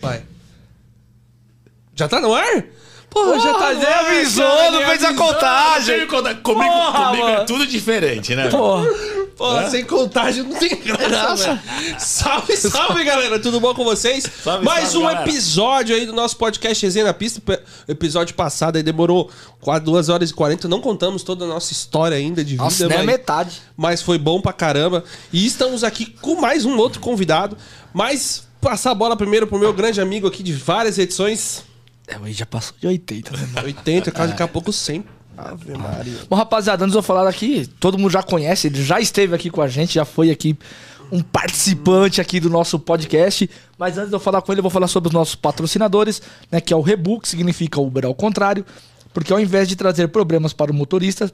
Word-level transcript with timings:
Vai. 0.00 0.22
Já 1.94 2.08
tá 2.08 2.20
no 2.20 2.34
ar? 2.34 2.64
Porra, 3.08 3.40
já 3.40 3.54
tá 3.54 3.74
nem 3.74 3.86
avisou, 3.86 4.72
não 4.72 4.86
fez 4.86 5.02
a 5.04 5.14
contagem. 5.14 6.06
Comigo, 6.06 6.42
Porra, 6.44 7.06
comigo 7.08 7.28
é 7.28 7.44
tudo 7.44 7.66
diferente, 7.66 8.34
né? 8.36 8.48
Porra. 8.48 8.86
Pô, 9.36 9.68
sem 9.70 9.84
contagem 9.84 10.42
não 10.44 10.54
tem 10.58 10.76
graça. 10.76 11.58
Salve, 11.98 12.54
salve, 12.60 13.02
galera. 13.04 13.40
Tudo 13.40 13.58
bom 13.58 13.74
com 13.74 13.84
vocês? 13.84 14.24
Salve, 14.44 14.64
Mais 14.64 14.90
salve, 14.90 14.98
um 14.98 15.02
galera. 15.08 15.22
episódio 15.28 15.96
aí 15.96 16.04
do 16.04 16.12
nosso 16.12 16.36
podcast 16.36 16.84
Resenha 16.84 17.06
na 17.06 17.14
Pista. 17.14 17.40
O 17.88 17.90
episódio 17.90 18.34
passado 18.34 18.76
aí 18.76 18.82
demorou 18.82 19.30
quase 19.60 19.82
2 19.84 20.08
horas 20.10 20.30
e 20.30 20.34
40. 20.34 20.68
Não 20.68 20.80
contamos 20.80 21.22
toda 21.22 21.46
a 21.46 21.48
nossa 21.48 21.72
história 21.72 22.16
ainda 22.16 22.44
de 22.44 22.52
vida, 22.52 22.64
Nossa, 22.64 22.86
mas, 22.88 23.04
metade. 23.04 23.62
mas 23.76 24.02
foi 24.02 24.18
bom 24.18 24.40
pra 24.42 24.52
caramba. 24.52 25.02
E 25.32 25.44
estamos 25.46 25.82
aqui 25.84 26.04
com 26.20 26.38
mais 26.38 26.66
um 26.66 26.76
outro 26.76 27.00
convidado. 27.00 27.56
Mas 27.94 28.46
passar 28.60 28.90
a 28.90 28.94
bola 28.94 29.16
primeiro 29.16 29.46
pro 29.46 29.58
meu 29.58 29.72
grande 29.72 30.00
amigo 30.00 30.26
aqui 30.26 30.42
de 30.42 30.52
várias 30.52 30.98
edições. 30.98 31.64
É, 32.06 32.18
mas 32.18 32.36
já 32.36 32.46
passou 32.46 32.74
de 32.80 32.86
80, 32.86 33.36
né, 33.36 33.48
mano? 33.54 33.66
80, 33.66 34.10
quase 34.10 34.32
daqui 34.32 34.42
a 34.42 34.48
pouco 34.48 34.72
100. 34.72 35.04
Ave 35.36 35.72
Maria. 35.76 36.18
Bom, 36.28 36.36
rapaziada, 36.36 36.84
antes 36.84 36.92
de 36.92 36.98
eu 36.98 37.02
falar 37.02 37.28
aqui, 37.28 37.66
todo 37.78 37.96
mundo 37.96 38.10
já 38.10 38.22
conhece, 38.22 38.66
ele 38.66 38.82
já 38.82 39.00
esteve 39.00 39.34
aqui 39.34 39.48
com 39.48 39.62
a 39.62 39.68
gente, 39.68 39.94
já 39.94 40.04
foi 40.04 40.30
aqui 40.30 40.56
um 41.10 41.22
participante 41.22 42.20
aqui 42.20 42.38
do 42.38 42.50
nosso 42.50 42.78
podcast. 42.78 43.48
Mas 43.78 43.96
antes 43.96 44.10
de 44.10 44.16
eu 44.16 44.20
falar 44.20 44.42
com 44.42 44.52
ele, 44.52 44.60
eu 44.60 44.62
vou 44.62 44.70
falar 44.70 44.88
sobre 44.88 45.08
os 45.08 45.14
nossos 45.14 45.34
patrocinadores, 45.34 46.22
né? 46.50 46.60
Que 46.60 46.72
é 46.72 46.76
o 46.76 46.80
Rebu, 46.80 47.20
que 47.20 47.28
significa 47.28 47.80
Uber 47.80 48.04
ao 48.06 48.14
contrário. 48.14 48.64
Porque 49.12 49.32
ao 49.32 49.40
invés 49.40 49.68
de 49.68 49.74
trazer 49.74 50.08
problemas 50.08 50.52
para 50.52 50.70
o 50.70 50.74
motorista, 50.74 51.32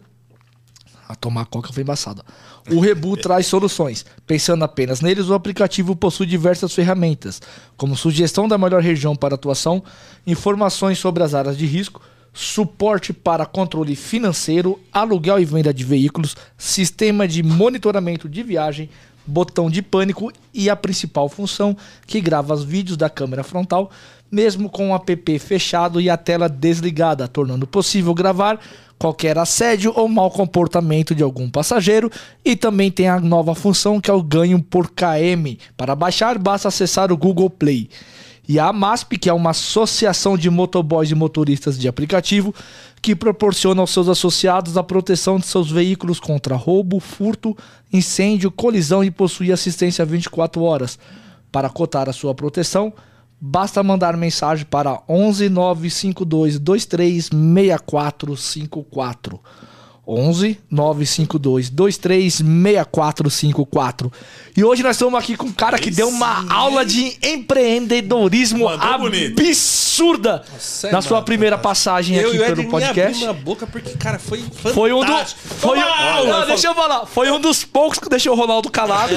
a 1.09 1.15
tomar 1.15 1.47
coca 1.47 1.73
foi 1.73 1.83
embaçada. 1.83 2.23
O 2.71 2.81
Rebu 2.81 3.17
traz 3.19 3.47
soluções. 3.47 4.05
Pensando 4.27 4.65
apenas 4.65 5.01
neles, 5.01 5.29
o 5.29 5.35
aplicativo 5.35 5.95
possui 5.95 6.27
diversas 6.27 6.75
ferramentas, 6.75 7.41
como 7.77 7.97
sugestão 7.97 8.49
da 8.49 8.59
melhor 8.59 8.83
região 8.83 9.15
para 9.15 9.35
atuação, 9.35 9.83
informações 10.27 10.99
sobre 10.99 11.23
as 11.23 11.35
áreas 11.35 11.57
de 11.57 11.67
risco, 11.67 12.01
suporte 12.33 13.13
para 13.13 13.47
controle 13.47 13.97
financeiro, 13.97 14.79
aluguel 14.93 15.39
e 15.39 15.45
venda 15.45 15.73
de 15.73 15.85
veículos, 15.85 16.37
sistema 16.59 17.27
de 17.27 17.43
monitoramento 17.43 18.29
de 18.29 18.43
viagem, 18.43 18.91
botão 19.27 19.71
de 19.71 19.83
pânico 19.83 20.31
e 20.53 20.69
a 20.71 20.77
principal 20.77 21.29
função 21.29 21.77
que 22.07 22.21
grava 22.21 22.55
os 22.55 22.63
vídeos 22.63 22.97
da 22.97 23.09
câmera 23.09 23.43
frontal, 23.43 23.91
mesmo 24.31 24.69
com 24.69 24.91
o 24.91 24.95
app 24.95 25.39
fechado 25.39 26.01
e 26.01 26.11
a 26.11 26.17
tela 26.17 26.49
desligada, 26.49 27.27
tornando 27.27 27.67
possível 27.67 28.13
gravar 28.13 28.61
qualquer 28.99 29.39
assédio 29.39 29.93
ou 29.95 30.09
mau 30.09 30.31
comportamento 30.31 31.15
de 31.15 31.23
algum 31.23 31.51
passageiro 31.51 32.11
e 32.45 32.57
também 32.57 32.91
tem 32.91 33.09
a 33.09 33.21
nova 33.21 33.55
função 33.55 34.01
que 34.01 34.11
é 34.11 34.15
o 34.15 34.23
ganho 34.23 34.63
por 34.63 34.91
KM. 34.91 35.59
Para 35.77 35.95
baixar, 35.95 36.39
basta 36.39 36.69
acessar 36.69 37.13
o 37.13 37.17
Google 37.17 37.51
Play. 37.51 37.89
E 38.49 38.61
a 38.61 38.69
AMASP, 38.69 39.19
que 39.19 39.29
é 39.29 39.33
uma 39.33 39.51
associação 39.51 40.39
de 40.39 40.49
motoboys 40.49 41.11
e 41.11 41.17
motoristas 41.17 41.77
de 41.77 41.89
aplicativo, 41.89 42.55
que 43.03 43.15
proporciona 43.15 43.81
aos 43.81 43.91
seus 43.91 44.09
associados 44.09 44.77
a 44.77 44.85
proteção 44.85 45.39
de 45.39 45.47
seus 45.47 45.71
veículos 45.71 46.21
contra 46.21 46.55
roubo, 46.55 47.01
furto, 47.01 47.57
incêndio, 47.93 48.51
colisão 48.51 49.03
e 49.03 49.11
possui 49.11 49.51
assistência 49.51 50.05
24 50.05 50.63
horas. 50.63 50.97
Para 51.51 51.69
cotar 51.69 52.09
a 52.09 52.13
sua 52.13 52.35
proteção, 52.35 52.93
basta 53.41 53.83
mandar 53.83 54.17
mensagem 54.17 54.67
para 54.67 55.03
11 55.09 55.49
952 55.49 56.59
23 56.59 57.31
6454. 57.31 59.41
11 60.07 60.59
952 60.71 61.69
23 61.69 62.35
6454. 62.35 64.13
E 64.57 64.65
hoje 64.65 64.83
nós 64.83 64.97
estamos 64.97 65.19
aqui 65.19 65.37
com 65.37 65.47
um 65.47 65.53
cara 65.53 65.79
que 65.79 65.89
Aí 65.89 65.95
deu 65.95 66.09
uma 66.09 66.47
aula 66.53 66.85
de 66.85 67.17
empreendedorismo 67.23 68.65
Mandou 68.65 69.09
absurda 69.37 70.45
Nossa, 70.53 70.89
é 70.89 70.93
na 70.93 71.03
sua 71.03 71.23
primeira 71.23 71.57
cara. 71.57 71.69
passagem 71.69 72.17
Eu 72.17 72.29
aqui 72.29 72.39
o 72.39 72.45
pelo 72.45 72.71
podcast. 72.71 73.27
a 73.27 73.33
boca 73.33 73.67
porque, 73.67 73.91
cara, 73.97 74.19
foi 74.19 74.39
fantástico. 74.39 74.75
Foi 74.75 74.93
um 74.93 75.05
dos. 75.05 75.37
Foi, 75.59 75.79
uma 75.79 76.13
aula. 76.13 76.41
Não, 76.41 76.47
deixa 76.47 76.67
eu 76.69 76.75
falar. 76.75 77.07
Foi 77.07 77.31
um 77.31 77.41
dos 77.41 77.65
poucos 77.65 77.99
que 77.99 78.09
deixou 78.09 78.33
o 78.33 78.37
Ronaldo 78.37 78.71
calado. 78.71 79.13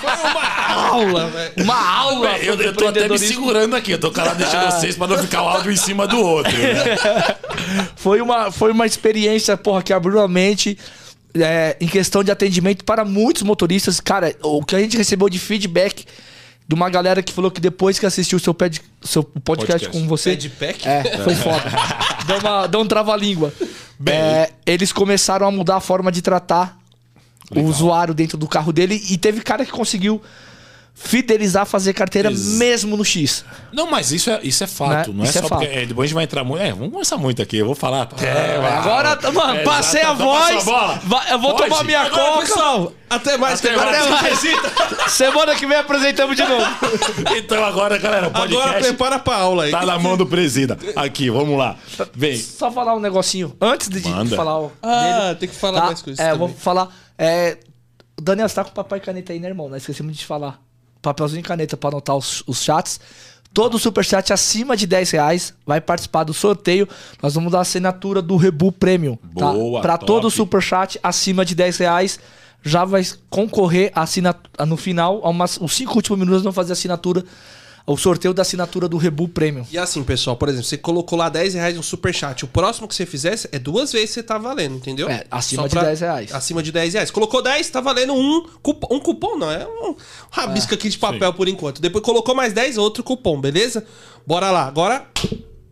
Foi 0.00 0.30
uma 0.30 0.88
aula, 0.88 1.26
velho. 1.28 1.52
Uma 1.58 1.98
aula. 1.98 2.38
Eu, 2.38 2.54
eu 2.54 2.74
tô 2.74 2.88
até 2.88 3.08
me 3.08 3.18
segurando 3.18 3.76
aqui, 3.76 3.92
eu 3.92 3.98
tô 3.98 4.10
calado 4.10 4.38
deixando 4.38 4.70
vocês 4.70 4.96
pra 4.96 5.06
não 5.06 5.18
ficar 5.18 5.42
um 5.42 5.48
áudio 5.48 5.72
em 5.72 5.76
cima 5.76 6.06
do 6.06 6.18
outro. 6.18 6.52
né? 6.52 7.38
Foi 7.96 8.20
uma, 8.20 8.50
foi 8.50 8.70
uma 8.70 8.86
experiência, 8.86 9.56
porra, 9.56 9.82
que 9.82 9.92
abriu 9.92 10.07
a 10.16 10.28
mente 10.28 10.78
é, 11.34 11.76
em 11.80 11.86
questão 11.86 12.22
de 12.22 12.30
atendimento 12.30 12.84
para 12.84 13.04
muitos 13.04 13.42
motoristas. 13.42 14.00
Cara, 14.00 14.34
o 14.42 14.64
que 14.64 14.76
a 14.76 14.78
gente 14.78 14.96
recebeu 14.96 15.28
de 15.28 15.38
feedback 15.38 16.06
de 16.66 16.74
uma 16.74 16.90
galera 16.90 17.22
que 17.22 17.32
falou 17.32 17.50
que 17.50 17.60
depois 17.60 17.98
que 17.98 18.04
assistiu 18.04 18.36
o 18.36 18.40
seu, 18.40 18.52
ped, 18.52 18.80
seu 19.02 19.22
podcast, 19.22 19.86
Podcast. 19.86 19.88
com 19.88 20.06
você. 20.06 20.36
Padpack? 20.36 20.86
É, 20.86 21.16
foi 21.24 21.34
foda. 21.34 21.64
deu, 22.26 22.38
uma, 22.38 22.66
deu 22.66 22.80
um 22.80 22.86
trava-língua. 22.86 23.52
É, 24.06 24.50
eles 24.66 24.92
começaram 24.92 25.46
a 25.46 25.50
mudar 25.50 25.76
a 25.76 25.80
forma 25.80 26.12
de 26.12 26.22
tratar 26.22 26.78
o 27.56 27.60
usuário 27.62 28.12
dentro 28.12 28.36
do 28.36 28.46
carro 28.46 28.72
dele 28.72 29.02
e 29.08 29.16
teve 29.16 29.40
cara 29.40 29.64
que 29.64 29.72
conseguiu 29.72 30.20
fidelizar, 31.00 31.64
fazer 31.64 31.92
carteira 31.92 32.28
Ex- 32.28 32.40
mesmo 32.58 32.96
no 32.96 33.04
X. 33.04 33.44
Não, 33.72 33.88
mas 33.90 34.10
isso 34.12 34.28
é, 34.30 34.40
isso 34.42 34.64
é 34.64 34.66
fato, 34.66 35.10
Né? 35.10 35.16
não 35.18 35.24
é 35.24 35.28
Isso 35.28 35.38
é 35.38 35.42
só 35.42 35.48
porque. 35.48 35.66
fato. 35.66 35.76
é, 35.78 35.86
depois 35.86 36.04
a 36.04 36.08
gente 36.08 36.14
vai 36.14 36.24
entrar 36.24 36.42
muito. 36.44 36.60
É, 36.62 36.72
vamos 36.72 36.90
começar 36.92 37.16
muito 37.16 37.40
aqui, 37.40 37.56
eu 37.58 37.66
vou 37.66 37.74
falar. 37.74 38.08
É, 38.20 38.56
agora, 38.78 39.18
mano, 39.32 39.56
É, 39.60 39.62
passei 39.62 40.02
a 40.02 40.12
voz. 40.12 40.64
bola. 40.64 41.00
vai- 41.04 41.32
eu 41.32 41.38
vou 41.38 41.54
Pode? 41.54 41.68
tomar 41.70 41.84
minha 41.84 42.00
Agora, 42.00 42.22
coca. 42.32 42.40
pessoal, 42.40 42.92
até 43.08 43.36
mais. 43.36 43.60
Até 43.60 43.74
agora 43.74 43.90
Até 43.98 44.10
mais. 44.10 44.40
Semana 45.12 45.54
que 45.54 45.66
vem 45.66 45.76
apresentamos 45.78 46.36
de 46.36 46.42
novo. 46.42 46.64
Então 47.38 47.64
agora, 47.64 47.96
galera, 47.98 48.30
podcast 48.30 48.56
Agora 48.66 48.80
prepara 48.82 49.18
pra 49.18 49.36
aula 49.36 49.64
aí. 49.64 49.70
tá 49.70 49.86
na 49.86 49.98
mão 49.98 50.16
do 50.16 50.26
presida. 50.26 50.76
Aqui, 50.96 51.30
vamos 51.30 51.56
lá. 51.56 51.76
Vem. 52.14 52.36
Só 52.36 52.70
falar 52.70 52.94
um 52.96 53.00
negocinho. 53.00 53.56
Antes 53.60 53.88
de, 53.88 54.00
de 54.00 54.36
falar 54.36 54.60
o 54.60 54.72
Ah, 54.82 55.22
dele, 55.28 55.34
tem 55.36 55.48
que 55.48 55.54
falar 55.54 55.80
tá? 55.80 55.86
mais 55.86 56.02
coisas 56.02 56.24
É, 56.24 56.32
eu 56.32 56.38
vou 56.38 56.48
também. 56.48 56.60
falar. 56.60 56.88
É, 57.16 57.56
o 58.18 58.22
Daniel, 58.22 58.48
você 58.48 58.54
tá 58.56 58.64
com 58.64 58.70
papai 58.72 58.98
e 58.98 59.02
caneta 59.02 59.32
aí, 59.32 59.38
né, 59.38 59.48
irmão? 59.48 59.68
Nós 59.68 59.82
esquecemos 59.82 60.16
de 60.16 60.24
falar. 60.26 60.58
Papelzinho 61.02 61.40
e 61.40 61.42
caneta 61.42 61.76
pra 61.76 61.90
anotar 61.90 62.16
os, 62.16 62.42
os 62.46 62.62
chats. 62.62 63.00
Todo 63.52 63.78
superchat 63.78 64.32
acima 64.32 64.76
de 64.76 64.86
10 64.86 65.10
reais 65.12 65.54
vai 65.66 65.80
participar 65.80 66.24
do 66.24 66.34
sorteio. 66.34 66.86
Nós 67.22 67.34
vamos 67.34 67.50
dar 67.50 67.58
a 67.58 67.62
assinatura 67.62 68.20
do 68.20 68.36
Rebu 68.36 68.70
Premium. 68.70 69.16
Tá? 69.36 69.52
Boa, 69.52 69.80
Pra 69.80 69.96
top. 69.96 70.06
todo 70.06 70.30
superchat 70.30 70.98
acima 71.02 71.44
de 71.44 71.54
10 71.54 71.78
reais 71.78 72.20
já 72.62 72.84
vai 72.84 73.02
concorrer 73.30 73.90
a 73.94 74.02
assinatura. 74.02 74.66
No 74.66 74.76
final, 74.76 75.20
a 75.24 75.30
umas, 75.30 75.58
os 75.60 75.72
cinco 75.72 75.94
últimos 75.96 76.18
minutos, 76.18 76.42
vamos 76.42 76.54
fazer 76.56 76.72
assinatura. 76.74 77.24
O 77.88 77.96
sorteio 77.96 78.34
da 78.34 78.42
assinatura 78.42 78.86
do 78.86 78.96
Rebu 78.96 79.28
Premium. 79.28 79.66
E 79.70 79.78
assim, 79.78 80.04
pessoal, 80.04 80.36
por 80.36 80.48
exemplo, 80.48 80.66
você 80.66 80.76
colocou 80.76 81.18
lá 81.18 81.28
10 81.28 81.54
reais 81.54 81.74
no 81.76 81.82
superchat. 81.82 82.44
O 82.44 82.48
próximo 82.48 82.86
que 82.86 82.94
você 82.94 83.06
fizesse 83.06 83.48
é 83.50 83.58
duas 83.58 83.90
vezes 83.92 84.10
que 84.10 84.14
você 84.14 84.22
tá 84.22 84.36
valendo, 84.36 84.76
entendeu? 84.76 85.08
É, 85.08 85.24
acima 85.30 85.62
Só 85.62 85.68
de 85.68 85.86
10 85.86 86.00
reais. 86.00 86.34
Acima 86.34 86.62
de 86.62 86.70
10 86.70 86.94
reais. 86.94 87.10
Colocou 87.10 87.42
10, 87.42 87.70
tá 87.70 87.80
valendo 87.80 88.12
um 88.14 88.46
cupom. 88.62 88.94
Um 88.94 89.00
cupom 89.00 89.36
não, 89.38 89.50
é 89.50 89.66
um 89.66 89.96
rabisco 90.30 90.74
aqui 90.74 90.88
de 90.88 90.98
papel 90.98 91.32
por 91.32 91.48
enquanto. 91.48 91.80
Depois 91.80 92.04
colocou 92.04 92.34
mais 92.34 92.52
10, 92.52 92.76
outro 92.78 93.02
cupom, 93.02 93.40
beleza? 93.40 93.84
Bora 94.26 94.50
lá. 94.50 94.66
Agora, 94.66 95.06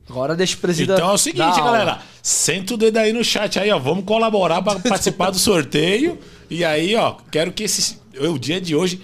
Agora 0.09 0.37
deixa 0.37 0.57
o 0.57 0.59
presidente. 0.59 0.97
Então 0.97 1.11
é 1.11 1.15
o 1.15 1.19
seguinte, 1.19 1.61
galera. 1.61 2.01
Senta 2.23 2.75
o 2.75 2.77
dedo 2.77 2.97
aí 2.97 3.13
no 3.13 3.25
chat 3.25 3.59
aí, 3.59 3.71
ó. 3.71 3.79
Vamos 3.79 4.05
colaborar 4.05 4.63
para 4.63 4.79
participar 4.89 5.31
do 5.31 5.39
sorteio. 5.39 6.19
E 6.49 6.65
aí, 6.65 6.95
ó, 6.95 7.17
quero 7.31 7.53
que 7.53 7.65
esse 7.65 7.99
o 8.19 8.39
dia 8.39 8.61
de 8.61 8.75
hoje 8.75 9.03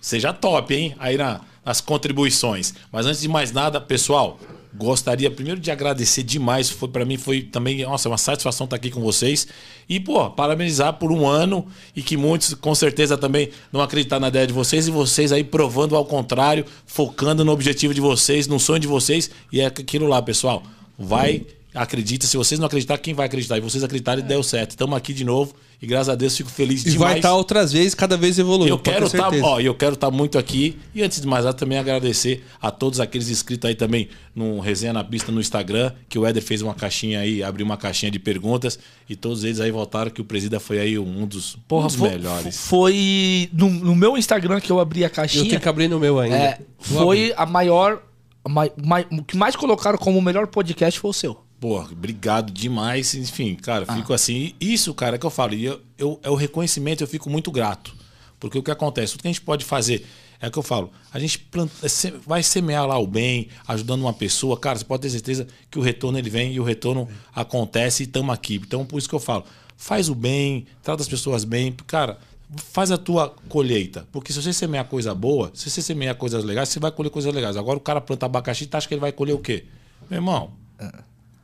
seja 0.00 0.32
top, 0.32 0.74
hein? 0.74 0.94
Aí 0.98 1.16
na- 1.16 1.40
nas 1.64 1.80
contribuições. 1.80 2.74
Mas 2.92 3.06
antes 3.06 3.20
de 3.20 3.28
mais 3.28 3.52
nada, 3.52 3.80
pessoal, 3.80 4.38
gostaria 4.74 5.30
primeiro 5.30 5.60
de 5.60 5.70
agradecer 5.70 6.22
demais. 6.22 6.68
Foi 6.68 6.88
para 6.88 7.04
mim 7.04 7.16
foi 7.16 7.42
também, 7.42 7.82
nossa, 7.84 8.08
uma 8.08 8.18
satisfação 8.18 8.64
estar 8.64 8.76
aqui 8.76 8.90
com 8.90 9.00
vocês 9.00 9.46
e 9.88 10.00
pô, 10.00 10.28
parabenizar 10.30 10.94
por 10.94 11.12
um 11.12 11.26
ano 11.26 11.66
e 11.94 12.02
que 12.02 12.16
muitos 12.16 12.54
com 12.54 12.74
certeza 12.74 13.16
também 13.16 13.50
não 13.72 13.80
acreditar 13.80 14.18
na 14.18 14.28
ideia 14.28 14.46
de 14.46 14.52
vocês 14.52 14.88
e 14.88 14.90
vocês 14.90 15.32
aí 15.32 15.44
provando 15.44 15.96
ao 15.96 16.04
contrário, 16.04 16.64
focando 16.86 17.44
no 17.44 17.52
objetivo 17.52 17.94
de 17.94 18.00
vocês, 18.00 18.46
no 18.46 18.58
sonho 18.58 18.80
de 18.80 18.88
vocês 18.88 19.30
e 19.52 19.60
é 19.60 19.66
aquilo 19.66 20.06
lá, 20.06 20.20
pessoal. 20.20 20.62
Vai 20.98 21.46
Acredita, 21.74 22.26
se 22.26 22.36
vocês 22.36 22.58
não 22.60 22.66
acreditar, 22.66 22.96
quem 22.98 23.12
vai 23.14 23.26
acreditar? 23.26 23.58
E 23.58 23.60
vocês 23.60 23.82
acreditarem, 23.82 24.24
deu 24.24 24.42
certo. 24.44 24.70
Estamos 24.70 24.96
aqui 24.96 25.12
de 25.12 25.24
novo 25.24 25.54
e 25.82 25.86
graças 25.86 26.08
a 26.08 26.14
Deus 26.14 26.36
fico 26.36 26.48
feliz 26.48 26.82
e 26.82 26.90
vai 26.90 26.92
demais. 26.92 27.16
estar 27.16 27.34
outras 27.34 27.72
vezes, 27.72 27.94
cada 27.94 28.16
vez 28.16 28.38
evoluindo. 28.38 28.72
Eu 28.72 28.78
quero 28.78 29.06
estar, 29.06 29.24
certeza. 29.24 29.44
ó, 29.44 29.58
eu 29.58 29.74
quero 29.74 29.94
estar 29.94 30.10
muito 30.10 30.38
aqui 30.38 30.78
e 30.94 31.02
antes 31.02 31.20
de 31.20 31.26
mais 31.26 31.44
nada 31.44 31.56
também 31.56 31.76
agradecer 31.76 32.44
a 32.62 32.70
todos 32.70 33.00
aqueles 33.00 33.28
inscritos 33.28 33.68
aí 33.68 33.74
também 33.74 34.08
no 34.34 34.60
resenha 34.60 34.92
na 34.92 35.02
pista 35.02 35.32
no 35.32 35.40
Instagram, 35.40 35.90
que 36.08 36.16
o 36.18 36.24
Éder 36.24 36.42
fez 36.42 36.62
uma 36.62 36.74
caixinha 36.74 37.18
aí, 37.18 37.42
abriu 37.42 37.66
uma 37.66 37.76
caixinha 37.76 38.10
de 38.10 38.20
perguntas 38.20 38.78
e 39.08 39.16
todos 39.16 39.42
eles 39.42 39.58
aí 39.58 39.72
voltaram 39.72 40.10
que 40.12 40.20
o 40.20 40.24
presida 40.24 40.60
foi 40.60 40.78
aí 40.78 40.96
um 40.98 41.26
dos, 41.26 41.56
um 41.56 41.60
Porra, 41.66 41.86
dos 41.88 41.96
fo- 41.96 42.08
melhores. 42.08 42.56
Foi 42.68 43.48
no, 43.52 43.68
no 43.68 43.96
meu 43.96 44.16
Instagram 44.16 44.60
que 44.60 44.70
eu 44.70 44.78
abri 44.78 45.02
a 45.02 45.08
Eu 45.08 45.10
caixinha. 45.10 45.48
tenho 45.48 45.60
que 45.60 45.68
abrir 45.68 45.88
no 45.88 45.98
meu 45.98 46.20
ainda. 46.20 46.36
É, 46.36 46.58
foi 46.78 47.34
a 47.36 47.44
maior. 47.44 48.00
a 48.44 48.48
mai- 48.48 48.72
mai- 48.84 49.06
o 49.10 49.24
que 49.24 49.36
mais 49.36 49.56
colocaram 49.56 49.98
como 49.98 50.18
o 50.18 50.22
melhor 50.22 50.46
podcast 50.46 51.00
foi 51.00 51.10
o 51.10 51.14
seu. 51.14 51.43
Pô, 51.60 51.80
obrigado 51.80 52.52
demais. 52.52 53.14
Enfim, 53.14 53.54
cara, 53.54 53.84
Ah. 53.88 53.96
fico 53.96 54.12
assim. 54.12 54.54
Isso, 54.60 54.92
cara, 54.94 55.16
é 55.16 55.18
que 55.18 55.24
eu 55.26 55.30
falo. 55.30 55.54
E 55.54 55.64
eu, 55.64 55.80
eu- 55.96 56.20
é 56.22 56.28
o 56.30 56.34
reconhecimento, 56.34 57.02
eu 57.02 57.08
fico 57.08 57.30
muito 57.30 57.50
grato. 57.50 57.94
Porque 58.38 58.58
o 58.58 58.62
que 58.62 58.70
acontece? 58.70 59.14
O 59.16 59.18
que 59.18 59.26
a 59.26 59.30
gente 59.30 59.40
pode 59.40 59.64
fazer 59.64 60.04
É 60.40 60.48
o 60.48 60.50
que 60.50 60.58
eu 60.58 60.62
falo. 60.62 60.90
A 61.10 61.18
gente 61.18 61.38
planta, 61.38 61.72
é 61.86 62.12
vai 62.26 62.42
semear 62.42 62.86
lá 62.86 62.98
o 62.98 63.06
bem, 63.06 63.48
ajudando 63.66 64.02
uma 64.02 64.12
pessoa. 64.12 64.58
Cara, 64.58 64.78
você 64.78 64.84
pode 64.84 65.00
ter 65.00 65.08
certeza 65.08 65.46
que 65.70 65.78
o 65.78 65.80
retorno 65.82 66.18
ele 66.18 66.28
vem 66.28 66.52
e 66.52 66.60
o 66.60 66.64
retorno 66.64 67.08
acontece 67.34 68.02
e 68.02 68.06
estamos 68.06 68.34
aqui. 68.34 68.56
Então, 68.56 68.84
por 68.84 68.98
isso 68.98 69.08
que 69.08 69.14
eu 69.14 69.20
falo. 69.20 69.44
Faz 69.74 70.10
o 70.10 70.14
bem, 70.14 70.66
trata 70.82 71.00
as 71.02 71.08
pessoas 71.08 71.44
bem. 71.44 71.74
Cara, 71.86 72.18
faz 72.58 72.90
a 72.90 72.98
tua 72.98 73.30
colheita. 73.48 74.06
Porque 74.12 74.34
se 74.34 74.42
você 74.42 74.52
semear 74.52 74.84
coisa 74.86 75.14
boa, 75.14 75.50
se 75.54 75.70
você 75.70 75.80
semear 75.80 76.14
coisas 76.16 76.44
legais, 76.44 76.68
você 76.68 76.78
vai 76.80 76.90
colher 76.90 77.08
coisas 77.10 77.32
legais. 77.32 77.56
Agora 77.56 77.78
o 77.78 77.80
cara 77.80 78.00
planta 78.00 78.26
abacaxi 78.26 78.64
e 78.70 78.76
acha 78.76 78.86
que 78.86 78.92
ele 78.92 79.00
vai 79.00 79.12
colher 79.12 79.32
o 79.34 79.38
quê? 79.38 79.64
Meu 80.10 80.18
irmão, 80.18 80.50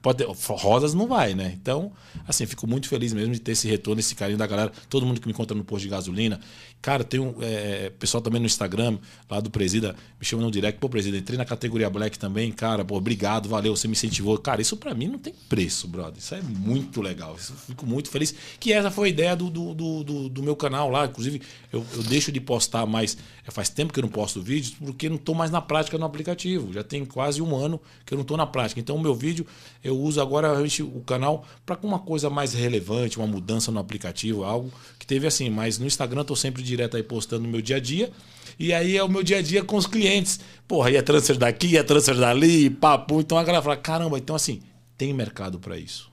Pode 0.03 0.25
rosas 0.25 0.95
não 0.95 1.07
vai, 1.07 1.35
né? 1.35 1.53
Então, 1.61 1.93
assim, 2.27 2.47
fico 2.47 2.67
muito 2.67 2.89
feliz 2.89 3.13
mesmo 3.13 3.35
de 3.35 3.41
ter 3.41 3.53
esse 3.53 3.69
retorno, 3.69 4.01
esse 4.01 4.15
carinho 4.15 4.39
da 4.39 4.47
galera. 4.47 4.73
Todo 4.89 5.05
mundo 5.05 5.21
que 5.21 5.27
me 5.27 5.33
encontra 5.33 5.55
no 5.57 5.63
posto 5.63 5.83
de 5.83 5.91
gasolina. 5.91 6.41
Cara, 6.83 7.05
tem 7.05 7.21
um 7.21 7.35
é, 7.43 7.91
pessoal 7.99 8.23
também 8.23 8.41
no 8.41 8.47
Instagram, 8.47 8.99
lá 9.29 9.39
do 9.39 9.51
Presida, 9.51 9.95
me 10.19 10.25
chama 10.25 10.43
no 10.43 10.51
direct. 10.51 10.81
Pô, 10.81 10.89
Presida, 10.89 11.17
entrei 11.19 11.37
na 11.37 11.45
categoria 11.45 11.91
Black 11.91 12.19
também. 12.19 12.51
Cara, 12.51 12.83
pô, 12.85 12.97
obrigado, 12.97 13.49
valeu, 13.51 13.77
você 13.77 13.87
me 13.87 13.93
incentivou. 13.93 14.39
Cara, 14.39 14.63
isso 14.63 14.77
pra 14.79 14.95
mim 14.95 15.07
não 15.09 15.19
tem 15.19 15.35
preço, 15.49 15.87
brother. 15.87 16.19
Isso 16.19 16.35
é 16.35 16.41
muito 16.41 17.03
legal. 17.03 17.37
Isso, 17.39 17.53
fico 17.67 17.85
muito 17.85 18.09
feliz. 18.09 18.35
Que 18.59 18.73
essa 18.73 18.91
foi 18.91 19.09
a 19.09 19.11
ideia 19.11 19.37
do, 19.37 19.51
do, 19.51 19.75
do, 19.75 20.29
do- 20.31 20.43
meu 20.43 20.57
canal 20.57 20.89
lá. 20.91 21.05
Inclusive, 21.05 21.43
eu, 21.71 21.85
eu 21.95 22.03
deixo 22.05 22.33
de 22.33 22.41
postar 22.41 22.87
mais. 22.87 23.17
é, 23.47 23.51
Faz 23.51 23.69
tempo 23.69 23.93
que 23.93 23.99
eu 23.99 24.03
não 24.03 24.09
posto 24.09 24.41
vídeos, 24.41 24.75
porque 24.79 25.09
não 25.11 25.19
tô 25.19 25.35
mais 25.35 25.51
na 25.51 25.61
prática 25.61 25.99
no 25.99 26.07
aplicativo. 26.07 26.73
Já 26.73 26.83
tem 26.83 27.05
quase 27.05 27.43
um 27.43 27.55
ano 27.55 27.79
que 28.07 28.15
eu 28.15 28.17
não 28.19 28.25
tô 28.25 28.39
na 28.39 28.47
prática. 28.47 28.81
Então, 28.81 28.97
o 28.97 29.01
meu 29.01 29.15
vídeo, 29.15 29.47
eu 29.85 29.99
uso 30.01 30.19
agora 30.19 30.49
realmente 30.49 30.83
o 30.83 31.01
canal 31.07 31.45
para 31.67 31.79
uma 31.83 31.99
coisa 31.99 32.31
mais 32.31 32.55
relevante, 32.55 33.19
uma 33.19 33.27
mudança 33.27 33.71
no 33.71 33.79
aplicativo, 33.79 34.45
algo 34.45 34.73
que 34.99 35.07
teve 35.07 35.27
assim. 35.27 35.51
Mas 35.51 35.79
no 35.79 35.87
Instagram, 35.87 36.21
eu 36.23 36.25
tô 36.25 36.35
sempre 36.37 36.63
direto 36.71 36.97
aí 36.97 37.03
postando 37.03 37.45
no 37.45 37.49
meu 37.49 37.61
dia 37.61 37.77
a 37.77 37.81
dia. 37.81 38.11
E 38.59 38.73
aí 38.73 38.97
é 38.97 39.03
o 39.03 39.09
meu 39.09 39.23
dia 39.23 39.39
a 39.39 39.43
dia 39.43 39.65
com 39.65 39.77
os 39.77 39.87
clientes. 39.87 40.41
Porra, 40.69 40.91
ia 40.91 41.03
transfer 41.03 41.37
daqui, 41.37 41.69
ia 41.69 41.85
transfer 41.85 42.17
dali, 42.17 42.71
papo. 42.71 43.21
Então 43.21 43.39
a 43.39 43.45
galera 43.45 43.63
fala: 43.63 43.77
caramba, 43.77 44.19
então 44.19 44.37
assim, 44.37 44.61
tem 44.97 45.13
mercado 45.13 45.59
para 45.59 45.79
isso. 45.79 46.11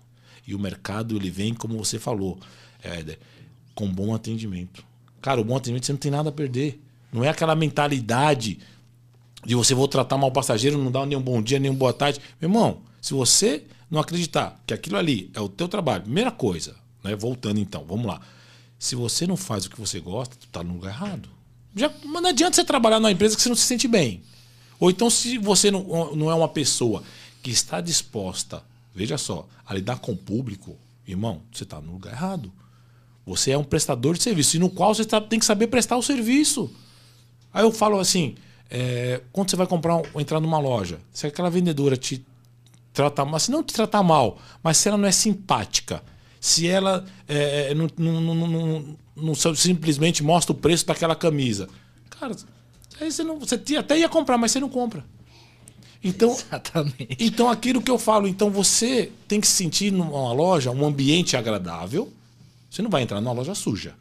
E 0.48 0.56
o 0.56 0.59
mercado, 0.59 1.15
ele 1.15 1.30
vem, 1.30 1.54
como 1.54 1.77
você 1.77 2.00
falou, 2.00 2.39
Éder, 2.81 3.19
com 3.75 3.88
bom 3.92 4.15
atendimento. 4.15 4.83
Cara, 5.21 5.42
o 5.42 5.44
bom 5.44 5.57
atendimento 5.57 5.86
você 5.86 5.92
não 5.92 6.00
tem 6.00 6.12
nada 6.12 6.30
a 6.30 6.31
perder. 6.31 6.81
Não 7.12 7.24
é 7.24 7.30
aquela 7.30 7.56
mentalidade 7.56 8.60
de 9.45 9.56
você 9.56 9.74
vou 9.74 9.88
tratar 9.88 10.18
mal 10.18 10.30
o 10.30 10.33
passageiro, 10.33 10.77
não 10.77 10.92
dar 10.92 11.06
nem 11.06 11.18
um 11.18 11.21
bom 11.21 11.42
dia, 11.42 11.60
nem 11.60 11.69
uma 11.69 11.77
boa 11.77 11.94
tarde. 11.94 12.19
Meu 12.39 12.50
irmão, 12.50 12.81
se 13.01 13.13
você 13.13 13.63
não 13.89 14.00
acreditar 14.00 14.62
que 14.65 14.74
aquilo 14.74 14.98
ali 14.98 15.30
é 15.33 15.42
o 15.42 15.50
teu 15.50 15.68
trabalho, 15.68 16.03
primeira 16.03 16.31
coisa, 16.31 16.75
né? 17.03 17.15
Voltando 17.15 17.60
então, 17.60 17.86
vamos 17.86 18.06
lá. 18.06 18.21
Se 18.79 18.95
você 18.95 19.25
não 19.25 19.38
faz 19.38 19.65
o 19.65 19.69
que 19.69 19.79
você 19.79 20.00
gosta, 20.00 20.35
tu 20.39 20.47
tá 20.47 20.63
no 20.63 20.74
lugar 20.74 20.89
errado. 20.94 21.29
Já, 21.75 21.91
mas 22.06 22.21
não 22.21 22.29
adianta 22.29 22.56
você 22.56 22.63
trabalhar 22.63 23.00
numa 23.00 23.12
empresa 23.12 23.35
que 23.35 23.41
você 23.41 23.50
não 23.50 23.56
se 23.56 23.63
sente 23.63 23.88
bem. 23.88 24.21
Ou 24.79 24.89
então, 24.89 25.09
se 25.09 25.38
você 25.38 25.71
não, 25.71 26.15
não 26.15 26.29
é 26.29 26.35
uma 26.35 26.47
pessoa 26.47 27.03
que 27.41 27.50
está 27.50 27.81
disposta, 27.81 28.63
veja 28.94 29.18
só, 29.18 29.47
a 29.65 29.74
lidar 29.74 29.97
com 30.00 30.12
o 30.12 30.18
público, 30.18 30.75
irmão, 31.07 31.41
você 31.51 31.63
está 31.63 31.81
no 31.81 31.94
lugar 31.94 32.13
errado. 32.13 32.51
Você 33.25 33.51
é 33.51 33.57
um 33.57 33.63
prestador 33.63 34.15
de 34.15 34.24
serviço, 34.24 34.56
e 34.56 34.59
no 34.59 34.69
qual 34.69 34.94
você 34.94 35.03
tá- 35.03 35.19
tem 35.19 35.39
que 35.39 35.45
saber 35.45 35.68
prestar 35.68 35.97
o 35.97 36.03
serviço. 36.03 36.71
Aí 37.53 37.63
eu 37.63 37.71
falo 37.71 38.00
assim: 38.00 38.35
é, 38.69 39.21
quando 39.31 39.50
você 39.50 39.56
vai 39.56 39.68
comprar 39.68 40.01
entrar 40.15 40.39
numa 40.39 40.59
loja, 40.59 41.00
se 41.12 41.27
aquela 41.27 41.50
vendedora 41.50 41.97
te 41.97 42.25
trata 42.94 43.25
mal, 43.25 43.39
se 43.39 43.51
não 43.51 43.63
te 43.63 43.74
tratar 43.74 44.01
mal, 44.03 44.39
mas 44.63 44.77
se 44.77 44.88
ela 44.88 44.97
não 44.97 45.07
é 45.07 45.12
simpática, 45.12 46.01
se 46.39 46.68
ela 46.68 47.06
é, 47.28 47.74
não, 47.74 47.88
não- 47.98 48.22
não- 48.22 48.48
não- 48.48 48.98
não- 49.16 49.36
simplesmente 49.56 50.24
mostra 50.24 50.51
o 50.51 50.56
preço 50.56 50.86
daquela 50.86 51.16
camisa, 51.16 51.68
cara, 52.10 52.36
aí 53.00 53.12
você, 53.12 53.24
não, 53.24 53.39
você 53.39 53.56
até 53.78 53.98
ia 54.00 54.10
comprar, 54.10 54.38
mas 54.38 54.51
você 54.51 54.60
não 54.60 54.69
compra. 54.69 55.04
Então, 56.04 56.31
Exatamente. 56.31 57.18
então, 57.19 57.50
aquilo 57.50 57.81
que 57.81 57.89
eu 57.89 57.98
falo, 57.98 58.28
então 58.28 58.50
você 58.51 59.12
tem 59.28 59.42
que 59.42 59.48
se 59.48 59.54
sentir 59.54 59.92
numa 59.92 60.31
loja 60.31 60.72
um 60.72 60.86
ambiente 60.86 61.36
agradável. 61.36 62.13
Você 62.69 62.81
não 62.81 62.89
vai 62.89 63.01
entrar 63.01 63.19
numa 63.19 63.31
loja 63.34 63.56
suja. 63.56 63.95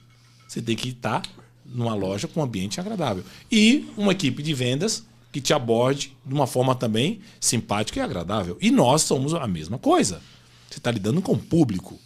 Você 0.47 0.61
tem 0.61 0.77
que 0.77 0.91
estar 0.91 1.23
numa 1.65 1.95
loja 1.95 2.29
com 2.29 2.41
um 2.41 2.43
ambiente 2.43 2.79
agradável. 2.79 3.25
E 3.51 3.89
uma 3.97 4.13
equipe 4.13 4.43
de 4.43 4.53
vendas 4.53 5.05
que 5.33 5.41
te 5.41 5.53
aborde 5.55 6.15
de 6.25 6.35
uma 6.35 6.47
forma 6.47 6.75
também 6.75 7.21
simpática 7.41 7.99
e 7.99 8.03
agradável. 8.03 8.59
E 8.61 8.71
nós 8.71 9.03
somos 9.03 9.33
a 9.35 9.47
mesma 9.47 9.79
coisa. 9.79 10.21
Você 10.71 10.79
está 10.79 10.91
lidando 10.91 11.23
com 11.23 11.33
o 11.33 11.39
público. 11.39 11.99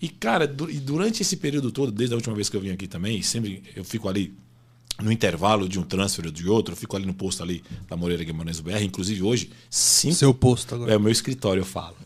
E, 0.00 0.08
cara, 0.08 0.46
du- 0.46 0.72
durante 0.80 1.22
esse 1.22 1.36
período 1.36 1.70
todo, 1.70 1.92
desde 1.92 2.14
a 2.14 2.16
última 2.16 2.34
vez 2.34 2.48
que 2.48 2.56
eu 2.56 2.60
vim 2.60 2.70
aqui 2.70 2.86
também, 2.86 3.20
sempre 3.22 3.62
eu 3.76 3.84
fico 3.84 4.08
ali 4.08 4.34
no 5.02 5.10
intervalo 5.10 5.68
de 5.68 5.78
um 5.78 5.82
transfer 5.82 6.26
ou 6.26 6.30
de 6.32 6.48
outro, 6.48 6.72
eu 6.72 6.76
fico 6.76 6.94
ali 6.96 7.06
no 7.06 7.14
posto 7.14 7.42
ali 7.42 7.62
da 7.88 7.96
Moreira 7.96 8.22
Guimarães 8.24 8.60
BR, 8.60 8.82
inclusive 8.82 9.22
hoje, 9.22 9.50
cinco 9.70 10.14
Seu 10.14 10.34
posto 10.34 10.74
agora. 10.74 10.92
é 10.92 10.96
o 10.96 11.00
meu 11.00 11.10
escritório, 11.12 11.60
eu 11.60 11.64
falo. 11.66 11.96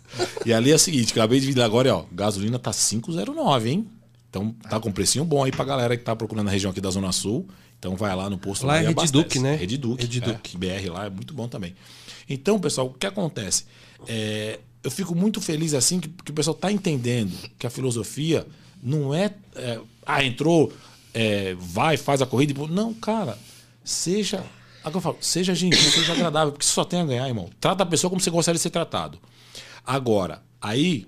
E 0.46 0.52
ali 0.52 0.70
é 0.70 0.74
o 0.74 0.78
seguinte, 0.78 1.12
acabei 1.12 1.40
de 1.40 1.46
vir 1.52 1.60
agora, 1.60 1.94
ó, 1.96 2.04
gasolina 2.12 2.58
tá 2.58 2.70
5,09, 2.72 3.66
hein? 3.66 3.86
Então 4.30 4.50
tá 4.68 4.80
com 4.80 4.88
um 4.88 4.92
precinho 4.92 5.24
bom 5.24 5.44
aí 5.44 5.50
pra 5.52 5.64
galera 5.64 5.96
que 5.96 6.02
tá 6.04 6.14
procurando 6.16 6.48
a 6.48 6.50
região 6.50 6.70
aqui 6.70 6.80
da 6.80 6.90
Zona 6.90 7.12
Sul. 7.12 7.48
Então 7.78 7.94
vai 7.96 8.14
lá 8.16 8.28
no 8.30 8.38
posto 8.38 8.66
Lá 8.66 8.78
é. 8.82 8.92
Duque, 8.92 9.38
né? 9.38 9.54
Rede 9.56 9.76
Duque. 9.78 10.02
Rede 10.02 10.18
é. 10.24 10.58
BR 10.58 10.90
lá 10.92 11.06
é 11.06 11.10
muito 11.10 11.32
bom 11.34 11.46
também. 11.46 11.74
Então, 12.28 12.58
pessoal, 12.58 12.88
o 12.88 12.94
que 12.94 13.06
acontece? 13.06 13.64
É, 14.08 14.58
eu 14.84 14.90
fico 14.90 15.14
muito 15.14 15.40
feliz 15.40 15.72
assim 15.72 15.98
que, 15.98 16.08
que 16.08 16.30
o 16.30 16.34
pessoal 16.34 16.54
tá 16.54 16.70
entendendo 16.70 17.32
que 17.58 17.66
a 17.66 17.70
filosofia 17.70 18.46
não 18.82 19.14
é, 19.14 19.32
é, 19.56 19.80
ah, 20.04 20.22
entrou, 20.22 20.70
é, 21.14 21.56
vai, 21.58 21.96
faz 21.96 22.20
a 22.20 22.26
corrida. 22.26 22.54
Não, 22.68 22.92
cara, 22.92 23.38
seja. 23.82 24.44
é 24.84 24.88
o 24.88 24.90
que 24.90 24.96
eu 24.98 25.00
falo, 25.00 25.16
seja 25.20 25.54
gentil, 25.54 25.90
seja 25.90 26.12
agradável, 26.12 26.52
porque 26.52 26.66
você 26.66 26.72
só 26.72 26.84
tem 26.84 27.00
a 27.00 27.04
ganhar, 27.04 27.26
irmão. 27.26 27.48
Trata 27.58 27.82
a 27.82 27.86
pessoa 27.86 28.10
como 28.10 28.20
você 28.20 28.30
gostaria 28.30 28.56
de 28.56 28.62
ser 28.62 28.70
tratado. 28.70 29.18
Agora, 29.86 30.42
aí, 30.60 31.06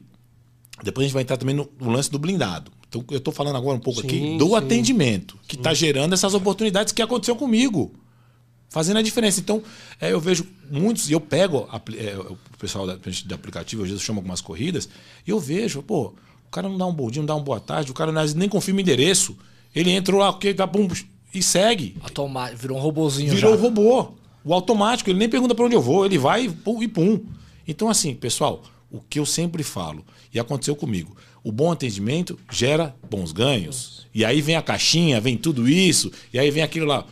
depois 0.82 1.04
a 1.04 1.06
gente 1.08 1.14
vai 1.14 1.22
entrar 1.22 1.36
também 1.36 1.54
no, 1.54 1.70
no 1.78 1.90
lance 1.90 2.10
do 2.10 2.18
blindado. 2.18 2.72
Então, 2.88 3.04
eu 3.10 3.18
estou 3.18 3.34
falando 3.34 3.56
agora 3.56 3.76
um 3.76 3.80
pouco 3.80 4.00
Sim, 4.00 4.06
aqui 4.06 4.38
do 4.38 4.48
sim. 4.48 4.54
atendimento, 4.56 5.38
que 5.46 5.56
está 5.56 5.74
gerando 5.74 6.14
essas 6.14 6.32
oportunidades 6.32 6.94
que 6.94 7.02
aconteceu 7.02 7.36
comigo. 7.36 7.92
Fazendo 8.76 8.98
a 8.98 9.02
diferença. 9.02 9.40
Então, 9.40 9.62
é, 9.98 10.12
eu 10.12 10.20
vejo 10.20 10.46
muitos, 10.70 11.08
e 11.08 11.12
eu 11.14 11.20
pego 11.20 11.66
apli- 11.72 11.98
é, 11.98 12.14
o 12.18 12.36
pessoal 12.58 12.86
da, 12.86 12.96
de 12.96 13.32
aplicativo, 13.32 13.82
às 13.82 13.88
vezes 13.88 14.02
eu 14.02 14.06
chamo 14.06 14.18
algumas 14.18 14.42
corridas, 14.42 14.86
e 15.26 15.30
eu 15.30 15.40
vejo, 15.40 15.82
pô, 15.82 16.08
o 16.46 16.50
cara 16.50 16.68
não 16.68 16.76
dá 16.76 16.84
um 16.84 16.92
bom 16.92 17.10
dia, 17.10 17.22
não 17.22 17.26
dá 17.26 17.34
uma 17.34 17.42
boa 17.42 17.58
tarde, 17.58 17.90
o 17.90 17.94
cara 17.94 18.12
nem 18.34 18.50
confirma 18.50 18.76
o 18.76 18.82
endereço. 18.82 19.34
Ele 19.74 19.90
entrou 19.92 20.20
lá, 20.20 20.28
ok, 20.28 20.52
tá, 20.52 20.66
pum, 20.66 20.86
e 21.32 21.42
segue. 21.42 21.96
Automa- 22.02 22.50
Virou 22.50 22.76
um 22.76 22.80
robozinho 22.82 23.34
Virou 23.34 23.54
o 23.54 23.56
já. 23.56 23.62
robô. 23.62 24.12
O 24.44 24.52
automático, 24.52 25.08
ele 25.08 25.18
nem 25.20 25.28
pergunta 25.30 25.54
para 25.54 25.64
onde 25.64 25.74
eu 25.74 25.80
vou, 25.80 26.04
ele 26.04 26.18
vai 26.18 26.44
e 26.44 26.50
pum, 26.50 26.82
e 26.82 26.86
pum. 26.86 27.24
Então, 27.66 27.88
assim, 27.88 28.14
pessoal, 28.14 28.62
o 28.90 29.00
que 29.00 29.18
eu 29.18 29.24
sempre 29.24 29.62
falo, 29.62 30.04
e 30.34 30.38
aconteceu 30.38 30.76
comigo, 30.76 31.16
o 31.42 31.50
bom 31.50 31.72
atendimento 31.72 32.38
gera 32.52 32.94
bons 33.08 33.32
ganhos. 33.32 34.06
E 34.14 34.22
aí 34.22 34.42
vem 34.42 34.54
a 34.54 34.60
caixinha, 34.60 35.18
vem 35.18 35.38
tudo 35.38 35.66
isso, 35.66 36.12
e 36.30 36.38
aí 36.38 36.50
vem 36.50 36.62
aquilo 36.62 36.84
lá. 36.84 37.06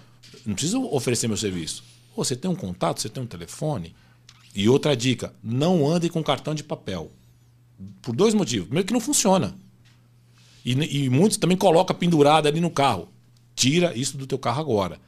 Não 0.44 0.54
preciso 0.54 0.82
oferecer 0.86 1.28
meu 1.28 1.36
serviço. 1.36 1.82
Você 2.16 2.36
tem 2.36 2.50
um 2.50 2.54
contato, 2.54 3.00
você 3.00 3.08
tem 3.08 3.22
um 3.22 3.26
telefone. 3.26 3.94
E 4.54 4.68
outra 4.68 4.96
dica, 4.96 5.34
não 5.42 5.86
ande 5.86 6.08
com 6.08 6.22
cartão 6.22 6.54
de 6.54 6.62
papel. 6.62 7.10
Por 8.02 8.14
dois 8.14 8.34
motivos. 8.34 8.66
Primeiro 8.66 8.86
que 8.86 8.92
não 8.92 9.00
funciona. 9.00 9.56
E, 10.64 10.72
e 10.72 11.10
muitos 11.10 11.38
também 11.38 11.56
colocam 11.56 11.96
pendurado 11.96 12.46
ali 12.46 12.60
no 12.60 12.70
carro. 12.70 13.08
Tira 13.54 13.96
isso 13.96 14.16
do 14.16 14.26
teu 14.26 14.38
carro 14.38 14.60
agora. 14.60 15.00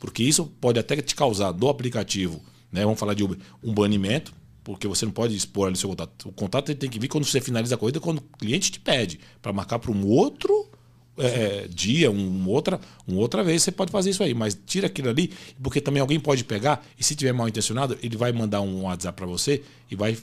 Porque 0.00 0.22
isso 0.22 0.46
pode 0.60 0.78
até 0.78 0.96
te 0.96 1.14
causar 1.14 1.52
do 1.52 1.68
aplicativo, 1.68 2.42
né? 2.70 2.84
Vamos 2.84 2.98
falar 2.98 3.14
de 3.14 3.22
Uber, 3.22 3.38
um 3.62 3.72
banimento, 3.72 4.34
porque 4.62 4.86
você 4.86 5.06
não 5.06 5.12
pode 5.12 5.34
expor 5.34 5.68
ali 5.68 5.76
seu 5.76 5.88
contato. 5.88 6.28
O 6.28 6.32
contato 6.32 6.74
tem 6.74 6.90
que 6.90 6.98
vir 6.98 7.08
quando 7.08 7.24
você 7.24 7.40
finaliza 7.40 7.74
a 7.74 7.78
corrida, 7.78 8.00
quando 8.00 8.18
o 8.18 8.38
cliente 8.38 8.70
te 8.70 8.80
pede, 8.80 9.20
para 9.40 9.52
marcar 9.52 9.78
para 9.78 9.90
um 9.90 10.06
outro 10.06 10.68
é, 11.18 11.68
dia, 11.68 12.10
um 12.10 12.48
outra, 12.48 12.80
uma 13.06 13.20
outra 13.20 13.42
vez 13.42 13.62
você 13.62 13.72
pode 13.72 13.90
fazer 13.90 14.10
isso 14.10 14.22
aí, 14.22 14.34
mas 14.34 14.58
tira 14.66 14.86
aquilo 14.86 15.08
ali, 15.08 15.32
porque 15.62 15.80
também 15.80 16.00
alguém 16.00 16.18
pode 16.18 16.44
pegar 16.44 16.84
e 16.98 17.04
se 17.04 17.14
tiver 17.14 17.32
mal 17.32 17.48
intencionado, 17.48 17.98
ele 18.02 18.16
vai 18.16 18.32
mandar 18.32 18.60
um 18.60 18.82
WhatsApp 18.82 19.16
para 19.16 19.26
você 19.26 19.62
e 19.90 19.96
vai 19.96 20.16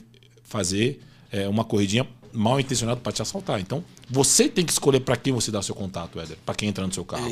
fazer 0.44 1.00
é, 1.30 1.48
uma 1.48 1.64
corridinha 1.64 2.06
mal 2.32 2.58
intencionada 2.58 3.00
para 3.00 3.12
te 3.12 3.22
assaltar. 3.22 3.60
Então, 3.60 3.84
você 4.08 4.48
tem 4.48 4.64
que 4.64 4.72
escolher 4.72 5.00
para 5.00 5.16
quem 5.16 5.32
você 5.32 5.50
dá 5.50 5.62
seu 5.62 5.74
contato, 5.74 6.18
Éder, 6.20 6.36
para 6.44 6.54
quem 6.54 6.68
entra 6.68 6.86
no 6.86 6.92
seu 6.92 7.04
carro. 7.04 7.26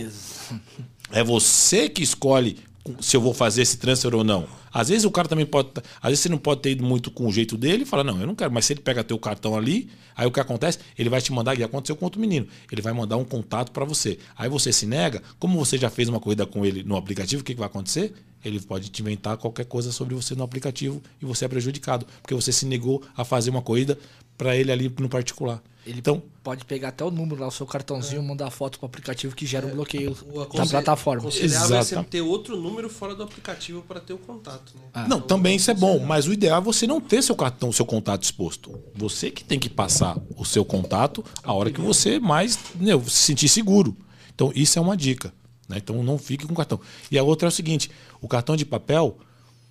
É 1.12 1.24
você 1.24 1.88
que 1.88 2.02
escolhe 2.02 2.58
se 3.00 3.16
eu 3.16 3.20
vou 3.20 3.34
fazer 3.34 3.62
esse 3.62 3.76
transfer 3.76 4.14
ou 4.14 4.24
não. 4.24 4.46
Às 4.72 4.88
vezes 4.88 5.04
o 5.04 5.10
cara 5.10 5.28
também 5.28 5.44
pode. 5.44 5.70
Às 6.00 6.10
vezes 6.10 6.20
você 6.20 6.28
não 6.28 6.38
pode 6.38 6.62
ter 6.62 6.70
ido 6.70 6.84
muito 6.84 7.10
com 7.10 7.26
o 7.26 7.32
jeito 7.32 7.56
dele 7.56 7.82
e 7.82 7.86
fala, 7.86 8.02
não, 8.02 8.20
eu 8.20 8.26
não 8.26 8.34
quero. 8.34 8.52
Mas 8.52 8.64
se 8.64 8.72
ele 8.72 8.80
pega 8.80 9.04
teu 9.04 9.18
cartão 9.18 9.56
ali, 9.56 9.90
aí 10.16 10.26
o 10.26 10.30
que 10.30 10.40
acontece? 10.40 10.78
Ele 10.98 11.08
vai 11.08 11.20
te 11.20 11.32
mandar, 11.32 11.58
e 11.58 11.62
aconteceu 11.62 11.94
com 11.96 12.04
outro 12.04 12.20
menino. 12.20 12.46
Ele 12.70 12.80
vai 12.80 12.92
mandar 12.92 13.16
um 13.16 13.24
contato 13.24 13.70
para 13.72 13.84
você. 13.84 14.18
Aí 14.36 14.48
você 14.48 14.72
se 14.72 14.86
nega, 14.86 15.22
como 15.38 15.58
você 15.58 15.76
já 15.76 15.90
fez 15.90 16.08
uma 16.08 16.20
corrida 16.20 16.46
com 16.46 16.64
ele 16.64 16.82
no 16.82 16.96
aplicativo, 16.96 17.42
o 17.42 17.44
que, 17.44 17.52
que 17.54 17.58
vai 17.58 17.68
acontecer? 17.68 18.14
Ele 18.42 18.58
pode 18.60 18.88
te 18.88 19.02
inventar 19.02 19.36
qualquer 19.36 19.66
coisa 19.66 19.92
sobre 19.92 20.14
você 20.14 20.34
no 20.34 20.42
aplicativo 20.42 21.02
e 21.20 21.26
você 21.26 21.44
é 21.44 21.48
prejudicado. 21.48 22.06
Porque 22.22 22.34
você 22.34 22.52
se 22.52 22.64
negou 22.64 23.02
a 23.14 23.24
fazer 23.24 23.50
uma 23.50 23.60
corrida 23.60 23.98
para 24.40 24.56
ele 24.56 24.72
ali 24.72 24.90
no 24.98 25.08
particular. 25.10 25.62
Ele 25.86 25.98
Então, 25.98 26.22
pode 26.42 26.64
pegar 26.64 26.88
até 26.88 27.04
o 27.04 27.10
número 27.10 27.42
lá, 27.42 27.48
o 27.48 27.50
seu 27.50 27.66
cartãozinho, 27.66 28.22
mandar 28.22 28.50
foto 28.50 28.78
pro 28.78 28.86
aplicativo 28.86 29.36
que 29.36 29.44
gera 29.44 29.66
um 29.66 29.70
bloqueio 29.70 30.16
O 30.32 30.44
da 30.56 30.66
plataforma. 30.66 31.28
aconselhável 31.28 31.76
é 31.76 31.82
sempre 31.82 32.04
ter 32.06 32.22
outro 32.22 32.56
número 32.56 32.88
fora 32.88 33.14
do 33.14 33.22
aplicativo 33.22 33.82
para 33.82 34.00
ter 34.00 34.14
o 34.14 34.18
contato. 34.18 34.72
Né? 34.94 35.06
não, 35.06 35.20
também 35.20 35.56
isso 35.56 35.70
é 35.70 35.74
bom, 35.74 35.98
mas 35.98 36.26
o 36.26 36.32
ideal 36.32 36.58
é 36.58 36.64
você 36.64 36.86
não 36.86 37.02
ter 37.02 37.22
seu 37.22 37.36
cartão, 37.36 37.70
seu 37.70 37.84
contato 37.84 38.22
exposto. 38.22 38.78
Você 38.94 39.30
que 39.30 39.44
tem 39.44 39.58
que 39.58 39.68
passar 39.68 40.18
o 40.34 40.44
seu 40.44 40.64
contato 40.64 41.22
a 41.44 41.52
hora 41.52 41.70
que 41.70 41.80
você 41.80 42.18
mais 42.18 42.58
né, 42.76 42.98
se 43.04 43.10
sentir 43.10 43.48
seguro. 43.48 43.94
Então, 44.34 44.50
isso 44.54 44.78
é 44.78 44.82
uma 44.82 44.96
dica. 44.96 45.34
Né? 45.68 45.76
Então, 45.76 46.02
não 46.02 46.16
fique 46.16 46.46
com 46.46 46.54
o 46.54 46.56
cartão. 46.56 46.80
E 47.10 47.18
a 47.18 47.22
outra 47.22 47.48
é 47.48 47.50
o 47.50 47.52
seguinte: 47.52 47.90
o 48.22 48.28
cartão 48.28 48.56
de 48.56 48.64
papel, 48.64 49.18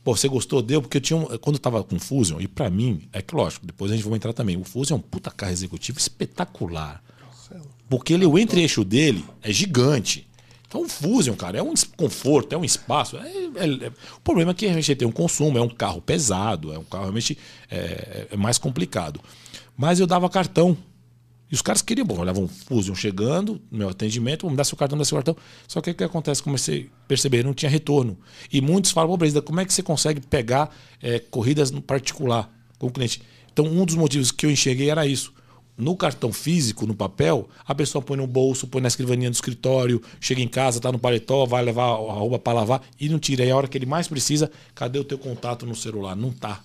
pô, 0.04 0.16
você 0.16 0.28
gostou? 0.28 0.62
Deu? 0.62 0.82
Porque 0.82 0.98
eu 0.98 1.02
tinha 1.02 1.18
um, 1.18 1.26
quando 1.40 1.56
eu 1.56 1.60
tava 1.62 1.84
com 1.84 1.96
o 1.96 2.00
Fusion, 2.00 2.40
e 2.40 2.48
pra 2.48 2.70
mim, 2.70 3.08
é 3.14 3.22
que 3.22 3.36
lógico, 3.36 3.66
depois 3.66 3.92
a 3.92 3.96
gente 3.96 4.08
vai 4.08 4.16
entrar 4.16 4.34
também. 4.34 4.58
O 4.58 4.64
Fusion 4.64 4.96
é 4.96 5.00
um 5.00 5.02
puta 5.02 5.30
carro 5.32 5.52
executivo 5.52 5.98
espetacular. 6.00 7.02
Porque 7.90 8.14
ele, 8.14 8.26
o 8.26 8.38
entre-eixo 8.38 8.84
dele 8.84 9.26
é 9.42 9.52
gigante. 9.52 10.28
Então 10.68 10.82
o 10.84 10.88
Fusion, 10.88 11.36
cara, 11.36 11.58
é 11.58 11.64
um 11.64 11.74
conforto, 11.98 12.54
é 12.54 12.58
um 12.58 12.64
espaço. 12.64 13.18
é- 13.18 13.22
é- 13.56 13.86
é- 13.88 13.92
O 14.16 14.20
problema 14.24 14.52
é 14.52 14.54
que 14.54 14.68
a 14.68 14.74
gente 14.74 14.96
tem 14.96 15.08
um 15.08 15.12
consumo, 15.12 15.58
é 15.58 15.62
um 15.62 15.68
carro 15.70 16.00
pesado, 16.00 16.72
é 16.72 16.78
um 16.78 16.84
carro 16.84 17.06
realmente 17.06 17.36
é, 17.72 18.28
é 18.32 18.38
mais 18.38 18.60
complicado. 18.60 19.20
Mas 19.76 20.00
eu 20.00 20.06
dava 20.06 20.30
cartão. 20.30 20.78
E 21.52 21.56
os 21.56 21.62
caras 21.62 21.82
queriam, 21.82 22.06
bom, 22.06 22.20
olhavam 22.20 22.48
Fusion 22.48 22.94
chegando, 22.94 23.60
meu 23.72 23.90
atendimento, 23.90 24.44
vamos 24.44 24.58
dar 24.58 24.64
seu 24.64 24.78
cartão, 24.78 24.98
dá 24.98 25.04
seu 25.04 25.18
cartão. 25.18 25.36
Só 25.68 25.82
que 25.82 25.90
o 25.90 25.96
que 25.96 26.04
acontece? 26.04 26.44
Comecei 26.44 26.90
a 27.04 27.08
perceber, 27.08 27.44
não 27.44 27.54
tinha 27.54 27.70
retorno. 27.70 28.18
E 28.54 28.62
muitos 28.62 28.92
falam, 28.92 29.18
Brenda, 29.18 29.42
como 29.42 29.60
é 29.60 29.66
que 29.66 29.74
você 29.74 29.82
consegue 29.82 30.22
pegar 30.22 30.76
é, 31.02 31.18
corridas 31.18 31.72
no 31.72 31.82
particular 31.82 32.54
com 32.78 32.88
o 32.88 32.92
cliente? 32.92 33.22
Então, 33.52 33.66
um 33.66 33.84
dos 33.84 33.96
motivos 33.96 34.32
que 34.32 34.46
eu 34.46 34.52
enxerguei 34.52 34.92
era 34.92 35.08
isso. 35.08 35.34
No 35.76 35.96
cartão 35.96 36.32
físico, 36.32 36.86
no 36.86 36.94
papel, 36.94 37.50
a 37.66 37.74
pessoa 37.74 38.02
põe 38.02 38.18
no 38.18 38.28
bolso, 38.28 38.68
põe 38.68 38.82
na 38.82 38.90
escrivaninha 38.90 39.30
do 39.30 39.34
escritório, 39.34 40.02
chega 40.20 40.42
em 40.42 40.48
casa, 40.48 40.80
tá 40.80 40.92
no 40.92 41.00
paletó, 41.00 41.46
vai 41.46 41.64
levar 41.64 41.84
a 41.86 42.14
roupa 42.14 42.38
para 42.38 42.54
lavar 42.60 42.82
e 43.00 43.10
não 43.10 43.18
tira. 43.18 43.44
Aí 43.44 43.50
a 43.50 43.56
hora 43.56 43.68
que 43.68 43.78
ele 43.78 43.86
mais 43.86 44.08
precisa, 44.08 44.52
cadê 44.76 45.00
o 45.00 45.06
teu 45.06 45.18
contato 45.18 45.66
no 45.66 45.74
celular? 45.74 46.16
Não 46.16 46.32
tá. 46.32 46.62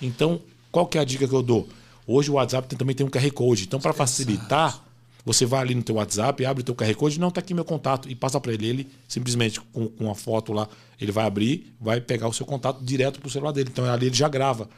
Então, 0.00 0.40
qual 0.72 0.86
que 0.86 0.96
é 0.96 1.00
a 1.02 1.04
dica 1.04 1.28
que 1.28 1.34
eu 1.34 1.42
dou? 1.42 1.68
Hoje 2.10 2.30
o 2.30 2.34
WhatsApp 2.34 2.74
também 2.74 2.96
tem 2.96 3.06
um 3.06 3.10
QR 3.10 3.30
Code. 3.32 3.64
Então, 3.64 3.78
para 3.78 3.92
facilitar, 3.92 4.82
você 5.26 5.44
vai 5.44 5.60
ali 5.60 5.74
no 5.74 5.82
teu 5.82 5.96
WhatsApp, 5.96 6.42
abre 6.46 6.62
o 6.62 6.64
teu 6.64 6.74
QR 6.74 6.94
Code, 6.94 7.20
não, 7.20 7.30
tá 7.30 7.40
aqui 7.40 7.52
meu 7.52 7.66
contato, 7.66 8.08
e 8.10 8.14
passa 8.14 8.40
para 8.40 8.50
ele. 8.54 8.66
Ele 8.66 8.88
simplesmente, 9.06 9.60
com, 9.60 9.88
com 9.88 10.10
a 10.10 10.14
foto 10.14 10.54
lá, 10.54 10.66
ele 10.98 11.12
vai 11.12 11.26
abrir, 11.26 11.70
vai 11.78 12.00
pegar 12.00 12.26
o 12.26 12.32
seu 12.32 12.46
contato 12.46 12.82
direto 12.82 13.20
pro 13.20 13.28
celular 13.28 13.52
dele. 13.52 13.68
Então, 13.70 13.84
ali 13.84 14.06
ele 14.06 14.14
já 14.16 14.26
grava. 14.26 14.70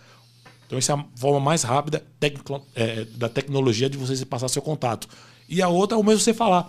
Então, 0.67 0.77
essa 0.77 0.93
é 0.93 0.97
a 0.97 1.05
forma 1.15 1.39
mais 1.39 1.63
rápida 1.63 2.05
tecno- 2.19 2.67
é, 2.75 3.05
da 3.05 3.29
tecnologia 3.29 3.89
de 3.89 3.97
você 3.97 4.27
passar 4.27 4.49
seu 4.49 4.61
contato. 4.61 5.09
E 5.49 5.63
a 5.63 5.69
outra 5.69 5.97
é 5.97 6.01
o 6.01 6.05
mesmo 6.05 6.19
você 6.21 6.35
falar. 6.35 6.69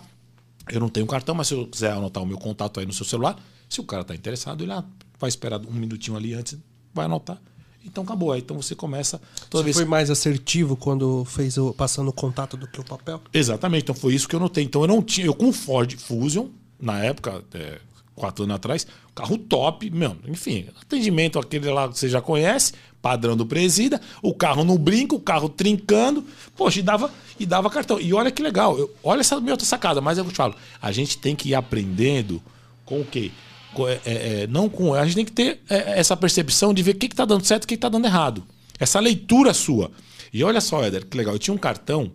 Eu 0.70 0.78
não 0.78 0.88
tenho 0.88 1.06
cartão, 1.08 1.34
mas 1.34 1.48
se 1.48 1.54
eu 1.54 1.66
quiser 1.66 1.90
anotar 1.90 2.22
o 2.22 2.26
meu 2.26 2.38
contato 2.38 2.78
aí 2.78 2.86
no 2.86 2.92
seu 2.92 3.04
celular, 3.04 3.36
se 3.68 3.80
o 3.80 3.84
cara 3.84 4.02
está 4.02 4.14
interessado, 4.14 4.62
ele 4.62 4.70
ah, 4.70 4.84
vai 5.18 5.28
esperar 5.28 5.60
um 5.60 5.72
minutinho 5.72 6.16
ali 6.16 6.34
antes, 6.34 6.56
vai 6.94 7.06
anotar. 7.06 7.40
Então 7.84 8.04
acabou. 8.04 8.32
Aí 8.32 8.40
então 8.40 8.60
você 8.60 8.74
começa 8.74 9.20
toda 9.50 9.62
Você 9.62 9.64
vez. 9.64 9.76
foi 9.76 9.84
mais 9.84 10.10
assertivo 10.10 10.76
quando 10.76 11.24
fez 11.24 11.58
o 11.58 11.72
passando 11.72 12.08
o 12.08 12.12
contato 12.12 12.56
do 12.56 12.66
que 12.66 12.80
o 12.80 12.84
papel? 12.84 13.20
Exatamente. 13.32 13.82
Então 13.82 13.94
foi 13.94 14.14
isso 14.14 14.28
que 14.28 14.34
eu 14.34 14.40
notei. 14.40 14.64
Então 14.64 14.82
eu 14.82 14.88
não 14.88 15.02
tinha. 15.02 15.26
Eu 15.26 15.34
com 15.34 15.48
o 15.48 15.52
Ford 15.52 15.94
Fusion, 15.96 16.48
na 16.80 16.98
época, 17.04 17.42
é, 17.54 17.78
quatro 18.14 18.44
anos 18.44 18.56
atrás, 18.56 18.86
carro 19.14 19.38
top, 19.38 19.90
meu, 19.90 20.16
enfim, 20.26 20.66
atendimento 20.80 21.38
aquele 21.38 21.70
lá 21.70 21.88
que 21.88 21.98
você 21.98 22.08
já 22.08 22.20
conhece, 22.20 22.72
padrão 23.00 23.36
do 23.36 23.44
presida, 23.44 24.00
o 24.22 24.34
carro 24.34 24.64
no 24.64 24.78
brinco, 24.78 25.16
o 25.16 25.20
carro 25.20 25.48
trincando, 25.48 26.24
poxa, 26.56 26.80
e 26.80 26.82
dava, 26.82 27.10
e 27.38 27.46
dava 27.46 27.70
cartão. 27.70 28.00
E 28.00 28.12
olha 28.12 28.30
que 28.30 28.42
legal, 28.42 28.78
eu, 28.78 28.90
olha 29.02 29.20
essa 29.20 29.40
minha 29.40 29.54
outra 29.54 29.66
sacada, 29.66 30.00
mas 30.00 30.18
eu 30.18 30.24
te 30.24 30.34
falo, 30.34 30.54
a 30.80 30.92
gente 30.92 31.18
tem 31.18 31.34
que 31.34 31.50
ir 31.50 31.54
aprendendo 31.54 32.40
com 32.84 33.00
o 33.00 33.04
quê? 33.04 33.30
Com, 33.74 33.88
é, 33.88 34.00
é, 34.04 34.46
não 34.48 34.68
com. 34.68 34.94
A 34.94 35.04
gente 35.04 35.14
tem 35.16 35.24
que 35.24 35.32
ter 35.32 35.60
é, 35.68 35.98
essa 35.98 36.16
percepção 36.16 36.72
de 36.74 36.82
ver 36.82 36.92
o 36.94 36.98
que 36.98 37.06
está 37.06 37.24
dando 37.24 37.44
certo 37.44 37.62
e 37.62 37.66
o 37.66 37.68
que 37.68 37.74
está 37.74 37.88
dando 37.88 38.04
errado. 38.06 38.42
Essa 38.78 39.00
leitura 39.00 39.54
sua. 39.54 39.90
E 40.32 40.42
olha 40.44 40.60
só, 40.60 40.82
Éder, 40.82 41.06
que 41.06 41.16
legal. 41.16 41.34
Eu 41.34 41.38
tinha 41.38 41.54
um 41.54 41.58
cartão 41.58 42.10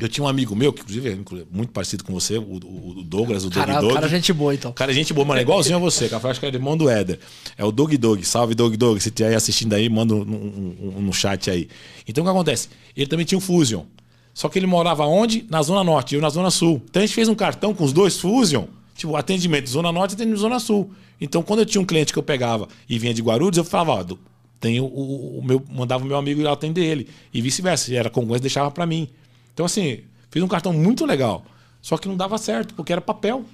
eu 0.00 0.08
tinha 0.08 0.22
um 0.24 0.28
amigo 0.28 0.54
meu, 0.54 0.72
que 0.72 0.80
inclusive 0.80 1.10
é 1.10 1.18
muito 1.50 1.72
parecido 1.72 2.04
com 2.04 2.12
você, 2.12 2.38
o, 2.38 2.42
o- 2.42 2.98
o 2.98 3.02
Douglas, 3.02 3.44
o 3.44 3.50
Dog 3.50 3.66
Cara, 3.66 3.80
Dog. 3.80 3.94
cara, 3.94 4.08
gente 4.08 4.32
boa, 4.32 4.54
então. 4.54 4.72
Cara, 4.72 4.92
gente 4.94 5.12
boa, 5.12 5.26
mano, 5.26 5.40
é 5.40 5.42
igualzinho 5.42 5.74
a 5.74 5.80
você, 5.80 6.08
cara. 6.08 6.28
Acho 6.30 6.38
que 6.38 6.46
é 6.46 6.50
irmão 6.50 6.76
do 6.76 6.88
Éder. 6.88 7.18
É 7.56 7.64
o 7.64 7.72
Dog 7.72 7.96
Dog. 7.96 8.24
Salve, 8.24 8.54
Dog 8.54 8.76
Dog. 8.76 9.00
Se 9.00 9.08
estiver 9.08 9.30
aí 9.30 9.34
assistindo 9.34 9.72
aí, 9.72 9.88
manda 9.88 10.14
um- 10.14 10.20
um- 10.20 10.92
um- 10.98 11.02
no 11.02 11.12
chat 11.12 11.50
aí. 11.50 11.68
Então 12.06 12.22
o 12.22 12.26
que 12.26 12.30
acontece? 12.30 12.68
Ele 12.96 13.08
também 13.08 13.26
tinha 13.26 13.36
um 13.38 13.40
Fusion. 13.40 13.86
Só 14.32 14.48
que 14.48 14.56
ele 14.56 14.68
morava 14.68 15.04
onde? 15.04 15.44
Na 15.50 15.60
Zona 15.62 15.82
Norte, 15.82 16.14
eu 16.14 16.20
na 16.20 16.30
Zona 16.30 16.52
Sul. 16.52 16.80
Então 16.88 17.02
a 17.02 17.04
gente 17.04 17.14
fez 17.16 17.28
um 17.28 17.34
cartão 17.34 17.74
com 17.74 17.82
os 17.82 17.92
dois 17.92 18.20
Fusion, 18.20 18.66
tipo, 18.98 19.16
atendimento 19.16 19.68
Zona 19.70 19.90
Norte 19.90 20.14
atendimento 20.14 20.40
Zona 20.40 20.60
Sul. 20.60 20.90
Então 21.20 21.42
quando 21.42 21.60
eu 21.60 21.66
tinha 21.66 21.80
um 21.80 21.86
cliente 21.86 22.12
que 22.12 22.18
eu 22.18 22.22
pegava 22.22 22.68
e 22.88 22.98
vinha 22.98 23.14
de 23.14 23.22
Guarulhos, 23.22 23.56
eu 23.56 23.64
falava, 23.64 23.92
ó, 24.12 24.16
tem 24.60 24.80
o, 24.80 24.84
o- 24.86 25.40
meu, 25.42 25.64
mandava 25.70 26.04
o 26.04 26.06
meu 26.06 26.16
amigo 26.16 26.40
ir 26.40 26.44
lá 26.44 26.52
atender 26.52 26.84
ele. 26.84 27.08
E 27.32 27.40
vice-versa. 27.40 27.94
Era 27.94 28.10
concorrência, 28.10 28.42
deixava 28.42 28.70
pra 28.70 28.84
mim. 28.84 29.08
Então, 29.54 29.64
assim, 29.64 30.00
fiz 30.30 30.42
um 30.42 30.48
cartão 30.48 30.72
muito 30.72 31.06
legal. 31.06 31.44
Só 31.80 31.96
que 31.96 32.08
não 32.08 32.16
dava 32.16 32.36
certo, 32.38 32.74
porque 32.74 32.92
era 32.92 33.00
papel. 33.00 33.44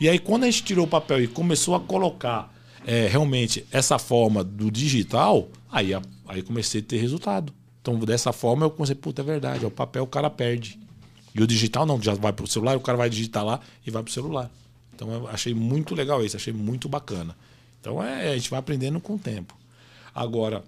E 0.00 0.08
aí, 0.08 0.18
quando 0.18 0.44
a 0.44 0.46
gente 0.50 0.62
tirou 0.64 0.84
o 0.84 0.88
papel 0.88 1.22
e 1.22 1.26
começou 1.28 1.74
a 1.74 1.80
colocar 1.80 2.52
é, 2.86 3.06
realmente 3.08 3.64
essa 3.70 3.98
forma 3.98 4.42
do 4.44 4.70
digital, 4.70 5.48
aí, 5.70 5.90
aí 6.28 6.42
comecei 6.42 6.80
a 6.80 6.84
ter 6.84 6.98
resultado. 6.98 7.52
Então, 7.80 7.98
dessa 7.98 8.32
forma, 8.32 8.64
eu 8.66 8.70
comecei, 8.70 8.94
puta, 8.94 9.22
é 9.22 9.24
verdade, 9.24 9.64
é 9.64 9.66
o 9.66 9.70
papel 9.70 10.04
o 10.04 10.06
cara 10.06 10.30
perde. 10.30 10.78
E 11.34 11.42
o 11.42 11.46
digital 11.46 11.84
não, 11.84 12.00
já 12.00 12.14
vai 12.14 12.32
pro 12.32 12.46
celular, 12.46 12.76
o 12.76 12.80
cara 12.80 12.96
vai 12.96 13.10
digitar 13.10 13.44
lá 13.44 13.60
e 13.86 13.90
vai 13.90 14.02
pro 14.02 14.12
celular. 14.12 14.50
Então, 14.94 15.10
eu 15.10 15.28
achei 15.28 15.52
muito 15.52 15.94
legal 15.94 16.24
isso, 16.24 16.36
achei 16.36 16.52
muito 16.52 16.88
bacana. 16.88 17.36
Então, 17.80 18.02
é, 18.02 18.30
a 18.30 18.34
gente 18.34 18.48
vai 18.48 18.58
aprendendo 18.60 19.00
com 19.00 19.14
o 19.16 19.18
tempo. 19.18 19.56
Agora, 20.14 20.62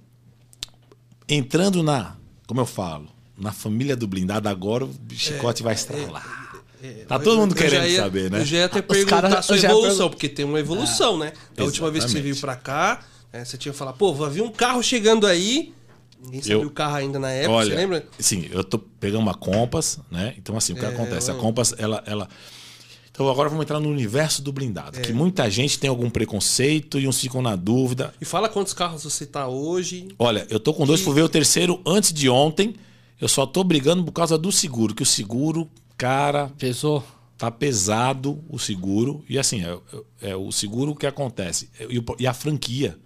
entrando 1.28 1.82
na, 1.82 2.16
como 2.46 2.60
eu 2.60 2.66
falo, 2.66 3.08
na 3.38 3.52
família 3.52 3.96
do 3.96 4.06
blindado, 4.06 4.48
agora 4.48 4.84
o 4.84 4.90
chicote 5.10 5.62
vai 5.62 5.74
estralar. 5.74 6.44
Tá 7.08 7.18
todo 7.18 7.38
mundo 7.40 7.54
querendo 7.54 7.86
ia- 7.86 8.02
saber, 8.02 8.30
né? 8.30 8.40
Eu 8.40 8.44
já 8.44 8.56
ia 8.58 8.64
até 8.66 8.82
perguntar 8.82 9.22
caras- 9.22 9.38
a 9.38 9.42
sua 9.42 9.56
evolução, 9.56 9.90
pergun- 9.96 10.10
porque 10.10 10.28
tem 10.28 10.44
uma 10.44 10.60
evolução, 10.60 11.18
né? 11.18 11.32
Da 11.54 11.64
última 11.64 11.90
vez 11.90 12.04
que 12.04 12.10
você 12.10 12.18
exatamente. 12.18 12.32
veio 12.34 12.40
pra 12.40 12.54
cá, 12.54 13.02
né, 13.32 13.44
você 13.44 13.56
tinha 13.56 13.72
que 13.72 13.78
falar, 13.78 13.92
pô, 13.94 14.12
vai 14.14 14.30
vir 14.30 14.42
um 14.42 14.50
carro 14.52 14.82
chegando 14.82 15.26
aí. 15.26 15.74
Ninguém 16.24 16.40
sabia 16.42 16.54
Eu- 16.56 16.66
o 16.66 16.70
carro 16.70 16.96
ainda 16.96 17.18
na 17.18 17.30
época, 17.30 17.52
Olha, 17.54 17.70
você 17.70 17.76
lembra? 17.76 18.06
sim, 18.18 18.48
eu 18.50 18.64
tô 18.64 18.78
pegando 18.78 19.22
uma 19.22 19.34
Compass, 19.34 20.00
né? 20.10 20.34
Então, 20.38 20.56
assim, 20.56 20.72
o 20.72 20.76
que 20.76 20.84
É, 20.84 20.88
acontece? 20.88 21.30
A 21.30 21.34
Compass, 21.34 21.74
ela, 21.78 22.02
ela. 22.06 22.28
Então, 23.10 23.28
agora 23.30 23.48
vamos 23.48 23.62
entrar 23.64 23.80
no 23.80 23.88
universo 23.88 24.42
do 24.42 24.52
blindado, 24.52 24.98
É. 24.98 25.00
que 25.00 25.12
muita 25.12 25.48
gente 25.50 25.78
tem 25.78 25.88
algum 25.88 26.10
preconceito 26.10 26.98
e 26.98 27.08
uns 27.08 27.18
ficam 27.20 27.40
na 27.40 27.56
dúvida. 27.56 28.12
E 28.20 28.24
fala 28.26 28.48
quantos 28.48 28.74
carros 28.74 29.04
você 29.04 29.24
tá 29.24 29.48
hoje. 29.48 30.08
Olha, 30.18 30.46
eu 30.50 30.60
tô 30.60 30.74
com 30.74 30.84
dois, 30.84 31.00
fui 31.00 31.14
ver 31.14 31.22
o 31.22 31.28
terceiro 31.28 31.80
antes 31.86 32.12
de 32.12 32.28
ontem. 32.28 32.74
Eu 33.18 33.28
só 33.28 33.46
tô 33.46 33.64
brigando 33.64 34.04
por 34.04 34.12
causa 34.12 34.36
do 34.36 34.52
seguro, 34.52 34.94
que 34.94 35.02
o 35.02 35.06
seguro, 35.06 35.66
cara, 35.96 36.50
Pesou? 36.58 37.02
tá 37.38 37.50
pesado 37.50 38.44
o 38.50 38.58
seguro. 38.58 39.24
E 39.26 39.38
assim, 39.38 39.64
é, 39.64 39.78
é- 40.22 40.30
é 40.32 40.36
o 40.36 40.52
seguro 40.52 40.94
que 40.94 41.06
acontece. 41.06 41.70
E, 41.88 42.02
e 42.18 42.26
a 42.26 42.34
franquia. 42.34 42.98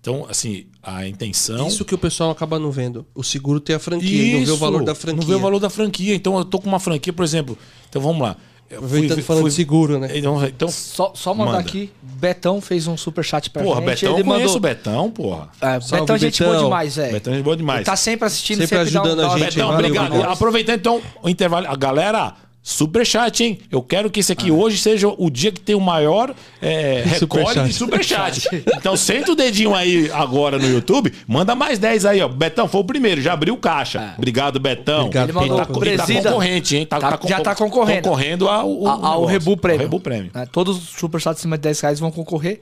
Então, 0.00 0.26
assim, 0.30 0.66
a 0.82 1.06
intenção. 1.06 1.68
Isso 1.68 1.84
que 1.84 1.94
o 1.94 1.98
pessoal 1.98 2.30
acaba 2.30 2.58
não 2.58 2.70
vendo. 2.70 3.06
O 3.14 3.22
seguro 3.22 3.60
tem 3.60 3.76
a 3.76 3.78
franquia, 3.78 4.38
não 4.38 4.46
vê 4.46 4.52
o 4.52 4.56
valor 4.56 4.82
da 4.82 4.94
franquia. 4.94 5.20
Não 5.20 5.28
vê 5.28 5.34
o 5.34 5.40
valor 5.40 5.58
da 5.60 5.68
franquia. 5.68 6.14
Então, 6.14 6.38
eu 6.38 6.44
tô 6.44 6.58
com 6.58 6.68
uma 6.68 6.80
franquia, 6.80 7.12
por 7.12 7.22
exemplo. 7.22 7.56
Então, 7.88 8.00
vamos 8.00 8.22
lá. 8.22 8.36
Eu 8.70 8.78
Aproveitando 8.78 9.22
falando 9.22 9.48
de 9.48 9.54
seguro, 9.54 9.98
né? 9.98 10.16
Então, 10.16 10.46
então 10.46 10.68
Só, 10.68 11.12
só 11.16 11.34
mandar 11.34 11.54
Manda. 11.54 11.68
aqui, 11.68 11.90
Betão 12.00 12.60
fez 12.60 12.86
um 12.86 12.96
superchat 12.96 13.50
pra 13.50 13.64
porra, 13.64 13.80
gente. 13.80 14.04
Betão, 14.04 14.14
ele 14.14 14.22
mandou... 14.22 14.56
o 14.56 14.60
Betão, 14.60 15.10
porra. 15.10 15.48
É, 15.60 15.80
Salve, 15.80 16.00
Betão 16.02 16.14
é 16.14 16.18
gente 16.20 16.38
Betão. 16.38 16.52
boa 16.52 16.64
demais, 16.64 16.96
é. 16.98 17.10
Betão 17.10 17.34
é 17.34 17.42
boa 17.42 17.56
demais. 17.56 17.78
Ele 17.80 17.84
tá 17.86 17.96
sempre 17.96 18.26
assistindo, 18.28 18.58
Sempre 18.60 18.78
sempre, 18.78 18.92
dá 18.92 19.00
um- 19.00 19.04
ajudando 19.06 19.26
a 19.26 19.38
gente, 19.38 19.54
Betão, 19.56 19.72
valeu, 19.72 19.86
obrigado. 19.86 20.12
Betão. 20.12 20.30
Aproveitando 20.32 20.78
então 20.78 21.02
o 21.20 21.28
intervalo. 21.28 21.66
A 21.66 21.74
galera, 21.74 22.34
superchat, 22.62 23.42
hein? 23.42 23.58
Eu 23.70 23.82
quero 23.82 24.10
que 24.10 24.20
esse 24.20 24.32
aqui 24.32 24.50
hoje 24.50 24.78
seja 24.78 25.08
o 25.08 25.30
dia 25.30 25.50
que 25.50 25.60
tem 25.60 25.74
o 25.74 25.80
maior 25.80 26.34
é, 26.60 27.02
recorde 27.18 27.64
de 27.64 27.72
superchat. 27.72 28.48
então 28.76 28.96
senta 28.96 29.32
o 29.32 29.34
dedinho 29.34 29.74
aí 29.74 30.10
agora 30.12 30.58
no 30.58 30.68
YouTube, 30.68 31.12
manda 31.26 31.54
mais 31.54 31.78
10 31.78 32.04
aí, 32.04 32.20
ó. 32.20 32.28
Betão 32.28 32.68
foi 32.68 32.80
o 32.80 32.84
primeiro, 32.84 33.20
já 33.20 33.32
abriu 33.32 33.56
caixa. 33.56 34.14
Obrigado, 34.18 34.60
Betão. 34.60 35.06
Obrigado, 35.06 35.28
Ele 35.30 35.32
mandou 35.32 35.56
tá, 35.56 35.86
ele 35.86 35.96
tá 35.96 36.06
concorrente, 36.06 36.76
hein? 36.76 36.86
Tá- 36.86 37.18
já 37.26 37.40
tá 37.40 37.54
concorrendo. 37.54 38.02
Concorrendo 38.02 38.48
ao, 38.48 38.86
A- 38.86 38.90
ao 38.92 38.98
negócio, 39.00 39.26
Rebu 39.26 39.56
Prêmio. 39.56 39.80
ao 39.80 39.84
Rebu 39.86 40.00
Prêmio. 40.00 40.30
É, 40.34 40.46
todos 40.46 40.76
os 40.76 40.88
superchats 40.90 41.40
acima 41.40 41.56
de 41.56 41.62
10 41.62 41.80
reais 41.80 41.98
vão 42.00 42.10
concorrer. 42.10 42.60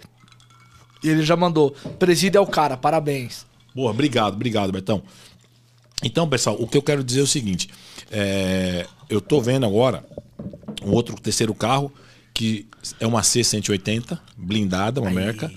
E 1.02 1.08
ele 1.08 1.22
já 1.22 1.36
mandou. 1.36 1.74
Presida 1.98 2.38
é 2.38 2.40
o 2.40 2.46
cara, 2.46 2.76
parabéns. 2.76 3.46
Boa, 3.74 3.90
obrigado, 3.90 4.34
obrigado, 4.34 4.72
Betão. 4.72 5.02
Então, 6.02 6.28
pessoal, 6.28 6.56
o 6.58 6.66
que 6.66 6.76
eu 6.76 6.82
quero 6.82 7.02
dizer 7.02 7.20
é 7.20 7.22
o 7.22 7.26
seguinte: 7.26 7.68
é, 8.10 8.86
eu 9.08 9.20
tô 9.20 9.40
vendo 9.40 9.64
agora 9.66 10.04
um 10.84 10.90
outro 10.92 11.14
terceiro 11.20 11.54
carro 11.54 11.92
que 12.34 12.66
é 13.00 13.06
uma 13.06 13.20
C180 13.22 14.18
blindada, 14.36 15.00
uma 15.00 15.10
marca. 15.10 15.50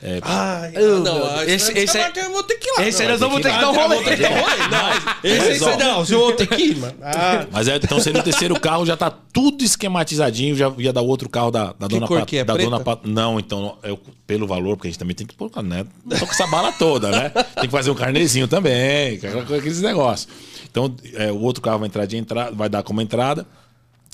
É, 0.00 0.20
Ai, 0.22 0.72
Eu- 0.76 1.00
não, 1.00 1.42
esse- 1.42 1.72
esse, 1.72 1.78
esse 1.78 1.98
é- 1.98 2.12
eu 2.14 2.30
vou 2.32 2.44
ter 2.44 2.54
que 2.54 2.68
ir 2.68 2.86
Esse 2.86 3.02
aí 3.02 3.08
nós 3.08 3.18
vamos 3.18 3.42
ter 3.42 3.48
que 3.50 3.56
Ah, 3.56 3.60
dar 3.60 3.70
um 3.70 3.74
rolê. 3.74 3.96
Que 4.04 4.10
um 4.10 5.34
esse 5.34 5.64
aí 5.68 5.76
não, 5.76 6.04
se 6.04 6.12
eu 6.12 6.20
vou 6.20 6.32
ter 6.34 6.46
que 6.46 6.62
ir, 6.62 6.76
mano. 6.76 6.94
Ah, 7.02 7.46
Mas 7.50 7.66
é, 7.66 7.76
então 7.76 7.98
seria 7.98 8.20
o 8.20 8.24
terceiro 8.24 8.58
carro, 8.60 8.86
já 8.86 8.96
tá 8.96 9.10
tudo 9.10 9.64
esquematizadinho, 9.64 10.54
já 10.54 10.72
ia 10.78 10.92
dar 10.92 11.00
outro 11.00 11.28
carro 11.28 11.50
da, 11.50 11.72
da 11.72 11.88
dona 11.88 12.06
cor 12.06 12.20
Pat- 12.20 12.28
que 12.28 12.36
é? 12.38 12.44
da 12.44 12.52
Preta? 12.54 12.70
dona 12.70 12.84
Pat- 12.84 13.00
Não, 13.06 13.40
então, 13.40 13.76
eu, 13.82 13.98
pelo 14.24 14.46
valor, 14.46 14.76
porque 14.76 14.86
a 14.86 14.90
gente 14.90 15.00
também 15.00 15.16
tem 15.16 15.26
que 15.26 15.34
pôr, 15.34 15.50
né? 15.64 15.84
Não 16.06 16.16
tô 16.16 16.26
com 16.26 16.32
essa 16.32 16.46
bala 16.46 16.70
toda, 16.70 17.10
né? 17.10 17.30
Tem 17.30 17.64
que 17.64 17.70
fazer 17.70 17.90
um 17.90 17.94
carnezinho 17.96 18.46
também, 18.46 19.18
aqueles 19.56 19.80
negócios. 19.82 20.28
Então, 20.70 20.94
é, 21.14 21.30
o 21.32 21.40
outro 21.40 21.62
carro 21.62 21.80
vai 21.80 21.88
entrar 21.88 22.06
de 22.06 22.16
entrada, 22.16 22.54
vai 22.54 22.68
dar 22.68 22.82
como 22.82 23.00
entrada. 23.00 23.46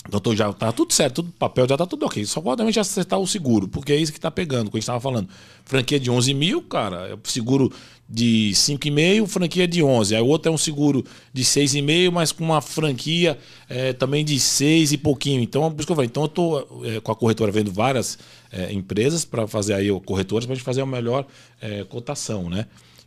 Então 0.07 0.37
já 0.37 0.53
tá 0.53 0.71
tudo 0.71 0.93
certo, 0.93 1.17
tudo 1.23 1.33
papel 1.33 1.67
já 1.67 1.79
tá 1.79 1.87
tudo 1.87 2.05
ok. 2.05 2.25
Só 2.27 2.41
pode 2.41 2.59
realmente 2.59 2.79
acertar 2.79 3.19
o 3.19 3.27
seguro, 3.27 3.67
porque 3.67 3.93
é 3.93 3.97
isso 3.97 4.13
que 4.13 4.21
tá 4.21 4.31
pegando, 4.31 4.71
que 4.71 4.77
a 4.77 4.81
gente 4.81 4.87
tava 4.87 5.01
falando. 5.01 5.29
Franquia 5.65 5.99
de 5.99 6.11
11 6.11 6.35
mil, 6.35 6.61
cara, 6.63 7.09
é 7.09 7.17
seguro 7.25 7.73
de 8.07 8.51
5,5, 8.53 9.27
franquia 9.27 9.67
de 9.67 9.83
11. 9.83 10.15
Aí 10.15 10.21
o 10.21 10.27
outro 10.27 10.53
é 10.53 10.55
um 10.55 10.59
seguro 10.59 11.03
de 11.33 11.43
6,5, 11.43 12.11
mas 12.13 12.33
com 12.33 12.45
uma 12.45 12.61
franquia 12.61 13.39
é, 13.67 13.95
também 13.95 14.23
de 14.25 14.39
6 14.39 14.93
e 14.93 14.99
pouquinho. 14.99 15.41
Então, 15.41 15.71
por 15.71 15.81
isso 15.81 15.87
que 15.87 15.93
eu 15.93 15.97
falei, 15.97 16.09
então 16.09 16.25
eu 16.25 16.29
tô 16.29 16.59
é, 16.85 17.01
com 17.01 17.11
a 17.11 17.17
corretora 17.17 17.51
vendo 17.51 17.73
várias 17.73 18.19
é, 18.53 18.73
empresas 18.73 19.25
para 19.25 19.47
fazer 19.47 19.73
aí, 19.73 19.89
corretoras, 20.05 20.45
pra 20.45 20.55
gente 20.55 20.65
fazer 20.65 20.83
a 20.83 20.87
melhor 20.87 21.27
é, 21.63 21.83
cotação, 21.85 22.51
né? 22.51 22.67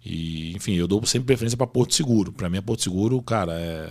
E, 0.09 0.53
enfim, 0.55 0.75
eu 0.75 0.87
dou 0.87 1.05
sempre 1.05 1.25
preferência 1.25 1.57
para 1.57 1.67
Porto 1.67 1.93
Seguro. 1.93 2.31
Para 2.31 2.49
mim, 2.49 2.59
é 2.59 2.61
Porto 2.61 2.81
Seguro, 2.81 3.21
cara, 3.21 3.51
é, 3.53 3.89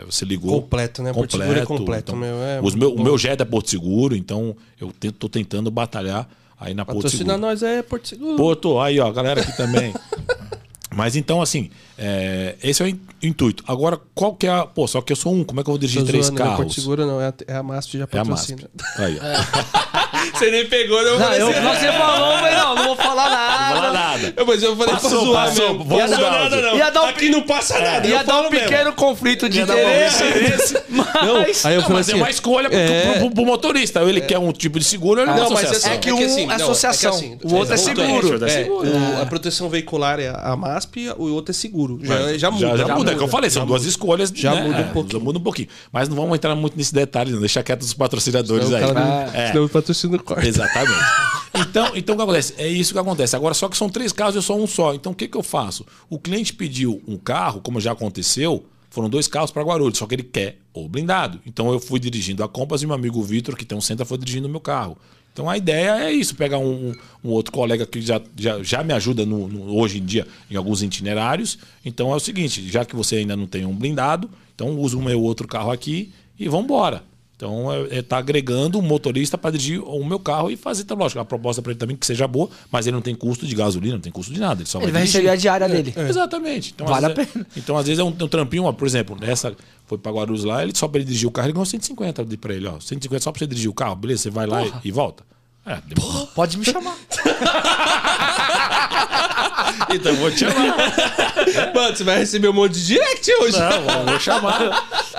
é- 0.00 0.04
você 0.04 0.24
ligou. 0.24 0.60
Completo, 0.60 1.00
né? 1.00 1.12
Porto 1.12 1.36
Seguro 1.36 1.56
é 1.56 1.64
completo, 1.64 2.10
Então, 2.10 2.16
meu, 2.16 2.34
é 2.42 2.60
os 2.60 2.74
meu, 2.74 2.92
o 2.92 3.00
meu 3.00 3.16
jet 3.16 3.40
é 3.40 3.44
Porto 3.44 3.70
Seguro, 3.70 4.16
então 4.16 4.56
eu 4.80 4.92
tento, 4.98 5.14
tô 5.14 5.28
tentando 5.28 5.70
batalhar 5.70 6.28
aí 6.58 6.74
na 6.74 6.84
Porto 6.84 7.08
Seguro. 7.08 7.38
nós 7.38 7.62
é 7.62 7.82
Porto 7.82 8.08
Seguro. 8.08 8.36
Porto, 8.36 8.80
aí 8.80 8.98
ó, 8.98 9.06
a 9.06 9.12
galera 9.12 9.42
aqui 9.42 9.56
também. 9.56 9.94
Mas 10.92 11.14
então, 11.14 11.40
assim, 11.40 11.70
é, 11.98 12.56
esse 12.62 12.82
é 12.82 12.86
o 12.86 12.88
in- 12.88 13.00
intuito. 13.22 13.62
Agora, 13.66 13.98
qual 14.14 14.34
que 14.34 14.46
é 14.46 14.50
a. 14.50 14.66
Pô, 14.66 14.86
só 14.86 15.00
que 15.00 15.12
eu 15.12 15.16
sou 15.16 15.32
um, 15.32 15.44
como 15.44 15.60
é 15.60 15.62
que 15.64 15.68
eu 15.70 15.72
vou 15.72 15.78
dirigir 15.78 16.02
Tô 16.02 16.06
três 16.08 16.26
zoando, 16.26 16.38
não 16.40 16.46
é 16.46 16.48
carros? 16.50 16.64
Porto 16.66 16.80
Seguro 16.80 17.06
não, 17.06 17.20
é 17.20 17.28
a, 17.28 17.34
é 17.48 17.56
a 17.56 17.62
MASP 17.62 17.98
já 17.98 18.00
É 18.00 18.04
a 18.04 18.06
patrocina. 18.24 18.62
MASP. 18.74 19.02
Aí, 19.02 19.18
ó. 19.20 19.84
Você 20.34 20.50
nem 20.50 20.66
pegou, 20.66 21.02
não. 21.04 21.18
Não, 21.18 21.32
eu, 21.34 21.52
falei 21.52 21.70
assim, 21.70 21.80
você 21.86 21.92
falou, 21.92 22.36
mas 22.40 22.56
não, 22.56 22.74
não 22.74 22.84
vou 22.86 22.96
falar 22.96 23.28
Não 23.30 23.36
fala 23.76 23.92
nada. 23.92 23.92
nada. 23.92 24.34
Eu, 24.36 24.46
mas 24.46 24.62
eu 24.62 24.76
falei 24.76 24.94
Passou, 24.94 25.10
pra 25.10 25.18
zoar 25.20 25.48
passou, 25.48 25.68
mesmo. 25.74 25.84
Passou 25.84 26.08
mudar, 26.08 26.30
nada, 26.30 26.62
não. 26.62 26.76
Ia 26.76 26.90
dar 26.90 27.02
um 27.02 27.06
Aqui 27.06 27.28
não 27.28 27.42
passa 27.42 27.78
nada. 27.78 28.06
Ia 28.08 28.20
eu 28.20 28.24
dar 28.24 28.32
um 28.32 28.36
falo 28.38 28.50
mesmo. 28.50 28.68
pequeno 28.68 28.92
conflito 28.94 29.48
de 29.48 29.58
Ia 29.58 29.64
interesse. 29.64 30.24
Não, 31.24 31.40
Mas. 31.42 31.64
aí 31.66 31.74
eu 31.74 31.80
Não, 31.80 31.86
falei 31.88 31.98
mas 31.98 32.08
é 32.08 32.12
assim... 32.12 32.20
uma 32.20 32.30
escolha 32.30 32.68
pro, 32.70 32.78
é. 32.78 33.18
pro- 33.18 33.30
pro 33.30 33.44
motorista. 33.46 34.00
Ele 34.02 34.20
quer 34.20 34.38
um 34.38 34.52
tipo 34.52 34.78
de 34.78 34.84
seguro, 34.84 35.20
ele 35.20 35.30
não, 35.30 35.36
Não, 35.36 35.46
é 35.46 35.50
mas 35.50 35.64
associação. 35.64 35.92
é 35.92 35.98
que 35.98 36.12
um 36.12 36.50
é 36.50 36.54
associação, 36.54 37.38
o 37.44 37.54
outro 37.54 37.74
é 37.74 37.76
seguro. 37.76 38.44
É, 38.46 38.62
É, 38.62 39.22
a 39.22 39.26
proteção 39.26 39.68
veicular 39.68 40.18
é 40.20 40.28
a 40.28 40.56
MASP, 40.56 41.10
o 41.16 41.32
outro 41.34 41.50
é 41.50 41.54
seguro. 41.54 41.83
Já, 42.02 42.38
já 42.38 42.50
muda. 42.50 42.66
Já, 42.68 42.76
já 42.86 42.94
muda, 42.96 43.10
é 43.12 43.14
o 43.14 43.18
que 43.18 43.24
eu 43.24 43.28
falei, 43.28 43.50
são 43.50 43.62
Já 43.62 43.66
duas 43.66 43.82
muda. 43.82 43.90
escolhas. 43.90 44.32
Já 44.34 44.54
né? 44.54 44.62
muda 44.62 44.76
um 44.76 44.80
É, 44.80 44.84
pouquinho. 44.92 45.18
já 45.20 45.24
muda 45.24 45.38
um 45.38 45.42
pouquinho. 45.42 45.68
Mas 45.92 46.08
não 46.08 46.16
vamos 46.16 46.34
entrar 46.34 46.54
muito 46.54 46.76
nesse 46.76 46.92
detalhe, 46.94 47.32
não. 47.32 47.40
Deixar 47.40 47.62
quieto 47.62 47.82
os 47.82 47.94
patrocinadores 47.94 48.66
Senão 48.66 48.78
aí. 48.78 48.84
o 48.90 48.94
cara 48.94 49.30
É. 49.34 49.48
senão 49.52 49.64
o 49.64 49.68
patrocínio 49.68 50.22
corta. 50.22 50.46
Exatamente. 50.46 50.92
Então, 51.56 51.92
então 51.94 52.14
o 52.16 52.18
que 52.18 52.24
acontece? 52.24 52.54
É 52.58 52.66
isso 52.66 52.92
que 52.92 52.98
acontece. 52.98 53.36
Agora, 53.36 53.54
só 53.54 53.68
que 53.68 53.76
são 53.76 53.88
três 53.88 54.12
carros 54.12 54.34
e 54.34 54.38
eu 54.38 54.42
sou 54.42 54.60
um 54.60 54.66
só. 54.66 54.92
Então, 54.92 55.12
o 55.12 55.14
que, 55.14 55.28
que 55.28 55.36
eu 55.36 55.42
faço? 55.42 55.86
O 56.10 56.18
cliente 56.18 56.52
pediu 56.52 57.00
um 57.06 57.16
carro, 57.16 57.60
como 57.60 57.80
já 57.80 57.92
aconteceu, 57.92 58.64
foram 58.90 59.08
dois 59.08 59.28
carros 59.28 59.52
para 59.52 59.62
Guarulhos, 59.62 59.98
só 59.98 60.06
que 60.06 60.16
ele 60.16 60.24
quer 60.24 60.58
o 60.72 60.88
blindado. 60.88 61.40
Então, 61.46 61.72
eu 61.72 61.78
fui 61.78 62.00
dirigindo 62.00 62.42
a 62.42 62.48
Compass 62.48 62.82
e 62.82 62.86
meu 62.86 62.94
amigo 62.96 63.22
Vitor, 63.22 63.54
que 63.56 63.64
tem 63.64 63.78
um 63.78 63.80
centro, 63.80 64.04
foi 64.04 64.18
dirigindo 64.18 64.48
o 64.48 64.50
meu 64.50 64.58
carro. 64.60 64.98
Então, 65.34 65.50
a 65.50 65.58
ideia 65.58 66.04
é 66.04 66.12
isso: 66.12 66.36
pegar 66.36 66.58
um, 66.58 66.94
um 67.22 67.30
outro 67.30 67.52
colega 67.52 67.84
que 67.84 68.00
já, 68.00 68.20
já, 68.38 68.62
já 68.62 68.84
me 68.84 68.94
ajuda 68.94 69.26
no- 69.26 69.48
no- 69.48 69.76
hoje 69.76 69.98
em 69.98 70.04
dia 70.04 70.26
em 70.48 70.54
alguns 70.54 70.80
itinerários. 70.80 71.58
Então, 71.84 72.12
é 72.12 72.14
o 72.14 72.20
seguinte: 72.20 72.66
já 72.70 72.84
que 72.84 72.94
você 72.94 73.16
ainda 73.16 73.36
não 73.36 73.46
tem 73.46 73.66
um 73.66 73.74
blindado, 73.74 74.30
então 74.54 74.78
usa 74.78 74.96
o 74.96 75.02
meu 75.02 75.20
outro 75.20 75.48
carro 75.48 75.72
aqui 75.72 76.12
e 76.38 76.48
vamos 76.48 76.66
embora. 76.66 77.02
Então, 77.44 77.70
é, 77.70 77.98
é 77.98 78.02
tá 78.02 78.16
agregando 78.16 78.78
um 78.78 78.82
motorista 78.82 79.36
para 79.36 79.50
dirigir 79.50 79.78
o 79.78 80.02
meu 80.02 80.18
carro 80.18 80.50
e 80.50 80.56
fazer, 80.56 80.84
tá, 80.84 80.94
lógico, 80.94 81.20
a 81.20 81.24
proposta 81.26 81.60
para 81.60 81.72
ele 81.72 81.78
também 81.78 81.94
que 81.94 82.06
seja 82.06 82.26
boa, 82.26 82.48
mas 82.72 82.86
ele 82.86 82.94
não 82.94 83.02
tem 83.02 83.14
custo 83.14 83.46
de 83.46 83.54
gasolina, 83.54 83.94
não 83.96 84.00
tem 84.00 84.10
custo 84.10 84.32
de 84.32 84.40
nada. 84.40 84.62
Ele 84.62 84.68
só 84.68 84.80
Ele 84.80 84.90
vai 84.90 85.02
dirigir. 85.02 85.20
receber 85.20 85.32
a 85.32 85.36
diária 85.36 85.68
dele. 85.68 85.92
Exatamente. 86.08 86.72
Então, 86.74 86.86
Vale 86.86 87.04
a 87.04 87.08
vezes, 87.10 87.30
pena. 87.32 87.46
Então, 87.54 87.76
às 87.76 87.86
vezes 87.86 88.00
é 88.00 88.02
um, 88.04 88.08
um 88.08 88.28
trampinho, 88.28 88.64
ó, 88.64 88.72
por 88.72 88.86
exemplo, 88.86 89.14
nessa 89.20 89.54
foi 89.86 89.98
para 89.98 90.10
Guarulhos 90.10 90.44
lá, 90.44 90.62
ele 90.62 90.72
só 90.74 90.88
para 90.88 91.00
ele 91.00 91.04
dirigir 91.06 91.28
o 91.28 91.30
carro, 91.30 91.46
ele 91.48 91.52
ganhou 91.52 91.66
150 91.66 92.24
de 92.24 92.36
para 92.38 92.54
ele, 92.54 92.66
ó. 92.66 92.80
150 92.80 93.22
só 93.22 93.30
para 93.30 93.40
você 93.40 93.46
dirigir 93.46 93.70
o 93.70 93.74
carro, 93.74 93.94
beleza? 93.94 94.22
Você 94.22 94.30
vai 94.30 94.46
lá 94.46 94.64
e, 94.64 94.72
e 94.86 94.90
volta. 94.90 95.22
É, 95.66 95.78
demorou. 95.86 96.26
Pode 96.28 96.56
me 96.56 96.64
chamar. 96.64 96.96
Então 99.92 100.12
eu 100.12 100.18
vou 100.18 100.30
te 100.30 100.40
chamar. 100.40 100.76
Mano, 101.74 101.96
você 101.96 102.04
vai 102.04 102.18
receber 102.18 102.48
um 102.48 102.52
monte 102.52 102.72
de 102.74 102.84
direct 102.86 103.32
hoje. 103.40 103.58
Não, 103.58 104.04
vou 104.06 104.20
chamar. 104.20 104.60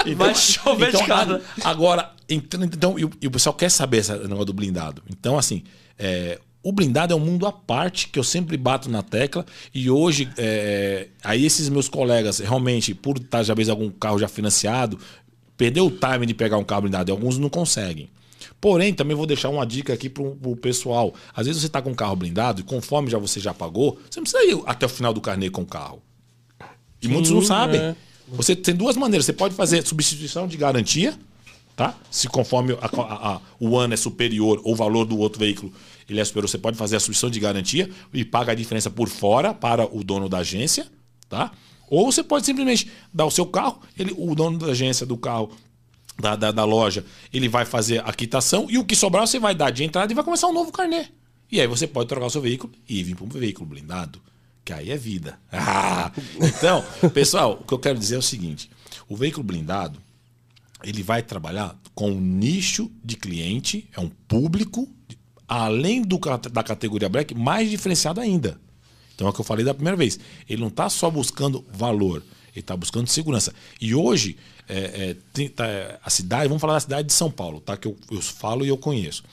Então, 0.05 0.15
Vai 0.15 0.35
chover 0.35 0.91
de 0.91 1.03
casa. 1.05 1.41
a- 1.63 1.69
Agora, 1.69 2.11
então, 2.29 2.63
então 2.63 2.99
e, 2.99 3.05
o, 3.05 3.11
o 3.25 3.31
pessoal 3.31 3.53
quer 3.53 3.69
saber 3.69 3.97
esse 3.97 4.11
negócio 4.11 4.45
do 4.45 4.53
blindado. 4.53 5.03
Então, 5.09 5.38
assim, 5.38 5.63
é, 5.97 6.39
o 6.63 6.71
blindado 6.71 7.13
é 7.13 7.15
um 7.15 7.19
mundo 7.19 7.45
à 7.45 7.51
parte 7.51 8.07
que 8.07 8.17
eu 8.17 8.23
sempre 8.23 8.57
bato 8.57 8.89
na 8.89 9.03
tecla. 9.03 9.45
E 9.73 9.89
hoje, 9.89 10.27
é, 10.38 11.09
aí 11.23 11.45
esses 11.45 11.69
meus 11.69 11.88
colegas, 11.88 12.39
realmente, 12.39 12.93
por 12.95 13.17
estar 13.17 13.43
já 13.43 13.53
vez 13.53 13.69
algum 13.69 13.89
carro 13.91 14.17
já 14.17 14.27
financiado, 14.27 14.97
perdeu 15.55 15.85
o 15.85 15.91
time 15.91 16.25
de 16.25 16.33
pegar 16.33 16.57
um 16.57 16.63
carro 16.63 16.81
blindado. 16.81 17.09
E 17.09 17.11
alguns 17.11 17.38
não 17.38 17.49
conseguem. 17.49 18.09
Porém, 18.59 18.93
também 18.93 19.15
vou 19.15 19.27
deixar 19.27 19.49
uma 19.49 19.63
dica 19.63 19.93
aqui 19.93 20.09
pro, 20.09 20.35
pro 20.35 20.55
pessoal. 20.55 21.13
Às 21.35 21.45
vezes 21.45 21.61
você 21.61 21.67
está 21.67 21.81
com 21.83 21.91
um 21.91 21.95
carro 21.95 22.15
blindado 22.15 22.61
e 22.61 22.63
conforme 22.63 23.11
já 23.11 23.19
você 23.19 23.39
já 23.39 23.53
pagou, 23.53 23.99
você 24.09 24.19
não 24.19 24.23
precisa 24.23 24.43
ir 24.43 24.59
até 24.65 24.88
o 24.88 24.89
final 24.89 25.13
do 25.13 25.21
carnê 25.21 25.51
com 25.51 25.61
o 25.61 25.67
carro. 25.67 26.01
E 26.99 27.07
muitos 27.07 27.29
não 27.29 27.43
sabem. 27.43 27.79
é. 27.79 27.95
Você 28.29 28.55
tem 28.55 28.75
duas 28.75 28.97
maneiras. 28.97 29.25
Você 29.25 29.33
pode 29.33 29.53
fazer 29.53 29.85
substituição 29.85 30.47
de 30.47 30.57
garantia, 30.57 31.13
tá? 31.75 31.95
Se 32.09 32.27
conforme 32.27 32.73
a- 32.73 32.77
a- 32.81 33.33
a- 33.35 33.41
o 33.59 33.77
ano 33.77 33.93
é 33.93 33.97
superior 33.97 34.61
ou 34.63 34.73
o 34.73 34.75
valor 34.75 35.05
do 35.05 35.17
outro 35.17 35.39
veículo 35.39 35.71
ele 36.07 36.19
é 36.19 36.25
superior, 36.25 36.47
você 36.47 36.57
pode 36.57 36.77
fazer 36.77 36.95
a 36.95 36.99
substituição 36.99 37.29
de 37.31 37.39
garantia 37.39 37.89
e 38.13 38.23
paga 38.23 38.51
a 38.51 38.55
diferença 38.55 38.89
por 38.91 39.09
fora 39.09 39.53
para 39.53 39.85
o 39.85 40.03
dono 40.03 40.29
da 40.29 40.38
agência, 40.39 40.88
tá? 41.27 41.51
Ou 41.89 42.11
você 42.11 42.23
pode 42.23 42.45
simplesmente 42.45 42.89
dar 43.13 43.25
o 43.25 43.31
seu 43.31 43.45
carro, 43.45 43.79
ele, 43.97 44.13
o 44.17 44.35
dono 44.35 44.57
da 44.59 44.67
agência 44.67 45.05
do 45.05 45.17
carro 45.17 45.51
da, 46.19 46.35
da, 46.35 46.51
da 46.51 46.63
loja, 46.63 47.03
ele 47.33 47.49
vai 47.49 47.65
fazer 47.65 48.01
a 48.07 48.13
quitação 48.13 48.67
e 48.69 48.77
o 48.77 48.85
que 48.85 48.95
sobrar 48.95 49.27
você 49.27 49.39
vai 49.39 49.53
dar 49.55 49.71
de 49.71 49.83
entrada 49.83 50.11
e 50.11 50.15
vai 50.15 50.23
começar 50.23 50.47
um 50.47 50.53
novo 50.53 50.71
carnê. 50.71 51.07
E 51.51 51.59
aí 51.59 51.67
você 51.67 51.85
pode 51.88 52.07
trocar 52.07 52.27
o 52.27 52.29
seu 52.29 52.41
veículo 52.41 52.71
e 52.88 53.03
vir 53.03 53.15
para 53.15 53.25
um 53.25 53.29
veículo 53.29 53.65
blindado, 53.67 54.21
que 54.63 54.71
aí 54.73 54.91
é 54.91 54.97
vida. 54.97 55.39
Ah! 55.51 56.11
Então, 56.39 56.83
pessoal, 57.13 57.59
o 57.61 57.63
que 57.65 57.73
eu 57.73 57.79
quero 57.79 57.97
dizer 57.99 58.15
é 58.15 58.19
o 58.19 58.21
seguinte: 58.21 58.69
o 59.09 59.15
veículo 59.15 59.43
blindado 59.43 59.99
ele 60.86 61.04
vai 61.04 61.21
trabalhar 61.21 61.78
com 61.93 62.12
um 62.12 62.19
nicho 62.19 62.91
de 63.04 63.15
cliente, 63.15 63.89
é 63.95 64.00
um 64.00 64.10
público, 64.10 64.88
além 65.48 66.02
do, 66.02 66.19
da 66.52 66.63
categoria 66.63 67.10
black, 67.10 67.34
mais 67.34 67.69
diferenciado 67.69 68.19
ainda. 68.21 68.60
Então 69.13 69.28
é 69.28 69.30
o 69.30 69.34
que 69.34 69.39
eu 69.39 69.45
falei 69.45 69.63
da 69.63 69.74
primeira 69.74 69.98
vez. 69.98 70.19
Ele 70.48 70.62
não 70.62 70.67
está 70.67 70.89
só 70.89 71.10
buscando 71.10 71.65
valor, 71.71 72.21
ele 72.52 72.60
está 72.60 72.76
buscando 72.76 73.08
segurança. 73.08 73.54
E 73.80 73.95
hoje, 73.95 74.38
é, 74.67 74.78
é, 75.10 75.15
tem- 75.34 75.48
tá, 75.48 75.65
a 76.04 76.10
cidade, 76.10 76.48
vamos 76.48 76.62
falar 76.62 76.74
da 76.74 76.80
cidade 76.82 77.08
de 77.08 77.13
São 77.13 77.32
Paulo, 77.32 77.62
tá? 77.62 77.78
Que 77.78 77.88
eu, 77.88 77.98
eu 78.12 78.21
falo 78.21 78.65
e 78.65 78.67
eu 78.67 78.78
conheço. 78.78 79.24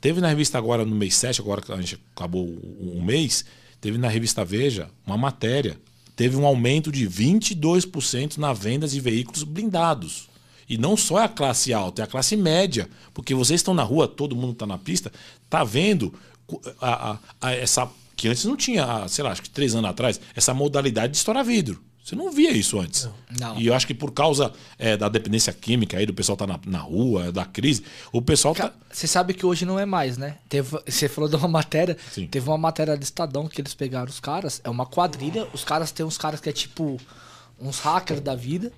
Teve 0.00 0.20
na 0.20 0.28
revista 0.28 0.58
agora, 0.58 0.84
no 0.84 0.94
mês 0.94 1.14
7, 1.16 1.40
agora 1.40 1.62
que 1.62 1.72
a 1.72 1.76
gente 1.80 1.98
acabou 2.14 2.44
o, 2.44 3.02
mês, 3.02 3.44
teve 3.80 3.96
na 3.96 4.08
revista 4.08 4.44
Veja 4.44 4.90
uma 5.06 5.16
matéria. 5.16 5.78
Teve 6.14 6.36
um 6.36 6.46
aumento 6.46 6.92
de 6.92 7.08
22% 7.08 8.36
na 8.36 8.52
venda 8.52 8.86
de 8.86 9.00
veículos 9.00 9.42
blindados. 9.42 10.28
E 10.68 10.78
não 10.78 10.96
só 10.96 11.20
é 11.20 11.24
a 11.24 11.28
classe 11.28 11.72
alta, 11.72 12.02
é 12.02 12.04
a 12.04 12.08
classe 12.08 12.36
média. 12.36 12.88
Porque 13.12 13.34
vocês 13.34 13.60
estão 13.60 13.74
na 13.74 13.82
rua, 13.82 14.06
todo 14.08 14.34
mundo 14.36 14.52
está 14.52 14.66
na 14.66 14.78
pista, 14.78 15.12
tá 15.50 15.62
vendo 15.64 16.14
a- 16.80 17.10
a- 17.12 17.18
a- 17.40 17.52
essa. 17.52 17.88
Que 18.16 18.28
antes 18.28 18.44
não 18.44 18.56
tinha, 18.56 19.06
sei 19.08 19.24
lá, 19.24 19.32
acho 19.32 19.42
que 19.42 19.50
três 19.50 19.74
anos 19.74 19.90
atrás, 19.90 20.20
essa 20.36 20.54
modalidade 20.54 21.12
de 21.12 21.16
estourar 21.18 21.44
vidro. 21.44 21.82
Você 22.02 22.14
não 22.14 22.30
via 22.30 22.52
isso 22.52 22.78
antes. 22.78 23.08
Não. 23.40 23.58
E 23.58 23.66
eu 23.66 23.74
acho 23.74 23.86
que 23.86 23.94
por 23.94 24.12
causa 24.12 24.52
é, 24.78 24.94
da 24.94 25.08
dependência 25.08 25.50
química 25.54 25.96
aí, 25.96 26.04
do 26.04 26.12
pessoal 26.12 26.36
tá 26.36 26.46
na, 26.46 26.60
na 26.66 26.78
rua, 26.78 27.32
da 27.32 27.46
crise, 27.46 27.82
o 28.12 28.20
pessoal 28.20 28.54
tá. 28.54 28.72
Você 28.92 29.06
sabe 29.06 29.32
que 29.32 29.44
hoje 29.46 29.64
não 29.64 29.80
é 29.80 29.86
mais, 29.86 30.18
né? 30.18 30.36
Teve, 30.48 30.78
você 30.86 31.08
falou 31.08 31.28
de 31.30 31.34
uma 31.36 31.48
matéria. 31.48 31.96
Sim. 32.12 32.26
Teve 32.26 32.46
uma 32.48 32.58
matéria 32.58 32.94
do 32.96 33.02
Estadão 33.02 33.48
que 33.48 33.58
eles 33.60 33.72
pegaram 33.74 34.08
os 34.10 34.20
caras. 34.20 34.60
É 34.62 34.68
uma 34.68 34.84
quadrilha. 34.86 35.48
Os 35.54 35.64
caras 35.64 35.90
têm 35.92 36.04
uns 36.04 36.18
caras 36.18 36.40
que 36.40 36.48
é 36.48 36.52
tipo 36.52 37.00
uns 37.58 37.78
hackers 37.80 38.20
da 38.20 38.34
vida. 38.34 38.70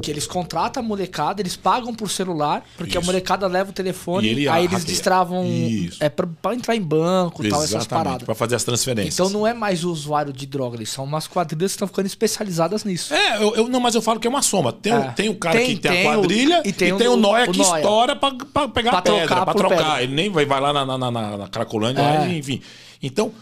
Que 0.00 0.10
eles 0.10 0.26
contratam 0.26 0.82
a 0.82 0.86
molecada, 0.86 1.42
eles 1.42 1.56
pagam 1.56 1.94
por 1.94 2.08
celular, 2.10 2.64
porque 2.74 2.96
a 2.96 3.00
Isso. 3.00 3.06
molecada 3.06 3.46
leva 3.46 3.68
o 3.68 3.72
telefone, 3.72 4.26
E 4.26 4.30
ele 4.30 4.48
aí 4.48 4.64
eles 4.64 4.82
destravam. 4.82 5.44
Isso. 5.44 6.02
É 6.02 6.08
pra 6.08 6.26
entrar 6.54 6.74
em 6.74 6.80
banco 6.80 7.44
e 7.44 7.50
tal, 7.50 7.62
essas 7.62 7.86
paradas. 7.86 8.22
para 8.22 8.34
fazer 8.34 8.54
as 8.56 8.64
transferências. 8.64 9.14
Então 9.14 9.28
não 9.28 9.46
é 9.46 9.52
mais 9.52 9.84
o 9.84 9.90
usuário 9.92 10.32
de 10.32 10.46
droga, 10.46 10.76
eles 10.78 10.88
são 10.88 11.04
umas 11.04 11.26
quadrilhas 11.26 11.72
que 11.72 11.76
estão 11.76 11.86
ficando 11.86 12.06
especializadas 12.06 12.82
nisso. 12.82 13.12
É, 13.12 13.36
eu, 13.42 13.54
eu- 13.56 13.68
não, 13.68 13.78
mas 13.78 13.94
eu 13.94 14.00
falo 14.00 14.18
que 14.18 14.26
é 14.26 14.30
uma 14.30 14.40
soma. 14.40 14.72
Tem, 14.72 14.92
o- 14.94 14.96
É. 14.96 15.10
tem 15.12 15.28
o 15.28 15.34
cara 15.36 15.58
Tem- 15.58 15.66
que 15.76 15.82
tem, 15.82 15.92
tem 15.92 16.06
a 16.06 16.10
o- 16.10 16.14
quadrilha 16.14 16.62
e 16.64 16.68
e 16.68 16.72
tem 16.72 16.96
tem, 16.96 17.06
o- 17.08 17.12
o, 17.12 17.16
Noia 17.18 17.44
o 17.48 17.52
que 17.52 17.58
Noia. 17.58 17.76
estoura 17.76 18.16
pra 18.16 18.30
pegar 18.72 18.90
Pra 18.90 19.02
pedra, 19.02 19.44
por 19.44 19.54
trocar. 19.54 19.76
pedra. 19.76 20.02
Ele 20.02 20.14
nem 20.14 20.30
vai, 20.30 20.46
vai 20.46 20.60
lá 20.62 20.72
na, 20.72 20.86
na, 20.86 21.10
na, 21.10 21.36
na 21.36 21.48
Cracolândia, 21.48 22.00
É. 22.00 22.18
lá, 22.20 22.28
enfim. 22.28 22.62
Então, 23.02 23.32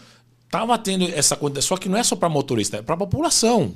tava 0.51 0.77
tendo 0.77 1.05
essa 1.05 1.37
quantidade, 1.37 1.65
só 1.65 1.77
que 1.77 1.87
não 1.87 1.97
é 1.97 2.03
só 2.03 2.17
para 2.17 2.27
motorista, 2.27 2.77
é 2.77 2.81
para 2.81 2.97
população. 2.97 3.73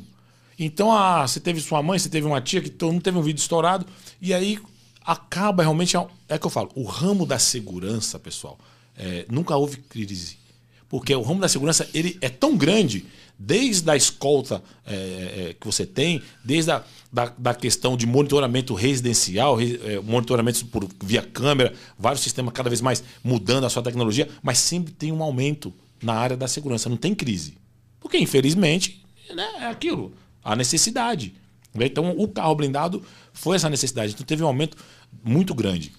Então, 0.57 0.91
ah, 0.91 1.27
você 1.27 1.39
teve 1.39 1.61
sua 1.61 1.83
mãe, 1.83 1.99
você 1.99 2.09
teve 2.09 2.25
uma 2.25 2.41
tia 2.41 2.61
que 2.61 2.85
mundo 2.85 3.01
teve 3.01 3.17
um 3.17 3.21
vídeo 3.21 3.39
estourado, 3.39 3.85
e 4.21 4.33
aí 4.33 4.59
acaba 5.05 5.63
realmente. 5.63 5.95
É 6.27 6.37
que 6.37 6.45
eu 6.45 6.51
falo, 6.51 6.71
o 6.75 6.83
ramo 6.83 7.25
da 7.25 7.37
segurança, 7.37 8.17
pessoal, 8.19 8.57
é, 8.97 9.25
nunca 9.29 9.55
houve 9.55 9.77
crise. 9.77 10.37
Porque 10.89 11.13
o 11.13 11.21
ramo 11.21 11.41
da 11.41 11.49
segurança 11.49 11.87
ele 11.93 12.17
é 12.21 12.29
tão 12.29 12.55
grande, 12.55 13.05
desde 13.37 13.89
a 13.89 13.95
escolta 13.95 14.63
é, 14.85 14.93
é, 14.93 15.55
que 15.59 15.65
você 15.65 15.85
tem, 15.85 16.21
desde 16.43 16.71
a 16.71 16.83
da, 17.11 17.33
da 17.37 17.53
questão 17.53 17.95
de 17.95 18.05
monitoramento 18.05 18.73
residencial, 18.73 19.57
é, 19.59 19.99
monitoramento 19.99 20.65
por, 20.67 20.87
via 21.01 21.21
câmera, 21.21 21.73
vários 21.97 22.21
sistemas 22.21 22.53
cada 22.53 22.69
vez 22.69 22.81
mais 22.81 23.03
mudando 23.23 23.65
a 23.65 23.69
sua 23.69 23.81
tecnologia, 23.81 24.27
mas 24.41 24.57
sempre 24.59 24.93
tem 24.93 25.11
um 25.11 25.23
aumento 25.23 25.73
na 26.01 26.13
área 26.13 26.37
da 26.37 26.47
segurança, 26.47 26.89
não 26.89 26.97
tem 26.97 27.15
crise. 27.15 27.57
Porque, 27.99 28.17
infelizmente, 28.17 29.03
né, 29.33 29.47
é 29.61 29.65
aquilo, 29.65 30.13
a 30.47 30.55
necessidade. 30.55 31.35
Então, 31.75 32.15
o 32.17 32.27
carro 32.27 32.55
blindado 32.55 33.03
foi 33.33 33.57
essa 33.57 33.69
necessidade. 33.69 34.13
Então, 34.13 34.25
teve 34.25 34.41
um 34.41 34.47
aumento 34.47 34.77
muito 35.23 35.53
grande. 35.53 35.91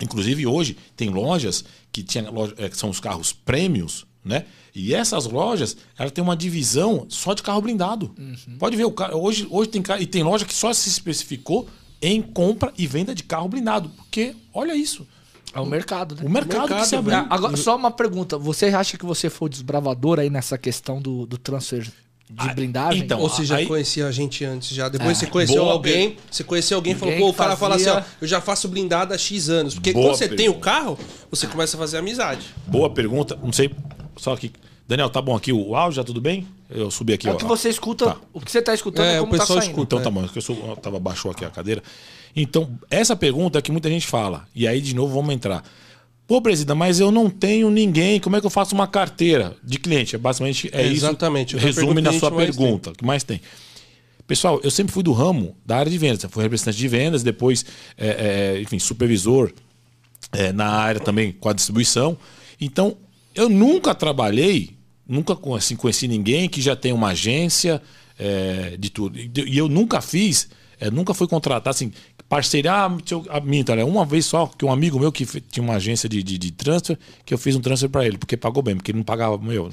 Inclusive, 0.00 0.46
hoje, 0.46 0.76
tem 0.96 1.10
lojas 1.10 1.64
que, 1.90 2.02
tinha, 2.02 2.24
é, 2.56 2.68
que 2.68 2.76
são 2.76 2.88
os 2.88 3.00
carros 3.00 3.32
prêmios, 3.32 4.06
né? 4.24 4.46
E 4.74 4.94
essas 4.94 5.26
lojas, 5.26 5.76
ela 5.98 6.10
tem 6.10 6.22
uma 6.22 6.36
divisão 6.36 7.06
só 7.08 7.34
de 7.34 7.42
carro 7.42 7.60
blindado. 7.60 8.14
Uhum. 8.16 8.56
Pode 8.58 8.76
ver, 8.76 8.84
o 8.84 8.92
carro, 8.92 9.20
hoje, 9.20 9.46
hoje 9.50 9.68
tem 9.68 9.82
e 9.98 10.06
tem 10.06 10.22
loja 10.22 10.44
que 10.44 10.54
só 10.54 10.72
se 10.72 10.88
especificou 10.88 11.68
em 12.00 12.22
compra 12.22 12.72
e 12.78 12.86
venda 12.86 13.14
de 13.14 13.24
carro 13.24 13.48
blindado. 13.48 13.90
Porque, 13.90 14.34
olha 14.54 14.74
isso. 14.76 15.06
É 15.52 15.60
o 15.60 15.66
mercado, 15.66 16.14
né? 16.14 16.22
O 16.24 16.30
mercado, 16.30 16.56
o 16.56 16.60
mercado 16.60 16.80
que 16.80 16.86
se 16.86 16.96
abriu. 16.96 17.18
Agora, 17.28 17.56
só 17.56 17.76
uma 17.76 17.90
pergunta. 17.90 18.38
Você 18.38 18.66
acha 18.66 18.96
que 18.96 19.04
você 19.04 19.28
foi 19.28 19.50
desbravador 19.50 20.20
aí 20.20 20.30
nessa 20.30 20.56
questão 20.56 21.02
do, 21.02 21.26
do 21.26 21.36
transfer 21.36 21.92
de 22.32 22.48
ah, 22.48 22.54
blindagem? 22.54 23.02
Então, 23.02 23.20
Ou 23.20 23.28
você 23.28 23.44
já 23.44 23.56
aí... 23.56 23.66
conhecia 23.66 24.06
a 24.06 24.12
gente 24.12 24.44
antes 24.44 24.74
já? 24.74 24.88
Depois 24.88 25.10
é, 25.10 25.20
você 25.20 25.26
conheceu 25.26 25.64
alguém, 25.64 26.16
você 26.30 26.42
conheceu 26.42 26.78
alguém 26.78 26.94
e 26.94 26.96
falou, 26.96 27.16
pô, 27.16 27.28
o 27.28 27.34
cara 27.34 27.56
fala 27.56 27.76
assim, 27.76 27.90
ó, 27.90 28.02
eu 28.20 28.26
já 28.26 28.40
faço 28.40 28.68
blindada 28.68 29.14
há 29.14 29.18
X 29.18 29.48
anos. 29.48 29.74
Porque 29.74 29.92
boa 29.92 30.06
quando 30.06 30.16
você 30.16 30.28
pergunta. 30.28 30.42
tem 30.42 30.48
o 30.48 30.60
carro, 30.60 30.98
você 31.30 31.46
começa 31.46 31.76
a 31.76 31.80
fazer 31.80 31.98
amizade. 31.98 32.46
Boa 32.66 32.90
pergunta. 32.90 33.38
Não 33.42 33.52
sei, 33.52 33.70
só 34.16 34.34
que... 34.36 34.52
Daniel, 34.88 35.08
tá 35.08 35.22
bom 35.22 35.34
aqui 35.34 35.52
o 35.52 35.74
áudio, 35.74 35.96
já 35.96 36.04
tudo 36.04 36.20
bem? 36.20 36.46
Eu 36.68 36.90
subi 36.90 37.12
aqui. 37.12 37.28
É 37.28 37.32
o 37.32 37.36
que 37.36 37.44
você 37.44 37.68
escuta, 37.68 38.06
tá. 38.06 38.16
o 38.32 38.40
que 38.40 38.50
você 38.50 38.60
tá 38.60 38.74
escutando 38.74 39.06
é, 39.06 39.16
é 39.16 39.20
como 39.20 39.34
o 39.34 39.38
pessoal 39.38 39.58
tá 39.58 39.64
escuta. 39.64 39.96
Então 39.96 40.02
tá 40.02 40.10
bom, 40.10 40.28
eu, 40.34 40.42
sou, 40.42 40.56
eu 40.68 40.76
tava 40.76 40.98
baixou 40.98 41.30
aqui 41.30 41.44
a 41.44 41.50
cadeira. 41.50 41.82
Então, 42.34 42.70
essa 42.90 43.14
pergunta 43.14 43.58
é 43.58 43.62
que 43.62 43.70
muita 43.70 43.88
gente 43.88 44.06
fala. 44.06 44.46
E 44.54 44.66
aí, 44.66 44.80
de 44.80 44.94
novo, 44.94 45.14
vamos 45.14 45.34
entrar. 45.34 45.62
Pô, 46.26 46.40
presidente, 46.40 46.76
mas 46.76 47.00
eu 47.00 47.10
não 47.10 47.28
tenho 47.28 47.70
ninguém. 47.70 48.20
Como 48.20 48.36
é 48.36 48.40
que 48.40 48.46
eu 48.46 48.50
faço 48.50 48.74
uma 48.74 48.86
carteira 48.86 49.56
de 49.62 49.78
cliente? 49.78 50.14
É 50.14 50.18
basicamente 50.18 50.70
é, 50.72 50.82
isso. 50.84 51.04
Exatamente. 51.04 51.56
Resume 51.56 52.00
na 52.00 52.12
sua 52.12 52.30
pergunta. 52.30 52.90
O 52.90 52.94
que 52.94 53.04
mais 53.04 53.22
tem? 53.24 53.40
Pessoal, 54.26 54.60
eu 54.62 54.70
sempre 54.70 54.92
fui 54.92 55.02
do 55.02 55.12
ramo 55.12 55.56
da 55.66 55.76
área 55.76 55.90
de 55.90 55.98
vendas. 55.98 56.22
Eu 56.22 56.30
fui 56.30 56.42
representante 56.42 56.78
de 56.78 56.88
vendas, 56.88 57.22
depois, 57.22 57.66
é, 57.98 58.54
é, 58.56 58.62
enfim, 58.62 58.78
supervisor 58.78 59.52
é, 60.32 60.52
na 60.52 60.66
área 60.66 61.00
também 61.00 61.32
com 61.32 61.48
a 61.48 61.52
distribuição. 61.52 62.16
Então, 62.60 62.96
eu 63.34 63.48
nunca 63.48 63.94
trabalhei, 63.94 64.76
nunca 65.06 65.36
assim, 65.56 65.76
conheci 65.76 66.06
ninguém 66.06 66.48
que 66.48 66.62
já 66.62 66.76
tem 66.76 66.92
uma 66.92 67.08
agência 67.08 67.82
é, 68.18 68.76
de 68.78 68.90
tudo. 68.90 69.18
E 69.18 69.58
eu 69.58 69.68
nunca 69.68 70.00
fiz, 70.00 70.48
é, 70.80 70.90
nunca 70.90 71.12
fui 71.12 71.26
contratar 71.26 71.72
assim, 71.72 71.92
parceria, 72.32 72.72
ah, 72.72 72.90
ah, 73.28 73.40
minta, 73.42 73.76
né? 73.76 73.84
uma 73.84 74.06
vez 74.06 74.24
só, 74.24 74.46
que 74.46 74.64
um 74.64 74.72
amigo 74.72 74.98
meu 74.98 75.12
que 75.12 75.26
tinha 75.26 75.62
uma 75.62 75.74
agência 75.74 76.08
de, 76.08 76.22
de, 76.22 76.38
de 76.38 76.50
transfer, 76.50 76.98
que 77.26 77.34
eu 77.34 77.36
fiz 77.36 77.54
um 77.54 77.60
transfer 77.60 77.90
para 77.90 78.06
ele, 78.06 78.16
porque 78.16 78.38
pagou 78.38 78.62
bem, 78.62 78.74
porque 78.74 78.90
ele 78.90 78.96
não 78.96 79.04
pagava, 79.04 79.36
meu. 79.36 79.70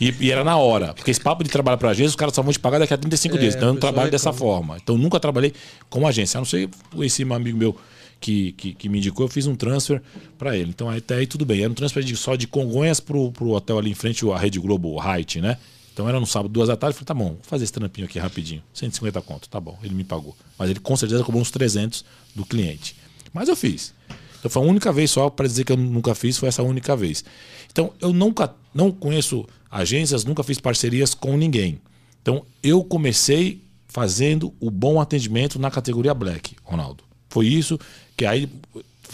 E, 0.00 0.14
e, 0.18 0.30
era 0.32 0.42
na 0.42 0.56
hora. 0.56 0.94
Porque 0.94 1.10
esse 1.10 1.20
papo 1.20 1.44
de 1.44 1.50
trabalhar 1.50 1.76
para 1.76 1.90
agência, 1.90 2.08
os 2.08 2.16
caras 2.16 2.34
só 2.34 2.40
vão 2.40 2.50
te 2.50 2.58
pagar 2.58 2.78
daqui 2.78 2.94
a 2.94 2.96
35 2.96 3.36
é, 3.36 3.38
dias. 3.38 3.54
Então 3.54 3.68
eu 3.68 3.74
não 3.74 3.80
trabalho 3.80 4.10
dessa 4.10 4.32
forma. 4.32 4.78
Então 4.82 4.96
nunca 4.96 5.20
trabalhei 5.20 5.52
como 5.90 6.08
agência. 6.08 6.38
A 6.38 6.40
não 6.40 6.46
ser 6.46 6.70
esse 7.00 7.22
amigo 7.24 7.58
meu 7.58 7.76
que, 8.22 8.52
que, 8.52 8.72
que, 8.72 8.88
me 8.88 8.96
indicou, 8.96 9.26
eu 9.26 9.30
fiz 9.30 9.46
um 9.46 9.54
transfer 9.54 10.00
para 10.38 10.56
ele. 10.56 10.70
Então 10.70 10.88
até 10.88 11.16
aí 11.16 11.26
tudo 11.26 11.44
bem. 11.44 11.60
Era 11.60 11.70
um 11.70 11.74
transfer 11.74 12.02
de, 12.02 12.16
só 12.16 12.36
de 12.36 12.46
Congonhas 12.46 13.00
pro, 13.00 13.30
pro 13.32 13.50
hotel 13.50 13.78
ali 13.78 13.90
em 13.90 13.94
frente, 13.94 14.26
a 14.30 14.38
Rede 14.38 14.58
Globo, 14.58 14.94
o 14.94 14.98
Height, 14.98 15.42
né? 15.42 15.58
Então 15.96 16.06
era 16.06 16.20
no 16.20 16.26
sábado, 16.26 16.52
duas 16.52 16.68
da 16.68 16.76
tarde, 16.76 16.94
eu 16.94 16.98
falei, 16.98 17.06
tá 17.06 17.14
bom, 17.14 17.36
vou 17.36 17.38
fazer 17.40 17.64
esse 17.64 17.72
trampinho 17.72 18.06
aqui 18.06 18.18
rapidinho. 18.18 18.62
150 18.74 19.22
conto, 19.22 19.48
tá 19.48 19.58
bom. 19.58 19.78
Ele 19.82 19.94
me 19.94 20.04
pagou. 20.04 20.36
Mas 20.58 20.68
ele 20.68 20.78
com 20.78 20.94
certeza 20.94 21.24
cobrou 21.24 21.40
uns 21.40 21.50
300 21.50 22.04
do 22.34 22.44
cliente. 22.44 22.94
Mas 23.32 23.48
eu 23.48 23.56
fiz. 23.56 23.94
Então 24.38 24.50
foi 24.50 24.62
a 24.62 24.66
única 24.66 24.92
vez 24.92 25.10
só, 25.10 25.30
para 25.30 25.46
dizer 25.46 25.64
que 25.64 25.72
eu 25.72 25.76
nunca 25.78 26.14
fiz, 26.14 26.36
foi 26.36 26.50
essa 26.50 26.62
única 26.62 26.94
vez. 26.94 27.24
Então 27.72 27.94
eu 27.98 28.12
nunca, 28.12 28.54
não 28.74 28.92
conheço 28.92 29.46
agências, 29.70 30.22
nunca 30.22 30.42
fiz 30.42 30.60
parcerias 30.60 31.14
com 31.14 31.34
ninguém. 31.34 31.80
Então 32.20 32.44
eu 32.62 32.84
comecei 32.84 33.62
fazendo 33.88 34.52
o 34.60 34.70
bom 34.70 35.00
atendimento 35.00 35.58
na 35.58 35.70
categoria 35.70 36.12
Black, 36.12 36.56
Ronaldo. 36.62 37.04
Foi 37.30 37.46
isso 37.46 37.80
que 38.14 38.26
aí, 38.26 38.50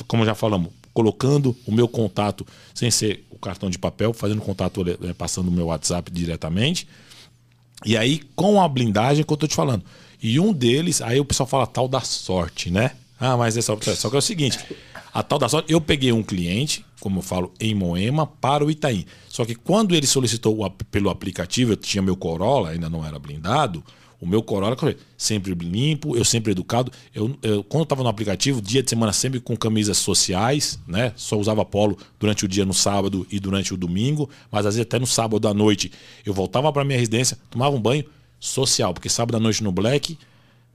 como 0.09 0.25
já 0.25 0.35
falamos, 0.35 0.73
colocando 0.93 1.57
o 1.65 1.71
meu 1.71 1.87
contato 1.87 2.45
sem 2.75 2.91
ser 2.91 3.25
cartão 3.43 3.69
de 3.69 3.79
papel, 3.79 4.13
fazendo 4.13 4.41
contato, 4.41 4.85
é, 5.03 5.13
passando 5.13 5.49
o 5.49 5.51
meu 5.51 5.67
WhatsApp 5.67 6.11
diretamente. 6.11 6.87
E 7.85 7.97
aí, 7.97 8.23
com 8.35 8.63
a 8.63 8.69
blindagem 8.69 9.25
que 9.25 9.33
eu 9.33 9.37
tô 9.37 9.47
te 9.47 9.55
falando. 9.55 9.85
E 10.23 10.39
um 10.39 10.53
deles, 10.53 11.03
aí 11.03 11.19
o 11.19 11.25
pessoal 11.25 11.49
fala 11.49 11.67
tal 11.67 11.89
da 11.89 12.01
sorte, 12.01 12.71
né? 12.71 12.93
Ah, 13.19 13.37
mas 13.37 13.57
essa 13.57 13.77
só 13.95 14.09
que 14.11 14.17
é 14.17 14.19
o 14.19 14.23
seguinte, 14.23 14.59
a 15.13 15.23
tal 15.23 15.39
da 15.39 15.49
sorte, 15.49 15.73
eu 15.73 15.81
peguei 15.81 16.13
um 16.13 16.23
cliente, 16.23 16.85
como 17.01 17.19
eu 17.19 17.23
falo, 17.23 17.53
em 17.61 17.75
Moema 17.75 18.27
para 18.27 18.65
o 18.65 18.71
Itaim. 18.71 19.05
Só 19.29 19.45
que 19.45 19.55
quando 19.55 19.95
ele 19.95 20.07
solicitou 20.07 20.71
pelo 20.91 21.11
aplicativo, 21.11 21.73
eu 21.73 21.77
tinha 21.77 22.03
meu 22.03 22.17
Corolla, 22.17 22.71
ainda 22.71 22.89
não 22.89 23.05
era 23.05 23.19
blindado, 23.19 23.85
o 24.23 24.27
meu 24.27 24.41
Corolla, 24.41 24.77
sempre 25.19 25.53
limpo, 25.53 26.17
eu 26.17 26.25
sempre 26.25 26.53
educado. 26.53 26.93
Eu, 27.13 27.37
eu 27.43 27.65
quando 27.65 27.83
estava 27.83 28.05
no 28.05 28.09
aplicativo, 28.09 28.63
dia 28.63 28.81
de 28.81 28.89
semana 28.89 29.13
sempre 29.13 29.41
com 29.41 29.57
camisas 29.57 29.99
sociais, 29.99 30.79
né? 30.87 31.13
Só 31.17 31.37
usava 31.37 31.65
polo 31.65 31.99
durante 32.21 32.45
o 32.45 32.49
dia 32.49 32.65
no 32.65 32.73
sábado 32.73 33.27
e 33.33 33.41
durante 33.41 33.75
o 33.75 33.77
domingo, 33.77 34.31
mas 34.49 34.65
às 34.65 34.77
vezes 34.77 34.87
até 34.87 34.97
no 35.01 35.09
sábado 35.09 35.49
à 35.49 35.53
noite 35.53 35.91
eu 36.25 36.33
voltava 36.33 36.73
para 36.73 36.85
minha 36.85 36.97
residência, 36.97 37.37
tomava 37.51 37.75
um 37.75 37.81
banho 37.81 38.05
social, 38.39 38.95
porque 38.95 39.09
sábado 39.09 39.35
à 39.39 39.41
noite 39.41 39.61
no 39.61 39.73
Black, 39.73 40.17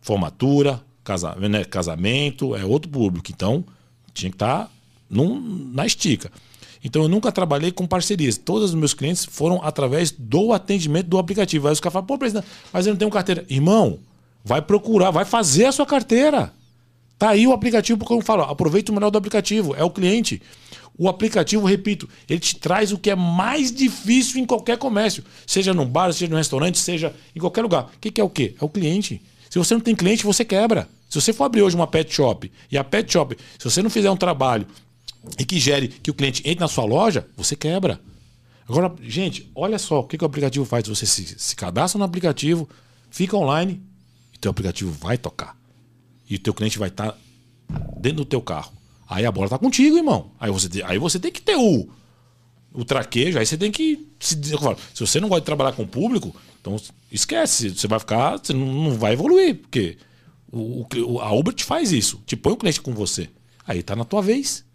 formatura, 0.01 0.83
casa, 1.01 1.33
né, 1.35 1.63
casamento, 1.63 2.53
é 2.53 2.65
outro 2.65 2.91
público. 2.91 3.31
Então, 3.31 3.63
tinha 4.13 4.29
que 4.29 4.35
estar 4.35 4.65
tá 4.65 4.71
na 5.09 5.85
estica. 5.85 6.29
Então 6.83 7.01
eu 7.01 7.07
nunca 7.07 7.31
trabalhei 7.31 7.71
com 7.71 7.85
parcerias. 7.85 8.37
Todos 8.37 8.69
os 8.69 8.75
meus 8.75 8.93
clientes 8.93 9.25
foram 9.25 9.61
através 9.63 10.11
do 10.11 10.53
atendimento 10.53 11.07
do 11.07 11.17
aplicativo. 11.17 11.67
Aí 11.67 11.73
os 11.73 11.79
caras 11.79 11.93
falam, 11.93 12.05
pô, 12.05 12.17
presidente, 12.17 12.47
mas 12.71 12.85
eu 12.85 12.93
não 12.93 12.97
tenho 12.97 13.11
carteira. 13.11 13.45
Irmão, 13.49 13.99
vai 14.43 14.61
procurar, 14.61 15.11
vai 15.11 15.25
fazer 15.25 15.65
a 15.65 15.71
sua 15.71 15.85
carteira. 15.85 16.53
Tá 17.17 17.29
aí 17.29 17.47
o 17.47 17.51
aplicativo, 17.51 17.97
porque 17.97 18.13
eu 18.13 18.21
falo, 18.21 18.43
aproveita 18.43 18.91
o 18.91 18.95
melhor 18.95 19.09
do 19.09 19.17
aplicativo, 19.17 19.75
é 19.75 19.83
o 19.83 19.89
cliente. 19.89 20.41
O 20.97 21.07
aplicativo, 21.09 21.65
repito, 21.65 22.07
ele 22.29 22.39
te 22.39 22.55
traz 22.55 22.91
o 22.91 22.97
que 22.97 23.09
é 23.09 23.15
mais 23.15 23.71
difícil 23.71 24.39
em 24.39 24.45
qualquer 24.45 24.77
comércio. 24.77 25.23
Seja 25.45 25.73
num 25.73 25.85
bar, 25.85 26.11
seja 26.11 26.29
num 26.29 26.37
restaurante, 26.37 26.77
seja 26.77 27.13
em 27.35 27.39
qualquer 27.39 27.61
lugar. 27.61 27.85
O 27.85 27.99
que, 27.99 28.11
que 28.11 28.21
é 28.21 28.23
o 28.23 28.29
quê? 28.29 28.55
É 28.59 28.65
o 28.65 28.69
cliente. 28.69 29.21
Se 29.49 29.57
você 29.57 29.73
não 29.73 29.81
tem 29.81 29.95
cliente, 29.95 30.23
você 30.23 30.43
quebra. 30.43 30.87
Se 31.09 31.21
você 31.21 31.31
for 31.31 31.45
abrir 31.45 31.61
hoje 31.61 31.75
uma 31.75 31.87
pet 31.87 32.13
shop 32.13 32.51
e 32.71 32.77
a 32.77 32.83
pet 32.83 33.11
shop, 33.11 33.37
se 33.57 33.69
você 33.69 33.81
não 33.81 33.89
fizer 33.89 34.11
um 34.11 34.17
trabalho 34.17 34.67
e 35.39 35.45
que 35.45 35.59
gere 35.59 35.87
que 35.87 36.11
o 36.11 36.13
cliente 36.13 36.41
entre 36.45 36.59
na 36.59 36.67
sua 36.67 36.85
loja, 36.85 37.27
você 37.35 37.55
quebra. 37.55 37.99
Agora, 38.67 38.93
gente, 39.01 39.49
olha 39.55 39.79
só 39.79 39.99
o 39.99 40.03
que, 40.03 40.17
que 40.17 40.23
o 40.23 40.27
aplicativo 40.27 40.65
faz. 40.65 40.87
Você 40.87 41.05
se, 41.05 41.39
se 41.39 41.55
cadastra 41.55 41.97
no 41.97 42.05
aplicativo, 42.05 42.67
fica 43.09 43.37
online 43.37 43.81
e 44.33 44.37
teu 44.37 44.51
aplicativo 44.51 44.91
vai 44.91 45.17
tocar. 45.17 45.57
E 46.29 46.35
o 46.35 46.39
teu 46.39 46.53
cliente 46.53 46.77
vai 46.77 46.89
estar 46.89 47.11
tá 47.11 47.17
dentro 47.97 48.17
do 48.17 48.25
teu 48.25 48.41
carro. 48.41 48.73
Aí 49.09 49.25
a 49.25 49.31
bola 49.31 49.47
tá 49.47 49.57
contigo, 49.57 49.95
irmão. 49.95 50.31
Aí 50.39 50.51
você, 50.51 50.83
aí 50.83 50.97
você 50.97 51.17
tem 51.17 51.31
que 51.31 51.41
ter 51.41 51.55
o, 51.55 51.87
o 52.73 52.83
traquejo, 52.83 53.39
aí 53.39 53.45
você 53.45 53.57
tem 53.57 53.71
que. 53.71 54.05
Se, 54.19 54.35
se 54.35 54.99
você 54.99 55.19
não 55.21 55.29
gosta 55.29 55.41
de 55.41 55.45
trabalhar 55.45 55.71
com 55.71 55.83
o 55.83 55.87
público, 55.87 56.35
então 56.59 56.75
esquece. 57.09 57.69
Você 57.69 57.87
vai 57.87 57.99
ficar. 57.99 58.37
Você 58.37 58.51
não, 58.51 58.97
vai 58.97 59.13
evoluir. 59.13 59.55
Porque 59.55 59.97
o, 60.51 60.85
o, 61.05 61.19
a 61.21 61.31
Uber 61.31 61.53
te 61.53 61.63
faz 61.63 61.93
isso. 61.93 62.21
Te 62.25 62.35
põe 62.35 62.51
o 62.51 62.57
cliente 62.57 62.81
com 62.81 62.93
você. 62.93 63.29
Aí 63.65 63.81
tá 63.81 63.95
na 63.95 64.03
tua 64.03 64.21
vez. 64.21 64.66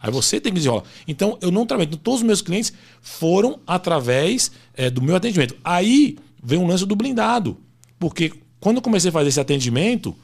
Aí 0.00 0.10
você 0.10 0.40
tem 0.40 0.52
que 0.52 0.58
desenrolar. 0.58 0.84
Então, 1.06 1.38
eu 1.40 1.50
não 1.50 1.66
trabalho. 1.66 1.88
Então, 1.88 1.98
todos 1.98 2.20
os 2.20 2.26
meus 2.26 2.42
clientes 2.42 2.72
foram 3.00 3.58
através 3.66 4.50
é, 4.74 4.90
do 4.90 5.02
meu 5.02 5.16
atendimento. 5.16 5.56
Aí 5.64 6.16
vem 6.42 6.58
um 6.58 6.66
lance 6.66 6.84
do 6.84 6.94
blindado. 6.94 7.56
Porque 7.98 8.32
quando 8.60 8.76
eu 8.76 8.82
comecei 8.82 9.10
a 9.10 9.12
fazer 9.12 9.28
esse 9.28 9.40
atendimento, 9.40 10.14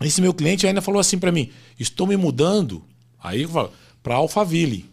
esse 0.00 0.20
meu 0.20 0.34
cliente 0.34 0.66
ainda 0.66 0.82
falou 0.82 1.00
assim 1.00 1.18
para 1.18 1.32
mim: 1.32 1.50
estou 1.78 2.06
me 2.06 2.16
mudando. 2.16 2.82
Aí 3.22 3.42
eu 3.42 3.48
falo, 3.48 3.72
para 4.02 4.16
Alphaville. 4.16 4.84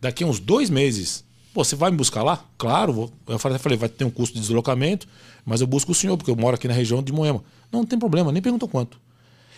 Daqui 0.00 0.24
a 0.24 0.26
uns 0.26 0.38
dois 0.38 0.70
meses. 0.70 1.24
Pô, 1.52 1.64
você 1.64 1.74
vai 1.74 1.90
me 1.90 1.96
buscar 1.96 2.22
lá? 2.22 2.44
Claro, 2.56 2.92
vou. 2.92 3.12
Eu 3.26 3.38
falei, 3.38 3.58
vai 3.76 3.88
ter 3.88 4.04
um 4.04 4.10
custo 4.10 4.34
de 4.34 4.40
deslocamento, 4.40 5.06
mas 5.44 5.60
eu 5.60 5.66
busco 5.66 5.90
o 5.90 5.94
senhor, 5.94 6.16
porque 6.16 6.30
eu 6.30 6.36
moro 6.36 6.54
aqui 6.54 6.68
na 6.68 6.74
região 6.74 7.02
de 7.02 7.12
Moema. 7.12 7.42
Não, 7.72 7.80
não 7.80 7.86
tem 7.86 7.98
problema, 7.98 8.30
nem 8.30 8.40
perguntou 8.40 8.68
quanto. 8.68 9.00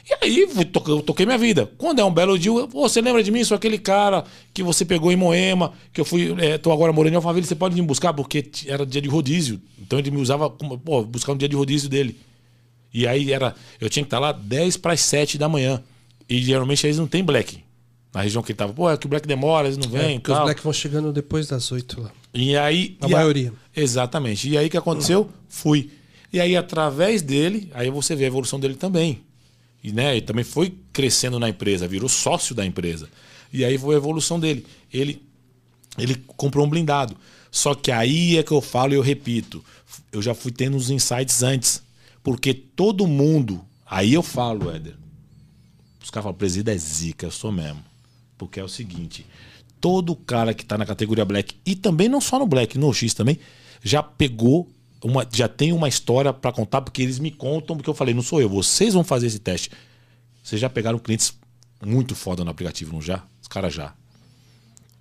E 0.08 0.24
aí 0.24 0.40
eu 0.40 1.02
toquei 1.02 1.24
minha 1.24 1.38
vida. 1.38 1.70
Quando 1.78 2.00
é 2.00 2.04
um 2.04 2.12
belo 2.12 2.38
dia, 2.38 2.50
você 2.66 3.00
lembra 3.00 3.22
de 3.22 3.30
mim? 3.30 3.44
Sou 3.44 3.56
aquele 3.56 3.78
cara 3.78 4.24
que 4.52 4.62
você 4.62 4.84
pegou 4.84 5.12
em 5.12 5.16
Moema, 5.16 5.72
que 5.92 6.00
eu 6.00 6.04
fui, 6.04 6.34
é, 6.38 6.58
tô 6.58 6.72
agora 6.72 6.92
morando 6.92 7.12
em 7.12 7.16
Alphaville, 7.16 7.46
você 7.46 7.54
pode 7.54 7.74
me 7.74 7.86
buscar, 7.86 8.12
porque 8.12 8.44
era 8.66 8.84
dia 8.84 9.00
de 9.00 9.08
rodízio. 9.08 9.60
Então 9.80 9.98
ele 9.98 10.10
me 10.10 10.20
usava, 10.20 10.50
como, 10.50 10.76
pô, 10.76 11.02
buscar 11.02 11.32
um 11.32 11.36
dia 11.36 11.48
de 11.48 11.54
rodízio 11.54 11.88
dele. 11.88 12.18
E 12.92 13.06
aí 13.06 13.32
era, 13.32 13.54
eu 13.80 13.88
tinha 13.88 14.02
que 14.02 14.08
estar 14.08 14.18
lá 14.18 14.32
10 14.32 14.76
para 14.76 14.92
as 14.92 15.00
7 15.00 15.38
da 15.38 15.48
manhã. 15.48 15.82
E 16.28 16.38
geralmente 16.42 16.86
eles 16.86 16.98
não 16.98 17.06
tem 17.06 17.22
black. 17.22 17.62
Na 18.12 18.20
região 18.20 18.42
que 18.42 18.52
ele 18.52 18.56
tava, 18.56 18.72
pô, 18.72 18.90
é 18.90 18.96
que 18.96 19.06
o 19.06 19.08
black 19.08 19.26
demora, 19.26 19.68
eles 19.68 19.78
não 19.78 19.86
é, 19.96 20.02
vêm. 20.02 20.22
É, 20.26 20.32
os 20.32 20.38
black 20.40 20.62
vão 20.62 20.72
chegando 20.72 21.12
depois 21.12 21.46
das 21.46 21.70
8 21.70 22.00
lá. 22.00 22.10
E 22.34 22.56
aí. 22.56 22.96
A 23.00 23.08
maioria. 23.08 23.52
A, 23.74 23.80
exatamente. 23.80 24.48
E 24.48 24.58
aí 24.58 24.66
o 24.66 24.70
que 24.70 24.76
aconteceu? 24.76 25.30
Fui. 25.48 25.90
E 26.32 26.40
aí, 26.40 26.56
através 26.56 27.20
dele, 27.20 27.70
aí 27.74 27.90
você 27.90 28.16
vê 28.16 28.24
a 28.24 28.28
evolução 28.28 28.58
dele 28.58 28.74
também. 28.74 29.20
E 29.82 29.92
né, 29.92 30.16
ele 30.16 30.26
também 30.26 30.44
foi 30.44 30.76
crescendo 30.92 31.38
na 31.38 31.48
empresa, 31.48 31.88
virou 31.88 32.08
sócio 32.08 32.54
da 32.54 32.64
empresa. 32.64 33.08
E 33.52 33.64
aí 33.64 33.76
foi 33.76 33.94
a 33.94 33.98
evolução 33.98 34.38
dele. 34.38 34.64
Ele, 34.92 35.22
ele 35.98 36.14
comprou 36.36 36.64
um 36.64 36.70
blindado. 36.70 37.16
Só 37.50 37.74
que 37.74 37.90
aí 37.90 38.38
é 38.38 38.42
que 38.42 38.52
eu 38.52 38.60
falo 38.60 38.92
e 38.92 38.96
eu 38.96 39.02
repito. 39.02 39.62
Eu 40.10 40.22
já 40.22 40.34
fui 40.34 40.52
tendo 40.52 40.76
uns 40.76 40.88
insights 40.88 41.42
antes. 41.42 41.82
Porque 42.22 42.54
todo 42.54 43.06
mundo. 43.06 43.62
Aí 43.84 44.14
eu 44.14 44.22
falo, 44.22 44.70
Éder. 44.70 44.94
Os 46.02 46.10
caras 46.10 46.24
falam, 46.24 46.38
presida 46.38 46.72
é 46.72 46.76
zica, 46.78 47.26
eu 47.26 47.30
sou 47.30 47.52
mesmo. 47.52 47.84
Porque 48.38 48.58
é 48.58 48.64
o 48.64 48.68
seguinte: 48.68 49.26
todo 49.80 50.16
cara 50.16 50.54
que 50.54 50.62
está 50.62 50.78
na 50.78 50.86
categoria 50.86 51.24
Black, 51.24 51.56
e 51.66 51.76
também 51.76 52.08
não 52.08 52.20
só 52.20 52.38
no 52.38 52.46
Black, 52.46 52.78
no 52.78 52.92
X 52.94 53.12
também, 53.12 53.38
já 53.82 54.02
pegou 54.02 54.70
uma, 55.02 55.26
já 55.32 55.48
tem 55.48 55.72
uma 55.72 55.88
história 55.88 56.32
para 56.32 56.52
contar, 56.52 56.80
porque 56.80 57.02
eles 57.02 57.18
me 57.18 57.30
contam, 57.30 57.76
porque 57.76 57.90
eu 57.90 57.94
falei, 57.94 58.14
não 58.14 58.22
sou 58.22 58.40
eu, 58.40 58.48
vocês 58.48 58.94
vão 58.94 59.02
fazer 59.02 59.26
esse 59.26 59.38
teste. 59.38 59.70
Vocês 60.42 60.60
já 60.60 60.70
pegaram 60.70 60.98
clientes 60.98 61.34
muito 61.84 62.14
foda 62.14 62.44
no 62.44 62.50
aplicativo, 62.50 62.92
não 62.92 63.02
já? 63.02 63.22
Os 63.40 63.48
caras 63.48 63.74
já. 63.74 63.92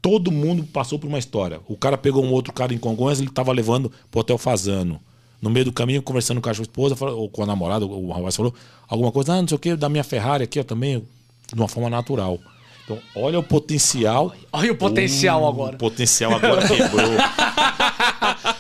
Todo 0.02 0.32
mundo 0.32 0.64
passou 0.64 0.98
por 0.98 1.08
uma 1.08 1.20
história. 1.20 1.60
O 1.68 1.78
cara 1.78 1.98
pegou 1.98 2.24
um 2.24 2.32
outro 2.32 2.52
cara 2.52 2.74
em 2.74 2.78
Congonhas, 2.78 3.20
ele 3.20 3.30
tava 3.30 3.52
levando 3.52 3.92
pro 4.10 4.22
Hotel 4.22 4.38
Fazano. 4.38 5.00
No 5.40 5.50
meio 5.50 5.66
do 5.66 5.74
caminho, 5.74 6.02
conversando 6.02 6.42
com 6.42 6.50
a 6.50 6.52
esposa, 6.52 6.96
ou 7.06 7.30
com 7.30 7.44
a 7.44 7.46
namorada, 7.46 7.86
o 7.86 8.12
rapaz 8.12 8.36
falou 8.36 8.54
alguma 8.88 9.12
coisa, 9.12 9.34
ah, 9.34 9.42
não 9.42 9.48
sei 9.48 9.56
o 9.56 9.60
que, 9.60 9.76
da 9.76 9.90
minha 9.90 10.04
Ferrari 10.04 10.44
aqui, 10.44 10.60
ó, 10.60 10.64
também, 10.64 11.04
de 11.48 11.60
uma 11.60 11.68
forma 11.68 11.90
natural. 11.90 12.40
Então, 12.84 13.00
olha 13.16 13.40
o 13.40 13.44
potencial. 13.44 14.34
Olha 14.52 14.72
o 14.72 14.76
potencial 14.76 15.44
uh, 15.44 15.48
agora. 15.48 15.76
O 15.76 15.80
potencial 15.80 16.34
agora 16.34 16.68
quebrou. 16.68 17.12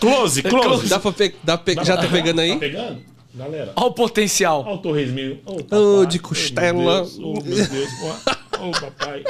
close, 0.01 0.43
close. 0.43 0.87
Dá 0.89 0.99
pra 0.99 1.11
pe... 1.11 1.35
Dá 1.43 1.57
pe... 1.57 1.75
Dá 1.75 1.83
Já 1.83 1.95
tá 1.95 2.07
pegando 2.07 2.41
aí? 2.41 2.53
Tá 2.53 2.59
pegando? 2.59 3.01
Galera. 3.33 3.71
Olha 3.75 3.87
o 3.87 3.93
potencial. 3.93 4.63
Olha 4.65 4.75
o 4.75 4.77
torresminho. 4.79 5.39
Ô, 5.45 6.01
oh, 6.01 6.05
de 6.05 6.19
costela. 6.19 7.07
Oh, 7.19 7.33
meu 7.41 7.65
Deus. 7.65 7.89
Ô, 8.59 8.67
oh, 8.67 8.71
papai. 8.71 9.23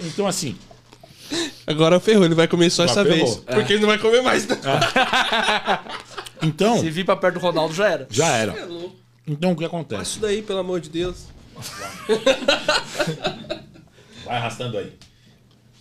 Então, 0.00 0.26
assim. 0.26 0.56
Agora 1.66 2.00
ferrou, 2.00 2.24
ele 2.24 2.34
vai 2.34 2.48
comer 2.48 2.70
só 2.70 2.84
essa 2.84 3.04
ferrou. 3.04 3.26
vez. 3.26 3.42
É. 3.46 3.54
Porque 3.54 3.74
ele 3.74 3.82
não 3.82 3.88
vai 3.88 3.98
comer 3.98 4.22
mais. 4.22 4.46
Né? 4.46 4.56
É. 4.64 6.46
Então. 6.46 6.78
Se 6.78 6.88
vir 6.88 7.04
pra 7.04 7.16
perto 7.16 7.34
do 7.34 7.40
Ronaldo, 7.40 7.74
já 7.74 7.88
era. 7.88 8.06
Já 8.10 8.28
era. 8.28 8.52
É 8.52 8.66
então, 9.26 9.52
o 9.52 9.56
que 9.56 9.64
acontece? 9.64 10.02
Isso 10.02 10.20
daí, 10.20 10.40
pelo 10.40 10.60
amor 10.60 10.80
de 10.80 10.88
Deus. 10.88 11.26
Vai 14.24 14.36
arrastando 14.36 14.78
aí. 14.78 14.92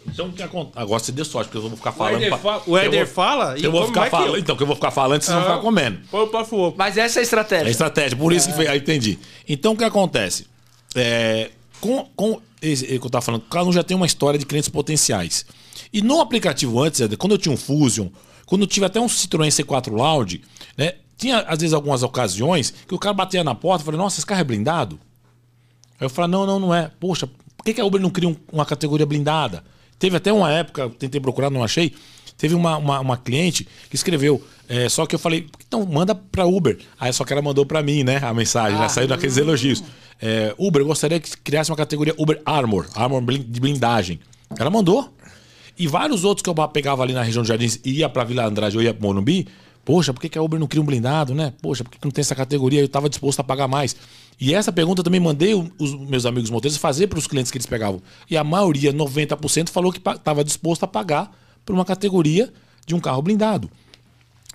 Então 0.07 0.27
o 0.27 0.33
que 0.33 0.41
acontece? 0.41 0.77
Agora 0.77 0.99
você 0.99 1.11
deu 1.11 1.25
sorte, 1.25 1.47
porque 1.47 1.57
eu 1.57 1.69
vou 1.69 1.77
ficar 1.77 1.91
falando. 1.91 2.15
O 2.65 2.77
Éder, 2.77 3.07
fala, 3.07 3.57
eu 3.59 3.71
vou 3.71 3.87
ficar 3.87 4.09
falando. 4.09 4.37
Então, 4.37 4.55
que 4.55 4.63
eu 4.63 4.67
vou 4.67 4.75
ficar 4.75 4.91
falando, 4.91 5.21
vocês 5.21 5.33
vão 5.33 5.43
ficar 5.43 5.59
comendo. 5.59 5.99
Mas 6.77 6.97
essa 6.97 7.19
é 7.19 7.21
a 7.21 7.23
estratégia. 7.23 7.65
É 7.65 7.67
a 7.67 7.71
estratégia, 7.71 8.17
por 8.17 8.33
isso 8.33 8.49
é. 8.49 8.53
que 8.53 8.67
aí 8.67 8.77
entendi. 8.79 9.19
Então 9.47 9.73
o 9.73 9.77
que 9.77 9.83
acontece? 9.83 10.47
É, 10.95 11.51
com, 11.79 12.07
com 12.15 12.41
esse, 12.61 12.85
que 12.85 13.05
eu 13.05 13.09
tava 13.09 13.21
falando, 13.21 13.41
o 13.41 13.45
cara 13.45 13.71
já 13.71 13.83
tem 13.83 13.95
uma 13.95 14.05
história 14.05 14.39
de 14.39 14.45
clientes 14.45 14.69
potenciais. 14.69 15.45
E 15.93 16.01
no 16.01 16.19
aplicativo 16.19 16.81
antes, 16.81 17.01
quando 17.17 17.33
eu 17.33 17.37
tinha 17.37 17.53
um 17.53 17.57
Fusion, 17.57 18.07
quando 18.45 18.61
eu 18.61 18.67
tive 18.67 18.85
até 18.85 18.99
um 18.99 19.07
Citroën 19.07 19.49
C4 19.49 19.91
Loud, 19.91 20.41
né? 20.77 20.93
Tinha, 21.17 21.39
às 21.39 21.59
vezes, 21.59 21.73
algumas 21.73 22.03
ocasiões 22.03 22.71
que 22.87 22.93
o 22.93 22.99
cara 22.99 23.13
batia 23.13 23.43
na 23.43 23.55
porta 23.55 23.81
e 23.81 23.85
falei, 23.85 23.99
nossa, 23.99 24.19
esse 24.19 24.25
carro 24.25 24.41
é 24.41 24.43
blindado? 24.43 24.99
Aí 25.99 26.05
eu 26.05 26.09
falei, 26.09 26.29
não, 26.29 26.45
não, 26.45 26.59
não 26.59 26.75
é. 26.75 26.91
Poxa, 26.99 27.25
por 27.25 27.63
que, 27.65 27.73
que 27.73 27.81
a 27.81 27.85
Uber 27.85 27.99
não 27.99 28.11
cria 28.11 28.29
um, 28.29 28.35
uma 28.53 28.65
categoria 28.65 29.05
blindada? 29.05 29.63
Teve 29.99 30.17
até 30.17 30.31
uma 30.31 30.51
época, 30.51 30.89
tentei 30.97 31.19
procurar, 31.19 31.49
não 31.49 31.63
achei. 31.63 31.93
Teve 32.37 32.53
uma, 32.53 32.77
uma, 32.77 32.99
uma 32.99 33.17
cliente 33.17 33.67
que 33.89 33.95
escreveu, 33.95 34.43
é, 34.69 34.87
só 34.89 35.07
que 35.07 35.15
eu 35.15 35.19
falei, 35.19 35.47
então 35.67 35.83
manda 35.85 36.13
para 36.13 36.45
Uber. 36.45 36.77
Aí 36.99 37.11
só 37.11 37.23
que 37.23 37.33
ela 37.33 37.41
mandou 37.41 37.65
para 37.65 37.81
mim, 37.81 38.03
né, 38.03 38.19
a 38.21 38.31
mensagem, 38.33 38.77
ah, 38.77 38.81
né, 38.81 38.89
saiu 38.89 39.07
daqueles 39.07 39.37
elogios. 39.37 39.83
É, 40.21 40.53
Uber, 40.57 40.81
eu 40.81 40.85
gostaria 40.85 41.19
que 41.19 41.35
criasse 41.37 41.71
uma 41.71 41.77
categoria 41.77 42.13
Uber 42.17 42.39
Armor, 42.45 42.87
Armor 42.93 43.23
de 43.23 43.59
blindagem. 43.59 44.19
Ela 44.57 44.69
mandou. 44.69 45.11
E 45.79 45.87
vários 45.87 46.23
outros 46.23 46.43
que 46.43 46.49
eu 46.49 46.67
pegava 46.69 47.03
ali 47.03 47.13
na 47.13 47.21
região 47.21 47.43
de 47.43 47.49
Jardins 47.49 47.79
e 47.85 47.99
ia 47.99 48.09
para 48.09 48.23
Vila 48.23 48.45
Andrade 48.45 48.75
ou 48.77 48.83
ia 48.83 48.93
para 48.93 49.05
Morumbi, 49.05 49.47
Poxa, 49.87 50.13
por 50.13 50.19
que, 50.19 50.37
a 50.37 50.41
Uber 50.41 50.59
não 50.59 50.67
cria 50.67 50.83
um 50.83 50.85
blindado, 50.85 51.33
né? 51.33 51.53
Poxa, 51.61 51.81
por 51.81 51.89
que 51.89 51.97
não 52.03 52.11
tem 52.11 52.19
essa 52.19 52.35
categoria? 52.35 52.81
Eu 52.81 52.87
estava 52.87 53.07
disposto 53.07 53.39
a 53.39 53.43
pagar 53.43 53.69
mais. 53.69 53.95
E 54.37 54.53
essa 54.53 54.69
pergunta 54.69 54.99
eu 54.99 55.03
também 55.05 55.17
mandei 55.17 55.53
os 55.53 55.93
meus 56.09 56.25
amigos 56.25 56.49
motoristas 56.49 56.81
fazer 56.81 57.07
para 57.07 57.17
os 57.17 57.25
clientes 57.25 57.49
que 57.49 57.57
eles 57.57 57.65
pegavam. 57.65 58.01
E 58.29 58.35
a 58.35 58.43
maioria, 58.43 58.91
90%, 58.91 59.69
falou 59.69 59.93
que 59.93 59.99
estava 59.99 60.43
disposto 60.43 60.83
a 60.83 60.87
pagar 60.87 61.33
por 61.65 61.73
uma 61.73 61.85
categoria 61.85 62.51
de 62.85 62.95
um 62.95 62.99
carro 62.99 63.21
blindado. 63.21 63.71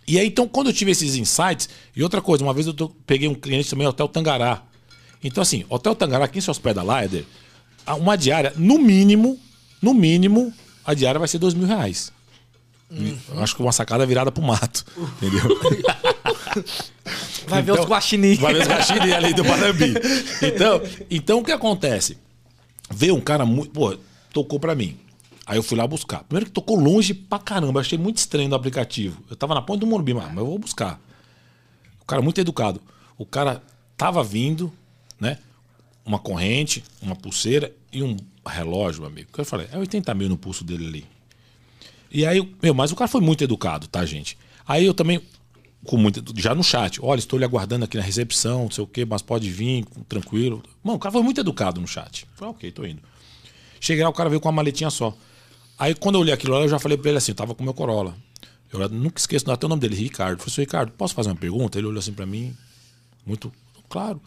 E 0.06 0.18
aí, 0.18 0.26
então, 0.26 0.46
quando 0.46 0.66
eu 0.66 0.72
tive 0.74 0.90
esses 0.90 1.16
insights, 1.16 1.66
e 1.96 2.02
outra 2.02 2.20
coisa, 2.20 2.44
uma 2.44 2.52
vez 2.52 2.66
eu 2.66 2.74
peguei 3.06 3.26
um 3.26 3.34
cliente 3.34 3.70
também, 3.70 3.86
Hotel 3.86 4.08
Tangará. 4.08 4.62
Então, 5.24 5.40
assim, 5.40 5.64
Hotel 5.70 5.94
Tangará, 5.94 6.28
quem 6.28 6.42
se 6.42 6.50
hospeda 6.50 6.82
lá, 6.82 7.04
Éder, 7.04 7.24
uma 7.98 8.16
diária, 8.16 8.52
no 8.54 8.78
mínimo, 8.78 9.40
no 9.80 9.94
mínimo, 9.94 10.52
a 10.84 10.92
diária 10.92 11.18
vai 11.18 11.26
ser 11.26 11.38
dois 11.38 11.54
mil 11.54 11.66
reais. 11.66 12.12
Uhum. 12.92 13.42
Acho 13.42 13.56
que 13.56 13.62
uma 13.62 13.72
sacada 13.72 14.04
virada 14.04 14.30
pro 14.30 14.42
mato. 14.42 14.84
Entendeu? 15.16 15.42
Vai 17.48 17.62
então, 17.62 17.74
ver 17.74 17.80
os 17.80 17.86
guaxinins. 17.86 18.38
Vai 18.38 18.54
ver 18.54 18.62
os 18.62 18.68
guaxinins 18.68 19.12
ali 19.12 19.34
do 19.34 19.44
Panambi. 19.44 19.94
Então, 20.42 20.82
então 21.10 21.38
o 21.38 21.44
que 21.44 21.52
acontece? 21.52 22.18
Veio 22.90 23.14
um 23.14 23.20
cara 23.20 23.46
muito. 23.46 23.70
Pô, 23.70 23.96
tocou 24.32 24.60
pra 24.60 24.74
mim. 24.74 24.98
Aí 25.46 25.56
eu 25.56 25.62
fui 25.62 25.76
lá 25.76 25.86
buscar. 25.86 26.24
Primeiro 26.24 26.46
que 26.46 26.52
tocou 26.52 26.78
longe 26.78 27.14
pra 27.14 27.38
caramba. 27.38 27.80
Achei 27.80 27.98
muito 27.98 28.18
estranho 28.18 28.48
no 28.48 28.54
aplicativo. 28.54 29.22
Eu 29.30 29.36
tava 29.36 29.54
na 29.54 29.62
ponta 29.62 29.80
do 29.80 29.86
Morumbi, 29.86 30.14
mas 30.14 30.36
eu 30.36 30.46
vou 30.46 30.58
buscar. 30.58 31.00
O 32.00 32.04
cara 32.04 32.20
muito 32.20 32.40
educado. 32.40 32.80
O 33.16 33.24
cara 33.24 33.62
tava 33.96 34.22
vindo, 34.22 34.72
né? 35.18 35.38
Uma 36.04 36.18
corrente, 36.18 36.84
uma 37.00 37.16
pulseira 37.16 37.72
e 37.92 38.02
um 38.02 38.16
relógio, 38.46 39.04
amigo. 39.04 39.30
Eu 39.36 39.44
falei, 39.44 39.68
é 39.72 39.78
80 39.78 40.12
mil 40.14 40.28
no 40.28 40.36
pulso 40.36 40.64
dele 40.64 40.86
ali. 40.86 41.06
E 42.14 42.26
aí, 42.26 42.46
meu, 42.62 42.74
mas 42.74 42.92
o 42.92 42.96
cara 42.96 43.08
foi 43.08 43.22
muito 43.22 43.42
educado, 43.42 43.88
tá, 43.88 44.04
gente? 44.04 44.36
Aí 44.68 44.84
eu 44.84 44.92
também, 44.92 45.22
com 45.86 45.96
muito, 45.96 46.22
já 46.38 46.54
no 46.54 46.62
chat, 46.62 47.00
olha, 47.02 47.18
estou 47.18 47.38
lhe 47.38 47.44
aguardando 47.44 47.86
aqui 47.86 47.96
na 47.96 48.02
recepção, 48.02 48.64
não 48.64 48.70
sei 48.70 48.84
o 48.84 48.86
quê, 48.86 49.06
mas 49.06 49.22
pode 49.22 49.50
vir, 49.50 49.86
tranquilo. 50.06 50.62
Mano, 50.84 50.96
o 50.96 51.00
cara 51.00 51.10
foi 51.10 51.22
muito 51.22 51.40
educado 51.40 51.80
no 51.80 51.88
chat. 51.88 52.26
Falei, 52.34 52.52
ok, 52.54 52.70
tô 52.70 52.84
indo. 52.84 53.00
Cheguei 53.80 54.04
lá, 54.04 54.10
o 54.10 54.12
cara 54.12 54.28
veio 54.28 54.40
com 54.42 54.48
uma 54.48 54.52
maletinha 54.52 54.90
só. 54.90 55.16
Aí 55.78 55.94
quando 55.94 56.16
eu 56.16 56.20
olhei 56.20 56.34
aquilo 56.34 56.52
lá, 56.52 56.60
eu 56.60 56.68
já 56.68 56.78
falei 56.78 56.98
pra 56.98 57.08
ele 57.08 57.18
assim, 57.18 57.32
eu 57.32 57.36
tava 57.36 57.54
com 57.54 57.64
meu 57.64 57.72
Corolla. 57.72 58.14
Eu 58.70 58.86
nunca 58.90 59.18
esqueço 59.18 59.50
até 59.50 59.64
o 59.64 59.68
nome 59.68 59.80
dele, 59.80 59.96
Ricardo. 59.96 60.38
Eu 60.38 60.44
falei, 60.44 60.66
Ricardo, 60.66 60.92
posso 60.92 61.14
fazer 61.14 61.30
uma 61.30 61.36
pergunta? 61.36 61.78
Ele 61.78 61.86
olhou 61.86 61.98
assim 61.98 62.12
para 62.12 62.26
mim, 62.26 62.54
muito 63.24 63.50
claro. 63.88 64.20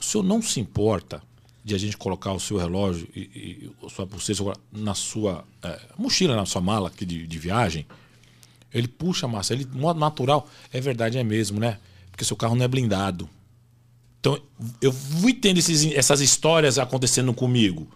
O 0.00 0.04
senhor 0.04 0.22
não 0.22 0.40
se 0.40 0.60
importa 0.60 1.20
de 1.64 1.74
a 1.74 1.78
gente 1.78 1.96
colocar 1.96 2.32
o 2.32 2.40
seu 2.40 2.56
relógio 2.56 3.08
e, 3.14 3.20
e 3.20 3.70
a 3.84 3.88
sua 3.88 4.06
pulseira 4.06 4.52
na 4.72 4.94
sua 4.94 5.44
é, 5.62 5.80
mochila, 5.96 6.34
na 6.34 6.44
sua 6.44 6.60
mala 6.60 6.88
aqui 6.88 7.04
de, 7.04 7.26
de 7.26 7.38
viagem, 7.38 7.86
ele 8.72 8.88
puxa 8.88 9.26
a 9.26 9.28
massa, 9.28 9.52
ele, 9.52 9.66
modo 9.72 10.00
natural, 10.00 10.48
é 10.72 10.80
verdade, 10.80 11.18
é 11.18 11.24
mesmo, 11.24 11.60
né? 11.60 11.78
Porque 12.10 12.24
seu 12.24 12.36
carro 12.36 12.56
não 12.56 12.64
é 12.64 12.68
blindado. 12.68 13.28
Então, 14.18 14.38
eu 14.80 14.92
fui 14.92 15.34
tendo 15.34 15.58
esses, 15.58 15.84
essas 15.92 16.20
histórias 16.20 16.78
acontecendo 16.78 17.32
comigo. 17.34 17.88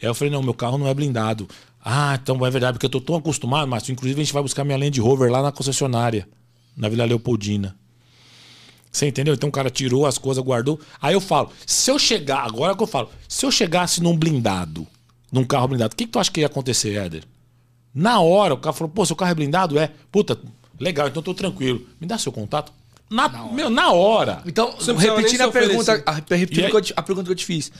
Aí 0.00 0.08
eu 0.08 0.14
falei, 0.14 0.32
não, 0.32 0.42
meu 0.42 0.54
carro 0.54 0.78
não 0.78 0.86
é 0.86 0.94
blindado. 0.94 1.48
Ah, 1.84 2.18
então 2.20 2.44
é 2.44 2.50
verdade, 2.50 2.74
porque 2.74 2.86
eu 2.86 2.90
tô 2.90 3.00
tão 3.00 3.16
acostumado, 3.16 3.68
mas 3.68 3.88
inclusive 3.88 4.20
a 4.20 4.24
gente 4.24 4.32
vai 4.32 4.42
buscar 4.42 4.64
minha 4.64 4.78
Land 4.78 4.98
Rover 5.00 5.30
lá 5.30 5.42
na 5.42 5.52
concessionária, 5.52 6.26
na 6.76 6.88
Vila 6.88 7.04
Leopoldina. 7.04 7.76
Você 8.94 9.08
entendeu? 9.08 9.34
Então 9.34 9.48
o 9.48 9.52
cara 9.52 9.68
tirou 9.70 10.06
as 10.06 10.18
coisas, 10.18 10.42
guardou. 10.42 10.78
Aí 11.02 11.14
eu 11.14 11.20
falo, 11.20 11.50
se 11.66 11.90
eu 11.90 11.98
chegar, 11.98 12.44
agora 12.46 12.76
que 12.76 12.82
eu 12.84 12.86
falo, 12.86 13.10
se 13.28 13.44
eu 13.44 13.50
chegasse 13.50 14.00
num 14.00 14.16
blindado, 14.16 14.86
num 15.32 15.42
carro 15.42 15.66
blindado, 15.66 15.94
o 15.94 15.96
que, 15.96 16.06
que 16.06 16.12
tu 16.12 16.20
acha 16.20 16.30
que 16.30 16.40
ia 16.40 16.46
acontecer, 16.46 16.94
Éder? 16.94 17.24
Na 17.92 18.20
hora, 18.20 18.54
o 18.54 18.56
cara 18.56 18.72
falou, 18.72 18.92
pô, 18.92 19.04
seu 19.04 19.16
carro 19.16 19.32
é 19.32 19.34
blindado? 19.34 19.76
É. 19.80 19.90
Puta, 20.12 20.38
legal, 20.78 21.08
então 21.08 21.20
tô 21.24 21.34
tranquilo. 21.34 21.84
Me 22.00 22.06
dá 22.06 22.16
seu 22.16 22.30
contato. 22.30 22.72
Na, 23.10 23.28
na 23.28 23.44
hora. 23.44 23.52
Meu, 23.54 23.70
na 23.70 23.92
hora. 23.92 24.42
Então, 24.46 24.74
repetindo 24.96 25.42
a 25.42 25.50
pergunta, 25.50 26.02
a, 26.06 26.12
repetindo 26.34 26.66
a 26.96 27.02
pergunta 27.02 27.26
que 27.26 27.32
eu 27.32 27.36
te 27.36 27.44
fiz. 27.44 27.70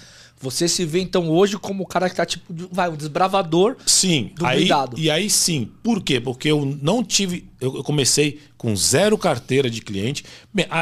Você 0.41 0.69
se 0.69 0.85
vê 0.85 1.01
então 1.01 1.31
hoje 1.31 1.57
como 1.57 1.85
o 1.85 1.87
cara 1.87 2.11
que 2.11 2.17
tá 2.17 2.27
tipo, 2.27 2.45
vai, 2.71 2.91
um 2.91 2.97
desbravador 2.97 3.77
sim, 3.87 4.33
do 4.35 4.45
aí, 4.45 4.69
E 4.97 5.11
aí 5.11 5.31
sim. 5.31 5.71
Por 5.83 6.03
quê? 6.03 6.21
Porque 6.21 6.51
eu 6.51 6.77
não 6.83 7.03
tive. 7.05 7.49
Eu 7.61 7.83
comecei 7.85 8.41
com 8.59 8.75
zero 8.77 9.17
carteira 9.17 9.71
de 9.71 9.81
cliente. 9.81 10.25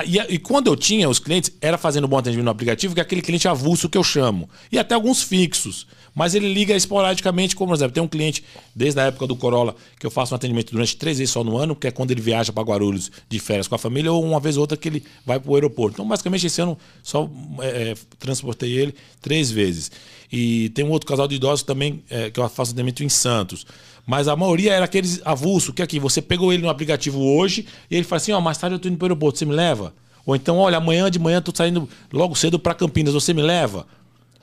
E, 0.06 0.34
e, 0.34 0.38
quando 0.38 0.66
eu 0.66 0.76
tinha 0.76 1.08
os 1.08 1.18
clientes, 1.18 1.52
era 1.60 1.78
fazendo 1.78 2.08
bom 2.08 2.18
atendimento 2.18 2.46
no 2.46 2.50
aplicativo, 2.50 2.94
que 2.94 3.00
é 3.00 3.02
aquele 3.02 3.22
cliente 3.22 3.46
avulso 3.46 3.88
que 3.88 3.98
eu 3.98 4.02
chamo. 4.02 4.48
E 4.70 4.78
até 4.78 4.94
alguns 4.94 5.22
fixos. 5.22 5.86
Mas 6.14 6.34
ele 6.34 6.52
liga 6.52 6.74
esporadicamente, 6.74 7.56
como 7.56 7.70
por 7.70 7.76
exemplo, 7.76 7.94
tem 7.94 8.02
um 8.02 8.08
cliente, 8.08 8.44
desde 8.74 9.00
a 9.00 9.04
época 9.04 9.26
do 9.26 9.34
Corolla, 9.34 9.74
que 9.98 10.04
eu 10.04 10.10
faço 10.10 10.34
um 10.34 10.36
atendimento 10.36 10.72
durante 10.72 10.96
três 10.96 11.18
vezes 11.18 11.32
só 11.32 11.42
no 11.42 11.56
ano, 11.56 11.74
que 11.74 11.86
é 11.86 11.90
quando 11.90 12.10
ele 12.10 12.20
viaja 12.20 12.52
para 12.52 12.62
Guarulhos 12.62 13.10
de 13.28 13.38
férias 13.38 13.66
com 13.66 13.74
a 13.74 13.78
família, 13.78 14.12
ou 14.12 14.22
uma 14.22 14.38
vez 14.38 14.56
ou 14.56 14.60
outra 14.60 14.76
que 14.76 14.88
ele 14.88 15.02
vai 15.24 15.40
para 15.40 15.50
o 15.50 15.54
aeroporto. 15.54 15.94
Então, 15.94 16.06
basicamente, 16.06 16.46
esse 16.46 16.60
ano 16.60 16.76
só 17.02 17.30
é, 17.60 17.66
é, 17.66 17.94
transportei 18.18 18.72
ele 18.72 18.94
três 19.22 19.50
vezes. 19.50 19.90
E 20.30 20.68
tem 20.70 20.84
um 20.84 20.90
outro 20.90 21.08
casal 21.08 21.26
de 21.26 21.36
idosos 21.36 21.62
também, 21.62 22.02
é, 22.10 22.30
que 22.30 22.38
eu 22.38 22.48
faço 22.48 22.72
atendimento 22.72 23.02
em 23.02 23.08
Santos. 23.08 23.66
Mas 24.06 24.28
a 24.28 24.36
maioria 24.36 24.72
era 24.72 24.84
aqueles 24.84 25.20
avulso, 25.24 25.72
que 25.72 25.80
aqui, 25.80 25.98
você 25.98 26.20
pegou 26.20 26.52
ele 26.52 26.62
no 26.62 26.68
aplicativo 26.68 27.20
hoje 27.20 27.66
e 27.90 27.96
ele 27.96 28.04
fala 28.04 28.18
assim: 28.18 28.32
ó, 28.32 28.38
oh, 28.38 28.40
mais 28.40 28.58
tarde 28.58 28.76
eu 28.76 28.78
tô 28.78 28.88
indo 28.88 28.98
para 28.98 29.04
o 29.04 29.08
aeroporto, 29.08 29.38
você 29.38 29.44
me 29.44 29.54
leva? 29.54 29.94
Ou 30.26 30.36
então, 30.36 30.58
olha, 30.58 30.76
amanhã 30.76 31.10
de 31.10 31.18
manhã 31.18 31.38
eu 31.38 31.42
tô 31.42 31.52
saindo 31.54 31.88
logo 32.12 32.34
cedo 32.34 32.58
para 32.58 32.74
Campinas, 32.74 33.14
você 33.14 33.32
me 33.32 33.42
leva? 33.42 33.86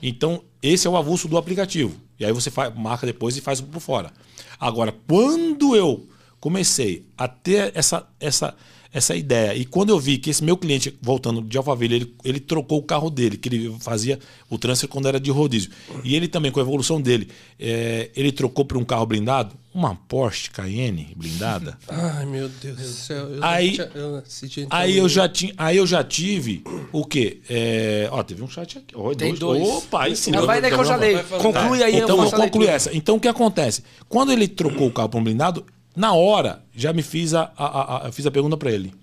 Então, 0.02 0.42
esse 0.62 0.86
é 0.86 0.90
o 0.90 0.96
avulso 0.96 1.28
do 1.28 1.36
aplicativo. 1.36 1.94
E 2.18 2.24
aí 2.24 2.32
você 2.32 2.50
faz, 2.50 2.74
marca 2.74 3.06
depois 3.06 3.36
e 3.36 3.40
faz 3.40 3.60
por 3.60 3.80
fora. 3.80 4.12
Agora, 4.58 4.94
quando 5.06 5.74
eu 5.74 6.06
comecei 6.38 7.06
a 7.16 7.28
ter 7.28 7.72
essa, 7.74 8.06
essa, 8.18 8.54
essa 8.92 9.14
ideia. 9.14 9.54
E 9.54 9.64
quando 9.64 9.90
eu 9.90 9.98
vi 9.98 10.18
que 10.18 10.30
esse 10.30 10.42
meu 10.42 10.56
cliente, 10.56 10.96
voltando 11.00 11.40
de 11.42 11.56
Alphaville, 11.56 11.94
ele, 11.94 12.14
ele 12.24 12.40
trocou 12.40 12.78
o 12.78 12.82
carro 12.82 13.08
dele, 13.08 13.36
que 13.36 13.48
ele 13.48 13.76
fazia 13.80 14.18
o 14.48 14.58
transfer 14.58 14.88
quando 14.88 15.06
era 15.06 15.20
de 15.20 15.30
rodízio. 15.30 15.70
E 16.02 16.16
ele 16.16 16.26
também, 16.26 16.50
com 16.50 16.58
a 16.58 16.62
evolução 16.62 17.00
dele, 17.00 17.28
é, 17.58 18.10
ele 18.16 18.32
trocou 18.32 18.64
para 18.64 18.78
um 18.78 18.84
carro 18.84 19.06
blindado, 19.06 19.54
uma 19.72 19.94
Porsche 19.94 20.50
Cayenne 20.50 21.12
blindada. 21.16 21.78
Ai, 21.88 22.26
meu 22.26 22.48
Deus 22.48 22.76
do 22.76 22.82
céu. 22.82 23.28
Eu 23.28 23.44
aí, 23.44 23.78
eu 23.94 24.22
aí, 24.70 24.98
eu 24.98 25.08
já 25.08 25.28
tinha, 25.28 25.54
aí 25.56 25.76
eu 25.76 25.86
já 25.86 26.02
tive 26.02 26.64
o 26.90 27.04
quê? 27.04 27.40
É, 27.48 28.08
ó, 28.10 28.22
teve 28.24 28.42
um 28.42 28.48
chat 28.48 28.78
aqui. 28.78 28.96
Oh, 28.96 29.14
Tem 29.14 29.32
dois. 29.34 29.62
dois. 29.62 29.84
Opa, 29.84 30.02
aí 30.02 30.16
sim. 30.16 30.32
Não, 30.32 30.44
vai 30.44 30.60
daí 30.60 30.72
que 30.72 30.80
eu 30.80 30.84
já 30.84 30.96
leio. 30.96 31.22
Conclui 31.24 31.82
aí. 31.84 31.94
Então, 31.96 32.16
eu 32.16 32.28
vou 32.28 32.32
concluir 32.32 32.68
essa. 32.68 32.94
Então, 32.96 33.16
o 33.16 33.20
que 33.20 33.28
acontece? 33.28 33.84
Quando 34.08 34.32
ele 34.32 34.48
trocou 34.48 34.88
o 34.88 34.90
carro 34.90 35.08
para 35.08 35.20
um 35.20 35.24
blindado, 35.24 35.64
na 36.00 36.14
hora, 36.14 36.64
já 36.74 36.94
me 36.94 37.02
fiz 37.02 37.34
a, 37.34 37.52
a, 37.54 38.06
a, 38.06 38.12
fiz 38.12 38.24
a 38.24 38.30
pergunta 38.30 38.56
para 38.56 38.72
ele. 38.72 38.94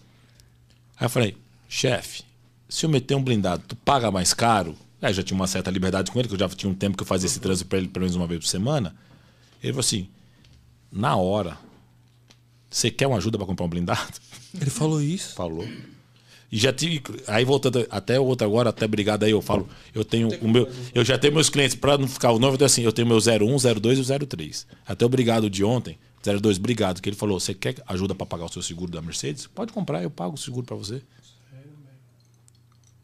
Aí 1.00 1.06
eu 1.06 1.10
falei, 1.12 1.38
chefe, 1.70 2.24
se 2.68 2.88
eu 2.88 2.90
meter 2.90 3.14
um 3.14 3.22
blindado, 3.24 3.64
tu 3.68 3.76
paga 3.76 4.10
mais 4.10 4.34
caro? 4.34 4.76
Aí 5.00 5.14
já 5.14 5.22
tinha 5.22 5.36
uma 5.36 5.46
certa 5.46 5.70
liberdade 5.70 6.10
com 6.10 6.18
ele, 6.18 6.28
que 6.28 6.34
eu 6.34 6.40
já 6.40 6.50
tinha 6.50 6.72
um 6.72 6.74
tempo 6.74 6.98
que 6.98 7.04
eu 7.04 7.08
fazia 7.08 7.28
esse 7.28 7.40
trânsito 7.40 7.70
para 7.70 7.78
ele 7.78 7.88
pelo 7.88 8.02
menos 8.02 8.16
uma 8.16 8.26
vez 8.26 8.40
por 8.40 8.48
semana. 8.48 8.96
Ele 9.62 9.74
falou 9.74 9.82
assim, 9.82 10.10
na 10.92 11.16
hora, 11.16 11.56
você 12.68 12.90
quer 12.90 13.06
uma 13.06 13.18
ajuda 13.18 13.38
para 13.38 13.46
comprar 13.46 13.68
um 13.68 13.70
blindado? 13.70 14.14
Ele 14.60 14.72
falou 14.72 15.00
isso? 15.00 15.36
Falou. 15.36 15.68
E 16.52 16.58
já 16.58 16.74
tive. 16.74 17.04
Aí 17.28 17.46
voltando 17.46 17.86
até 17.92 18.20
o 18.20 18.24
outro 18.24 18.48
agora, 18.48 18.72
até 18.72 18.86
obrigado 18.86 19.24
aí, 19.24 19.32
eu 19.32 19.42
falo, 19.42 19.70
eu 19.94 20.04
tenho 20.04 20.30
o 20.42 20.48
meu. 20.48 20.68
Eu 20.96 21.06
já 21.06 21.16
tenho 21.16 21.34
meus 21.34 21.50
clientes, 21.50 21.76
para 21.76 21.96
não 21.96 22.08
ficar 22.08 22.32
o 22.32 22.40
nome, 22.40 22.54
eu 22.54 22.58
tenho 22.58 22.66
assim, 22.66 22.82
eu 22.82 22.92
tenho 22.92 23.08
meu 23.08 23.18
01, 23.18 23.80
02 23.80 24.00
e 24.00 24.02
o 24.02 24.28
03. 24.28 24.66
Até 24.88 25.06
obrigado 25.06 25.48
de 25.48 25.64
ontem. 25.64 25.98
02, 26.34 26.58
obrigado. 26.58 27.02
Que 27.02 27.10
ele 27.10 27.16
falou: 27.16 27.40
você 27.40 27.54
quer 27.54 27.76
ajuda 27.88 28.14
para 28.14 28.26
pagar 28.26 28.46
o 28.46 28.50
seu 28.50 28.62
seguro 28.62 28.92
da 28.92 29.02
Mercedes? 29.02 29.48
Pode 29.48 29.72
comprar, 29.72 30.04
eu 30.04 30.10
pago 30.10 30.36
o 30.36 30.38
seguro 30.38 30.66
para 30.66 30.76
você. 30.76 31.02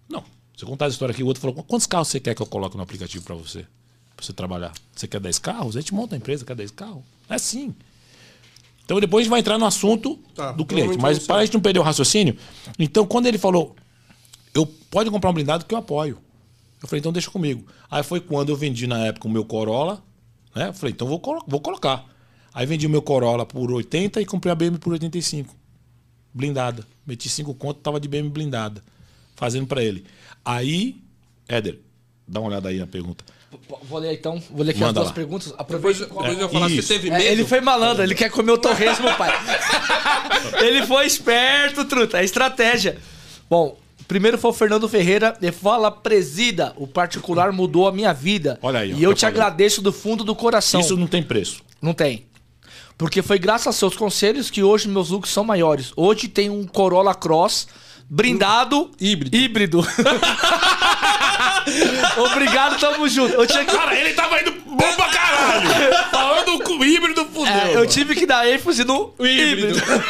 Não. 0.09 0.23
Você 0.55 0.65
contar 0.65 0.86
a 0.86 0.89
história 0.89 1.13
aqui, 1.13 1.23
o 1.23 1.27
outro 1.27 1.41
falou: 1.41 1.63
quantos 1.63 1.88
carros 1.88 2.07
você 2.07 2.19
quer 2.19 2.36
que 2.36 2.41
eu 2.41 2.45
coloque 2.45 2.77
no 2.77 2.83
aplicativo 2.83 3.23
para 3.23 3.36
você? 3.36 3.65
Para 4.15 4.25
você 4.25 4.33
trabalhar? 4.33 4.73
Você 4.95 5.07
quer 5.07 5.19
10 5.19 5.39
carros? 5.39 5.75
A 5.75 5.81
gente 5.81 5.93
monta 5.93 6.15
a 6.15 6.17
empresa, 6.17 6.45
quer 6.45 6.55
10 6.55 6.71
carros? 6.71 7.03
É 7.29 7.36
assim. 7.36 7.73
Então 8.86 8.99
depois 8.99 9.21
a 9.21 9.23
gente 9.23 9.31
vai 9.31 9.39
entrar 9.39 9.57
no 9.57 9.65
assunto 9.65 10.19
tá, 10.36 10.51
do 10.51 10.65
cliente. 10.65 10.97
Mas 10.97 11.19
para 11.19 11.38
a 11.38 11.45
gente 11.45 11.53
não 11.53 11.62
perder 11.62 11.79
o 11.79 11.83
raciocínio, 11.83 12.38
então 12.77 13.05
quando 13.05 13.27
ele 13.27 13.38
falou, 13.38 13.75
eu 14.53 14.65
pode 14.65 15.09
comprar 15.09 15.29
um 15.29 15.33
blindado 15.33 15.65
que 15.65 15.73
eu 15.73 15.79
apoio. 15.79 16.19
Eu 16.81 16.88
falei, 16.88 16.99
então 16.99 17.13
deixa 17.13 17.31
comigo. 17.31 17.65
Aí 17.89 18.03
foi 18.03 18.19
quando 18.19 18.49
eu 18.49 18.57
vendi 18.57 18.86
na 18.86 18.99
época 19.05 19.27
o 19.27 19.31
meu 19.31 19.45
Corolla, 19.45 20.03
né? 20.53 20.67
Eu 20.67 20.73
falei, 20.73 20.91
então 20.91 21.07
vou, 21.07 21.21
vou 21.47 21.62
colocar. 21.62 22.05
Aí 22.53 22.65
vendi 22.65 22.85
o 22.85 22.89
meu 22.89 23.01
Corolla 23.01 23.45
por 23.45 23.71
80 23.71 24.21
e 24.21 24.25
comprei 24.25 24.51
a 24.51 24.55
BM 24.55 24.77
por 24.77 24.93
85. 24.93 25.55
Blindada. 26.33 26.85
Meti 27.05 27.27
5 27.27 27.53
conto, 27.55 27.79
tava 27.79 27.99
de 27.99 28.07
BM 28.07 28.29
blindada. 28.29 28.81
Fazendo 29.35 29.67
para 29.67 29.83
ele. 29.83 30.05
Aí, 30.45 31.01
Éder, 31.47 31.79
dá 32.27 32.39
uma 32.39 32.49
olhada 32.49 32.69
aí 32.69 32.77
na 32.77 32.87
pergunta. 32.87 33.23
Vou 33.83 33.99
ler 33.99 34.13
então, 34.13 34.41
vou 34.49 34.63
ler 34.63 34.71
aqui 34.71 34.79
Manda 34.79 34.89
as 34.89 34.93
duas 34.95 35.07
lá. 35.07 35.13
perguntas. 35.13 35.53
Aproveita. 35.57 36.05
Depois, 36.05 36.25
depois 36.25 36.39
é, 36.39 36.43
eu 36.43 36.49
falar, 36.49 36.69
você 36.69 36.81
teve 36.81 37.09
medo? 37.09 37.21
É, 37.21 37.31
ele 37.31 37.45
foi 37.45 37.61
malandro, 37.61 38.03
ele 38.03 38.15
quer 38.15 38.29
comer 38.29 38.51
o 38.51 38.57
torresmo, 38.57 39.07
pai. 39.15 39.31
ele 40.65 40.85
foi 40.87 41.05
esperto, 41.05 41.85
truta, 41.85 42.19
é 42.19 42.23
estratégia. 42.23 42.97
Bom, 43.49 43.77
primeiro 44.07 44.37
foi 44.37 44.49
o 44.49 44.53
Fernando 44.53 44.89
Ferreira, 44.89 45.37
e 45.39 45.51
fala, 45.51 45.91
presida, 45.91 46.73
o 46.77 46.87
particular 46.87 47.51
mudou 47.51 47.87
a 47.87 47.91
minha 47.91 48.11
vida. 48.11 48.57
Olha 48.61 48.79
aí. 48.79 48.91
E 48.93 49.03
eu, 49.03 49.11
eu 49.11 49.15
te 49.15 49.21
falei. 49.21 49.35
agradeço 49.35 49.81
do 49.81 49.93
fundo 49.93 50.23
do 50.23 50.35
coração. 50.35 50.81
Isso 50.81 50.97
não 50.97 51.07
tem 51.07 51.21
preço. 51.21 51.61
Não 51.79 51.93
tem. 51.93 52.25
Porque 52.97 53.21
foi 53.21 53.39
graças 53.39 53.67
a 53.67 53.73
seus 53.73 53.95
conselhos 53.95 54.49
que 54.49 54.63
hoje 54.63 54.88
meus 54.88 55.10
lucros 55.10 55.34
são 55.34 55.43
maiores. 55.43 55.91
Hoje 55.95 56.27
tem 56.27 56.49
um 56.49 56.65
Corolla 56.65 57.13
Cross 57.15 57.67
brindado 58.10 58.91
híbrido. 58.99 59.36
híbrido. 59.36 59.79
Obrigado, 62.32 62.79
tamo 62.79 63.08
junto. 63.10 63.34
Eu 63.34 63.47
tinha 63.47 63.65
que... 63.65 63.75
Cara, 63.75 63.95
ele 63.95 64.13
tava 64.13 64.39
indo 64.39 64.51
bom 64.51 64.95
pra 64.95 65.10
caralho. 65.10 65.69
Falando 66.12 66.63
com 66.63 66.84
híbrido, 66.84 67.25
fudeu. 67.25 67.51
É, 67.51 67.75
eu 67.75 67.88
tive 67.88 68.13
que 68.13 68.25
dar 68.25 68.47
ênfase 68.47 68.84
no 68.84 69.13
o 69.17 69.25
híbrido. 69.25 69.77
híbrido. 69.77 69.82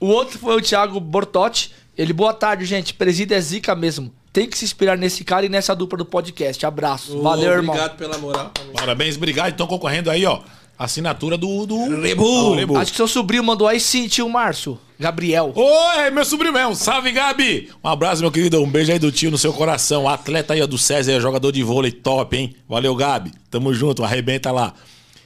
o 0.00 0.06
outro 0.06 0.38
foi 0.38 0.56
o 0.56 0.60
Thiago 0.60 0.98
Bortotti. 0.98 1.72
Ele, 1.96 2.12
boa 2.12 2.32
tarde, 2.32 2.64
gente. 2.64 2.94
Presida 2.94 3.34
é 3.36 3.40
zica 3.40 3.74
mesmo. 3.74 4.12
Tem 4.32 4.48
que 4.48 4.56
se 4.56 4.64
inspirar 4.64 4.96
nesse 4.96 5.24
cara 5.24 5.44
e 5.44 5.48
nessa 5.48 5.74
dupla 5.74 5.98
do 5.98 6.04
podcast. 6.04 6.64
Abraço. 6.64 7.18
Oh, 7.18 7.22
Valeu, 7.22 7.50
irmão. 7.50 7.74
Obrigado 7.74 7.96
pela 7.96 8.18
moral. 8.18 8.52
Parabéns, 8.74 9.16
obrigado. 9.16 9.50
Estão 9.50 9.66
concorrendo 9.66 10.10
aí, 10.10 10.24
ó. 10.24 10.40
Assinatura 10.78 11.36
do. 11.36 11.66
do... 11.66 12.00
Rebu. 12.00 12.54
Rebu. 12.54 12.76
Acho 12.78 12.92
que 12.92 12.96
seu 12.96 13.08
sobrinho 13.08 13.44
mandou 13.44 13.66
aí 13.66 13.80
sim, 13.80 14.08
tio 14.08 14.28
Márcio. 14.28 14.78
Gabriel. 14.98 15.52
Oi, 15.54 16.10
meu 16.10 16.24
sobrinho 16.24 16.52
mesmo. 16.52 16.74
Salve, 16.74 17.10
Gabi. 17.10 17.70
Um 17.82 17.88
abraço, 17.88 18.22
meu 18.22 18.30
querido. 18.30 18.62
Um 18.62 18.70
beijo 18.70 18.92
aí 18.92 18.98
do 18.98 19.10
tio 19.10 19.30
no 19.30 19.38
seu 19.38 19.52
coração. 19.52 20.08
Atleta 20.08 20.54
aí 20.54 20.66
do 20.66 20.78
César, 20.78 21.18
jogador 21.20 21.50
de 21.52 21.62
vôlei 21.62 21.90
top, 21.90 22.36
hein? 22.36 22.54
Valeu, 22.68 22.94
Gabi. 22.94 23.32
Tamo 23.50 23.74
junto, 23.74 24.04
arrebenta 24.04 24.52
lá. 24.52 24.74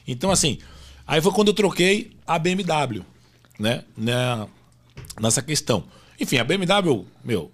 Então, 0.08 0.30
assim, 0.30 0.58
aí 1.06 1.20
foi 1.20 1.32
quando 1.32 1.48
eu 1.48 1.54
troquei 1.54 2.12
a 2.26 2.38
BMW, 2.38 3.04
né? 3.58 3.84
Nessa 5.20 5.42
questão. 5.42 5.84
Enfim, 6.20 6.38
a 6.38 6.44
BMW, 6.44 7.04
meu, 7.24 7.50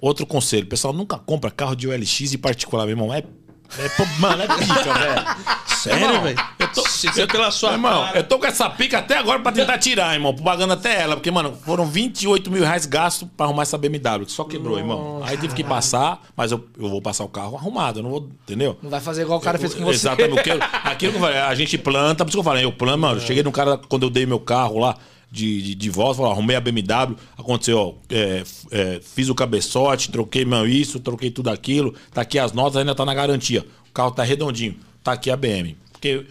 Outro 0.00 0.26
conselho, 0.26 0.66
pessoal, 0.66 0.92
nunca 0.92 1.18
compra 1.18 1.50
carro 1.50 1.74
de 1.74 1.88
OLX 1.88 2.32
e 2.32 2.38
particular, 2.38 2.84
meu 2.84 2.92
irmão. 2.92 3.12
É, 3.12 3.18
é 3.18 4.20
mano, 4.20 4.42
é 4.42 4.46
pica, 4.46 4.94
velho. 4.94 5.26
Sério, 5.66 6.22
velho? 6.22 6.38
Eu 6.58 6.68
tô, 6.68 6.84
eu, 7.20 7.26
pela 7.26 7.50
sua 7.50 7.72
irmão, 7.72 8.04
cara. 8.04 8.18
eu 8.18 8.24
tô 8.24 8.38
com 8.38 8.46
essa 8.46 8.68
pica 8.70 8.98
até 8.98 9.18
agora 9.18 9.40
pra 9.40 9.52
tentar 9.52 9.78
tirar, 9.78 10.14
irmão. 10.14 10.34
Pagando 10.34 10.72
até 10.72 11.00
ela. 11.00 11.16
Porque, 11.16 11.30
mano, 11.30 11.56
foram 11.64 11.86
28 11.86 12.50
mil 12.50 12.62
reais 12.62 12.86
gastos 12.86 13.28
pra 13.36 13.46
arrumar 13.46 13.62
essa 13.62 13.76
BMW. 13.76 14.24
Que 14.24 14.32
só 14.32 14.44
quebrou, 14.44 14.78
Nossa, 14.78 14.82
irmão. 14.82 15.22
Aí 15.24 15.36
tive 15.36 15.54
que 15.54 15.64
passar, 15.64 16.20
mas 16.36 16.52
eu, 16.52 16.64
eu 16.78 16.88
vou 16.88 17.02
passar 17.02 17.24
o 17.24 17.28
carro 17.28 17.56
arrumado. 17.56 17.98
Eu 17.98 18.02
não 18.02 18.10
vou, 18.10 18.28
entendeu? 18.44 18.78
Não 18.82 18.90
vai 18.90 19.00
fazer 19.00 19.22
igual 19.22 19.38
o 19.38 19.42
cara 19.42 19.56
eu, 19.56 19.60
fez 19.60 19.74
com 19.74 19.84
você. 19.84 19.96
Exatamente. 19.96 20.50
aquilo 20.84 21.12
que 21.12 21.18
eu 21.18 21.22
falei, 21.22 21.38
a 21.38 21.54
gente 21.54 21.76
planta, 21.78 22.24
por 22.24 22.30
isso 22.30 22.36
que 22.36 22.40
eu 22.40 22.44
falei, 22.44 22.64
eu 22.64 22.72
plano, 22.72 22.98
mano. 22.98 23.20
Eu 23.20 23.26
cheguei 23.26 23.42
num 23.42 23.52
cara, 23.52 23.78
quando 23.88 24.04
eu 24.04 24.10
dei 24.10 24.26
meu 24.26 24.40
carro 24.40 24.78
lá 24.78 24.96
de, 25.30 25.62
de, 25.62 25.74
de 25.74 25.90
voz, 25.90 26.16
falou, 26.16 26.32
arrumei 26.32 26.56
a 26.56 26.60
BMW, 26.60 27.16
aconteceu, 27.36 27.78
ó, 27.78 27.94
é, 28.08 28.42
é, 28.70 29.00
fiz 29.02 29.28
o 29.28 29.34
cabeçote, 29.34 30.10
troquei 30.10 30.44
meu 30.44 30.66
isso, 30.66 31.00
troquei 31.00 31.30
tudo 31.30 31.50
aquilo, 31.50 31.94
tá 32.12 32.22
aqui 32.22 32.38
as 32.38 32.52
notas, 32.52 32.76
ainda 32.76 32.94
tá 32.94 33.04
na 33.04 33.14
garantia. 33.14 33.66
O 33.88 33.92
carro 33.92 34.10
tá 34.10 34.22
redondinho, 34.22 34.76
tá 35.02 35.12
aqui 35.12 35.30
a 35.30 35.36
BM. 35.36 35.76
Porque 35.92 36.26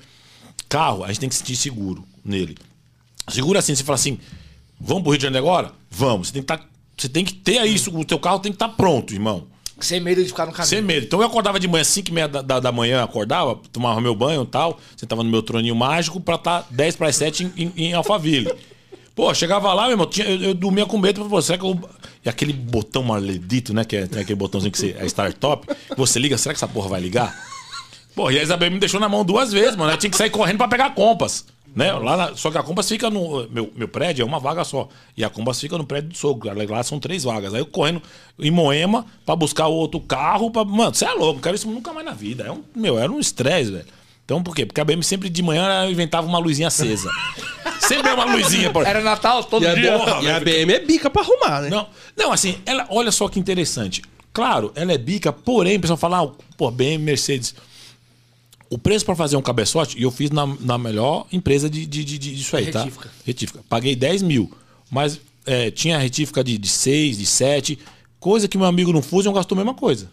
carro, 0.70 1.04
a 1.04 1.08
gente 1.08 1.20
tem 1.20 1.30
que 1.30 1.36
se 1.36 1.40
sentir 1.40 1.56
seguro 1.56 2.04
nele. 2.24 2.58
Seguro 3.28 3.58
assim, 3.58 3.76
você 3.76 3.84
fala 3.84 3.96
assim, 3.96 4.20
vamos 4.80 5.04
pro 5.04 5.12
Rio 5.12 5.20
de 5.20 5.24
Janeiro 5.24 5.48
agora? 5.48 5.72
Vamos. 5.90 6.28
Você 6.28 6.34
tem 6.34 6.42
que, 6.42 6.48
tá, 6.48 6.60
você 6.98 7.10
tem 7.10 7.26
que 7.26 7.34
ter 7.34 7.66
isso, 7.66 7.96
o 7.96 8.06
teu 8.06 8.20
carro 8.20 8.40
tem 8.40 8.52
que 8.52 8.56
estar 8.56 8.70
tá 8.70 8.74
pronto, 8.74 9.14
irmão. 9.14 9.48
Sem 9.80 10.00
medo 10.00 10.22
de 10.22 10.30
ficar 10.30 10.46
no 10.46 10.54
caminho. 10.54 10.70
Sem 10.70 10.82
medo. 10.82 11.06
Então 11.06 11.20
eu 11.20 11.28
acordava 11.28 11.60
de 11.60 11.68
manhã, 11.68 11.84
5 11.84 12.10
e 12.10 12.14
meia 12.14 12.28
da, 12.28 12.42
da, 12.42 12.60
da, 12.60 12.72
manhã, 12.72 13.04
acordava, 13.04 13.60
tomava 13.72 14.00
meu 14.00 14.16
banho 14.16 14.44
e 14.44 14.48
tal, 14.48 14.80
sentava 14.96 15.22
no 15.22 15.30
meu 15.30 15.44
troninho 15.44 15.76
mágico 15.76 16.20
pra 16.22 16.36
estar 16.36 16.62
tá 16.62 16.68
10 16.72 16.96
para 16.96 17.12
7 17.12 17.44
em, 17.44 17.52
em, 17.58 17.84
em 17.88 17.94
Alphaville. 17.94 18.50
Pô, 19.15 19.34
chegava 19.34 19.73
lá, 19.73 19.84
meu 19.84 19.91
irmão, 19.91 20.06
tinha, 20.06 20.28
eu, 20.28 20.41
eu, 20.41 20.54
dormia 20.54 20.86
com 20.86 20.97
medo 20.97 21.24
você. 21.30 21.47
Será 21.47 21.59
que 21.59 21.66
eu... 21.66 21.89
E 22.24 22.28
aquele 22.28 22.51
botão 22.51 23.01
maledito, 23.01 23.74
né? 23.74 23.86
Que 23.86 23.95
é, 23.95 24.07
tem 24.07 24.22
aquele 24.22 24.36
botãozinho 24.36 24.72
que 24.72 24.78
você, 24.78 24.95
é 24.99 25.05
startup. 25.05 25.66
Você 25.95 26.20
liga, 26.20 26.38
será 26.38 26.53
que 26.53 26.57
essa 26.57 26.68
porra 26.68 26.89
vai 26.89 26.99
ligar? 26.99 27.34
Pô, 28.13 28.30
e 28.30 28.38
a 28.38 28.43
Isabel 28.43 28.70
me 28.72 28.80
deixou 28.80 28.99
na 28.99 29.07
mão 29.07 29.24
duas 29.24 29.53
vezes, 29.53 29.76
mano. 29.76 29.91
Eu 29.91 29.97
tinha 29.97 30.09
que 30.09 30.18
sair 30.18 30.30
correndo 30.30 30.57
pra 30.57 30.68
pegar 30.68 30.93
compas. 30.93 31.45
Né? 31.76 31.91
Lá 31.91 32.16
na, 32.16 32.36
só 32.36 32.49
que 32.49 32.57
a 32.57 32.63
Compass 32.63 32.88
fica 32.88 33.09
no. 33.09 33.49
Meu, 33.49 33.70
meu 33.76 33.88
prédio 33.88 34.24
é 34.24 34.26
uma 34.26 34.39
vaga 34.39 34.63
só. 34.63 34.88
E 35.18 35.26
a 35.26 35.30
Compass 35.30 35.59
fica 35.59 35.78
no 35.78 35.86
prédio 35.86 36.09
do 36.09 36.18
sogro. 36.18 36.49
Lá 36.70 36.84
são 36.84 36.99
três 36.99 37.26
vagas. 37.26 37.53
Aí 37.53 37.59
eu 37.59 37.66
correndo 37.66 38.01
em 38.39 38.49
Moema 38.49 39.05
pra 39.26 39.36
buscar 39.36 39.68
outro 39.68 39.99
carro. 39.99 40.49
Pra, 40.49 40.63
mano, 40.63 40.95
você 40.95 41.03
é 41.03 41.13
louco, 41.13 41.41
quero 41.41 41.55
isso 41.55 41.70
nunca 41.70 41.91
mais 41.91 42.05
na 42.05 42.13
vida. 42.13 42.45
É 42.45 42.51
um, 42.51 42.63
meu, 42.74 42.97
era 42.97 43.11
um 43.11 43.20
estresse, 43.20 43.72
velho. 43.72 43.86
Então 44.26 44.41
por 44.41 44.55
quê? 44.55 44.65
Porque 44.65 44.82
a 44.82 44.84
BM 44.84 45.03
sempre 45.03 45.30
de 45.30 45.41
manhã 45.43 45.88
inventava 45.89 46.28
uma 46.28 46.39
luzinha 46.39 46.67
acesa. 46.67 47.09
sempre 47.80 48.11
uma 48.11 48.26
luzinha. 48.26 48.71
Por... 48.71 48.86
Era 48.86 49.01
Natal 49.01 49.43
todo 49.43 49.63
e 49.63 49.76
dia. 49.76 49.95
A, 49.95 50.23
e 50.23 50.30
a 50.30 50.39
BM 50.39 50.73
é 50.73 50.80
bica 50.80 51.09
pra 51.09 51.21
arrumar, 51.21 51.61
né? 51.61 51.69
Não, 51.69 51.88
não, 52.17 52.32
assim, 52.32 52.57
ela, 52.65 52.88
olha 52.89 53.11
só 53.11 53.30
que 53.30 53.39
interessante. 53.39 54.01
Claro, 54.34 54.71
ela 54.76 54.91
é 54.91 54.97
bica, 54.97 55.32
porém, 55.32 55.78
o 55.78 55.80
pessoal 55.80 55.95
fala, 55.95 56.23
ah, 56.23 56.30
pô, 56.57 56.69
BM, 56.69 56.97
Mercedes. 56.97 57.55
O 58.69 58.78
preço 58.78 59.05
para 59.05 59.15
fazer 59.15 59.38
um 59.38 59.41
cabeçote, 59.41 59.97
e 59.97 60.03
eu 60.03 60.11
fiz 60.11 60.32
na, 60.32 60.45
na 60.59 60.78
melhor 60.78 61.28
empresa 61.32 61.69
de, 61.69 61.86
de, 61.86 62.03
de, 62.03 62.17
disso 62.17 62.57
aí, 62.57 62.65
retífica. 62.65 63.07
tá? 63.07 63.15
Retífica. 63.23 63.59
Paguei 63.69 63.95
10 63.95 64.23
mil. 64.23 64.51
Mas 64.89 65.21
é, 65.45 65.69
tinha 65.69 65.97
retífica 65.97 66.43
de, 66.43 66.57
de 66.57 66.67
6, 66.67 67.19
de 67.19 67.26
7. 67.26 67.80
Coisa 68.19 68.47
que 68.47 68.57
meu 68.57 68.65
amigo 68.65 68.91
no 68.91 69.01
Fusion 69.01 69.32
gastou 69.32 69.55
a 69.55 69.59
mesma 69.59 69.76
coisa. 69.76 70.09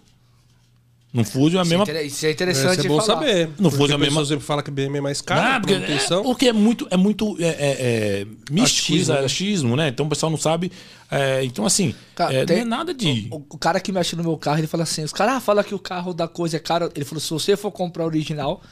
No 1.13 1.25
Fusion 1.25 1.59
é 1.59 1.61
a 1.61 1.65
mesma. 1.65 2.03
Isso 2.03 2.25
é 2.25 2.31
interessante. 2.31 2.79
Isso 2.79 2.87
é 2.87 2.89
bom 2.89 3.01
falar. 3.01 3.19
saber. 3.21 3.51
No 3.59 3.71
Fusion 3.71 3.93
é 3.93 3.95
a 3.97 3.99
mesma. 3.99 4.25
sempre 4.25 4.45
fala 4.45 4.63
que 4.63 4.71
BM 4.71 4.97
é 4.97 5.01
mais 5.01 5.21
cara. 5.21 5.57
Ah, 5.57 5.61
porque, 5.61 5.75
é, 5.75 6.23
porque 6.23 6.49
é 6.49 6.53
muito, 6.55 6.89
é 6.91 6.97
muito 6.97 7.37
é, 7.39 7.49
é, 7.49 7.57
é 7.59 8.27
místico, 8.51 8.95
achismo, 8.95 9.15
né? 9.15 9.25
achismo, 9.25 9.77
né? 9.77 9.89
Então 9.89 10.07
o 10.07 10.09
pessoal 10.09 10.31
não 10.31 10.39
sabe. 10.39 10.73
É, 11.11 11.45
então, 11.45 11.67
assim, 11.67 11.95
cara, 12.15 12.33
é, 12.33 12.47
tem, 12.47 12.57
não 12.59 12.63
é 12.63 12.65
nada 12.65 12.95
de. 12.95 13.29
O, 13.31 13.37
o, 13.37 13.59
cara 13.59 13.79
que 13.79 13.93
mexe 13.93 14.17
no 14.17 14.23
meu 14.23 14.39
carro, 14.39 14.59
ele 14.61 14.67
fala 14.67 14.85
assim: 14.85 15.05
os 15.05 15.13
caras 15.13 15.35
ah, 15.35 15.41
falam 15.41 15.63
que 15.63 15.75
o 15.75 15.79
carro 15.79 16.15
da 16.15 16.27
coisa 16.27 16.57
é 16.57 16.61
caro. 16.61 16.91
Ele 16.97 17.05
falou: 17.05 17.21
se 17.21 17.31
você 17.31 17.59
for 17.59 17.71
comprar 17.71 18.07
original, 18.07 18.63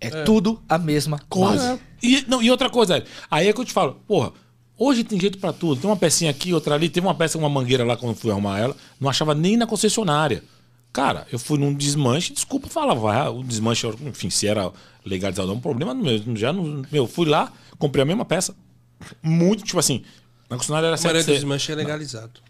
é, 0.00 0.22
tudo 0.22 0.62
a 0.68 0.78
mesma 0.78 1.20
coisa. 1.28 1.80
E, 2.00 2.24
não, 2.28 2.40
e 2.40 2.52
outra 2.52 2.70
coisa, 2.70 3.02
aí 3.28 3.48
é 3.48 3.52
que 3.52 3.60
eu 3.60 3.64
te 3.64 3.72
falo, 3.72 4.00
porra. 4.06 4.32
Hoje 4.78 5.04
tem 5.04 5.20
jeito 5.20 5.36
para 5.36 5.52
tudo. 5.52 5.78
Tem 5.78 5.90
uma 5.90 5.96
pecinha 5.96 6.30
aqui, 6.30 6.54
outra 6.54 6.74
ali. 6.74 6.88
Teve 6.88 7.06
uma 7.06 7.14
peça, 7.14 7.36
uma 7.36 7.50
mangueira 7.50 7.84
lá 7.84 7.98
quando 7.98 8.16
fui 8.16 8.30
arrumar 8.30 8.58
ela. 8.58 8.74
Não 8.98 9.10
achava 9.10 9.34
nem 9.34 9.54
na 9.54 9.66
concessionária. 9.66 10.42
Cara, 10.92 11.26
eu 11.30 11.38
fui 11.38 11.58
num 11.58 11.72
desmanche, 11.72 12.32
desculpa 12.32 12.68
falar, 12.68 12.94
vai, 12.94 13.28
o 13.28 13.44
desmanche, 13.44 13.86
enfim, 14.02 14.28
se 14.28 14.46
era 14.46 14.72
legalizado 15.04 15.48
não, 15.48 15.54
um 15.54 15.60
problema 15.60 15.94
meu. 15.94 16.20
Já 16.36 16.52
não, 16.52 16.82
meu, 16.90 17.06
fui 17.06 17.26
lá, 17.28 17.52
comprei 17.78 18.02
a 18.02 18.06
mesma 18.06 18.24
peça. 18.24 18.54
Muito, 19.22 19.62
tipo 19.64 19.78
assim, 19.78 20.02
na 20.48 20.56
concessionária 20.56 20.88
era 20.88 20.96
700. 20.96 21.28
O 21.28 21.32
desmanche 21.32 21.72
é 21.72 21.74
legalizado. 21.74 22.40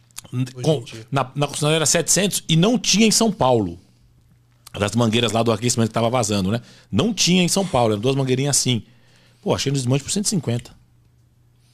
Com, 0.62 0.84
na, 1.10 1.30
na 1.34 1.46
concessionária 1.46 1.76
era 1.76 1.86
700 1.86 2.44
e 2.48 2.56
não 2.56 2.78
tinha 2.78 3.06
em 3.06 3.10
São 3.10 3.30
Paulo. 3.30 3.78
Das 4.72 4.94
mangueiras 4.94 5.32
lá 5.32 5.42
do 5.42 5.52
aquecimento 5.52 5.88
que 5.88 5.94
tava 5.94 6.08
vazando, 6.08 6.50
né? 6.50 6.62
Não 6.90 7.12
tinha 7.12 7.42
em 7.42 7.48
São 7.48 7.66
Paulo, 7.66 7.92
eram 7.92 8.00
duas 8.00 8.14
mangueirinhas 8.14 8.56
assim. 8.56 8.84
Pô, 9.42 9.54
achei 9.54 9.70
no 9.70 9.76
desmanche 9.76 10.04
por 10.04 10.10
150. 10.10 10.79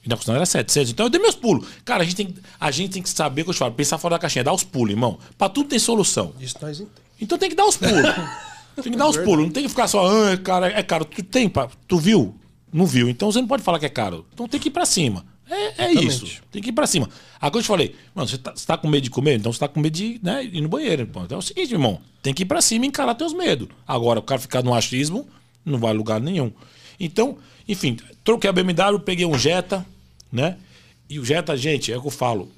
E 0.07 0.09
na 0.09 0.15
concessionária 0.15 0.39
era 0.39 0.45
700. 0.45 0.91
Então 0.91 1.05
eu 1.05 1.09
dei 1.09 1.21
meus 1.21 1.35
pulos. 1.35 1.67
Cara, 1.83 2.01
a 2.01 2.05
gente 2.05 2.15
tem, 2.15 2.33
a 2.57 2.71
gente 2.71 2.93
tem 2.93 3.03
que 3.03 3.09
saber, 3.09 3.43
que 3.43 3.49
eu 3.49 3.53
te 3.53 3.59
falo, 3.59 3.73
pensar 3.73 3.97
fora 3.97 4.15
da 4.15 4.19
caixinha, 4.19 4.43
dar 4.43 4.53
os 4.53 4.63
pulos, 4.63 4.91
irmão. 4.91 5.19
Pra 5.37 5.49
tudo 5.49 5.67
tem 5.67 5.77
solução. 5.77 6.33
Isso 6.39 6.55
nós 6.61 6.79
entendemos. 6.79 7.07
Então 7.19 7.37
tem 7.37 7.49
que 7.49 7.55
dar 7.55 7.65
os 7.65 7.75
pulos. 7.75 8.15
tem 8.81 8.91
que 8.91 8.97
dar 8.97 9.07
os 9.09 9.17
pulos. 9.17 9.45
Não 9.45 9.51
tem 9.51 9.63
que 9.63 9.69
ficar 9.69 9.87
só, 9.87 10.07
ah, 10.07 10.37
cara, 10.37 10.67
é 10.67 10.81
caro. 10.81 11.03
Tu 11.03 11.21
tem, 11.23 11.51
tu 11.87 11.97
viu? 11.97 12.33
Não 12.71 12.85
viu. 12.85 13.09
Então 13.09 13.29
você 13.29 13.41
não 13.41 13.47
pode 13.47 13.63
falar 13.63 13.79
que 13.79 13.85
é 13.85 13.89
caro. 13.89 14.25
Então 14.33 14.47
tem 14.47 14.59
que 14.59 14.69
ir 14.69 14.71
pra 14.71 14.85
cima. 14.85 15.25
É, 15.49 15.85
é 15.85 15.93
isso. 15.93 16.41
Tem 16.51 16.61
que 16.61 16.69
ir 16.69 16.73
pra 16.73 16.87
cima. 16.87 17.09
Agora 17.39 17.59
eu 17.59 17.63
te 17.63 17.67
falei, 17.67 17.95
mano, 18.13 18.27
você 18.27 18.37
tá, 18.37 18.53
você 18.55 18.65
tá 18.65 18.77
com 18.77 18.87
medo 18.87 19.03
de 19.03 19.09
comer? 19.09 19.35
Então 19.35 19.51
você 19.51 19.59
tá 19.59 19.67
com 19.67 19.79
medo 19.79 19.93
de 19.93 20.19
né, 20.23 20.43
ir 20.43 20.61
no 20.61 20.69
banheiro. 20.69 21.03
Então 21.03 21.25
é 21.29 21.37
o 21.37 21.41
seguinte, 21.41 21.71
irmão, 21.73 21.99
tem 22.21 22.33
que 22.33 22.43
ir 22.43 22.45
pra 22.45 22.61
cima 22.61 22.85
e 22.85 22.87
encarar 22.87 23.15
teus 23.15 23.33
medos. 23.33 23.67
Agora, 23.85 24.19
o 24.19 24.23
cara 24.23 24.39
ficar 24.39 24.63
no 24.63 24.73
achismo, 24.73 25.27
não 25.65 25.79
vai 25.79 25.91
a 25.91 25.93
lugar 25.93 26.19
nenhum. 26.19 26.51
Então, 26.99 27.37
enfim, 27.67 27.97
troquei 28.23 28.49
a 28.49 28.53
BMW, 28.53 28.99
peguei 28.99 29.25
um 29.25 29.37
Jetta, 29.37 29.85
né? 30.31 30.57
E 31.09 31.19
o 31.19 31.25
Jetta, 31.25 31.55
gente, 31.55 31.91
é 31.91 31.97
o 31.97 32.01
que 32.01 32.07
eu 32.07 32.11
falo. 32.11 32.51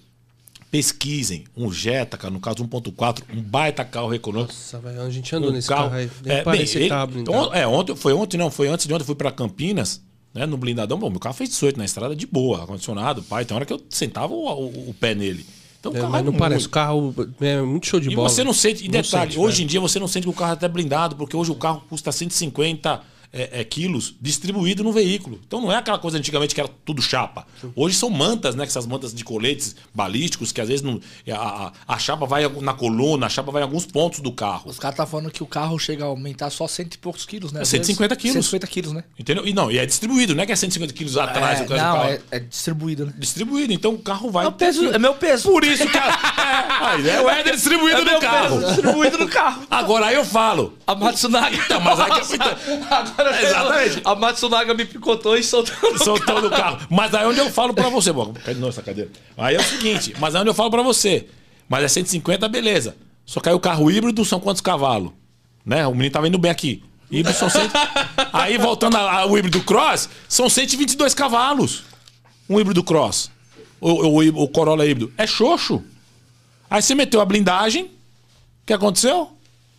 Pesquisem 0.72 1.46
um 1.58 1.72
Jetta, 1.72 2.16
cara, 2.18 2.32
no 2.32 2.40
caso 2.40 2.64
1.4, 2.64 3.24
um 3.34 3.42
baita 3.42 3.84
carro 3.84 4.14
econômico. 4.14 4.54
Nossa, 4.54 4.80
velho, 4.80 5.02
a 5.02 5.10
gente 5.10 5.36
andou 5.36 5.50
um 5.50 5.54
nesse 5.54 5.68
carro, 5.68 5.90
carro 5.90 5.96
aí. 5.96 6.10
É, 6.26 6.44
bem, 6.44 6.62
ele, 6.62 6.90
carro 6.90 7.12
é, 7.54 7.66
ontem, 7.66 7.96
foi 7.96 8.14
ontem, 8.14 8.38
não, 8.38 8.52
foi 8.52 8.68
antes 8.68 8.86
de 8.86 8.94
ontem, 8.94 9.04
fui 9.04 9.16
para 9.16 9.32
Campinas, 9.32 10.02
né, 10.34 10.46
no 10.46 10.58
blindadão. 10.58 11.00
Bom, 11.00 11.10
meu 11.10 11.20
carro 11.20 11.34
fez 11.34 11.50
18 11.50 11.78
na 11.78 11.86
estrada 11.86 12.16
de 12.16 12.28
boa, 12.28 12.62
ar-condicionado, 12.62 13.24
pai. 13.24 13.46
Tem 13.46 13.56
hora 13.56 13.66
que 13.66 13.74
eu 13.74 13.82
sentava 13.90 14.32
o, 14.32 14.46
o, 14.48 14.90
o 14.90 14.94
pé 14.94 15.16
nele. 15.16 15.44
Então, 15.80 15.96
é, 15.96 16.02
mas 16.02 16.24
não 16.24 16.32
muito... 16.32 16.38
parece, 16.38 16.68
o 16.68 16.70
carro 16.70 17.16
é 17.40 17.62
muito 17.62 17.88
show 17.88 18.00
de 18.00 18.12
e 18.12 18.16
bola. 18.16 18.28
E 18.28 18.32
você 18.32 18.44
não 18.44 18.54
sente, 18.54 18.86
e 18.86 18.90
detalhe, 18.90 19.32
sente, 19.32 19.40
hoje 19.40 19.64
em 19.64 19.66
dia 19.66 19.80
você 19.80 19.98
não 19.98 20.08
sente 20.08 20.26
que 20.26 20.30
o 20.30 20.34
carro 20.34 20.52
é 20.52 20.54
até 20.54 20.68
blindado, 20.68 21.16
porque 21.16 21.36
hoje 21.36 21.52
o 21.52 21.56
carro 21.56 21.82
custa 21.90 22.12
150 22.12 23.02
é, 23.32 23.62
é, 23.62 23.64
quilos 23.64 24.16
distribuído 24.20 24.84
no 24.84 24.92
veículo. 24.92 25.40
Então 25.46 25.62
não 25.62 25.72
é 25.72 25.76
aquela 25.76 26.00
coisa 26.00 26.18
antigamente 26.18 26.56
que 26.56 26.62
era 26.62 26.70
tudo 26.84 27.02
chapa. 27.02 27.46
Hoje 27.76 27.96
são 27.96 28.10
mantas, 28.10 28.56
né? 28.56 28.64
Essas 28.64 28.88
mantas 28.88 29.14
de 29.14 29.24
coletes 29.24 29.76
balísticos 29.94 30.52
que 30.52 30.62
às 30.62 30.68
vezes 30.68 30.82
não, 30.82 31.00
a, 31.32 31.72
a, 31.88 32.00
chapa 32.00 32.26
vai 32.26 32.48
na 32.48 32.74
coluna, 32.74 33.28
a 33.28 33.30
chapa 33.30 33.52
vai 33.52 33.62
em 33.62 33.66
alguns 33.66 33.86
pontos 33.86 34.20
do 34.20 34.32
carro. 34.32 34.70
Os 34.70 34.80
caras 34.80 34.94
estão 34.94 35.06
tá 35.06 35.12
falando 35.12 35.32
que 35.32 35.44
o 35.44 35.46
carro 35.46 35.78
chega 35.78 36.04
a 36.04 36.08
aumentar 36.08 36.50
só 36.50 36.68
cento 36.68 36.96
e 36.96 36.98
poucos 36.98 37.26
quilos, 37.26 37.52
né? 37.52 37.62
Às 37.62 37.68
150 37.70 38.16
vezes, 38.16 38.22
quilos. 38.22 38.46
150 38.46 38.68
quilos, 38.68 38.92
né? 38.94 39.04
Entendeu? 39.18 39.46
E 39.46 39.54
não, 39.54 39.72
e 39.72 39.78
é 39.78 39.86
distribuído, 39.86 40.36
não 40.36 40.44
é 40.44 40.46
que 40.46 40.52
é 40.52 40.56
150 40.56 40.94
quilos 40.94 41.18
atrás 41.18 41.62
é, 41.62 41.64
do 41.66 41.70
Não, 41.70 41.78
carro. 41.78 42.10
É, 42.10 42.22
é, 42.32 42.40
distribuído, 42.40 43.06
né? 43.06 43.14
Distribuído. 43.18 43.74
Então 43.74 43.94
o 43.94 44.00
carro 44.00 44.32
vai. 44.32 44.46
É, 44.46 44.48
o 44.48 44.52
peso, 44.52 44.86
é 44.88 44.98
meu 44.98 45.14
peso. 45.16 45.50
Por 45.50 45.64
isso 45.64 45.88
que. 45.88 45.98
é, 45.98 47.10
é 47.16 47.22
o 47.22 47.30
Éder 47.30 47.56
distribuído 47.56 48.02
é 48.02 48.14
no 48.14 48.20
carro. 48.20 48.60
Distribuído 48.66 49.18
no 49.18 49.28
carro. 49.28 49.64
Agora 49.70 50.08
aí 50.08 50.16
eu 50.16 50.26
falo. 50.26 50.78
A 50.88 50.96
Matsunaga. 50.96 51.56
Então, 51.56 51.80
mas 51.82 52.00
aí 52.00 52.12
que 52.12 52.20
Agora 53.20 53.44
Exatamente. 53.44 54.02
A 54.06 54.16
Matsunaga 54.16 54.74
me 54.74 54.86
picotou 54.86 55.38
e 55.38 55.44
soltou 55.44 55.76
no 55.92 55.98
soltou 55.98 56.26
carro. 56.26 56.42
no 56.42 56.50
carro. 56.50 56.88
Mas 56.90 57.14
aí 57.14 57.26
onde 57.26 57.40
eu 57.40 57.52
falo 57.52 57.74
pra 57.74 57.90
você, 57.90 58.14
bom, 58.14 58.34
cai 58.34 58.54
de 58.54 58.60
novo 58.60 58.72
essa 58.72 58.82
cadeira. 58.82 59.12
Aí 59.38 59.56
é 59.56 59.60
o 59.60 59.64
seguinte, 59.64 60.14
mas 60.20 60.36
aí 60.36 60.42
onde 60.42 60.50
eu 60.50 60.54
falo 60.54 60.72
pra 60.72 60.82
você. 60.82 61.28
Mas 61.68 61.84
é 61.84 61.88
150, 61.88 62.48
beleza. 62.48 62.96
Só 63.26 63.42
aí 63.46 63.54
o 63.54 63.60
carro 63.60 63.92
híbrido 63.92 64.24
são 64.24 64.40
quantos 64.40 64.62
cavalos? 64.62 65.12
Né? 65.66 65.86
O 65.86 65.92
menino 65.92 66.12
tava 66.12 66.28
indo 66.28 66.38
bem 66.38 66.50
aqui. 66.50 66.84
Híbrido 67.12 67.38
são 67.38 67.50
100... 67.50 67.62
Aí 68.32 68.58
voltando 68.58 68.96
ao 68.96 69.36
híbrido 69.38 69.62
cross, 69.64 70.08
são 70.28 70.48
122 70.48 71.14
cavalos. 71.14 71.84
Um 72.48 72.60
híbrido 72.60 72.84
cross. 72.84 73.32
O, 73.82 74.22
o, 74.22 74.44
o 74.44 74.48
Corolla 74.48 74.86
híbrido. 74.86 75.12
É 75.18 75.26
xoxo. 75.26 75.84
Aí 76.70 76.82
você 76.82 76.94
meteu 76.94 77.20
a 77.20 77.26
blindagem. 77.26 77.86
O 77.86 77.90
que 78.66 78.74
aconteceu? 78.74 79.32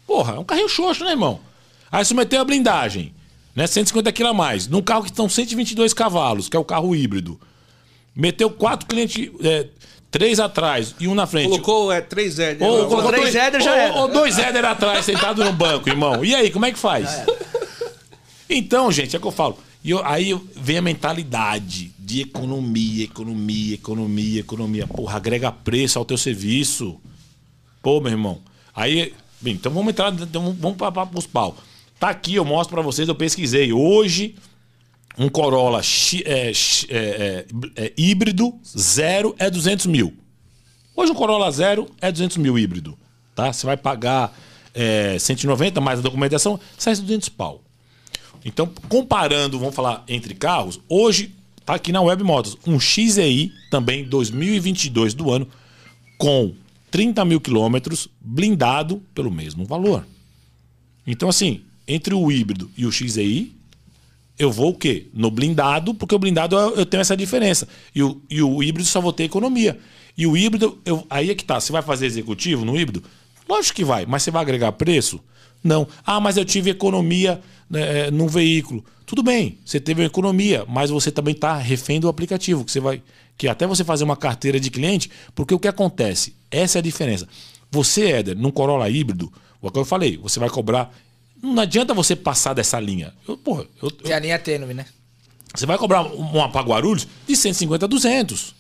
Porra, 0.07 0.35
é 0.35 0.39
um 0.39 0.45
carrinho 0.45 0.69
xoxo, 0.69 1.05
né, 1.05 1.11
irmão? 1.11 1.41
Aí 1.91 2.05
você 2.05 2.15
meteu 2.15 2.41
a 2.41 2.45
blindagem 2.45 3.15
né? 3.55 3.67
150 3.67 4.13
kg 4.13 4.27
a 4.27 4.35
mais. 4.35 4.67
Num 4.67 4.83
carro 4.83 5.03
que 5.03 5.11
estão 5.11 5.29
122 5.29 5.93
cavalos, 5.93 6.49
que 6.49 6.57
é 6.57 6.61
o 6.61 6.65
carro 6.65 6.95
híbrido. 6.95 7.41
Meteu 8.15 8.51
quatro 8.51 8.87
clientes, 8.87 9.31
é, 9.43 9.67
três 10.11 10.41
atrás 10.41 10.95
e 10.99 11.07
um 11.07 11.15
na 11.15 11.27
frente. 11.27 11.49
Colocou 11.49 11.93
é, 11.93 12.01
três 12.01 12.39
Éder. 12.39 12.67
Ou, 12.67 12.89
colocou 12.89 13.13
três 13.13 13.35
Éder 13.35 13.61
já 13.61 13.71
ou, 13.71 13.77
era. 13.77 13.95
Ou 13.95 14.09
dois 14.09 14.39
Éder 14.39 14.65
atrás, 14.65 15.05
sentado 15.05 15.45
no 15.45 15.53
banco, 15.53 15.89
irmão. 15.89 16.25
E 16.25 16.35
aí, 16.35 16.51
como 16.51 16.67
é 16.67 16.73
que 16.73 16.79
faz? 16.79 17.23
Então, 18.53 18.91
gente, 18.91 19.15
é 19.15 19.19
que 19.21 19.27
eu 19.27 19.31
falo. 19.31 19.57
E 19.83 19.91
eu, 19.91 20.05
aí 20.05 20.39
vem 20.57 20.79
a 20.79 20.83
mentalidade 20.83 21.93
de 21.97 22.23
economia, 22.23 23.05
economia, 23.05 23.75
economia, 23.75 24.41
economia. 24.41 24.87
Porra, 24.89 25.17
agrega 25.17 25.53
preço 25.53 25.99
ao 25.99 26.05
teu 26.05 26.19
serviço. 26.19 27.01
Pô, 27.81 28.01
meu 28.01 28.11
irmão. 28.11 28.41
Aí, 28.75 29.15
bem, 29.41 29.55
então 29.55 29.73
vamos 29.73 29.91
entrar, 29.91 30.13
então 30.13 30.55
vamos 30.59 30.77
para 30.77 31.09
os 31.15 31.27
pau. 31.27 31.57
Tá 32.01 32.09
aqui, 32.09 32.37
eu 32.37 32.47
mostro 32.47 32.75
para 32.75 32.83
vocês, 32.83 33.07
eu 33.07 33.15
pesquisei. 33.15 33.75
Hoje, 33.75 34.35
um 35.19 35.29
Corolla 35.29 35.83
é, 36.25 36.51
é, 36.51 36.53
é, 36.89 37.47
é, 37.77 37.93
híbrido 37.95 38.59
zero 38.67 39.35
é 39.39 39.51
200 39.51 39.85
mil. 39.85 40.15
Hoje 40.97 41.13
um 41.13 41.15
Corolla 41.15 41.51
zero 41.51 41.87
é 42.01 42.11
200 42.11 42.39
mil 42.39 42.59
híbrido. 42.59 42.99
Tá? 43.35 43.53
Você 43.53 43.67
vai 43.67 43.77
pagar 43.77 44.35
é, 44.73 45.19
190 45.19 45.79
mais 45.83 45.99
a 45.99 46.03
documentação, 46.03 46.59
sai 46.79 46.97
200 46.97 47.29
pau. 47.29 47.61
Então, 48.47 48.67
comparando, 48.89 49.59
vamos 49.59 49.75
falar 49.75 50.03
entre 50.09 50.35
carros, 50.35 50.81
hoje 50.89 51.35
tá 51.67 51.75
aqui 51.75 51.93
na 51.93 52.01
Web 52.01 52.25
Motos 52.25 52.57
um 52.67 52.81
XEI, 52.81 53.53
também 53.71 54.05
2022 54.05 55.13
do 55.13 55.31
ano, 55.31 55.47
com 56.17 56.55
30 56.91 57.27
mil 57.27 57.43
quilômetros, 57.43 58.09
blindado 58.19 59.03
pelo 59.15 59.31
mesmo 59.31 59.67
valor. 59.67 60.07
Então, 61.07 61.29
assim, 61.29 61.63
entre 61.91 62.15
o 62.15 62.31
híbrido 62.31 62.71
e 62.77 62.87
o 62.87 62.93
XEI, 62.93 63.53
eu 64.39 64.51
vou 64.51 64.71
o 64.71 64.75
quê? 64.75 65.09
No 65.13 65.31
blindado, 65.31 65.93
porque 65.93 66.15
o 66.15 66.19
blindado 66.19 66.57
eu 66.57 66.87
tenho 66.87 67.01
essa 67.01 67.17
diferença. 67.17 67.67
E 67.95 68.03
o, 68.03 68.23
e 68.31 68.41
o 68.41 68.63
híbrido 68.63 68.89
só 68.89 69.01
vou 69.01 69.13
ter 69.13 69.25
economia. 69.25 69.79
E 70.17 70.27
o 70.27 70.37
híbrido, 70.37 70.79
eu, 70.85 71.05
aí 71.11 71.31
é 71.31 71.35
que 71.35 71.45
tá. 71.45 71.61
Você 71.61 71.73
vai 71.73 71.83
fazer 71.83 72.07
executivo 72.07 72.65
no 72.65 72.79
híbrido? 72.79 73.03
Lógico 73.49 73.77
que 73.77 73.85
vai, 73.85 74.07
mas 74.07 74.23
você 74.23 74.31
vai 74.31 74.41
agregar 74.41 74.73
preço? 74.73 75.21
Não. 75.63 75.87
Ah, 76.07 76.21
mas 76.21 76.37
eu 76.37 76.45
tive 76.45 76.71
economia 76.71 77.41
né, 77.69 78.07
é, 78.07 78.11
no 78.11 78.29
veículo. 78.29 78.85
Tudo 79.05 79.23
bem, 79.23 79.59
você 79.65 79.81
teve 79.81 80.05
economia, 80.05 80.65
mas 80.69 80.89
você 80.89 81.11
também 81.11 81.35
está 81.35 81.57
refém 81.57 81.99
do 81.99 82.09
aplicativo, 82.09 82.65
que 82.65 82.71
você 82.71 82.81
vai. 82.81 83.03
Que 83.37 83.49
até 83.49 83.67
você 83.67 83.83
fazer 83.83 84.05
uma 84.05 84.17
carteira 84.17 84.61
de 84.61 84.71
cliente, 84.71 85.11
porque 85.35 85.53
o 85.53 85.59
que 85.59 85.67
acontece? 85.67 86.35
Essa 86.51 86.79
é 86.79 86.81
a 86.81 86.83
diferença. 86.83 87.27
Você, 87.71 88.13
Éder, 88.13 88.39
num 88.39 88.51
Corolla 88.51 88.89
híbrido, 88.89 89.33
o 89.61 89.71
que 89.71 89.79
eu 89.79 89.85
falei, 89.85 90.17
você 90.17 90.39
vai 90.39 90.49
cobrar 90.49 90.95
não 91.43 91.63
adianta 91.63 91.95
você 91.95 92.15
passar 92.15 92.55
dessa 92.55 92.79
linha. 92.79 93.15
Eu, 93.27 93.37
porra, 93.37 93.67
eu, 93.83 93.91
eu... 94.05 94.11
É 94.11 94.15
a 94.15 94.19
linha 94.19 94.39
tênue, 94.39 94.75
né? 94.75 94.87
Você 95.55 95.67
vai 95.67 95.77
cobrar 95.79 96.03
uma 96.03 96.49
para 96.49 96.63
Guarulhos 96.63 97.09
de 97.27 97.37
150 97.37 97.85
a 97.85 97.89
200. 97.89 98.55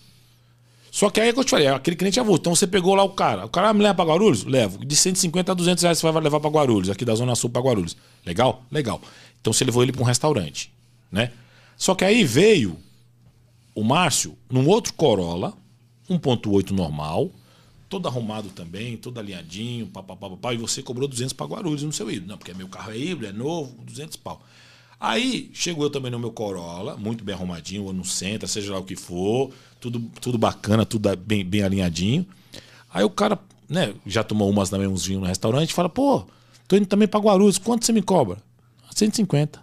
Só 0.91 1.09
que 1.09 1.20
aí 1.20 1.28
é 1.28 1.33
que 1.33 1.39
eu 1.39 1.45
te 1.45 1.51
falei, 1.51 1.68
aquele 1.68 1.95
cliente 1.95 2.16
já 2.16 2.22
voltou. 2.22 2.51
Então 2.51 2.55
você 2.57 2.66
pegou 2.66 2.95
lá 2.95 3.05
o 3.05 3.11
cara. 3.11 3.47
O 3.47 3.49
cara 3.49 3.68
ah, 3.68 3.74
me 3.74 3.83
leva 3.83 3.95
para 3.95 4.07
Guarulhos? 4.07 4.45
Levo. 4.45 4.85
De 4.85 4.97
150 4.97 5.53
a 5.53 5.55
200 5.55 5.83
reais 5.83 5.99
você 5.99 6.11
vai 6.11 6.22
levar 6.22 6.41
para 6.41 6.51
Guarulhos, 6.51 6.91
aqui 6.91 7.05
da 7.05 7.14
Zona 7.14 7.37
Sul 7.37 7.49
para 7.49 7.62
Guarulhos. 7.62 7.97
Legal? 8.26 8.64
Legal. 8.70 9.01
Então 9.41 9.53
você 9.53 9.64
levou 9.64 9.83
ele 9.83 9.93
para 9.93 10.03
um 10.03 10.05
restaurante, 10.05 10.72
né? 11.12 11.31
Só 11.76 11.95
que 11.95 12.05
aí 12.05 12.24
veio 12.24 12.76
o 13.74 13.85
Márcio 13.85 14.37
num 14.51 14.66
outro 14.68 14.93
Corolla, 14.95 15.55
1.8 16.11 16.72
normal, 16.72 17.31
todo 17.91 18.07
arrumado 18.07 18.49
também, 18.51 18.97
todo 18.97 19.18
alinhadinho, 19.18 19.88
papapá, 19.88 20.55
e 20.55 20.57
você 20.57 20.80
cobrou 20.80 21.09
200 21.09 21.32
para 21.32 21.47
Guarulhos 21.47 21.82
no 21.82 21.93
seu 21.93 22.09
híbrido. 22.09 22.28
Não, 22.28 22.38
porque 22.38 22.55
meu 22.55 22.68
carro 22.68 22.93
é 22.93 22.97
híbrido, 22.97 23.26
é 23.26 23.36
novo, 23.36 23.74
200 23.82 24.16
pau. 24.16 24.41
Aí 24.99 25.51
chegou 25.53 25.84
eu 25.84 25.91
também 25.91 26.11
no 26.11 26.18
meu 26.18 26.30
Corolla, 26.30 26.97
muito 26.97 27.24
bem 27.24 27.34
arrumadinho, 27.34 27.84
ou 27.84 27.93
no 27.93 28.05
centro, 28.05 28.47
seja 28.47 28.72
lá 28.72 28.78
o 28.78 28.84
que 28.84 28.95
for, 28.95 29.51
tudo, 29.80 30.01
tudo 30.20 30.38
bacana, 30.38 30.86
tudo 30.86 31.14
bem, 31.16 31.45
bem 31.45 31.62
alinhadinho. 31.62 32.24
Aí 32.95 33.03
o 33.03 33.11
cara, 33.11 33.36
né, 33.68 33.93
já 34.07 34.22
tomou 34.22 34.49
umas 34.49 34.70
também, 34.70 34.86
uns 34.86 35.05
vinhos 35.05 35.22
no 35.22 35.26
restaurante, 35.26 35.74
fala, 35.74 35.88
pô, 35.88 36.24
tô 36.68 36.76
indo 36.76 36.86
também 36.86 37.09
para 37.09 37.18
Guarulhos, 37.18 37.59
quanto 37.59 37.84
você 37.84 37.93
me 37.93 38.03
cobra? 38.03 38.38
150. 38.95 39.61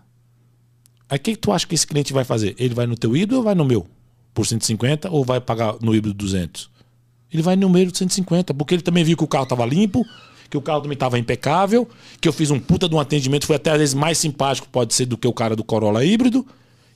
Aí 1.10 1.18
o 1.18 1.22
que, 1.22 1.32
que 1.32 1.38
tu 1.38 1.54
acha 1.54 1.66
que 1.66 1.76
esse 1.76 1.88
cliente 1.88 2.12
vai 2.12 2.26
fazer? 2.26 2.56
Ele 2.60 2.74
vai 2.74 2.88
no 2.88 2.98
teu 2.98 3.16
híbrido 3.16 3.38
ou 3.38 3.44
vai 3.44 3.56
no 3.56 3.64
meu? 3.64 3.88
Por 4.34 4.46
150 4.46 5.10
ou 5.10 5.24
vai 5.24 5.40
pagar 5.40 5.78
no 5.80 5.96
híbrido 5.96 6.14
200? 6.14 6.77
Ele 7.32 7.42
vai 7.42 7.56
no 7.56 7.70
meio 7.70 7.92
de 7.92 7.98
150, 7.98 8.54
porque 8.54 8.76
ele 8.76 8.82
também 8.82 9.04
viu 9.04 9.18
que 9.18 9.24
o 9.24 9.28
carro 9.28 9.44
estava 9.44 9.66
limpo, 9.66 10.06
que 10.50 10.58
o 10.58 10.62
carro 10.62 10.82
também 10.82 10.94
estava 10.94 11.20
impecável, 11.20 11.88
que 12.22 12.28
eu 12.28 12.34
fiz 12.34 12.50
um 12.52 12.60
puta 12.60 12.88
de 12.88 12.96
um 12.96 13.00
atendimento, 13.00 13.46
foi 13.46 13.58
até 13.58 13.72
às 13.72 13.78
vezes 13.78 13.94
mais 13.94 14.18
simpático, 14.18 14.68
pode 14.70 14.94
ser, 14.94 15.06
do 15.06 15.18
que 15.18 15.28
o 15.28 15.34
cara 15.34 15.56
do 15.56 15.64
Corolla 15.64 16.06
híbrido, 16.06 16.46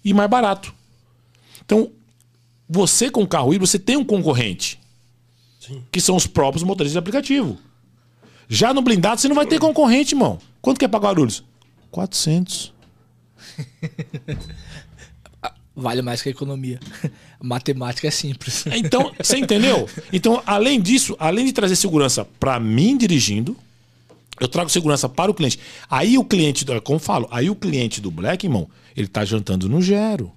e 0.03 0.13
mais 0.13 0.29
barato. 0.29 0.73
Então, 1.65 1.91
você 2.69 3.09
com 3.09 3.23
o 3.23 3.27
carro 3.27 3.53
híbrido, 3.53 3.67
você 3.67 3.79
tem 3.79 3.97
um 3.97 4.05
concorrente, 4.05 4.79
Sim. 5.59 5.83
que 5.91 5.99
são 5.99 6.15
os 6.15 6.25
próprios 6.25 6.63
motoristas 6.63 6.93
de 6.93 6.99
aplicativo. 6.99 7.57
Já 8.47 8.73
no 8.73 8.81
blindado, 8.81 9.19
você 9.19 9.27
não 9.27 9.35
vai 9.35 9.45
ter 9.45 9.59
concorrente, 9.59 10.13
irmão. 10.13 10.39
Quanto 10.61 10.77
que 10.77 10.85
é 10.85 10.87
para 10.87 10.99
Guarulhos? 10.99 11.43
400. 11.89 12.73
Vale 15.81 16.01
mais 16.03 16.21
que 16.21 16.29
a 16.29 16.31
economia. 16.31 16.79
Matemática 17.41 18.07
é 18.07 18.11
simples. 18.11 18.65
Então, 18.67 19.11
você 19.17 19.37
entendeu? 19.37 19.89
Então, 20.13 20.41
além 20.45 20.79
disso, 20.79 21.15
além 21.19 21.45
de 21.45 21.51
trazer 21.51 21.75
segurança 21.75 22.23
para 22.39 22.59
mim 22.59 22.95
dirigindo, 22.95 23.57
eu 24.39 24.47
trago 24.47 24.69
segurança 24.69 25.09
para 25.09 25.31
o 25.31 25.33
cliente. 25.33 25.59
Aí 25.89 26.17
o 26.17 26.23
cliente, 26.23 26.65
como 26.83 26.99
falo, 26.99 27.27
aí 27.31 27.49
o 27.49 27.55
cliente 27.55 27.99
do 27.99 28.11
Black, 28.11 28.45
irmão, 28.45 28.69
ele 28.95 29.07
tá 29.07 29.25
jantando 29.25 29.67
no 29.67 29.81
Gero. 29.81 30.31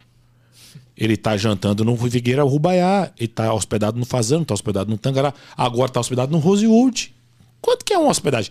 Ele 0.96 1.16
tá 1.16 1.36
jantando 1.36 1.84
no 1.84 1.96
Figueira 1.96 2.42
Rubaiá. 2.42 3.12
Ele 3.18 3.28
tá 3.28 3.52
hospedado 3.52 3.98
no 3.98 4.06
Fazano, 4.06 4.44
tá 4.44 4.54
hospedado 4.54 4.90
no 4.90 4.96
Tangará. 4.96 5.34
Agora 5.56 5.90
tá 5.90 6.00
hospedado 6.00 6.32
no 6.32 6.38
Rosewood. 6.38 7.14
Quanto 7.60 7.84
que 7.84 7.92
é 7.92 7.98
uma 7.98 8.10
hospedagem? 8.10 8.50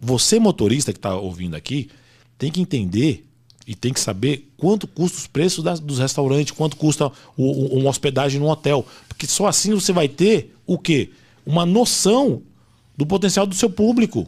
Você, 0.00 0.38
motorista 0.38 0.92
que 0.92 1.00
tá 1.00 1.16
ouvindo 1.16 1.56
aqui, 1.56 1.88
tem 2.38 2.52
que 2.52 2.60
entender 2.60 3.24
e 3.66 3.74
tem 3.74 3.92
que 3.92 3.98
saber 3.98 4.48
quanto 4.56 4.86
custa 4.86 5.18
os 5.18 5.26
preços 5.26 5.64
das, 5.64 5.80
dos 5.80 5.98
restaurantes, 5.98 6.52
quanto 6.52 6.76
custa 6.76 7.06
o, 7.36 7.44
o, 7.44 7.78
uma 7.78 7.90
hospedagem 7.90 8.40
no 8.40 8.48
hotel. 8.48 8.86
Porque 9.08 9.26
só 9.26 9.46
assim 9.46 9.74
você 9.74 9.92
vai 9.92 10.08
ter 10.08 10.54
o 10.66 10.78
quê? 10.78 11.10
Uma 11.44 11.66
noção 11.66 12.42
do 12.96 13.04
potencial 13.04 13.46
do 13.46 13.54
seu 13.54 13.68
público. 13.68 14.26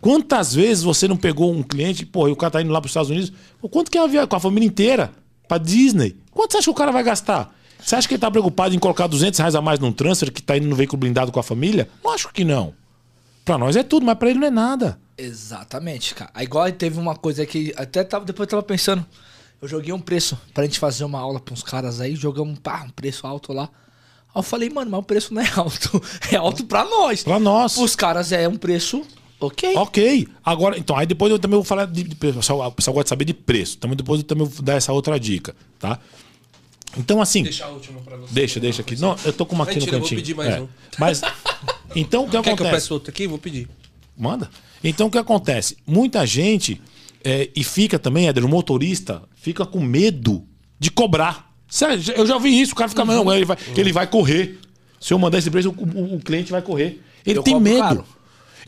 Quantas 0.00 0.54
vezes 0.54 0.84
você 0.84 1.08
não 1.08 1.16
pegou 1.16 1.52
um 1.52 1.62
cliente, 1.62 2.04
pô, 2.04 2.28
e 2.28 2.32
o 2.32 2.36
cara 2.36 2.50
tá 2.50 2.62
indo 2.62 2.72
lá 2.72 2.80
para 2.80 2.86
os 2.86 2.90
Estados 2.90 3.10
Unidos, 3.10 3.32
quanto 3.70 3.90
que 3.90 3.98
é 3.98 4.00
uma 4.02 4.08
viagem 4.08 4.28
com 4.28 4.36
a 4.36 4.40
família 4.40 4.66
inteira 4.66 5.12
para 5.48 5.58
Disney? 5.58 6.16
Quanto 6.30 6.52
você 6.52 6.58
acha 6.58 6.64
que 6.66 6.70
o 6.70 6.74
cara 6.74 6.92
vai 6.92 7.02
gastar? 7.02 7.54
Você 7.78 7.96
acha 7.96 8.06
que 8.06 8.14
ele 8.14 8.20
tá 8.20 8.30
preocupado 8.30 8.74
em 8.74 8.78
colocar 8.78 9.06
200 9.06 9.38
reais 9.38 9.54
a 9.54 9.60
mais 9.60 9.78
num 9.78 9.92
transfer 9.92 10.30
que 10.30 10.42
tá 10.42 10.56
indo 10.56 10.68
no 10.68 10.76
veículo 10.76 10.98
blindado 11.00 11.32
com 11.32 11.40
a 11.40 11.42
família? 11.42 11.88
Não 12.04 12.12
acho 12.12 12.30
que 12.32 12.44
não. 12.44 12.74
Para 13.44 13.58
nós 13.58 13.74
é 13.74 13.82
tudo, 13.82 14.04
mas 14.04 14.18
para 14.18 14.30
ele 14.30 14.38
não 14.38 14.46
é 14.46 14.50
nada. 14.50 14.98
Exatamente, 15.20 16.14
cara. 16.14 16.30
Aí, 16.34 16.44
igual 16.44 16.70
teve 16.72 16.98
uma 16.98 17.14
coisa 17.14 17.44
que 17.44 17.72
até 17.76 18.02
tava, 18.02 18.24
depois 18.24 18.46
eu 18.46 18.50
tava 18.50 18.62
pensando. 18.62 19.04
Eu 19.60 19.68
joguei 19.68 19.92
um 19.92 20.00
preço 20.00 20.40
pra 20.54 20.64
gente 20.64 20.78
fazer 20.78 21.04
uma 21.04 21.18
aula 21.18 21.38
pra 21.38 21.52
uns 21.52 21.62
caras 21.62 22.00
aí, 22.00 22.16
jogamos 22.16 22.58
pá, 22.58 22.82
um 22.86 22.90
preço 22.90 23.26
alto 23.26 23.52
lá. 23.52 23.64
Aí 23.64 24.38
eu 24.38 24.42
falei, 24.42 24.70
mano, 24.70 24.90
mas 24.90 25.00
o 25.00 25.02
preço 25.02 25.34
não 25.34 25.42
é 25.42 25.50
alto. 25.54 26.02
É 26.32 26.36
alto 26.36 26.64
pra 26.64 26.84
nós. 26.84 27.22
Pra 27.22 27.38
nós. 27.38 27.76
Os 27.76 27.94
caras 27.94 28.32
é 28.32 28.48
um 28.48 28.56
preço 28.56 29.04
ok. 29.38 29.74
Ok. 29.76 30.28
Agora, 30.44 30.78
então, 30.78 30.96
aí 30.96 31.06
depois 31.06 31.30
eu 31.30 31.38
também 31.38 31.56
vou 31.56 31.64
falar 31.64 31.86
de, 31.86 32.02
de 32.02 32.14
preço. 32.14 32.38
O 32.38 32.40
pessoal, 32.40 32.72
gosta 32.72 33.02
de 33.02 33.08
saber 33.08 33.24
de 33.26 33.34
preço. 33.34 33.76
Também 33.76 33.96
depois 33.96 34.20
eu 34.20 34.26
também 34.26 34.46
vou 34.46 34.62
dar 34.62 34.74
essa 34.74 34.92
outra 34.92 35.20
dica, 35.20 35.54
tá? 35.78 35.98
Então, 36.96 37.20
assim. 37.20 37.42
Deixa 37.42 37.64
a 37.64 37.68
última 37.68 38.00
pra 38.00 38.16
você. 38.16 38.32
Deixa, 38.32 38.60
deixa 38.60 38.82
aqui. 38.82 38.96
Não, 38.96 39.16
eu 39.24 39.32
tô 39.32 39.44
com 39.44 39.54
uma 39.54 39.64
aqui 39.64 39.74
Mentira, 39.74 39.98
no 39.98 40.02
cantinho. 40.02 40.20
Eu 40.20 40.24
vou 40.24 40.34
pedir 40.34 40.36
mais 40.36 40.54
é. 40.54 40.60
um. 40.60 40.68
Mas. 40.98 41.20
Então, 41.94 42.22
o 42.22 42.26
que 42.26 42.32
Quer 42.32 42.38
acontece? 42.38 42.56
que 42.56 42.62
eu 42.62 42.70
peço 42.70 42.94
outro 42.94 43.10
aqui? 43.10 43.26
Vou 43.26 43.38
pedir. 43.38 43.68
Manda. 44.20 44.50
Então 44.84 45.06
o 45.06 45.10
que 45.10 45.16
acontece? 45.16 45.78
Muita 45.86 46.26
gente, 46.26 46.80
é, 47.24 47.48
e 47.56 47.64
fica 47.64 47.98
também, 47.98 48.28
Éder, 48.28 48.44
o 48.44 48.48
motorista 48.48 49.22
fica 49.34 49.64
com 49.64 49.80
medo 49.80 50.46
de 50.78 50.90
cobrar. 50.90 51.50
Sério, 51.66 52.02
eu 52.14 52.26
já 52.26 52.36
vi 52.38 52.60
isso, 52.60 52.72
o 52.72 52.76
cara 52.76 52.90
fica, 52.90 53.02
uhum. 53.02 53.24
não, 53.24 53.32
ele 53.34 53.46
vai, 53.46 53.56
uhum. 53.56 53.74
ele 53.76 53.92
vai 53.92 54.06
correr. 54.06 54.58
Se 55.00 55.14
eu 55.14 55.18
mandar 55.18 55.38
esse 55.38 55.50
preço, 55.50 55.70
o, 55.70 56.16
o, 56.16 56.20
cliente 56.20 56.52
vai 56.52 56.60
correr. 56.60 57.00
Ele 57.24 57.38
eu 57.38 57.42
tem 57.42 57.58
medo. 57.58 57.80
Caro. 57.80 58.04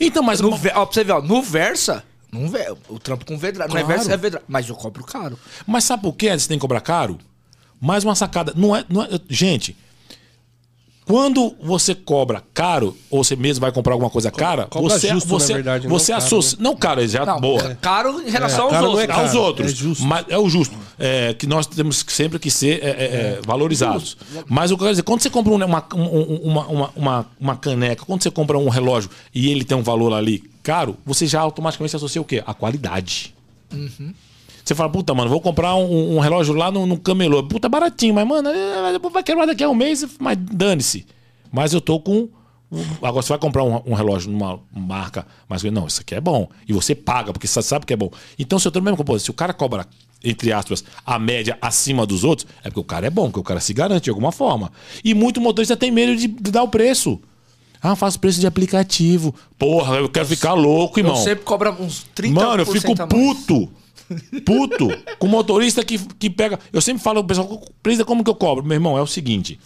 Então, 0.01 0.23
mas. 0.23 0.41
No, 0.41 0.49
ó, 0.49 0.57
pra 0.57 0.87
você 0.87 1.05
ver, 1.05 1.13
ó, 1.13 1.21
no 1.21 1.43
Versa. 1.43 2.03
Não 2.33 2.49
vê, 2.49 2.75
o 2.89 2.99
trampo 2.99 3.27
com 3.27 3.37
vedra. 3.37 3.67
Claro. 3.67 3.87
Não 3.87 3.93
é 3.93 3.97
Versa, 3.97 4.15
é 4.15 4.17
vedra. 4.17 4.43
Mas 4.49 4.67
eu 4.67 4.75
cobro 4.75 5.05
caro. 5.05 5.39
Mas 5.67 5.85
sabe 5.85 6.03
por 6.03 6.15
que 6.15 6.31
você 6.31 6.49
tem 6.49 6.57
que 6.57 6.63
cobrar 6.63 6.81
caro? 6.81 7.19
Mais 7.79 8.03
uma 8.03 8.15
sacada. 8.15 8.55
Não 8.57 8.75
é, 8.75 8.83
não 8.89 9.03
é, 9.03 9.09
gente, 9.29 9.77
quando 11.05 11.55
você 11.61 11.95
cobra 11.95 12.43
caro, 12.55 12.97
ou 13.11 13.25
você 13.25 13.35
mesmo 13.35 13.61
vai 13.61 13.73
comprar 13.73 13.95
alguma 13.95 14.11
coisa 14.11 14.31
cara, 14.31 14.67
cobra 14.67 14.91
você 14.91 15.09
justo, 15.09 15.29
você, 15.29 15.55
verdade, 15.55 15.89
você 15.89 16.13
associa. 16.13 16.57
Caro, 16.57 16.63
né? 16.63 16.71
Não, 16.71 16.77
caro, 16.77 17.09
já 17.09 17.27
não, 17.27 17.41
boa. 17.41 17.73
É 17.73 17.75
caro 17.75 18.21
em 18.21 18.31
relação 18.31 18.71
é, 18.71 18.77
aos 18.77 18.85
outros. 18.85 19.09
É 19.09 19.13
aos 19.13 19.35
outros. 19.35 19.73
É 19.73 19.75
justo. 19.75 20.05
Mas 20.05 20.27
é 20.29 20.39
o 20.39 20.49
justo. 20.49 20.77
É, 20.99 21.35
que 21.35 21.47
nós 21.47 21.67
temos 21.67 22.05
sempre 22.07 22.39
que 22.39 22.51
ser 22.51 22.83
é, 22.83 22.89
é, 22.89 22.91
é 22.91 23.41
valorizados. 23.45 24.17
Mas 24.49 24.71
o 24.71 24.77
que 24.77 24.83
eu 24.83 24.87
quero 24.87 24.93
dizer, 24.93 25.03
quando 25.03 25.21
você 25.21 25.31
compra 25.31 25.53
uma, 25.53 25.67
uma, 25.67 26.67
uma, 26.67 26.91
uma, 26.95 27.27
uma 27.41 27.57
caneca, 27.57 28.05
quando 28.05 28.23
você 28.23 28.31
compra 28.31 28.57
um 28.57 28.69
relógio 28.69 29.11
e 29.35 29.51
ele 29.51 29.65
tem 29.65 29.77
um 29.77 29.83
valor 29.83 30.13
ali 30.13 30.45
caro, 30.63 30.97
você 31.05 31.27
já 31.27 31.41
automaticamente 31.41 31.97
associa 31.97 32.23
o 32.23 32.25
quê? 32.25 32.43
A 32.47 32.55
qualidade. 32.55 33.35
Uhum. 33.73 34.15
Você 34.65 34.75
fala, 34.75 34.89
puta, 34.89 35.13
mano, 35.13 35.29
vou 35.29 35.41
comprar 35.41 35.75
um, 35.75 36.17
um 36.17 36.19
relógio 36.21 36.55
lá 36.55 36.71
no, 36.71 36.87
no 36.87 36.99
camelô. 36.99 37.43
Puta, 37.43 37.69
baratinho, 37.69 38.15
mas, 38.15 38.27
mano, 38.27 38.49
é, 38.49 38.99
vai 38.99 39.23
quebrar 39.23 39.47
daqui 39.47 39.65
a 39.65 39.69
um 39.69 39.75
mês, 39.75 40.07
mas 40.19 40.39
dane-se. 40.39 41.05
Mas 41.51 41.73
eu 41.73 41.81
tô 41.81 42.01
com. 42.01 42.29
Agora 43.03 43.23
você 43.23 43.29
vai 43.29 43.39
comprar 43.39 43.65
um, 43.65 43.83
um, 43.85 43.93
relógio 43.93 44.31
numa 44.31 44.59
marca, 44.75 45.27
mas 45.47 45.63
não, 45.65 45.87
isso 45.87 46.01
aqui 46.01 46.15
é 46.15 46.21
bom. 46.21 46.49
E 46.67 46.73
você 46.73 46.95
paga, 46.95 47.31
porque 47.31 47.47
você 47.47 47.61
sabe 47.61 47.85
que 47.85 47.93
é 47.93 47.97
bom. 47.97 48.11
Então, 48.39 48.59
se 48.59 48.67
eu 48.67 48.73
tô 48.73 48.79
no 48.79 48.85
mesmo 48.85 48.97
composição, 48.97 49.27
se 49.27 49.31
o 49.31 49.35
cara 49.35 49.53
cobra, 49.53 49.87
entre 50.25 50.55
aspas, 50.55 50.83
a 51.05 51.19
média 51.19 51.59
acima 51.61 52.07
dos 52.07 52.25
outros, 52.25 52.49
é 52.65 52.71
porque 52.71 52.81
o 52.81 52.85
cara 52.85 53.07
é 53.07 53.11
bom, 53.11 53.27
porque 53.27 53.41
o 53.41 53.43
cara 53.43 53.61
se 53.61 53.75
garante 53.75 54.05
de 54.05 54.11
alguma 54.11 54.33
forma. 54.33 54.73
E 55.05 55.13
muito 55.13 55.39
motorista 55.39 55.77
tem 55.77 55.91
medo 55.91 56.17
de, 56.17 56.27
de 56.27 56.51
dar 56.51 56.63
o 56.63 56.69
preço. 56.69 57.21
Ah, 57.83 57.95
faço 57.95 58.19
preço 58.19 58.41
de 58.41 58.47
aplicativo. 58.47 59.35
Porra, 59.59 59.97
eu 59.97 60.09
quero 60.09 60.27
ficar 60.27 60.55
louco, 60.55 60.99
irmão. 61.01 61.17
Eu 61.17 61.23
sempre 61.23 61.45
cobra 61.45 61.73
uns 61.73 62.07
30% 62.17 62.33
Mano, 62.33 62.63
eu 62.63 62.67
fico 62.67 62.95
puto. 63.09 63.69
Puto 64.45 64.89
com 65.19 65.27
motorista 65.27 65.85
que, 65.85 65.99
que 65.99 66.31
pega. 66.31 66.59
Eu 66.73 66.81
sempre 66.81 67.03
falo, 67.03 67.23
pessoal, 67.25 67.63
precisa 67.83 68.05
como 68.05 68.25
que 68.25 68.31
eu 68.31 68.35
cobro? 68.35 68.65
Meu 68.65 68.75
irmão, 68.75 68.97
é 68.97 69.03
o 69.03 69.07
seguinte. 69.07 69.59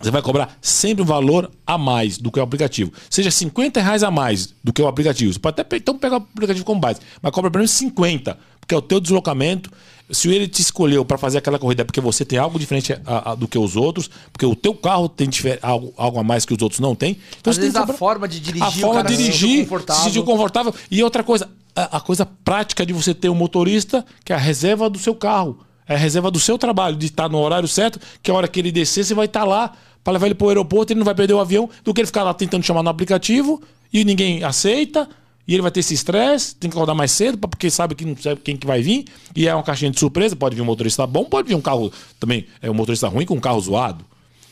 Você 0.00 0.10
vai 0.10 0.20
cobrar 0.20 0.58
sempre 0.60 1.02
um 1.02 1.06
valor 1.06 1.50
a 1.66 1.78
mais 1.78 2.18
do 2.18 2.30
que 2.30 2.38
o 2.38 2.42
aplicativo. 2.42 2.92
Seja 3.08 3.30
50 3.30 3.80
reais 3.80 4.02
a 4.02 4.10
mais 4.10 4.54
do 4.62 4.72
que 4.72 4.82
o 4.82 4.86
aplicativo. 4.86 5.32
Você 5.32 5.38
pode 5.38 5.60
até 5.60 5.76
então 5.76 5.96
pegar 5.96 6.16
o 6.16 6.26
aplicativo 6.34 6.64
como 6.64 6.80
base, 6.80 7.00
mas 7.22 7.32
cobra 7.32 7.50
pelo 7.50 7.60
menos 7.60 7.70
50, 7.70 8.36
porque 8.60 8.74
é 8.74 8.78
o 8.78 8.82
teu 8.82 9.00
deslocamento. 9.00 9.70
Se 10.10 10.28
ele 10.28 10.46
te 10.46 10.60
escolheu 10.60 11.04
para 11.04 11.16
fazer 11.16 11.38
aquela 11.38 11.58
corrida 11.58 11.82
é 11.82 11.84
porque 11.84 12.00
você 12.00 12.24
tem 12.24 12.38
algo 12.38 12.58
diferente 12.58 12.92
a, 13.06 13.32
a, 13.32 13.34
do 13.34 13.48
que 13.48 13.58
os 13.58 13.74
outros, 13.74 14.10
porque 14.32 14.44
o 14.44 14.54
teu 14.54 14.74
carro 14.74 15.08
tem 15.08 15.28
algo, 15.62 15.94
algo 15.96 16.18
a 16.18 16.22
mais 16.22 16.44
que 16.44 16.52
os 16.52 16.60
outros 16.60 16.80
não 16.80 16.94
têm. 16.94 17.18
Então 17.40 17.50
Às 17.50 17.56
vezes 17.56 17.74
a 17.74 17.86
forma 17.86 18.28
de 18.28 18.38
dirigir, 18.38 18.66
a 18.66 18.70
forma 18.70 19.04
de 19.04 19.16
dirigir, 19.16 19.50
se 19.50 19.62
confortável. 19.64 20.02
se 20.02 20.08
sentir 20.10 20.24
confortável. 20.24 20.74
E 20.90 21.02
outra 21.02 21.22
coisa, 21.22 21.48
a, 21.74 21.96
a 21.96 22.00
coisa 22.00 22.26
prática 22.26 22.84
de 22.84 22.92
você 22.92 23.14
ter 23.14 23.28
um 23.28 23.34
motorista 23.34 24.04
que 24.24 24.32
é 24.32 24.36
a 24.36 24.38
reserva 24.38 24.90
do 24.90 24.98
seu 24.98 25.14
carro. 25.14 25.58
É 25.86 25.94
a 25.94 25.98
reserva 25.98 26.30
do 26.30 26.40
seu 26.40 26.56
trabalho, 26.56 26.96
de 26.96 27.06
estar 27.06 27.28
no 27.28 27.38
horário 27.38 27.68
certo, 27.68 28.00
que 28.22 28.30
a 28.30 28.34
hora 28.34 28.48
que 28.48 28.58
ele 28.58 28.72
descer, 28.72 29.04
você 29.04 29.14
vai 29.14 29.26
estar 29.26 29.44
lá 29.44 29.72
para 30.02 30.14
levar 30.14 30.26
ele 30.26 30.34
para 30.34 30.46
o 30.46 30.48
aeroporto, 30.48 30.92
ele 30.92 30.98
não 30.98 31.04
vai 31.04 31.14
perder 31.14 31.34
o 31.34 31.40
avião, 31.40 31.68
do 31.82 31.92
que 31.92 32.00
ele 32.00 32.06
ficar 32.06 32.22
lá 32.22 32.34
tentando 32.34 32.62
chamar 32.62 32.82
no 32.82 32.90
aplicativo 32.90 33.62
e 33.92 34.04
ninguém 34.04 34.42
aceita, 34.42 35.08
e 35.46 35.54
ele 35.54 35.62
vai 35.62 35.70
ter 35.70 35.80
esse 35.80 35.92
estresse, 35.92 36.54
tem 36.56 36.70
que 36.70 36.76
acordar 36.76 36.94
mais 36.94 37.12
cedo, 37.12 37.36
porque 37.36 37.68
sabe 37.70 37.94
que 37.94 38.04
não 38.04 38.16
sabe 38.16 38.40
quem 38.40 38.56
que 38.56 38.66
vai 38.66 38.80
vir, 38.80 39.04
e 39.36 39.46
é 39.46 39.54
uma 39.54 39.62
caixinha 39.62 39.90
de 39.90 39.98
surpresa, 39.98 40.34
pode 40.34 40.56
vir 40.56 40.62
um 40.62 40.66
motorista 40.66 41.06
bom, 41.06 41.24
pode 41.24 41.48
vir 41.48 41.54
um 41.54 41.60
carro 41.60 41.92
também, 42.18 42.46
é 42.62 42.70
um 42.70 42.74
motorista 42.74 43.08
ruim 43.08 43.26
com 43.26 43.34
um 43.34 43.40
carro 43.40 43.60
zoado. 43.60 44.04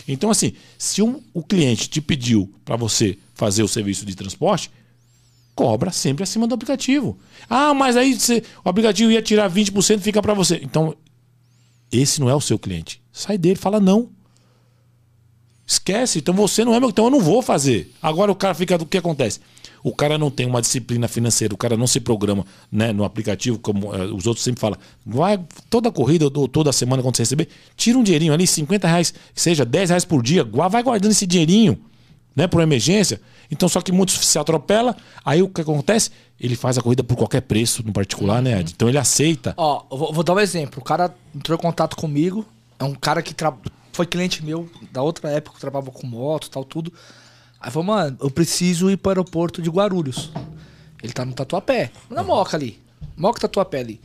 Então, 0.06 0.30
assim, 0.30 0.52
se 0.76 1.00
um, 1.00 1.20
o 1.32 1.42
cliente 1.42 1.88
te 1.88 2.00
pediu 2.00 2.52
para 2.64 2.76
você 2.76 3.18
fazer 3.34 3.62
o 3.62 3.68
serviço 3.68 4.04
de 4.04 4.14
transporte, 4.14 4.70
cobra 5.54 5.90
sempre 5.90 6.24
acima 6.24 6.46
do 6.46 6.54
aplicativo. 6.54 7.18
Ah, 7.48 7.72
mas 7.72 7.96
aí 7.96 8.18
você, 8.18 8.42
o 8.64 8.68
aplicativo 8.68 9.10
ia 9.10 9.22
tirar 9.22 9.50
20% 9.50 10.00
fica 10.00 10.20
para 10.20 10.34
você. 10.34 10.60
Então, 10.62 10.94
esse 11.90 12.20
não 12.20 12.28
é 12.28 12.34
o 12.34 12.40
seu 12.40 12.58
cliente. 12.58 13.00
Sai 13.12 13.38
dele, 13.38 13.56
fala 13.56 13.78
não. 13.78 14.10
Esquece, 15.66 16.18
então 16.18 16.34
você 16.34 16.64
não 16.64 16.74
é 16.74 16.80
meu, 16.80 16.90
então 16.90 17.04
eu 17.04 17.10
não 17.10 17.20
vou 17.20 17.40
fazer. 17.40 17.92
Agora 18.02 18.32
o 18.32 18.34
cara 18.34 18.54
fica, 18.54 18.76
o 18.76 18.86
que 18.86 18.98
acontece? 18.98 19.40
O 19.82 19.94
cara 19.94 20.16
não 20.16 20.30
tem 20.30 20.46
uma 20.46 20.60
disciplina 20.60 21.08
financeira, 21.08 21.52
o 21.52 21.56
cara 21.56 21.76
não 21.76 21.86
se 21.86 22.00
programa 22.00 22.44
né, 22.70 22.92
no 22.92 23.04
aplicativo, 23.04 23.58
como 23.58 23.94
é, 23.94 24.04
os 24.04 24.26
outros 24.26 24.44
sempre 24.44 24.60
falam. 24.60 24.78
Vai 25.04 25.40
toda 25.68 25.90
corrida 25.90 26.26
ou 26.26 26.46
toda 26.46 26.72
semana 26.72 27.02
quando 27.02 27.16
você 27.16 27.22
receber, 27.22 27.48
tira 27.76 27.98
um 27.98 28.02
dinheirinho 28.02 28.32
ali, 28.32 28.46
50 28.46 28.86
reais, 28.86 29.12
seja 29.34 29.64
10 29.64 29.90
reais 29.90 30.04
por 30.04 30.22
dia, 30.22 30.44
vai 30.44 30.82
guardando 30.82 31.10
esse 31.10 31.26
dinheirinho, 31.26 31.78
né, 32.34 32.46
por 32.46 32.62
emergência. 32.62 33.20
Então, 33.50 33.68
só 33.68 33.80
que 33.80 33.92
muitos 33.92 34.14
se 34.14 34.38
atropela, 34.38 34.96
aí 35.24 35.42
o 35.42 35.48
que 35.48 35.60
acontece? 35.60 36.10
Ele 36.40 36.56
faz 36.56 36.78
a 36.78 36.82
corrida 36.82 37.04
por 37.04 37.16
qualquer 37.16 37.42
preço, 37.42 37.84
no 37.84 37.92
particular, 37.92 38.40
né, 38.40 38.60
Ed? 38.60 38.72
Então 38.74 38.88
ele 38.88 38.98
aceita. 38.98 39.52
Ó, 39.56 39.84
vou, 39.90 40.12
vou, 40.12 40.24
dar 40.24 40.34
um 40.34 40.40
exemplo. 40.40 40.80
O 40.80 40.84
cara 40.84 41.14
entrou 41.34 41.58
em 41.58 41.60
contato 41.60 41.94
comigo, 41.96 42.46
é 42.78 42.84
um 42.84 42.94
cara 42.94 43.20
que 43.20 43.34
tra... 43.34 43.52
foi 43.92 44.06
cliente 44.06 44.44
meu 44.44 44.70
da 44.90 45.02
outra 45.02 45.30
época, 45.30 45.56
que 45.56 45.60
trabalhava 45.60 45.90
com 45.90 46.06
moto 46.06 46.48
tal, 46.48 46.64
tudo. 46.64 46.92
Aí 47.62 47.70
falou, 47.70 47.86
mano, 47.86 48.16
eu 48.20 48.28
preciso 48.28 48.90
ir 48.90 48.96
para 48.96 49.08
o 49.08 49.12
aeroporto 49.12 49.62
de 49.62 49.70
Guarulhos. 49.70 50.32
Ele 51.00 51.12
tá 51.12 51.24
no 51.24 51.32
Tatuapé, 51.32 51.92
na 52.10 52.24
Moca 52.24 52.56
ali. 52.56 52.80
Moca 53.16 53.40
Tatuapé 53.40 53.78
ali. 53.78 54.00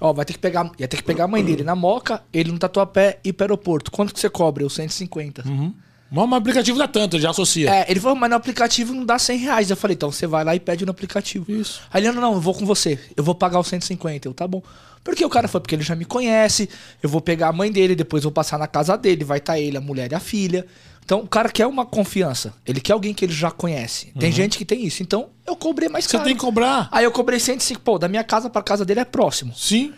Ó, 0.00 0.12
vai 0.12 0.24
ter 0.24 0.32
que 0.32 0.38
pegar, 0.40 0.68
ia 0.76 0.88
ter 0.88 0.96
que 0.96 1.04
pegar 1.04 1.24
a 1.24 1.28
mãe 1.28 1.44
dele 1.44 1.62
na 1.62 1.76
Moca, 1.76 2.22
ele 2.32 2.50
no 2.50 2.58
Tatuapé 2.58 3.20
e 3.22 3.32
para 3.32 3.44
o 3.44 3.46
aeroporto. 3.46 3.92
Quanto 3.92 4.12
que 4.12 4.18
você 4.18 4.28
cobra? 4.28 4.64
Eu 4.64 4.68
150. 4.68 5.48
Uhum. 5.48 5.72
Mas 6.10 6.28
o 6.28 6.34
aplicativo 6.34 6.78
dá 6.78 6.88
tanto, 6.88 7.20
já 7.20 7.30
associa. 7.30 7.70
É, 7.70 7.90
ele 7.90 8.00
falou, 8.00 8.16
mas 8.16 8.30
no 8.30 8.36
aplicativo 8.36 8.94
não 8.94 9.04
dá 9.04 9.18
100 9.18 9.38
reais. 9.38 9.70
Eu 9.70 9.76
falei, 9.76 9.94
então 9.94 10.10
você 10.10 10.26
vai 10.26 10.42
lá 10.42 10.56
e 10.56 10.60
pede 10.60 10.84
no 10.84 10.90
aplicativo. 10.90 11.52
Isso. 11.52 11.82
Aí 11.92 12.02
ele, 12.02 12.12
não, 12.12 12.20
não, 12.20 12.34
eu 12.34 12.40
vou 12.40 12.54
com 12.54 12.64
você. 12.64 12.98
Eu 13.16 13.22
vou 13.22 13.34
pagar 13.34 13.60
os 13.60 13.68
150. 13.68 14.26
Eu, 14.26 14.34
tá 14.34 14.48
bom. 14.48 14.62
Porque 15.04 15.24
o 15.24 15.28
cara 15.28 15.46
foi, 15.46 15.60
porque 15.60 15.74
ele 15.74 15.82
já 15.82 15.94
me 15.94 16.04
conhece. 16.04 16.68
Eu 17.02 17.08
vou 17.08 17.20
pegar 17.20 17.48
a 17.48 17.52
mãe 17.52 17.70
dele, 17.70 17.94
depois 17.94 18.24
vou 18.24 18.32
passar 18.32 18.58
na 18.58 18.66
casa 18.66 18.96
dele. 18.96 19.22
Vai 19.22 19.38
estar 19.38 19.52
tá 19.52 19.60
ele, 19.60 19.76
a 19.76 19.80
mulher 19.80 20.10
e 20.10 20.14
a 20.14 20.20
filha. 20.20 20.66
Então, 21.08 21.20
o 21.20 21.26
cara 21.26 21.48
quer 21.48 21.66
uma 21.66 21.86
confiança. 21.86 22.52
Ele 22.66 22.82
quer 22.82 22.92
alguém 22.92 23.14
que 23.14 23.24
ele 23.24 23.32
já 23.32 23.50
conhece. 23.50 24.12
Tem 24.18 24.28
uhum. 24.28 24.36
gente 24.36 24.58
que 24.58 24.64
tem 24.66 24.84
isso. 24.84 25.02
Então, 25.02 25.30
eu 25.46 25.56
cobrei 25.56 25.88
mais 25.88 26.06
caro. 26.06 26.22
Você 26.22 26.28
tem 26.28 26.36
que 26.36 26.44
cobrar. 26.44 26.86
Aí 26.92 27.02
eu 27.02 27.10
cobrei 27.10 27.40
105. 27.40 27.80
Pô, 27.80 27.98
da 27.98 28.08
minha 28.08 28.22
casa 28.22 28.50
pra 28.50 28.60
casa 28.60 28.84
dele 28.84 29.00
é 29.00 29.06
próximo. 29.06 29.54
Sim. 29.56 29.94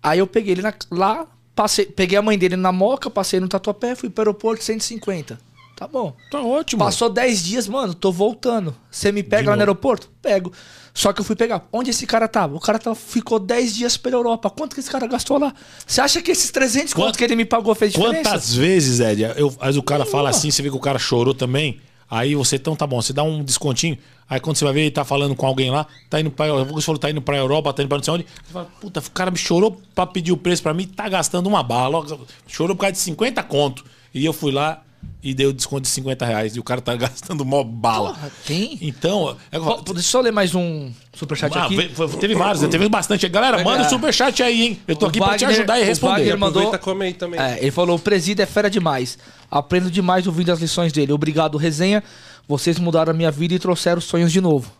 Aí 0.00 0.20
eu 0.20 0.28
peguei 0.28 0.52
ele 0.52 0.62
na, 0.62 0.72
lá, 0.92 1.26
passei, 1.56 1.86
peguei 1.86 2.16
a 2.16 2.22
mãe 2.22 2.38
dele 2.38 2.54
na 2.54 2.70
moca, 2.70 3.10
passei 3.10 3.40
no 3.40 3.48
tatuapé, 3.48 3.96
fui 3.96 4.08
pro 4.08 4.22
aeroporto, 4.22 4.62
150. 4.62 5.40
Tá 5.74 5.88
bom. 5.88 6.14
Tá 6.30 6.40
ótimo. 6.40 6.84
Passou 6.84 7.10
10 7.10 7.42
dias, 7.42 7.66
mano, 7.66 7.92
tô 7.92 8.12
voltando. 8.12 8.76
Você 8.88 9.10
me 9.10 9.24
pega 9.24 9.50
lá 9.50 9.56
no 9.56 9.62
aeroporto? 9.62 10.08
Pego. 10.22 10.52
Só 10.94 11.12
que 11.12 11.20
eu 11.20 11.24
fui 11.24 11.34
pegar. 11.34 11.66
Onde 11.72 11.90
esse 11.90 12.06
cara 12.06 12.28
tava? 12.28 12.54
O 12.54 12.60
cara 12.60 12.78
tava, 12.78 12.94
ficou 12.94 13.40
10 13.40 13.74
dias 13.74 13.96
pela 13.96 14.14
Europa. 14.14 14.48
Quanto 14.48 14.74
que 14.74 14.80
esse 14.80 14.90
cara 14.90 15.08
gastou 15.08 15.38
lá? 15.38 15.52
Você 15.84 16.00
acha 16.00 16.22
que 16.22 16.30
esses 16.30 16.52
300 16.52 16.94
Quant... 16.94 17.16
que 17.16 17.24
ele 17.24 17.34
me 17.34 17.44
pagou 17.44 17.74
fez 17.74 17.92
diferença? 17.92 18.30
Quantas 18.30 18.54
vezes, 18.54 19.00
Ed, 19.00 19.22
eu, 19.36 19.48
o 19.48 19.82
cara 19.82 20.06
fala 20.06 20.30
assim, 20.30 20.52
você 20.52 20.62
vê 20.62 20.70
que 20.70 20.76
o 20.76 20.80
cara 20.80 20.98
chorou 20.98 21.34
também. 21.34 21.80
Aí 22.08 22.36
você, 22.36 22.56
então 22.56 22.76
tá 22.76 22.86
bom, 22.86 23.02
você 23.02 23.12
dá 23.12 23.24
um 23.24 23.42
descontinho. 23.42 23.98
Aí 24.30 24.38
quando 24.38 24.56
você 24.56 24.64
vai 24.64 24.72
ver, 24.72 24.80
ele 24.82 24.90
tá 24.92 25.04
falando 25.04 25.34
com 25.34 25.46
alguém 25.46 25.70
lá, 25.70 25.84
tá 26.08 26.20
indo 26.20 26.30
pra. 26.30 26.46
Você 26.64 26.86
falou, 26.86 26.98
tá 26.98 27.10
indo 27.10 27.20
pra 27.20 27.36
Europa, 27.36 27.72
tá 27.72 27.82
indo 27.82 27.88
pra 27.88 27.98
não 27.98 28.04
sei 28.04 28.14
onde. 28.14 28.26
Você 28.44 28.52
fala, 28.52 28.68
puta, 28.80 29.00
o 29.00 29.10
cara 29.10 29.30
me 29.32 29.36
chorou 29.36 29.80
pra 29.94 30.06
pedir 30.06 30.30
o 30.30 30.36
preço 30.36 30.62
pra 30.62 30.72
mim, 30.72 30.86
tá 30.86 31.08
gastando 31.08 31.48
uma 31.48 31.62
bala. 31.62 32.06
Chorou 32.46 32.76
por 32.76 32.82
causa 32.82 32.92
de 32.92 32.98
50 32.98 33.42
conto. 33.42 33.84
E 34.14 34.24
eu 34.24 34.32
fui 34.32 34.52
lá, 34.52 34.80
e 35.22 35.32
deu 35.34 35.52
desconto 35.52 35.82
de 35.82 35.88
50 35.88 36.24
reais. 36.26 36.56
E 36.56 36.60
o 36.60 36.62
cara 36.62 36.80
tá 36.80 36.94
gastando 36.96 37.44
mó 37.44 37.62
bala. 37.64 38.10
Porra, 38.10 38.32
tem? 38.46 38.78
Então. 38.80 39.36
É... 39.50 39.58
Deixa 39.58 39.90
eu 39.90 40.02
só 40.02 40.20
ler 40.20 40.32
mais 40.32 40.54
um 40.54 40.92
superchat 41.12 41.56
ah, 41.56 41.64
aqui. 41.64 41.76
Teve 42.18 42.34
vários, 42.34 42.62
né? 42.62 42.68
teve 42.68 42.88
bastante. 42.88 43.28
Galera, 43.28 43.62
manda 43.62 43.86
o 43.86 43.88
superchat 43.88 44.42
aí, 44.42 44.62
hein? 44.62 44.80
Eu 44.86 44.96
tô 44.96 45.06
o 45.06 45.08
aqui 45.08 45.18
Wagner, 45.18 45.38
pra 45.38 45.48
te 45.48 45.52
ajudar 45.52 45.80
e 45.80 45.84
responder. 45.84 46.12
O 46.12 46.16
Wagner 46.16 46.38
mandou. 46.38 46.78
Comer 46.78 47.14
também. 47.14 47.40
É, 47.40 47.58
ele 47.60 47.70
falou: 47.70 47.96
o 47.96 47.98
presídio 47.98 48.42
é 48.42 48.46
fera 48.46 48.68
demais. 48.68 49.18
Aprendo 49.50 49.90
demais 49.90 50.26
ouvindo 50.26 50.50
as 50.50 50.60
lições 50.60 50.92
dele. 50.92 51.12
Obrigado, 51.12 51.56
resenha. 51.56 52.02
Vocês 52.46 52.78
mudaram 52.78 53.12
a 53.12 53.14
minha 53.14 53.30
vida 53.30 53.54
e 53.54 53.58
trouxeram 53.58 54.00
sonhos 54.00 54.30
de 54.30 54.40
novo. 54.40 54.70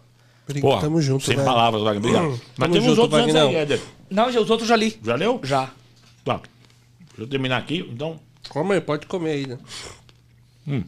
Obrigado. 0.46 0.80
Tamo 0.80 1.00
junto, 1.00 1.24
Sem 1.24 1.36
velho. 1.36 1.46
palavras, 1.46 1.82
Wagner. 1.82 1.98
Obrigado. 1.98 2.34
Hum, 2.34 2.40
Mas 2.58 2.70
temos 2.70 2.88
uns 2.88 2.98
outros 2.98 3.20
antes 3.20 3.34
aí, 3.34 3.54
Éder. 3.54 3.80
Não, 4.10 4.28
os 4.28 4.50
outros 4.50 4.68
já 4.68 4.76
li. 4.76 4.98
Já 5.02 5.14
leu? 5.14 5.40
Já. 5.42 5.70
Tá. 6.24 6.40
Deixa 7.08 7.22
eu 7.22 7.26
terminar 7.26 7.58
aqui, 7.58 7.88
então. 7.90 8.20
Come 8.48 8.74
aí, 8.74 8.80
pode 8.80 9.06
comer 9.06 9.30
aí, 9.30 9.46
né? 9.46 9.58
Hum. 10.66 10.82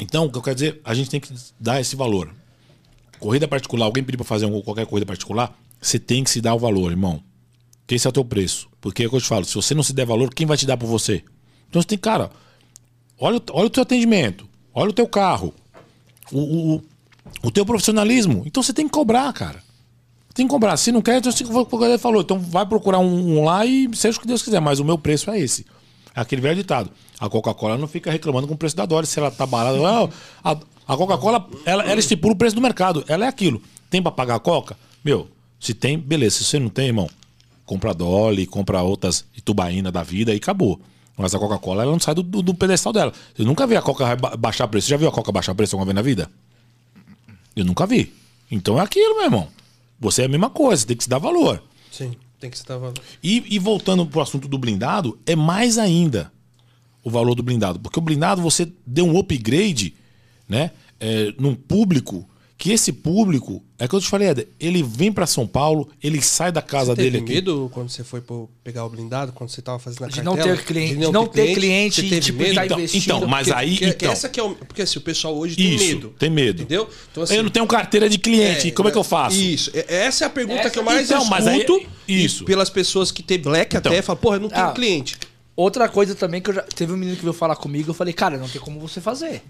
Então, 0.00 0.24
o 0.24 0.30
que 0.30 0.38
eu 0.38 0.42
quero 0.42 0.54
dizer, 0.54 0.80
a 0.84 0.94
gente 0.94 1.10
tem 1.10 1.20
que 1.20 1.32
dar 1.58 1.80
esse 1.80 1.94
valor. 1.94 2.34
Corrida 3.18 3.46
particular, 3.46 3.86
alguém 3.86 4.02
pedir 4.02 4.16
para 4.16 4.26
fazer 4.26 4.50
qualquer 4.62 4.86
corrida 4.86 5.06
particular, 5.06 5.56
você 5.80 5.98
tem 5.98 6.24
que 6.24 6.30
se 6.30 6.40
dar 6.40 6.54
o 6.54 6.58
valor, 6.58 6.90
irmão. 6.90 7.22
Que 7.86 7.94
esse 7.94 8.06
é 8.06 8.10
o 8.10 8.12
teu 8.12 8.24
preço. 8.24 8.68
Porque 8.80 9.04
é 9.04 9.06
o 9.06 9.10
que 9.10 9.16
eu 9.16 9.20
te 9.20 9.28
falo, 9.28 9.44
se 9.44 9.54
você 9.54 9.74
não 9.74 9.82
se 9.82 9.92
der 9.92 10.06
valor, 10.06 10.34
quem 10.34 10.46
vai 10.46 10.56
te 10.56 10.66
dar 10.66 10.76
por 10.76 10.86
você? 10.86 11.22
Então 11.68 11.80
você 11.80 11.86
tem, 11.86 11.98
cara, 11.98 12.30
olha, 13.18 13.40
olha 13.52 13.66
o 13.66 13.70
teu 13.70 13.82
atendimento, 13.82 14.48
olha 14.74 14.90
o 14.90 14.92
teu 14.92 15.06
carro, 15.06 15.54
o, 16.32 16.74
o, 16.74 16.82
o 17.44 17.50
teu 17.50 17.64
profissionalismo. 17.64 18.42
Então 18.44 18.62
você 18.62 18.72
tem 18.72 18.86
que 18.86 18.92
cobrar, 18.92 19.32
cara. 19.32 19.62
Tem 20.34 20.46
que 20.46 20.50
cobrar. 20.50 20.76
Se 20.76 20.90
não 20.90 21.02
quer, 21.02 21.18
então 21.18 21.30
você 21.30 21.98
falou. 21.98 22.22
Então 22.22 22.38
vai 22.38 22.66
procurar 22.66 22.98
um, 22.98 23.38
um 23.38 23.44
lá 23.44 23.64
e 23.66 23.88
seja 23.94 24.18
o 24.18 24.20
que 24.20 24.26
Deus 24.26 24.42
quiser. 24.42 24.60
Mas 24.60 24.80
o 24.80 24.84
meu 24.84 24.98
preço 24.98 25.30
é 25.30 25.38
esse. 25.38 25.66
Aquele 26.14 26.42
velho 26.42 26.56
ditado. 26.56 26.90
A 27.18 27.28
Coca-Cola 27.28 27.78
não 27.78 27.88
fica 27.88 28.10
reclamando 28.10 28.46
com 28.46 28.54
o 28.54 28.56
preço 28.56 28.76
da 28.76 28.84
Dória, 28.84 29.06
se 29.06 29.18
ela 29.18 29.30
tá 29.30 29.46
barata. 29.46 29.78
a, 30.44 30.50
a 30.86 30.96
Coca-Cola, 30.96 31.48
ela, 31.64 31.84
ela 31.84 32.00
estipula 32.00 32.34
o 32.34 32.36
preço 32.36 32.54
do 32.54 32.60
mercado. 32.62 33.04
Ela 33.08 33.24
é 33.24 33.28
aquilo. 33.28 33.62
Tem 33.88 34.02
para 34.02 34.12
pagar 34.12 34.36
a 34.36 34.40
Coca? 34.40 34.76
Meu, 35.04 35.28
se 35.58 35.74
tem, 35.74 35.98
beleza. 35.98 36.38
Se 36.38 36.44
você 36.44 36.58
não 36.58 36.68
tem, 36.68 36.88
irmão, 36.88 37.08
compra 37.64 37.94
Dolly, 37.94 38.46
compra 38.46 38.82
outras 38.82 39.24
Itubaína 39.36 39.90
da 39.90 40.02
vida 40.02 40.32
e 40.32 40.36
acabou. 40.36 40.80
Mas 41.16 41.34
a 41.34 41.38
Coca-Cola, 41.38 41.82
ela 41.82 41.92
não 41.92 42.00
sai 42.00 42.14
do, 42.14 42.22
do, 42.22 42.42
do, 42.42 42.54
pedestal 42.54 42.92
dela. 42.92 43.12
Eu 43.38 43.44
nunca 43.44 43.66
vi 43.66 43.76
a 43.76 43.82
Coca 43.82 44.16
baixar 44.36 44.66
preço. 44.68 44.86
Você 44.86 44.90
já 44.90 44.96
viu 44.96 45.08
a 45.08 45.12
Coca 45.12 45.30
baixar 45.30 45.54
preço 45.54 45.76
alguma 45.76 45.86
vez 45.86 45.94
na 45.94 46.02
vida? 46.02 46.30
Eu 47.54 47.64
nunca 47.64 47.86
vi. 47.86 48.12
Então 48.50 48.78
é 48.78 48.82
aquilo, 48.82 49.16
meu 49.16 49.24
irmão. 49.24 49.48
Você 50.00 50.22
é 50.22 50.24
a 50.24 50.28
mesma 50.28 50.50
coisa, 50.50 50.86
tem 50.86 50.96
que 50.96 51.04
se 51.04 51.08
dar 51.08 51.18
valor. 51.18 51.62
Sim, 51.90 52.12
tem 52.42 52.50
que 52.50 52.66
dar 52.66 52.76
valor. 52.76 52.94
E, 53.22 53.54
e 53.54 53.58
voltando 53.58 54.04
pro 54.04 54.20
assunto 54.20 54.48
do 54.48 54.58
blindado, 54.58 55.18
é 55.24 55.36
mais 55.36 55.78
ainda 55.78 56.32
o 57.04 57.08
valor 57.10 57.36
do 57.36 57.42
blindado. 57.42 57.78
Porque 57.78 57.98
o 57.98 58.02
blindado 58.02 58.42
você 58.42 58.70
deu 58.84 59.06
um 59.06 59.16
upgrade 59.16 59.94
né, 60.48 60.72
é, 60.98 61.32
num 61.38 61.54
público 61.54 62.28
que 62.56 62.70
esse 62.70 62.92
público, 62.92 63.62
é 63.78 63.88
que 63.88 63.94
eu 63.94 64.00
te 64.00 64.08
falei, 64.08 64.28
Eder, 64.28 64.48
ele 64.60 64.82
vem 64.82 65.12
para 65.12 65.26
São 65.26 65.46
Paulo, 65.46 65.88
ele 66.02 66.22
sai 66.22 66.52
da 66.52 66.62
casa 66.62 66.94
você 66.94 67.02
dele 67.02 67.20
teve 67.20 67.34
medo 67.34 67.70
quando 67.72 67.88
você 67.88 68.04
foi 68.04 68.22
pegar 68.62 68.84
o 68.84 68.88
blindado, 68.88 69.32
quando 69.32 69.50
você 69.50 69.60
tava 69.60 69.78
fazendo 69.80 70.04
a 70.04 70.08
de 70.08 70.22
cartela? 70.22 70.36
Não 70.36 70.56
ter 70.56 70.64
cliente, 70.64 70.94
de 70.94 71.00
não, 71.00 71.06
de 71.06 71.12
não 71.12 71.26
ter 71.26 71.54
cliente, 71.54 72.02
cliente 72.02 72.26
tipo, 72.26 72.38
medo? 72.38 72.54
Tá 72.54 72.64
então, 72.66 72.78
então, 72.94 73.26
mas 73.26 73.48
porque, 73.48 73.58
aí... 73.58 73.70
Porque, 73.78 73.86
então, 73.86 74.12
essa 74.12 74.28
que 74.28 74.38
é 74.38 74.42
o, 74.42 74.54
porque 74.54 74.82
assim, 74.82 74.98
o 74.98 75.02
pessoal 75.02 75.36
hoje 75.36 75.56
tem 75.56 75.74
isso, 75.74 75.84
medo. 75.86 76.14
tem 76.18 76.30
medo. 76.30 76.62
Entendeu? 76.62 76.88
Então, 77.10 77.24
assim, 77.24 77.34
eu 77.34 77.42
não 77.42 77.50
tenho 77.50 77.66
carteira 77.66 78.08
de 78.08 78.18
cliente, 78.18 78.68
é, 78.68 78.70
como 78.70 78.88
é 78.88 78.92
que 78.92 78.98
eu 78.98 79.04
faço? 79.04 79.36
Isso, 79.36 79.72
essa 79.74 80.24
é 80.24 80.26
a 80.26 80.30
pergunta 80.30 80.60
essa, 80.60 80.70
que 80.70 80.78
eu 80.78 80.84
mais 80.84 81.06
então, 81.06 81.18
escuto 81.18 81.30
mas 81.30 81.46
aí, 81.48 81.66
isso. 82.06 82.44
pelas 82.44 82.70
pessoas 82.70 83.10
que 83.10 83.22
tem 83.22 83.40
black 83.40 83.76
então, 83.76 83.90
até, 83.90 84.02
falam, 84.02 84.20
porra, 84.20 84.36
eu 84.36 84.40
não 84.40 84.48
tenho 84.48 84.66
ah, 84.66 84.72
cliente. 84.72 85.16
Outra 85.56 85.88
coisa 85.88 86.14
também 86.14 86.40
que 86.40 86.50
eu 86.50 86.54
já... 86.54 86.62
Teve 86.62 86.92
um 86.92 86.96
menino 86.96 87.16
que 87.16 87.22
veio 87.22 87.34
falar 87.34 87.56
comigo, 87.56 87.90
eu 87.90 87.94
falei, 87.94 88.14
cara, 88.14 88.38
não 88.38 88.48
tem 88.48 88.60
como 88.60 88.80
você 88.80 89.00
fazer. 89.00 89.42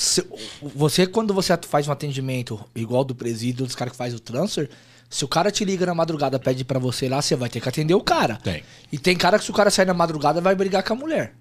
Se, 0.00 0.24
você, 0.62 1.06
quando 1.06 1.34
você 1.34 1.54
faz 1.68 1.86
um 1.86 1.92
atendimento 1.92 2.58
igual 2.74 3.04
do 3.04 3.14
presídio, 3.14 3.66
dos 3.66 3.74
caras 3.74 3.92
que 3.92 3.98
faz 3.98 4.14
o 4.14 4.18
transfer, 4.18 4.66
se 5.10 5.26
o 5.26 5.28
cara 5.28 5.50
te 5.50 5.62
liga 5.62 5.84
na 5.84 5.94
madrugada, 5.94 6.38
pede 6.38 6.64
para 6.64 6.78
você 6.78 7.06
lá, 7.06 7.20
você 7.20 7.36
vai 7.36 7.50
ter 7.50 7.60
que 7.60 7.68
atender 7.68 7.92
o 7.92 8.00
cara. 8.00 8.36
Tem. 8.36 8.62
E 8.90 8.96
tem 8.96 9.14
cara 9.14 9.38
que 9.38 9.44
se 9.44 9.50
o 9.50 9.52
cara 9.52 9.70
sair 9.70 9.84
na 9.84 9.92
madrugada, 9.92 10.40
vai 10.40 10.54
brigar 10.54 10.82
com 10.82 10.94
a 10.94 10.96
mulher. 10.96 11.34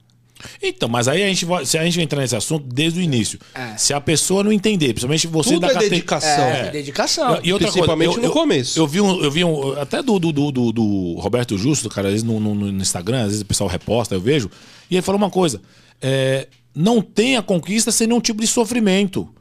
Então, 0.62 0.90
mas 0.90 1.08
aí 1.08 1.24
a 1.24 1.28
gente 1.28 1.46
vai, 1.46 1.66
se 1.66 1.78
a 1.78 1.86
gente 1.86 2.02
entrar 2.02 2.20
nesse 2.20 2.36
assunto 2.36 2.66
desde 2.68 3.00
o 3.00 3.02
início. 3.02 3.40
É. 3.56 3.78
Se 3.78 3.94
a 3.94 4.02
pessoa 4.02 4.44
não 4.44 4.52
entender, 4.52 4.88
principalmente 4.88 5.26
você 5.26 5.52
Tudo 5.52 5.62
da 5.62 5.68
é 5.70 5.74
cate... 5.76 5.90
dedicação. 5.90 6.44
É, 6.44 6.60
é. 6.60 6.72
dedicação. 6.72 7.40
E 7.42 7.54
outra 7.54 7.72
Principalmente 7.72 8.08
coisa, 8.08 8.22
eu, 8.22 8.28
no 8.28 8.34
começo. 8.34 8.78
Eu, 8.78 8.84
eu, 8.84 8.88
vi 8.90 9.00
um, 9.00 9.24
eu 9.24 9.32
vi 9.32 9.46
um 9.46 9.80
até 9.80 10.04
do, 10.04 10.20
do, 10.20 10.34
do, 10.34 10.72
do 10.74 11.14
Roberto 11.18 11.58
Justo, 11.58 11.88
cara, 11.88 12.10
às 12.10 12.16
vezes 12.16 12.28
no, 12.28 12.42
no, 12.42 12.54
no, 12.54 12.82
Instagram, 12.82 13.22
às 13.22 13.28
vezes 13.28 13.42
o 13.42 13.46
pessoal 13.46 13.70
reposta, 13.70 14.16
eu 14.16 14.20
vejo, 14.22 14.52
e 14.92 14.96
ele 14.96 15.02
falou 15.02 15.18
uma 15.18 15.30
coisa: 15.30 15.62
é, 16.02 16.48
não 16.76 17.02
tem 17.02 17.38
a 17.38 17.42
conquista 17.42 17.92
sem 17.92 18.08
nenhum 18.08 18.22
tipo 18.22 18.42
de 18.42 18.48
sofrimento. 18.48 19.34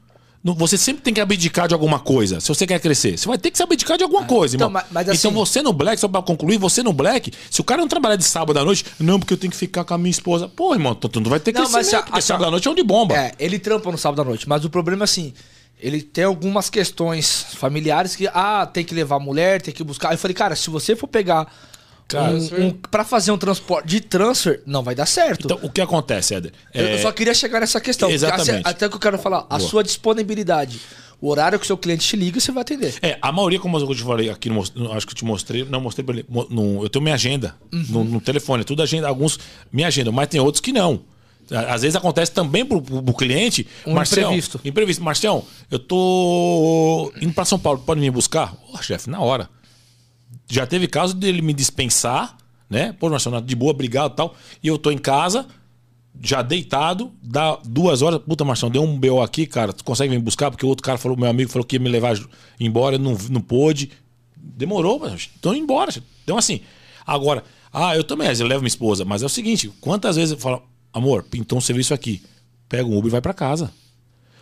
Você 0.45 0.79
sempre 0.79 1.03
tem 1.03 1.13
que 1.13 1.21
abdicar 1.21 1.67
de 1.69 1.75
alguma 1.75 1.99
coisa. 1.99 2.41
Se 2.41 2.49
você 2.49 2.67
quer 2.67 2.81
crescer, 2.81 3.19
você 3.19 3.27
vai 3.27 3.37
ter 3.37 3.51
que 3.51 3.57
se 3.57 3.63
abdicar 3.63 3.99
de 3.99 4.05
alguma 4.05 4.23
ah, 4.23 4.27
coisa, 4.27 4.57
então, 4.57 4.69
irmão. 4.69 4.83
Mas, 4.83 4.93
mas 4.93 5.09
assim... 5.09 5.29
Então 5.29 5.33
você 5.33 5.61
no 5.61 5.73
Black, 5.73 6.01
só 6.01 6.09
pra 6.09 6.23
concluir, 6.23 6.59
você 6.59 6.83
no 6.83 6.93
Black, 6.93 7.33
se 7.51 7.61
o 7.61 7.65
cara 7.65 7.81
não 7.81 7.89
trabalhar 7.89 8.17
de 8.17 8.25
sábado 8.25 8.59
à 8.59 8.65
noite, 8.65 8.85
não, 8.99 9.19
porque 9.19 9.35
eu 9.35 9.37
tenho 9.37 9.51
que 9.51 9.57
ficar 9.57 9.85
com 9.85 9.95
a 9.95 9.99
minha 9.99 10.11
esposa. 10.11 10.49
Pô, 10.49 10.73
irmão, 10.73 10.95
tu, 10.95 11.21
não 11.21 11.29
vai 11.29 11.41
ter 11.41 11.53
que 11.53 11.59
crescer, 11.59 11.97
porque 12.03 12.19
assim, 12.19 12.27
sábado 12.29 12.47
à 12.47 12.51
noite 12.51 12.69
é 12.69 12.71
um 12.71 12.75
de 12.75 12.85
bomba. 12.85 13.17
É, 13.17 13.33
ele 13.39 13.59
trampa 13.59 13.91
no 13.91 13.99
sábado 13.99 14.23
à 14.23 14.25
noite, 14.25 14.49
mas 14.49 14.65
o 14.65 14.71
problema 14.71 15.03
é 15.03 15.05
assim, 15.05 15.35
ele 15.81 16.01
tem 16.01 16.25
algumas 16.25 16.71
questões 16.71 17.47
familiares 17.55 18.15
que, 18.17 18.29
ah, 18.29 18.65
tem 18.67 18.85
que 18.85 18.95
levar 18.95 19.17
a 19.17 19.21
mulher, 19.21 19.61
tem 19.61 19.75
que 19.75 19.85
buscar. 19.85 20.13
Eu 20.13 20.19
falei, 20.19 20.35
cara, 20.35 20.57
se 20.57 20.71
você 20.71 20.95
for 20.95 21.09
pegar 21.09 21.53
Cara, 22.09 22.33
um, 22.33 22.67
um, 22.67 22.71
pra 22.71 23.05
fazer 23.05 23.31
um 23.31 23.37
transporte 23.37 23.87
de 23.87 24.01
transfer, 24.01 24.63
não 24.65 24.83
vai 24.83 24.95
dar 24.95 25.05
certo. 25.05 25.45
Então, 25.45 25.59
o 25.63 25.69
que 25.69 25.79
acontece, 25.79 26.35
Éder? 26.35 26.53
É... 26.73 26.95
Eu 26.95 26.99
só 27.01 27.13
queria 27.13 27.35
chegar 27.35 27.61
nessa 27.61 27.79
questão. 27.83 28.11
Exatamente. 28.11 28.67
Até 28.67 28.89
que 28.89 28.95
eu 28.95 28.99
quero 28.99 29.19
falar, 29.19 29.47
a 29.51 29.59
Boa. 29.59 29.61
sua 29.61 29.85
disponibilidade. 29.85 30.81
O 31.21 31.29
horário 31.29 31.59
que 31.59 31.65
o 31.65 31.67
seu 31.67 31.77
cliente 31.77 32.07
te 32.07 32.17
liga, 32.17 32.41
você 32.41 32.51
vai 32.51 32.63
atender. 32.63 32.95
É, 33.03 33.19
a 33.21 33.31
maioria, 33.31 33.59
como 33.61 33.77
eu 33.77 33.95
te 33.95 34.03
falei 34.03 34.31
aqui, 34.31 34.49
acho 34.51 35.07
que 35.07 35.13
eu 35.13 35.17
te 35.17 35.25
mostrei, 35.25 35.65
não 35.65 35.81
mostrei 35.81 36.05
pra 36.05 36.15
ele. 36.15 36.25
No, 36.49 36.83
eu 36.83 36.89
tenho 36.89 37.03
minha 37.03 37.15
agenda 37.15 37.57
uhum. 37.73 37.85
no, 37.91 38.05
no, 38.05 38.21
telefone, 38.21 38.65
tudo 38.65 38.83
agenda, 38.83 39.07
alguns 39.07 39.39
minha 39.71 39.89
agenda, 39.89 40.11
mas 40.11 40.29
tem 40.29 40.41
outros 40.41 40.61
que 40.61 40.73
não. 40.73 41.03
Às 41.51 41.83
vezes 41.83 41.97
acontece 41.97 42.31
também 42.31 42.65
pro, 42.65 42.81
pro 42.81 43.15
cliente. 43.15 43.67
Um 43.87 43.95
Marcião, 43.95 44.29
imprevisto. 44.31 44.61
Imprevisto. 44.65 45.03
Marcião, 45.03 45.45
eu 45.71 45.79
tô 45.79 47.13
indo 47.21 47.35
para 47.35 47.45
São 47.45 47.59
Paulo, 47.59 47.83
pode 47.85 48.01
me 48.01 48.11
buscar? 48.11 48.55
Ô, 48.55 48.75
oh, 48.75 48.83
chefe, 48.83 49.11
na 49.11 49.21
hora. 49.21 49.51
Já 50.49 50.67
teve 50.67 50.89
caso 50.89 51.15
dele 51.15 51.43
me 51.43 51.53
dispensar, 51.53 52.37
né? 52.69 52.93
Pô, 52.99 53.11
Marcião, 53.11 53.41
de 53.41 53.55
boa, 53.55 53.71
obrigado 53.71 54.15
tal. 54.15 54.35
E 54.63 54.69
eu 54.69 54.79
tô 54.79 54.91
em 54.91 54.99
casa, 54.99 55.47
já 56.21 56.43
deitado, 56.43 57.13
dá 57.23 57.59
duas 57.65 58.03
horas. 58.03 58.21
Puta, 58.21 58.45
Marcião, 58.45 58.71
deu 58.71 58.83
um 58.83 58.99
BO 58.99 59.21
aqui, 59.21 59.47
cara. 59.47 59.73
Tu 59.73 59.85
consegue 59.85 60.15
me 60.15 60.21
buscar? 60.21 60.51
Porque 60.51 60.65
o 60.65 60.69
outro 60.69 60.83
cara 60.83 60.99
falou, 60.99 61.17
meu 61.17 61.29
amigo 61.29 61.51
falou 61.51 61.65
que 61.65 61.77
ia 61.77 61.81
me 61.81 61.89
levar 61.89 62.19
embora, 62.59 62.99
não, 62.99 63.17
não 63.31 63.41
pôde. 63.41 63.91
Demorou, 64.37 64.99
mas 64.99 65.29
tô 65.41 65.53
indo 65.53 65.65
embora. 65.65 65.93
Então, 66.25 66.39
assim, 66.39 66.63
agora, 67.07 67.45
ah, 67.73 67.95
eu 67.95 68.03
também, 68.03 68.29
eu 68.29 68.47
levo 68.47 68.61
minha 68.61 68.69
esposa, 68.69 69.05
mas 69.05 69.23
é 69.23 69.27
o 69.27 69.29
seguinte: 69.29 69.71
quantas 69.81 70.17
vezes 70.17 70.33
eu 70.33 70.39
falo, 70.39 70.63
amor, 70.93 71.25
pintou 71.25 71.59
um 71.59 71.61
serviço 71.61 71.93
aqui. 71.93 72.23
Pega 72.69 72.87
um 72.87 72.97
Uber 72.97 73.09
e 73.09 73.13
vai 73.13 73.21
para 73.21 73.35
casa. 73.35 73.71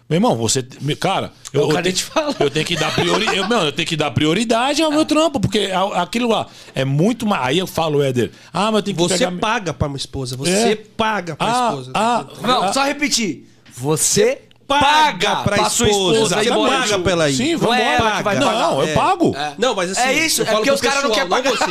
Meu 0.08 0.18
irmão, 0.18 0.36
você. 0.36 0.62
Cara, 1.00 1.32
eu, 1.52 1.68
eu, 1.68 1.82
tenho, 1.82 1.96
eu 2.38 2.50
tenho 2.50 2.64
que 2.64 2.76
dar 2.76 2.94
prioridade. 2.94 3.36
eu, 3.36 3.44
eu 3.44 3.72
tenho 3.72 3.88
que 3.88 3.96
dar 3.96 4.10
prioridade 4.12 4.80
ao 4.80 4.90
meu 4.90 5.04
trampo, 5.04 5.40
porque 5.40 5.70
aquilo 5.94 6.28
lá 6.28 6.46
é 6.74 6.84
muito 6.84 7.26
mais. 7.26 7.46
Aí 7.46 7.58
eu 7.58 7.66
falo, 7.66 8.02
Éder, 8.02 8.30
ah, 8.52 8.70
mas 8.70 8.76
eu 8.76 8.82
tenho 8.82 8.96
que 8.96 9.02
Você 9.02 9.18
pegar... 9.18 9.32
paga 9.38 9.74
pra 9.74 9.88
minha 9.88 9.96
esposa. 9.96 10.36
Você 10.36 10.72
é? 10.72 10.76
paga 10.76 11.34
pra 11.34 11.46
ah, 11.46 11.68
esposa. 11.70 11.90
Ah, 11.92 12.26
não, 12.40 12.62
ah, 12.62 12.72
só 12.72 12.84
repetir. 12.84 13.48
Você 13.72 14.42
paga 14.66 15.36
pra, 15.36 15.56
pra 15.56 15.70
sua 15.70 15.88
esposa. 15.88 16.36
Você 16.36 16.50
paga 16.50 16.98
pra 16.98 17.12
ela 17.12 17.30
ir. 17.30 17.34
Sim, 17.34 17.56
vamos 17.56 17.76
é 17.76 17.98
pagar. 18.22 18.40
Não, 18.40 18.80
eu 18.80 18.88
é. 18.88 18.94
pago. 18.94 19.34
É. 19.36 19.52
Não, 19.58 19.74
mas 19.74 19.92
assim. 19.92 20.00
É 20.00 20.12
isso, 20.12 20.42
é 20.42 20.44
porque 20.44 20.70
os 20.70 20.80
caras 20.80 21.02
não 21.02 21.10
querem 21.10 21.28
pagar. 21.28 21.50
Você. 21.50 21.64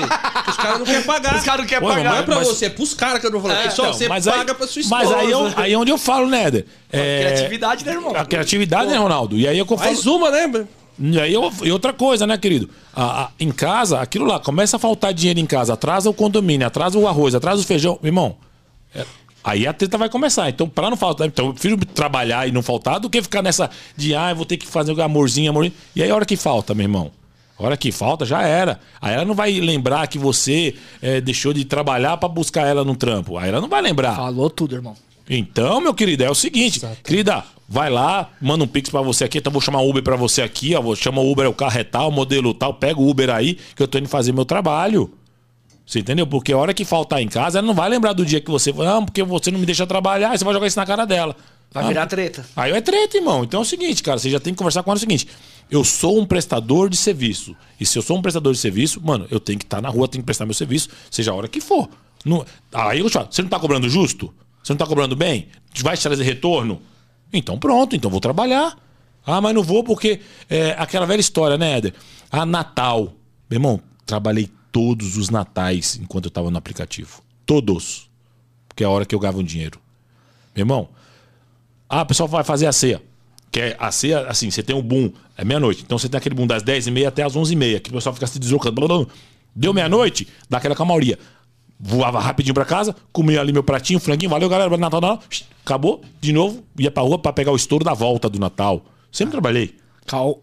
Os 0.49 0.57
caras 0.57 0.79
não 0.79 0.85
querem 0.85 1.03
pagar. 1.03 1.35
Os 1.35 1.43
caras 1.43 1.61
não 1.61 1.67
querem 1.67 1.87
pagar. 1.87 2.03
Não 2.03 2.19
é 2.19 2.23
pra 2.23 2.35
mas... 2.35 2.47
você, 2.47 2.65
é 2.65 2.69
pros 2.69 2.93
caras 2.93 3.19
que 3.19 3.27
eu 3.27 3.31
não 3.31 3.39
vou 3.39 3.49
falar. 3.49 3.65
É, 3.65 3.69
só 3.69 3.83
então, 3.83 3.93
você 3.93 4.07
paga 4.07 4.51
aí, 4.51 4.55
pra 4.55 4.67
sua 4.67 4.79
esposa. 4.81 5.03
Mas 5.03 5.11
aí, 5.11 5.31
eu, 5.31 5.53
aí 5.55 5.73
é 5.73 5.77
onde 5.77 5.91
eu 5.91 5.97
falo, 5.97 6.27
né, 6.27 6.45
Éder? 6.45 6.65
É... 6.91 7.19
Criatividade, 7.19 7.85
né, 7.85 7.91
irmão? 7.91 8.15
A 8.15 8.25
criatividade, 8.25 8.89
né, 8.89 8.97
Ronaldo? 8.97 9.37
E 9.37 9.47
aí 9.47 9.57
eu 9.57 9.65
falo. 9.65 9.79
Mais 9.81 10.05
uma, 10.05 10.31
né? 10.31 10.67
E 10.97 11.19
aí 11.19 11.33
eu, 11.33 11.51
e 11.61 11.71
outra 11.71 11.91
coisa, 11.91 12.25
né, 12.25 12.37
querido? 12.37 12.69
A, 12.93 13.23
a, 13.23 13.29
em 13.37 13.51
casa, 13.51 13.99
aquilo 13.99 14.25
lá, 14.25 14.39
começa 14.39 14.77
a 14.77 14.79
faltar 14.79 15.13
dinheiro 15.13 15.39
em 15.39 15.45
casa, 15.45 15.73
atrasa 15.73 16.09
o 16.09 16.13
condomínio, 16.13 16.65
atrasa 16.65 16.97
o 16.97 17.07
arroz, 17.07 17.35
atrasa 17.35 17.61
o 17.61 17.65
feijão. 17.65 17.99
Irmão, 18.01 18.37
é, 18.93 19.05
Aí 19.45 19.67
a 19.67 19.73
treta 19.73 19.95
vai 19.95 20.09
começar. 20.09 20.49
Então, 20.49 20.67
para 20.67 20.89
não 20.89 20.97
faltar, 20.97 21.27
então 21.27 21.45
eu 21.45 21.53
prefiro 21.53 21.77
trabalhar 21.77 22.47
e 22.47 22.51
não 22.51 22.63
faltar 22.63 22.99
do 22.99 23.07
que 23.07 23.21
ficar 23.21 23.43
nessa 23.43 23.69
de, 23.95 24.15
ah, 24.15 24.31
eu 24.31 24.35
vou 24.35 24.45
ter 24.45 24.57
que 24.57 24.65
fazer 24.65 24.91
o 24.91 24.99
amorzinho, 24.99 25.51
amorzinho. 25.51 25.75
E 25.95 26.01
aí 26.01 26.09
a 26.09 26.15
hora 26.15 26.25
que 26.25 26.35
falta, 26.35 26.73
meu 26.73 26.83
irmão? 26.83 27.11
A 27.57 27.63
hora 27.63 27.77
que 27.77 27.91
falta, 27.91 28.25
já 28.25 28.41
era. 28.41 28.79
Aí 28.99 29.13
ela 29.13 29.23
não 29.23 29.35
vai 29.35 29.51
lembrar 29.59 30.07
que 30.07 30.17
você 30.17 30.73
é, 30.99 31.21
deixou 31.21 31.53
de 31.53 31.63
trabalhar 31.63 32.17
para 32.17 32.27
buscar 32.27 32.65
ela 32.65 32.83
no 32.83 32.95
trampo. 32.95 33.37
Aí 33.37 33.49
ela 33.49 33.61
não 33.61 33.69
vai 33.69 33.83
lembrar. 33.83 34.15
Falou 34.15 34.49
tudo, 34.49 34.75
irmão. 34.75 34.95
Então, 35.29 35.79
meu 35.79 35.93
querido, 35.93 36.23
é 36.23 36.29
o 36.29 36.35
seguinte, 36.35 36.79
Exato. 36.79 36.97
querida, 37.03 37.43
vai 37.69 37.89
lá, 37.89 38.29
manda 38.41 38.63
um 38.63 38.67
pix 38.67 38.89
para 38.89 39.01
você 39.01 39.23
aqui, 39.23 39.39
então 39.39 39.51
vou 39.51 39.61
chamar 39.61 39.81
o 39.81 39.89
Uber 39.89 40.03
para 40.03 40.15
você 40.15 40.41
aqui, 40.41 40.75
ó, 40.75 40.81
vou 40.81 40.95
chamar 40.95 41.21
o 41.21 41.31
Uber, 41.31 41.49
o 41.49 41.53
carro 41.53 41.79
é 41.79 41.83
tal, 41.83 42.11
modelo 42.11 42.53
tal, 42.53 42.75
pega 42.75 42.99
o 42.99 43.09
Uber 43.09 43.31
aí, 43.31 43.57
que 43.75 43.81
eu 43.81 43.87
tô 43.87 43.97
indo 43.97 44.07
fazer 44.07 44.33
meu 44.33 44.45
trabalho. 44.45 45.11
Você 45.85 45.99
entendeu? 45.99 46.25
Porque 46.25 46.51
a 46.51 46.57
hora 46.57 46.73
que 46.73 46.83
faltar 46.83 47.21
em 47.21 47.27
casa, 47.27 47.59
ela 47.59 47.67
não 47.67 47.75
vai 47.75 47.87
lembrar 47.89 48.13
do 48.13 48.25
dia 48.25 48.41
que 48.41 48.49
você. 48.49 48.73
Não, 48.73 49.05
porque 49.05 49.21
você 49.23 49.51
não 49.51 49.59
me 49.59 49.65
deixa 49.65 49.85
trabalhar, 49.85 50.35
você 50.35 50.43
vai 50.43 50.53
jogar 50.53 50.67
isso 50.67 50.79
na 50.79 50.85
cara 50.85 51.05
dela. 51.05 51.35
Vai 51.71 51.83
ah, 51.83 51.87
virar 51.87 52.07
treta. 52.07 52.45
Aí 52.55 52.71
é 52.71 52.81
treta, 52.81 53.17
irmão. 53.17 53.43
Então 53.43 53.59
é 53.59 53.63
o 53.63 53.65
seguinte, 53.65 54.01
cara, 54.01 54.17
você 54.17 54.29
já 54.29 54.39
tem 54.39 54.53
que 54.53 54.57
conversar 54.57 54.81
com 54.81 54.89
ela 54.89 54.97
o 54.97 54.99
seguinte. 54.99 55.27
Eu 55.69 55.83
sou 55.83 56.19
um 56.19 56.25
prestador 56.25 56.89
de 56.89 56.97
serviço. 56.97 57.55
E 57.79 57.85
se 57.85 57.97
eu 57.97 58.01
sou 58.01 58.17
um 58.17 58.21
prestador 58.21 58.53
de 58.53 58.59
serviço, 58.59 59.01
mano, 59.03 59.27
eu 59.29 59.39
tenho 59.39 59.59
que 59.59 59.65
estar 59.65 59.77
tá 59.77 59.81
na 59.81 59.89
rua, 59.89 60.07
tenho 60.07 60.21
que 60.21 60.25
prestar 60.25 60.45
meu 60.45 60.53
serviço, 60.53 60.89
seja 61.11 61.31
a 61.31 61.35
hora 61.35 61.47
que 61.47 61.59
for. 61.59 61.89
Não, 62.23 62.45
aí 62.73 62.99
eu 62.99 63.09
te 63.09 63.13
falo, 63.13 63.27
você 63.29 63.41
não 63.41 63.49
tá 63.49 63.59
cobrando 63.59 63.87
justo? 63.89 64.33
Você 64.63 64.73
não 64.73 64.77
tá 64.77 64.87
cobrando 64.87 65.15
bem? 65.15 65.49
Vai 65.81 65.95
te 65.95 66.01
trazer 66.01 66.23
retorno? 66.23 66.81
Então 67.31 67.59
pronto, 67.59 67.95
então 67.95 68.09
vou 68.09 68.19
trabalhar. 68.19 68.77
Ah, 69.25 69.41
mas 69.41 69.53
não 69.53 69.63
vou 69.63 69.83
porque 69.83 70.19
é 70.49 70.75
aquela 70.77 71.05
velha 71.05 71.19
história, 71.19 71.57
né, 71.57 71.77
Éder? 71.77 71.93
Ah, 72.31 72.45
Natal. 72.45 73.13
Meu 73.49 73.57
irmão, 73.57 73.81
trabalhei 74.05 74.49
todos 74.75 75.15
os 75.15 75.29
natais 75.29 75.97
enquanto 76.01 76.25
eu 76.25 76.27
estava 76.27 76.51
no 76.51 76.57
aplicativo. 76.57 77.21
Todos. 77.45 78.09
Porque 78.67 78.83
é 78.83 78.87
a 78.87 78.89
hora 78.89 79.05
que 79.05 79.15
eu 79.15 79.19
ganhava 79.19 79.37
um 79.37 79.43
dinheiro. 79.43 79.79
Meu 80.53 80.63
irmão, 80.63 80.89
ah, 81.87 82.01
o 82.01 82.05
pessoal 82.05 82.27
vai 82.27 82.43
fazer 82.43 82.67
a 82.67 82.73
ceia. 82.73 83.01
Que 83.49 83.61
é 83.61 83.77
a 83.79 83.89
ceia, 83.89 84.27
assim, 84.27 84.51
você 84.51 84.61
tem 84.61 84.75
um 84.75 84.81
boom, 84.81 85.13
é 85.37 85.45
meia-noite. 85.45 85.81
Então 85.85 85.97
você 85.97 86.09
tem 86.09 86.17
aquele 86.17 86.35
boom 86.35 86.45
das 86.45 86.61
10h30 86.61 87.07
até 87.07 87.23
as 87.23 87.37
11h30, 87.37 87.79
que 87.79 87.89
o 87.89 87.93
pessoal 87.93 88.13
fica 88.13 88.27
se 88.27 88.37
deslocando. 88.37 89.09
Deu 89.55 89.73
meia-noite, 89.73 90.27
dá 90.49 90.57
aquela 90.57 90.75
calmaria. 90.75 91.17
Voava 91.79 92.19
rapidinho 92.19 92.53
para 92.53 92.65
casa, 92.65 92.93
comia 93.13 93.39
ali 93.39 93.53
meu 93.53 93.63
pratinho, 93.63 93.97
franguinho, 93.97 94.29
valeu 94.29 94.49
galera, 94.49 94.75
Natal, 94.75 94.99
Natal, 94.99 95.23
acabou, 95.63 96.01
de 96.19 96.33
novo, 96.33 96.65
ia 96.77 96.91
pra 96.91 97.01
rua 97.01 97.17
para 97.17 97.31
pegar 97.31 97.53
o 97.53 97.55
estouro 97.55 97.85
da 97.85 97.93
volta 97.93 98.29
do 98.29 98.37
Natal. 98.37 98.83
Sempre 99.09 99.31
trabalhei 99.31 99.77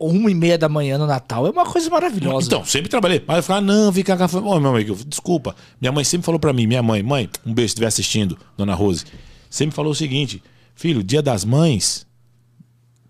uma 0.01 0.31
e 0.31 0.35
meia 0.35 0.59
da 0.59 0.69
manhã 0.69 0.99
no 0.99 1.07
Natal 1.07 1.47
é 1.47 1.51
uma 1.51 1.65
coisa 1.65 1.89
maravilhosa. 1.89 2.47
Então, 2.47 2.65
sempre 2.65 2.89
trabalhei. 2.89 3.23
Mas 3.27 3.37
eu 3.39 3.43
falava, 3.45 3.65
não, 3.65 3.93
fica 3.93 4.17
cá. 4.17 4.27
Ô, 4.39 4.59
meu 4.59 4.75
amigo, 4.75 4.97
desculpa. 5.07 5.55
Minha 5.81 5.93
mãe 5.93 6.03
sempre 6.03 6.25
falou 6.25 6.41
para 6.41 6.53
mim, 6.53 6.67
minha 6.67 6.83
mãe, 6.83 7.03
mãe, 7.03 7.31
um 7.47 7.55
beijo 7.55 7.69
se 7.69 7.73
estiver 7.73 7.87
assistindo, 7.87 8.37
dona 8.57 8.75
Rose. 8.75 9.05
Sempre 9.49 9.75
falou 9.77 9.93
o 9.93 9.95
seguinte: 9.95 10.43
filho, 10.75 11.03
dia 11.03 11.23
das 11.23 11.45
mães 11.45 12.07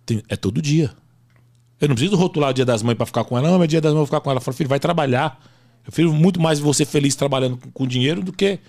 tem, 0.04 0.22
é 0.28 0.36
todo 0.36 0.60
dia. 0.60 0.90
Eu 1.80 1.88
não 1.88 1.94
preciso 1.94 2.16
rotular 2.16 2.50
o 2.50 2.52
dia 2.52 2.64
das 2.64 2.82
mães 2.82 2.96
para 2.96 3.06
ficar 3.06 3.24
com 3.24 3.36
ela. 3.36 3.50
Não, 3.50 3.58
mas 3.58 3.68
dia 3.68 3.80
das 3.80 3.92
mães 3.92 4.00
eu 4.00 4.00
vou 4.00 4.06
ficar 4.06 4.20
com 4.20 4.30
ela. 4.30 4.38
Eu 4.38 4.42
falo, 4.42 4.56
filho, 4.56 4.68
vai 4.68 4.78
trabalhar. 4.78 5.40
Eu 5.84 5.90
prefiro 5.90 6.12
muito 6.12 6.40
mais 6.40 6.60
você 6.60 6.84
feliz 6.84 7.16
trabalhando 7.16 7.58
com 7.72 7.86
dinheiro 7.86 8.22
do 8.22 8.32
que 8.32 8.60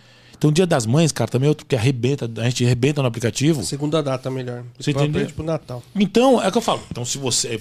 então, 0.43 0.49
o 0.49 0.53
Dia 0.53 0.67
das 0.67 0.85
Mães, 0.85 1.09
cara, 1.09 1.31
também 1.31 1.47
é 1.47 1.49
outro 1.49 1.65
que 1.65 1.73
arrebenta, 1.73 2.29
a 2.35 2.43
gente 2.43 2.65
arrebenta 2.65 3.01
no 3.01 3.07
aplicativo. 3.07 3.63
Segunda 3.63 4.03
data 4.03 4.29
melhor. 4.29 4.65
Você 4.77 4.91
entendeu? 4.91 5.25
Pro 5.27 5.41
Natal. 5.41 5.81
Então, 5.95 6.43
é 6.43 6.49
o 6.49 6.51
que 6.51 6.57
eu 6.57 6.61
falo. 6.61 6.81
Então, 6.91 7.05
se 7.05 7.17
você, 7.17 7.57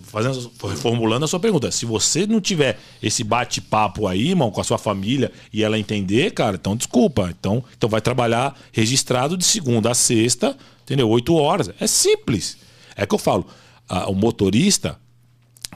fazendo, 0.00 0.50
reformulando 0.66 1.26
a 1.26 1.28
sua 1.28 1.38
pergunta, 1.38 1.70
se 1.70 1.84
você 1.84 2.26
não 2.26 2.40
tiver 2.40 2.78
esse 3.02 3.22
bate-papo 3.22 4.06
aí, 4.06 4.30
irmão, 4.30 4.50
com 4.50 4.62
a 4.62 4.64
sua 4.64 4.78
família 4.78 5.30
e 5.52 5.62
ela 5.62 5.78
entender, 5.78 6.30
cara, 6.30 6.56
então 6.56 6.74
desculpa. 6.74 7.28
Então, 7.38 7.62
então 7.76 7.86
vai 7.86 8.00
trabalhar 8.00 8.58
registrado 8.72 9.36
de 9.36 9.44
segunda 9.44 9.90
a 9.90 9.94
sexta, 9.94 10.56
entendeu? 10.84 11.10
Oito 11.10 11.34
horas. 11.34 11.68
É 11.78 11.86
simples. 11.86 12.56
É 12.96 13.04
que 13.04 13.14
eu 13.14 13.18
falo. 13.18 13.46
A, 13.86 14.08
o 14.08 14.14
motorista 14.14 14.98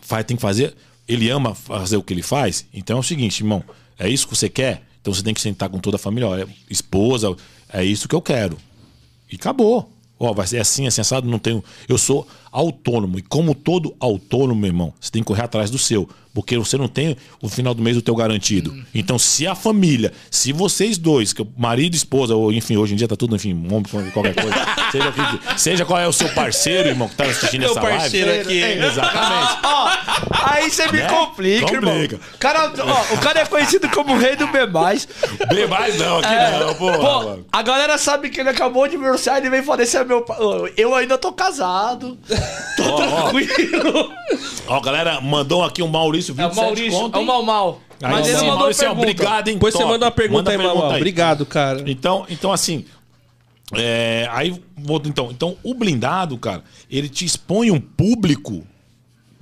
faz, 0.01 0.25
tem 0.25 0.39
que 0.39 0.43
fazer. 0.43 0.75
Ele 1.07 1.29
ama 1.29 1.55
fazer 1.55 1.99
o 1.99 2.03
que 2.03 2.15
ele 2.15 2.23
faz. 2.23 2.65
Então 2.73 2.97
é 2.97 3.01
o 3.01 3.03
seguinte, 3.03 3.41
irmão. 3.41 3.63
É 3.99 4.09
isso 4.09 4.27
que 4.27 4.35
você 4.35 4.49
quer? 4.49 4.86
Então 5.07 5.15
você 5.15 5.23
tem 5.23 5.33
que 5.33 5.41
sentar 5.41 5.69
com 5.69 5.79
toda 5.79 5.95
a 5.95 6.01
família, 6.01 6.49
esposa, 6.69 7.33
é 7.73 7.85
isso 7.85 8.09
que 8.09 8.15
eu 8.17 8.21
quero. 8.21 8.59
E 9.31 9.37
acabou. 9.37 9.89
Ó, 10.19 10.33
vai 10.33 10.49
ser 10.49 10.59
assim, 10.59 10.85
assim, 10.85 11.01
assado, 11.01 11.29
não 11.29 11.39
tenho. 11.39 11.63
Eu 11.89 11.97
sou 11.97 12.27
autônomo. 12.57 13.19
E 13.19 13.23
como 13.23 13.55
todo 13.55 13.95
autônomo, 14.01 14.59
meu 14.59 14.69
irmão, 14.69 14.95
você 14.99 15.11
tem 15.11 15.23
que 15.23 15.27
correr 15.27 15.43
atrás 15.43 15.71
do 15.71 15.79
seu. 15.79 16.09
Porque 16.33 16.59
você 16.59 16.77
não 16.77 16.87
tem 16.87 17.17
o 17.41 17.49
final 17.49 17.73
do 17.73 17.83
mês 17.83 17.97
o 17.97 18.03
teu 18.03 18.15
garantido. 18.15 18.71
Uhum. 18.71 18.85
Então, 18.95 19.19
se 19.19 19.47
a 19.47 19.55
família, 19.55 20.13
se 20.31 20.53
vocês 20.53 20.99
dois, 20.99 21.33
que 21.33 21.47
marido 21.57 21.95
e 21.95 21.97
esposa, 21.97 22.35
ou 22.35 22.53
enfim, 22.53 22.77
hoje 22.77 22.93
em 22.93 22.97
dia 22.97 23.09
tá 23.09 23.17
tudo, 23.17 23.35
enfim, 23.37 23.67
qualquer 24.13 24.35
coisa. 24.35 24.55
seja, 24.93 25.15
seja 25.57 25.85
qual 25.87 25.99
é 25.99 26.07
o 26.07 26.13
seu 26.13 26.29
parceiro, 26.35 26.91
irmão, 26.91 27.09
que 27.09 27.15
tá 27.15 27.25
assistindo 27.25 27.65
essa 27.65 27.81
live. 27.81 27.99
parceiro 27.99 28.41
aqui. 28.41 28.61
Exatamente. 28.61 29.59
ó, 29.65 29.91
aí 30.45 30.71
você 30.71 30.93
me 30.93 30.99
né? 30.99 31.09
complica, 31.09 31.67
complica, 31.67 32.17
irmão. 32.17 32.21
O 32.35 32.39
cara, 32.39 32.73
ó, 32.81 33.15
o 33.15 33.19
cara 33.19 33.41
é 33.41 33.47
conhecido 33.47 33.89
como 33.89 34.15
o 34.15 34.19
rei 34.19 34.37
do 34.37 34.47
B+. 34.49 34.59
B+, 34.69 35.67
não, 35.99 36.19
aqui 36.19 36.35
é, 36.35 36.59
não, 36.59 36.75
porra. 36.75 36.99
Pô, 36.99 37.39
a 37.51 37.63
galera 37.63 37.97
sabe 37.97 38.29
que 38.29 38.41
ele 38.41 38.51
acabou 38.51 38.87
de 38.87 38.95
divorciar 38.95 39.37
e 39.37 39.41
ele 39.41 39.49
vem 39.49 39.63
falar, 39.63 39.85
esse 39.85 39.97
é 39.97 40.05
meu. 40.05 40.23
Eu 40.77 40.95
ainda 40.95 41.17
tô 41.17 41.33
casado. 41.33 42.19
Tô 42.77 42.83
ó, 42.85 42.97
tranquilo. 42.97 44.13
Ó, 44.67 44.81
galera, 44.81 45.21
mandou 45.21 45.65
aqui 45.65 45.83
um 45.83 45.89
Maurício 45.89 46.35
27 46.35 46.59
É 46.59 46.61
o 46.61 46.65
Maurício, 46.65 47.01
conto, 47.01 47.19
é 47.19 47.21
o 47.21 47.25
Mal 47.25 47.43
Mal. 47.43 47.81
Aí, 48.03 48.13
Mas 48.13 48.27
ele 48.27 48.37
mandou 48.39 48.57
Maurício, 48.57 48.81
pergunta. 48.85 49.01
Obrigado, 49.01 49.49
hein? 49.49 49.55
Depois 49.55 49.73
top. 49.73 49.85
você 49.85 49.91
manda 49.91 50.05
uma 50.05 50.11
pergunta 50.11 50.51
manda 50.51 50.51
aí, 50.51 50.59
Mal 50.59 50.77
Mal. 50.77 50.97
Obrigado, 50.97 51.47
cara. 51.47 51.83
Então, 51.87 52.27
então 52.29 52.53
assim, 52.53 52.85
é, 53.75 54.29
aí, 54.31 54.63
então, 55.05 55.31
então, 55.31 55.57
o 55.63 55.75
blindado, 55.75 56.37
cara, 56.39 56.63
ele 56.91 57.09
te 57.09 57.25
expõe 57.25 57.71
um 57.71 57.81
público 57.81 58.65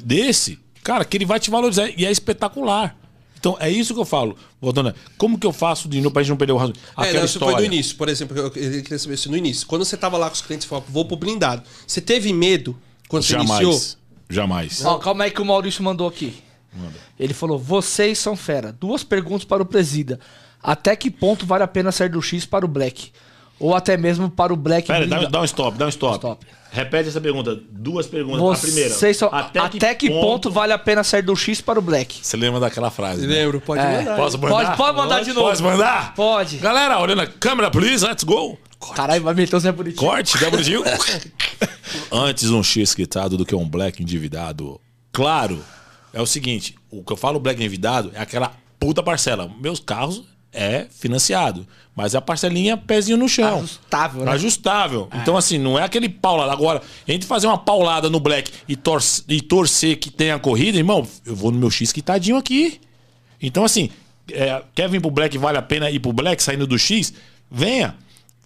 desse, 0.02 0.58
cara, 0.82 1.04
que 1.04 1.16
ele 1.16 1.26
vai 1.26 1.38
te 1.38 1.50
valorizar 1.50 1.88
e 1.88 2.06
é 2.06 2.10
espetacular. 2.10 2.96
Então, 3.38 3.58
é 3.60 3.68
isso 3.68 3.92
que 3.92 4.00
eu 4.00 4.06
falo. 4.06 4.38
Dona, 4.72 4.94
como 5.18 5.38
que 5.38 5.46
eu 5.46 5.52
faço 5.52 5.86
de 5.86 5.98
novo 5.98 6.12
pra 6.12 6.22
gente 6.22 6.30
não 6.30 6.36
perder 6.38 6.54
o 6.54 6.56
raciocínio? 6.56 6.82
É, 6.96 7.12
não, 7.12 7.24
história. 7.26 7.56
foi 7.56 7.68
no 7.68 7.74
início, 7.74 7.94
por 7.96 8.08
exemplo, 8.08 8.38
eu 8.38 8.50
queria 8.50 8.98
saber 8.98 9.18
se 9.18 9.28
no 9.28 9.36
início. 9.36 9.66
Quando 9.66 9.84
você 9.84 9.98
tava 9.98 10.16
lá 10.16 10.28
com 10.28 10.34
os 10.34 10.40
clientes 10.40 10.64
e 10.64 10.68
falou, 10.68 10.82
vou 10.88 11.04
pro 11.04 11.14
blindado, 11.14 11.62
você 11.86 12.00
teve 12.00 12.32
medo 12.32 12.74
quando 13.14 13.24
Jamais. 13.24 13.48
você 13.48 13.62
iniciou? 13.62 13.98
Jamais. 14.28 14.84
Ó, 14.84 14.98
calma 14.98 15.24
aí 15.24 15.30
que 15.30 15.40
o 15.40 15.44
Maurício 15.44 15.82
mandou 15.84 16.08
aqui. 16.08 16.42
Manda. 16.72 16.94
Ele 17.18 17.32
falou: 17.32 17.58
vocês 17.58 18.18
são 18.18 18.36
fera. 18.36 18.72
Duas 18.72 19.04
perguntas 19.04 19.44
para 19.44 19.62
o 19.62 19.66
presida. 19.66 20.18
Até 20.62 20.96
que 20.96 21.10
ponto 21.10 21.46
vale 21.46 21.62
a 21.62 21.68
pena 21.68 21.92
sair 21.92 22.08
do 22.08 22.20
X 22.20 22.44
para 22.44 22.64
o 22.64 22.68
Black? 22.68 23.12
Ou 23.60 23.74
até 23.74 23.96
mesmo 23.96 24.28
para 24.28 24.52
o 24.52 24.56
Black 24.56 24.88
Pera, 24.88 25.06
dá, 25.06 25.26
dá, 25.26 25.40
um 25.40 25.44
stop, 25.44 25.78
dá 25.78 25.86
um 25.86 25.88
stop. 25.88 26.16
stop. 26.16 26.44
Repete 26.72 27.08
essa 27.08 27.20
pergunta. 27.20 27.56
Duas 27.70 28.04
perguntas. 28.06 28.40
Vocês 28.40 28.64
a 28.64 28.66
primeira. 28.66 29.14
São, 29.14 29.28
até, 29.30 29.60
até 29.60 29.94
que, 29.94 30.08
que 30.08 30.12
ponto... 30.12 30.26
ponto... 30.26 30.50
vale 30.50 30.72
a 30.72 30.78
pena 30.78 31.04
sair 31.04 31.22
do 31.22 31.36
X 31.36 31.60
para 31.60 31.78
o 31.78 31.82
Black? 31.82 32.18
Você 32.20 32.36
lembra 32.36 32.58
daquela 32.58 32.90
frase? 32.90 33.24
Né? 33.24 33.32
Lembro, 33.32 33.60
pode 33.60 33.80
é. 33.80 33.98
mandar. 33.98 34.16
Posso 34.16 34.38
mandar? 34.38 34.54
Pode, 34.56 34.76
pode 34.76 34.96
mandar 34.96 35.14
pode, 35.14 35.24
de 35.26 35.32
novo. 35.34 35.46
Pode 35.46 35.62
mandar? 35.62 36.14
Pode. 36.14 36.56
Galera, 36.56 36.98
olhando 36.98 37.22
a 37.22 37.26
câmera, 37.28 37.70
please, 37.70 38.04
let's 38.04 38.24
go. 38.24 38.58
Caralho, 38.94 39.22
vai 39.22 39.34
meter 39.34 39.54
o 39.54 39.60
Zé 39.60 39.70
Bonitinho. 39.70 40.00
Corte, 40.00 40.36
Zé 40.36 40.50
Bonitinho. 40.50 40.82
Antes 42.10 42.50
um 42.50 42.62
X 42.62 42.94
quitado 42.94 43.36
do 43.36 43.44
que 43.44 43.54
um 43.54 43.68
Black 43.68 44.02
endividado. 44.02 44.80
Claro, 45.12 45.62
é 46.12 46.20
o 46.20 46.26
seguinte: 46.26 46.74
o 46.90 47.02
que 47.02 47.12
eu 47.12 47.16
falo 47.16 47.40
Black 47.40 47.60
endividado 47.60 48.10
é 48.14 48.20
aquela 48.20 48.52
puta 48.78 49.02
parcela. 49.02 49.50
Meus 49.60 49.80
carros 49.80 50.24
é 50.54 50.86
financiado. 50.90 51.66
Mas 51.96 52.14
é 52.14 52.18
a 52.18 52.20
parcelinha 52.20 52.76
pezinho 52.76 53.16
no 53.16 53.28
chão. 53.28 53.58
Ajustável, 53.58 54.24
né? 54.24 54.32
Ajustável. 54.32 55.08
É. 55.10 55.18
Então, 55.18 55.36
assim, 55.36 55.58
não 55.58 55.78
é 55.78 55.82
aquele 55.82 56.08
paulado. 56.08 56.50
Agora, 56.50 56.82
entre 57.06 57.26
fazer 57.26 57.46
uma 57.46 57.58
paulada 57.58 58.08
no 58.08 58.18
black 58.18 58.50
e, 58.68 58.74
torce, 58.74 59.22
e 59.28 59.40
torcer 59.40 59.98
que 59.98 60.10
tenha 60.10 60.38
corrida, 60.38 60.78
irmão, 60.78 61.06
eu 61.24 61.36
vou 61.36 61.50
no 61.52 61.58
meu 61.58 61.70
X 61.70 61.92
quitadinho 61.92 62.36
aqui. 62.36 62.80
Então, 63.40 63.64
assim, 63.64 63.90
é, 64.30 64.62
quer 64.74 64.88
vir 64.88 65.00
pro 65.00 65.10
black, 65.10 65.36
vale 65.38 65.58
a 65.58 65.62
pena 65.62 65.90
ir 65.90 66.00
pro 66.00 66.12
black, 66.12 66.42
saindo 66.42 66.66
do 66.66 66.78
X? 66.78 67.12
Venha. 67.50 67.96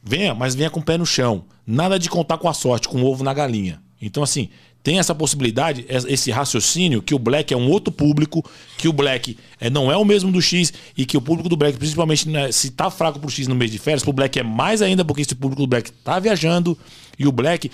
Venha, 0.02 0.34
mas 0.34 0.54
venha 0.54 0.70
com 0.70 0.80
o 0.80 0.82
pé 0.82 0.96
no 0.96 1.06
chão. 1.06 1.44
Nada 1.66 1.98
de 1.98 2.08
contar 2.08 2.38
com 2.38 2.48
a 2.48 2.54
sorte, 2.54 2.88
com 2.88 3.02
o 3.02 3.06
ovo 3.06 3.22
na 3.22 3.34
galinha. 3.34 3.80
Então, 4.00 4.22
assim, 4.22 4.48
tem 4.82 4.98
essa 4.98 5.14
possibilidade, 5.14 5.84
esse 5.88 6.30
raciocínio, 6.30 7.02
que 7.02 7.14
o 7.14 7.18
Black 7.18 7.52
é 7.52 7.56
um 7.56 7.68
outro 7.68 7.92
público, 7.92 8.48
que 8.76 8.88
o 8.88 8.92
Black 8.92 9.36
é, 9.60 9.68
não 9.68 9.90
é 9.90 9.96
o 9.96 10.04
mesmo 10.04 10.30
do 10.30 10.40
X 10.40 10.72
e 10.96 11.04
que 11.04 11.16
o 11.16 11.20
público 11.20 11.48
do 11.48 11.56
Black, 11.56 11.76
principalmente 11.76 12.28
né, 12.28 12.50
se 12.52 12.70
tá 12.70 12.90
fraco 12.90 13.18
pro 13.18 13.28
X 13.28 13.46
no 13.48 13.54
mês 13.54 13.70
de 13.70 13.78
férias, 13.78 14.02
pro 14.02 14.12
Black 14.12 14.38
é 14.38 14.42
mais 14.42 14.80
ainda 14.80 15.04
porque 15.04 15.22
esse 15.22 15.34
público 15.34 15.62
do 15.62 15.66
Black 15.66 15.92
tá 15.92 16.18
viajando 16.18 16.78
e 17.18 17.26
o 17.26 17.32
Black, 17.32 17.70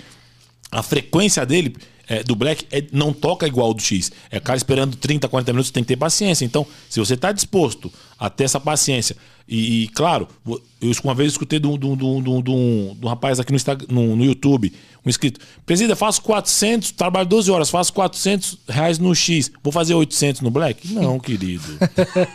a 0.71 0.83
frequência 0.83 1.45
dele 1.45 1.75
é, 2.07 2.23
do 2.23 2.35
Black 2.35 2.65
é, 2.71 2.83
não 2.91 3.13
toca 3.13 3.47
igual 3.47 3.73
do 3.73 3.81
X. 3.81 4.11
É 4.29 4.39
cara 4.39 4.57
esperando 4.57 4.95
30, 4.95 5.27
40 5.27 5.53
minutos, 5.53 5.71
tem 5.71 5.83
que 5.83 5.87
ter 5.87 5.97
paciência. 5.97 6.45
Então, 6.45 6.65
se 6.89 6.99
você 6.99 7.13
está 7.13 7.31
disposto 7.31 7.91
a 8.17 8.29
ter 8.29 8.43
essa 8.43 8.59
paciência, 8.59 9.15
e, 9.47 9.83
e 9.83 9.87
claro, 9.89 10.27
eu 10.45 10.91
uma 11.03 11.13
vez 11.13 11.33
escutei 11.33 11.59
de 11.59 11.67
um, 11.67 11.77
de 11.77 11.85
um, 11.85 11.95
de 11.95 12.29
um, 12.29 12.41
de 12.41 12.51
um, 12.51 13.07
rapaz 13.07 13.39
aqui 13.39 13.51
no, 13.51 13.55
Instagram, 13.55 13.85
no, 13.89 14.15
no 14.15 14.25
YouTube, 14.25 14.73
um 15.05 15.09
inscrito. 15.09 15.39
Presidente, 15.65 15.95
faço 15.95 16.21
400, 16.23 16.91
trabalho 16.91 17.27
12 17.27 17.51
horas, 17.51 17.69
faço 17.69 17.93
400 17.93 18.57
reais 18.67 18.97
no 18.97 19.13
X, 19.13 19.51
vou 19.63 19.71
fazer 19.71 19.93
800 19.93 20.41
no 20.41 20.49
Black? 20.49 20.91
Não, 20.91 21.19
querido. 21.19 21.63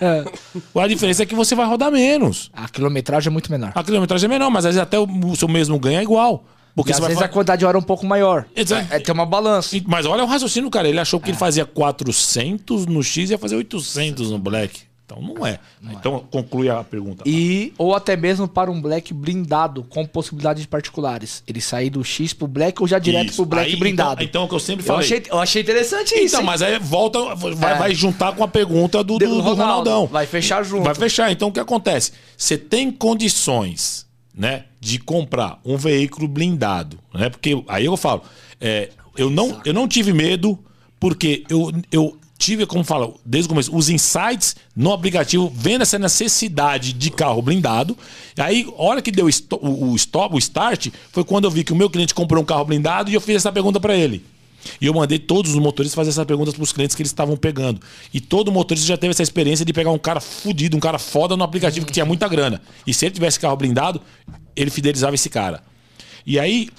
a 0.75 0.87
diferença 0.87 1.25
é 1.25 1.27
que 1.27 1.35
você 1.35 1.55
vai 1.55 1.67
rodar 1.67 1.91
menos. 1.91 2.51
A 2.53 2.69
quilometragem 2.69 3.29
é 3.29 3.33
muito 3.33 3.51
menor. 3.51 3.73
A 3.75 3.83
quilometragem 3.83 4.27
é 4.27 4.29
menor, 4.29 4.51
mas 4.51 4.65
às 4.65 4.75
vezes 4.75 4.81
até 4.81 4.99
o, 4.99 5.05
o 5.05 5.37
seu 5.37 5.49
mesmo 5.49 5.79
ganho 5.81 5.99
é 5.99 6.03
igual. 6.03 6.45
Porque 6.77 6.93
e 6.93 6.95
às 6.95 7.01
vezes 7.01 7.15
falar... 7.15 7.27
a 7.27 7.29
quantidade 7.29 7.59
de 7.59 7.67
hora 7.67 7.77
é 7.77 7.81
um 7.81 7.85
pouco 7.85 8.07
maior. 8.07 8.47
Exato. 8.55 8.93
É, 8.93 8.97
é 8.97 9.01
ter 9.01 9.11
uma 9.11 9.27
balança. 9.27 9.77
Mas 9.87 10.07
olha 10.07 10.23
o 10.23 10.27
raciocínio, 10.27 10.71
cara. 10.71 10.89
Ele 10.89 11.01
achou 11.01 11.19
que 11.19 11.27
é. 11.27 11.31
ele 11.31 11.39
fazia 11.39 11.67
400 11.67 12.87
no 12.87 13.03
X 13.03 13.31
e 13.31 13.33
ia 13.33 13.39
fazer 13.39 13.57
800 13.57 14.31
no 14.31 14.39
Black. 14.39 14.90
Então 15.11 15.21
não 15.21 15.45
é. 15.45 15.59
Não 15.83 15.93
então 15.93 16.17
é. 16.17 16.23
conclui 16.31 16.69
a 16.69 16.85
pergunta. 16.85 17.25
E 17.27 17.73
ou 17.77 17.95
até 17.95 18.17
mesmo 18.17 18.47
para 18.47 18.71
um 18.71 18.81
black 18.81 19.13
blindado 19.13 19.83
com 19.83 20.07
possibilidades 20.07 20.65
particulares. 20.67 21.43
Ele 21.47 21.61
sair 21.61 21.91
do 21.91 22.05
X 22.05 22.33
pro 22.33 22.47
black 22.47 22.81
ou 22.81 22.87
já 22.87 22.99
direto 22.99 23.29
isso. 23.29 23.37
pro 23.37 23.47
black 23.47 23.71
aí, 23.71 23.77
blindado. 23.77 24.23
Então, 24.23 24.25
então 24.25 24.43
é 24.43 24.45
o 24.45 24.49
que 24.49 24.55
eu 24.55 24.61
sempre 24.61 24.85
falei. 24.85 25.01
Eu 25.01 25.05
achei, 25.05 25.23
eu 25.31 25.39
achei 25.41 25.63
interessante 25.63 26.15
isso. 26.15 26.37
Então, 26.37 26.41
hein? 26.41 26.47
mas 26.47 26.63
aí 26.63 26.79
volta, 26.79 27.35
vai, 27.35 27.75
é. 27.75 27.79
vai, 27.79 27.95
juntar 27.95 28.33
com 28.35 28.45
a 28.45 28.49
pergunta 28.49 29.03
do, 29.03 29.19
do, 29.19 29.27
do, 29.27 29.41
Ronaldo. 29.41 29.63
Ronaldão. 29.63 30.07
Vai 30.07 30.27
fechar 30.27 30.63
junto. 30.63 30.85
Vai 30.85 30.95
fechar. 30.95 31.33
Então 31.33 31.49
o 31.49 31.53
que 31.53 31.61
acontece? 31.61 32.13
Você 32.37 32.57
tem 32.57 32.91
condições, 32.93 34.07
né, 34.33 34.67
de 34.79 34.99
comprar 34.99 35.59
um 35.65 35.77
veículo 35.77 36.29
blindado, 36.29 36.99
né? 37.13 37.29
Porque 37.29 37.63
aí 37.67 37.85
eu 37.85 37.97
falo, 37.97 38.23
é, 38.61 38.91
eu 39.17 39.29
não, 39.29 39.61
eu 39.65 39.75
não 39.75 39.89
tive 39.89 40.13
medo 40.13 40.59
porque 41.01 41.45
eu, 41.49 41.73
eu 41.91 42.20
tive, 42.41 42.65
como 42.65 42.83
fala, 42.83 43.13
desde 43.23 43.47
o 43.47 43.51
começo, 43.51 43.77
os 43.77 43.91
insights 43.91 44.57
no 44.75 44.93
aplicativo, 44.93 45.53
vendo 45.55 45.83
essa 45.83 45.99
necessidade 45.99 46.95
de 46.95 47.11
carro 47.11 47.43
blindado. 47.43 47.97
Aí, 48.39 48.67
a 48.79 48.83
hora 48.83 49.03
que 49.03 49.13
deu 49.13 49.27
o 49.27 49.29
stop, 49.95 50.35
o 50.35 50.39
start, 50.39 50.89
foi 51.13 51.23
quando 51.23 51.45
eu 51.45 51.51
vi 51.51 51.63
que 51.63 51.73
o 51.73 51.77
meu 51.77 51.91
cliente 51.91 52.15
comprou 52.15 52.43
um 52.43 52.47
carro 52.47 52.65
blindado 52.65 53.11
e 53.11 53.15
eu 53.15 53.21
fiz 53.21 53.37
essa 53.37 53.53
pergunta 53.53 53.79
para 53.79 53.95
ele. 53.95 54.25
E 54.81 54.87
eu 54.87 54.95
mandei 54.95 55.19
todos 55.19 55.53
os 55.53 55.59
motoristas 55.59 55.95
fazer 55.95 56.11
essas 56.11 56.25
perguntas 56.25 56.55
para 56.55 56.63
os 56.63 56.73
clientes 56.73 56.97
que 56.97 57.03
eles 57.03 57.11
estavam 57.11 57.37
pegando. 57.37 57.81
E 58.13 58.21
todo 58.21 58.51
motorista 58.51 58.89
já 58.89 58.97
teve 58.97 59.11
essa 59.11 59.23
experiência 59.23 59.65
de 59.65 59.73
pegar 59.73 59.91
um 59.91 59.99
cara 59.99 60.21
fudido, 60.21 60.77
um 60.77 60.81
cara 60.81 60.99
foda 60.99 61.37
no 61.37 61.45
aplicativo 61.45 61.85
que 61.85 61.93
tinha 61.93 62.07
muita 62.07 62.27
grana. 62.27 62.63
E 62.87 62.95
se 62.95 63.05
ele 63.05 63.15
tivesse 63.15 63.39
carro 63.39 63.57
blindado, 63.57 64.01
ele 64.57 64.71
fidelizava 64.71 65.15
esse 65.15 65.29
cara. 65.29 65.63
E 66.27 66.39
aí, 66.39 66.71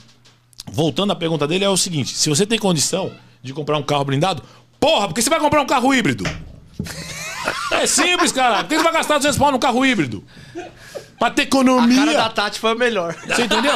voltando 0.71 1.11
à 1.11 1.15
pergunta 1.15 1.47
dele, 1.47 1.65
é 1.65 1.69
o 1.69 1.77
seguinte: 1.77 2.15
se 2.15 2.29
você 2.29 2.47
tem 2.47 2.57
condição 2.57 3.11
de 3.43 3.53
comprar 3.53 3.77
um 3.77 3.83
carro 3.83 4.05
blindado, 4.05 4.43
Porra, 4.81 5.07
porque 5.07 5.21
você 5.21 5.29
vai 5.29 5.39
comprar 5.39 5.61
um 5.61 5.65
carro 5.67 5.93
híbrido? 5.93 6.23
É 7.71 7.85
simples, 7.85 8.31
cara. 8.31 8.63
Por 8.63 8.69
que 8.69 8.77
você 8.77 8.83
vai 8.83 8.93
gastar 8.93 9.17
200 9.19 9.37
pau 9.37 9.51
num 9.51 9.59
carro 9.59 9.85
híbrido? 9.85 10.23
Pra 11.19 11.29
ter 11.29 11.43
economia. 11.43 12.01
A 12.01 12.05
cara 12.05 12.17
da 12.17 12.29
Tati 12.29 12.59
foi 12.59 12.71
a 12.71 12.75
melhor. 12.75 13.15
Você 13.27 13.43
entendeu? 13.43 13.73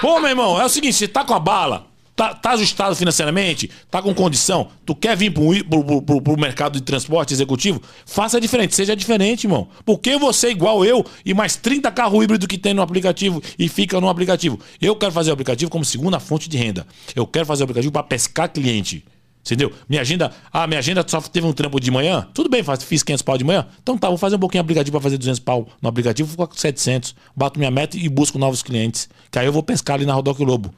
Pô, 0.00 0.18
meu 0.20 0.30
irmão, 0.30 0.58
é 0.58 0.64
o 0.64 0.68
seguinte: 0.70 0.94
você 0.94 1.06
tá 1.06 1.22
com 1.22 1.34
a 1.34 1.38
bala, 1.38 1.86
tá, 2.16 2.32
tá 2.32 2.52
ajustado 2.52 2.96
financeiramente, 2.96 3.70
tá 3.90 4.00
com 4.00 4.14
condição, 4.14 4.68
tu 4.86 4.94
quer 4.94 5.14
vir 5.14 5.32
pro, 5.32 5.62
pro, 5.64 6.02
pro, 6.02 6.22
pro, 6.22 6.40
mercado 6.40 6.74
de 6.74 6.80
transporte 6.80 7.34
executivo, 7.34 7.82
faça 8.06 8.40
diferente, 8.40 8.74
seja 8.74 8.96
diferente, 8.96 9.44
irmão. 9.44 9.68
Por 9.84 9.98
que 9.98 10.16
você, 10.16 10.48
igual 10.48 10.82
eu, 10.82 11.04
e 11.26 11.34
mais 11.34 11.56
30 11.56 11.90
carros 11.90 12.24
híbridos 12.24 12.46
que 12.46 12.56
tem 12.56 12.72
no 12.72 12.80
aplicativo 12.80 13.42
e 13.58 13.68
fica 13.68 14.00
no 14.00 14.08
aplicativo? 14.08 14.58
Eu 14.80 14.96
quero 14.96 15.12
fazer 15.12 15.28
o 15.28 15.34
aplicativo 15.34 15.70
como 15.70 15.84
segunda 15.84 16.18
fonte 16.18 16.48
de 16.48 16.56
renda. 16.56 16.86
Eu 17.14 17.26
quero 17.26 17.44
fazer 17.44 17.64
o 17.64 17.66
aplicativo 17.66 17.92
para 17.92 18.02
pescar 18.02 18.48
cliente. 18.48 19.04
Entendeu? 19.48 19.72
Minha 19.88 20.02
agenda. 20.02 20.30
Ah, 20.52 20.66
minha 20.66 20.78
agenda 20.78 21.02
só 21.06 21.20
teve 21.22 21.46
um 21.46 21.52
trampo 21.54 21.80
de 21.80 21.90
manhã? 21.90 22.28
Tudo 22.34 22.50
bem, 22.50 22.62
fiz 22.80 23.02
500 23.02 23.22
pau 23.22 23.38
de 23.38 23.44
manhã? 23.44 23.66
Então 23.82 23.96
tá, 23.96 24.08
vou 24.08 24.18
fazer 24.18 24.36
um 24.36 24.38
pouquinho 24.38 24.62
de 24.62 24.66
aplicativo 24.66 24.92
para 24.92 25.02
fazer 25.02 25.16
200 25.16 25.40
pau 25.40 25.66
no 25.80 25.88
aplicativo, 25.88 26.28
vou 26.36 26.46
com 26.46 26.54
700, 26.54 27.14
bato 27.34 27.58
minha 27.58 27.70
meta 27.70 27.96
e 27.96 28.08
busco 28.10 28.38
novos 28.38 28.62
clientes. 28.62 29.08
Que 29.30 29.38
aí 29.38 29.46
eu 29.46 29.52
vou 29.52 29.62
pescar 29.62 29.96
ali 29.96 30.04
na 30.04 30.12
Rodoc 30.12 30.38
Lobo. 30.40 30.72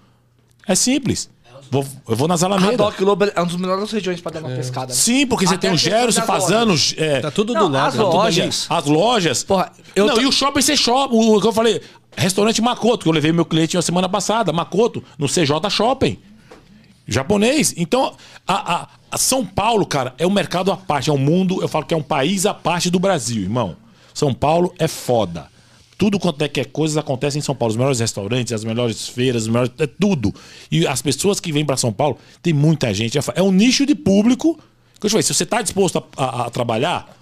É 0.68 0.76
simples. 0.76 1.28
Vou, 1.68 1.84
eu 2.08 2.16
vou 2.16 2.28
nas 2.28 2.42
Alamedas. 2.42 2.80
A 2.80 2.84
Rodoc 2.84 3.00
Lobo 3.00 3.24
é 3.24 3.32
uma 3.36 3.46
das 3.46 3.56
melhores 3.56 3.90
regiões 3.90 4.20
para 4.20 4.32
dar 4.32 4.40
uma 4.40 4.52
é. 4.52 4.56
pescada. 4.56 4.88
Né? 4.88 4.94
Sim, 4.94 5.26
porque 5.26 5.46
Até 5.46 5.54
você 5.54 5.60
tem 5.60 5.72
o 5.72 5.76
Gero 5.76 6.12
se 6.12 6.22
fazendo. 6.22 6.74
É, 6.96 7.20
tá 7.20 7.30
tudo 7.30 7.52
do 7.52 7.60
Não, 7.60 7.68
lado. 7.68 7.88
As 7.88 7.94
tá 7.96 8.02
lojas. 8.02 8.66
As 8.68 8.84
lojas. 8.86 9.44
Porra, 9.44 9.72
eu 9.96 10.06
Não, 10.06 10.14
tô... 10.14 10.20
e 10.20 10.26
o 10.26 10.32
shopping 10.32 10.62
ser 10.62 10.76
shopping. 10.76 11.16
O 11.16 11.40
que 11.40 11.46
eu 11.46 11.52
falei, 11.52 11.80
restaurante 12.16 12.62
Makoto, 12.62 13.04
que 13.04 13.08
eu 13.08 13.12
levei 13.12 13.32
meu 13.32 13.44
cliente 13.44 13.76
na 13.76 13.82
semana 13.82 14.08
passada. 14.08 14.52
Makoto, 14.52 15.02
no 15.18 15.28
CJ 15.28 15.70
Shopping. 15.70 16.18
Japonês. 17.10 17.74
Então, 17.76 18.14
a, 18.46 18.74
a, 18.74 18.88
a, 19.10 19.18
São 19.18 19.44
Paulo, 19.44 19.84
cara, 19.84 20.14
é 20.16 20.24
um 20.24 20.30
mercado 20.30 20.70
à 20.70 20.76
parte, 20.76 21.10
é 21.10 21.12
um 21.12 21.18
mundo, 21.18 21.60
eu 21.60 21.66
falo 21.66 21.84
que 21.84 21.92
é 21.92 21.96
um 21.96 22.02
país 22.02 22.46
à 22.46 22.54
parte 22.54 22.88
do 22.88 23.00
Brasil, 23.00 23.42
irmão. 23.42 23.76
São 24.14 24.32
Paulo 24.32 24.72
é 24.78 24.86
foda. 24.86 25.48
Tudo 25.98 26.20
quanto 26.20 26.40
é 26.42 26.48
que 26.48 26.60
é 26.60 26.64
coisas 26.64 26.96
acontece 26.96 27.36
em 27.36 27.40
São 27.40 27.54
Paulo. 27.54 27.72
Os 27.72 27.76
melhores 27.76 27.98
restaurantes, 27.98 28.52
as 28.52 28.64
melhores 28.64 29.08
feiras, 29.08 29.48
melhores, 29.48 29.72
é 29.78 29.86
tudo. 29.88 30.32
E 30.70 30.86
as 30.86 31.02
pessoas 31.02 31.40
que 31.40 31.52
vêm 31.52 31.64
para 31.64 31.76
São 31.76 31.92
Paulo, 31.92 32.16
tem 32.40 32.52
muita 32.52 32.94
gente. 32.94 33.18
É 33.34 33.42
um 33.42 33.50
nicho 33.52 33.84
de 33.84 33.94
público. 33.94 34.58
Que 34.98 35.06
eu 35.06 35.10
te 35.10 35.12
falei, 35.12 35.22
se 35.22 35.34
você 35.34 35.42
está 35.42 35.60
disposto 35.60 35.98
a, 36.16 36.24
a, 36.24 36.46
a, 36.46 36.50
trabalhar, 36.50 37.18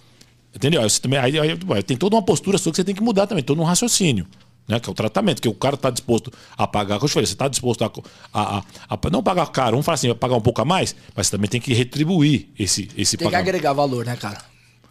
entendeu? 0.55 0.83
Você 0.83 1.01
também, 1.01 1.19
aí, 1.19 1.39
aí, 1.39 1.83
tem 1.83 1.97
toda 1.97 2.15
uma 2.15 2.23
postura 2.23 2.59
sua 2.59 2.71
que 2.73 2.77
você 2.77 2.85
tem 2.85 2.95
que 2.95 3.03
mudar 3.03 3.27
também, 3.27 3.43
todo 3.43 3.61
um 3.61 3.65
raciocínio 3.65 4.27
né? 4.69 4.79
Que 4.79 4.89
é 4.89 4.93
o 4.93 4.95
tratamento, 4.95 5.41
que 5.41 5.49
o 5.49 5.55
cara 5.55 5.75
está 5.75 5.91
disposto 5.91 6.33
a 6.57 6.67
pagar. 6.67 6.97
Como 6.97 7.07
eu 7.07 7.09
falei, 7.09 7.27
você 7.27 7.33
está 7.33 7.49
disposto 7.49 7.83
a, 7.83 7.91
a, 8.33 8.59
a, 8.59 8.63
a, 8.91 9.11
não 9.11 9.23
pagar 9.23 9.47
caro, 9.47 9.73
vamos 9.73 9.87
falar 9.87 9.95
assim, 9.95 10.15
pagar 10.15 10.37
um 10.37 10.41
pouco 10.41 10.61
a 10.61 10.65
mais, 10.65 10.95
mas 11.17 11.27
você 11.27 11.31
também 11.37 11.49
tem 11.49 11.61
que 11.61 11.73
retribuir 11.73 12.49
esse, 12.59 12.89
esse 12.97 13.17
Tem 13.17 13.25
pagamento. 13.25 13.45
que 13.45 13.51
agregar 13.51 13.73
valor, 13.73 14.05
né, 14.05 14.15
cara? 14.17 14.39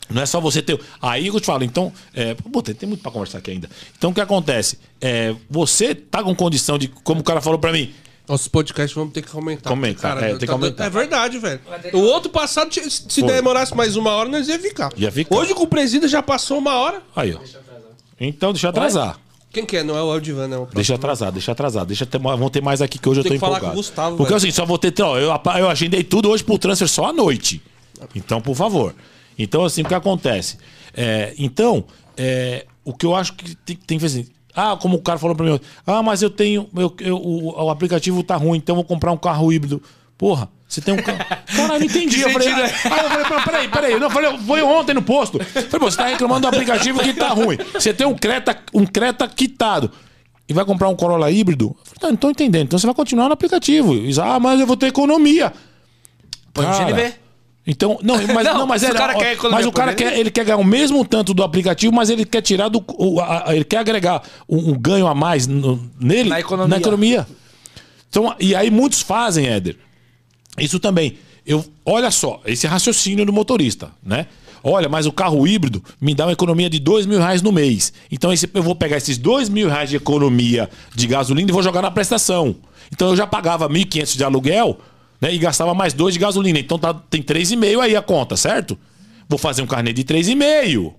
Não 0.10 0.22
é 0.22 0.26
só 0.26 0.40
você 0.40 0.62
ter. 0.62 0.80
Aí 1.02 1.28
eu 1.28 1.40
te 1.40 1.46
falo, 1.46 1.64
então. 1.64 1.92
É, 2.14 2.34
pô, 2.34 2.62
tem, 2.62 2.74
tem 2.74 2.88
muito 2.88 3.02
para 3.02 3.12
conversar 3.12 3.40
aqui 3.40 3.52
ainda. 3.52 3.70
Então 3.98 4.12
o 4.12 4.14
que 4.14 4.22
acontece? 4.22 4.80
É, 5.02 5.36
você 5.50 5.94
tá 5.94 6.24
com 6.24 6.34
condição 6.34 6.78
de. 6.78 6.88
Como 6.88 7.20
o 7.20 7.24
cara 7.24 7.42
falou 7.42 7.60
para 7.60 7.74
mim, 7.74 7.94
nossos 8.28 8.48
podcasts 8.48 8.96
vamos 8.96 9.14
ter 9.14 9.22
que 9.22 9.30
comentar. 9.30 9.72
Comentar, 9.72 10.16
cara, 10.16 10.28
é, 10.28 10.30
tem 10.32 10.40
que 10.40 10.48
comentar. 10.48 10.88
É 10.88 10.90
verdade, 10.90 11.38
velho. 11.40 11.60
O 11.94 12.00
outro 12.00 12.30
passado, 12.30 12.74
se 12.74 13.22
Foi. 13.22 13.32
demorasse 13.32 13.76
mais 13.76 13.96
uma 13.98 14.12
hora, 14.12 14.30
nós 14.30 14.48
ia 14.48 14.60
ficar. 14.60 14.92
Ia 14.96 15.12
ficar. 15.12 15.36
Hoje 15.36 15.54
com 15.54 15.64
o 15.64 15.68
presídio 15.68 16.08
já 16.08 16.24
passou 16.24 16.58
uma 16.58 16.76
hora. 16.76 17.02
Aí, 17.16 17.34
ó. 17.34 17.40
Então 18.20 18.54
deixa 18.54 18.68
eu 18.68 18.72
atrasar. 18.72 19.20
Quem 19.58 19.66
que 19.66 19.78
é? 19.78 19.84
Não 19.84 19.98
é 19.98 20.04
o 20.04 20.12
Aldivan, 20.12 20.48
não. 20.48 20.68
Deixa 20.72 20.94
atrasar, 20.94 21.32
deixa 21.32 21.52
atrasar. 21.52 21.84
Deixa 21.84 22.06
ter, 22.06 22.20
vão 22.20 22.48
ter 22.48 22.62
mais 22.62 22.80
aqui 22.80 23.00
que 23.00 23.10
hoje 23.10 23.22
eu 23.22 23.24
tô 23.24 23.30
que 23.30 23.38
empolgado. 23.38 23.62
falar 23.62 23.72
com 23.72 23.80
o 23.80 23.82
Gustavo, 23.82 24.18
Porque 24.18 24.30
velho. 24.32 24.38
assim, 24.38 24.52
só 24.52 24.68
vou 24.68 24.78
ter. 24.78 24.94
Ó, 25.02 25.18
eu, 25.18 25.32
eu 25.58 25.68
agendei 25.68 26.04
tudo 26.04 26.30
hoje 26.30 26.44
pro 26.44 26.60
transfer 26.60 26.88
só 26.88 27.06
à 27.08 27.14
noite. 27.14 27.60
Então, 28.14 28.40
por 28.40 28.56
favor. 28.56 28.94
Então, 29.36 29.66
assim, 29.66 29.82
o 29.82 29.86
que 29.86 29.96
acontece? 29.96 30.60
É, 30.94 31.34
então, 31.40 31.86
é, 32.16 32.68
o 32.86 32.94
que 32.94 33.04
eu 33.04 33.16
acho 33.16 33.34
que 33.34 33.56
tem, 33.56 33.76
tem 33.76 33.98
que 33.98 34.04
fazer. 34.04 34.20
Assim, 34.20 34.32
ah, 34.54 34.78
como 34.80 34.98
o 34.98 35.02
cara 35.02 35.18
falou 35.18 35.36
pra 35.36 35.44
mim, 35.44 35.60
ah, 35.88 36.04
mas 36.04 36.22
eu 36.22 36.30
tenho. 36.30 36.70
Eu, 36.76 36.94
eu, 37.00 37.18
o, 37.18 37.66
o 37.66 37.70
aplicativo 37.72 38.22
tá 38.22 38.36
ruim, 38.36 38.60
então 38.60 38.74
eu 38.74 38.78
vou 38.78 38.86
comprar 38.86 39.12
um 39.12 39.18
carro 39.18 39.52
híbrido. 39.52 39.82
Porra, 40.18 40.50
você 40.68 40.82
tem 40.82 40.94
um 40.94 40.98
carro. 40.98 41.20
Cara, 41.46 41.80
não 41.80 41.86
entendi. 41.86 42.22
eu 42.22 42.30
falei, 42.32 42.50
aí 42.50 42.62
eu 42.62 43.26
falei, 43.26 43.44
peraí, 43.44 43.68
peraí. 43.68 43.94
Não, 43.94 44.08
eu 44.08 44.10
falei, 44.10 44.38
foi 44.40 44.62
ontem 44.62 44.94
no 44.94 45.02
posto. 45.02 45.38
Eu 45.38 45.46
falei, 45.46 45.70
pô, 45.70 45.80
você 45.80 45.98
tá 45.98 46.06
reclamando 46.08 46.42
do 46.42 46.48
aplicativo 46.48 47.00
que 47.00 47.14
tá 47.14 47.30
ruim. 47.30 47.58
Você 47.74 47.94
tem 47.94 48.06
um 48.08 48.16
Creta, 48.16 48.58
um 48.74 48.86
Creta 48.86 49.28
quitado. 49.28 49.92
E 50.50 50.54
vai 50.54 50.66
comprar 50.66 50.90
um 50.90 50.96
Corolla 50.96 51.30
híbrido? 51.30 51.66
Eu 51.66 51.86
falei, 51.86 52.00
tá, 52.00 52.08
não 52.10 52.16
tô 52.16 52.30
entendendo. 52.30 52.68
Então 52.68 52.80
você 52.80 52.86
vai 52.86 52.96
continuar 52.96 53.28
no 53.28 53.34
aplicativo. 53.34 53.94
E, 53.94 54.12
ah, 54.20 54.40
mas 54.40 54.60
eu 54.60 54.68
vou 54.68 54.78
ter 54.78 54.88
economia. 54.88 55.54
Põe 56.54 56.66
o 56.66 56.70
GNV. 56.70 57.14
Então, 57.66 58.00
não, 58.02 58.16
mas 58.34 58.46
não, 58.48 58.58
não 58.60 58.68
mas 58.68 58.82
é, 58.82 58.92
o 58.92 58.96
cara 58.96 59.14
quer 59.14 59.38
mas 59.52 59.66
o 59.66 59.72
cara 59.72 59.94
quer, 59.94 60.18
ele 60.18 60.32
quer 60.32 60.46
ganhar 60.46 60.58
o 60.58 60.64
mesmo 60.64 61.04
tanto 61.06 61.34
do 61.34 61.44
aplicativo, 61.44 61.94
mas 61.94 62.10
ele 62.10 62.26
quer 62.26 62.42
tirar 62.42 62.70
do 62.70 62.84
o, 62.98 63.20
a, 63.20 63.46
ele 63.50 63.66
quer 63.66 63.80
agregar 63.80 64.24
um, 64.48 64.72
um 64.72 64.74
ganho 64.74 65.06
a 65.06 65.14
mais 65.14 65.46
no, 65.48 65.90
nele 66.00 66.30
na 66.30 66.40
economia. 66.40 66.70
na 66.70 66.78
economia. 66.78 67.28
Então, 68.10 68.34
e 68.40 68.56
aí 68.56 68.72
muitos 68.72 69.02
fazem, 69.02 69.48
Éder. 69.48 69.78
Isso 70.60 70.80
também. 70.80 71.18
Eu, 71.46 71.64
olha 71.86 72.12
só, 72.12 72.42
esse 72.46 72.68
raciocínio 72.68 73.26
do 73.26 73.34
motorista, 73.34 73.92
né? 74.04 74.28
Olha, 74.64 74.90
mas 74.90 75.06
o 75.06 75.12
carro 75.12 75.48
híbrido 75.48 75.84
me 76.02 76.14
dá 76.14 76.26
uma 76.26 76.34
economia 76.34 76.70
de 76.70 76.80
dois 76.80 77.06
mil 77.06 77.20
reais 77.20 77.42
no 77.42 77.52
mês. 77.52 77.94
Então 78.12 78.34
esse, 78.34 78.50
eu 78.54 78.64
vou 78.64 78.76
pegar 78.76 78.98
esses 78.98 79.18
dois 79.18 79.48
mil 79.48 79.70
reais 79.70 79.90
de 79.90 79.96
economia 79.96 80.70
de 80.94 81.08
gasolina 81.08 81.50
e 81.50 81.54
vou 81.54 81.64
jogar 81.64 81.82
na 81.82 81.92
prestação. 81.92 82.56
Então 82.92 83.10
eu 83.10 83.16
já 83.16 83.26
pagava 83.26 83.70
1.500 83.70 84.18
de 84.18 84.24
aluguel 84.24 84.78
né? 85.20 85.34
E 85.34 85.38
gastava 85.38 85.74
mais 85.74 85.94
dois 85.94 86.14
de 86.14 86.20
gasolina. 86.20 86.60
Então 86.60 86.78
tá, 86.78 86.94
tem 86.94 87.22
3,5 87.22 87.80
aí 87.80 87.96
a 87.96 88.02
conta, 88.02 88.38
certo? 88.38 88.78
Vou 89.28 89.38
fazer 89.38 89.62
um 89.62 89.68
carnê 89.68 89.92
de 89.92 90.04
3,5. 90.04 90.94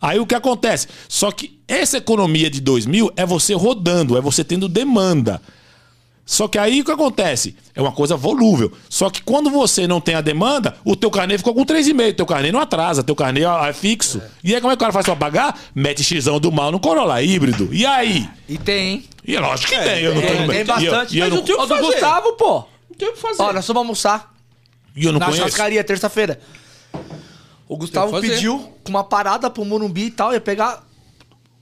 Aí 0.00 0.18
o 0.18 0.26
que 0.26 0.34
acontece? 0.34 0.88
Só 1.08 1.30
que 1.30 1.58
essa 1.66 1.98
economia 1.98 2.50
de 2.50 2.60
2 2.60 2.86
mil 2.86 3.10
é 3.16 3.24
você 3.24 3.54
rodando, 3.54 4.18
é 4.18 4.20
você 4.20 4.44
tendo 4.44 4.68
demanda. 4.68 5.40
Só 6.26 6.48
que 6.48 6.56
aí 6.56 6.80
o 6.80 6.84
que 6.84 6.90
acontece? 6.90 7.54
É 7.74 7.82
uma 7.82 7.92
coisa 7.92 8.16
volúvel. 8.16 8.72
Só 8.88 9.10
que 9.10 9.22
quando 9.22 9.50
você 9.50 9.86
não 9.86 10.00
tem 10.00 10.14
a 10.14 10.22
demanda, 10.22 10.74
o 10.84 10.96
teu 10.96 11.10
carnê 11.10 11.36
ficou 11.36 11.54
com 11.54 11.64
3,5. 11.64 12.16
Teu 12.16 12.24
carnê 12.24 12.50
não 12.50 12.60
atrasa, 12.60 13.02
teu 13.02 13.14
carnê 13.14 13.42
é 13.42 13.72
fixo. 13.74 14.18
É. 14.18 14.30
E 14.42 14.54
aí 14.54 14.60
como 14.60 14.72
é 14.72 14.76
que 14.76 14.78
o 14.78 14.80
cara 14.80 14.92
faz 14.92 15.04
pra 15.04 15.16
pagar? 15.16 15.58
Mete 15.74 16.02
xizão 16.02 16.40
do 16.40 16.50
mal 16.50 16.72
no 16.72 16.80
Corolla 16.80 17.22
híbrido. 17.22 17.68
E 17.72 17.84
aí? 17.84 18.28
E 18.48 18.56
tem, 18.56 18.88
hein? 18.88 19.04
E 19.26 19.36
é 19.36 19.40
lógico 19.40 19.68
que 19.68 19.74
é, 19.74 19.82
tem. 19.82 20.02
Eu 20.02 20.14
não 20.14 20.22
tenho... 20.22 20.48
Tem 20.48 20.64
bastante. 20.64 21.14
E 21.14 21.18
eu, 21.18 21.26
e 21.26 21.28
eu 21.28 21.58
Mas 21.58 21.68
não... 21.68 21.76
o 21.76 21.80
do 21.80 21.86
Gustavo, 21.86 22.32
pô. 22.34 22.64
Não 22.88 22.96
tem 22.96 23.08
o 23.08 23.12
que 23.12 23.20
fazer. 23.20 23.42
Ó, 23.42 23.52
nós 23.52 23.66
vamos 23.66 23.80
almoçar. 23.80 24.34
E 24.96 25.04
eu 25.04 25.12
não 25.12 25.18
na 25.18 25.26
conheço. 25.26 25.42
churrascaria, 25.42 25.84
terça-feira. 25.84 26.40
O 27.68 27.76
Gustavo 27.76 28.18
pediu 28.20 28.72
com 28.82 28.90
uma 28.90 29.04
parada 29.04 29.50
pro 29.50 29.64
Morumbi 29.64 30.06
e 30.06 30.10
tal, 30.10 30.32
ia 30.32 30.40
pegar 30.40 30.84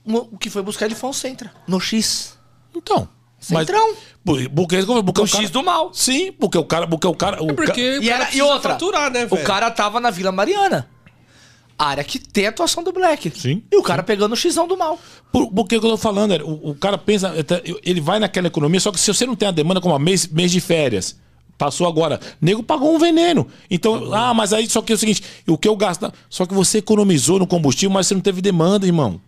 o 0.05 0.37
que 0.37 0.49
foi 0.49 0.61
buscar 0.61 0.85
ele 0.85 0.95
foi 0.95 1.09
um 1.09 1.13
Centra, 1.13 1.51
no 1.67 1.79
X. 1.79 2.37
Então. 2.75 3.07
Centrão. 3.43 3.89
Mas, 3.89 3.97
porque, 4.23 4.49
porque 4.49 5.21
o, 5.21 5.23
o 5.23 5.27
X 5.27 5.49
do 5.49 5.63
mal. 5.63 5.91
Sim, 5.93 6.31
porque 6.31 6.57
o 6.57 6.63
cara. 6.63 6.87
Porque 6.87 7.07
o 7.07 7.13
cara. 7.13 7.43
O 7.43 7.51
é 7.51 7.53
porque 7.53 7.99
ca... 7.99 8.05
e, 8.05 8.09
era, 8.09 8.33
e 8.33 8.41
outra. 8.41 8.73
Faturar, 8.73 9.11
né, 9.11 9.27
o 9.29 9.37
cara 9.37 9.69
tava 9.69 9.99
na 9.99 10.09
Vila 10.09 10.31
Mariana. 10.31 10.89
Área 11.77 12.03
que 12.03 12.19
tem 12.19 12.47
atuação 12.47 12.83
do 12.83 12.93
Black. 12.93 13.31
Sim. 13.37 13.63
E 13.71 13.75
o 13.75 13.83
cara 13.83 14.01
sim. 14.01 14.05
pegando 14.05 14.33
o 14.33 14.35
Xão 14.35 14.67
do 14.67 14.77
mal. 14.77 14.97
Por, 15.31 15.51
porque 15.51 15.75
eu 15.75 15.81
tô 15.81 15.97
falando, 15.97 16.33
o, 16.45 16.69
o, 16.69 16.75
cara 16.75 16.97
pensa. 16.97 17.33
Ele 17.83 17.99
vai 17.99 18.19
naquela 18.19 18.47
economia, 18.47 18.79
só 18.79 18.91
que 18.91 18.99
se 18.99 19.13
você 19.13 19.25
não 19.25 19.35
tem 19.35 19.49
a 19.49 19.51
demanda 19.51 19.81
como 19.81 19.97
mês, 19.99 20.27
mês 20.27 20.51
de 20.51 20.61
férias, 20.61 21.17
Passou 21.57 21.87
agora. 21.87 22.19
Nego 22.41 22.63
pagou 22.63 22.93
um 22.93 22.99
veneno. 22.99 23.47
Então, 23.69 24.13
ah, 24.13 24.33
mas 24.33 24.53
aí 24.53 24.67
só 24.69 24.81
que 24.81 24.91
é 24.91 24.95
o 24.95 24.97
seguinte: 24.97 25.23
o 25.47 25.57
que 25.57 25.67
eu 25.67 25.75
gasto. 25.75 26.11
Só 26.29 26.45
que 26.45 26.53
você 26.53 26.79
economizou 26.79 27.39
no 27.39 27.47
combustível, 27.47 27.91
mas 27.91 28.07
você 28.07 28.13
não 28.13 28.21
teve 28.21 28.41
demanda, 28.41 28.85
irmão. 28.85 29.21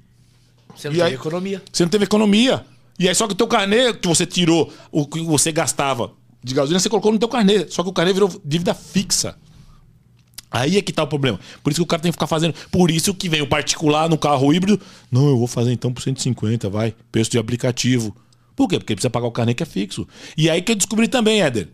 Você 0.76 0.89
não 0.89 0.95
e 0.95 0.97
teve 0.97 1.09
aí, 1.09 1.13
economia. 1.13 1.63
Você 1.72 1.84
não 1.84 1.89
teve 1.89 2.03
economia. 2.05 2.66
E 2.99 3.07
aí 3.07 3.15
só 3.15 3.27
que 3.27 3.33
o 3.33 3.35
teu 3.35 3.47
carnê 3.47 3.93
que 3.93 4.07
você 4.07 4.25
tirou, 4.25 4.71
o 4.91 5.05
que 5.05 5.21
você 5.21 5.51
gastava 5.51 6.13
de 6.43 6.53
gasolina, 6.53 6.79
você 6.79 6.89
colocou 6.89 7.11
no 7.11 7.19
teu 7.19 7.27
carnê. 7.27 7.67
Só 7.69 7.83
que 7.83 7.89
o 7.89 7.93
carnê 7.93 8.13
virou 8.13 8.29
dívida 8.43 8.73
fixa. 8.73 9.37
Aí 10.51 10.77
é 10.77 10.81
que 10.81 10.93
tá 10.93 11.03
o 11.03 11.07
problema. 11.07 11.39
Por 11.61 11.71
isso 11.71 11.81
que 11.81 11.83
o 11.83 11.87
cara 11.87 12.01
tem 12.01 12.11
que 12.11 12.15
ficar 12.15 12.27
fazendo. 12.27 12.53
Por 12.71 12.89
isso 12.89 13.13
que 13.13 13.27
vem 13.27 13.41
o 13.41 13.47
particular 13.47 14.07
no 14.07 14.17
carro 14.17 14.53
híbrido. 14.53 14.79
Não, 15.11 15.27
eu 15.27 15.37
vou 15.37 15.47
fazer 15.47 15.73
então 15.73 15.91
por 15.91 16.01
150, 16.01 16.69
vai. 16.69 16.95
Preço 17.11 17.31
de 17.31 17.37
aplicativo. 17.37 18.15
Por 18.55 18.69
quê? 18.69 18.77
Porque 18.77 18.95
precisa 18.95 19.09
pagar 19.09 19.27
o 19.27 19.31
carnê 19.31 19.53
que 19.53 19.63
é 19.63 19.65
fixo. 19.65 20.07
E 20.37 20.49
aí 20.49 20.61
que 20.61 20.71
eu 20.71 20.75
descobri 20.75 21.09
também, 21.09 21.41
Éder. 21.41 21.67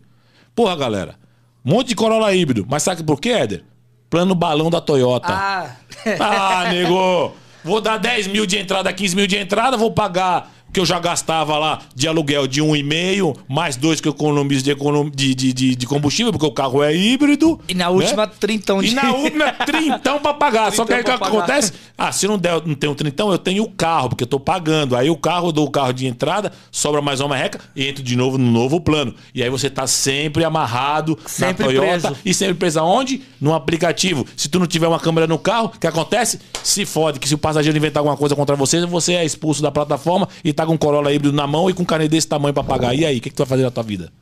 Porra, 0.54 0.74
galera. 0.74 1.16
Um 1.64 1.74
monte 1.74 1.88
de 1.88 1.94
Corolla 1.94 2.34
híbrido. 2.34 2.66
Mas 2.68 2.82
sabe 2.82 3.04
por 3.04 3.20
quê, 3.20 3.30
Éder? 3.30 3.64
Plano 4.10 4.34
balão 4.34 4.68
da 4.68 4.80
Toyota. 4.80 5.32
Ah, 5.32 5.76
ah 6.18 6.72
nego. 6.72 7.32
Vou 7.64 7.80
dar 7.80 7.98
10 7.98 8.26
mil 8.26 8.44
de 8.44 8.58
entrada, 8.58 8.92
15 8.92 9.14
mil 9.14 9.26
de 9.28 9.36
entrada, 9.36 9.76
vou 9.76 9.92
pagar 9.92 10.52
que 10.72 10.80
eu 10.80 10.86
já 10.86 10.98
gastava 10.98 11.58
lá 11.58 11.80
de 11.94 12.08
aluguel 12.08 12.46
de 12.46 12.62
um 12.62 12.74
e 12.74 12.82
meio, 12.82 13.36
mais 13.48 13.76
dois 13.76 14.00
que 14.00 14.08
eu 14.08 14.12
economizo 14.12 14.64
de, 14.64 15.34
de, 15.34 15.52
de, 15.52 15.76
de, 15.76 15.86
combustível, 15.86 16.32
porque 16.32 16.46
o 16.46 16.52
carro 16.52 16.82
é 16.82 16.94
híbrido. 16.94 17.60
E 17.68 17.74
na 17.74 17.90
última, 17.90 18.26
né? 18.26 18.32
trintão 18.40 18.80
de... 18.80 18.88
E 18.88 18.94
na 18.94 19.12
última, 19.14 19.52
trintão 19.52 20.18
pra 20.18 20.32
pagar. 20.32 20.72
Só 20.72 20.84
que 20.84 20.94
aí 20.94 21.02
o 21.02 21.04
que 21.04 21.10
acontece? 21.10 21.72
Ah, 21.96 22.10
se 22.10 22.26
não 22.26 22.38
der, 22.38 22.66
não 22.66 22.74
tenho 22.74 22.94
trintão, 22.94 23.30
eu 23.30 23.38
tenho 23.38 23.62
o 23.62 23.70
carro, 23.70 24.10
porque 24.10 24.24
eu 24.24 24.28
tô 24.28 24.40
pagando. 24.40 24.96
Aí 24.96 25.10
o 25.10 25.16
carro, 25.16 25.52
dou 25.52 25.66
o 25.66 25.70
carro 25.70 25.92
de 25.92 26.06
entrada, 26.06 26.52
sobra 26.70 27.02
mais 27.02 27.20
uma 27.20 27.36
reca 27.36 27.60
e 27.76 27.86
entro 27.86 28.02
de 28.02 28.16
novo 28.16 28.38
no 28.38 28.50
novo 28.50 28.80
plano. 28.80 29.14
E 29.34 29.42
aí 29.42 29.50
você 29.50 29.68
tá 29.68 29.86
sempre 29.86 30.44
amarrado 30.44 31.18
sempre 31.26 31.64
na 31.64 31.70
Toyota. 31.70 32.08
Preso. 32.08 32.16
E 32.24 32.34
sempre 32.34 32.54
preso 32.54 32.80
aonde? 32.80 33.22
No 33.40 33.54
aplicativo. 33.54 34.26
Se 34.36 34.48
tu 34.48 34.58
não 34.58 34.66
tiver 34.66 34.88
uma 34.88 34.98
câmera 34.98 35.26
no 35.26 35.38
carro, 35.38 35.66
o 35.66 35.78
que 35.78 35.86
acontece? 35.86 36.40
Se 36.62 36.86
fode, 36.86 37.20
que 37.20 37.28
se 37.28 37.34
o 37.34 37.38
passageiro 37.38 37.76
inventar 37.76 38.00
alguma 38.00 38.16
coisa 38.16 38.34
contra 38.34 38.56
você, 38.56 38.84
você 38.86 39.14
é 39.14 39.24
expulso 39.24 39.62
da 39.62 39.70
plataforma 39.70 40.28
e 40.42 40.52
tá 40.52 40.61
tá 40.62 40.66
com 40.66 40.74
um 40.74 40.78
Corolla 40.78 41.12
híbrido 41.12 41.34
na 41.34 41.46
mão 41.46 41.68
e 41.68 41.74
com 41.74 41.82
um 41.82 41.86
carnê 41.86 42.08
desse 42.08 42.26
tamanho 42.26 42.54
pra 42.54 42.62
pagar. 42.62 42.94
E 42.94 43.04
aí, 43.04 43.18
o 43.18 43.20
que, 43.20 43.30
que 43.30 43.36
tu 43.36 43.40
vai 43.40 43.48
fazer 43.48 43.62
na 43.62 43.70
tua 43.70 43.82
vida? 43.82 44.12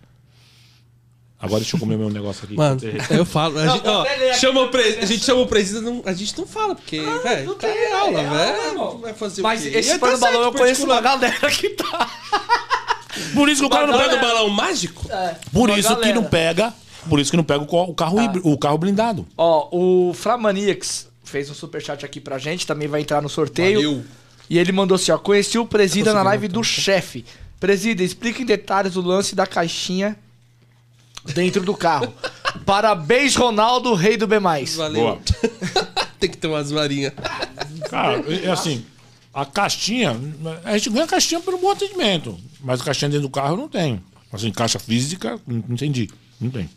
Agora 1.39 1.61
deixa 1.61 1.75
eu 1.75 1.81
comer 1.81 1.97
meu 1.97 2.11
negócio 2.11 2.45
aqui. 2.45 2.55
Mano, 2.55 2.81
eu 3.11 3.25
falo. 3.25 3.59
A, 3.59 3.67
gente, 3.67 3.89
ó, 3.89 4.05
chama 4.35 4.61
o 4.63 4.69
pre... 4.69 4.99
a 5.01 5.07
gente 5.07 5.25
chama 5.25 5.41
o 5.41 5.47
presidente, 5.47 6.03
a 6.05 6.13
gente 6.13 6.37
não 6.37 6.47
fala, 6.47 6.75
porque, 6.75 6.99
ah, 6.99 7.19
velho, 7.19 7.55
tá 7.55 7.69
em 7.69 7.93
aula, 7.93 8.23
velho. 8.23 8.99
Vai 8.99 9.15
fazer 9.15 9.41
Mas 9.41 9.65
o 9.65 9.71
quê? 9.71 9.79
esse 9.79 9.99
pano 9.99 10.19
balão 10.19 10.43
eu 10.43 10.53
conheço 10.53 10.85
uma 10.85 11.01
galera 11.01 11.51
que 11.51 11.71
tá. 11.71 12.11
Por 13.35 13.49
isso 13.49 13.63
que 13.63 13.67
o 13.67 13.71
cara 13.71 13.87
não 13.87 13.99
pega 13.99 14.17
o 14.17 14.21
balão 14.21 14.49
mágico? 14.51 15.11
É, 15.11 15.37
por 15.53 15.69
isso 15.71 15.89
galera. 15.89 16.07
que 16.07 16.13
não 16.13 16.25
pega. 16.25 16.73
Por 17.09 17.19
isso 17.19 17.31
que 17.31 17.37
não 17.37 17.45
pega 17.45 17.65
o 17.65 17.95
carro, 17.95 18.19
ah. 18.19 18.25
híbrido, 18.25 18.49
o 18.49 18.57
carro 18.57 18.79
blindado. 18.79 19.27
Ó, 19.37 19.69
o 19.73 20.15
Flamaniacs 20.15 21.09
fez 21.25 21.51
um 21.51 21.55
superchat 21.55 22.05
aqui 22.05 22.21
pra 22.21 22.39
gente, 22.39 22.67
também 22.67 22.87
vai 22.87 23.01
entrar 23.01 23.21
no 23.21 23.29
sorteio. 23.29 23.81
Valeu. 23.81 24.05
E 24.51 24.59
ele 24.59 24.73
mandou 24.73 24.97
assim, 24.97 25.13
ó, 25.13 25.19
conheci 25.19 25.57
o 25.59 25.65
Presida 25.65 26.13
na 26.13 26.25
live 26.25 26.49
do 26.49 26.65
chefe. 26.65 27.25
Presida, 27.61 28.03
explica 28.03 28.43
em 28.43 28.45
detalhes 28.45 28.97
o 28.97 29.01
lance 29.01 29.37
da 29.37 29.47
caixinha 29.47 30.19
dentro 31.25 31.63
do 31.63 31.73
carro. 31.73 32.13
Parabéns, 32.67 33.37
Ronaldo, 33.37 33.95
rei 33.95 34.17
do 34.17 34.27
B+. 34.27 34.41
Valeu. 34.41 35.23
Tem 36.19 36.29
que 36.29 36.37
ter 36.37 36.49
umas 36.49 36.73
varinhas. 36.73 37.13
Cara, 37.89 38.25
é 38.29 38.51
assim, 38.51 38.85
a 39.33 39.47
caixinha, 39.47 40.17
a 40.65 40.77
gente 40.77 40.91
ganha 40.91 41.05
a 41.05 41.09
caixinha 41.09 41.41
pelo 41.41 41.59
bom 41.59 41.71
atendimento, 41.71 42.37
mas 42.61 42.81
a 42.81 42.85
caixinha 42.85 43.09
dentro 43.09 43.29
do 43.29 43.31
carro 43.31 43.55
eu 43.55 43.57
não 43.57 43.69
tenho. 43.69 44.03
Assim, 44.33 44.51
caixa 44.51 44.81
física, 44.81 45.41
não 45.47 45.63
entendi, 45.71 46.11
não 46.41 46.51
tem. 46.51 46.69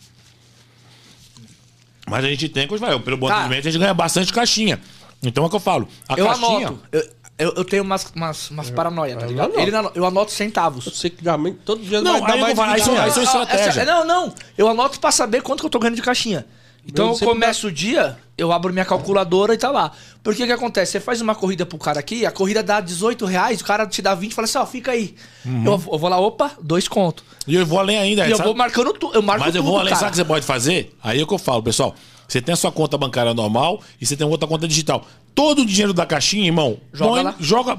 Mas 2.07 2.23
a 2.23 2.29
gente 2.29 2.47
tem, 2.49 2.67
pelo 2.67 3.17
bom 3.17 3.27
atendimento, 3.27 3.67
a 3.67 3.71
gente 3.71 3.79
ganha 3.79 3.93
bastante 3.95 4.31
caixinha. 4.31 4.79
Então 5.23 5.43
é 5.43 5.47
o 5.47 5.49
que 5.49 5.55
eu 5.55 5.59
falo. 5.59 5.87
A 6.07 6.13
eu 6.13 6.25
caixinha, 6.25 6.67
anoto. 6.67 6.79
Eu, 6.91 7.09
eu, 7.37 7.53
eu 7.55 7.65
tenho 7.65 7.83
umas, 7.83 8.11
umas, 8.15 8.49
umas 8.51 8.69
paranoia, 8.69 9.15
tá 9.15 9.25
ligado? 9.25 9.59
Ele, 9.59 9.71
eu 9.95 10.05
anoto 10.05 10.31
centavos. 10.31 10.85
Eu 10.85 10.91
sei 10.91 11.09
que 11.09 11.23
todo 11.65 11.81
dia 11.81 12.01
não, 12.01 12.19
vai 12.19 12.31
dar 12.31 12.37
mais 12.37 12.55
vai, 12.55 12.81
aí, 12.81 12.97
aí 12.97 13.11
são 13.11 13.23
estratégia. 13.23 13.85
Não, 13.85 14.05
não. 14.05 14.33
Eu 14.57 14.67
anoto 14.67 14.99
pra 14.99 15.11
saber 15.11 15.41
quanto 15.41 15.61
que 15.61 15.65
eu 15.65 15.69
tô 15.69 15.79
ganhando 15.79 15.95
de 15.95 16.01
caixinha. 16.01 16.45
Então 16.85 17.11
eu 17.11 17.19
começo 17.19 17.67
o 17.67 17.71
dia, 17.71 18.17
eu 18.37 18.51
abro 18.51 18.73
minha 18.73 18.83
calculadora 18.83 19.53
e 19.53 19.57
tá 19.57 19.71
lá. 19.71 19.91
Porque 20.21 20.43
o 20.43 20.45
que 20.45 20.51
acontece? 20.51 20.91
Você 20.91 20.99
faz 20.99 21.21
uma 21.21 21.33
corrida 21.33 21.65
pro 21.65 21.77
cara 21.77 21.99
aqui, 21.99 22.25
a 22.25 22.31
corrida 22.31 22.61
dá 22.61 22.81
18 22.81 23.25
reais, 23.25 23.61
o 23.61 23.63
cara 23.63 23.87
te 23.87 24.01
dá 24.01 24.13
20 24.13 24.31
e 24.31 24.35
fala 24.35 24.45
assim, 24.45 24.57
ó, 24.57 24.65
fica 24.65 24.91
aí. 24.91 25.15
Uhum. 25.45 25.65
Eu, 25.65 25.71
eu, 25.91 25.97
vou 25.97 26.09
lá, 26.09 26.19
opa, 26.19 26.51
dois 26.61 26.87
contos. 26.87 27.23
E 27.47 27.55
eu 27.55 27.65
vou 27.65 27.79
além 27.79 27.97
ainda. 27.97 28.27
E 28.27 28.31
eu 28.31 28.37
vou 28.37 28.53
marcando 28.53 28.93
tudo. 28.93 29.15
Eu 29.15 29.21
marco 29.21 29.45
Mas 29.45 29.55
eu 29.55 29.61
tudo, 29.61 29.71
vou 29.71 29.79
além, 29.79 29.91
cara. 29.91 29.99
sabe 30.01 30.09
o 30.09 30.11
que 30.11 30.17
você 30.17 30.25
pode 30.25 30.45
fazer? 30.45 30.93
Aí 31.01 31.19
é 31.19 31.23
o 31.23 31.27
que 31.27 31.33
eu 31.33 31.39
falo, 31.39 31.63
pessoal. 31.63 31.95
Você 32.27 32.41
tem 32.41 32.53
a 32.53 32.55
sua 32.55 32.71
conta 32.71 32.97
bancária 32.97 33.33
normal 33.33 33.81
e 33.99 34.05
você 34.05 34.17
tem 34.17 34.25
outra 34.27 34.47
conta 34.47 34.67
digital. 34.67 35.05
Todo 35.35 35.63
o 35.63 35.65
dinheiro 35.65 35.93
da 35.93 36.05
caixinha, 36.05 36.45
irmão, 36.45 36.79
joga 36.93 37.11
põe, 37.11 37.23
lá. 37.23 37.35
Joga, 37.39 37.77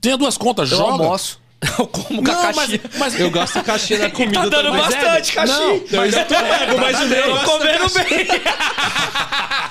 tem 0.00 0.16
duas 0.16 0.38
contas, 0.38 0.70
eu 0.70 0.78
joga. 0.78 1.04
Almoço. 1.04 1.42
Eu 1.78 1.86
como 1.86 2.22
com 2.22 2.30
a 2.30 2.34
caixinha. 2.52 2.80
Mas, 2.82 2.98
mas, 3.14 3.20
eu 3.20 3.30
gosto 3.30 3.58
de 3.58 3.64
caixinha 3.64 3.98
na 4.00 4.10
comida 4.10 4.40
tá 4.42 4.48
dando 4.48 4.72
bastante 4.72 5.30
é, 5.30 5.34
caixinha. 5.34 5.58
Não, 5.58 5.82
mas 5.92 6.14
eu 6.14 6.24
tô 6.26 6.34
pego, 6.34 6.78
mas 6.78 7.00
o 7.00 7.06
meu 7.06 7.38
comendo 7.38 7.90
bem. 7.94 8.26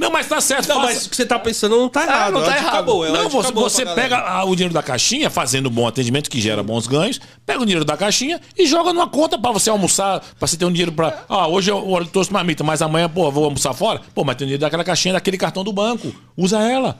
Não, 0.00 0.10
mas 0.10 0.26
tá 0.26 0.40
certo. 0.40 0.66
Não, 0.66 0.80
mas 0.80 1.04
o 1.04 1.10
que 1.10 1.16
você 1.16 1.26
tá 1.26 1.38
pensando 1.38 1.76
não 1.76 1.88
tá 1.88 2.00
ah, 2.00 2.04
errado. 2.04 2.28
Ah, 2.28 2.30
não 2.30 2.42
tá 2.42 2.56
errado. 2.56 2.74
Acabou, 2.74 3.06
não, 3.06 3.28
você, 3.28 3.48
acabou 3.48 3.62
você 3.68 3.84
pega 3.84 4.44
o 4.44 4.56
dinheiro 4.56 4.72
da 4.72 4.82
caixinha, 4.82 5.28
fazendo 5.28 5.68
bom 5.68 5.86
atendimento, 5.86 6.30
que 6.30 6.40
gera 6.40 6.62
bons 6.62 6.86
ganhos, 6.86 7.20
pega 7.44 7.60
o 7.60 7.66
dinheiro 7.66 7.84
da 7.84 7.98
caixinha 7.98 8.40
e 8.56 8.66
joga 8.66 8.94
numa 8.94 9.06
conta 9.06 9.38
pra 9.38 9.52
você 9.52 9.68
almoçar, 9.68 10.20
pra 10.38 10.48
você 10.48 10.56
ter 10.56 10.64
um 10.64 10.72
dinheiro 10.72 10.92
pra. 10.92 11.24
Ah, 11.28 11.46
hoje 11.46 11.70
eu, 11.70 11.98
eu 11.98 12.06
trouxe 12.06 12.32
marmita, 12.32 12.64
mas 12.64 12.80
amanhã, 12.80 13.10
pô, 13.10 13.30
vou 13.30 13.44
almoçar 13.44 13.74
fora. 13.74 14.00
Pô, 14.14 14.24
mas 14.24 14.36
tem 14.36 14.46
o 14.46 14.48
dinheiro 14.48 14.60
daquela 14.62 14.82
caixinha, 14.82 15.12
daquele 15.12 15.36
cartão 15.36 15.62
do 15.62 15.72
banco. 15.72 16.10
Usa 16.34 16.58
ela. 16.60 16.98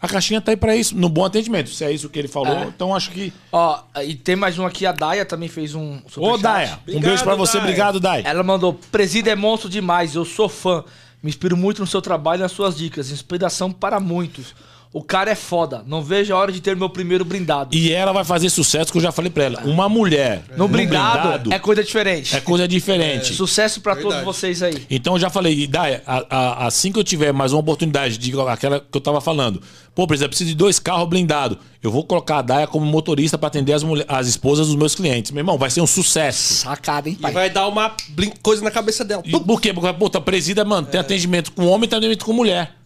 A 0.00 0.06
caixinha 0.06 0.40
tá 0.40 0.52
aí 0.52 0.56
pra 0.56 0.76
isso, 0.76 0.96
no 0.96 1.08
bom 1.08 1.24
atendimento. 1.24 1.70
Se 1.70 1.84
é 1.84 1.90
isso 1.90 2.08
que 2.08 2.18
ele 2.18 2.28
falou, 2.28 2.54
é. 2.54 2.64
então 2.64 2.94
acho 2.94 3.10
que. 3.10 3.32
Ó, 3.50 3.80
e 4.04 4.14
tem 4.14 4.36
mais 4.36 4.56
um 4.56 4.64
aqui, 4.64 4.86
a 4.86 4.92
Daia 4.92 5.24
também 5.24 5.48
fez 5.48 5.74
um. 5.74 5.98
Ô, 6.16 6.36
Daia, 6.36 6.78
um 6.86 7.00
beijo 7.00 7.24
pra 7.24 7.34
você, 7.34 7.54
Daya. 7.54 7.64
obrigado, 7.64 7.98
Daia. 7.98 8.22
Ela 8.24 8.42
mandou: 8.42 8.74
Presida 8.92 9.30
é 9.30 9.34
monstro 9.34 9.68
demais, 9.68 10.14
eu 10.14 10.24
sou 10.24 10.48
fã. 10.48 10.84
Me 11.26 11.30
inspiro 11.30 11.56
muito 11.56 11.80
no 11.80 11.88
seu 11.88 12.00
trabalho 12.00 12.38
e 12.38 12.42
nas 12.44 12.52
suas 12.52 12.76
dicas. 12.76 13.10
Inspiração 13.10 13.72
para 13.72 13.98
muitos. 13.98 14.54
O 14.96 15.02
cara 15.02 15.30
é 15.30 15.34
foda. 15.34 15.84
Não 15.86 16.02
vejo 16.02 16.32
a 16.32 16.38
hora 16.38 16.50
de 16.50 16.58
ter 16.58 16.74
meu 16.74 16.88
primeiro 16.88 17.22
blindado. 17.22 17.76
E 17.76 17.92
ela 17.92 18.12
vai 18.12 18.24
fazer 18.24 18.48
sucesso, 18.48 18.90
que 18.90 18.96
eu 18.96 19.02
já 19.02 19.12
falei 19.12 19.30
pra 19.30 19.44
ela. 19.44 19.60
Uma 19.66 19.90
mulher 19.90 20.42
no, 20.56 20.66
blindado, 20.66 21.20
blindado, 21.20 21.52
é 21.52 21.58
coisa 21.58 21.84
diferente. 21.84 22.34
É 22.34 22.40
coisa 22.40 22.66
diferente. 22.66 23.30
É. 23.30 23.36
Sucesso 23.36 23.82
para 23.82 23.94
todos 23.94 24.22
vocês 24.22 24.62
aí. 24.62 24.86
Então 24.88 25.16
eu 25.16 25.20
já 25.20 25.28
falei, 25.28 25.66
Dai, 25.66 26.00
assim 26.30 26.90
que 26.90 26.98
eu 26.98 27.04
tiver 27.04 27.30
mais 27.30 27.52
uma 27.52 27.60
oportunidade 27.60 28.16
de 28.16 28.32
aquela 28.48 28.80
que 28.80 28.96
eu 28.96 29.00
tava 29.02 29.20
falando. 29.20 29.60
Pô, 29.94 30.06
por 30.06 30.14
exemplo, 30.14 30.30
preciso 30.30 30.48
de 30.48 30.56
dois 30.56 30.78
carros 30.78 31.06
blindados. 31.10 31.58
Eu 31.82 31.90
vou 31.90 32.02
colocar 32.02 32.38
a 32.38 32.42
Daia 32.42 32.66
como 32.66 32.86
motorista 32.86 33.36
para 33.36 33.48
atender 33.48 33.74
as, 33.74 33.82
as 34.08 34.26
esposas 34.26 34.66
dos 34.68 34.76
meus 34.76 34.94
clientes. 34.94 35.30
Meu 35.30 35.42
irmão, 35.42 35.58
vai 35.58 35.68
ser 35.68 35.82
um 35.82 35.86
sucesso. 35.86 36.64
Sacada, 36.64 37.10
hein, 37.10 37.18
pai? 37.20 37.32
E 37.32 37.34
vai 37.34 37.50
dar 37.50 37.68
uma 37.68 37.94
coisa 38.42 38.64
na 38.64 38.70
cabeça 38.70 39.04
dela. 39.04 39.22
E, 39.26 39.38
por 39.40 39.60
quê? 39.60 39.74
Porque, 39.74 39.92
puta, 39.92 40.22
presida, 40.22 40.64
mano, 40.64 40.88
é. 40.88 40.90
tem 40.90 41.00
atendimento 41.00 41.52
com 41.52 41.66
homem 41.66 41.84
e 41.84 41.88
tem 41.88 41.98
atendimento 41.98 42.24
com 42.24 42.32
mulher. 42.32 42.76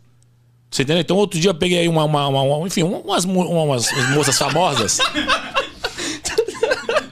Você 0.71 0.83
entendeu? 0.83 1.01
Então, 1.01 1.17
outro 1.17 1.39
dia 1.41 1.51
eu 1.51 1.55
peguei 1.55 1.89
uma, 1.89 2.05
uma, 2.05 2.29
uma, 2.29 2.43
uma 2.43 2.67
enfim, 2.67 2.83
umas, 2.83 3.25
umas, 3.25 3.49
umas 3.49 4.11
moças 4.15 4.39
famosas. 4.39 4.99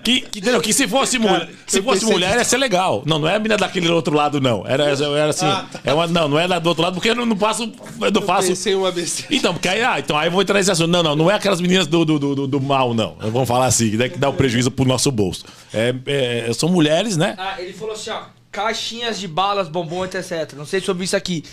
Que, 0.08 0.22
que, 0.22 0.38
entendeu? 0.38 0.58
que 0.62 0.72
se 0.72 0.88
fosse, 0.88 1.18
Cara, 1.18 1.30
mulher, 1.30 1.50
se 1.66 1.82
fosse 1.82 2.04
mulher, 2.06 2.38
ia 2.38 2.44
ser 2.44 2.56
legal. 2.56 3.02
Não, 3.04 3.18
não 3.18 3.28
é 3.28 3.34
a 3.34 3.38
menina 3.38 3.58
daquele 3.58 3.90
outro 3.90 4.16
lado, 4.16 4.40
não. 4.40 4.66
Era, 4.66 4.84
era 4.84 5.28
assim. 5.28 5.44
Ah, 5.44 5.66
tá. 5.70 5.80
é 5.84 5.92
uma, 5.92 6.06
não, 6.06 6.26
não 6.26 6.38
é 6.38 6.48
do 6.58 6.66
outro 6.66 6.82
lado, 6.82 6.94
porque 6.94 7.10
eu 7.10 7.14
não, 7.14 7.26
não 7.26 7.36
passo. 7.36 7.70
Eu 8.00 8.10
não 8.10 8.22
faço. 8.22 8.54
Uma 8.74 8.90
besteira. 8.90 9.34
Então, 9.34 9.52
porque 9.52 9.68
aí, 9.68 9.82
ah, 9.82 9.98
então 9.98 10.16
aí 10.16 10.28
eu 10.28 10.32
vou 10.32 10.40
entrar 10.40 10.54
nesse 10.56 10.70
assunto. 10.70 10.88
Não, 10.88 11.02
não, 11.02 11.14
não 11.14 11.30
é 11.30 11.34
aquelas 11.34 11.60
meninas 11.60 11.86
do, 11.86 12.06
do, 12.06 12.18
do, 12.18 12.46
do 12.46 12.60
mal, 12.60 12.94
não. 12.94 13.16
Vamos 13.20 13.46
falar 13.46 13.66
assim, 13.66 13.98
né, 13.98 14.08
que 14.08 14.16
dá 14.16 14.30
um 14.30 14.32
prejuízo 14.34 14.70
pro 14.70 14.86
nosso 14.86 15.12
bolso. 15.12 15.44
É, 15.74 15.94
é, 16.06 16.52
são 16.54 16.70
mulheres, 16.70 17.18
né? 17.18 17.34
Ah, 17.36 17.60
ele 17.60 17.74
falou 17.74 17.92
assim, 17.92 18.08
ó. 18.08 18.22
Caixinhas 18.50 19.20
de 19.20 19.28
balas, 19.28 19.68
bombom, 19.68 20.06
etc. 20.06 20.54
Não 20.56 20.64
sei 20.64 20.80
sobre 20.80 21.04
isso 21.04 21.14
aqui. 21.14 21.44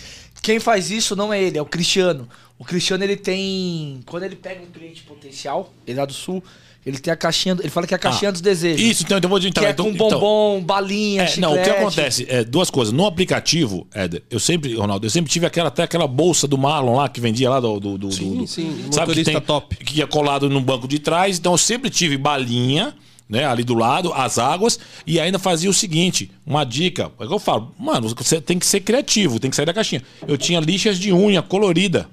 Quem 0.46 0.60
faz 0.60 0.92
isso 0.92 1.16
não 1.16 1.32
é 1.32 1.42
ele, 1.42 1.58
é 1.58 1.60
o 1.60 1.66
Cristiano. 1.66 2.28
O 2.56 2.64
Cristiano, 2.64 3.02
ele 3.02 3.16
tem. 3.16 3.98
Quando 4.06 4.22
ele 4.22 4.36
pega 4.36 4.62
um 4.62 4.66
cliente 4.66 5.02
potencial, 5.02 5.74
ele 5.84 5.98
é 5.98 6.00
lá 6.00 6.06
do 6.06 6.12
sul, 6.12 6.40
ele 6.86 6.98
tem 6.98 7.12
a 7.12 7.16
caixinha. 7.16 7.56
Ele 7.58 7.68
fala 7.68 7.84
que 7.84 7.92
é 7.92 7.96
a 7.96 7.98
caixinha 7.98 8.28
ah, 8.28 8.30
dos 8.32 8.40
desejos. 8.40 8.80
Isso, 8.80 9.02
então, 9.02 9.18
então 9.18 9.26
eu 9.26 9.28
vou 9.28 9.40
então, 9.40 9.60
que 9.60 9.66
é 9.66 9.72
então, 9.72 9.86
com 9.86 9.92
bombom, 9.92 10.54
então, 10.58 10.64
balinha, 10.64 11.24
é, 11.24 11.40
Não, 11.40 11.52
o 11.52 11.60
que 11.60 11.68
acontece? 11.68 12.26
É, 12.28 12.44
duas 12.44 12.70
coisas. 12.70 12.94
No 12.94 13.06
aplicativo, 13.06 13.88
Éder, 13.92 14.22
eu 14.30 14.38
sempre, 14.38 14.72
Ronaldo, 14.76 15.04
eu 15.04 15.10
sempre 15.10 15.28
tive 15.32 15.46
aquela, 15.46 15.66
até 15.66 15.82
aquela 15.82 16.06
bolsa 16.06 16.46
do 16.46 16.56
Marlon 16.56 16.94
lá 16.94 17.08
que 17.08 17.20
vendia 17.20 17.50
lá 17.50 17.58
do. 17.58 17.80
do, 17.80 17.98
do 17.98 18.12
sim, 18.12 18.36
do, 18.36 18.46
sim. 18.46 18.86
Sabe 18.92 19.14
que 19.14 19.24
tem, 19.24 19.40
top. 19.40 19.74
Que 19.74 19.98
ia 19.98 20.06
colado 20.06 20.48
no 20.48 20.60
banco 20.60 20.86
de 20.86 21.00
trás. 21.00 21.40
Então 21.40 21.54
eu 21.54 21.58
sempre 21.58 21.90
tive 21.90 22.16
balinha 22.16 22.94
né, 23.28 23.44
ali 23.44 23.64
do 23.64 23.74
lado, 23.74 24.12
as 24.12 24.38
águas, 24.38 24.78
e 25.06 25.18
ainda 25.18 25.38
fazia 25.38 25.68
o 25.68 25.74
seguinte, 25.74 26.30
uma 26.44 26.64
dica, 26.64 27.10
é 27.18 27.26
que 27.26 27.32
eu 27.32 27.38
falo, 27.38 27.74
mano, 27.78 28.08
você 28.16 28.40
tem 28.40 28.58
que 28.58 28.66
ser 28.66 28.80
criativo, 28.80 29.40
tem 29.40 29.50
que 29.50 29.56
sair 29.56 29.66
da 29.66 29.74
caixinha. 29.74 30.02
Eu 30.26 30.38
tinha 30.38 30.60
lixas 30.60 30.98
de 30.98 31.12
unha 31.12 31.42
colorida, 31.42 32.08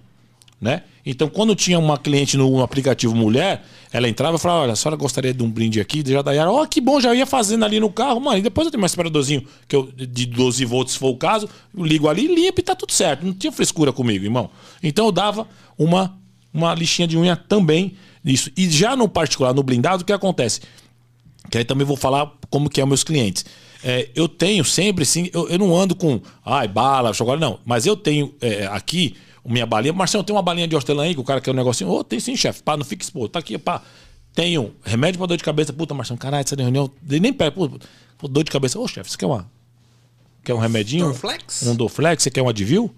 né? 0.59 0.83
Então, 1.05 1.27
quando 1.27 1.53
tinha 1.53 1.77
uma 1.77 1.97
cliente 1.97 2.37
no 2.37 2.63
aplicativo 2.63 3.13
mulher, 3.13 3.65
ela 3.91 4.07
entrava 4.07 4.37
e 4.37 4.39
falava: 4.39 4.61
Olha, 4.61 4.73
a 4.73 4.75
senhora 4.75 4.95
gostaria 4.95 5.33
de 5.33 5.43
um 5.43 5.51
brinde 5.51 5.81
aqui? 5.81 6.01
Já 6.05 6.21
daí 6.21 6.39
ó, 6.39 6.61
oh, 6.61 6.67
que 6.67 6.79
bom, 6.79 7.01
já 7.01 7.13
ia 7.13 7.25
fazendo 7.25 7.65
ali 7.65 7.77
no 7.77 7.91
carro, 7.91 8.21
mano. 8.21 8.37
E 8.37 8.41
depois 8.41 8.65
eu 8.65 8.71
tenho 8.71 8.83
um 8.83 8.87
separadorzinho 8.87 9.45
que 9.67 9.75
eu, 9.75 9.91
de 9.91 10.25
12 10.25 10.63
volts, 10.63 10.93
se 10.93 10.99
for 10.99 11.09
o 11.09 11.17
caso, 11.17 11.49
eu 11.77 11.83
ligo 11.83 12.07
ali, 12.07 12.33
limpo 12.33 12.61
e 12.61 12.63
tá 12.63 12.73
tudo 12.73 12.93
certo. 12.93 13.25
Não 13.25 13.33
tinha 13.33 13.51
frescura 13.51 13.91
comigo, 13.91 14.23
irmão. 14.23 14.49
Então, 14.81 15.05
eu 15.05 15.11
dava 15.11 15.45
uma, 15.77 16.17
uma 16.53 16.73
lixinha 16.73 17.07
de 17.07 17.17
unha 17.17 17.35
também 17.35 17.97
nisso. 18.23 18.49
E 18.55 18.69
já 18.69 18.95
no 18.95 19.09
particular, 19.09 19.53
no 19.53 19.61
blindado, 19.61 20.03
o 20.03 20.05
que 20.05 20.13
acontece? 20.13 20.61
Que 21.49 21.59
aí 21.59 21.65
também 21.65 21.85
vou 21.85 21.97
falar 21.97 22.31
como 22.49 22.69
que 22.69 22.79
é 22.79 22.83
os 22.83 22.87
meus 22.87 23.03
clientes. 23.03 23.45
É, 23.83 24.09
eu 24.15 24.29
tenho 24.29 24.63
sempre, 24.63 25.05
sim, 25.05 25.29
eu, 25.33 25.49
eu, 25.49 25.59
não 25.59 25.75
ando 25.75 25.93
com, 25.93 26.21
ai, 26.45 26.67
bala, 26.67 27.13
chocolate, 27.13 27.41
não. 27.41 27.59
Mas 27.65 27.85
eu 27.85 27.97
tenho 27.97 28.33
é, 28.39 28.65
aqui 28.67 29.15
minha 29.45 29.65
balinha. 29.65 29.93
Marcelo, 29.93 30.23
tem 30.23 30.35
uma 30.35 30.41
balinha 30.41 30.67
de 30.67 30.75
hortelã 30.75 31.03
aí 31.03 31.13
que 31.13 31.19
o 31.19 31.23
cara 31.23 31.41
quer 31.41 31.51
um 31.51 31.55
negocinho. 31.55 31.89
Ô, 31.89 31.99
oh, 31.99 32.03
tem 32.03 32.19
sim, 32.19 32.35
chefe. 32.35 32.63
Pá, 32.63 32.77
não 32.77 32.85
fica 32.85 33.03
exposto. 33.03 33.33
Tá 33.33 33.39
aqui, 33.39 33.57
pá. 33.57 33.81
Tenho 34.33 34.73
remédio 34.83 35.19
pra 35.19 35.27
dor 35.27 35.37
de 35.37 35.43
cabeça. 35.43 35.73
Puta, 35.73 35.93
Marcelo, 35.93 36.17
caralho, 36.17 36.43
essa 36.45 36.55
reunião. 36.55 36.89
Nem 37.01 37.33
pega. 37.33 37.51
Pô, 37.51 37.69
dor 38.27 38.43
de 38.43 38.51
cabeça. 38.51 38.79
Ô, 38.79 38.87
chefe, 38.87 39.11
você 39.11 39.17
quer 39.17 39.25
uma. 39.25 39.49
Quer 40.43 40.53
um 40.53 40.59
remedinho? 40.59 41.05
Dorflex? 41.05 41.63
Um 41.63 41.75
Dorflex? 41.75 42.23
Você 42.23 42.31
quer 42.31 42.41
um 42.41 42.49
Advil? 42.49 42.93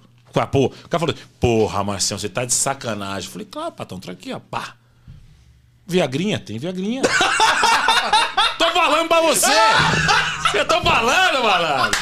Pô, 0.51 0.65
o 0.65 0.89
cara 0.89 0.99
falou, 0.99 1.15
porra, 1.39 1.83
Marcelo, 1.83 2.19
você 2.19 2.27
tá 2.27 2.43
de 2.43 2.53
sacanagem. 2.53 3.27
Eu 3.27 3.31
falei, 3.31 3.47
claro, 3.49 3.71
patrão, 3.71 3.99
tá 3.99 4.11
aqui, 4.11 4.33
ó. 4.33 4.39
Pá. 4.39 4.75
Viagrinha, 5.87 6.39
tem 6.39 6.57
Viagrinha. 6.57 7.01
tô 8.57 8.71
falando 8.71 9.07
pra 9.07 9.21
você! 9.21 9.51
Eu 10.53 10.65
tô 10.65 10.81
falando, 10.81 11.43
malandro! 11.43 11.99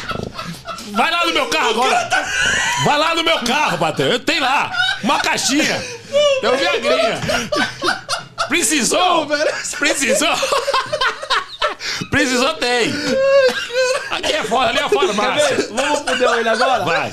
Vai 0.91 1.11
lá 1.11 1.25
no 1.25 1.33
meu 1.33 1.47
carro 1.47 1.69
agora! 1.71 2.09
Vai 2.85 2.97
lá 2.97 3.15
no 3.15 3.23
meu 3.23 3.39
carro, 3.39 3.77
patrão! 3.77 4.07
Eu 4.07 4.19
tenho 4.19 4.41
lá! 4.41 4.71
Uma 5.03 5.19
caixinha! 5.19 5.83
Tem 6.41 6.55
Viagrinha! 6.57 7.21
Precisou? 8.47 9.27
Precisou? 9.79 10.35
Precisou, 12.11 12.53
tem! 12.55 12.93
Aqui 14.11 14.33
é 14.33 14.43
fora, 14.43 14.69
ali 14.69 14.79
é 14.79 14.89
fora, 14.89 15.13
Márcia! 15.13 15.69
Vamos 15.71 15.99
fuder 15.99 16.29
ele 16.39 16.49
agora? 16.49 16.83
Vai! 16.83 17.11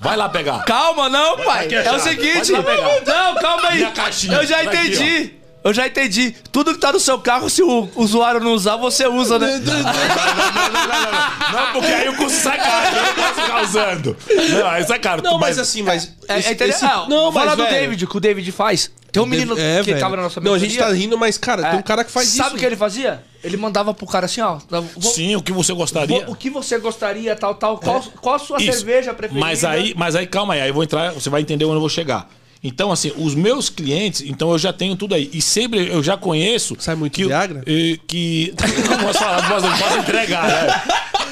Vai 0.00 0.16
lá 0.16 0.28
pegar! 0.28 0.64
Calma, 0.64 1.08
não, 1.08 1.38
pai! 1.38 1.68
É, 1.72 1.86
é 1.86 1.92
o 1.92 1.98
seguinte! 1.98 2.52
Não, 2.52 3.34
calma 3.36 3.68
aí! 3.70 3.82
Eu 4.32 4.46
já 4.46 4.62
entendi! 4.62 5.34
Eu 5.66 5.74
já 5.74 5.84
entendi. 5.84 6.32
Tudo 6.52 6.72
que 6.72 6.78
tá 6.78 6.92
no 6.92 7.00
seu 7.00 7.18
carro, 7.18 7.50
se 7.50 7.60
o 7.60 7.88
usuário 7.96 8.38
não 8.38 8.52
usar, 8.52 8.76
você 8.76 9.04
usa, 9.08 9.36
né? 9.36 9.60
Não, 9.64 9.74
não, 9.74 9.82
não, 9.82 11.66
não, 11.66 11.72
porque 11.72 11.92
aí 11.92 12.08
o 12.08 12.16
custo 12.16 12.38
sai 12.38 12.56
caro. 12.56 12.96
Eu 12.96 13.02
não 13.02 13.14
posso 13.14 13.40
ficar 13.40 13.62
usando. 13.64 14.16
Não, 14.50 14.66
aí 14.68 14.86
sai 14.86 14.98
caro. 15.00 15.22
Não, 15.24 15.38
mas 15.38 15.58
assim, 15.58 15.82
mas. 15.82 16.14
É, 16.28 16.38
esse, 16.38 16.62
é 16.62 16.68
esse... 16.68 16.84
Ah, 16.84 17.06
não, 17.08 17.32
fala 17.32 17.56
do 17.56 17.64
David, 17.64 18.06
que 18.06 18.16
o 18.16 18.20
David 18.20 18.52
faz. 18.52 18.92
Tem 19.10 19.20
um 19.20 19.26
menino 19.26 19.58
é, 19.58 19.78
que 19.78 19.86
velho. 19.86 19.98
tava 19.98 20.14
na 20.14 20.22
nossa 20.22 20.40
Não, 20.40 20.54
a 20.54 20.58
gente 20.58 20.78
tá 20.78 20.88
rindo, 20.92 21.18
mas, 21.18 21.36
cara, 21.36 21.66
é. 21.66 21.70
tem 21.70 21.78
um 21.80 21.82
cara 21.82 22.04
que 22.04 22.12
faz 22.12 22.28
Sabe 22.28 22.34
isso. 22.36 22.44
Sabe 22.44 22.56
o 22.56 22.58
que 22.60 22.64
ele 22.66 22.76
fazia? 22.76 23.24
Ele 23.42 23.56
mandava 23.56 23.92
pro 23.92 24.06
cara 24.06 24.26
assim, 24.26 24.42
ó. 24.42 24.58
Vou, 24.68 25.10
Sim, 25.10 25.34
o 25.34 25.42
que 25.42 25.52
você 25.52 25.72
gostaria. 25.72 26.26
Vou, 26.26 26.34
o 26.34 26.36
que 26.36 26.48
você 26.48 26.78
gostaria, 26.78 27.34
tal, 27.34 27.56
tal. 27.56 27.78
Qual, 27.78 28.02
qual 28.20 28.34
a 28.36 28.38
sua 28.38 28.58
isso. 28.62 28.72
cerveja 28.72 29.12
preferida? 29.12 29.44
Mas 29.44 29.64
aí, 29.64 29.94
mas 29.96 30.14
aí, 30.14 30.28
calma 30.28 30.54
aí. 30.54 30.60
Aí 30.60 30.68
eu 30.68 30.74
vou 30.74 30.84
entrar, 30.84 31.12
você 31.12 31.28
vai 31.28 31.40
entender 31.40 31.64
onde 31.64 31.74
eu 31.74 31.80
vou 31.80 31.88
chegar. 31.88 32.28
Então, 32.66 32.90
assim, 32.90 33.12
os 33.16 33.32
meus 33.36 33.70
clientes, 33.70 34.22
então 34.22 34.50
eu 34.50 34.58
já 34.58 34.72
tenho 34.72 34.96
tudo 34.96 35.14
aí. 35.14 35.30
E 35.32 35.40
sempre 35.40 35.88
eu 35.88 36.02
já 36.02 36.16
conheço. 36.16 36.76
Sai 36.80 36.96
muito 36.96 37.12
que, 37.12 37.24
Viagra? 37.24 37.62
Que. 37.62 38.00
que 38.08 38.54
não 38.90 38.98
posso 38.98 39.18
falar, 39.20 39.42
não 39.42 39.78
posso, 39.78 39.98
entregar, 39.98 40.48
né? 40.48 40.82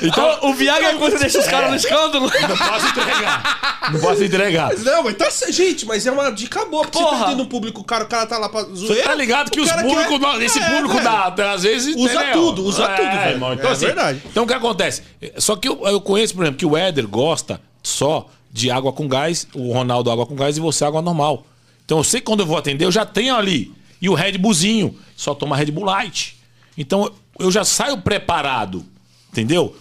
Então, 0.01 0.39
o, 0.43 0.51
o 0.51 0.55
Viagra 0.55 0.91
é 0.91 0.95
quando 0.95 1.19
deixa 1.19 1.41
os 1.41 1.47
caras 1.47 1.67
é, 1.67 1.71
no 1.71 1.77
escândalo. 1.77 2.31
Não 2.45 2.57
posso 2.57 2.87
entregar. 2.87 3.91
Não 3.93 4.01
posso 4.01 4.25
entregar. 4.25 4.77
Não, 4.79 5.03
mas 5.03 5.15
tá. 5.17 5.51
Gente, 5.51 5.87
mas 5.87 6.07
é 6.07 6.11
uma 6.11 6.31
dica 6.31 6.65
boa. 6.67 6.85
Porque 6.85 6.99
Porra. 6.99 7.17
você 7.17 7.25
tá 7.25 7.35
no 7.35 7.47
público, 7.47 7.81
o 7.81 7.85
cara, 7.85 8.05
o 8.05 8.07
cara 8.07 8.27
tá 8.27 8.39
lá 8.39 8.49
pra 8.49 8.63
zoeira. 8.65 9.05
Tá 9.05 9.15
ligado 9.15 9.51
que 9.51 9.61
os 9.61 9.71
públicos. 9.71 10.19
Quer... 10.19 10.43
esse 10.43 10.59
é, 10.59 10.71
público 10.71 11.01
dá, 11.01 11.53
às 11.53 11.63
vezes. 11.63 11.97
Usa 11.97 12.15
entendeu? 12.15 12.33
tudo, 12.33 12.65
usa 12.65 12.85
é, 12.85 12.97
tudo, 12.97 13.11
velho. 13.11 13.31
Irmão. 13.31 13.55
Então, 13.55 13.71
é 13.71 13.73
assim, 13.73 13.87
verdade. 13.87 14.23
Então 14.31 14.45
o 14.45 14.47
que 14.47 14.55
acontece? 14.55 15.03
Só 15.39 15.57
que 15.57 15.69
eu, 15.69 15.81
eu 15.87 16.01
conheço, 16.01 16.35
por 16.35 16.43
exemplo, 16.43 16.59
que 16.59 16.67
o 16.67 16.77
Éder 16.77 17.07
gosta 17.09 17.61
só 17.83 18.29
de 18.55 18.71
água 18.71 18.93
com 18.93 19.09
gás, 19.09 19.49
o 19.53 19.73
Ronaldo 19.73 20.13
água 20.13 20.25
com 20.25 20.37
gás 20.37 20.57
e 20.57 20.61
você 20.61 20.85
água 20.85 21.03
normal. 21.03 21.45
Então 21.85 21.99
eu 21.99 22.05
sei 22.05 22.21
que 22.21 22.27
quando 22.27 22.41
eu 22.41 22.47
vou 22.47 22.57
atender, 22.57 22.85
eu 22.85 22.93
já 22.93 23.05
tenho 23.05 23.35
ali. 23.35 23.75
E 24.01 24.09
o 24.09 24.15
Red 24.15 24.39
Bullzinho, 24.39 24.97
só 25.17 25.35
toma 25.35 25.57
Red 25.57 25.73
Bull 25.73 25.85
Light. 25.85 26.37
Então 26.79 27.11
eu 27.37 27.51
já 27.51 27.65
saio 27.65 27.99
preparado. 27.99 28.87
Entendeu? 29.33 29.75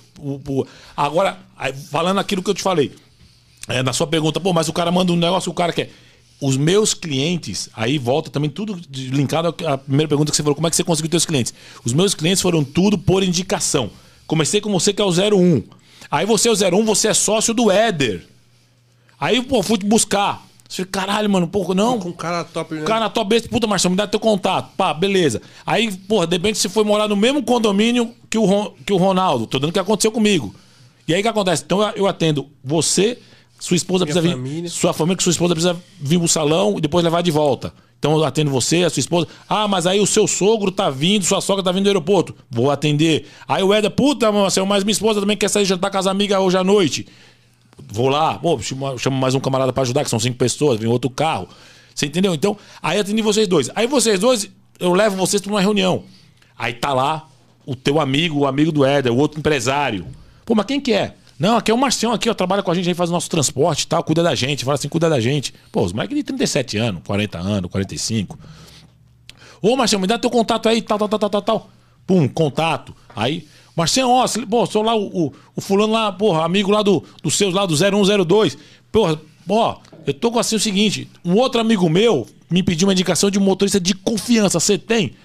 Agora, 0.97 1.37
falando 1.91 2.19
aquilo 2.19 2.41
que 2.41 2.49
eu 2.49 2.55
te 2.55 2.63
falei. 2.63 2.91
É, 3.67 3.83
na 3.83 3.93
sua 3.93 4.07
pergunta, 4.07 4.39
pô, 4.39 4.51
mas 4.51 4.67
o 4.67 4.73
cara 4.73 4.91
manda 4.91 5.13
um 5.13 5.15
negócio, 5.15 5.51
o 5.51 5.55
cara 5.55 5.71
quer. 5.71 5.91
Os 6.41 6.57
meus 6.57 6.95
clientes, 6.95 7.69
aí 7.75 7.99
volta 7.99 8.31
também 8.31 8.49
tudo 8.49 8.81
linkado 8.91 9.49
à 9.67 9.77
primeira 9.77 10.09
pergunta 10.09 10.31
que 10.31 10.35
você 10.35 10.41
falou, 10.41 10.55
como 10.55 10.65
é 10.65 10.69
que 10.71 10.75
você 10.75 10.83
conseguiu 10.83 11.15
os 11.15 11.25
clientes? 11.27 11.53
Os 11.85 11.93
meus 11.93 12.15
clientes 12.15 12.41
foram 12.41 12.63
tudo 12.63 12.97
por 12.97 13.21
indicação. 13.23 13.91
Comecei 14.25 14.59
com 14.59 14.71
você 14.71 14.91
que 14.91 15.01
é 15.01 15.05
o 15.05 15.09
01. 15.09 15.63
Aí 16.09 16.25
você 16.25 16.49
é 16.49 16.51
o 16.51 16.55
01, 16.55 16.83
você 16.83 17.09
é 17.09 17.13
sócio 17.13 17.53
do 17.53 17.69
Éder. 17.69 18.32
Aí, 19.19 19.41
pô, 19.41 19.61
fui 19.63 19.77
te 19.77 19.85
buscar. 19.85 20.45
Você 20.67 20.83
caralho, 20.85 21.29
mano, 21.29 21.47
pô, 21.47 21.73
não. 21.75 21.99
Com 21.99 22.09
um 22.09 22.13
cara 22.13 22.43
top, 22.43 22.73
né? 22.73 22.81
Cara 22.81 23.09
top, 23.09 23.47
puta, 23.47 23.67
Marcelo, 23.67 23.91
me 23.91 23.97
dá 23.97 24.07
teu 24.07 24.19
contato. 24.19 24.71
Pá, 24.75 24.91
beleza. 24.93 25.41
Aí, 25.65 25.91
porra, 25.91 26.25
de 26.25 26.35
repente 26.35 26.57
você 26.57 26.67
foi 26.67 26.83
morar 26.83 27.07
no 27.07 27.15
mesmo 27.15 27.43
condomínio 27.43 28.11
que 28.29 28.37
o, 28.37 28.45
Ron, 28.45 28.73
que 28.83 28.91
o 28.91 28.97
Ronaldo. 28.97 29.45
Tô 29.45 29.59
dando 29.59 29.69
o 29.69 29.73
que 29.73 29.79
aconteceu 29.79 30.11
comigo. 30.11 30.53
E 31.07 31.13
aí 31.13 31.19
o 31.19 31.23
que 31.23 31.29
acontece? 31.29 31.63
Então 31.63 31.81
eu 31.95 32.07
atendo 32.07 32.47
você, 32.63 33.19
sua 33.59 33.77
esposa 33.77 34.03
Minha 34.03 34.15
precisa 34.15 34.35
família. 34.35 34.61
vir. 34.63 34.69
Sua 34.69 34.93
família, 34.93 35.17
que 35.17 35.23
sua 35.23 35.31
esposa 35.31 35.53
precisa 35.53 35.77
vir 35.99 36.17
pro 36.17 36.27
salão 36.27 36.75
e 36.77 36.81
depois 36.81 37.03
levar 37.03 37.21
de 37.21 37.29
volta. 37.29 37.71
Então 37.99 38.13
eu 38.13 38.23
atendo 38.25 38.49
você, 38.49 38.83
a 38.83 38.89
sua 38.89 38.99
esposa. 38.99 39.27
Ah, 39.47 39.67
mas 39.67 39.85
aí 39.85 39.99
o 39.99 40.07
seu 40.07 40.27
sogro 40.27 40.71
tá 40.71 40.89
vindo, 40.89 41.23
sua 41.23 41.39
sogra 41.39 41.63
tá 41.63 41.71
vindo 41.71 41.83
do 41.83 41.87
aeroporto. 41.89 42.35
Vou 42.49 42.71
atender. 42.71 43.27
Aí 43.47 43.61
o 43.63 43.73
Eda, 43.73 43.91
puta, 43.91 44.31
Marcelo, 44.31 44.65
mas 44.65 44.83
minha 44.83 44.91
esposa 44.91 45.19
também 45.21 45.37
quer 45.37 45.49
sair 45.49 45.65
jantar 45.65 45.91
com 45.91 45.97
as 45.97 46.07
amigas 46.07 46.39
hoje 46.39 46.57
à 46.57 46.63
noite. 46.63 47.05
Vou 47.77 48.09
lá, 48.09 48.37
pô, 48.37 48.59
chamo 48.59 49.17
mais 49.17 49.35
um 49.35 49.39
camarada 49.39 49.73
para 49.73 49.83
ajudar, 49.83 50.03
que 50.03 50.09
são 50.09 50.19
cinco 50.19 50.37
pessoas, 50.37 50.79
vem 50.79 50.89
outro 50.89 51.09
carro. 51.09 51.47
Você 51.93 52.05
entendeu? 52.05 52.33
Então, 52.33 52.57
aí 52.81 52.99
atendi 52.99 53.21
vocês 53.21 53.47
dois. 53.47 53.69
Aí 53.75 53.87
vocês 53.87 54.19
dois, 54.19 54.49
eu 54.79 54.93
levo 54.93 55.15
vocês 55.15 55.41
para 55.41 55.51
uma 55.51 55.61
reunião. 55.61 56.03
Aí 56.57 56.73
tá 56.73 56.93
lá 56.93 57.27
o 57.65 57.75
teu 57.75 57.99
amigo, 57.99 58.39
o 58.39 58.47
amigo 58.47 58.71
do 58.71 58.85
Éder, 58.85 59.11
o 59.11 59.17
outro 59.17 59.39
empresário. 59.39 60.05
Pô, 60.45 60.55
mas 60.55 60.65
quem 60.65 60.79
que 60.79 60.93
é? 60.93 61.15
Não, 61.37 61.57
aqui 61.57 61.71
é 61.71 61.73
o 61.73 61.77
Marcião 61.77 62.13
aqui, 62.13 62.29
ó, 62.29 62.33
trabalha 62.33 62.61
com 62.61 62.71
a 62.71 62.75
gente 62.75 62.87
aí, 62.87 62.95
faz 62.95 63.09
o 63.09 63.13
nosso 63.13 63.29
transporte 63.29 63.83
e 63.83 63.87
tal, 63.87 64.03
cuida 64.03 64.21
da 64.21 64.35
gente, 64.35 64.63
fala 64.63 64.75
assim, 64.75 64.87
cuida 64.87 65.09
da 65.09 65.19
gente. 65.19 65.53
Pô, 65.71 65.81
os 65.81 65.91
moleques 65.91 66.15
de 66.15 66.23
37 66.23 66.77
anos, 66.77 67.01
40 67.05 67.39
anos, 67.39 67.71
45. 67.71 68.37
Ô, 69.61 69.75
Marcião, 69.75 69.99
me 69.99 70.07
dá 70.07 70.17
teu 70.17 70.29
contato 70.29 70.69
aí, 70.69 70.81
tal, 70.81 70.97
tal, 70.99 71.09
tal, 71.09 71.19
tal, 71.19 71.29
tal, 71.29 71.41
tal. 71.41 71.69
Pum, 72.05 72.27
contato. 72.27 72.93
Aí, 73.15 73.47
Marcião, 73.75 74.11
ó, 74.11 74.25
pô, 74.49 74.65
sou 74.65 74.83
lá 74.83 74.95
o, 74.95 75.07
o, 75.07 75.33
o, 75.55 75.61
fulano 75.61 75.93
lá, 75.93 76.11
porra, 76.11 76.45
amigo 76.45 76.69
lá 76.69 76.83
do, 76.83 77.03
do 77.21 77.31
seus 77.31 77.53
lá 77.53 77.65
do 77.65 77.75
0102. 77.75 78.57
Porra, 78.91 79.19
ó, 79.49 79.77
eu 80.05 80.13
tô 80.13 80.31
com 80.31 80.39
assim 80.39 80.55
o 80.55 80.59
seguinte, 80.59 81.09
um 81.25 81.35
outro 81.35 81.59
amigo 81.59 81.89
meu 81.89 82.27
me 82.49 82.61
pediu 82.61 82.87
uma 82.87 82.93
indicação 82.93 83.31
de 83.31 83.39
um 83.39 83.41
motorista 83.41 83.79
de 83.79 83.95
confiança. 83.95 84.59
Você 84.59 84.77
tem? 84.77 85.15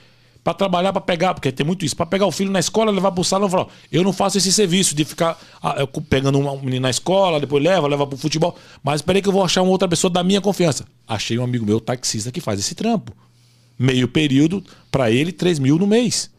para 0.48 0.54
trabalhar, 0.54 0.94
para 0.94 1.02
pegar, 1.02 1.34
porque 1.34 1.52
tem 1.52 1.66
muito 1.66 1.84
isso, 1.84 1.94
para 1.94 2.06
pegar 2.06 2.24
o 2.24 2.32
filho 2.32 2.50
na 2.50 2.58
escola, 2.58 2.90
levar 2.90 3.12
pro 3.12 3.22
salão 3.22 3.48
e 3.48 3.50
falar: 3.50 3.66
eu 3.92 4.02
não 4.02 4.14
faço 4.14 4.38
esse 4.38 4.50
serviço 4.50 4.94
de 4.94 5.04
ficar 5.04 5.38
ah, 5.62 5.86
pegando 6.08 6.38
um 6.38 6.60
menino 6.60 6.80
na 6.80 6.90
escola, 6.90 7.38
depois 7.38 7.62
leva, 7.62 7.86
leva 7.86 8.06
pro 8.06 8.16
futebol, 8.16 8.56
mas 8.82 8.96
esperei 9.00 9.20
que 9.20 9.28
eu 9.28 9.32
vou 9.32 9.44
achar 9.44 9.60
uma 9.60 9.70
outra 9.70 9.86
pessoa 9.86 10.10
da 10.10 10.24
minha 10.24 10.40
confiança. 10.40 10.86
Achei 11.06 11.38
um 11.38 11.44
amigo 11.44 11.66
meu, 11.66 11.78
taxista, 11.80 12.32
que 12.32 12.40
faz 12.40 12.58
esse 12.60 12.74
trampo. 12.74 13.12
Meio 13.78 14.08
período, 14.08 14.64
para 14.90 15.10
ele, 15.10 15.32
3 15.32 15.58
mil 15.58 15.78
no 15.78 15.86
mês. 15.86 16.30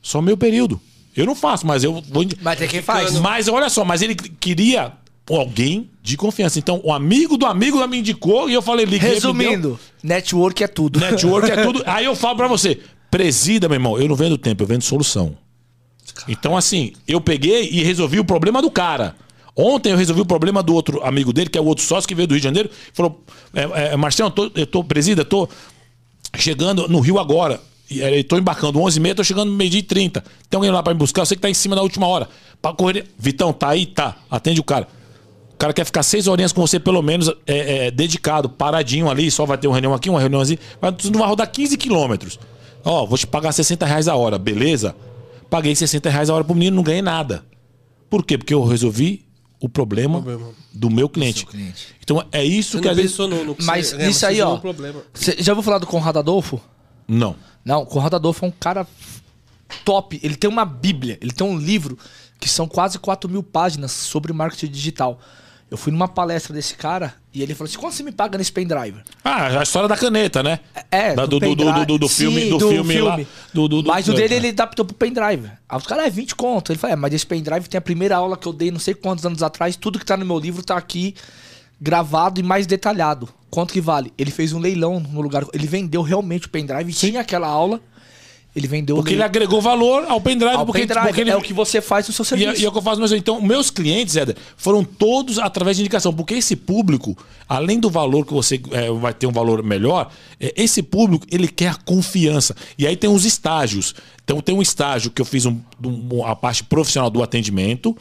Só 0.00 0.22
meio 0.22 0.36
período. 0.36 0.80
Eu 1.16 1.26
não 1.26 1.34
faço, 1.34 1.66
mas 1.66 1.82
eu 1.82 1.94
vou. 1.94 2.24
Mas 2.42 2.58
tem 2.58 2.68
quem 2.68 2.82
faz. 2.82 3.18
Mas 3.18 3.48
olha 3.48 3.68
só, 3.70 3.84
mas 3.84 4.02
ele 4.02 4.14
queria 4.14 4.92
alguém 5.28 5.90
de 6.02 6.16
confiança. 6.16 6.58
Então, 6.58 6.80
o 6.84 6.92
amigo 6.92 7.36
do 7.36 7.46
amigo 7.46 7.84
me 7.88 7.98
indicou 7.98 8.48
e 8.48 8.54
eu 8.54 8.62
falei, 8.62 8.84
liguei. 8.84 9.10
Resumindo, 9.10 9.78
network 10.02 10.62
é 10.62 10.68
tudo. 10.68 11.00
Network 11.00 11.50
é 11.50 11.62
tudo. 11.64 11.82
Aí 11.86 12.04
eu 12.04 12.14
falo 12.14 12.36
para 12.36 12.46
você, 12.46 12.78
Presida, 13.10 13.68
meu 13.68 13.76
irmão, 13.76 13.98
eu 13.98 14.08
não 14.08 14.16
vendo 14.16 14.36
tempo, 14.36 14.62
eu 14.62 14.66
vendo 14.66 14.82
solução. 14.82 15.36
Então, 16.28 16.56
assim, 16.56 16.92
eu 17.06 17.20
peguei 17.20 17.68
e 17.70 17.82
resolvi 17.82 18.18
o 18.18 18.24
problema 18.24 18.60
do 18.60 18.70
cara. 18.70 19.14
Ontem 19.54 19.92
eu 19.92 19.96
resolvi 19.96 20.20
o 20.20 20.26
problema 20.26 20.62
do 20.62 20.74
outro 20.74 21.02
amigo 21.02 21.32
dele, 21.32 21.48
que 21.48 21.56
é 21.56 21.60
o 21.60 21.64
outro 21.64 21.84
sócio 21.84 22.06
que 22.06 22.14
veio 22.14 22.28
do 22.28 22.32
Rio 22.32 22.40
de 22.40 22.44
Janeiro. 22.44 22.70
Falou: 22.92 23.24
é, 23.54 23.92
é, 23.92 23.96
Marcelo, 23.96 24.28
eu 24.28 24.32
tô, 24.32 24.50
eu 24.54 24.66
tô, 24.66 24.84
presida, 24.84 25.22
eu 25.22 25.24
tô 25.24 25.48
chegando 26.36 26.88
no 26.88 27.00
Rio 27.00 27.18
agora. 27.18 27.60
Eu 27.90 28.24
tô 28.24 28.36
embarcando 28.36 28.78
11h30, 28.80 29.14
tô 29.14 29.24
chegando 29.24 29.50
no 29.50 29.56
meio-dia 29.56 29.80
e 29.80 29.82
30. 29.82 30.20
Tem 30.50 30.56
alguém 30.56 30.70
lá 30.70 30.82
para 30.82 30.92
me 30.92 30.98
buscar? 30.98 31.22
Eu 31.22 31.26
sei 31.26 31.36
que 31.36 31.42
tá 31.42 31.50
em 31.50 31.54
cima 31.54 31.76
da 31.76 31.82
última 31.82 32.06
hora. 32.06 32.28
Pra 32.60 32.72
correr. 32.72 33.06
Vitão, 33.18 33.52
tá 33.52 33.68
aí? 33.68 33.86
Tá. 33.86 34.16
Atende 34.30 34.60
o 34.60 34.64
cara. 34.64 34.88
O 35.52 35.56
cara 35.56 35.72
quer 35.72 35.86
ficar 35.86 36.02
seis 36.02 36.26
horinhas 36.26 36.52
com 36.52 36.60
você, 36.60 36.78
pelo 36.78 37.00
menos, 37.00 37.32
é, 37.46 37.86
é, 37.86 37.90
dedicado, 37.90 38.46
paradinho 38.46 39.08
ali, 39.08 39.30
só 39.30 39.46
vai 39.46 39.56
ter 39.56 39.66
uma 39.66 39.74
reunião 39.74 39.94
aqui, 39.94 40.10
uma 40.10 40.20
reuniãozinha. 40.20 40.58
Mas 40.80 40.94
tu 40.96 41.10
não 41.10 41.20
vai 41.20 41.28
rodar 41.28 41.50
15 41.50 41.78
quilômetros. 41.78 42.38
Ó, 42.84 43.06
vou 43.06 43.16
te 43.16 43.26
pagar 43.26 43.52
60 43.52 43.86
reais 43.86 44.06
a 44.06 44.14
hora, 44.14 44.38
beleza? 44.38 44.94
Paguei 45.48 45.74
60 45.74 46.10
reais 46.10 46.28
a 46.28 46.34
hora 46.34 46.44
pro 46.44 46.54
menino, 46.54 46.76
não 46.76 46.82
ganhei 46.82 47.00
nada. 47.00 47.42
Por 48.10 48.22
quê? 48.22 48.36
Porque 48.36 48.52
eu 48.52 48.64
resolvi 48.64 49.24
o 49.58 49.68
problema, 49.68 50.20
problema. 50.20 50.50
do 50.72 50.90
meu 50.90 51.08
cliente. 51.08 51.46
cliente. 51.46 51.88
Então 52.02 52.22
é 52.30 52.44
isso 52.44 52.76
você 52.76 52.82
que 52.82 52.88
a 52.88 52.94
gente. 52.94 53.18
No, 53.18 53.44
no 53.44 53.54
que 53.54 53.64
mas 53.64 53.88
você, 53.88 54.08
isso 54.08 54.26
aí, 54.26 54.42
ó. 54.42 54.60
Já 55.38 55.52
ouviu 55.52 55.62
falar 55.62 55.78
do 55.78 55.86
Conrado 55.86 56.18
Adolfo? 56.18 56.60
Não. 57.06 57.36
Não, 57.64 57.82
o 57.82 57.86
Conrado 57.86 58.16
Adolfo 58.16 58.44
é 58.44 58.48
um 58.48 58.52
cara 58.52 58.86
top. 59.84 60.20
Ele 60.22 60.36
tem 60.36 60.48
uma 60.48 60.64
bíblia, 60.64 61.18
ele 61.20 61.32
tem 61.32 61.46
um 61.46 61.58
livro 61.58 61.98
que 62.38 62.48
são 62.48 62.68
quase 62.68 62.98
4 62.98 63.28
mil 63.28 63.42
páginas 63.42 63.92
sobre 63.92 64.32
marketing 64.32 64.70
digital. 64.70 65.20
Eu 65.68 65.76
fui 65.76 65.90
numa 65.90 66.06
palestra 66.06 66.54
desse 66.54 66.76
cara 66.76 67.14
e 67.34 67.42
ele 67.42 67.52
falou 67.52 67.68
assim: 67.68 67.78
quanto 67.78 67.94
você 67.94 68.02
me 68.04 68.12
paga 68.12 68.38
nesse 68.38 68.52
pendrive? 68.52 69.00
Ah, 69.24 69.58
a 69.58 69.62
história 69.64 69.88
da 69.88 69.96
caneta, 69.96 70.40
né? 70.40 70.60
É, 70.92 71.12
da, 71.12 71.26
do, 71.26 71.40
do, 71.40 71.56
do, 71.56 71.84
do, 71.84 71.98
do, 71.98 72.08
filme, 72.08 72.42
Sim, 72.42 72.50
do, 72.50 72.58
do 72.58 72.68
filme, 72.68 72.94
filme. 72.94 73.08
Lá, 73.08 73.26
do, 73.52 73.68
do, 73.68 73.84
mas 73.84 74.08
o 74.08 74.14
dele 74.14 74.36
ele 74.36 74.48
adaptou 74.50 74.84
pro 74.84 74.94
pendrive. 74.94 75.50
Aí 75.68 75.76
os 75.76 75.84
caras, 75.84 76.06
é 76.06 76.10
20 76.10 76.36
conto. 76.36 76.70
Ele 76.70 76.78
falou: 76.78 76.94
é, 76.94 76.96
mas 76.96 77.12
esse 77.12 77.26
pendrive 77.26 77.68
tem 77.68 77.78
a 77.78 77.82
primeira 77.82 78.16
aula 78.16 78.36
que 78.36 78.46
eu 78.46 78.52
dei 78.52 78.70
não 78.70 78.78
sei 78.78 78.94
quantos 78.94 79.26
anos 79.26 79.42
atrás, 79.42 79.74
tudo 79.74 79.98
que 79.98 80.06
tá 80.06 80.16
no 80.16 80.24
meu 80.24 80.38
livro 80.38 80.62
tá 80.62 80.76
aqui 80.76 81.16
gravado 81.80 82.40
e 82.40 82.42
mais 82.42 82.66
detalhado. 82.66 83.28
Quanto 83.50 83.72
que 83.72 83.80
vale? 83.80 84.12
Ele 84.18 84.30
fez 84.30 84.52
um 84.52 84.58
leilão 84.58 85.00
no 85.00 85.20
lugar. 85.20 85.44
Ele 85.52 85.66
vendeu 85.66 86.02
realmente 86.02 86.46
o 86.46 86.50
pendrive, 86.50 86.92
tinha 86.92 87.20
aquela 87.20 87.48
aula. 87.48 87.80
Ele 88.56 88.66
vendeu 88.66 88.96
Porque 88.96 89.12
ele 89.12 89.22
agregou 89.22 89.60
valor 89.60 90.06
ao 90.08 90.18
pendrive. 90.18 90.54
Ao 90.54 90.64
porque, 90.64 90.80
pendrive 90.80 91.06
porque 91.06 91.20
ele... 91.20 91.30
É 91.30 91.36
o 91.36 91.42
que 91.42 91.52
você 91.52 91.82
faz 91.82 92.08
no 92.08 92.14
seu 92.14 92.24
serviço. 92.24 92.54
E, 92.54 92.62
e 92.62 92.64
é 92.64 92.68
o 92.68 92.72
que 92.72 92.78
eu 92.78 92.82
faço 92.82 92.98
mesmo. 92.98 93.14
Então, 93.14 93.38
meus 93.38 93.70
clientes, 93.70 94.16
Éder, 94.16 94.34
foram 94.56 94.82
todos 94.82 95.38
através 95.38 95.76
de 95.76 95.82
indicação. 95.82 96.10
Porque 96.10 96.32
esse 96.32 96.56
público, 96.56 97.14
além 97.46 97.78
do 97.78 97.90
valor 97.90 98.24
que 98.24 98.32
você 98.32 98.58
é, 98.70 98.90
vai 98.92 99.12
ter 99.12 99.26
um 99.26 99.32
valor 99.32 99.62
melhor, 99.62 100.10
é, 100.40 100.54
esse 100.56 100.82
público, 100.82 101.26
ele 101.30 101.48
quer 101.48 101.68
a 101.68 101.74
confiança. 101.74 102.56
E 102.78 102.86
aí 102.86 102.96
tem 102.96 103.10
os 103.10 103.26
estágios. 103.26 103.94
Então, 104.24 104.40
tem 104.40 104.54
um 104.54 104.62
estágio 104.62 105.10
que 105.10 105.20
eu 105.20 105.26
fiz 105.26 105.44
um, 105.44 105.60
um, 105.84 106.24
a 106.24 106.34
parte 106.34 106.64
profissional 106.64 107.10
do 107.10 107.22
atendimento. 107.22 107.94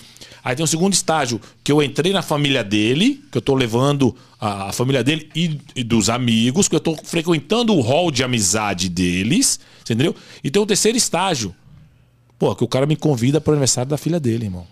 Aí 0.46 0.56
tem 0.56 0.64
um 0.64 0.68
segundo 0.68 0.94
estágio 0.94 1.42
que 1.64 1.72
eu 1.72 1.82
entrei 1.82 2.14
na 2.14 2.22
família 2.22 2.64
dele, 2.64 3.20
que 3.32 3.38
eu 3.38 3.40
estou 3.40 3.56
levando 3.56 4.16
a, 4.40 4.72
família 4.72 5.04
dele 5.04 5.28
e, 5.36 5.60
e, 5.76 5.84
dos 5.84 6.08
amigos, 6.08 6.68
que 6.68 6.76
eu 6.76 6.78
estou 6.78 6.96
frequentando 7.04 7.74
o 7.74 7.82
hall 7.82 8.12
de 8.12 8.24
amizade 8.24 8.88
deles, 8.88 9.60
entendeu? 9.82 10.16
E 10.44 10.52
tem 10.52 10.62
um 10.62 10.66
terceiro 10.68 10.96
estágio. 10.96 11.56
Pô, 12.38 12.56
que 12.56 12.64
o 12.64 12.68
cara 12.68 12.86
me 12.86 12.96
convida 12.96 13.42
para 13.42 13.50
o 13.50 13.54
aniversário 13.54 13.90
da 13.90 13.98
filha 13.98 14.20
dele, 14.20 14.46
irmão. 14.46 14.68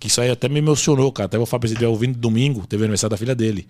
Que 0.00 0.08
isso 0.08 0.20
aí 0.20 0.28
até 0.28 0.48
me 0.48 0.58
emocionou, 0.58 1.12
cara. 1.12 1.26
Até 1.26 1.46
falar 1.46 1.60
pra 1.60 1.70
ele, 1.70 1.86
ouvindo 1.86 2.18
domingo, 2.18 2.66
teve 2.66 2.82
o 2.82 2.84
aniversário 2.84 3.12
da 3.12 3.16
filha 3.16 3.36
dele. 3.36 3.68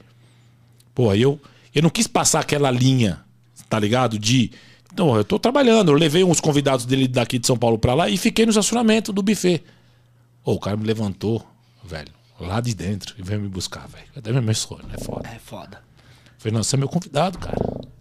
Pô, 0.95 1.11
aí 1.11 1.21
eu, 1.21 1.39
eu 1.75 1.83
não 1.83 1.91
quis 1.91 2.07
passar 2.07 2.41
aquela 2.41 2.71
linha, 2.71 3.21
tá 3.69 3.79
ligado? 3.79 4.19
De. 4.19 4.53
Então, 4.91 5.15
eu 5.15 5.23
tô 5.23 5.39
trabalhando, 5.39 5.93
eu 5.93 5.99
levei 5.99 6.25
uns 6.25 6.41
convidados 6.41 6.87
dele 6.87 7.07
daqui 7.07 7.39
de 7.39 7.47
São 7.47 7.59
Paulo 7.59 7.79
para 7.79 7.93
lá 7.93 8.09
e 8.09 8.17
fiquei 8.17 8.47
no 8.47 8.51
estacionamento 8.51 9.13
do 9.13 9.23
buffet. 9.23 9.63
Pô, 10.43 10.53
o 10.53 10.61
cara 10.61 10.77
me 10.77 10.85
levantou, 10.85 11.47
velho, 11.85 12.13
lá 12.41 12.61
de 12.61 12.75
dentro 12.75 13.15
e 13.19 13.23
veio 13.23 13.41
me 13.41 13.49
buscar, 13.49 13.87
velho. 13.89 14.07
Até 14.17 14.33
me 14.33 14.39
abençoou, 14.39 14.81
né? 14.83 14.97
Foda. 14.99 15.29
É 15.29 15.39
foda. 15.39 15.83
Falei, 16.39 16.55
não, 16.55 16.63
você 16.63 16.77
é 16.77 16.79
meu 16.79 16.89
convidado, 16.89 17.39
cara. 17.39 17.57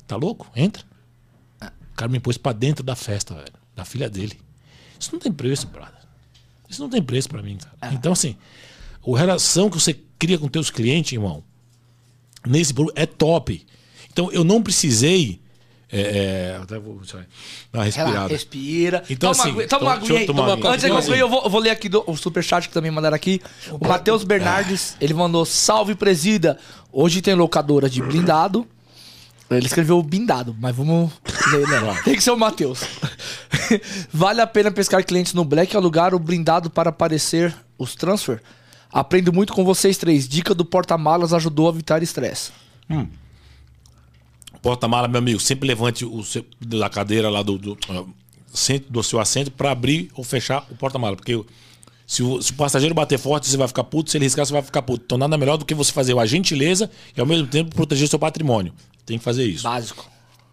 Tá 0.06 0.16
louco? 0.16 0.48
Entra. 0.56 0.84
O 1.62 1.96
cara 1.96 2.12
me 2.12 2.20
pôs 2.20 2.38
pra 2.38 2.54
dentro 2.54 2.84
da 2.84 2.96
festa, 2.96 3.34
velho. 3.34 3.54
Da 3.76 3.84
filha 3.84 4.10
dele. 4.10 4.40
Isso 5.00 5.12
não 5.12 5.20
tem 5.20 5.32
preço, 5.32 5.68
brother. 5.68 5.94
Isso 6.70 6.82
não 6.82 6.90
tem 6.90 7.02
preço 7.02 7.30
para 7.30 7.42
mim, 7.42 7.58
cara. 7.58 7.94
É. 7.94 7.96
Então, 7.96 8.12
assim, 8.12 8.38
a 9.06 9.18
relação 9.18 9.70
que 9.70 9.80
você 9.80 9.94
cria 10.20 10.38
com 10.38 10.48
teus 10.48 10.70
clientes, 10.70 11.12
irmão, 11.14 11.44
nesse 12.46 12.74
é 12.96 13.06
top. 13.06 13.66
Então, 14.12 14.32
eu 14.32 14.44
não 14.44 14.62
precisei 14.62 15.42
é, 15.90 16.02
é, 16.02 16.60
até 16.62 16.78
vou 16.78 17.00
dar 17.72 17.80
uma 17.80 17.84
respirada. 17.86 18.28
respira. 18.28 19.04
Então, 19.10 19.32
toma 19.32 19.44
assim, 19.44 19.68
toma 19.68 19.84
uma 19.84 19.94
aguinha 19.94 20.20
aí. 20.20 20.26
Toma 20.26 20.54
Antes 20.54 20.82
de 20.82 20.90
concluir, 20.90 21.20
eu 21.20 21.30
vou, 21.30 21.44
eu 21.44 21.50
vou 21.50 21.62
ler 21.62 21.70
aqui 21.70 21.88
do, 21.88 22.04
o 22.06 22.18
superchat 22.18 22.68
que 22.68 22.74
também 22.74 22.92
mandaram 22.92 23.16
aqui. 23.16 23.42
O 23.72 23.88
Matheus 23.88 24.24
Bernardes, 24.24 24.98
ele 25.00 25.14
mandou: 25.14 25.46
Salve 25.46 25.96
presida. 25.96 26.58
Hoje 26.92 27.22
tem 27.22 27.36
locadora 27.36 27.90
de 27.90 28.02
blindado. 28.02 28.68
Ele 29.50 29.66
escreveu 29.66 30.04
blindado, 30.04 30.54
mas 30.60 30.76
vamos. 30.76 31.12
tem 32.04 32.16
que 32.16 32.22
ser 32.22 32.32
o 32.32 32.38
Matheus. 32.38 32.82
vale 34.12 34.42
a 34.42 34.48
pena 34.48 34.70
pescar 34.72 35.06
clientes 35.06 35.34
no 35.34 35.46
Black 35.46 35.74
e 35.74 35.78
alugar 35.78 36.14
o 36.14 36.20
blindado 36.20 36.70
para 36.70 36.90
aparecer 36.90 37.56
os 37.78 37.96
transfer? 37.96 38.42
Aprendo 38.92 39.32
muito 39.32 39.54
com 39.54 39.64
vocês 39.64 39.98
três. 39.98 40.28
Dica 40.28 40.54
do 40.54 40.66
porta-malas 40.66 41.32
ajudou 41.32 41.68
a 41.68 41.72
evitar 41.72 42.04
estresse. 42.04 42.52
Hum. 42.90 43.08
Porta-mala, 44.62 45.08
meu 45.08 45.20
amigo, 45.20 45.40
sempre 45.40 45.68
levante 45.68 46.06
o 46.06 46.24
seu, 46.24 46.46
da 46.60 46.90
cadeira 46.90 47.30
lá 47.30 47.42
do, 47.42 47.58
do, 47.58 47.78
do 48.90 49.04
seu 49.04 49.20
assento 49.20 49.52
para 49.52 49.72
abrir 49.72 50.10
ou 50.14 50.24
fechar 50.24 50.66
o 50.70 50.76
porta-mala. 50.76 51.16
Porque 51.16 51.40
se 52.06 52.24
o, 52.24 52.42
se 52.42 52.52
o, 52.52 52.56
passageiro 52.56 52.96
bater 52.96 53.20
forte, 53.20 53.48
você 53.48 53.58
vai 53.58 53.68
ficar 53.68 53.84
puto. 53.84 54.10
Se 54.10 54.18
ele 54.18 54.26
riscar, 54.26 54.46
você 54.46 54.54
vai 54.54 54.62
ficar 54.62 54.82
puto. 54.82 55.04
Então 55.06 55.18
nada 55.18 55.38
melhor 55.38 55.58
do 55.58 55.66
que 55.66 55.76
você 55.76 55.92
fazer 55.92 56.18
a 56.18 56.26
gentileza 56.26 56.90
e 57.16 57.20
ao 57.20 57.26
mesmo 57.26 57.48
tempo 57.48 57.76
proteger 57.76 58.08
seu 58.08 58.18
patrimônio. 58.18 58.74
Tem 59.06 59.18
que 59.18 59.24
fazer 59.24 59.46
isso. 59.46 59.64
Básico. 59.64 60.10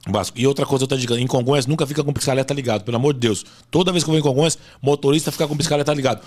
Básico. 0.07 0.39
E 0.39 0.47
outra 0.47 0.67
coisa 0.67 0.85
eu 0.85 0.89
tô 0.89 0.97
dizendo, 0.97 1.19
em 1.19 1.27
Congonhas 1.27 1.67
nunca 1.67 1.87
fica 1.87 2.05
com 2.05 2.13
piscaleta 2.13 2.53
ligado, 2.53 2.85
pelo 2.85 2.97
amor 2.97 3.15
de 3.15 3.21
Deus. 3.21 3.45
Toda 3.71 3.91
vez 3.91 4.05
que 4.05 4.11
eu 4.11 4.13
vou 4.13 4.19
em 4.19 4.23
Congonhas, 4.23 4.59
motorista 4.83 5.33
fica 5.33 5.49
com 5.49 5.57
piscaleta 5.57 5.95
ligado. 5.95 6.23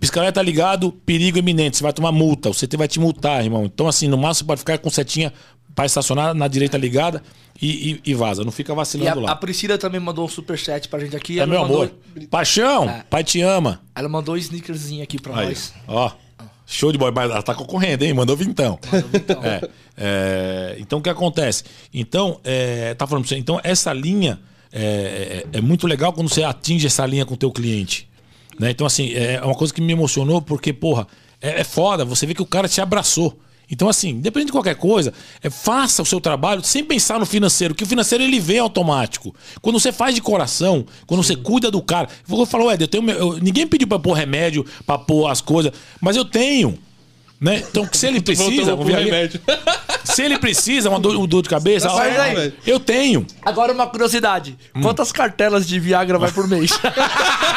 Piscaleta 0.00 0.40
ligado, 0.40 0.92
perigo 1.04 1.38
iminente, 1.38 1.76
você 1.76 1.82
vai 1.82 1.92
tomar 1.92 2.10
multa, 2.10 2.48
o 2.48 2.54
CT 2.54 2.76
vai 2.76 2.88
te 2.88 2.98
multar, 2.98 3.44
irmão. 3.44 3.66
Então 3.66 3.86
assim, 3.86 4.08
no 4.08 4.16
máximo 4.16 4.44
você 4.44 4.44
pode 4.46 4.58
ficar 4.60 4.78
com 4.78 4.88
setinha 4.88 5.32
para 5.74 5.86
estacionar 5.86 6.34
na 6.34 6.48
direita 6.48 6.76
ligada 6.76 7.22
e, 7.60 8.00
e, 8.04 8.10
e, 8.10 8.14
vaza. 8.14 8.44
Não 8.44 8.52
fica 8.52 8.74
vacilando 8.74 9.20
a, 9.20 9.22
lá. 9.22 9.32
A 9.32 9.36
Priscila 9.36 9.78
também 9.78 10.00
mandou 10.00 10.24
um 10.24 10.28
superchat 10.28 10.88
pra 10.88 10.98
gente 11.00 11.16
aqui. 11.16 11.40
É 11.40 11.46
meu 11.46 11.60
mandou... 11.60 11.82
amor. 11.82 11.92
Paixão, 12.30 12.88
é. 12.88 13.04
pai 13.08 13.24
te 13.24 13.40
ama. 13.40 13.80
Ela 13.94 14.08
mandou 14.08 14.34
um 14.34 14.38
sneakerzinho 14.38 15.02
aqui 15.02 15.20
pra 15.20 15.38
Aí, 15.38 15.48
nós. 15.48 15.72
Ó, 15.86 16.10
show 16.66 16.90
de 16.90 16.98
bola. 16.98 17.12
Mas 17.12 17.30
ela 17.30 17.42
tá 17.42 17.54
concorrendo, 17.54 18.04
hein? 18.04 18.12
Mandou 18.12 18.36
vintão. 18.36 18.78
Mandou 18.90 19.08
vintão. 19.10 19.42
é, 19.44 19.68
é, 19.96 20.76
então 20.78 20.98
o 20.98 21.02
que 21.02 21.10
acontece? 21.10 21.64
Então, 21.92 22.40
é, 22.44 22.94
tá 22.94 23.06
falando 23.06 23.24
pra 23.24 23.30
você, 23.30 23.38
então 23.38 23.60
essa 23.62 23.92
linha 23.92 24.40
é, 24.72 25.44
é, 25.52 25.58
é, 25.58 25.60
muito 25.60 25.86
legal 25.86 26.12
quando 26.12 26.28
você 26.28 26.42
atinge 26.42 26.86
essa 26.86 27.04
linha 27.06 27.26
com 27.26 27.34
o 27.34 27.36
teu 27.36 27.52
cliente. 27.52 28.08
Né? 28.58 28.70
Então, 28.70 28.86
assim, 28.86 29.12
é 29.12 29.40
uma 29.42 29.54
coisa 29.54 29.72
que 29.72 29.80
me 29.80 29.92
emocionou 29.92 30.40
porque, 30.40 30.72
porra, 30.72 31.06
é, 31.40 31.60
é 31.60 31.64
foda. 31.64 32.04
Você 32.04 32.26
vê 32.26 32.34
que 32.34 32.42
o 32.42 32.46
cara 32.46 32.68
te 32.68 32.80
abraçou. 32.80 33.38
Então, 33.72 33.88
assim, 33.88 34.10
independente 34.10 34.48
de 34.48 34.52
qualquer 34.52 34.76
coisa, 34.76 35.14
é, 35.42 35.48
faça 35.48 36.02
o 36.02 36.06
seu 36.06 36.20
trabalho 36.20 36.62
sem 36.62 36.84
pensar 36.84 37.18
no 37.18 37.24
financeiro, 37.24 37.74
que 37.74 37.82
o 37.82 37.86
financeiro 37.86 38.22
ele 38.22 38.38
vem 38.38 38.58
automático. 38.58 39.34
Quando 39.62 39.80
você 39.80 39.90
faz 39.90 40.14
de 40.14 40.20
coração, 40.20 40.84
quando 41.06 41.22
Sim. 41.22 41.28
você 41.28 41.36
cuida 41.36 41.70
do 41.70 41.80
cara. 41.80 42.06
Eu 42.28 42.44
falo, 42.44 42.70
Ed, 42.70 42.84
eu 42.84 42.88
tenho. 42.88 43.10
Eu, 43.10 43.38
ninguém 43.38 43.66
pediu 43.66 43.88
pra 43.88 43.98
pôr 43.98 44.12
remédio, 44.12 44.66
pra 44.84 44.98
pôr 44.98 45.26
as 45.26 45.40
coisas, 45.40 45.72
mas 46.02 46.16
eu 46.16 46.24
tenho. 46.24 46.78
Né? 47.40 47.64
Então, 47.68 47.88
se 47.90 48.06
ele 48.06 48.20
precisa. 48.20 48.76
remédio. 48.76 49.40
Se 50.04 50.22
ele 50.22 50.38
precisa, 50.38 50.88
uma 50.88 50.98
dor, 50.98 51.16
uma 51.16 51.26
dor 51.26 51.42
de 51.42 51.48
cabeça, 51.48 51.90
ó, 51.90 51.98
aí, 51.98 52.54
eu 52.66 52.80
tenho. 52.80 53.26
Agora 53.42 53.72
uma 53.72 53.86
curiosidade. 53.86 54.56
Hum. 54.74 54.82
Quantas 54.82 55.12
cartelas 55.12 55.66
de 55.66 55.78
Viagra 55.78 56.18
vai 56.18 56.30
por 56.30 56.48
mês? 56.48 56.70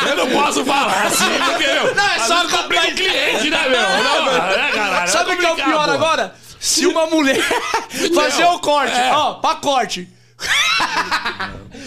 eu 0.08 0.16
não 0.16 0.30
posso 0.30 0.64
falar 0.66 1.08
assim, 1.08 1.26
porque, 1.46 1.68
meu. 1.68 1.96
Não, 1.96 2.10
é 2.12 2.20
só 2.20 2.48
comprar 2.48 2.88
o 2.88 2.96
cliente, 2.96 3.50
né, 3.50 3.70
meu? 3.70 4.04
Não, 4.04 4.32
é, 4.52 4.72
caralho, 4.72 5.12
Sabe 5.12 5.32
o 5.32 5.38
que 5.38 5.46
é 5.46 5.52
o 5.52 5.56
pior 5.56 5.86
pô. 5.86 5.92
agora? 5.92 6.36
Se 6.60 6.86
uma 6.86 7.06
mulher 7.08 7.42
fazer 8.14 8.46
o 8.46 8.60
corte, 8.60 8.98
é. 8.98 9.12
ó, 9.12 9.36
pra 9.36 9.56
corte. 9.56 10.08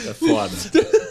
É 0.06 0.14
foda. 0.14 0.50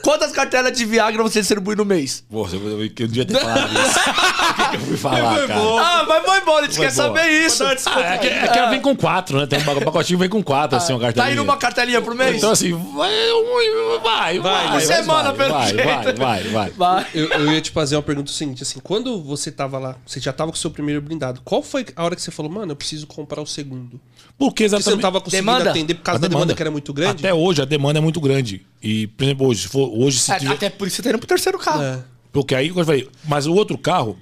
Quantas 0.02 0.32
cartelas 0.32 0.76
de 0.76 0.86
Viagra 0.86 1.22
você 1.22 1.40
distribui 1.40 1.76
no 1.76 1.86
mês? 1.86 2.24
Pô, 2.30 2.48
eu, 2.48 2.80
eu, 2.80 2.82
eu 2.84 2.90
devia 2.90 3.26
ter 3.26 3.40
falado 3.40 3.72
isso. 3.74 4.00
o 4.68 4.70
que, 4.70 4.76
eu 4.76 4.80
fui 4.82 4.98
falar, 4.98 5.48
cara? 5.48 5.60
Ah, 5.80 6.06
mas 6.08 6.26
foi 6.26 6.38
embora, 6.40 6.66
a 6.66 6.68
gente 6.68 6.80
quer 6.80 6.92
saber 6.92 7.28
isso. 7.46 7.64
Ah, 7.64 8.00
é, 8.00 8.18
que, 8.18 8.28
é 8.28 8.48
que 8.48 8.58
ela 8.58 8.70
vem 8.70 8.82
com 8.82 8.96
quatro, 8.96 9.38
né? 9.40 9.46
Tem 9.46 9.60
um 9.60 9.64
pacotinho 9.64 10.20
vem 10.20 10.30
com 10.30 10.42
quatro, 10.42 10.78
assim, 10.78 10.94
uma 10.94 11.00
cartelinha. 11.00 11.28
Tá 11.28 11.34
indo 11.34 11.44
uma 11.44 11.58
cartelinha 11.58 12.02
por 12.02 12.16
mês? 12.16 12.38
Então, 12.38 12.52
assim, 12.52 12.74
vai, 12.74 14.40
vai, 14.40 14.40
vai. 14.40 14.68
Uma 14.68 14.80
semana, 14.80 15.34
pelo 15.34 15.54
vai, 15.54 15.68
jeito. 15.68 15.86
Vai, 15.86 16.14
vai, 16.14 16.44
vai. 16.44 16.70
vai. 16.72 17.08
Eu, 17.14 17.28
eu 17.28 17.52
ia 17.52 17.62
te 17.62 17.72
fazer 17.72 17.96
uma 17.96 18.04
pergunta 18.04 18.32
seguinte, 18.32 18.64
assim, 18.64 18.80
quando 18.80 19.22
você 19.22 19.52
tava 19.52 19.78
lá, 19.78 19.96
você 20.06 20.20
já 20.20 20.34
tava 20.34 20.52
com 20.52 20.58
o 20.58 20.60
seu 20.60 20.72
primeiro 20.72 21.02
blindado, 21.02 21.42
qual 21.44 21.62
foi 21.62 21.86
a 21.96 22.04
hora 22.04 22.16
que 22.16 22.22
você 22.22 22.32
falou, 22.32 22.52
mano, 22.52 22.72
eu 22.72 22.76
preciso 22.76 23.06
comprar 23.06 23.42
o 23.42 23.48
segundo? 23.48 24.00
Porque 24.38 24.64
exatamente. 24.64 24.84
Porque 24.84 24.90
você 24.90 24.96
não 24.96 25.02
tava 25.02 25.22
conseguindo 25.22 25.46
demanda. 25.46 25.70
atender 25.72 25.96
por 25.96 26.04
causa 26.04 26.20
da 26.20 26.28
demanda 26.28 26.54
que 26.54 26.62
era 26.62 26.70
muito 26.70 26.94
grande? 26.94 27.26
Até 27.26 27.34
hoje, 27.34 27.62
a 27.62 27.66
demanda 27.66 27.98
é 27.98 28.02
muito 28.02 28.22
grande. 28.22 28.66
E, 28.82 29.08
por 29.08 29.24
exemplo, 29.24 29.48
hoje, 29.48 29.62
se 29.62 29.68
for, 29.68 29.90
hoje 29.90 30.20
se 30.20 30.32
é, 30.32 30.40
tiver... 30.40 30.54
Até 30.54 30.70
por 30.70 30.88
isso 30.88 30.98
você 30.98 31.04
tá 31.04 31.10
indo 31.10 31.18
pro 31.18 31.28
terceiro 31.28 31.58
carro. 31.58 31.82
É. 31.82 32.04
Porque 32.32 32.54
aí, 32.54 32.68
eu 32.68 32.86
falei, 32.86 33.10
mas 33.24 33.48
o 33.48 33.54
outro 33.54 33.78
carro, 33.78 34.18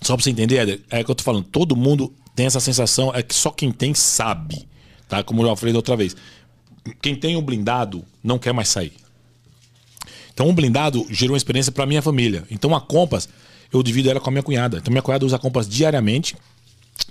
só 0.00 0.16
pra 0.16 0.24
você 0.24 0.30
entender, 0.30 0.56
Éder, 0.56 0.80
é 0.90 1.04
que 1.04 1.10
eu 1.10 1.14
tô 1.14 1.22
falando, 1.22 1.44
todo 1.44 1.76
mundo 1.76 2.12
tem 2.34 2.46
essa 2.46 2.60
sensação, 2.60 3.12
é 3.14 3.22
que 3.22 3.34
só 3.34 3.50
quem 3.50 3.70
tem 3.70 3.92
sabe. 3.92 4.66
Tá? 5.06 5.22
Como 5.22 5.42
eu 5.42 5.48
já 5.48 5.56
falei 5.56 5.72
da 5.74 5.78
outra 5.78 5.96
vez. 5.96 6.16
Quem 7.02 7.14
tem 7.14 7.36
um 7.36 7.42
blindado 7.42 8.02
não 8.24 8.38
quer 8.38 8.54
mais 8.54 8.68
sair. 8.68 8.94
Então, 10.32 10.48
um 10.48 10.54
blindado 10.54 11.06
gerou 11.10 11.34
uma 11.34 11.36
experiência 11.36 11.70
para 11.70 11.84
minha 11.84 12.00
família. 12.00 12.44
Então, 12.50 12.74
a 12.74 12.80
Compass, 12.80 13.28
eu 13.70 13.82
divido 13.82 14.08
ela 14.08 14.18
com 14.18 14.30
a 14.30 14.32
minha 14.32 14.42
cunhada. 14.42 14.78
Então, 14.78 14.90
minha 14.90 15.02
cunhada 15.02 15.26
usa 15.26 15.36
a 15.36 15.38
Compass 15.38 15.68
diariamente, 15.68 16.34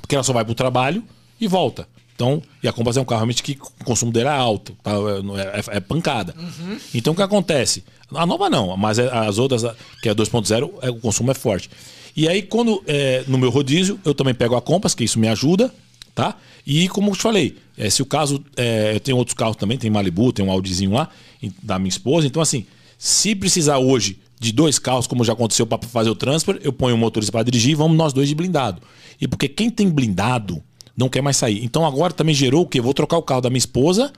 porque 0.02 0.16
ela 0.16 0.24
só 0.24 0.34
vai 0.34 0.44
pro 0.44 0.56
trabalho 0.56 1.04
e 1.40 1.48
volta. 1.48 1.88
Então, 2.22 2.40
e 2.62 2.68
a 2.68 2.72
Compass 2.72 2.98
é 2.98 3.02
um 3.02 3.06
carro 3.06 3.22
realmente 3.22 3.42
que 3.42 3.58
o 3.80 3.84
consumo 3.84 4.12
dele 4.12 4.28
é 4.28 4.32
alto, 4.32 4.78
tá? 4.84 4.92
é, 4.92 5.60
é, 5.60 5.78
é, 5.78 5.80
pancada. 5.80 6.36
Uhum. 6.38 6.78
Então 6.94 7.14
o 7.14 7.16
que 7.16 7.22
acontece? 7.24 7.84
A 8.14 8.28
nova 8.28 8.48
não, 8.48 8.78
mas 8.78 9.00
é, 9.00 9.10
as 9.12 9.40
outras, 9.40 9.64
que 10.04 10.08
é 10.08 10.14
2.0, 10.14 10.72
é, 10.84 10.92
o 10.92 10.96
consumo 10.98 11.32
é 11.32 11.34
forte. 11.34 11.68
E 12.16 12.28
aí, 12.28 12.44
quando 12.44 12.84
é, 12.86 13.24
no 13.28 13.40
meu 13.40 13.50
rodízio, 13.50 14.00
eu 14.06 14.14
também 14.14 14.36
pego 14.36 14.56
a 14.56 14.62
Compass, 14.62 14.94
que 14.94 15.04
isso 15.04 15.18
me 15.18 15.28
ajuda, 15.28 15.74
tá? 16.14 16.38
E 16.68 16.88
como 16.90 17.10
eu 17.10 17.16
te 17.16 17.24
falei, 17.24 17.58
é, 17.76 17.90
se 17.90 18.04
o 18.04 18.06
caso. 18.06 18.44
É, 18.56 18.94
eu 18.94 19.00
tenho 19.00 19.18
outros 19.18 19.34
carros 19.34 19.56
também, 19.56 19.78
tem 19.78 19.90
Malibu, 19.90 20.32
tem 20.32 20.46
um 20.46 20.52
Audizinho 20.52 20.92
lá, 20.92 21.10
da 21.64 21.80
minha 21.80 21.90
esposa. 21.90 22.28
Então, 22.28 22.42
assim, 22.42 22.68
se 23.00 23.34
precisar 23.34 23.80
hoje 23.80 24.20
de 24.40 24.52
dois 24.52 24.78
carros, 24.78 25.08
como 25.08 25.24
já 25.24 25.34
aconteceu 25.34 25.66
para 25.66 25.80
fazer 25.88 26.10
o 26.12 26.16
transfer, 26.16 26.60
eu 26.62 26.72
ponho 26.72 26.96
o 26.96 27.00
motorista 27.00 27.32
para 27.32 27.44
dirigir 27.44 27.72
e 27.72 27.76
vamos 27.76 27.98
nós 27.98 28.14
dois 28.14 28.30
de 28.30 28.36
blindado. 28.36 28.80
E 29.20 29.28
porque 29.28 29.48
quem 29.48 29.72
tem 29.72 29.90
blindado 29.90 30.62
não 31.02 31.10
quer 31.10 31.22
mais 31.22 31.36
sair. 31.36 31.64
Então 31.66 31.86
agora 31.86 32.14
também 32.14 32.34
gerou 32.34 32.64
o 32.64 32.68
quê? 32.68 32.80
Vou 32.80 32.94
trocar 32.94 33.18
o 33.18 33.24
carro 33.24 33.42
da 33.42 33.50
minha 33.50 33.58
esposa, 33.58 34.14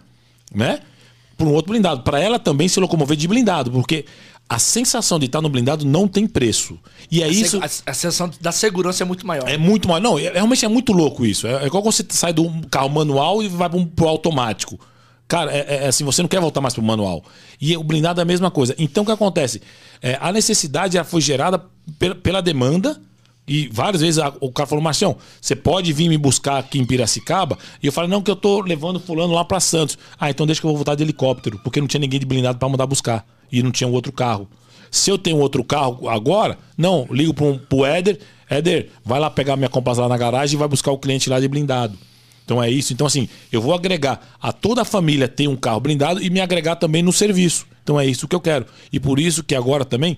né? 0.53 0.80
Por 1.35 1.47
um 1.47 1.53
outro 1.53 1.72
blindado. 1.72 2.03
Para 2.03 2.19
ela 2.19 2.38
também 2.38 2.68
se 2.68 2.80
locomover 2.80 3.18
de 3.18 3.27
blindado, 3.27 3.72
porque 3.72 4.05
a 4.47 4.60
sensação 4.60 5.18
de 5.18 5.26
estar 5.26 5.41
no 5.41 5.49
blindado 5.49 5.85
não 5.85 6.07
tem 6.07 6.27
preço. 6.27 6.77
E 7.10 7.23
é 7.23 7.26
a 7.26 7.27
isso. 7.27 7.57
A, 7.57 7.65
a, 7.65 7.93
sensação 7.93 8.30
da 8.39 8.51
segurança 8.51 9.03
é 9.03 9.05
muito 9.05 9.26
maior. 9.26 9.49
É 9.49 9.57
muito 9.57 9.88
maior. 9.88 10.01
Não, 10.01 10.19
é, 10.19 10.31
realmente 10.31 10.64
é 10.64 10.68
muito 10.68 10.91
louco 10.91 11.26
isso. 11.26 11.47
É, 11.47 11.64
é 11.64 11.65
igual 11.65 11.81
você 11.81 12.05
sai 12.10 12.34
do 12.34 12.51
carro 12.69 12.89
manual 12.89 13.41
e 13.41 13.47
vai 13.47 13.69
para 13.69 14.05
o 14.05 14.07
automático. 14.07 14.80
Cara, 15.27 15.51
é, 15.51 15.60
é, 15.60 15.76
é, 15.85 15.88
assim, 15.88 16.03
você 16.03 16.22
não 16.22 16.30
quer 16.30 16.39
voltar 16.39 16.61
mais 16.61 16.73
para 16.73 16.81
o 16.81 16.85
manual. 16.85 17.23
E 17.60 17.76
o 17.76 17.84
blindado 17.84 18.19
é 18.19 18.23
a 18.23 18.26
mesma 18.26 18.51
coisa. 18.51 18.76
Então 18.77 19.03
o 19.03 19.05
que 19.05 19.11
acontece? 19.11 19.61
É, 20.01 20.18
a 20.22 20.31
necessidade 20.31 20.93
já 20.95 21.03
foi 21.03 21.22
gerada 21.22 21.64
pela, 21.97 22.14
pela 22.14 22.41
demanda 22.41 23.01
e 23.48 23.68
várias 23.68 24.02
vezes 24.02 24.20
a, 24.20 24.34
o 24.40 24.52
cara 24.52 24.68
falou, 24.68 24.84
Marcião, 24.84 25.18
você 25.41 25.56
pode 25.56 25.91
vir 25.91 26.07
me 26.07 26.18
buscar 26.18 26.60
aqui 26.60 26.80
em 26.80 26.86
Piracicaba? 26.86 27.57
E 27.82 27.88
eu 27.88 27.91
falei, 27.91 28.10
não, 28.10 28.22
que 28.22 28.32
eu 28.32 28.36
tô 28.36 28.61
levando 28.61 28.99
fulano 28.99 29.34
lá 29.34 29.44
para 29.44 29.60
Santos. 29.60 29.98
Ah, 30.18 30.30
então 30.30 30.45
deixa 30.45 30.61
que 30.61 30.65
eu 30.65 30.70
vou 30.70 30.78
voltar 30.78 30.95
de 30.95 31.03
helicóptero, 31.03 31.60
porque 31.64 31.82
não 31.82 31.88
tinha 31.88 31.99
ninguém 31.99 32.20
de 32.20 32.26
blindado 32.26 32.57
para 32.57 32.70
mandar 32.70 32.88
buscar. 32.88 33.26
E 33.52 33.61
não 33.61 33.72
tinha 33.72 33.88
um 33.88 33.91
outro 33.91 34.11
carro. 34.11 34.48
Se 34.90 35.10
eu 35.10 35.18
tenho 35.18 35.38
outro 35.38 35.64
carro 35.64 36.07
agora, 36.07 36.57
não, 36.78 37.06
ligo 37.11 37.34
pro, 37.34 37.60
pro 37.60 37.86
Éder, 37.86 38.20
Éder, 38.49 38.90
vai 39.03 39.20
lá 39.20 39.30
pegar 39.30 39.57
minha 39.57 39.70
compras 39.70 39.98
lá 39.98 40.07
na 40.07 40.18
garagem 40.18 40.56
e 40.56 40.60
vai 40.60 40.68
buscar 40.68 40.91
o 40.91 40.98
cliente 40.98 41.30
lá 41.30 41.40
de 41.40 41.48
blindado. 41.48 41.98
Então 42.45 42.61
é 42.61 42.70
isso. 42.70 42.94
Então, 42.94 43.07
assim, 43.07 43.28
eu 43.52 43.61
vou 43.61 43.74
agregar 43.74 44.22
a 44.41 44.52
toda 44.52 44.82
a 44.82 44.86
família 44.86 45.28
ter 45.28 45.48
um 45.48 45.56
carro 45.56 45.80
blindado 45.80 46.22
e 46.22 46.30
me 46.30 46.40
agregar 46.40 46.76
também 46.76 47.02
no 47.02 47.11
serviço. 47.11 47.65
Então 47.84 47.99
é 47.99 48.06
isso 48.06 48.28
que 48.28 48.36
eu 48.36 48.40
quero. 48.40 48.65
E 48.91 48.99
por 48.99 49.20
isso 49.20 49.44
que 49.44 49.56
agora 49.56 49.84
também 49.84 50.18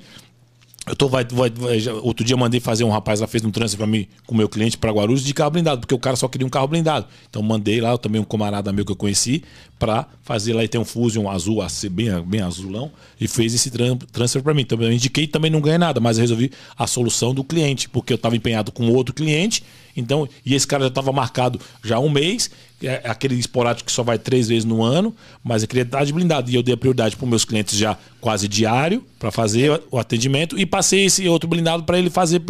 eu 0.88 0.96
tô, 0.96 1.10
vai, 1.10 1.26
vai, 1.26 1.50
vai, 1.50 1.80
outro 2.04 2.24
dia 2.24 2.38
mandei 2.38 2.60
fazer 2.60 2.84
um 2.84 2.90
rapaz 2.90 3.20
lá 3.20 3.26
fez 3.26 3.44
um 3.44 3.50
trânsito 3.50 3.78
para 3.78 3.88
mim 3.88 4.08
com 4.28 4.36
meu 4.36 4.48
cliente 4.48 4.78
para 4.78 4.92
Guarulhos 4.92 5.24
de 5.24 5.34
carro 5.34 5.50
blindado, 5.50 5.82
porque 5.82 5.96
o 5.96 6.00
cara 6.00 6.16
só 6.16 6.28
queria 6.28 6.46
um 6.46 6.50
carro 6.50 6.68
blindado. 6.68 7.08
Então 7.28 7.42
mandei 7.42 7.82
lá 7.82 7.98
também 7.98 8.22
um 8.22 8.24
camarada 8.24 8.72
meu 8.72 8.86
que 8.86 8.92
eu 8.92 8.96
conheci 8.96 9.44
para 9.80 10.08
fazer 10.22 10.54
lá 10.54 10.64
e 10.64 10.68
tem 10.68 10.80
um 10.80 10.86
Fusion 10.86 11.28
azul, 11.30 11.66
bem, 11.92 12.22
bem 12.22 12.42
azulão, 12.42 12.92
e 13.20 13.28
fez 13.28 13.54
esse 13.54 13.72
transfer 14.12 14.44
para 14.44 14.54
mim. 14.54 14.62
Então 14.62 14.80
eu 14.82 14.92
indiquei 14.92 15.26
também 15.26 15.50
não 15.50 15.60
ganhei 15.60 15.80
nada, 15.80 16.00
mas 16.00 16.18
eu 16.18 16.22
resolvi 16.22 16.52
a 16.78 16.86
solução 16.86 17.34
do 17.34 17.44
cliente, 17.44 17.90
porque 17.90 18.14
eu 18.14 18.16
estava 18.16 18.36
empenhado 18.36 18.72
com 18.72 18.88
outro 18.90 19.14
cliente, 19.14 19.64
então, 19.96 20.28
e 20.46 20.54
esse 20.54 20.68
cara 20.68 20.84
já 20.84 20.90
estava 20.90 21.12
marcado 21.12 21.60
já 21.84 21.96
há 21.96 22.00
um 22.00 22.10
mês, 22.10 22.52
é 22.88 23.02
aquele 23.06 23.36
esporádico 23.36 23.88
que 23.88 23.92
só 23.92 24.04
vai 24.04 24.18
três 24.18 24.48
vezes 24.48 24.66
no 24.66 24.84
ano, 24.84 25.16
mas 25.44 25.64
estar 25.64 26.04
de 26.04 26.14
blindado. 26.14 26.50
E 26.50 26.56
eu 26.56 26.64
dei 26.64 26.74
a 26.74 26.78
prioridade 26.78 27.16
para 27.16 27.24
os 27.24 27.30
meus 27.30 27.46
clientes 27.46 27.78
já 27.78 27.98
quase 28.22 28.48
diário 28.48 29.04
para 29.20 29.32
fazer 29.32 29.82
o 29.92 29.98
atendimento 29.98 30.58
e 30.58 30.66
passei 30.66 31.06
esse 31.06 31.28
outro 31.28 31.50
blindado 31.50 31.84
para 31.84 31.98
ele 31.98 32.10
fazer 32.10 32.42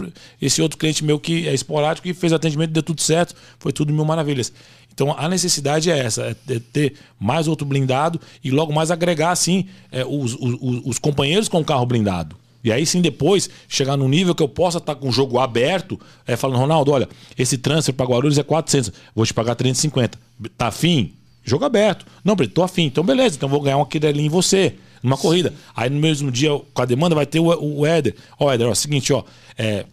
esse 0.42 0.62
outro 0.62 0.78
cliente 0.78 1.04
meu 1.04 1.20
que 1.20 1.48
é 1.48 1.54
esporádico 1.54 2.08
e 2.08 2.14
fez 2.14 2.32
o 2.32 2.36
atendimento, 2.36 2.72
deu 2.72 2.84
tudo 2.84 3.02
certo, 3.02 3.36
foi 3.60 3.72
tudo 3.72 3.94
mil 3.94 4.06
maravilhas. 4.06 4.52
Então 4.94 5.14
a 5.18 5.28
necessidade 5.28 5.92
é 5.92 6.00
essa, 6.00 6.36
é 6.50 6.60
ter 6.72 6.94
mais 7.20 7.48
outro 7.48 7.68
blindado 7.68 8.20
e 8.44 8.50
logo 8.50 8.74
mais 8.74 8.92
agregar 8.92 9.32
assim 9.32 9.68
é, 9.92 10.06
os, 10.06 10.34
os, 10.34 10.82
os 10.86 11.00
companheiros 11.00 11.50
com 11.50 11.60
o 11.60 11.66
carro 11.66 11.86
blindado. 11.86 12.36
E 12.66 12.72
aí 12.72 12.84
sim, 12.84 13.00
depois, 13.00 13.48
chegar 13.68 13.96
no 13.96 14.10
nível 14.10 14.34
que 14.34 14.42
eu 14.42 14.50
possa 14.50 14.80
estar 14.80 14.96
com 14.96 15.08
o 15.08 15.12
jogo 15.12 15.38
aberto, 15.38 16.00
é, 16.26 16.36
falando, 16.36 16.58
Ronaldo, 16.58 16.92
olha, 16.92 17.08
esse 17.38 17.60
transfer 17.60 17.94
para 17.94 18.08
Guarulhos 18.08 18.40
é 18.40 18.44
400, 18.44 18.92
vou 19.14 19.24
te 19.24 19.36
pagar 19.36 19.54
350. 19.54 20.18
Tá 20.58 20.68
afim? 20.68 21.14
Jogo 21.44 21.64
aberto. 21.64 22.08
Não, 22.24 22.36
Preto, 22.36 22.56
tô 22.56 22.64
afim. 22.64 22.86
Então, 22.86 23.04
beleza, 23.04 23.36
então 23.36 23.48
vou 23.48 23.62
ganhar 23.62 23.78
uma 23.78 23.86
quirelinha 23.86 24.26
em 24.26 24.30
você, 24.30 24.74
numa 25.04 25.16
corrida. 25.16 25.54
Aí 25.76 25.92
no 25.92 26.00
mesmo 26.00 26.32
dia, 26.32 26.50
com 26.74 26.82
a 26.82 26.86
demanda, 26.86 27.14
vai 27.14 27.28
ter 27.28 27.40
o, 27.40 27.46
o 27.46 27.86
Éder. 27.86 28.16
Ó, 28.40 28.52
Éder, 28.52 28.68
ó, 28.68 28.74
seguinte, 28.74 29.14
ó, 29.14 29.24
é, 29.56 29.86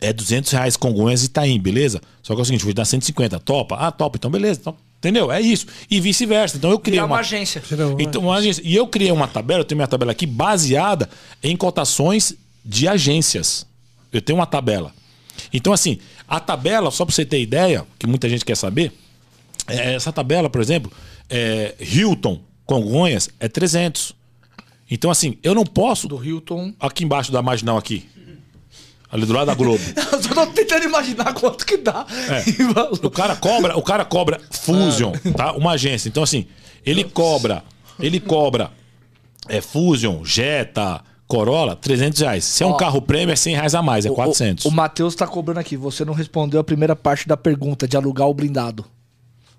é 0.00 0.10
200 0.10 0.50
reais 0.52 0.78
Congonhas 0.78 1.22
e 1.22 1.26
Itaim, 1.26 1.60
beleza? 1.60 2.00
Só 2.22 2.34
que 2.34 2.40
é 2.40 2.42
o 2.42 2.46
seguinte, 2.46 2.64
vou 2.64 2.72
te 2.72 2.76
dar 2.76 2.86
150, 2.86 3.38
topa? 3.40 3.76
Ah, 3.76 3.92
topa, 3.92 4.16
então 4.16 4.30
beleza. 4.30 4.58
Então, 4.58 4.74
Entendeu? 5.00 5.32
É 5.32 5.40
isso. 5.40 5.66
E 5.90 5.98
vice-versa. 5.98 6.58
Então 6.58 6.70
eu 6.70 6.78
criei 6.78 7.00
uma, 7.00 7.06
uma, 7.06 7.20
agência. 7.20 7.62
Então, 7.98 8.20
uma 8.20 8.36
agência. 8.36 8.60
E 8.62 8.76
eu 8.76 8.86
criei 8.86 9.10
uma 9.10 9.26
tabela, 9.26 9.60
eu 9.60 9.64
tenho 9.64 9.78
minha 9.78 9.88
tabela 9.88 10.12
aqui, 10.12 10.26
baseada 10.26 11.08
em 11.42 11.56
cotações 11.56 12.34
de 12.62 12.86
agências. 12.86 13.66
Eu 14.12 14.20
tenho 14.20 14.38
uma 14.38 14.46
tabela. 14.46 14.92
Então, 15.50 15.72
assim, 15.72 15.98
a 16.28 16.38
tabela, 16.38 16.90
só 16.90 17.06
para 17.06 17.14
você 17.14 17.24
ter 17.24 17.40
ideia, 17.40 17.86
que 17.98 18.06
muita 18.06 18.28
gente 18.28 18.44
quer 18.44 18.56
saber, 18.58 18.92
é, 19.66 19.94
essa 19.94 20.12
tabela, 20.12 20.50
por 20.50 20.60
exemplo, 20.60 20.92
é, 21.30 21.74
Hilton, 21.80 22.38
Congonhas, 22.66 23.30
é 23.40 23.48
300. 23.48 24.14
Então, 24.90 25.10
assim, 25.10 25.38
eu 25.42 25.54
não 25.54 25.64
posso. 25.64 26.08
Do 26.08 26.22
Hilton. 26.22 26.74
Aqui 26.78 27.04
embaixo 27.04 27.32
da 27.32 27.40
marginal 27.40 27.78
aqui. 27.78 28.06
Ali 29.12 29.26
do 29.26 29.32
lado 29.32 29.46
da 29.46 29.54
Globo. 29.54 29.82
eu 30.12 30.22
só 30.22 30.34
tô 30.34 30.46
tentando 30.48 30.84
imaginar 30.84 31.34
quanto 31.34 31.66
que 31.66 31.76
dá. 31.76 32.06
É. 32.28 32.44
O 33.04 33.10
cara 33.10 33.34
cobra, 33.34 33.76
o 33.76 33.82
cara 33.82 34.04
cobra 34.04 34.40
Fusion, 34.50 35.12
tá? 35.36 35.52
Uma 35.52 35.72
agência. 35.72 36.08
Então, 36.08 36.22
assim, 36.22 36.46
ele 36.86 37.04
cobra, 37.04 37.64
ele 37.98 38.20
cobra 38.20 38.70
é, 39.48 39.60
Fusion, 39.60 40.24
Jetta, 40.24 41.02
Corolla, 41.26 41.76
300 41.76 42.20
reais. 42.20 42.44
Se 42.44 42.62
é 42.62 42.66
um 42.66 42.70
Ó, 42.70 42.76
carro 42.76 43.02
prêmio, 43.02 43.32
é 43.32 43.36
100 43.36 43.54
reais 43.54 43.74
a 43.74 43.82
mais, 43.82 44.06
é 44.06 44.10
400. 44.10 44.64
O, 44.64 44.68
o 44.68 44.72
Matheus 44.72 45.14
tá 45.14 45.26
cobrando 45.26 45.60
aqui. 45.60 45.76
Você 45.76 46.04
não 46.04 46.14
respondeu 46.14 46.60
a 46.60 46.64
primeira 46.64 46.94
parte 46.94 47.26
da 47.26 47.36
pergunta 47.36 47.88
de 47.88 47.96
alugar 47.96 48.28
o 48.28 48.34
blindado. 48.34 48.84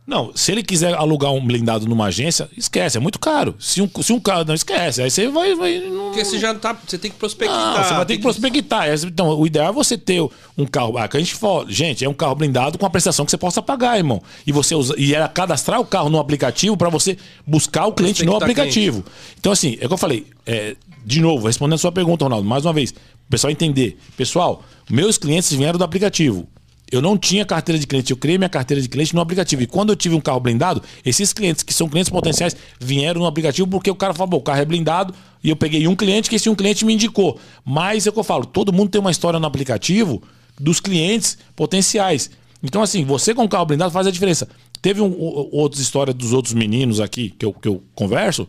Não, 0.05 0.31
se 0.35 0.51
ele 0.51 0.63
quiser 0.63 0.95
alugar 0.95 1.31
um 1.31 1.45
blindado 1.45 1.87
numa 1.87 2.05
agência, 2.05 2.49
esquece, 2.57 2.97
é 2.97 2.99
muito 2.99 3.19
caro. 3.19 3.55
Se 3.59 3.81
um, 3.81 3.89
se 4.01 4.11
um 4.11 4.19
carro. 4.19 4.43
Não, 4.43 4.55
esquece. 4.55 5.01
Aí 5.01 5.11
você 5.11 5.27
vai. 5.29 5.55
vai 5.55 5.79
não... 5.79 6.05
Porque 6.05 6.25
você 6.25 6.39
já 6.39 6.53
tá. 6.55 6.75
Você 6.85 6.97
tem 6.97 7.11
que 7.11 7.17
prospectar. 7.17 7.77
Não, 7.77 7.83
você 7.83 7.93
vai 7.93 8.05
ter 8.05 8.17
que 8.17 8.21
prospectar. 8.21 8.87
Então, 9.05 9.39
o 9.39 9.45
ideal 9.45 9.69
é 9.69 9.71
você 9.71 9.97
ter 9.97 10.21
um 10.57 10.65
carro. 10.65 10.97
Ah, 10.97 11.07
que 11.07 11.17
a 11.17 11.19
gente 11.19 11.35
fala, 11.35 11.65
gente, 11.69 12.03
é 12.03 12.09
um 12.09 12.13
carro 12.13 12.35
blindado 12.35 12.77
com 12.77 12.85
a 12.85 12.89
prestação 12.89 13.25
que 13.25 13.31
você 13.31 13.37
possa 13.37 13.61
pagar, 13.61 13.97
irmão. 13.97 14.21
E 14.45 14.51
você 14.51 14.73
usa, 14.73 14.95
e 14.97 15.13
era 15.13 15.27
cadastrar 15.27 15.79
o 15.79 15.85
carro 15.85 16.09
no 16.09 16.19
aplicativo 16.19 16.75
para 16.75 16.89
você 16.89 17.17
buscar 17.45 17.85
o 17.85 17.93
cliente 17.93 18.25
no 18.25 18.35
aplicativo. 18.35 19.03
Cliente. 19.03 19.35
Então, 19.39 19.51
assim, 19.51 19.77
é 19.79 19.85
o 19.85 19.87
que 19.87 19.93
eu 19.93 19.97
falei. 19.97 20.25
É, 20.45 20.75
de 21.05 21.21
novo, 21.21 21.47
respondendo 21.47 21.75
a 21.75 21.79
sua 21.79 21.91
pergunta, 21.91 22.25
Ronaldo, 22.25 22.47
mais 22.47 22.65
uma 22.65 22.73
vez, 22.73 22.89
o 22.91 23.29
pessoal 23.29 23.51
entender. 23.51 23.97
Pessoal, 24.17 24.63
meus 24.89 25.17
clientes 25.17 25.53
vieram 25.53 25.77
do 25.77 25.83
aplicativo. 25.83 26.47
Eu 26.91 27.01
não 27.01 27.17
tinha 27.17 27.45
carteira 27.45 27.79
de 27.79 27.87
cliente, 27.87 28.11
eu 28.11 28.17
criei 28.17 28.37
minha 28.37 28.49
carteira 28.49 28.81
de 28.81 28.89
cliente 28.89 29.15
no 29.15 29.21
aplicativo. 29.21 29.61
E 29.61 29.67
quando 29.67 29.91
eu 29.91 29.95
tive 29.95 30.13
um 30.13 30.19
carro 30.19 30.41
blindado, 30.41 30.83
esses 31.05 31.31
clientes 31.31 31.63
que 31.63 31.73
são 31.73 31.87
clientes 31.87 32.09
potenciais 32.09 32.55
vieram 32.81 33.21
no 33.21 33.27
aplicativo 33.27 33.65
porque 33.67 33.89
o 33.89 33.95
cara 33.95 34.13
falou: 34.13 34.39
o 34.39 34.43
carro 34.43 34.59
é 34.59 34.65
blindado. 34.65 35.13
E 35.41 35.49
eu 35.49 35.55
peguei 35.55 35.87
um 35.87 35.95
cliente 35.95 36.29
que 36.29 36.35
esse 36.35 36.49
um 36.49 36.55
cliente 36.55 36.83
me 36.83 36.93
indicou. 36.93 37.39
Mas 37.63 38.05
é 38.05 38.09
o 38.09 38.13
que 38.13 38.19
eu 38.19 38.23
falo: 38.23 38.45
todo 38.45 38.73
mundo 38.73 38.89
tem 38.89 38.99
uma 38.99 39.09
história 39.09 39.39
no 39.39 39.47
aplicativo 39.47 40.21
dos 40.59 40.81
clientes 40.81 41.37
potenciais. 41.55 42.29
Então, 42.61 42.81
assim, 42.81 43.05
você 43.05 43.33
com 43.33 43.43
um 43.43 43.47
carro 43.47 43.65
blindado 43.65 43.91
faz 43.91 44.05
a 44.05 44.11
diferença. 44.11 44.47
Teve 44.81 45.01
um, 45.01 45.15
outras 45.51 45.81
histórias 45.81 46.15
dos 46.15 46.33
outros 46.33 46.53
meninos 46.53 46.99
aqui 46.99 47.29
que 47.29 47.45
eu, 47.45 47.53
que 47.53 47.67
eu 47.67 47.81
converso. 47.95 48.47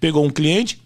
Pegou 0.00 0.24
um 0.24 0.30
cliente, 0.30 0.80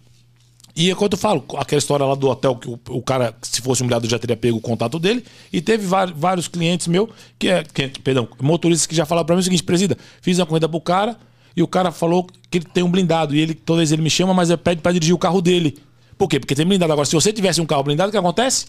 e 0.80 0.90
é 0.90 0.94
quando 0.94 1.12
eu 1.12 1.18
falo, 1.18 1.44
aquela 1.58 1.78
história 1.78 2.06
lá 2.06 2.14
do 2.14 2.26
hotel, 2.26 2.56
que 2.56 2.66
o, 2.66 2.80
o 2.88 3.02
cara, 3.02 3.34
se 3.42 3.60
fosse 3.60 3.82
um 3.82 3.86
mulher, 3.86 4.00
já 4.06 4.18
teria 4.18 4.34
pego 4.34 4.56
o 4.56 4.60
contato 4.62 4.98
dele. 4.98 5.22
E 5.52 5.60
teve 5.60 5.86
vários, 5.86 6.48
clientes 6.48 6.86
meus, 6.86 7.10
que 7.38 7.50
é, 7.50 7.62
que, 7.62 8.00
perdão, 8.00 8.26
motoristas 8.40 8.86
que 8.86 8.94
já 8.94 9.04
falaram 9.04 9.26
para 9.26 9.36
mim 9.36 9.40
o 9.40 9.44
seguinte: 9.44 9.62
presida, 9.62 9.98
fiz 10.22 10.38
uma 10.38 10.46
corrida 10.46 10.66
pro 10.66 10.80
cara 10.80 11.18
e 11.54 11.62
o 11.62 11.68
cara 11.68 11.90
falou 11.90 12.26
que 12.50 12.56
ele 12.56 12.64
tem 12.64 12.82
um 12.82 12.90
blindado. 12.90 13.36
E 13.36 13.40
ele, 13.40 13.52
toda 13.52 13.80
vez 13.80 13.92
ele 13.92 14.00
me 14.00 14.08
chama, 14.08 14.32
mas 14.32 14.48
ele 14.48 14.56
pede 14.56 14.80
para 14.80 14.92
dirigir 14.92 15.14
o 15.14 15.18
carro 15.18 15.42
dele. 15.42 15.76
Por 16.16 16.28
quê? 16.28 16.40
Porque 16.40 16.54
tem 16.54 16.64
blindado. 16.64 16.90
Agora, 16.92 17.04
se 17.04 17.14
você 17.14 17.30
tivesse 17.30 17.60
um 17.60 17.66
carro 17.66 17.82
blindado, 17.82 18.08
o 18.08 18.12
que 18.12 18.16
acontece? 18.16 18.66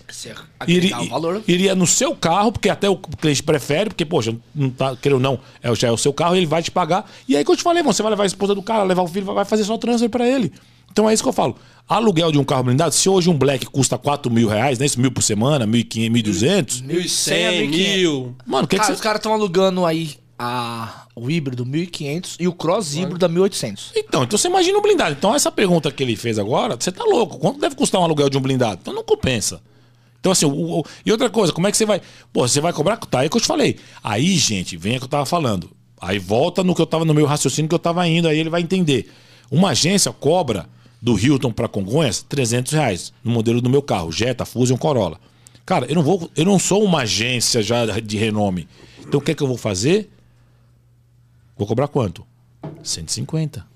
Iria, 0.67 0.97
iria 1.47 1.75
no 1.75 1.87
seu 1.87 2.13
carro, 2.13 2.51
porque 2.51 2.67
até 2.67 2.89
o 2.89 2.97
cliente 2.97 3.41
prefere, 3.41 3.89
porque, 3.89 4.05
poxa, 4.05 4.35
não 4.53 4.69
tá, 4.69 4.97
queira 4.97 5.15
ou 5.15 5.21
não, 5.21 5.39
é, 5.63 5.73
já 5.75 5.87
é 5.87 5.91
o 5.91 5.97
seu 5.97 6.11
carro, 6.11 6.35
ele 6.35 6.45
vai 6.45 6.61
te 6.61 6.71
pagar. 6.71 7.09
E 7.27 7.37
aí 7.37 7.45
que 7.45 7.51
eu 7.51 7.55
te 7.55 7.63
falei, 7.63 7.83
você 7.83 8.01
vai 8.01 8.09
levar 8.09 8.23
a 8.23 8.25
esposa 8.25 8.53
do 8.53 8.61
cara, 8.61 8.83
levar 8.83 9.01
o 9.01 9.07
filho, 9.07 9.25
vai 9.25 9.45
fazer 9.45 9.63
só 9.63 9.77
transfer 9.77 10.09
para 10.09 10.27
ele. 10.27 10.51
Então 10.91 11.09
é 11.09 11.13
isso 11.13 11.23
que 11.23 11.29
eu 11.29 11.33
falo. 11.33 11.55
Aluguel 11.87 12.31
de 12.31 12.37
um 12.37 12.43
carro 12.43 12.63
blindado, 12.63 12.93
se 12.93 13.09
hoje 13.09 13.29
um 13.29 13.37
Black 13.37 13.65
custa 13.65 13.97
4 13.97 14.31
mil 14.31 14.47
reais, 14.47 14.79
né? 14.79 14.85
Isso, 14.85 14.99
mil 14.99 15.11
por 15.11 15.21
semana, 15.21 15.67
1.500, 15.67 16.09
1.200. 16.09 16.83
1.100, 16.85 17.69
mil. 17.69 18.35
Mano, 18.45 18.67
que 18.67 18.77
cara, 18.77 18.87
que 18.87 18.93
você... 18.93 18.95
os 18.95 19.01
caras 19.01 19.19
estão 19.19 19.33
alugando 19.33 19.85
aí 19.85 20.15
a, 20.39 21.05
o 21.15 21.29
híbrido 21.29 21.65
1.500 21.65 22.37
e 22.39 22.47
o 22.47 22.53
cross 22.53 22.95
híbrido 22.95 23.25
a 23.25 23.29
1.800. 23.29 23.91
Então, 23.95 24.23
então 24.23 24.37
você 24.37 24.47
imagina 24.47 24.77
um 24.77 24.81
blindado. 24.81 25.15
Então 25.17 25.35
essa 25.35 25.51
pergunta 25.51 25.91
que 25.91 26.01
ele 26.01 26.15
fez 26.15 26.39
agora, 26.39 26.77
você 26.79 26.91
tá 26.91 27.03
louco. 27.03 27.37
Quanto 27.37 27.59
deve 27.59 27.75
custar 27.75 27.99
um 27.99 28.05
aluguel 28.05 28.29
de 28.29 28.37
um 28.37 28.41
blindado? 28.41 28.79
Então 28.81 28.93
não 28.93 29.03
compensa. 29.03 29.61
Então, 30.19 30.31
assim, 30.31 30.45
o, 30.45 30.79
o, 30.79 30.85
e 31.05 31.11
outra 31.11 31.29
coisa, 31.29 31.51
como 31.51 31.67
é 31.67 31.71
que 31.71 31.77
você 31.77 31.85
vai. 31.85 31.99
Pô, 32.31 32.47
você 32.47 32.61
vai 32.61 32.71
cobrar? 32.71 32.97
Tá 32.97 33.19
aí 33.19 33.29
que 33.29 33.35
eu 33.35 33.41
te 33.41 33.47
falei. 33.47 33.77
Aí, 34.03 34.37
gente, 34.37 34.77
vem 34.77 34.95
o 34.95 34.99
que 34.99 35.05
eu 35.05 35.09
tava 35.09 35.25
falando. 35.25 35.71
Aí 35.99 36.19
volta 36.19 36.63
no 36.63 36.73
que 36.73 36.81
eu 36.81 36.85
tava 36.85 37.03
no 37.03 37.13
meu 37.13 37.25
raciocínio 37.25 37.67
que 37.67 37.75
eu 37.75 37.79
tava 37.79 38.07
indo, 38.07 38.27
aí 38.27 38.39
ele 38.39 38.49
vai 38.49 38.61
entender. 38.61 39.11
Uma 39.49 39.69
agência 39.69 40.11
cobra 40.11 40.69
do 41.01 41.17
Hilton 41.17 41.51
para 41.51 41.67
Congonhas, 41.67 42.21
300 42.21 42.73
reais 42.73 43.13
no 43.23 43.31
modelo 43.31 43.61
do 43.61 43.69
meu 43.69 43.81
carro, 43.81 44.11
Jetta, 44.11 44.45
Fusion, 44.45 44.77
Corolla. 44.77 45.19
Cara, 45.65 45.85
eu 45.87 45.95
não 45.95 46.03
vou, 46.03 46.29
eu 46.35 46.45
não 46.45 46.59
sou 46.59 46.83
uma 46.83 47.01
agência 47.01 47.61
já 47.61 47.85
de 47.99 48.17
renome. 48.17 48.67
Então 48.99 49.19
o 49.19 49.23
que 49.23 49.31
é 49.31 49.35
que 49.35 49.41
eu 49.41 49.47
vou 49.47 49.57
fazer? 49.57 50.09
Vou 51.57 51.67
cobrar 51.67 51.87
quanto? 51.87 52.25
150. 52.83 53.70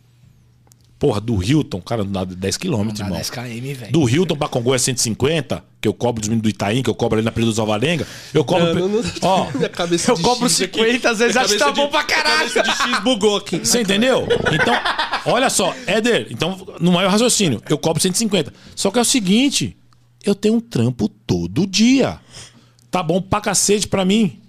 Porra, 1.06 1.22
do 1.22 1.44
Hilton, 1.44 1.80
cara, 1.82 2.04
não 2.04 2.12
dá 2.12 2.26
10 2.26 2.58
km, 2.58 2.90
irmão. 2.98 3.12
10 3.12 3.30
km, 3.30 3.44
velho. 3.44 3.92
Do 3.92 4.10
Hilton 4.10 4.36
pra 4.36 4.48
Congonhas 4.48 4.82
150, 4.82 5.64
que 5.80 5.88
eu 5.88 5.94
cobro 5.94 6.20
dos 6.20 6.28
meninos 6.28 6.42
do 6.42 6.50
Itaim, 6.50 6.82
que 6.82 6.90
eu 6.90 6.96
cobro 6.96 7.20
ali 7.20 7.24
na 7.24 7.32
Pedro 7.32 7.52
dos 7.52 7.60
Alvarenga, 7.60 8.08
eu 8.34 8.44
cobro. 8.44 8.74
Não, 8.74 8.90
não, 8.90 9.04
não. 9.04 9.12
Ó, 9.22 9.48
eu 9.54 10.18
cobro 10.18 10.50
50, 10.50 10.96
aqui, 10.96 11.08
às 11.08 11.20
vezes 11.20 11.38
acho 11.38 11.54
que 11.54 11.60
tá 11.60 11.72
bom 11.72 11.90
pra 11.90 12.04
caralho. 12.04 12.50
A 12.56 12.62
de 12.64 12.72
X 12.72 13.00
bugou 13.04 13.38
aqui. 13.38 13.60
Você 13.60 13.82
entendeu? 13.82 14.28
Então, 14.52 14.74
olha 15.32 15.48
só, 15.52 15.76
Éder, 15.86 16.26
então, 16.32 16.66
no 16.80 16.92
maior 16.92 17.12
raciocínio, 17.12 17.62
eu 17.70 17.78
cobro 17.78 18.02
150. 18.02 18.52
Só 18.76 18.90
que 18.90 18.98
é 18.98 19.04
o 19.04 19.06
seguinte, 19.06 19.78
eu 20.26 20.34
tenho 20.34 20.56
um 20.56 20.60
trampo 20.60 21.08
todo 21.08 21.68
dia. 21.68 22.20
Tá 22.90 23.04
bom 23.04 23.22
pra 23.22 23.42
cacete 23.42 23.88
pra 23.88 24.04
mim. 24.04 24.40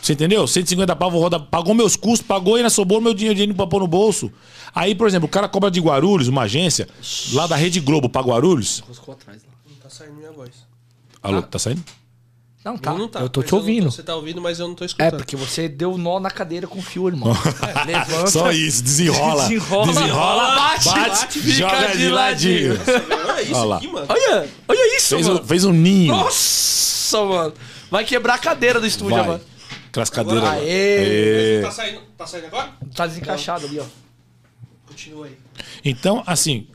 Você 0.00 0.14
entendeu? 0.14 0.46
150 0.46 0.96
pau, 0.96 1.10
vou 1.10 1.20
rodar, 1.20 1.40
pagou 1.40 1.74
meus 1.74 1.96
custos, 1.96 2.26
pagou 2.26 2.56
e 2.56 2.60
ainda 2.60 2.70
sobrou 2.70 3.00
meu 3.00 3.12
dinheiro, 3.12 3.34
dinheiro 3.34 3.54
pra 3.54 3.66
pôr 3.66 3.80
no 3.80 3.86
bolso. 3.86 4.32
Aí, 4.74 4.94
por 4.94 5.06
exemplo, 5.06 5.26
o 5.26 5.30
cara 5.30 5.48
cobra 5.48 5.70
de 5.70 5.80
Guarulhos, 5.80 6.28
uma 6.28 6.42
agência, 6.42 6.88
lá 7.32 7.46
da 7.46 7.56
Rede 7.56 7.80
Globo 7.80 8.08
pra 8.08 8.22
Guarulhos. 8.22 8.82
Roscou 8.86 9.14
atrás 9.14 9.42
lá. 9.42 9.50
Não 9.68 9.76
tá 9.76 9.90
saindo 9.90 10.14
minha 10.14 10.32
voz. 10.32 10.50
Alô, 11.22 11.38
ah. 11.38 11.42
tá 11.42 11.58
saindo? 11.58 11.82
Não, 12.62 12.76
tá. 12.76 12.92
Não 12.92 13.08
tá. 13.08 13.20
Eu 13.20 13.28
tô 13.30 13.42
te 13.42 13.54
ouvindo. 13.54 13.84
Tô, 13.84 13.90
você 13.90 14.02
tá 14.02 14.14
ouvindo, 14.14 14.40
mas 14.40 14.60
eu 14.60 14.68
não 14.68 14.74
tô 14.74 14.84
escutando. 14.84 15.14
É, 15.14 15.16
porque 15.16 15.34
você 15.34 15.66
deu 15.66 15.96
nó 15.96 16.20
na 16.20 16.30
cadeira 16.30 16.66
com 16.66 16.78
o 16.78 16.82
fio, 16.82 17.08
irmão. 17.08 17.32
É, 17.32 17.84
levanta. 17.88 18.26
Só 18.26 18.52
isso, 18.52 18.82
desenrola. 18.82 19.48
Desenrola, 19.48 19.86
desenrola 19.86 20.54
bate, 20.54 20.84
bate, 20.84 21.08
bate 21.08 21.50
joga 21.52 21.96
de 21.96 22.08
ladinho. 22.10 22.78
Olha 23.28 23.42
isso 23.42 23.54
olha 23.54 23.76
aqui, 23.76 23.88
mano. 23.88 24.06
Olha, 24.10 24.48
olha 24.68 24.96
isso, 24.96 25.08
fez 25.16 25.26
mano. 25.26 25.40
Um, 25.40 25.44
fez 25.44 25.64
um 25.64 25.72
ninho. 25.72 26.14
Nossa, 26.14 27.24
mano. 27.24 27.54
Vai 27.90 28.04
quebrar 28.04 28.34
a 28.34 28.38
cadeira 28.38 28.78
do 28.78 28.86
estúdio, 28.86 29.16
Vai. 29.16 29.26
mano. 29.26 29.40
Aquelas 29.90 30.08
cadeiras. 30.08 30.44
Aê. 30.44 31.56
Aê. 31.58 31.62
Tá, 31.62 31.70
saindo, 31.72 32.00
tá 32.16 32.26
saindo 32.26 32.46
agora? 32.46 32.72
Tá 32.94 33.06
desencaixado 33.08 33.66
ali, 33.66 33.80
ó. 33.80 33.84
Continua 34.86 35.26
aí. 35.26 35.36
Então, 35.84 36.22
assim, 36.26 36.68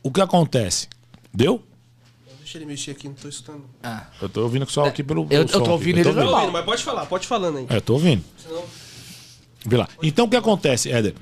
o 0.00 0.12
que 0.12 0.20
acontece? 0.20 0.88
Deu? 1.32 1.62
Deixa 2.38 2.58
ele 2.58 2.66
mexer 2.66 2.92
aqui, 2.92 3.08
não 3.08 3.14
tô 3.14 3.28
escutando. 3.28 3.64
Ah. 3.82 4.06
Eu 4.22 4.28
tô 4.28 4.42
ouvindo 4.42 4.68
só 4.70 4.84
aqui 4.84 5.02
pelo. 5.02 5.26
Eu, 5.28 5.40
eu 5.40 5.46
tô 5.48 5.72
ouvindo 5.72 5.98
ele 5.98 6.12
normal. 6.12 6.34
Ouvindo, 6.34 6.52
mas 6.52 6.64
pode 6.64 6.84
falar, 6.84 7.06
pode 7.06 7.26
falando 7.26 7.58
aí. 7.58 7.66
É, 7.68 7.76
eu 7.76 7.80
tô 7.80 7.94
ouvindo. 7.94 8.24
Senão... 8.38 8.62
Vê 9.66 9.76
lá. 9.76 9.88
Então 10.00 10.26
o 10.26 10.28
que 10.28 10.36
acontece, 10.36 10.92
Éder? 10.92 11.14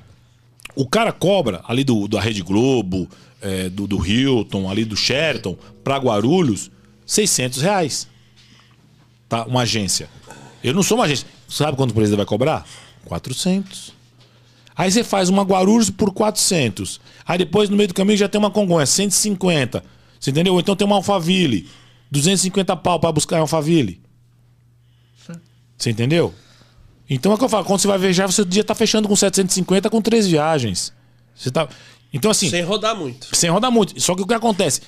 O 0.75 0.87
cara 0.87 1.11
cobra 1.11 1.63
ali 1.67 1.83
do, 1.83 2.07
da 2.07 2.21
Rede 2.21 2.43
Globo, 2.43 3.09
é, 3.41 3.67
do, 3.67 3.87
do 3.87 4.05
Hilton, 4.05 4.69
ali 4.69 4.85
do 4.85 4.95
Sheraton, 4.95 5.57
pra 5.83 5.97
Guarulhos, 5.97 6.69
600 7.05 7.61
reais. 7.61 8.07
Tá? 9.27 9.45
Uma 9.45 9.61
agência. 9.61 10.07
Eu 10.63 10.73
não 10.73 10.81
sou 10.81 10.97
uma 10.97 11.05
agência. 11.05 11.27
Sabe 11.47 11.75
quanto 11.75 11.91
o 11.91 11.93
presidente 11.93 12.17
vai 12.17 12.25
cobrar? 12.25 12.65
400. 13.05 13.93
Aí 14.75 14.91
você 14.91 15.03
faz 15.03 15.29
uma 15.29 15.43
Guarulhos 15.43 15.89
por 15.89 16.11
400. 16.11 16.99
Aí 17.25 17.37
depois 17.37 17.69
no 17.69 17.75
meio 17.75 17.87
do 17.87 17.93
caminho 17.93 18.17
já 18.17 18.27
tem 18.27 18.39
uma 18.39 18.49
Congonha, 18.49 18.85
150. 18.85 19.83
Você 20.19 20.31
entendeu? 20.31 20.53
Ou 20.53 20.59
então 20.59 20.75
tem 20.75 20.87
uma 20.87 20.95
Alphaville, 20.95 21.69
250 22.09 22.75
pau 22.77 22.99
para 22.99 23.11
buscar 23.11 23.37
a 23.37 23.39
Alphaville. 23.41 24.01
Você 25.77 25.89
entendeu? 25.89 26.33
Então 27.09 27.31
é 27.31 27.35
o 27.35 27.37
que 27.37 27.43
eu 27.43 27.49
falo, 27.49 27.65
quando 27.65 27.81
você 27.81 27.87
vai 27.87 27.97
viajar, 27.97 28.25
você 28.25 28.45
dia 28.45 28.63
tá 28.63 28.73
fechando 28.73 29.07
com 29.07 29.15
750 29.15 29.89
com 29.89 30.01
três 30.01 30.25
viagens. 30.25 30.93
Você 31.35 31.51
tá 31.51 31.67
então, 32.13 32.29
assim. 32.29 32.47
Sem 32.47 32.61
rodar 32.61 32.95
muito. 32.95 33.35
Sem 33.35 33.49
rodar 33.49 33.71
muito. 33.71 33.99
Só 33.99 34.15
que 34.15 34.21
o 34.21 34.27
que 34.27 34.33
acontece? 34.35 34.81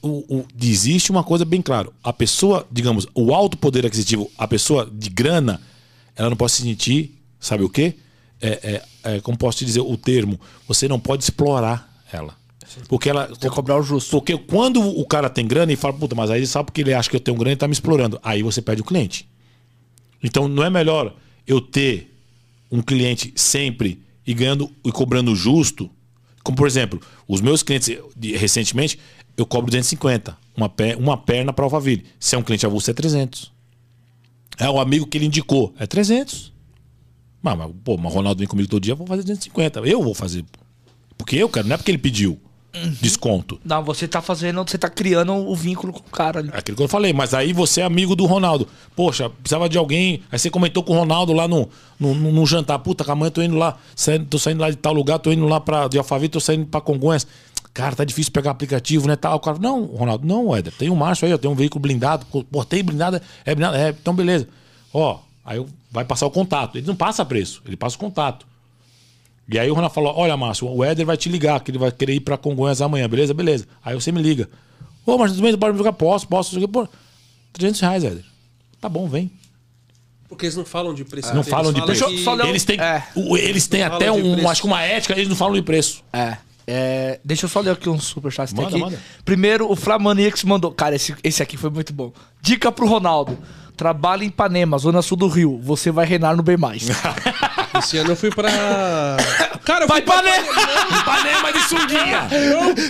O, 0.00 0.38
o, 0.38 0.46
existe 0.60 1.10
uma 1.10 1.22
coisa 1.22 1.44
bem 1.44 1.60
clara. 1.60 1.90
A 2.02 2.12
pessoa, 2.12 2.66
digamos, 2.72 3.06
o 3.14 3.34
alto 3.34 3.58
poder 3.58 3.84
aquisitivo, 3.84 4.30
a 4.38 4.48
pessoa 4.48 4.90
de 4.90 5.10
grana, 5.10 5.60
ela 6.16 6.30
não 6.30 6.36
pode 6.36 6.52
se 6.52 6.62
sentir, 6.62 7.14
sabe 7.38 7.62
o 7.62 7.68
quê? 7.68 7.94
É, 8.40 8.82
é, 9.04 9.14
é, 9.16 9.20
como 9.20 9.36
posso 9.36 9.58
te 9.58 9.66
dizer 9.66 9.80
o 9.80 9.96
termo? 9.98 10.40
Você 10.66 10.88
não 10.88 10.98
pode 10.98 11.22
explorar 11.22 12.02
ela. 12.10 12.34
Porque 12.88 13.10
ela. 13.10 13.26
Tem 13.26 13.50
que 13.50 13.54
cobrar 13.54 13.78
o 13.78 13.82
justo. 13.82 14.10
Porque 14.10 14.36
quando 14.38 14.80
o 14.80 15.06
cara 15.06 15.28
tem 15.28 15.46
grana 15.46 15.70
e 15.70 15.76
fala, 15.76 15.92
puta, 15.92 16.14
mas 16.14 16.30
aí 16.30 16.38
ele 16.38 16.46
sabe 16.46 16.66
porque 16.66 16.80
ele 16.80 16.94
acha 16.94 17.10
que 17.10 17.16
eu 17.16 17.20
tenho 17.20 17.36
grana 17.36 17.52
e 17.52 17.56
tá 17.56 17.68
me 17.68 17.74
explorando. 17.74 18.18
Aí 18.22 18.42
você 18.42 18.62
perde 18.62 18.80
o 18.80 18.84
cliente. 18.84 19.28
Então 20.24 20.48
não 20.48 20.64
é 20.64 20.70
melhor 20.70 21.14
eu 21.46 21.60
ter 21.60 22.16
um 22.70 22.80
cliente 22.80 23.30
sempre 23.36 24.02
e 24.26 24.32
ganhando 24.32 24.70
e 24.82 24.90
cobrando 24.90 25.36
justo 25.36 25.90
como, 26.42 26.56
por 26.56 26.66
exemplo, 26.66 27.00
os 27.26 27.40
meus 27.40 27.62
clientes, 27.62 27.96
recentemente, 28.34 28.98
eu 29.36 29.46
cobro 29.46 29.70
250. 29.70 30.36
Uma, 30.56 30.68
per 30.68 30.98
uma 30.98 31.16
perna 31.16 31.52
para 31.52 31.64
Alphaville. 31.64 32.04
Se 32.20 32.34
é 32.34 32.38
um 32.38 32.42
cliente 32.42 32.66
avulso, 32.66 32.90
é 32.90 32.94
300. 32.94 33.52
É 34.58 34.68
o 34.68 34.78
amigo 34.78 35.06
que 35.06 35.16
ele 35.16 35.26
indicou. 35.26 35.74
É 35.78 35.86
300. 35.86 36.52
Mas, 37.40 37.56
mas 37.56 37.70
pô, 37.82 37.96
mas 37.96 38.12
Ronaldo 38.12 38.38
vem 38.38 38.48
comigo 38.48 38.68
todo 38.68 38.82
dia, 38.82 38.92
eu 38.92 38.96
vou 38.96 39.06
fazer 39.06 39.22
250. 39.22 39.80
Eu 39.80 40.02
vou 40.02 40.14
fazer. 40.14 40.44
Porque 41.16 41.36
eu 41.36 41.48
quero, 41.48 41.66
não 41.68 41.74
é 41.74 41.76
porque 41.76 41.90
ele 41.90 41.98
pediu. 41.98 42.40
Uhum. 42.74 42.96
Desconto. 43.00 43.60
Não, 43.64 43.82
você 43.82 44.08
tá 44.08 44.22
fazendo, 44.22 44.62
você 44.66 44.78
tá 44.78 44.88
criando 44.88 45.32
o 45.34 45.54
vínculo 45.54 45.92
com 45.92 46.00
o 46.00 46.10
cara 46.10 46.40
ali. 46.40 46.50
É 46.52 46.58
aquilo 46.58 46.76
que 46.76 46.82
eu 46.82 46.88
falei, 46.88 47.12
mas 47.12 47.34
aí 47.34 47.52
você 47.52 47.82
é 47.82 47.84
amigo 47.84 48.16
do 48.16 48.24
Ronaldo. 48.24 48.66
Poxa, 48.96 49.28
precisava 49.28 49.68
de 49.68 49.76
alguém. 49.76 50.22
Aí 50.30 50.38
você 50.38 50.48
comentou 50.48 50.82
com 50.82 50.94
o 50.94 50.98
Ronaldo 50.98 51.32
lá 51.32 51.46
no, 51.46 51.68
no, 52.00 52.14
no, 52.14 52.32
no 52.32 52.46
jantar. 52.46 52.78
Puta, 52.78 53.10
amanhã 53.10 53.30
tô 53.30 53.42
indo 53.42 53.56
lá, 53.56 53.76
saindo, 53.94 54.26
tô 54.26 54.38
saindo 54.38 54.60
lá 54.60 54.70
de 54.70 54.76
tal 54.76 54.92
lugar, 54.92 55.18
tô 55.18 55.30
indo 55.30 55.46
lá 55.46 55.60
pra, 55.60 55.88
de 55.88 55.98
Alphaville, 55.98 56.30
tô 56.30 56.40
saindo 56.40 56.66
pra 56.66 56.80
Congonhas. 56.80 57.26
Cara, 57.74 57.96
tá 57.96 58.04
difícil 58.04 58.32
pegar 58.32 58.50
aplicativo, 58.50 59.06
né? 59.06 59.16
Tal. 59.16 59.36
O 59.36 59.40
cara, 59.40 59.58
não, 59.58 59.84
Ronaldo, 59.84 60.26
não, 60.26 60.54
Éder, 60.56 60.72
tem 60.72 60.90
um 60.90 60.96
Márcio 60.96 61.26
aí, 61.26 61.34
ó, 61.34 61.38
tem 61.38 61.50
um 61.50 61.54
veículo 61.54 61.80
blindado. 61.80 62.26
Pô, 62.26 62.64
tem 62.64 62.82
blindado? 62.82 63.20
É 63.44 63.54
blindado? 63.54 63.76
É, 63.76 63.90
então 63.90 64.14
beleza. 64.14 64.48
Ó, 64.92 65.18
Aí 65.44 65.64
vai 65.90 66.04
passar 66.04 66.26
o 66.26 66.30
contato. 66.30 66.76
Ele 66.78 66.86
não 66.86 66.94
passa 66.96 67.24
preço, 67.24 67.62
ele 67.66 67.76
passa 67.76 67.96
o 67.96 67.98
contato. 67.98 68.46
E 69.48 69.58
aí 69.58 69.70
o 69.70 69.74
Ronaldo 69.74 69.94
falou: 69.94 70.14
Olha, 70.16 70.36
Márcio, 70.36 70.68
o 70.68 70.84
Éder 70.84 71.04
vai 71.04 71.16
te 71.16 71.28
ligar, 71.28 71.60
que 71.60 71.70
ele 71.70 71.78
vai 71.78 71.90
querer 71.90 72.14
ir 72.14 72.20
pra 72.20 72.36
Congonhas 72.36 72.80
amanhã, 72.80 73.08
beleza? 73.08 73.34
Beleza. 73.34 73.66
Aí 73.84 73.94
você 73.94 74.12
me 74.12 74.22
liga. 74.22 74.48
Ô, 75.04 75.18
mas 75.18 75.32
tudo 75.32 75.42
bem, 75.42 75.56
pode 75.56 75.72
me 75.72 75.78
jogar? 75.78 75.92
Posso, 75.92 76.26
posso. 76.28 76.68
Pô, 76.68 76.88
300 77.52 77.80
reais, 77.80 78.04
Éder. 78.04 78.24
Tá 78.80 78.88
bom, 78.88 79.08
vem. 79.08 79.30
Porque 80.28 80.46
eles 80.46 80.56
não 80.56 80.64
falam 80.64 80.94
de 80.94 81.04
preço. 81.04 81.28
Não 81.28 81.36
eles 81.36 81.48
falam 81.48 81.72
de 81.72 81.82
preço. 81.82 82.06
Que... 82.06 82.48
Eles 82.48 82.64
têm, 82.64 82.80
é. 82.80 83.04
eles 83.38 83.66
têm 83.66 83.82
até 83.82 84.10
um, 84.10 84.48
acho 84.48 84.62
que 84.62 84.66
uma 84.66 84.82
ética, 84.82 85.12
eles 85.12 85.28
não 85.28 85.36
falam 85.36 85.54
de 85.54 85.62
preço. 85.62 86.02
É. 86.12 86.38
É, 86.66 87.20
deixa 87.24 87.44
eu 87.44 87.48
só 87.48 87.60
ler 87.60 87.70
aqui 87.70 87.88
um 87.88 87.98
superchat 87.98 88.54
manda, 88.54 88.68
aqui. 88.68 88.78
Manda. 88.78 88.98
Primeiro, 89.24 89.70
o 89.70 89.76
Flamanix 89.76 90.42
mandou. 90.44 90.72
Cara, 90.72 90.94
esse, 90.94 91.14
esse 91.22 91.42
aqui 91.42 91.56
foi 91.56 91.70
muito 91.70 91.92
bom. 91.92 92.12
Dica 92.40 92.72
pro 92.72 92.86
Ronaldo. 92.86 93.36
Trabalha 93.76 94.24
em 94.24 94.28
Ipanema, 94.28 94.78
zona 94.78 95.02
sul 95.02 95.16
do 95.16 95.26
Rio. 95.26 95.58
Você 95.62 95.90
vai 95.90 96.06
reinar 96.06 96.36
no 96.36 96.42
bem 96.42 96.56
mais. 96.56 96.88
Esse 97.82 97.98
ano 97.98 98.10
eu 98.10 98.16
fui 98.16 98.30
pra. 98.30 98.48
Cara, 99.64 99.84
eu 99.84 99.88
Vai 99.88 100.02
fui 100.02 100.06
pra 100.10 100.16
Ipanema! 100.18 100.46
Ipanema 101.00 101.52
de 101.52 101.60
sunguinha! 101.68 102.28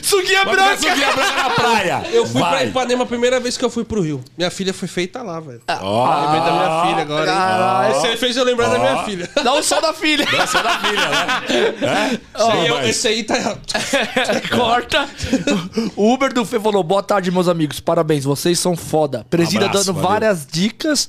sunguinha 0.03 0.45
branca! 0.45 0.77
Sunguinha 0.77 1.13
branca 1.13 1.43
na 1.43 1.51
praia! 1.55 2.03
Eu 2.13 2.27
fui 2.27 2.41
Vai. 2.41 2.51
pra 2.51 2.65
Ipanema 2.65 3.05
a 3.05 3.07
primeira 3.07 3.41
vez 3.41 3.57
que 3.57 3.65
eu 3.65 3.71
fui 3.71 3.85
pro 3.85 4.01
Rio. 4.01 4.23
Minha 4.37 4.51
filha 4.51 4.73
foi 4.73 4.89
feita 4.89 5.23
lá, 5.23 5.41
velho. 5.41 5.61
Ah, 5.69 6.21
lembrei 6.25 6.41
da 6.41 6.53
minha 6.53 6.83
filha 6.87 7.03
agora. 7.03 7.33
Ah, 7.33 7.91
Você 7.95 8.17
fez 8.17 8.37
eu 8.37 8.45
lembrar 8.45 8.69
da 8.69 8.79
minha 8.79 9.05
filha. 9.05 9.29
Não 9.45 9.63
só 9.63 9.81
da 9.81 9.93
filha. 9.93 10.27
Só 10.47 10.63
da 10.63 10.79
filha, 10.79 11.09
né? 11.09 11.43
É? 11.83 12.39
Esse, 12.39 12.51
aí, 12.51 12.91
esse 12.91 13.09
aí 13.09 13.25
tá. 13.25 13.57
Corta. 14.55 15.09
O 15.97 16.13
Uber 16.13 16.33
do 16.33 16.45
Fê 16.45 16.59
falou: 16.61 16.83
boa 16.83 17.03
tarde, 17.03 17.31
meus 17.31 17.49
amigos. 17.49 17.81
Parabéns, 17.81 18.25
vocês 18.25 18.59
são 18.59 18.77
foda. 18.77 19.27
Presida 19.31 19.67
abraço, 19.67 19.87
dando 19.87 19.95
valeu. 19.95 20.09
várias 20.11 20.47
dicas 20.51 21.09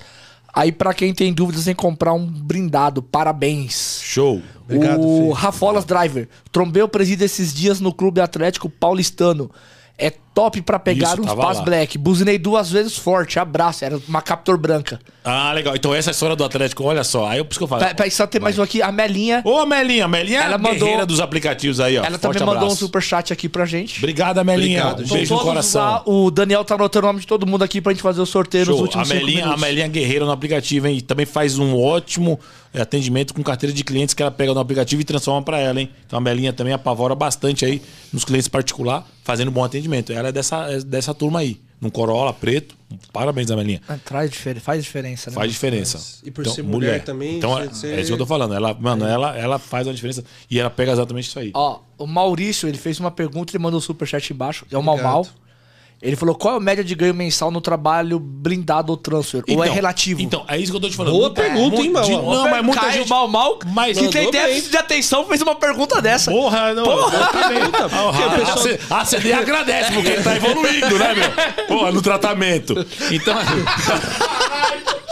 Aí, 0.53 0.71
para 0.71 0.93
quem 0.93 1.13
tem 1.13 1.33
dúvidas 1.33 1.67
em 1.67 1.73
comprar 1.73 2.13
um 2.13 2.27
brindado, 2.27 3.01
parabéns. 3.01 3.99
Show. 4.03 4.41
Obrigado, 4.63 5.01
o 5.01 5.31
Rafolas 5.31 5.83
Driver. 5.83 6.29
Trombei 6.51 6.83
o 6.83 6.87
presídio 6.87 7.25
esses 7.25 7.53
dias 7.53 7.79
no 7.79 7.91
Clube 7.91 8.21
Atlético 8.21 8.69
Paulistano. 8.69 9.49
É 9.97 10.11
top 10.33 10.61
para 10.61 10.79
pegar 10.79 11.13
Isso, 11.13 11.21
uns 11.21 11.33
Pass 11.33 11.59
Black. 11.61 11.97
Buzinei 11.97 12.37
duas 12.37 12.71
vezes 12.71 12.97
forte. 12.97 13.39
Abraço. 13.39 13.85
Era 13.85 13.99
uma 14.07 14.21
Captor 14.21 14.57
branca. 14.57 14.99
Ah, 15.23 15.53
legal. 15.53 15.75
Então 15.75 15.93
essa 15.93 16.09
é 16.09 16.11
a 16.11 16.13
história 16.13 16.35
do 16.35 16.43
Atlético, 16.43 16.83
olha 16.83 17.03
só. 17.03 17.27
Aí 17.27 17.37
eu 17.37 17.45
preciso 17.45 17.59
que 17.59 17.63
eu 17.63 17.79
falo. 17.79 17.95
Peraí, 17.95 18.11
só 18.11 18.27
tem 18.27 18.41
mais 18.41 18.59
um 18.59 18.61
aqui. 18.61 18.81
A 18.81 18.91
Melinha. 18.91 19.41
Ô, 19.45 19.59
a 19.59 19.65
Melinha. 19.65 20.05
A 20.05 20.07
Melinha 20.07 20.39
é 20.39 20.53
a 20.53 20.57
mandou... 20.57 21.05
dos 21.05 21.19
aplicativos 21.19 21.79
aí, 21.79 21.97
ó. 21.97 22.03
Ela 22.03 22.19
Forte 22.19 22.39
também 22.39 22.53
mandou 22.53 22.69
um 22.69 22.75
super 22.75 23.01
chat 23.01 23.31
aqui 23.31 23.47
pra 23.47 23.65
gente. 23.65 23.99
Obrigado, 23.99 24.43
Melinha. 24.43 24.87
Obrigado, 24.87 25.05
um 25.05 25.15
beijo 25.15 25.33
no 25.33 25.41
coração. 25.41 25.81
Lá, 25.81 26.03
o 26.05 26.29
Daniel 26.29 26.65
tá 26.65 26.75
anotando 26.75 27.05
o 27.05 27.09
nome 27.09 27.19
de 27.21 27.27
todo 27.27 27.47
mundo 27.47 27.63
aqui 27.63 27.79
pra 27.79 27.93
gente 27.93 28.01
fazer 28.01 28.21
o 28.21 28.25
sorteio 28.25 28.65
Show. 28.65 28.73
nos 28.73 28.81
últimos 28.81 29.09
a 29.09 29.13
Melinha, 29.13 29.45
A 29.45 29.57
Melinha 29.57 29.87
Guerreira 29.87 30.25
no 30.25 30.31
aplicativo, 30.31 30.87
hein? 30.87 30.97
E 30.97 31.01
também 31.01 31.25
faz 31.25 31.57
um 31.57 31.79
ótimo 31.79 32.39
é, 32.73 32.81
atendimento 32.81 33.33
com 33.33 33.43
carteira 33.43 33.73
de 33.73 33.83
clientes 33.83 34.13
que 34.13 34.21
ela 34.21 34.31
pega 34.31 34.53
no 34.53 34.59
aplicativo 34.59 35.01
e 35.01 35.05
transforma 35.05 35.41
para 35.41 35.59
ela, 35.59 35.79
hein? 35.79 35.89
Então 36.05 36.17
a 36.17 36.21
Melinha 36.21 36.51
também 36.51 36.73
apavora 36.73 37.15
bastante 37.15 37.63
aí 37.63 37.81
nos 38.11 38.25
clientes 38.25 38.47
particular, 38.47 39.05
fazendo 39.23 39.51
bom 39.51 39.63
atendimento. 39.63 40.11
Ela 40.11 40.22
é 40.29 40.31
dessa, 40.31 40.71
é 40.71 40.79
dessa 40.79 41.13
turma 41.13 41.39
aí. 41.39 41.59
Num 41.79 41.89
Corolla 41.89 42.33
preto. 42.33 42.75
Parabéns, 43.11 43.51
Amelinha. 43.51 43.81
Traz 44.05 44.31
faz 44.61 44.83
diferença, 44.83 45.29
né? 45.29 45.35
Faz 45.35 45.51
diferença. 45.51 46.21
E 46.23 46.31
por 46.31 46.41
então, 46.41 46.53
ser 46.53 46.61
mulher, 46.61 46.87
mulher, 46.87 47.03
também. 47.03 47.37
Então, 47.37 47.59
é, 47.59 47.69
ser... 47.73 47.97
é 47.97 47.99
isso 47.99 48.07
que 48.07 48.13
eu 48.13 48.17
tô 48.17 48.25
falando. 48.25 48.53
Ela, 48.53 48.73
mano, 48.73 49.05
é. 49.05 49.11
ela, 49.11 49.37
ela 49.37 49.59
faz 49.59 49.85
uma 49.85 49.93
diferença 49.93 50.23
e 50.49 50.59
ela 50.59 50.69
pega 50.69 50.93
exatamente 50.93 51.27
isso 51.27 51.39
aí. 51.39 51.51
Ó, 51.53 51.79
o 51.97 52.07
Maurício, 52.07 52.69
ele 52.69 52.77
fez 52.77 52.99
uma 52.99 53.11
pergunta 53.11 53.55
e 53.55 53.59
mandou 53.59 53.79
o 53.79 53.81
superchat 53.81 54.31
embaixo. 54.31 54.65
É 54.71 54.77
o 54.77 54.83
Mal 54.83 54.97
Mal. 54.97 55.27
Ele 56.03 56.17
falou 56.17 56.35
qual 56.35 56.55
é 56.55 56.57
a 56.57 56.59
média 56.59 56.83
de 56.83 56.93
ganho 56.93 57.13
mensal 57.13 57.49
no 57.49 57.61
trabalho 57.61 58.19
blindado 58.19 58.91
ou 58.91 58.97
transfer? 58.97 59.39
Então, 59.39 59.55
ou 59.55 59.63
é 59.63 59.67
então, 59.67 59.75
relativo? 59.75 60.21
Então, 60.21 60.45
é 60.49 60.57
isso 60.57 60.69
que 60.69 60.75
eu 60.75 60.81
tô 60.81 60.89
te 60.89 60.97
falando. 60.97 61.13
Boa 61.13 61.27
muita, 61.27 61.41
pergunta, 61.41 61.81
hein, 61.81 61.89
mano? 61.91 62.09
Não, 62.09 62.49
mas 62.49 62.65
muita 62.65 62.81
Caio 62.81 62.93
gente... 62.93 63.09
mal, 63.09 63.27
mal, 63.29 63.59
mas 63.67 63.97
que 63.97 64.09
tem 64.09 64.29
déficit 64.29 64.71
de 64.71 64.77
atenção 64.77 65.25
fez 65.25 65.41
uma 65.41 65.55
pergunta 65.55 66.01
dessa. 66.01 66.29
Porra, 66.29 66.73
não. 66.73 66.83
Porra. 66.83 67.47
Pergunta, 67.47 67.85
ah, 67.89 68.53
pessoa... 68.53 68.79
A 68.89 69.05
CD 69.05 69.31
agradece, 69.31 69.93
porque 69.93 70.09
ele 70.09 70.23
tá 70.23 70.35
evoluindo, 70.35 70.99
né, 70.99 71.15
meu? 71.15 71.67
Porra, 71.67 71.91
no 71.93 72.01
tratamento. 72.01 72.75
Então... 73.09 73.33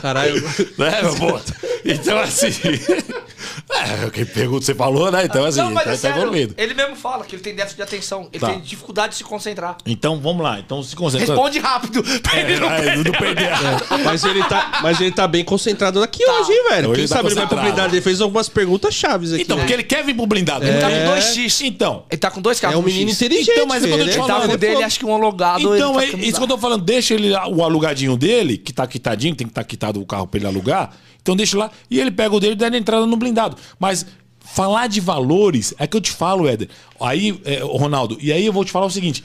Caralho. 0.00 0.42
Né, 0.78 1.02
meu 1.02 1.14
pô? 1.14 1.40
Então, 1.84 2.18
assim... 2.18 2.48
É, 3.70 4.10
quem 4.10 4.24
pergunta, 4.24 4.64
você 4.64 4.74
falou, 4.74 5.10
né? 5.10 5.24
Então, 5.24 5.44
assim, 5.44 5.58
não, 5.58 5.70
mas 5.70 5.84
tá, 5.84 6.08
é 6.08 6.12
tá 6.12 6.18
evoluindo. 6.18 6.54
Ele 6.56 6.74
mesmo 6.74 6.96
fala 6.96 7.24
que 7.24 7.34
ele 7.34 7.42
tem 7.42 7.54
déficit 7.54 7.76
de 7.76 7.82
atenção. 7.82 8.28
Ele 8.32 8.40
tá. 8.40 8.48
tem 8.48 8.60
dificuldade 8.60 9.12
de 9.12 9.18
se 9.18 9.24
concentrar. 9.24 9.76
Então, 9.86 10.20
vamos 10.20 10.42
lá. 10.42 10.58
Então, 10.58 10.82
se 10.82 10.94
concentra. 10.94 11.26
Responde 11.26 11.58
rápido. 11.58 12.02
Pra 12.22 12.36
é, 12.36 12.40
ele 12.42 12.60
não, 12.60 12.70
é, 12.70 12.96
não 12.96 13.12
perder. 13.12 13.44
É. 13.44 14.04
Mas, 14.04 14.24
ele 14.24 14.42
tá, 14.44 14.80
mas 14.82 15.00
ele 15.00 15.10
tá 15.10 15.26
bem 15.26 15.44
concentrado 15.44 16.02
aqui 16.02 16.24
tá. 16.24 16.32
hoje, 16.32 16.52
hein, 16.52 16.64
velho? 16.70 16.90
Hoje 16.90 17.00
Quem 17.00 17.08
tá 17.08 17.16
sabe 17.16 17.28
ele 17.28 17.34
vai 17.34 17.46
pro 17.46 17.60
blindado. 17.60 17.94
Ele 17.94 18.02
fez 18.02 18.20
algumas 18.20 18.48
perguntas 18.48 18.94
chaves 18.94 19.32
aqui. 19.32 19.42
Então, 19.42 19.56
né? 19.56 19.62
porque 19.62 19.72
ele 19.74 19.82
quer 19.82 20.04
vir 20.04 20.14
pro 20.14 20.26
blindado. 20.26 20.64
Ele 20.64 20.78
tá 20.78 20.90
com 20.90 21.04
dois 21.06 21.24
X. 21.24 21.60
Então. 21.62 22.04
Ele 22.10 22.18
tá 22.18 22.30
com 22.30 22.40
dois 22.40 22.60
carros. 22.60 22.76
É 22.76 22.78
um 22.78 22.82
menino 22.82 23.10
inteligente. 23.10 23.50
Então, 23.50 23.66
mas 23.66 23.84
é 23.84 23.88
quando 23.88 24.00
eu 24.00 24.08
te 24.08 24.16
falo. 24.16 24.30
Ele 24.30 24.40
tá 24.42 24.48
com 24.48 24.56
dele, 24.56 24.82
acho 24.82 24.98
que 24.98 25.06
um 25.06 25.14
alugado. 25.14 25.74
Então, 25.74 26.00
é 26.00 26.06
isso 26.06 26.38
que 26.38 26.44
eu 26.44 26.48
tô 26.48 26.58
falando. 26.58 26.82
Deixa 26.82 27.14
ele 27.14 27.32
o 27.32 27.62
alugadinho 27.62 28.16
dele, 28.16 28.56
que 28.56 28.72
tá 28.72 28.86
quitadinho, 28.86 29.34
tem 29.34 29.46
que 29.46 29.50
estar 29.50 29.62
tá 29.62 29.68
quitado 29.84 30.00
o 30.00 30.06
carro 30.06 30.26
pra 30.26 30.38
ele 30.38 30.46
alugar. 30.46 30.96
Então 31.20 31.36
deixa 31.36 31.58
lá. 31.58 31.70
E 31.90 32.00
ele 32.00 32.10
pega 32.10 32.34
o 32.34 32.40
dele 32.40 32.52
e 32.52 32.56
dá 32.56 32.68
entrada 32.76 33.06
no 33.06 33.16
blindado. 33.16 33.56
Mas 33.78 34.06
falar 34.40 34.86
de 34.86 35.00
valores 35.00 35.74
é 35.78 35.86
que 35.86 35.96
eu 35.96 36.00
te 36.00 36.10
falo, 36.10 36.48
Éder. 36.48 36.68
Aí, 37.00 37.38
é, 37.44 37.60
Ronaldo, 37.62 38.16
e 38.20 38.32
aí 38.32 38.44
eu 38.46 38.52
vou 38.52 38.64
te 38.64 38.72
falar 38.72 38.86
o 38.86 38.90
seguinte. 38.90 39.22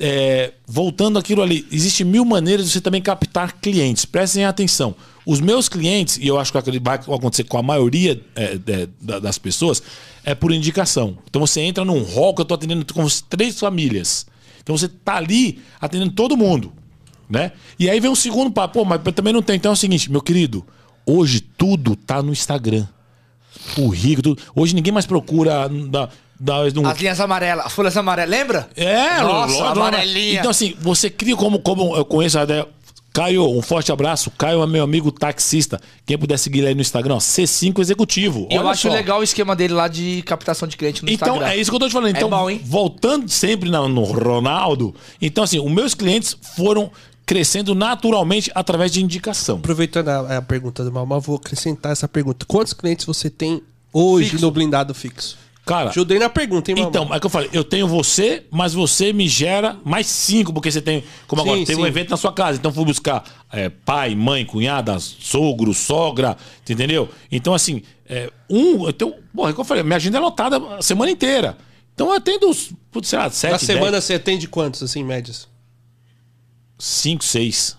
É, 0.00 0.52
voltando 0.66 1.18
aquilo 1.18 1.42
ali, 1.42 1.66
existe 1.70 2.02
mil 2.02 2.24
maneiras 2.24 2.66
de 2.66 2.72
você 2.72 2.80
também 2.80 3.00
captar 3.00 3.52
clientes. 3.60 4.04
Prestem 4.04 4.44
atenção. 4.44 4.94
Os 5.24 5.40
meus 5.40 5.68
clientes, 5.68 6.18
e 6.18 6.26
eu 6.26 6.38
acho 6.40 6.52
que 6.52 6.80
vai 6.80 6.96
acontecer 6.96 7.44
com 7.44 7.56
a 7.56 7.62
maioria 7.62 8.20
é, 8.34 8.58
é, 8.66 9.20
das 9.20 9.38
pessoas, 9.38 9.80
é 10.24 10.34
por 10.34 10.50
indicação. 10.50 11.16
Então 11.28 11.46
você 11.46 11.60
entra 11.60 11.84
num 11.84 12.02
hall 12.02 12.34
que 12.34 12.40
eu 12.40 12.44
estou 12.44 12.56
atendendo 12.56 12.84
com 12.92 13.06
três 13.28 13.60
famílias. 13.60 14.26
Então 14.60 14.76
você 14.76 14.88
tá 14.88 15.16
ali 15.16 15.60
atendendo 15.80 16.12
todo 16.12 16.36
mundo. 16.36 16.72
Né? 17.32 17.52
E 17.78 17.88
aí 17.88 17.98
vem 17.98 18.10
um 18.10 18.14
segundo 18.14 18.50
papo, 18.50 18.80
pô, 18.80 18.84
mas 18.84 19.00
também 19.14 19.32
não 19.32 19.40
tem. 19.40 19.56
Então 19.56 19.70
é 19.70 19.72
o 19.72 19.76
seguinte, 19.76 20.10
meu 20.10 20.20
querido, 20.20 20.62
Hoje 21.06 21.40
tudo 21.40 21.96
tá 21.96 22.22
no 22.22 22.32
Instagram. 22.32 22.86
O 23.76 23.88
rico, 23.88 24.22
tudo. 24.22 24.42
Hoje 24.54 24.74
ninguém 24.74 24.92
mais 24.92 25.06
procura. 25.06 25.68
Da, 25.68 26.08
da, 26.38 26.62
um... 26.80 26.86
As 26.86 26.98
linhas 26.98 27.20
amarelas, 27.20 27.66
as 27.66 27.72
folhas 27.72 27.96
amarelas, 27.96 28.30
lembra? 28.30 28.68
É, 28.76 29.20
Nossa, 29.20 29.52
lógico, 29.52 29.62
amarelinha. 29.64 30.38
Então, 30.40 30.50
assim, 30.50 30.74
você 30.80 31.10
cria 31.10 31.36
como, 31.36 31.58
como 31.58 31.96
eu 31.96 32.04
conheço 32.04 32.38
a 32.38 32.44
ideia. 32.44 32.66
Caio, 33.12 33.46
um 33.46 33.60
forte 33.60 33.92
abraço. 33.92 34.30
Caio 34.30 34.62
é 34.62 34.66
meu 34.66 34.82
amigo 34.82 35.12
taxista. 35.12 35.78
Quem 36.06 36.16
puder 36.16 36.38
seguir 36.38 36.60
ele 36.60 36.68
aí 36.68 36.74
no 36.74 36.80
Instagram, 36.80 37.16
ó, 37.16 37.18
C5 37.18 37.78
Executivo. 37.78 38.48
eu 38.50 38.66
acho 38.66 38.88
só. 38.88 38.94
legal 38.94 39.20
o 39.20 39.22
esquema 39.22 39.54
dele 39.54 39.74
lá 39.74 39.86
de 39.86 40.22
captação 40.22 40.66
de 40.66 40.78
cliente 40.78 41.02
no 41.02 41.10
então, 41.10 41.28
Instagram. 41.28 41.46
Então, 41.46 41.58
é 41.58 41.60
isso 41.60 41.70
que 41.70 41.74
eu 41.74 41.80
tô 41.80 41.88
te 41.88 41.92
falando. 41.92 42.08
É 42.08 42.10
então, 42.16 42.28
é 42.28 42.54
bom, 42.54 42.60
voltando 42.64 43.28
sempre 43.28 43.68
no 43.68 44.04
Ronaldo. 44.04 44.94
Então, 45.20 45.44
assim, 45.44 45.60
os 45.60 45.70
meus 45.70 45.94
clientes 45.94 46.34
foram 46.56 46.90
crescendo 47.24 47.74
naturalmente 47.74 48.50
através 48.54 48.92
de 48.92 49.02
indicação. 49.02 49.56
Aproveitando 49.56 50.08
a, 50.08 50.38
a 50.38 50.42
pergunta 50.42 50.84
do 50.84 50.92
Malma, 50.92 51.20
vou 51.20 51.36
acrescentar 51.36 51.92
essa 51.92 52.08
pergunta. 52.08 52.44
Quantos 52.46 52.72
clientes 52.72 53.04
você 53.06 53.30
tem 53.30 53.62
hoje 53.92 54.30
fixo. 54.30 54.44
no 54.44 54.50
blindado 54.50 54.94
fixo? 54.94 55.38
Cara, 55.64 55.90
ajudei 55.90 56.18
na 56.18 56.28
pergunta, 56.28 56.70
hein, 56.72 56.76
Malma? 56.76 56.90
Então, 56.90 57.14
é 57.14 57.20
que 57.20 57.26
eu 57.26 57.30
falei, 57.30 57.48
eu 57.52 57.62
tenho 57.62 57.86
você, 57.86 58.44
mas 58.50 58.74
você 58.74 59.12
me 59.12 59.28
gera 59.28 59.76
mais 59.84 60.08
cinco, 60.08 60.52
porque 60.52 60.72
você 60.72 60.82
tem, 60.82 61.04
como 61.28 61.42
sim, 61.42 61.48
agora, 61.48 61.64
tem 61.64 61.76
um 61.76 61.86
evento 61.86 62.10
na 62.10 62.16
sua 62.16 62.32
casa, 62.32 62.58
então 62.58 62.72
fui 62.72 62.84
buscar 62.84 63.22
é, 63.52 63.68
pai, 63.68 64.16
mãe, 64.16 64.44
cunhada, 64.44 64.98
sogro, 64.98 65.72
sogra, 65.72 66.36
entendeu? 66.68 67.08
Então, 67.30 67.54
assim, 67.54 67.82
é, 68.08 68.28
um, 68.50 68.88
então, 68.88 69.14
porra, 69.32 69.50
é 69.50 69.52
que 69.52 69.60
eu 69.60 69.64
falei, 69.64 69.84
minha 69.84 69.96
agenda 69.96 70.18
é 70.18 70.20
lotada 70.20 70.56
a 70.76 70.82
semana 70.82 71.12
inteira. 71.12 71.56
Então 71.94 72.08
eu 72.08 72.14
atendo, 72.14 72.50
putz, 72.90 73.08
sei 73.08 73.18
lá, 73.18 73.30
sete, 73.30 73.52
Na 73.52 73.58
semana 73.58 73.92
dez. 73.92 74.04
você 74.04 74.14
atende 74.14 74.48
quantos, 74.48 74.82
assim, 74.82 75.04
médias? 75.04 75.46
Cinco, 76.82 77.24
seis. 77.24 77.76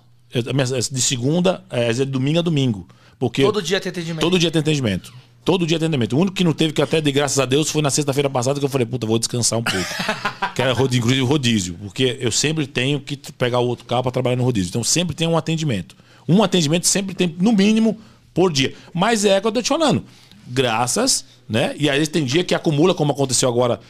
De 0.91 1.01
segunda, 1.01 1.63
é, 1.69 1.91
de 1.91 2.05
domingo 2.05 2.39
a 2.39 2.41
domingo. 2.41 2.87
Porque 3.19 3.43
todo 3.43 3.61
dia 3.61 3.79
tem 3.79 3.89
atendimento. 3.89 4.21
Todo 4.21 4.39
dia 4.39 4.49
tem 4.49 4.61
atendimento. 4.61 5.13
Todo 5.45 5.67
dia 5.67 5.75
atendimento. 5.75 6.15
O 6.15 6.19
único 6.19 6.35
que 6.35 6.43
não 6.43 6.53
teve, 6.53 6.71
que 6.71 6.81
até 6.81 7.01
de 7.01 7.11
graças 7.11 7.37
a 7.37 7.45
Deus, 7.45 7.69
foi 7.69 7.81
na 7.81 7.89
sexta-feira 7.89 8.29
passada 8.29 8.59
que 8.59 8.65
eu 8.65 8.69
falei, 8.69 8.87
puta, 8.87 9.05
vou 9.05 9.19
descansar 9.19 9.59
um 9.59 9.63
pouco. 9.63 9.85
que 10.55 10.61
era 10.61 10.71
inclusive 10.71 11.21
rodízio. 11.21 11.75
Porque 11.75 12.17
eu 12.21 12.31
sempre 12.31 12.65
tenho 12.65 12.99
que 13.01 13.17
pegar 13.33 13.59
o 13.59 13.67
outro 13.67 13.85
carro 13.85 14.03
para 14.03 14.11
trabalhar 14.11 14.37
no 14.37 14.43
rodízio. 14.43 14.69
Então 14.69 14.83
sempre 14.83 15.13
tem 15.13 15.27
um 15.27 15.37
atendimento. 15.37 15.95
Um 16.27 16.41
atendimento 16.41 16.87
sempre 16.87 17.13
tem, 17.13 17.35
no 17.37 17.51
mínimo, 17.51 17.99
por 18.33 18.53
dia. 18.53 18.73
Mas 18.93 19.25
é 19.25 19.41
que 19.41 19.45
eu 19.45 19.51
tô 19.51 19.61
te 19.61 19.67
falando. 19.67 20.05
Graças, 20.47 21.25
né? 21.47 21.75
E 21.77 21.89
aí 21.89 22.07
tem 22.07 22.23
dia 22.23 22.43
que 22.43 22.55
acumula, 22.55 22.95
como 22.95 23.11
aconteceu 23.11 23.49
agora 23.49 23.81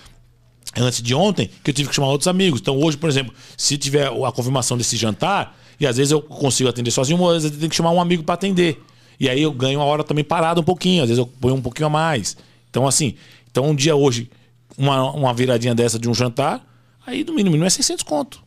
antes 0.81 1.01
de 1.01 1.13
ontem, 1.13 1.49
que 1.63 1.69
eu 1.69 1.73
tive 1.73 1.89
que 1.89 1.95
chamar 1.95 2.07
outros 2.07 2.27
amigos. 2.27 2.59
Então 2.59 2.79
hoje, 2.79 2.97
por 2.97 3.09
exemplo, 3.09 3.33
se 3.57 3.77
tiver 3.77 4.07
a 4.07 4.31
confirmação 4.31 4.77
desse 4.77 4.97
jantar, 4.97 5.57
e 5.79 5.85
às 5.85 5.97
vezes 5.97 6.11
eu 6.11 6.21
consigo 6.21 6.69
atender 6.69 6.91
sozinho, 6.91 7.17
às 7.27 7.43
vezes 7.43 7.51
eu 7.51 7.59
tenho 7.59 7.69
que 7.69 7.75
chamar 7.75 7.91
um 7.91 8.01
amigo 8.01 8.23
para 8.23 8.35
atender. 8.35 8.81
E 9.19 9.29
aí 9.29 9.41
eu 9.41 9.51
ganho 9.51 9.79
uma 9.79 9.85
hora 9.85 10.03
também 10.03 10.23
parada 10.23 10.59
um 10.59 10.63
pouquinho, 10.63 11.03
às 11.03 11.09
vezes 11.09 11.19
eu 11.19 11.25
ponho 11.25 11.55
um 11.55 11.61
pouquinho 11.61 11.87
a 11.87 11.89
mais. 11.89 12.35
Então 12.69 12.87
assim, 12.87 13.15
então 13.51 13.65
um 13.65 13.75
dia 13.75 13.95
hoje, 13.95 14.29
uma, 14.77 15.11
uma 15.11 15.33
viradinha 15.33 15.75
dessa 15.75 15.99
de 15.99 16.09
um 16.09 16.13
jantar, 16.13 16.65
aí 17.05 17.23
no 17.23 17.33
mínimo 17.33 17.55
não 17.57 17.65
é 17.65 17.69
600 17.69 18.03
conto. 18.03 18.41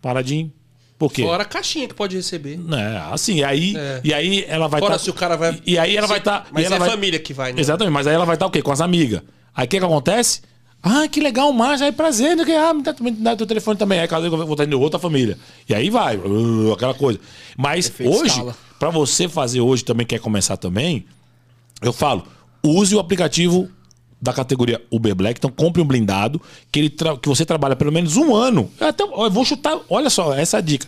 Paradinho. 0.00 0.52
Por 0.98 1.12
quê? 1.12 1.22
Fora 1.22 1.42
a 1.42 1.46
caixinha 1.46 1.88
que 1.88 1.94
pode 1.94 2.14
receber. 2.14 2.60
É, 2.72 3.12
assim, 3.12 3.42
aí, 3.42 3.76
É. 3.76 4.00
e 4.04 4.14
aí 4.14 4.44
ela 4.46 4.68
vai 4.68 4.80
Fora 4.80 4.92
tá- 4.92 4.98
se 5.00 5.10
o 5.10 5.14
cara 5.14 5.36
vai. 5.36 5.60
E 5.66 5.76
aí 5.76 5.96
ela 5.96 6.06
vai 6.06 6.18
estar. 6.18 6.46
Mas 6.52 6.64
ela 6.64 6.76
é 6.76 6.78
vai... 6.78 6.90
família 6.90 7.18
que 7.18 7.34
vai, 7.34 7.52
né? 7.52 7.60
Exatamente, 7.60 7.92
mas 7.92 8.06
aí 8.06 8.14
ela 8.14 8.24
vai 8.24 8.36
estar 8.36 8.46
o 8.46 8.50
quê? 8.50 8.62
Com 8.62 8.70
as 8.70 8.80
amigas. 8.80 9.20
Aí 9.52 9.66
o 9.66 9.68
que, 9.68 9.80
que 9.80 9.84
acontece? 9.84 10.42
Ah, 10.82 11.06
que 11.06 11.20
legal, 11.20 11.52
Márcio, 11.52 11.86
aí 11.86 11.92
prazer, 11.92 12.36
né? 12.36 12.44
Ah, 12.56 12.74
me 12.74 12.82
dá, 12.82 12.94
me 13.00 13.10
dá 13.12 13.36
teu 13.36 13.46
telefone 13.46 13.78
também. 13.78 14.00
Aí 14.00 14.08
cada 14.08 14.22
vez 14.22 14.32
eu 14.32 14.38
vou 14.38 14.52
estar 14.52 14.64
indo 14.64 14.80
outra 14.80 14.98
família. 14.98 15.38
E 15.68 15.74
aí 15.74 15.88
vai, 15.88 16.16
uh, 16.16 16.72
aquela 16.72 16.92
coisa. 16.92 17.20
Mas 17.56 17.92
hoje, 18.00 18.42
pra 18.80 18.90
você 18.90 19.28
fazer 19.28 19.60
hoje 19.60 19.84
também, 19.84 20.04
quer 20.04 20.18
começar 20.18 20.56
também, 20.56 21.04
eu 21.80 21.92
falo, 21.92 22.24
use 22.64 22.94
o 22.96 22.98
aplicativo 22.98 23.70
da 24.20 24.32
categoria 24.32 24.82
Uber 24.90 25.14
Black. 25.14 25.38
Então 25.38 25.50
compre 25.50 25.80
um 25.80 25.84
blindado 25.84 26.42
que, 26.70 26.80
ele 26.80 26.90
que 26.90 27.28
você 27.28 27.44
trabalha 27.44 27.76
pelo 27.76 27.92
menos 27.92 28.16
um 28.16 28.34
ano. 28.34 28.68
Eu, 28.80 28.88
até, 28.88 29.04
eu 29.04 29.30
vou 29.30 29.44
chutar, 29.44 29.78
olha 29.88 30.10
só, 30.10 30.34
essa 30.34 30.56
é 30.56 30.58
a 30.58 30.60
dica. 30.60 30.86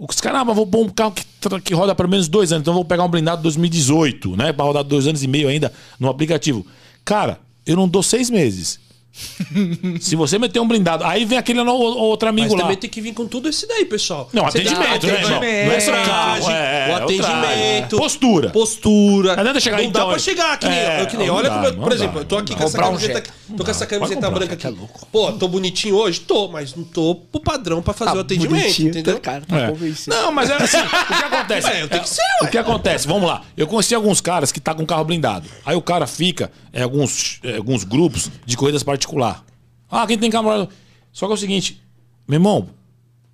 Os 0.00 0.20
caras, 0.20 0.40
ah, 0.40 0.44
mas 0.44 0.56
vou 0.56 0.66
pôr 0.66 0.84
um 0.84 0.88
carro 0.88 1.12
que, 1.12 1.24
que 1.60 1.74
roda 1.74 1.94
pelo 1.94 2.08
menos 2.08 2.26
dois 2.26 2.52
anos. 2.52 2.62
Então 2.62 2.72
eu 2.72 2.76
vou 2.76 2.84
pegar 2.84 3.04
um 3.04 3.08
blindado 3.08 3.40
2018, 3.42 4.36
né? 4.36 4.52
Pra 4.52 4.64
rodar 4.64 4.82
dois 4.82 5.06
anos 5.06 5.22
e 5.22 5.28
meio 5.28 5.48
ainda 5.48 5.72
no 5.98 6.08
aplicativo. 6.08 6.66
Cara, 7.04 7.38
eu 7.64 7.76
não 7.76 7.88
dou 7.88 8.02
seis 8.02 8.28
meses. 8.30 8.78
Se 10.00 10.16
você 10.16 10.38
meter 10.38 10.60
um 10.60 10.68
blindado, 10.68 11.04
aí 11.04 11.24
vem 11.24 11.38
aquele 11.38 11.62
no- 11.62 11.72
outro 11.72 12.28
amigo 12.28 12.48
Mas 12.48 12.54
lá. 12.54 12.60
também 12.62 12.76
tem 12.76 12.88
que 12.90 13.00
vir 13.00 13.12
com 13.14 13.26
tudo 13.26 13.48
isso 13.48 13.66
daí, 13.66 13.84
pessoal. 13.84 14.28
Não, 14.32 14.44
Você 14.44 14.58
atendimento, 14.58 15.06
né, 15.06 15.12
irmão? 15.20 15.40
Não 15.40 15.42
é 15.72 15.80
só 15.80 15.92
carro, 15.92 16.50
é, 16.50 16.88
o 16.88 16.90
é, 16.90 16.94
atendimento. 16.94 17.96
Postura. 17.96 18.50
Postura. 18.50 19.34
Não 19.34 19.40
adianta 19.40 19.60
chegar, 19.60 19.76
Não 19.78 19.84
então, 19.84 20.02
dá 20.02 20.06
pra 20.08 20.16
é- 20.16 20.18
chegar 20.18 20.58
que 20.58 20.68
nem 20.68 20.78
é, 20.78 21.02
eu. 21.02 21.06
Que 21.06 21.16
nem, 21.16 21.30
olha 21.30 21.48
dá, 21.48 21.54
como 21.56 21.66
eu, 21.66 21.74
por 21.76 21.88
dá, 21.90 21.94
exemplo, 21.94 22.20
eu 22.20 22.24
tô 22.24 22.36
aqui 22.38 22.52
dá. 22.52 22.58
com 22.58 22.64
essa 22.64 22.78
um 22.78 22.80
camiseta. 22.82 23.14
jet. 23.18 23.32
tô 23.56 23.64
com 23.64 23.70
essa 23.70 23.86
camiseta 23.86 24.14
comprar, 24.20 24.30
branca 24.30 24.56
que 24.56 24.66
aqui. 24.66 24.76
é 24.76 24.78
louco. 24.78 25.06
Pô, 25.10 25.32
tô 25.32 25.48
bonitinho 25.48 25.94
hoje? 25.96 26.20
Tô, 26.20 26.48
mas 26.48 26.74
não 26.74 26.84
tô 26.84 27.14
pro 27.14 27.40
padrão 27.40 27.82
pra 27.82 27.94
fazer 27.94 28.16
o 28.16 28.20
atendimento, 28.20 28.60
bonitinho, 28.62 28.88
entendeu? 28.90 29.14
tá, 29.14 29.20
cara, 29.20 29.42
tá 29.46 29.56
É. 29.58 29.74
Não, 30.08 30.32
mas 30.32 30.50
é 30.50 30.54
assim, 30.54 30.78
o 30.78 31.06
que 31.06 31.24
acontece? 31.24 31.68
É, 31.68 31.82
eu 31.82 31.88
tenho 31.88 32.02
que 32.02 32.08
ser, 32.08 32.22
O 32.42 32.46
que 32.48 32.56
acontece? 32.58 33.06
Vamos 33.06 33.28
lá. 33.28 33.42
Eu 33.56 33.66
conheci 33.66 33.94
alguns 33.94 34.20
caras 34.20 34.50
que 34.52 34.60
tá 34.60 34.74
com 34.74 34.86
carro 34.86 35.04
blindado. 35.04 35.46
Aí 35.66 35.76
o 35.76 35.82
cara 35.82 36.06
fica 36.06 36.50
em 36.72 36.82
alguns, 36.82 37.40
alguns 37.56 37.84
grupos 37.84 38.30
de 38.46 38.56
corridas 38.56 38.82
particular. 39.08 39.44
Ah, 39.90 40.06
quem 40.06 40.18
tem 40.18 40.30
blindado? 40.30 40.68
Só 41.12 41.26
que 41.26 41.32
é 41.32 41.34
o 41.34 41.38
seguinte, 41.38 41.80
meu 42.26 42.36
irmão, 42.36 42.68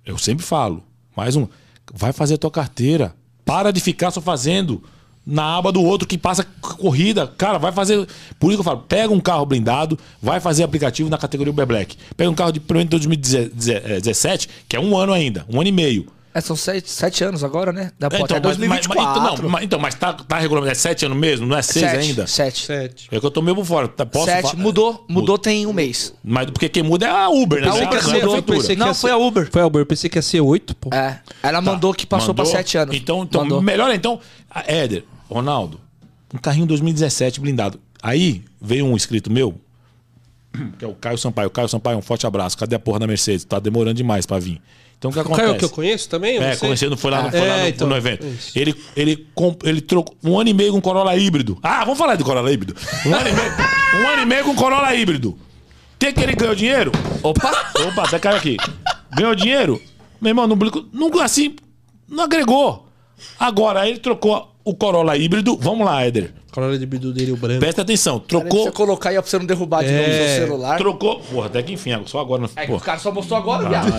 eu 0.05 0.17
sempre 0.17 0.45
falo, 0.45 0.81
mais 1.15 1.35
um, 1.35 1.47
vai 1.93 2.13
fazer 2.13 2.35
a 2.35 2.37
tua 2.37 2.51
carteira. 2.51 3.13
Para 3.43 3.71
de 3.71 3.79
ficar 3.79 4.09
só 4.09 4.21
fazendo 4.21 4.81
na 5.25 5.57
aba 5.57 5.71
do 5.71 5.83
outro 5.83 6.07
que 6.07 6.17
passa 6.17 6.43
corrida. 6.61 7.27
Cara, 7.27 7.59
vai 7.59 7.71
fazer. 7.71 8.07
Por 8.39 8.47
isso 8.47 8.57
que 8.57 8.61
eu 8.61 8.63
falo, 8.63 8.83
pega 8.87 9.13
um 9.13 9.19
carro 9.19 9.45
blindado, 9.45 9.99
vai 10.19 10.39
fazer 10.39 10.63
aplicativo 10.63 11.09
na 11.09 11.17
categoria 11.17 11.51
Uber 11.51 11.65
Black. 11.65 11.95
Pega 12.17 12.29
um 12.29 12.33
carro 12.33 12.51
de 12.51 12.59
pelo 12.59 12.79
menos 12.79 12.89
2017, 12.89 14.49
que 14.67 14.75
é 14.75 14.79
um 14.79 14.97
ano 14.97 15.13
ainda, 15.13 15.45
um 15.47 15.59
ano 15.59 15.69
e 15.69 15.71
meio. 15.71 16.07
É, 16.37 16.41
são 16.41 16.53
sete, 16.53 16.91
sete 16.91 17.23
anos 17.23 17.45
agora, 17.45 17.71
né? 17.71 17.91
Da 17.97 18.07
É, 18.07 18.09
pô, 18.17 18.25
até 18.25 18.33
mas- 18.33 18.41
2024. 18.43 19.03
Mas, 19.05 19.05
mas, 19.07 19.33
então, 19.33 19.43
não, 19.43 19.49
mas, 19.49 19.63
então, 19.63 19.79
mas 19.79 19.95
tá, 19.95 20.11
tá 20.11 20.37
regulamentado. 20.37 20.71
É 20.73 20.75
sete 20.75 21.05
anos 21.05 21.17
mesmo? 21.17 21.45
Não 21.47 21.55
é 21.57 21.61
seis 21.61 21.85
sete, 21.89 21.97
ainda? 21.97 22.27
Sete. 22.27 22.65
Sete. 22.65 23.07
É 23.09 23.17
que 23.21 23.25
eu 23.25 23.31
tô 23.31 23.41
meio 23.41 23.55
por 23.55 23.63
fora. 23.65 23.87
Tá, 23.87 24.05
posso 24.05 24.25
Sete. 24.25 24.51
fa- 24.51 24.57
Mudou, 24.57 25.05
mudou 25.07 25.37
tem 25.37 25.65
um 25.65 25.71
mês. 25.71 26.13
Mas 26.21 26.51
porque 26.51 26.67
quem 26.67 26.83
muda 26.83 27.05
é 27.05 27.09
a 27.09 27.29
Uber, 27.29 27.61
né? 27.61 27.67
A 27.67 27.69
Não 27.69 27.77
é 27.77 27.85
Uber 27.85 27.89
que 27.89 27.95
ia 27.95 28.01
ser- 28.01 28.19
prefeitura. 28.19 28.57
pensei 28.59 28.75
Não, 28.75 28.93
foi 28.93 29.11
a 29.11 29.17
Uber. 29.17 29.49
Foi 29.49 29.61
a 29.61 29.65
Uber, 29.65 29.81
eu 29.81 29.85
pensei 29.85 30.09
que 30.09 30.17
ia 30.17 30.21
ser 30.21 30.41
oito, 30.41 30.75
pô. 30.75 30.89
É. 30.93 31.21
Ela 31.41 31.61
mandou 31.61 31.93
que 31.93 32.05
passou 32.05 32.33
Mandou? 32.33 32.43
pra 32.45 32.51
sete 32.57 32.77
anos. 32.77 32.93
Então, 32.95 33.23
então 33.23 33.41
Mandou. 33.43 33.61
melhor 33.61 33.89
é, 33.89 33.95
então. 33.95 34.19
a 34.49 34.61
Éder, 34.69 35.05
Ronaldo, 35.29 35.79
um 36.33 36.37
carrinho 36.37 36.65
2017 36.65 37.39
blindado. 37.39 37.79
Aí 38.03 38.43
veio 38.61 38.85
um 38.85 38.93
inscrito 38.93 39.31
meu, 39.31 39.55
que 40.77 40.83
é 40.83 40.87
o 40.87 40.93
Caio 40.95 41.17
Sampaio. 41.17 41.49
Caio 41.49 41.69
Sampaio, 41.69 41.97
um 41.97 42.01
forte 42.01 42.27
abraço. 42.27 42.57
Cadê 42.57 42.75
a 42.75 42.79
porra 42.79 42.99
da 42.99 43.07
Mercedes? 43.07 43.45
Tá 43.45 43.57
demorando 43.57 43.93
demais 43.95 44.25
pra 44.25 44.37
vir. 44.37 44.61
Então 44.97 45.11
o 45.11 45.13
que 45.13 45.19
O 45.19 45.21
acontece? 45.21 45.47
Caio 45.47 45.59
que 45.59 45.65
eu 45.65 45.69
conheço 45.69 46.09
também? 46.09 46.35
Eu 46.35 46.43
É, 46.43 46.55
conhecendo, 46.55 46.97
foi 46.97 47.11
lá, 47.11 47.21
no, 47.21 47.27
Ah, 47.27 47.31
foi 47.31 47.39
lá 47.39 47.45
é, 47.57 47.61
no, 47.63 47.67
então, 47.67 47.87
no 47.87 47.95
evento. 47.95 48.25
isso. 48.25 48.57
Ele, 48.57 48.75
ele, 48.95 49.27
ele 49.63 49.81
trocou 49.81 50.15
um 50.23 50.39
ano 50.39 50.49
e 50.49 50.53
meio 50.53 50.71
com 50.73 50.81
Corolla 50.81 51.15
híbrido. 51.15 51.59
Ah, 51.61 51.83
vamos 51.83 51.97
falar 51.97 52.15
de 52.15 52.23
Corolla 52.23 52.51
híbrido. 52.51 52.75
Um 53.05 53.13
ano 53.13 53.29
e 53.29 53.33
meio, 53.33 53.51
um 54.03 54.07
ano 54.07 54.21
e 54.21 54.25
meio 54.25 54.43
com 54.45 54.55
Corolla 54.55 54.95
híbrido. 54.95 55.29
O 55.31 55.37
que, 55.99 56.11
que 56.11 56.21
ele 56.21 56.33
ganhou 56.33 56.55
dinheiro? 56.55 56.91
Opa! 57.23 57.51
Opa, 57.87 58.03
até 58.03 58.19
caiu 58.19 58.37
aqui. 58.37 58.57
Ganhou 59.15 59.35
dinheiro? 59.35 59.81
Meu 60.19 60.31
irmão, 60.31 60.47
não, 60.47 61.21
assim, 61.21 61.55
não 62.07 62.23
agregou. 62.23 62.87
Agora, 63.39 63.81
aí 63.81 63.91
ele 63.91 63.99
trocou 63.99 64.54
o 64.65 64.73
Corolla 64.75 65.15
híbrido. 65.15 65.55
Vamos 65.61 65.85
lá, 65.85 66.03
Éder. 66.03 66.33
Corolla 66.51 66.77
de 66.79 66.85
bidu 66.85 67.11
dele, 67.13 67.33
o 67.33 67.37
branco. 67.37 67.59
Presta 67.59 67.81
atenção. 67.81 68.17
Trocou. 68.17 68.63
Você 68.63 68.71
colocar 68.71 69.09
aí 69.09 69.15
pra 69.15 69.23
você 69.25 69.37
não 69.37 69.45
derrubar 69.45 69.83
de 69.83 69.91
novo 69.91 70.03
o 70.07 70.11
É. 70.11 70.27
seu 70.37 70.45
celular. 70.47 70.77
Trocou. 70.77 71.19
Porra, 71.19 71.47
até 71.47 71.61
que 71.61 71.73
enfim, 71.73 71.91
só 72.05 72.19
agora. 72.19 72.41
Não, 72.43 72.49
É 72.55 72.65
que 72.65 72.71
o 72.71 72.79
cara 72.79 72.97
só 72.97 73.11
mostrou 73.11 73.37
agora, 73.37 73.67
viado. 73.69 73.93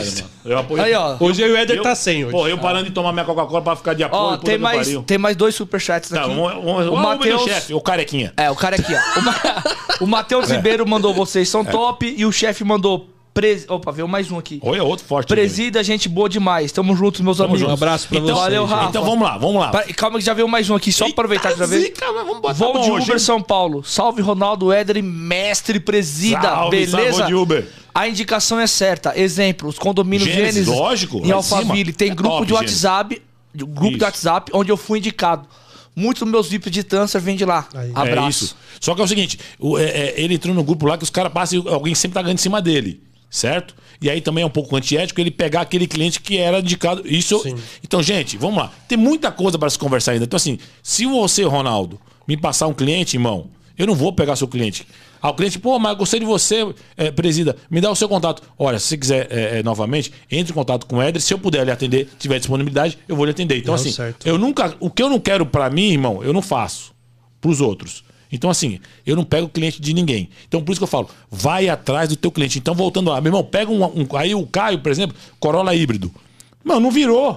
Eu 0.44 0.58
apoio. 0.58 0.82
Aí, 0.82 0.94
ó. 0.94 1.16
Hoje 1.20 1.42
eu 1.42 1.48
e 1.48 1.52
o 1.52 1.56
Éder 1.56 1.76
Eu- 1.76 1.82
tá 1.82 1.94
sem 1.94 2.24
hoje. 2.24 2.32
Pô, 2.32 2.48
eu 2.48 2.56
parando 2.58 2.86
de 2.86 2.90
tomar 2.92 3.12
minha 3.12 3.24
Coca-Cola 3.24 3.62
pra 3.62 3.76
ficar 3.76 3.94
de 3.94 4.02
apoio. 4.04 4.22
Ó, 4.22 4.36
tem 4.38 4.58
mais, 4.58 4.88
tem 5.06 5.18
mais 5.18 5.36
dois 5.36 5.54
superchats 5.54 6.10
Tá, 6.10 6.22
aqui. 6.22 6.30
o 6.30 6.34
vamos 6.34 6.84
ver 6.84 6.90
o 6.90 6.96
Matheus... 6.96 7.42
chefe, 7.44 7.74
o 7.74 7.80
carequinha. 7.80 8.32
É, 8.36 8.50
o 8.50 8.56
cara 8.56 8.76
aqui, 8.76 8.92
ó. 8.94 9.18
O, 9.20 9.22
Ma... 9.22 9.34
o 10.00 10.06
Matheus 10.06 10.50
Ribeiro 10.50 10.86
mandou 10.86 11.12
vocês 11.14 11.48
são 11.48 11.64
top 11.64 12.12
e 12.16 12.24
o 12.26 12.32
chefe 12.32 12.64
mandou... 12.64 13.06
Pres... 13.36 13.66
Opa, 13.68 13.92
veio 13.92 14.08
mais 14.08 14.30
um 14.32 14.38
aqui. 14.38 14.58
Olha, 14.62 14.82
outro 14.82 15.04
forte. 15.04 15.28
Presida, 15.28 15.84
gente 15.84 16.08
boa 16.08 16.26
demais. 16.26 16.72
Tamo 16.72 16.96
juntos, 16.96 17.20
meus 17.20 17.38
amigos. 17.38 17.60
junto. 17.60 17.70
Um 17.70 17.74
abraço 17.74 18.08
pra 18.08 18.16
então, 18.16 18.28
vocês, 18.34 18.44
Valeu. 18.44 18.64
Rafa. 18.64 18.88
Então 18.88 19.04
vamos 19.04 19.22
lá, 19.28 19.36
vamos 19.36 19.60
lá. 19.60 19.68
Pa- 19.68 19.84
Calma 19.94 20.18
que 20.18 20.24
já 20.24 20.32
veio 20.32 20.48
mais 20.48 20.70
um 20.70 20.74
aqui, 20.74 20.90
só 20.90 21.04
aproveitar 21.06 21.52
que 21.52 21.58
já 21.58 21.66
veio. 21.66 21.82
Zica, 21.82 22.10
vamos 22.12 22.40
botar 22.40 22.54
bom 22.54 22.80
de 22.80 22.90
hoje, 22.90 23.02
Uber 23.04 23.12
hein? 23.16 23.18
São 23.18 23.42
Paulo. 23.42 23.84
Salve 23.84 24.22
Ronaldo 24.22 24.72
Éder 24.72 25.02
mestre 25.04 25.78
presida. 25.78 26.40
Salve, 26.40 26.86
salve, 26.86 26.96
Beleza? 27.04 27.18
voo 27.18 27.26
de 27.26 27.34
Uber. 27.34 27.68
A 27.94 28.08
indicação 28.08 28.58
é 28.58 28.66
certa. 28.66 29.12
Exemplo, 29.20 29.68
os 29.68 29.78
condomínios 29.78 30.28
Gênesis, 30.30 30.54
Gênesis, 30.64 30.74
lógico, 30.74 31.18
em 31.22 31.30
Alphaville. 31.30 31.92
Tem 31.92 32.10
É 32.12 32.14
grupo 32.14 32.36
top, 32.36 32.46
de 32.46 32.54
WhatsApp, 32.54 33.22
grupo 33.54 33.88
Isso. 33.88 33.98
de 33.98 34.04
WhatsApp, 34.04 34.50
onde 34.54 34.72
eu 34.72 34.78
fui 34.78 34.98
indicado. 34.98 35.46
Muitos 35.94 36.22
dos 36.22 36.30
meus 36.30 36.48
VIPs 36.48 36.70
de 36.70 36.82
Transfer 36.82 37.20
vêm 37.20 37.36
de 37.36 37.44
lá. 37.44 37.66
Aí. 37.74 37.88
É 37.90 37.92
Abraço. 37.94 38.44
isso. 38.44 38.56
Só 38.80 38.94
que 38.94 39.00
é 39.00 39.04
o 39.04 39.08
seguinte, 39.08 39.38
o- 39.58 39.78
é- 39.78 39.84
é, 39.84 40.14
ele 40.16 40.34
entrou 40.34 40.54
no 40.54 40.62
grupo 40.64 40.86
lá 40.86 40.96
que 40.98 41.04
os 41.04 41.10
caras 41.10 41.32
passam 41.32 41.62
e 41.62 41.68
alguém 41.68 41.94
sempre 41.94 42.14
tá 42.14 42.22
ganhando 42.22 42.38
em 42.38 42.42
cima 42.42 42.60
dele. 42.62 43.02
Certo? 43.36 43.74
E 44.00 44.08
aí 44.08 44.22
também 44.22 44.42
é 44.42 44.46
um 44.46 44.50
pouco 44.50 44.74
antiético 44.76 45.20
ele 45.20 45.30
pegar 45.30 45.60
aquele 45.60 45.86
cliente 45.86 46.22
que 46.22 46.38
era 46.38 46.60
indicado. 46.60 47.02
Isso. 47.04 47.38
Sim. 47.40 47.54
Então, 47.84 48.02
gente, 48.02 48.38
vamos 48.38 48.56
lá. 48.56 48.72
Tem 48.88 48.96
muita 48.96 49.30
coisa 49.30 49.58
para 49.58 49.68
se 49.68 49.78
conversar 49.78 50.12
ainda. 50.12 50.24
Então, 50.24 50.38
assim, 50.38 50.58
se 50.82 51.04
você, 51.04 51.42
Ronaldo, 51.42 52.00
me 52.26 52.34
passar 52.34 52.66
um 52.66 52.72
cliente, 52.72 53.16
irmão, 53.16 53.48
eu 53.76 53.86
não 53.86 53.94
vou 53.94 54.10
pegar 54.10 54.36
seu 54.36 54.48
cliente. 54.48 54.86
Ah, 55.20 55.28
o 55.28 55.34
cliente, 55.34 55.58
pô, 55.58 55.78
mas 55.78 55.92
eu 55.92 55.98
gostei 55.98 56.18
de 56.18 56.24
você, 56.24 56.66
é, 56.96 57.10
presida, 57.10 57.54
me 57.70 57.78
dá 57.78 57.90
o 57.90 57.94
seu 57.94 58.08
contato. 58.08 58.42
Olha, 58.58 58.78
se 58.78 58.86
você 58.86 58.96
quiser 58.96 59.28
é, 59.30 59.58
é, 59.58 59.62
novamente, 59.62 60.10
entre 60.30 60.50
em 60.52 60.54
contato 60.54 60.86
com 60.86 60.96
o 60.96 61.02
Éder. 61.02 61.20
Se 61.20 61.34
eu 61.34 61.38
puder 61.38 61.62
lhe 61.62 61.70
atender, 61.70 62.08
tiver 62.18 62.38
disponibilidade, 62.38 62.98
eu 63.06 63.16
vou 63.16 63.26
lhe 63.26 63.32
atender. 63.32 63.58
Então, 63.58 63.74
Não, 63.74 63.80
assim, 63.80 63.92
certo. 63.92 64.26
eu 64.26 64.38
nunca. 64.38 64.74
O 64.80 64.88
que 64.88 65.02
eu 65.02 65.10
não 65.10 65.20
quero 65.20 65.44
para 65.44 65.68
mim, 65.68 65.90
irmão, 65.90 66.24
eu 66.24 66.32
não 66.32 66.40
faço 66.40 66.94
pros 67.38 67.60
outros. 67.60 68.02
Então, 68.30 68.50
assim, 68.50 68.80
eu 69.06 69.14
não 69.16 69.24
pego 69.24 69.48
cliente 69.48 69.80
de 69.80 69.94
ninguém. 69.94 70.28
Então, 70.48 70.62
por 70.62 70.72
isso 70.72 70.80
que 70.80 70.84
eu 70.84 70.88
falo, 70.88 71.08
vai 71.30 71.68
atrás 71.68 72.08
do 72.08 72.16
teu 72.16 72.30
cliente. 72.30 72.58
Então, 72.58 72.74
voltando 72.74 73.10
lá, 73.10 73.20
meu 73.20 73.28
irmão, 73.30 73.44
pega 73.44 73.70
um. 73.70 73.84
um- 73.84 74.06
aí 74.16 74.34
o 74.34 74.46
Caio, 74.46 74.78
por 74.80 74.90
exemplo, 74.90 75.16
Corolla 75.38 75.74
híbrido. 75.74 76.12
Mano, 76.64 76.80
não 76.80 76.90
virou. 76.90 77.30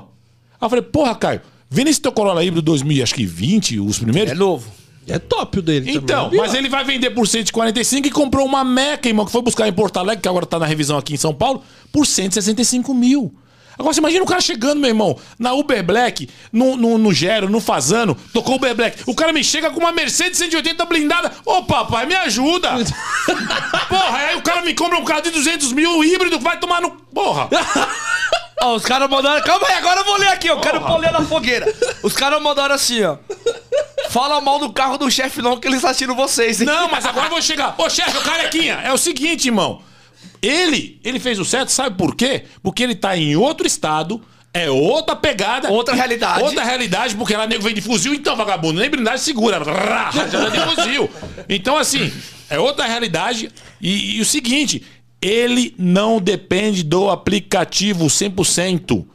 Aí 0.60 0.66
eu 0.66 0.70
falei, 0.70 0.84
porra, 0.84 1.14
Caio, 1.16 1.42
vê 1.70 1.84
nesse 1.84 2.02
teu 2.02 2.12
Corolla 2.12 2.44
híbrido 2.44 2.62
2020, 2.64 3.80
os 3.80 4.00
primeiros. 4.00 4.32
É 4.32 4.36
novo. 4.36 4.72
É 5.08 5.18
top 5.18 5.58
o 5.60 5.62
dele 5.64 5.90
Então, 5.92 6.26
também. 6.26 6.40
mas 6.40 6.54
ele 6.54 6.70
vai 6.70 6.84
vender 6.84 7.10
por 7.10 7.28
145 7.28 8.08
e 8.08 8.12
comprou 8.12 8.46
uma 8.46 8.64
Meca, 8.64 9.08
irmão, 9.08 9.26
que 9.26 9.32
foi 9.32 9.42
buscar 9.42 9.68
em 9.68 9.74
Porto 9.74 9.98
Alegre, 9.98 10.22
que 10.22 10.28
agora 10.30 10.46
tá 10.46 10.60
na 10.60 10.68
revisão 10.68 10.98
aqui 11.00 11.16
em 11.16 11.18
São 11.18 11.34
Paulo, 11.34 11.64
por 11.92 12.06
165 12.06 12.94
mil. 12.94 13.34
Agora 13.80 13.94
você 13.94 14.02
imagina 14.02 14.24
o 14.26 14.28
cara 14.28 14.42
chegando, 14.42 14.82
meu 14.82 14.90
irmão, 14.90 15.18
na 15.40 15.54
Uber 15.54 15.82
Black, 15.82 16.30
no, 16.52 16.76
no, 16.76 16.98
no 16.98 17.14
Gero, 17.14 17.50
no 17.50 17.62
Fazano, 17.62 18.14
tocou 18.34 18.56
Uber 18.56 18.76
Black. 18.76 19.04
O 19.06 19.16
cara 19.16 19.32
me 19.32 19.42
chega 19.42 19.72
com 19.72 19.80
uma 19.80 19.94
Mercedes 19.94 20.38
180 20.38 20.84
blindada. 20.86 21.32
Ô, 21.46 21.64
papai, 21.64 22.06
me 22.06 22.14
ajuda! 22.14 22.72
Porra, 23.88 24.18
aí 24.18 24.36
o 24.36 24.42
cara 24.42 24.62
me 24.64 24.74
compra 24.74 24.98
um 24.98 25.06
carro 25.06 25.22
de 25.22 25.32
200 25.32 25.72
mil 25.72 26.04
híbrido, 26.04 26.42
vai 26.42 26.60
tomar 26.60 26.82
no. 26.82 26.92
Porra! 26.92 27.48
Ó, 28.62 28.76
os 28.76 28.84
caras 28.84 29.10
mandaram. 29.10 29.42
Calma 29.44 29.66
aí, 29.70 29.76
agora 29.76 30.02
eu 30.02 30.06
vou 30.06 30.20
ler 30.20 30.28
aqui, 30.28 30.50
eu 30.50 30.60
quero 30.60 30.82
pôr 30.82 30.98
ler 30.98 31.14
na 31.14 31.22
fogueira. 31.22 31.74
Os 32.04 32.12
caras 32.12 32.42
mandaram 32.42 32.76
assim, 32.76 33.02
ó. 33.04 33.16
Fala 34.10 34.42
mal 34.42 34.60
do 34.60 34.74
carro 34.74 34.98
do 34.98 35.10
chefe, 35.10 35.42
não, 35.42 35.58
que 35.58 35.66
eles 35.66 35.86
assistindo 35.86 36.14
vocês, 36.14 36.60
hein? 36.60 36.68
Não, 36.68 36.90
mas 36.90 37.06
agora 37.06 37.28
eu 37.28 37.32
vou 37.32 37.42
chegar. 37.42 37.76
Ô, 37.78 37.90
chefe, 37.90 38.18
o 38.18 38.22
carequinha, 38.22 38.82
é 38.84 38.92
o 38.92 38.98
seguinte, 38.98 39.48
irmão. 39.48 39.82
Ele, 40.42 41.00
ele 41.04 41.20
fez 41.20 41.38
o 41.40 41.46
certo, 41.46 41.70
sabe 41.70 41.98
por 41.98 42.16
quê? 42.16 42.44
Porque 42.64 42.84
ele 42.84 42.96
tá 42.96 43.18
em 43.18 43.36
outro 43.36 43.68
estado, 43.68 44.22
é 44.54 44.70
outra 44.70 45.16
pegada. 45.16 45.70
Outra 45.70 45.94
realidade. 45.94 46.44
Outra 46.44 46.64
realidade, 46.64 47.16
porque 47.16 47.36
lá 47.36 47.46
nego 47.46 47.64
vem 47.64 47.74
de 47.74 47.82
fuzil, 47.82 48.14
então, 48.14 48.36
vagabundo, 48.36 48.80
nem 48.80 48.90
blindagem 48.90 49.20
segura. 49.20 49.60
Rajada 49.64 50.50
de 50.52 50.76
fuzil. 50.76 51.10
Então, 51.50 51.78
assim, 51.78 52.12
é 52.50 52.58
outra 52.60 52.86
realidade. 52.86 53.50
E, 53.82 54.18
e 54.18 54.22
o 54.22 54.26
seguinte, 54.26 54.82
ele 55.22 55.76
não 55.78 56.20
depende 56.22 56.84
do 56.84 57.10
aplicativo 57.10 58.06
100%. 58.06 59.06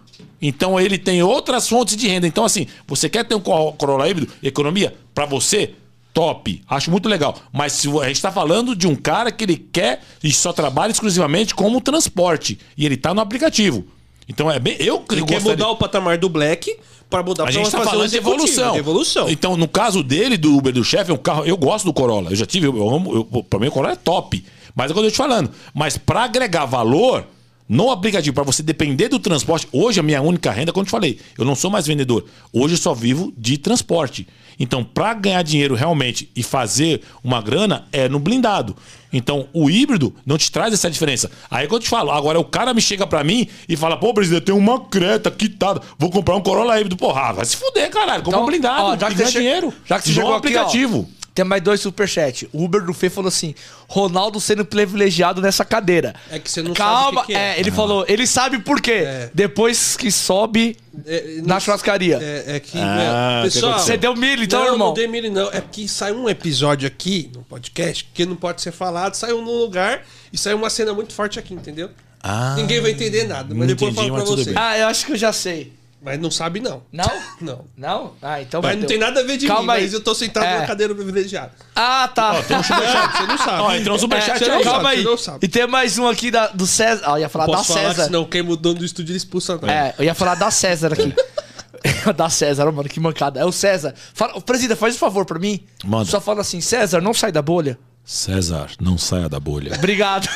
Então 0.43 0.79
ele 0.79 0.99
tem 0.99 1.23
outras 1.23 1.67
fontes 1.67 1.97
de 1.97 2.07
renda. 2.07 2.27
Então, 2.27 2.45
assim, 2.45 2.67
você 2.87 3.09
quer 3.09 3.25
ter 3.25 3.35
um 3.35 3.41
Cor- 3.41 3.73
Corolla 3.77 4.07
híbrido, 4.09 4.31
economia, 4.43 4.95
pra 5.15 5.25
você, 5.25 5.71
top. 6.15 6.63
Acho 6.69 6.91
muito 6.91 7.09
legal. 7.09 7.37
Mas 7.53 7.73
se 7.73 7.89
a 8.01 8.07
gente 8.07 8.23
tá 8.23 8.31
falando 8.31 8.75
de 8.75 8.87
um 8.87 8.95
cara 8.95 9.33
que 9.33 9.45
ele 9.45 9.57
quer 9.57 10.01
e 10.23 10.33
só 10.33 10.53
trabalha 10.53 10.93
exclusivamente 10.93 11.55
como 11.55 11.81
transporte. 11.81 12.59
E 12.79 12.87
ele 12.87 12.97
tá 12.97 13.13
no 13.13 13.21
aplicativo. 13.21 13.85
Então 14.29 14.51
é 14.51 14.59
bem. 14.59 14.77
Eu 14.79 15.05
Ele 15.11 15.25
quer 15.25 15.43
mudar 15.43 15.69
o 15.69 15.77
patamar 15.77 16.17
do 16.17 16.29
Black 16.29 16.75
para 17.11 17.23
mudar 17.23 17.47
A 17.47 17.51
gente 17.51 17.71
tá 17.71 17.83
falando 17.83 18.09
de 18.09 18.17
evolução. 18.17 18.73
de 18.73 18.79
evolução. 18.79 19.29
Então, 19.29 19.57
no 19.57 19.69
caso 19.69 20.03
dele, 20.03 20.39
do 20.39 20.57
Uber 20.57 20.73
do 20.73 20.83
chefe, 20.83 21.11
é 21.11 21.15
um 21.15 21.19
carro. 21.19 21.45
Eu 21.45 21.57
gosto 21.57 21.85
do 21.85 21.93
Corolla. 21.93 22.31
Eu 22.31 22.37
já 22.37 22.47
tive, 22.47 22.67
eu 22.67 22.89
amo. 22.89 23.29
Eu, 23.33 23.43
pra 23.43 23.59
mim, 23.59 23.67
o 23.67 23.73
Corolla 23.73 23.93
é 23.93 23.97
top. 23.97 24.43
Mas 24.75 24.91
é 24.91 24.93
o 24.93 24.95
que 24.95 25.01
eu 25.01 25.05
tô 25.05 25.11
te 25.11 25.17
falando. 25.17 25.51
Mas 25.75 25.99
para 25.99 26.25
agregar 26.25 26.65
valor 26.65 27.27
no 27.69 27.91
aplicativo, 27.91 28.35
para 28.35 28.45
você 28.45 28.63
depender 28.63 29.09
do 29.09 29.19
transporte, 29.19 29.69
hoje 29.73 30.01
a 30.01 30.03
minha 30.03 30.21
única 30.21 30.51
renda, 30.51 30.73
como 30.73 30.83
eu 30.83 30.87
te 30.87 30.91
falei, 30.91 31.19
eu 31.39 31.45
não 31.45 31.55
sou 31.55 31.71
mais 31.71 31.87
vendedor. 31.87 32.25
Hoje 32.53 32.75
eu 32.75 32.79
só 32.79 32.95
vivo 32.95 33.33
de 33.37 33.57
transporte. 33.59 34.27
Então, 34.59 34.85
para 34.85 35.15
ganhar 35.15 35.43
dinheiro 35.43 35.75
realmente 35.75 36.31
e 36.35 36.43
fazer 36.43 37.03
uma 37.23 37.41
grana, 37.43 37.87
é 37.93 38.09
no 38.09 38.19
blindado. 38.19 38.77
Então, 39.13 39.47
o 39.53 39.71
híbrido 39.71 40.13
não 40.27 40.37
te 40.37 40.51
traz 40.51 40.75
essa 40.75 40.91
diferença. 40.91 41.31
Aí 41.51 41.69
que 41.69 41.75
eu 41.75 41.79
te 41.79 41.89
falo, 41.89 42.11
agora 42.11 42.39
o 42.41 42.45
cara 42.45 42.75
me 42.75 42.81
chega 42.81 43.07
para 43.07 43.23
mim 43.23 43.47
e 43.69 43.77
fala, 43.77 43.97
pô, 43.97 44.13
presidente, 44.13 44.45
tem 44.45 44.55
uma 44.55 44.81
creta 44.81 45.31
quitada, 45.31 45.81
vou 45.99 46.11
comprar 46.11 46.35
um 46.35 46.41
Corolla 46.41 46.77
híbrido. 46.81 46.97
Porra, 46.97 47.33
vai 47.33 47.45
se 47.45 47.57
fuder, 47.57 47.91
caralho. 47.91 48.23
Compra 48.25 48.31
Então, 48.39 48.43
um 48.43 48.47
blindado, 48.47 48.83
ó, 48.83 48.97
já 48.99 49.09
que 49.09 49.15
ganha 49.15 49.31
che- 49.31 49.39
dinheiro. 49.39 49.73
já 49.87 49.99
que 50.01 50.09
você 50.09 50.15
chegou 50.15 50.35
aqui, 50.35 50.49
ó, 50.57 50.61
aplicativo. 50.63 51.09
Tem 51.35 51.45
mais 51.45 51.61
dois 51.61 51.81
superchats. 51.81 52.49
O 52.53 52.63
Uber 52.65 52.81
do 52.85 52.95
Fê 52.95 53.11
falou 53.11 53.27
assim: 53.29 53.57
Ronaldo 53.89 54.41
sendo 54.41 54.65
privilegiado 54.65 55.41
nessa 55.43 55.65
cadeira. 55.65 56.15
É 56.31 56.39
que 56.39 56.49
você 56.49 56.63
não 56.63 56.73
Calma, 56.75 57.23
sabe 57.23 57.27
que 57.27 57.33
que 57.33 57.39
é. 57.39 57.59
ele 57.59 57.73
falou, 57.73 58.05
ele 58.09 58.25
sabe 58.25 58.61
por 58.61 58.81
quê. 58.81 59.03
É. 59.05 59.31
Depois 59.35 59.97
que 59.97 60.13
sobe 60.13 60.77
É, 61.05 61.39
na 61.43 61.55
não- 61.55 61.61
churrascaria. 61.61 62.21
É, 62.23 62.57
é 62.57 62.61
que, 62.61 62.79
Ah, 62.79 63.39
né, 63.39 63.43
pessoal, 63.43 63.81
Você 63.81 63.97
deu 63.97 64.15
milho, 64.15 64.45
então, 64.45 64.61
não, 64.65 64.73
irmão? 64.75 64.87
Não 64.89 64.95
dei 64.95 65.09
milho, 65.09 65.29
não. 65.33 65.51
É 65.51 65.61
que 65.61 65.89
sai 65.89 66.13
um 66.13 66.29
episódio 66.29 66.87
aqui 66.87 67.29
no 67.35 67.43
podcast 67.43 68.09
que 68.15 68.25
não 68.25 68.37
pode 68.37 68.63
ser 68.63 68.71
falado, 68.71 69.15
saiu 69.17 69.43
num 69.43 69.59
lugar 69.59 70.03
e 70.33 70.39
saiu 70.39 70.57
uma 70.57 70.71
cena 70.71 70.95
muito 70.95 71.13
forte 71.13 71.39
aqui, 71.41 71.53
entendeu? 71.53 71.91
Ah, 72.23 72.55
Ninguém 72.57 72.81
vai 72.81 72.93
entender 72.93 73.25
nada, 73.25 73.53
mas 73.55 73.67
depois 73.67 73.95
eu 73.95 74.03
entendi, 74.05 74.09
falo 74.17 74.25
pra 74.25 74.37
você. 74.37 74.51
bem. 74.51 74.55
Ah, 74.57 74.79
eu 74.79 74.87
acho 74.87 75.05
que 75.05 75.13
eu 75.13 75.17
já 75.17 75.33
sei. 75.33 75.73
Mas 76.05 76.21
não 76.21 76.31
sabe, 76.31 76.61
não. 76.61 76.83
Não? 76.93 77.11
Não. 77.41 77.65
Não? 77.77 78.13
Ah, 78.21 78.43
então 78.43 78.61
Mas 78.61 78.73
vai 78.73 78.81
não 78.81 78.87
tem 78.87 78.99
nada 78.99 79.21
a 79.21 79.23
ver 79.23 79.39
de 79.39 79.47
Calma 79.47 79.73
mim, 79.73 79.79
aí. 79.79 79.85
mas 79.85 79.93
eu 79.95 80.01
tô 80.03 80.15
sentado 80.15 80.45
É. 80.45 80.59
na 80.61 80.67
cadeira 80.67 80.95
privilegiada. 80.95 81.53
Ah, 81.75 82.09
tá. 82.15 82.35
Não, 82.35 82.43
você 82.43 82.53
não 83.27 83.39
sabe. 83.39 83.63
Ó, 83.63 83.75
entrou 83.75 83.97
um 83.97 83.99
superchat 83.99 84.39
você 84.39 84.45
aí. 84.45 84.51
não 84.51 84.63
Calma 84.63 84.83
sabe, 84.83 84.89
aí. 84.97 85.03
você 85.03 85.09
não 85.11 85.17
sabe. 85.19 85.39
E 85.43 85.49
tem 85.49 85.67
mais 85.67 85.97
um 85.99 86.07
aqui 86.07 86.31
da, 86.31 86.49
do 86.49 86.67
César. 86.67 87.03
Ah, 87.07 87.13
eu 87.13 87.19
ia 87.21 87.29
falar 87.31 87.47
Posso 87.47 87.69
da 87.73 87.75
falar 87.75 87.89
César. 87.89 88.03
que 88.03 88.07
senão 88.07 88.25
quem 88.27 88.43
o 88.43 88.55
dono 88.57 88.79
do 88.81 88.85
estúdio 88.85 89.13
ele 89.13 89.17
expulsa. 89.17 89.55
nós. 89.57 89.71
É, 89.71 89.95
eu 89.99 90.05
ia 90.05 90.15
falar 90.15 90.35
da 90.35 90.51
César 90.51 90.93
aqui. 90.93 91.15
da 92.15 92.29
César, 92.29 92.71
mano, 92.71 92.89
que 92.89 93.01
mancada. 93.01 93.41
É 93.41 93.45
o 93.47 93.53
César. 93.53 93.95
Fala, 94.13 94.39
Presida, 94.43 94.77
faz 94.77 94.95
um 94.95 94.99
favor 94.99 95.25
pra 95.25 95.39
mim. 95.39 95.65
Manda. 95.85 96.05
Só 96.11 96.21
fala 96.21 96.43
assim, 96.43 96.61
César, 96.61 97.01
não 97.01 97.15
sai 97.15 97.33
da 97.33 97.41
bolha. 97.41 97.79
César, 98.05 98.69
não 98.79 98.99
saia 98.99 99.31
da 99.31 99.41
bolha. 99.41 99.75
Obrigado. 99.75 100.29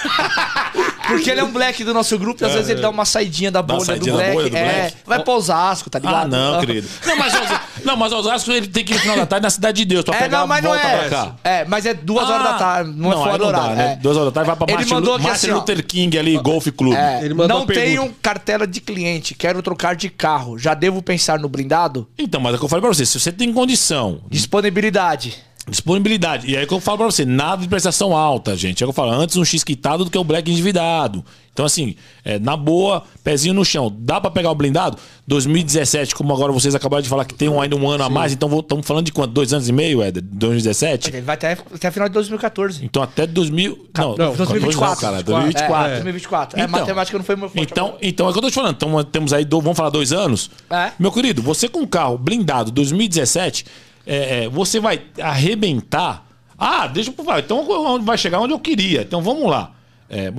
Porque 1.08 1.30
ele 1.30 1.40
é 1.40 1.44
um 1.44 1.50
black 1.52 1.82
do 1.84 1.92
nosso 1.94 2.18
grupo 2.18 2.42
e 2.42 2.46
às 2.46 2.52
vezes 2.52 2.68
ele 2.70 2.80
dá 2.80 2.88
uma 2.90 3.04
saidinha 3.04 3.50
da 3.50 3.62
bolha 3.62 3.78
do 3.80 3.84
saidinha 3.86 4.12
da 4.12 4.18
black. 4.18 4.32
bolha 4.34 4.50
do 4.50 4.56
é, 4.56 4.64
black. 4.80 4.96
vai 5.06 5.22
pra 5.22 5.34
Osasco, 5.34 5.90
tá 5.90 5.98
ligado? 5.98 6.24
Ah, 6.34 6.52
não, 6.52 6.60
querido. 6.60 6.88
Não, 7.06 7.16
mas, 7.16 7.34
Osa- 7.34 7.60
não, 7.84 7.96
mas 7.96 8.12
Osasco 8.12 8.50
ele 8.52 8.66
tem 8.68 8.84
que 8.84 8.92
ir 8.92 8.96
no 8.96 9.00
final 9.00 9.16
da 9.16 9.26
tarde 9.26 9.42
na 9.44 9.50
Cidade 9.50 9.76
de 9.78 9.84
Deus 9.84 10.04
pra 10.04 10.14
É, 10.16 10.18
pegar 10.20 10.40
não, 10.40 10.46
mas 10.46 10.58
a 10.58 10.62
não 10.68 10.70
volta 10.74 10.86
é. 10.88 10.98
pra 10.98 11.08
cá. 11.08 11.36
É, 11.44 11.64
mas 11.64 11.86
é 11.86 11.94
duas 11.94 12.28
horas 12.28 12.46
Ah, 12.46 12.52
da 12.52 12.58
tarde. 12.58 12.92
Não, 12.96 13.12
é 13.12 13.14
aí 13.16 13.22
fora 13.22 13.38
do 13.38 13.44
não 13.44 13.52
dá, 13.52 13.58
horário. 13.58 13.76
né? 13.76 13.92
é. 13.92 13.96
Duas 13.96 14.16
horas 14.16 14.28
da 14.28 14.32
tarde 14.32 14.46
vai 14.48 14.56
pra 14.56 14.66
Ele 14.68 14.76
Martin, 14.76 14.94
mandou 14.94 15.14
aqui 15.14 15.22
Martin 15.24 15.46
assim. 15.46 15.54
Luther 15.54 15.86
King 15.86 16.18
ali, 16.18 16.36
Golf 16.38 16.66
Club. 16.76 16.94
É, 16.94 17.24
Ele 17.24 17.34
mandou 17.34 17.60
não 17.60 17.66
tenho 17.66 18.14
cartela 18.20 18.66
de 18.66 18.80
cliente, 18.80 19.34
quero 19.34 19.62
trocar 19.62 19.94
de 19.96 20.08
carro. 20.10 20.58
Já 20.58 20.74
devo 20.74 21.00
pensar 21.02 21.38
no 21.38 21.48
blindado? 21.48 22.06
Então, 22.18 22.40
mas 22.40 22.52
é 22.52 22.56
o 22.56 22.58
que 22.58 22.64
eu 22.64 22.68
falei 22.68 22.80
pra 22.82 22.92
você. 22.92 23.06
Se 23.06 23.18
você 23.18 23.32
tem 23.32 23.52
condição, 23.52 24.20
Disponibilidade. 24.30 25.36
Disponibilidade, 25.68 26.46
e 26.50 26.56
aí 26.56 26.62
é 26.62 26.64
o 26.64 26.68
que 26.68 26.74
eu 26.74 26.80
falo 26.80 26.98
pra 26.98 27.06
você, 27.06 27.24
nada 27.24 27.62
de 27.62 27.68
prestação 27.68 28.16
alta, 28.16 28.56
gente. 28.56 28.82
É 28.82 28.86
o 28.86 28.88
que 28.88 28.90
eu 28.90 28.94
falo, 28.94 29.12
antes 29.12 29.36
um 29.36 29.44
X 29.44 29.62
quitado 29.64 30.04
do 30.04 30.10
que 30.10 30.18
o 30.18 30.24
Black 30.24 30.50
endividado. 30.50 31.24
Então, 31.52 31.66
assim, 31.66 31.96
é, 32.24 32.38
na 32.38 32.56
boa, 32.56 33.02
pezinho 33.24 33.52
no 33.52 33.64
chão. 33.64 33.92
Dá 33.98 34.20
pra 34.20 34.30
pegar 34.30 34.48
o 34.52 34.54
blindado? 34.54 34.96
2017, 35.26 36.14
como 36.14 36.32
agora 36.32 36.52
vocês 36.52 36.72
acabaram 36.74 37.02
de 37.02 37.08
falar 37.08 37.24
que 37.24 37.34
tem 37.34 37.48
um, 37.48 37.60
ainda 37.60 37.74
um 37.74 37.88
ano 37.90 38.04
a 38.04 38.08
mais, 38.08 38.32
então 38.32 38.48
estamos 38.60 38.86
falando 38.86 39.06
de 39.06 39.12
quanto? 39.12 39.32
Dois 39.32 39.52
anos 39.52 39.68
e 39.68 39.72
meio, 39.72 40.00
Éder? 40.00 40.22
2017? 40.22 41.08
Ele 41.10 41.20
vai 41.22 41.34
até, 41.34 41.52
até 41.74 41.90
final 41.90 42.08
de 42.08 42.14
2014. 42.14 42.84
Então 42.84 43.02
até 43.02 43.26
2000. 43.26 43.88
Não, 43.96 44.16
Não, 44.16 44.34
2024. 44.36 44.94
Não, 44.94 44.96
cara, 45.12 45.22
2024. 45.24 45.86
É, 45.86 45.94
2024. 45.94 46.60
É, 46.60 46.62
Então, 46.64 46.80
matemática 46.80 47.18
não 47.18 47.24
foi 47.24 47.34
meu 47.36 47.48
forte. 47.48 47.62
Então, 47.70 47.96
então 48.00 48.26
é 48.26 48.30
o 48.30 48.32
que 48.32 48.38
eu 48.38 48.42
tô 48.42 48.50
te 48.50 48.54
falando. 48.54 48.74
Então, 48.76 49.04
temos 49.04 49.32
aí, 49.32 49.44
do- 49.44 49.60
vamos 49.60 49.76
falar 49.76 49.90
dois 49.90 50.12
anos. 50.12 50.50
É. 50.70 50.92
Meu 50.98 51.10
querido, 51.10 51.42
você 51.42 51.68
com 51.68 51.80
um 51.80 51.86
carro 51.86 52.16
blindado 52.16 52.70
2017, 52.70 53.66
é, 54.08 54.44
é, 54.44 54.48
você 54.48 54.80
vai 54.80 55.02
arrebentar. 55.20 56.26
Ah, 56.56 56.86
deixa 56.86 57.12
eu. 57.16 57.38
Então 57.38 58.02
vai 58.02 58.16
chegar 58.16 58.40
onde 58.40 58.54
eu 58.54 58.58
queria. 58.58 59.02
Então 59.02 59.20
vamos 59.20 59.48
lá. 59.50 59.74
É, 60.08 60.32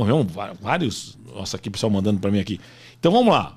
vários. 0.59 1.15
Nossa, 1.35 1.55
aqui 1.55 1.69
o 1.69 1.71
pessoal 1.71 1.91
mandando 1.91 2.19
para 2.19 2.31
mim 2.31 2.39
aqui. 2.39 2.59
Então 2.99 3.11
vamos 3.11 3.31
lá. 3.31 3.55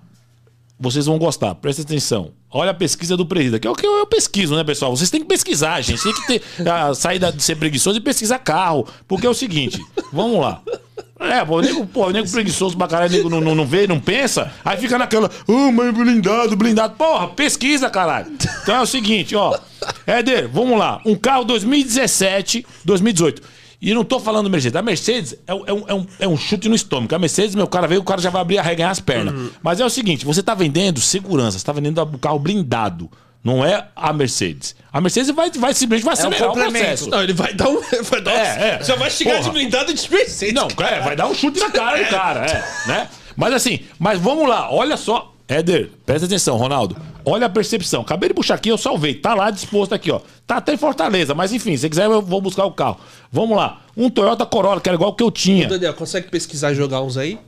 Vocês 0.78 1.06
vão 1.06 1.16
gostar, 1.18 1.54
presta 1.54 1.82
atenção. 1.82 2.32
Olha 2.50 2.72
a 2.72 2.74
pesquisa 2.74 3.16
do 3.16 3.24
presida, 3.24 3.58
que 3.58 3.66
é 3.66 3.70
o 3.70 3.74
que 3.74 3.86
eu, 3.86 4.06
pesquiso, 4.06 4.54
né, 4.54 4.62
pessoal? 4.64 4.94
Vocês 4.94 5.08
têm 5.08 5.22
que 5.22 5.26
pesquisar, 5.26 5.80
gente. 5.80 6.02
Tem 6.02 6.12
que 6.12 6.26
ter 6.26 6.68
a 6.68 6.92
saída 6.92 7.32
de 7.32 7.42
ser 7.42 7.56
preguiçoso 7.56 7.96
e 7.96 8.00
pesquisar 8.00 8.38
carro. 8.40 8.86
Porque 9.08 9.26
é 9.26 9.30
o 9.30 9.34
seguinte, 9.34 9.80
vamos 10.12 10.40
lá. 10.40 10.60
É, 11.18 11.44
pô, 11.44 11.60
nego, 11.60 11.86
pô, 11.86 12.10
nego 12.10 12.28
preguiçoso 12.28 12.76
pra 12.76 12.88
caralho, 12.88 13.12
nego 13.12 13.30
não, 13.30 13.40
não, 13.40 13.54
não 13.54 13.64
vê, 13.64 13.86
não 13.86 14.00
pensa, 14.00 14.52
aí 14.64 14.76
fica 14.76 14.98
naquela, 14.98 15.30
ah, 15.48 15.72
mas 15.72 15.94
blindado, 15.94 16.56
blindado. 16.56 16.96
Porra, 16.96 17.28
pesquisa, 17.28 17.88
caralho. 17.88 18.32
Então 18.62 18.74
é 18.74 18.80
o 18.80 18.86
seguinte, 18.86 19.36
ó. 19.36 19.56
Éder, 20.06 20.48
vamos 20.48 20.78
lá. 20.78 21.00
Um 21.04 21.14
carro 21.14 21.44
2017, 21.44 22.64
2018. 22.84 23.42
E 23.80 23.92
não 23.94 24.04
tô 24.04 24.20
falando 24.20 24.48
Mercedes. 24.48 24.76
A 24.76 24.82
Mercedes 24.82 25.34
é, 25.46 25.52
um- 25.54 25.64
é 25.66 25.72
um, 25.72 25.84
é, 25.88 25.94
um, 25.94 26.06
é 26.20 26.28
um 26.28 26.36
chute 26.36 26.68
no 26.68 26.74
estômago. 26.74 27.12
A 27.14 27.18
Mercedes, 27.18 27.54
meu 27.54 27.66
cara 27.66 27.88
veio, 27.88 28.00
o 28.00 28.04
cara 28.04 28.20
já 28.20 28.30
vai 28.30 28.40
abrir 28.40 28.58
a 28.58 28.62
reganhar 28.62 28.92
as 28.92 29.00
pernas. 29.00 29.50
Mas 29.62 29.80
é 29.80 29.84
o 29.84 29.90
seguinte: 29.90 30.24
você 30.24 30.42
tá 30.42 30.54
vendendo 30.54 31.00
segurança, 31.00 31.58
você 31.58 31.64
tá 31.64 31.72
vendendo 31.72 32.00
o 32.00 32.18
carro 32.18 32.38
blindado. 32.38 33.10
Não 33.44 33.64
é 33.64 33.88
a 33.96 34.12
Mercedes. 34.12 34.76
A 34.92 35.00
Mercedes 35.00 35.30
vai, 35.34 35.50
vai 35.50 35.74
simplesmente 35.74 36.04
vai 36.04 36.14
acelerar 36.14 36.44
o 36.50 36.52
complemento. 36.52 36.78
processo. 36.86 37.10
Não, 37.10 37.22
ele 37.24 37.32
vai 37.32 37.52
dar 37.52 37.68
um. 37.68 37.80
Vai 38.08 38.20
dar 38.22 38.30
um 38.30 38.36
É, 38.36 38.78
é. 38.80 38.84
Já 38.84 38.94
vai 38.94 39.10
chegar 39.10 39.32
Porra. 39.38 39.42
de 39.44 39.50
blindado 39.50 39.92
de 39.92 40.10
Mercedes. 40.12 40.54
Não, 40.54 40.68
é, 40.86 41.00
vai 41.00 41.16
dar 41.16 41.26
um 41.26 41.34
chute 41.34 41.58
na 41.58 41.68
cara 41.68 41.98
do 42.04 42.06
cara, 42.10 42.46
é, 42.46 42.88
né? 42.88 43.08
Mas 43.36 43.52
assim, 43.52 43.80
mas 43.98 44.20
vamos 44.20 44.48
lá, 44.48 44.72
olha 44.72 44.96
só. 44.96 45.32
Éder, 45.48 45.90
presta 46.06 46.26
atenção, 46.26 46.56
Ronaldo. 46.56 46.96
Olha 47.24 47.46
a 47.46 47.48
percepção. 47.48 48.02
Acabei 48.02 48.28
de 48.28 48.34
puxar 48.34 48.54
aqui, 48.54 48.68
eu 48.68 48.78
salvei. 48.78 49.14
Tá 49.14 49.34
lá 49.34 49.50
disposto 49.50 49.94
aqui, 49.94 50.10
ó. 50.10 50.20
Tá 50.46 50.56
até 50.56 50.74
em 50.74 50.76
Fortaleza, 50.76 51.34
mas 51.34 51.52
enfim, 51.52 51.76
se 51.76 51.88
quiser 51.88 52.06
eu 52.06 52.20
vou 52.22 52.40
buscar 52.40 52.64
o 52.64 52.72
carro. 52.72 52.98
Vamos 53.30 53.56
lá. 53.56 53.82
Um 53.96 54.08
Toyota 54.10 54.44
Corolla, 54.46 54.80
que 54.80 54.88
era 54.88 54.96
igual 54.96 55.10
o 55.10 55.14
que 55.14 55.22
eu 55.22 55.30
tinha. 55.30 55.68
Daniel, 55.68 55.94
consegue 55.94 56.28
pesquisar 56.28 56.72
e 56.72 56.74
jogar 56.74 57.00
uns 57.02 57.16
aí? 57.16 57.38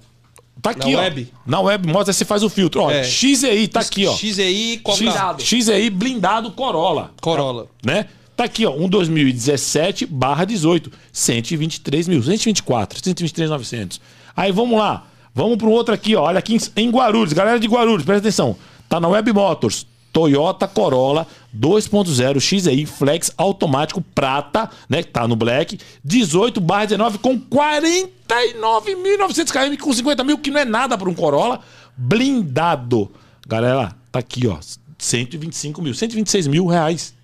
Tá 0.63 0.71
aqui, 0.71 0.93
Na 0.93 0.99
ó. 0.99 1.03
web? 1.03 1.33
Na 1.47 1.61
web, 1.61 1.89
mostra 1.93 2.13
você 2.13 2.25
faz 2.25 2.43
o 2.43 2.49
filtro. 2.49 2.81
Ó, 2.83 2.91
É. 2.91 3.03
XEI, 3.05 3.67
tá 3.69 3.81
aqui, 3.81 4.07
ó. 4.07 4.15
XEI, 4.15 4.79
qual 4.83 4.97
X, 4.97 5.13
carro? 5.13 5.41
XEI 5.41 5.91
blindado 5.91 6.51
Corolla. 6.53 7.11
Corolla. 7.21 7.67
né? 7.85 8.07
Tá 8.37 8.45
aqui, 8.45 8.65
ó, 8.67 8.73
um 8.73 8.89
2017 8.89 10.07
barra 10.07 10.45
18, 10.45 10.91
123 11.13 12.09
mil, 12.09 12.23
124, 12.23 12.99
123,900. 13.03 14.01
Aí 14.37 14.51
vamos 14.51 14.79
lá, 14.79 15.07
vamos 15.35 15.57
para 15.57 15.67
um 15.69 15.71
outro 15.71 15.95
aqui, 15.95 16.17
ó, 16.17 16.23
olha 16.25 16.39
aqui 16.39 16.57
em, 16.57 16.83
em 16.83 16.91
Guarulhos, 16.91 17.33
galera 17.33 17.61
de 17.61 17.67
Guarulhos, 17.69 18.05
presta 18.05 18.27
atenção, 18.27 18.57
tá 18.89 19.01
na 19.01 19.09
Web 19.09 19.33
Motors, 19.33 19.87
Toyota 20.13 20.69
Corolla 20.69 21.27
2.0 21.55 22.41
XEI 22.41 22.87
Flex 22.87 23.33
automático 23.37 24.01
prata, 24.01 24.71
né, 24.89 25.03
que 25.03 25.11
tá 25.11 25.27
no 25.27 25.37
black, 25.37 25.79
18 26.05 26.61
barra 26.61 26.87
19 26.87 27.19
com 27.19 27.39
49.900 27.39 29.51
km 29.51 29.77
com 29.83 29.93
50 29.93 30.25
mil, 30.25 30.39
que 30.39 30.51
não 30.51 30.61
é 30.61 30.65
nada 30.65 30.97
para 30.97 31.09
um 31.09 31.15
Corolla, 31.15 31.61
blindado. 31.97 33.11
Galera, 33.47 33.95
tá 34.11 34.21
aqui, 34.21 34.47
ó, 34.47 34.59
125 34.99 35.83
mil, 35.83 35.95
126 35.95 36.47
mil 36.47 36.67
reais. 36.67 37.15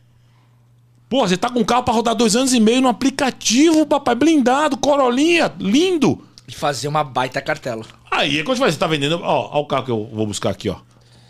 Pô, 1.08 1.26
você 1.26 1.36
tá 1.36 1.50
com 1.50 1.60
um 1.60 1.64
carro 1.64 1.82
pra 1.82 1.92
rodar 1.92 2.14
dois 2.14 2.36
anos 2.36 2.54
e 2.54 2.60
meio 2.60 2.80
no 2.80 2.88
aplicativo, 2.88 3.84
papai, 3.84 4.14
blindado, 4.14 4.76
corolinha, 4.76 5.52
lindo. 5.58 6.24
E 6.46 6.52
fazer 6.52 6.86
uma 6.86 7.02
baita 7.02 7.40
cartela. 7.40 7.84
Aí 8.08 8.38
é 8.38 8.44
quando 8.44 8.58
você 8.58 8.76
tá 8.76 8.86
vendendo. 8.86 9.18
Ó, 9.22 9.50
ó 9.52 9.60
o 9.60 9.66
carro 9.66 9.84
que 9.84 9.90
eu 9.90 10.08
vou 10.12 10.26
buscar 10.26 10.50
aqui, 10.50 10.68
ó. 10.68 10.76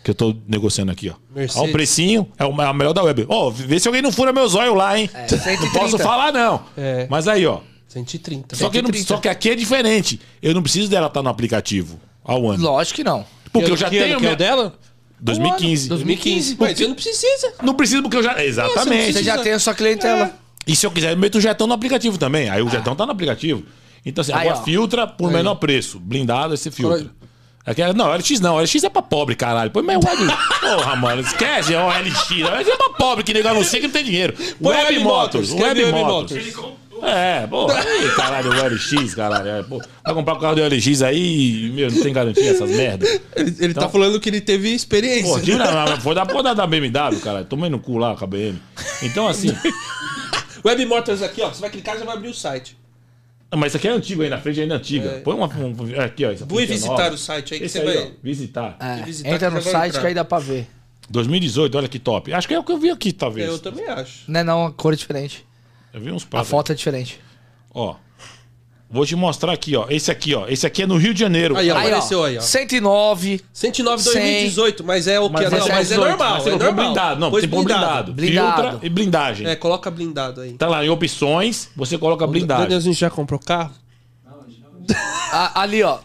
Que 0.03 0.11
eu 0.11 0.15
tô 0.15 0.35
negociando 0.47 0.91
aqui, 0.91 1.09
ó. 1.09 1.13
Mercedes. 1.35 1.55
Ó 1.61 1.65
o 1.65 1.71
precinho, 1.71 2.27
é 2.37 2.43
o, 2.45 2.61
é 2.61 2.69
o 2.69 2.73
melhor 2.73 2.93
da 2.93 3.03
web. 3.03 3.25
Ó, 3.29 3.49
vê 3.51 3.79
se 3.79 3.87
alguém 3.87 4.01
não 4.01 4.11
fura 4.11 4.33
meus 4.33 4.55
olhos 4.55 4.75
lá, 4.75 4.97
hein? 4.97 5.09
É, 5.13 5.21
não 5.21 5.27
130. 5.39 5.79
posso 5.79 5.97
falar, 5.99 6.31
não. 6.31 6.63
É. 6.75 7.05
Mas 7.09 7.27
aí, 7.27 7.45
ó. 7.45 7.59
130. 7.87 8.55
Só 8.55 8.69
que, 8.69 8.81
não- 8.81 8.87
130. 8.87 9.07
só 9.07 9.17
que 9.17 9.27
aqui 9.29 9.49
é 9.51 9.55
diferente. 9.55 10.19
Eu 10.41 10.53
não 10.55 10.63
preciso 10.63 10.89
dela 10.89 11.07
estar 11.07 11.21
no 11.21 11.29
aplicativo 11.29 11.99
ao 12.23 12.49
ano. 12.49 12.63
Lógico 12.63 12.95
que 12.95 13.03
não. 13.03 13.25
Porque 13.53 13.69
eu 13.71 13.77
já 13.77 13.89
que 13.89 13.97
ano 13.97 14.05
tenho. 14.07 14.17
que 14.19 14.25
é 14.25 14.27
minha- 14.29 14.33
o 14.33 14.37
dela? 14.37 14.73
2015. 15.19 15.89
2015. 15.89 16.57
Mas 16.59 16.77
você 16.77 16.87
não 16.87 16.95
precisa. 16.95 17.53
Não 17.61 17.73
preciso 17.75 18.01
porque 18.01 18.17
eu 18.17 18.23
já. 18.23 18.43
Exatamente. 18.43 19.13
Você 19.13 19.23
já 19.23 19.37
tem 19.37 19.51
a 19.53 19.59
sua 19.59 19.75
clientela. 19.75 20.33
E 20.65 20.75
se 20.75 20.85
eu 20.85 20.91
quiser, 20.91 21.11
eu 21.11 21.17
meto 21.17 21.37
o 21.37 21.41
jetão 21.41 21.67
no 21.67 21.73
aplicativo 21.73 22.17
também. 22.17 22.49
Aí 22.49 22.61
o 22.61 22.69
jetão 22.69 22.95
tá 22.95 23.05
no 23.05 23.11
aplicativo. 23.11 23.63
Então, 24.05 24.21
assim, 24.23 24.33
Aí, 24.33 24.47
agora 24.47 24.59
ó. 24.59 24.63
filtra 24.63 25.05
por 25.05 25.27
Aí. 25.27 25.33
menor 25.35 25.55
preço. 25.55 25.99
Blindado, 25.99 26.53
esse 26.55 26.71
filtra. 26.71 27.05
Aqui, 27.65 27.81
é- 27.81 27.93
não, 27.93 28.11
LX 28.11 28.39
não. 28.39 28.59
LX 28.59 28.83
é 28.83 28.89
pra 28.89 29.01
pobre, 29.01 29.35
caralho. 29.35 29.71
Põe 29.71 29.83
mais 29.83 30.03
web. 30.03 30.17
Porra, 30.59 30.95
mano. 30.95 31.21
Esquece, 31.21 31.75
ó, 31.75 31.89
LX. 31.89 32.29
LX 32.31 32.67
é 32.67 32.77
pra 32.77 32.89
pobre, 32.89 33.23
que 33.23 33.33
negócio 33.33 33.57
não 33.57 33.63
sei 33.63 33.79
que 33.81 33.87
não 33.87 33.93
tem 33.93 34.03
dinheiro. 34.03 34.33
Põe 34.61 34.75
Web 34.75 34.93
Web 34.93 34.99
Motors. 35.03 35.51
Web 35.51 35.83
Web 35.83 35.91
Motors. 35.99 36.53
É, 37.03 37.47
pô, 37.47 37.67
aí, 37.71 38.09
caralho, 38.15 38.51
o 38.51 38.53
LX, 38.53 39.15
caralho. 39.15 39.49
É, 39.49 39.63
pô, 39.63 39.81
vai 40.03 40.13
comprar 40.13 40.33
o 40.35 40.39
carro 40.39 40.55
do 40.55 40.63
LX 40.63 41.01
aí 41.01 41.71
meu, 41.73 41.89
não 41.89 42.01
tem 42.01 42.13
garantia 42.13 42.51
essas 42.51 42.69
merda. 42.69 43.07
Ele, 43.35 43.55
ele 43.59 43.71
então, 43.71 43.83
tá 43.83 43.89
falando 43.89 44.19
que 44.19 44.29
ele 44.29 44.39
teve 44.39 44.69
experiência. 44.69 45.27
Pô, 45.33 45.57
não, 45.57 45.97
foi 46.01 46.13
da 46.13 46.25
porra 46.25 46.53
da 46.53 46.67
BMW, 46.67 47.19
cara. 47.23 47.43
Tomei 47.43 47.69
no 47.69 47.79
cu 47.79 47.97
lá 47.97 48.15
com 48.15 48.23
a 48.23 48.27
BM. 48.27 48.61
Então, 49.01 49.27
assim. 49.27 49.55
Web 50.63 50.85
Motors 50.85 51.23
aqui, 51.23 51.41
ó. 51.41 51.49
Você 51.49 51.61
vai 51.61 51.71
clicar 51.71 51.95
e 51.95 51.99
já 51.99 52.05
vai 52.05 52.15
abrir 52.15 52.29
o 52.29 52.33
site. 52.35 52.77
Mas 53.53 53.71
isso 53.71 53.77
aqui 53.77 53.87
é 53.87 53.91
antigo 53.91 54.21
aí 54.21 54.29
na 54.29 54.39
frente, 54.39 54.61
ainda 54.61 54.75
é 54.75 54.77
antiga. 54.77 55.09
É. 55.09 55.19
Põe 55.19 55.35
uma. 55.35 55.47
Um, 55.47 56.01
aqui, 56.01 56.25
ó. 56.25 56.33
Vou 56.45 56.59
visitar 56.59 56.89
nova. 56.89 57.15
o 57.15 57.17
site 57.17 57.53
aí 57.53 57.59
que 57.59 57.65
Esse 57.65 57.79
você 57.79 57.87
aí, 57.87 57.95
vai. 57.95 58.05
Ó, 58.05 58.11
visitar. 58.23 58.77
É, 58.79 59.03
visitar 59.03 59.29
entra 59.29 59.49
no 59.49 59.61
site 59.61 59.89
entrar. 59.89 60.01
que 60.01 60.07
aí 60.07 60.13
dá 60.13 60.23
pra 60.23 60.39
ver. 60.39 60.67
2018, 61.09 61.77
olha 61.77 61.87
que 61.89 61.99
top. 61.99 62.33
Acho 62.33 62.47
que 62.47 62.53
é 62.53 62.59
o 62.59 62.63
que 62.63 62.71
eu 62.71 62.77
vi 62.77 62.89
aqui, 62.89 63.11
talvez. 63.11 63.47
Eu 63.47 63.59
também 63.59 63.85
acho. 63.87 64.23
Não 64.31 64.39
é 64.39 64.43
não, 64.43 64.65
a 64.67 64.71
cor 64.71 64.93
é 64.93 64.95
diferente. 64.95 65.45
Eu 65.93 65.99
vi 65.99 66.11
uns 66.11 66.25
A 66.31 66.43
foto 66.43 66.71
é 66.71 66.75
diferente. 66.75 67.19
Ó. 67.73 67.95
Vou 68.91 69.05
te 69.05 69.15
mostrar 69.15 69.53
aqui, 69.53 69.73
ó. 69.73 69.85
Esse 69.89 70.11
aqui, 70.11 70.35
ó. 70.35 70.45
Esse 70.49 70.67
aqui 70.67 70.83
é 70.83 70.85
no 70.85 70.97
Rio 70.97 71.13
de 71.13 71.19
Janeiro. 71.21 71.55
Aí, 71.55 71.71
ó, 71.71 71.77
apareceu 71.77 72.25
aí, 72.25 72.37
ó. 72.37 72.41
109. 72.41 73.41
109 73.53 74.03
2018, 74.03 74.83
mas 74.83 75.07
é 75.07 75.17
o 75.17 75.29
que? 75.29 75.33
Mas, 75.33 75.49
não, 75.49 75.65
é, 75.65 75.71
mas 75.71 75.91
é 75.91 75.97
normal. 75.97 76.33
Mas 76.33 76.47
é 76.47 76.49
normal. 76.49 76.73
blindado. 76.73 77.19
Não, 77.21 77.31
pois 77.31 77.41
tem 77.41 77.49
blindado. 77.49 78.13
blindado. 78.13 78.61
Filtra 78.61 78.79
e 78.85 78.89
blindagem. 78.89 79.47
É, 79.47 79.55
coloca 79.55 79.89
blindado 79.89 80.41
aí. 80.41 80.53
Tá 80.53 80.67
lá 80.67 80.85
em 80.85 80.89
opções, 80.89 81.69
você 81.73 81.97
coloca 81.97 82.27
blindagem. 82.27 82.63
Daniel, 82.63 82.79
a 82.79 82.81
gente 82.81 82.99
já 82.99 83.09
comprou 83.09 83.39
carro? 83.39 83.71
Ah, 85.33 85.61
ali, 85.61 85.81
ó. 85.81 85.99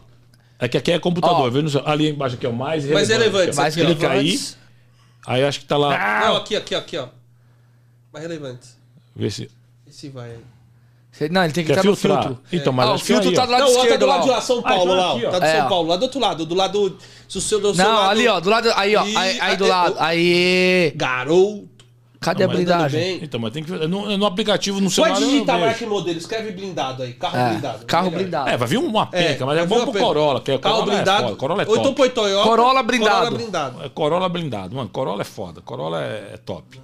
É 0.57 0.69
que 0.69 0.79
aqui 0.79 0.93
é 0.93 1.01
computador, 1.01 1.51
viu? 1.51 1.65
Ali 1.85 2.11
embaixo 2.11 2.37
aqui 2.37 2.47
é 2.47 2.49
o 2.49 2.53
mais 2.53 2.85
relevante. 2.85 2.95
Mais 2.95 3.09
relevante. 3.09 3.57
Mais 3.57 3.75
Clica 3.75 4.11
aí. 4.11 4.41
Aí 5.27 5.45
acho 5.45 5.59
que 5.59 5.67
tá 5.67 5.77
lá. 5.77 5.97
Ah! 5.97 6.29
Não, 6.29 6.37
aqui, 6.37 6.55
aqui, 6.55 6.77
aqui, 6.77 6.97
ó. 6.97 7.09
Mais 8.13 8.25
relevante. 8.25 8.69
Vê 9.17 9.29
se. 9.29 9.51
Esse 9.89 10.09
vai 10.09 10.31
aí. 10.31 10.56
Não, 11.31 11.45
ele 11.45 11.53
tem 11.53 11.65
que 11.65 11.73
estar 11.73 11.85
no 11.85 11.97
filtro. 11.97 12.39
Então, 12.53 12.73
mas 12.73 12.89
ah, 12.89 12.93
o 12.95 12.99
filtro 12.99 13.33
tá 13.33 13.47
do 13.47 13.53
lado 13.53 13.61
não, 13.63 13.69
esquerdo. 13.69 13.91
Tá 13.91 13.97
do 13.97 14.07
lado 14.07 14.23
de 14.23 14.29
lá, 14.29 14.41
São 14.41 14.63
Paulo, 14.63 14.95
lá. 14.95 15.13
Aqui, 15.13 15.23
tá 15.23 15.39
do 15.39 15.45
é, 15.45 15.59
São 15.61 15.69
Paulo, 15.69 15.89
lá 15.89 15.97
do 15.97 16.03
outro 16.03 16.21
lado. 16.21 16.47
Do 16.47 16.55
lado. 16.55 16.99
Se 17.29 17.39
o 17.39 17.41
seu, 17.41 17.61
do 17.61 17.75
não, 17.75 17.95
lado... 17.95 18.11
ali, 18.11 18.29
ó. 18.29 18.41
Do 18.41 18.51
lado. 18.51 18.71
Aí, 18.77 18.95
ó. 18.95 19.03
Aí, 19.03 19.41
aí 19.41 19.57
do 19.57 19.67
lado. 19.67 19.97
Aí. 19.99 20.93
Garoto. 20.95 21.77
Cadê 22.21 22.45
não, 22.45 22.51
a 22.51 22.55
blindagem? 22.55 23.21
Então, 23.23 23.39
mas 23.39 23.53
tem 23.53 23.63
que. 23.63 23.71
No, 23.71 24.17
no 24.17 24.27
aplicativo, 24.27 24.81
no 24.81 24.91
celular. 24.91 25.15
Pode 25.15 25.27
digitar 25.27 25.61
marca 25.61 25.85
e 25.85 25.87
modelo, 25.87 26.19
escreve 26.19 26.53
blindado 26.53 27.03
aí. 27.03 27.13
Carro 27.13 27.39
é, 27.39 27.51
blindado. 27.51 27.87
Carro 27.87 28.05
melhor. 28.07 28.19
blindado. 28.19 28.51
É, 28.51 28.57
vai 28.57 28.69
vir 28.69 28.79
uma 28.79 29.07
penca, 29.07 29.45
é, 29.45 29.47
mas 29.47 29.59
é 29.59 29.67
bom 29.67 29.85
pro 29.87 30.01
Corolla. 30.01 30.41
Que 30.41 30.53
é, 30.53 30.59
carro 30.59 30.77
Corolla 30.77 30.95
blindado. 30.95 31.33
É 31.33 31.37
Corolla 31.37 31.63
é 31.63 31.65
top. 31.65 31.77
Ou 31.77 31.81
então 31.81 31.95
põe 31.95 32.11
Toyota. 32.11 32.49
Corolla 32.49 32.83
blindado. 32.83 33.15
Corolla 33.15 33.31
blindado. 33.31 33.85
É, 33.85 33.89
Corolla 33.89 34.29
blindado. 34.29 34.77
Mano, 34.77 34.89
Corolla 34.89 35.23
é 35.23 35.25
foda. 35.25 35.61
Corolla 35.61 36.03
é, 36.03 36.31
é 36.35 36.37
top. 36.39 36.81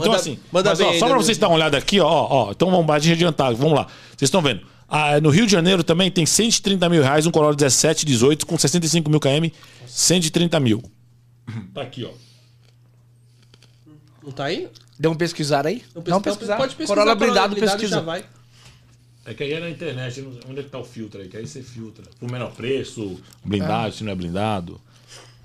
Então, 0.00 0.12
manda, 0.12 0.20
assim, 0.20 0.38
manda 0.50 0.70
mas, 0.70 0.80
ó, 0.80 0.92
só 0.94 1.08
pra 1.08 1.16
vocês 1.16 1.38
darem 1.38 1.52
uma 1.52 1.56
olhada 1.56 1.78
aqui, 1.78 2.00
ó, 2.00 2.08
ó. 2.08 2.50
Então 2.50 2.70
vamos 2.70 2.90
adiantar. 2.90 3.54
Vamos 3.54 3.74
lá. 3.74 3.86
Vocês 4.16 4.28
estão 4.28 4.42
vendo? 4.42 4.62
Ah, 4.88 5.20
no 5.20 5.30
Rio 5.30 5.46
de 5.46 5.52
Janeiro 5.52 5.84
também 5.84 6.10
tem 6.10 6.26
130 6.26 6.88
mil 6.88 7.02
reais, 7.02 7.24
um 7.24 7.30
Corolla 7.30 7.54
17, 7.54 8.04
18, 8.04 8.44
com 8.44 8.58
65 8.58 9.08
mil 9.08 9.20
km, 9.20 9.48
130 9.86 10.58
mil. 10.58 10.82
Tá 11.72 11.82
aqui, 11.82 12.04
ó. 12.04 12.10
Não 14.22 14.32
tá 14.32 14.44
aí? 14.44 14.68
Deu 14.98 15.12
um 15.12 15.14
pesquisar 15.14 15.66
aí? 15.66 15.82
Não, 15.94 16.02
não 16.06 16.20
pesquisar. 16.20 16.56
Pode 16.56 16.74
pesquisar. 16.74 16.94
Corolla 16.94 17.14
blindado, 17.14 17.54
pesquisa. 17.54 17.96
Já 17.96 18.00
vai. 18.00 18.24
É 19.24 19.34
que 19.34 19.44
aí 19.44 19.52
é 19.52 19.60
na 19.60 19.70
internet, 19.70 20.26
onde 20.48 20.60
é 20.60 20.62
que 20.62 20.70
tá 20.70 20.78
o 20.78 20.84
filtro 20.84 21.20
aí? 21.20 21.28
Que 21.28 21.36
aí 21.36 21.46
você 21.46 21.62
filtra. 21.62 22.04
Por 22.18 22.30
menor 22.30 22.52
preço, 22.52 23.20
blindado, 23.44 23.88
ah. 23.88 23.92
se 23.92 24.02
não 24.02 24.12
é 24.12 24.14
blindado. 24.14 24.80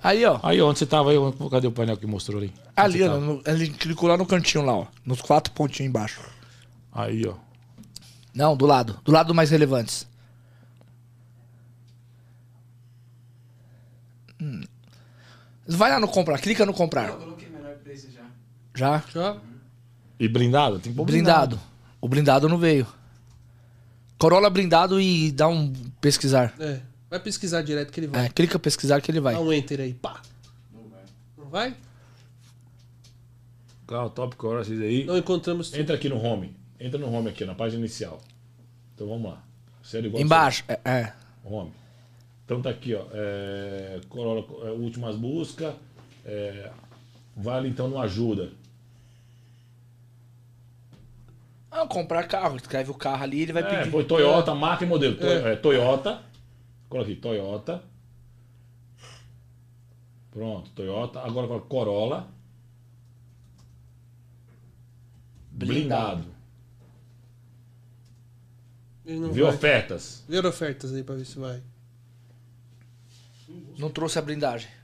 Aí, 0.06 0.24
ó. 0.24 0.38
Aí, 0.40 0.62
onde 0.62 0.78
você 0.78 0.86
tava 0.86 1.10
aí? 1.10 1.16
Cadê 1.50 1.66
o 1.66 1.72
painel 1.72 1.96
que 1.96 2.06
mostrou 2.06 2.38
ali? 2.40 2.54
Ali, 2.76 3.02
ó. 3.02 3.18
No, 3.18 3.42
ele 3.44 3.70
clicou 3.70 4.08
lá 4.08 4.16
no 4.16 4.24
cantinho 4.24 4.64
lá, 4.64 4.72
ó. 4.72 4.86
Nos 5.04 5.20
quatro 5.20 5.52
pontinhos 5.52 5.90
embaixo. 5.90 6.20
Aí, 6.92 7.26
ó. 7.26 7.34
Não, 8.32 8.56
do 8.56 8.66
lado. 8.66 9.00
Do 9.04 9.10
lado 9.10 9.34
mais 9.34 9.50
relevantes. 9.50 10.06
Hum. 14.40 14.62
Vai 15.66 15.90
lá 15.90 15.98
no 15.98 16.06
comprar, 16.06 16.38
clica 16.38 16.64
no 16.64 16.72
comprar. 16.72 17.08
Eu 17.08 17.16
coloquei 17.16 17.48
menor 17.48 17.74
preço 17.78 18.08
já. 18.12 18.22
Já? 18.76 19.02
Já. 19.12 19.36
E 20.20 20.28
blindado? 20.28 20.78
Tem 20.78 20.92
que 20.92 21.02
blindado. 21.02 21.56
blindado. 21.56 21.60
O 22.00 22.08
blindado 22.08 22.48
não 22.48 22.58
veio. 22.58 22.86
Corolla 24.18 24.48
blindado 24.48 25.00
e 25.00 25.32
dá 25.32 25.48
um 25.48 25.72
pesquisar. 26.00 26.54
É. 26.60 26.80
Vai 27.08 27.20
pesquisar 27.20 27.62
direto 27.62 27.92
que 27.92 28.00
ele 28.00 28.08
vai. 28.08 28.26
É, 28.26 28.28
clica 28.28 28.58
pesquisar 28.58 29.00
que 29.00 29.10
ele 29.10 29.20
vai. 29.20 29.34
Dá 29.34 29.40
um 29.40 29.52
enter 29.52 29.80
aí, 29.80 29.94
pá. 29.94 30.20
Não 30.72 30.88
vai. 30.88 31.02
Não 31.38 31.48
vai? 31.48 31.76
Carro 33.86 34.10
top 34.10 34.34
Corolla, 34.36 34.64
vocês 34.64 34.80
aí. 34.80 35.04
Não 35.04 35.16
encontramos. 35.16 35.72
Entra 35.72 35.94
aqui 35.94 36.08
no 36.08 36.20
home. 36.20 36.56
Entra 36.80 36.98
no 36.98 37.12
home 37.12 37.28
aqui, 37.28 37.44
na 37.44 37.54
página 37.54 37.80
inicial. 37.80 38.20
Então 38.94 39.06
vamos 39.06 39.30
lá. 39.30 39.42
Sério 39.82 40.08
igual 40.08 40.20
Embaixo, 40.20 40.64
é, 40.66 40.80
é. 40.84 41.12
Home. 41.44 41.72
Então 42.44 42.60
tá 42.60 42.70
aqui, 42.70 42.94
ó. 42.94 43.04
É, 43.12 44.00
Corolla, 44.08 44.44
é, 44.66 44.70
últimas 44.72 45.14
buscas. 45.14 45.74
É, 46.24 46.70
vale 47.36 47.68
então 47.68 47.88
não 47.88 48.00
ajuda. 48.00 48.50
Ah, 51.70 51.86
comprar 51.86 52.26
carro. 52.26 52.56
Escreve 52.56 52.90
o 52.90 52.94
carro 52.94 53.22
ali, 53.22 53.42
ele 53.42 53.52
vai 53.52 53.62
é, 53.62 53.66
pedir. 53.66 53.90
Foi 53.90 54.04
Toyota, 54.04 54.54
marca 54.54 54.84
e 54.84 54.88
modelo. 54.88 55.16
É. 55.20 55.52
é 55.52 55.56
Toyota. 56.96 57.04
Coloquei 57.04 57.16
Toyota. 57.16 57.84
Pronto, 60.30 60.70
Toyota. 60.70 61.20
Agora 61.20 61.60
Corolla. 61.60 62.28
Blindado. 65.50 66.26
Blindado. 69.04 69.32
Vê 69.32 69.42
ofertas. 69.42 70.24
Vê 70.28 70.38
ofertas 70.38 70.92
aí 70.92 71.02
pra 71.02 71.14
ver 71.14 71.24
se 71.24 71.38
vai. 71.38 71.62
Não 73.78 73.90
trouxe 73.90 74.18
a 74.18 74.22
blindagem. 74.22 74.75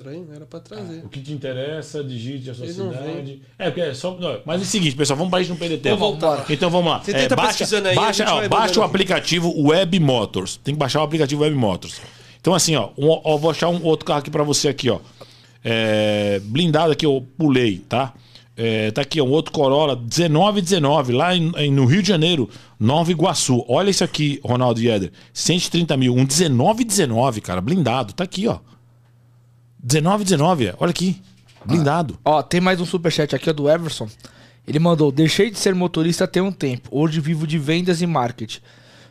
Estranho, 0.00 0.26
era 0.34 0.46
pra 0.46 0.60
trazer. 0.60 1.00
Ah, 1.02 1.06
o 1.06 1.08
que 1.10 1.20
te 1.20 1.30
interessa, 1.30 2.02
digite 2.02 2.48
a 2.48 2.54
sua 2.54 2.64
Ele 2.64 2.72
cidade. 2.72 3.42
É, 3.58 3.66
porque 3.66 3.82
é 3.82 3.92
só. 3.92 4.16
Não, 4.18 4.40
mas 4.46 4.62
é 4.62 4.64
o 4.64 4.66
seguinte, 4.66 4.96
pessoal, 4.96 5.18
vamos 5.18 5.30
para 5.30 5.40
gente 5.40 5.50
não 5.50 5.56
perder 5.56 5.76
tempo. 5.76 5.98
Vamos 5.98 6.18
voltar. 6.18 6.46
Então 6.50 6.70
vamos 6.70 6.90
lá. 6.90 7.00
Você 7.00 7.12
tenta 7.12 7.34
é, 7.34 7.36
baixa, 7.36 7.88
aí, 7.88 7.94
baixa, 7.94 8.34
ó, 8.34 8.48
baixa 8.48 8.80
o 8.80 8.82
aplicativo 8.82 9.52
Web 9.62 10.00
Motors. 10.00 10.56
Tem 10.56 10.74
que 10.74 10.78
baixar 10.78 11.00
o 11.00 11.04
aplicativo 11.04 11.42
Web 11.42 11.54
Motors. 11.54 12.00
Então, 12.40 12.54
assim, 12.54 12.74
ó, 12.76 12.88
um, 12.96 13.10
ó 13.22 13.36
vou 13.36 13.50
achar 13.50 13.68
um 13.68 13.84
outro 13.84 14.06
carro 14.06 14.20
aqui 14.20 14.30
para 14.30 14.42
você 14.42 14.68
aqui, 14.68 14.88
ó. 14.88 15.00
É, 15.62 16.40
blindado 16.44 16.92
aqui, 16.92 17.04
eu 17.04 17.26
pulei, 17.36 17.84
tá? 17.86 18.14
É, 18.56 18.90
tá 18.90 19.02
aqui, 19.02 19.20
um 19.20 19.30
outro 19.30 19.52
Corolla, 19.52 19.96
1919, 19.96 21.12
lá 21.12 21.36
em, 21.36 21.52
em, 21.56 21.70
no 21.70 21.84
Rio 21.84 22.02
de 22.02 22.08
Janeiro, 22.08 22.48
Nova 22.78 23.10
Iguaçu. 23.10 23.66
Olha 23.68 23.90
isso 23.90 24.02
aqui, 24.02 24.40
Ronaldo 24.42 24.80
Yeder. 24.80 25.12
130 25.34 25.94
mil. 25.98 26.12
Um 26.12 26.24
1919, 26.24 27.42
cara, 27.42 27.60
blindado. 27.60 28.14
Tá 28.14 28.24
aqui, 28.24 28.46
ó. 28.48 28.60
1919, 29.82 30.74
olha 30.78 30.90
aqui. 30.90 31.20
Blindado. 31.64 32.18
Ah, 32.24 32.30
ó, 32.30 32.42
tem 32.42 32.60
mais 32.60 32.80
um 32.80 32.86
superchat 32.86 33.34
aqui, 33.34 33.50
ó, 33.50 33.52
do 33.52 33.68
Everson. 33.68 34.08
Ele 34.66 34.78
mandou: 34.78 35.12
Deixei 35.12 35.50
de 35.50 35.58
ser 35.58 35.74
motorista 35.74 36.26
tem 36.26 36.42
um 36.42 36.52
tempo. 36.52 36.88
Hoje 36.90 37.20
vivo 37.20 37.46
de 37.46 37.58
vendas 37.58 38.00
e 38.00 38.06
marketing. 38.06 38.60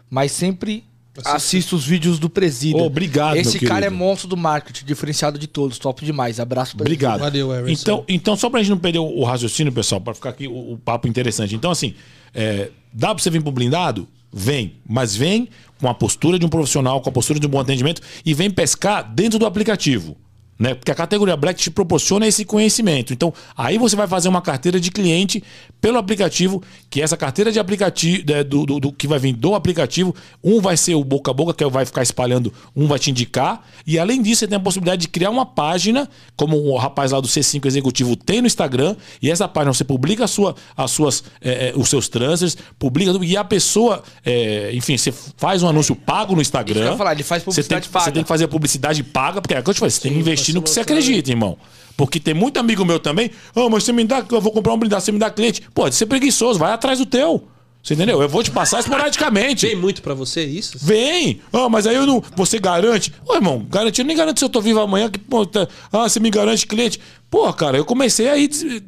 Mas 0.10 0.32
sempre 0.32 0.84
Assisto 1.26 1.76
os 1.76 1.86
vídeos 1.86 2.20
do 2.20 2.30
Presídio. 2.30 2.80
Obrigado, 2.80 3.36
Esse 3.36 3.60
cara 3.60 3.86
é 3.86 3.90
monstro 3.90 4.28
do 4.28 4.38
marketing, 4.38 4.86
diferenciado 4.86 5.38
de 5.38 5.48
todos. 5.48 5.78
Top 5.78 6.04
demais. 6.04 6.40
Abraço 6.40 6.76
pra 6.76 6.84
Obrigado. 6.84 7.20
Valeu, 7.20 7.54
Everson. 7.54 7.82
Então, 7.82 8.06
então, 8.08 8.36
só 8.38 8.50
pra 8.50 8.60
gente 8.62 8.70
não 8.70 8.78
perder 8.78 9.00
o, 9.00 9.24
raciocínio, 9.24 9.74
pessoal, 9.74 10.00
para 10.00 10.14
ficar 10.14 10.30
aqui 10.30 10.48
o, 10.48 10.74
o, 10.74 10.78
papo 10.78 11.08
interessante. 11.08 11.56
Então, 11.56 11.72
assim, 11.72 11.94
é, 12.34 12.70
dá 12.94 13.14
pra 13.14 13.22
você 13.22 13.30
vir 13.30 13.41
pro 13.41 13.52
blindado? 13.52 14.08
Vem. 14.32 14.76
Mas 14.88 15.16
vem 15.16 15.50
com 15.82 15.90
a 15.90 15.94
postura 15.94 16.38
de 16.38 16.46
um 16.46 16.50
profissional, 16.50 17.02
com 17.02 17.10
a 17.10 17.14
postura 17.14 17.40
de 17.40 17.48
um 17.48 17.50
bom 17.50 17.60
atendimento 17.60 18.02
e 18.26 18.34
vem 18.34 18.50
pescar 18.50 19.04
dentro 19.14 19.40
do 19.40 19.46
aplicativo. 19.46 20.16
Né? 20.60 20.76
Porque 20.76 20.91
a 20.91 20.95
categoria 20.95 21.38
Black 21.38 21.61
te 21.61 21.72
proporciona 21.72 22.27
esse 22.27 22.44
conhecimento. 22.44 23.14
Então, 23.14 23.34
aí 23.57 23.77
você 23.77 23.95
vai 23.95 24.07
fazer 24.07 24.27
uma 24.27 24.41
carteira 24.41 24.77
de 24.77 24.91
cliente 24.91 25.41
pelo 25.80 25.98
aplicativo, 25.98 26.61
que 26.90 27.02
essa 27.02 27.15
carteira 27.15 27.49
de 27.49 27.60
aplicativo, 27.60 28.23
né, 28.27 28.44
do, 28.44 28.65
do, 28.65 28.80
do, 28.80 28.91
que 28.91 29.07
vai 29.07 29.18
vir 29.18 29.31
do 29.31 29.56
aplicativo, 29.56 30.14
um 30.44 30.60
vai 30.60 30.76
ser 30.76 30.95
o 30.95 31.03
boca 31.03 31.31
a 31.31 31.34
boca, 31.34 31.53
que 31.53 31.65
vai 31.69 31.86
ficar 31.86 32.03
espalhando, 32.03 32.52
um 32.76 32.88
vai 32.88 32.99
te 32.99 33.10
indicar. 33.10 33.65
E 33.88 33.98
além 33.98 34.22
disso, 34.22 34.40
você 34.40 34.48
tem 34.48 34.57
a 34.57 34.60
possibilidade 34.60 35.03
de 35.03 35.07
criar 35.07 35.30
uma 35.30 35.45
página, 35.45 36.10
como 36.36 36.57
o 36.57 36.76
rapaz 36.76 37.14
lá 37.14 37.22
do 37.22 37.27
C5 37.27 37.65
Executivo 37.65 38.18
tem 38.18 38.41
no 38.41 38.48
Instagram, 38.48 38.98
e 39.22 39.31
essa 39.31 39.48
página 39.48 39.73
você 39.73 39.86
publica 39.86 40.26
a 40.26 40.27
sua, 40.27 40.56
as 40.76 40.91
suas, 40.91 41.23
é, 41.41 41.72
os 41.73 41.88
seus 41.88 42.10
transfers, 42.10 42.57
publica 42.77 43.11
e 43.23 43.38
a 43.38 43.45
pessoa, 43.45 44.03
é, 44.26 44.72
enfim, 44.73 44.98
você 44.98 45.14
faz 45.38 45.64
um 45.64 45.69
anúncio 45.69 45.95
pago 45.95 46.36
no 46.36 46.41
Instagram. 46.41 46.98
Falar, 46.98 47.14
ele 47.14 47.23
faz 47.23 47.44
publicidade 47.44 47.86
você 47.86 47.90
tem, 47.90 47.94
paga. 47.94 48.06
Você 48.06 48.11
tem 48.11 48.23
que 48.23 48.27
fazer 48.27 48.44
a 48.44 48.48
publicidade 48.49 49.03
paga, 49.03 49.41
porque 49.41 49.53
é 49.53 49.60
o 49.60 49.64
que 49.64 49.69
eu 49.69 49.73
te 49.73 49.80
falei, 49.80 49.91
você 49.91 50.02
tem 50.02 50.11
que 50.11 50.19
investir 50.19 50.48
investir 50.49 50.55
no 50.55 50.61
que 50.61 50.69
você 50.69 50.81
acredita, 50.81 51.30
irmão. 51.30 51.57
Porque 51.95 52.19
tem 52.19 52.34
muito 52.34 52.57
amigo 52.57 52.85
meu 52.85 52.99
também. 52.99 53.30
Ah, 53.53 53.61
oh, 53.61 53.69
mas 53.69 53.84
você 53.84 53.91
me 53.91 54.05
dá, 54.05 54.26
eu 54.31 54.39
vou 54.39 54.51
comprar 54.51 54.73
um 54.73 54.77
blindado, 54.77 55.03
você 55.03 55.11
me 55.11 55.19
dá 55.19 55.30
cliente. 55.30 55.63
Pode 55.73 55.95
ser 55.95 56.05
preguiçoso, 56.05 56.57
vai 56.57 56.71
atrás 56.71 56.99
do 56.99 57.05
teu. 57.05 57.43
Você 57.84 57.93
entendeu? 57.93 58.21
Eu 58.21 58.27
vou 58.27 58.43
te 58.43 58.51
passar 58.51 58.81
esporadicamente. 58.81 59.65
Vem 59.65 59.76
muito 59.76 60.01
para 60.01 60.13
você 60.13 60.43
isso? 60.43 60.77
Vem! 60.81 61.41
Ah, 61.51 61.69
mas 61.69 61.88
aí 61.88 61.95
eu 61.95 62.05
não. 62.05 62.21
Você 62.35 62.59
garante. 62.59 63.13
Ô, 63.26 63.35
irmão, 63.35 63.65
garantir, 63.69 64.03
nem 64.03 64.15
garanto 64.15 64.38
se 64.38 64.45
eu 64.45 64.49
tô 64.49 64.61
vivo 64.61 64.80
amanhã. 64.80 65.09
Que, 65.09 65.17
pô, 65.17 65.45
tá... 65.45 65.67
Ah, 65.91 66.07
você 66.07 66.19
me 66.19 66.30
garante 66.30 66.67
cliente. 66.67 66.99
Pô, 67.30 67.51
cara, 67.53 67.77
eu 67.77 67.85
comecei 67.85 68.30
aí 68.30 68.47
des... 68.47 68.81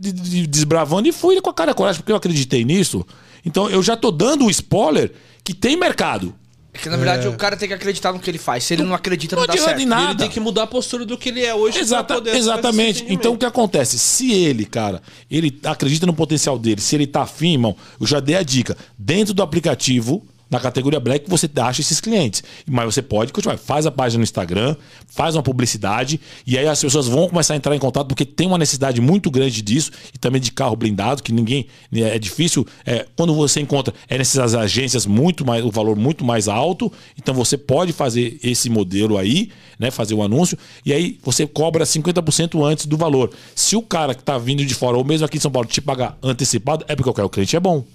desbravando 0.48 1.08
e 1.08 1.12
fui 1.12 1.40
com 1.42 1.50
a 1.50 1.54
cara 1.54 1.74
coragem, 1.74 2.02
porque 2.02 2.12
eu 2.12 2.18
acreditei 2.18 2.66
nisso. 2.66 3.06
Então 3.46 3.70
eu 3.70 3.82
já 3.82 3.96
tô 3.96 4.12
dando 4.12 4.46
o 4.46 4.50
spoiler 4.50 5.12
que 5.44 5.54
tem 5.54 5.78
mercado. 5.78 6.36
É 6.74 6.78
que 6.78 6.88
na 6.88 6.96
verdade 6.96 7.28
é. 7.28 7.30
o 7.30 7.34
cara 7.34 7.58
tem 7.58 7.68
que 7.68 7.74
acreditar 7.74 8.14
no 8.14 8.20
que 8.20 8.30
ele 8.30 8.38
faz. 8.38 8.64
Se 8.64 8.74
ele 8.74 8.84
não 8.84 8.94
acredita, 8.94 9.36
não, 9.36 9.44
não 9.44 9.48
dá 9.48 9.62
certo. 9.62 9.86
Nada. 9.86 10.12
Ele 10.12 10.20
tem 10.20 10.30
que 10.30 10.40
mudar 10.40 10.64
a 10.64 10.68
postura 10.68 11.06
do 11.06 11.18
que 11.18 11.30
ele 11.30 11.44
é 11.44 11.54
hoje. 11.54 11.80
Exata, 11.80 12.22
exatamente. 12.30 13.06
Então 13.10 13.34
o 13.34 13.38
que 13.38 13.46
acontece? 13.46 14.00
Se 14.00 14.32
ele, 14.32 14.66
cara, 14.66 15.02
ele 15.30 15.60
acredita 15.66 16.06
no 16.06 16.14
potencial 16.14 16.58
dele, 16.58 16.80
se 16.80 16.96
ele 16.96 17.08
tá 17.08 17.24
afim, 17.24 17.54
irmão, 17.54 17.76
eu 18.00 18.08
já 18.08 18.20
dei 18.20 18.36
a 18.36 18.44
dica. 18.44 18.78
Dentro 18.98 19.34
do 19.34 19.44
aplicativo, 19.44 20.26
na 20.52 20.60
categoria 20.60 21.00
Black 21.00 21.30
você 21.30 21.50
acha 21.62 21.80
esses 21.80 22.02
clientes. 22.02 22.44
Mas 22.70 22.94
você 22.94 23.02
pode 23.02 23.32
continuar. 23.32 23.58
Faz 23.58 23.86
a 23.86 23.92
página 23.92 24.20
no 24.20 24.24
Instagram, 24.24 24.76
faz 25.08 25.34
uma 25.34 25.42
publicidade 25.42 26.20
e 26.46 26.58
aí 26.58 26.68
as 26.68 26.82
pessoas 26.82 27.08
vão 27.08 27.30
começar 27.30 27.54
a 27.54 27.58
entrar 27.58 27.74
em 27.74 27.80
contato 27.80 28.08
porque 28.08 28.26
tem 28.26 28.48
uma 28.48 28.58
necessidade 28.58 29.00
muito 29.00 29.32
grande 29.32 29.62
disso 29.62 29.92
e 30.14 30.18
também 30.18 30.42
de 30.42 30.52
carro 30.52 30.76
blindado, 30.76 31.24
que 31.24 31.32
ninguém. 31.32 31.66
É 31.94 32.20
difícil. 32.20 32.68
É, 32.86 33.08
quando 33.16 33.34
você 33.34 33.62
encontra, 33.62 33.94
é 34.10 34.18
nessas 34.18 34.54
agências 34.54 35.06
muito 35.06 35.46
mais, 35.46 35.64
o 35.64 35.72
valor 35.72 35.96
muito 35.96 36.26
mais 36.26 36.50
alto. 36.50 36.92
Então 37.18 37.34
você 37.34 37.58
pode 37.58 37.94
fazer 37.94 38.38
esse 38.44 38.70
modelo 38.70 39.18
aí, 39.18 39.50
né? 39.80 39.90
Fazer 39.90 40.14
o 40.14 40.18
um 40.18 40.24
anúncio, 40.24 40.58
e 40.86 40.92
aí 40.92 41.18
você 41.24 41.48
cobra 41.48 41.86
50% 41.86 42.62
antes 42.66 42.86
do 42.86 42.98
valor. 42.98 43.32
Se 43.56 43.76
o 43.76 43.82
cara 43.82 44.14
que 44.14 44.22
está 44.22 44.38
vindo 44.38 44.66
de 44.66 44.76
fora, 44.76 44.98
ou 44.98 45.06
mesmo 45.06 45.26
aqui 45.26 45.38
em 45.38 45.40
São 45.40 45.52
Paulo, 45.52 45.68
te 45.68 45.80
pagar 45.80 46.18
antecipado, 46.22 46.84
é 46.88 46.96
porque 46.96 47.22
o 47.22 47.30
cliente 47.30 47.56
é 47.56 47.60
bom. 47.60 47.86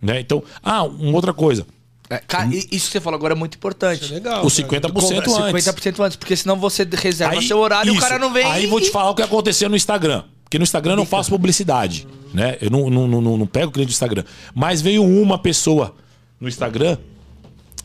Né? 0.00 0.20
Então, 0.20 0.42
ah, 0.62 0.84
uma 0.84 1.14
outra 1.14 1.32
coisa. 1.32 1.66
É, 2.10 2.18
cara, 2.18 2.48
isso 2.54 2.68
que 2.68 2.92
você 2.92 3.00
falou 3.00 3.18
agora 3.18 3.34
é 3.34 3.36
muito 3.36 3.56
importante. 3.56 4.02
Isso 4.02 4.12
é 4.12 4.16
legal. 4.16 4.44
O 4.44 4.48
50% 4.48 5.18
antes. 5.18 5.66
50% 5.66 6.04
antes, 6.04 6.16
porque 6.16 6.34
senão 6.34 6.56
você 6.56 6.88
reserva 6.90 7.34
aí, 7.34 7.46
seu 7.46 7.58
horário 7.58 7.92
isso. 7.92 7.96
e 7.96 7.98
o 7.98 8.08
cara 8.08 8.18
não 8.18 8.32
vem. 8.32 8.44
Aí 8.44 8.66
vou 8.66 8.80
te 8.80 8.90
falar 8.90 9.10
o 9.10 9.14
que 9.14 9.22
aconteceu 9.22 9.68
no 9.68 9.76
Instagram. 9.76 10.24
Porque 10.44 10.58
no 10.58 10.62
Instagram 10.62 10.92
eu 10.92 10.96
não 10.96 11.06
faço 11.06 11.28
publicidade. 11.28 12.06
Né? 12.32 12.56
Eu 12.62 12.70
não, 12.70 12.88
não, 12.88 13.06
não, 13.06 13.36
não 13.36 13.46
pego 13.46 13.70
cliente 13.70 13.90
do 13.90 13.94
Instagram. 13.94 14.24
Mas 14.54 14.80
veio 14.80 15.04
uma 15.04 15.38
pessoa 15.38 15.94
no 16.40 16.48
Instagram, 16.48 16.96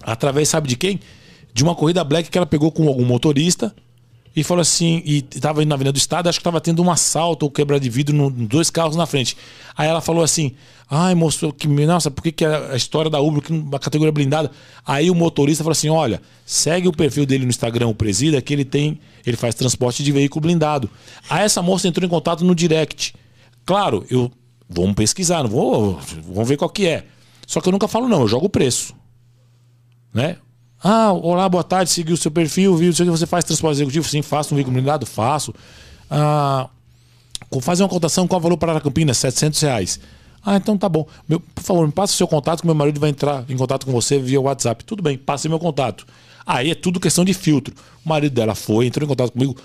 através, 0.02 0.48
sabe 0.48 0.69
de 0.69 0.77
quem? 0.77 0.99
De 1.53 1.64
uma 1.64 1.76
corrida 1.76 2.03
black 2.03 2.30
que 2.30 2.38
ela 2.38 2.48
pegou 2.48 2.72
com 2.72 2.88
algum 2.88 3.03
motorista 3.03 3.76
e 4.35 4.43
falou 4.43 4.61
assim, 4.61 5.01
e 5.05 5.22
tava 5.22 5.61
indo 5.61 5.69
na 5.69 5.76
Avenida 5.76 5.91
do 5.91 5.97
Estado, 5.97 6.27
acho 6.27 6.39
que 6.39 6.43
tava 6.43 6.60
tendo 6.60 6.81
um 6.81 6.89
assalto 6.89 7.45
ou 7.45 7.51
quebra 7.51 7.80
de 7.80 7.89
vidro 7.89 8.15
no, 8.15 8.31
dois 8.31 8.69
carros 8.69 8.95
na 8.95 9.05
frente. 9.05 9.38
Aí 9.77 9.88
ela 9.88 10.01
falou 10.01 10.23
assim: 10.23 10.53
ai, 10.89 11.14
mostrou 11.14 11.53
que, 11.53 11.68
nossa, 11.68 12.10
por 12.10 12.23
que, 12.23 12.31
que 12.31 12.45
a 12.45 12.76
história 12.76 13.11
da 13.11 13.19
Uber, 13.19 13.43
que 13.43 13.53
a 13.72 13.80
categoria 13.80 14.11
blindada? 14.11 14.49
Aí 14.85 15.11
o 15.11 15.15
motorista 15.15 15.64
falou 15.64 15.73
assim: 15.73 15.89
olha, 15.89 16.19
segue 16.45 16.88
o 16.88 16.91
perfil 16.91 17.26
dele 17.26 17.43
no 17.43 17.49
Instagram, 17.49 17.88
o 17.88 17.95
Presida, 17.95 18.41
que 18.41 18.53
ele 18.53 18.65
tem, 18.65 18.99
ele 19.26 19.38
faz 19.38 19.53
transporte 19.53 20.03
de 20.03 20.11
veículo 20.11 20.41
blindado. 20.41 20.89
Aí 21.30 21.43
essa 21.43 21.61
moça 21.61 21.88
entrou 21.88 22.05
em 22.05 22.10
contato 22.10 22.43
no 22.43 22.55
direct. 22.55 23.14
Claro, 23.65 24.03
eu 24.10 24.31
vamos 24.68 24.95
pesquisar, 24.95 25.43
não 25.43 25.49
vou, 25.49 25.99
vamos 26.27 26.49
ver 26.49 26.57
qual 26.57 26.69
que 26.69 26.88
é. 26.88 27.05
Só 27.45 27.61
que 27.61 27.68
eu 27.68 27.72
nunca 27.72 27.88
falo 27.88 28.07
não, 28.07 28.22
eu 28.22 28.27
jogo 28.27 28.47
o 28.47 28.49
preço. 28.49 28.95
Né? 30.14 30.38
Ah, 30.85 31.14
olá, 31.14 31.47
boa 31.47 31.64
tarde, 31.64 31.89
segui 31.89 32.11
o 32.11 32.18
seu 32.18 32.30
perfil, 32.30 32.76
viu? 32.76 32.91
você 32.91 33.26
faz 33.26 33.45
transporte 33.45 33.77
executivo? 33.77 34.05
Sim, 34.05 34.22
faço 34.22 34.53
um 34.53 34.57
veículo 34.57 34.73
blindado? 34.73 35.05
Faço. 35.05 35.55
Ah, 36.11 36.68
fazer 37.61 37.84
uma 37.84 37.89
cotação, 37.89 38.27
qual 38.27 38.38
o 38.38 38.41
valor 38.41 38.57
para 38.57 38.76
a 38.76 38.81
Campinas? 38.81 39.18
700 39.18 39.61
reais. 39.61 39.99
Ah, 40.45 40.57
então 40.57 40.77
tá 40.77 40.89
bom. 40.89 41.07
Meu, 41.27 41.39
por 41.39 41.64
favor, 41.64 41.88
me 41.88 41.93
passa 41.93 42.14
o 42.14 42.18
seu 42.18 42.27
contato 42.27 42.60
que 42.60 42.65
meu 42.65 42.76
marido 42.76 42.99
vai 42.99 43.11
entrar 43.11 43.45
em 43.47 43.55
contato 43.55 43.85
com 43.85 43.93
você 43.93 44.19
via 44.19 44.41
WhatsApp. 44.41 44.84
Tudo 44.84 45.01
bem, 45.01 45.18
passe 45.18 45.47
meu 45.47 45.57
contato. 45.57 46.05
Aí 46.45 46.72
é 46.72 46.76
tudo 46.76 46.99
questão 46.99 47.23
de 47.23 47.34
filtro. 47.34 47.73
O 48.05 48.10
marido 48.10 48.34
dela 48.34 48.53
foi, 48.53 48.85
entrou 48.85 49.05
em 49.05 49.07
contato 49.07 49.31
comigo 49.31 49.55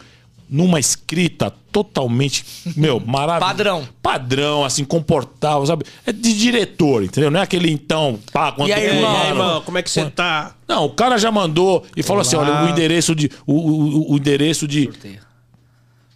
numa 0.50 0.80
escrita 0.80 1.52
totalmente, 1.70 2.44
meu, 2.76 2.98
maravilhoso. 3.04 3.46
Padrão. 3.46 3.88
Padrão, 4.02 4.64
assim, 4.64 4.84
comportável, 4.84 5.66
sabe? 5.66 5.84
É 6.06 6.12
de 6.12 6.36
diretor, 6.36 7.04
entendeu? 7.04 7.30
Não 7.30 7.40
é 7.40 7.42
aquele 7.42 7.70
então, 7.70 8.18
pá, 8.32 8.52
quanto 8.52 8.68
E 8.68 8.72
aí, 8.72 8.84
irmão, 8.84 9.26
irmão, 9.26 9.62
como 9.62 9.78
é 9.78 9.82
que 9.82 9.90
você 9.90 10.08
tá? 10.10 10.54
Não, 10.66 10.84
o 10.84 10.90
cara 10.90 11.18
já 11.18 11.30
mandou 11.30 11.84
e 11.96 12.02
falou 12.02 12.22
Olá. 12.22 12.26
assim: 12.26 12.36
olha, 12.36 12.66
o 12.66 12.68
endereço 12.68 13.14
de. 13.14 13.30
O, 13.46 13.54
o, 13.54 14.12
o 14.12 14.16
endereço 14.16 14.66
de. 14.66 14.84
Sorteio. 14.84 15.20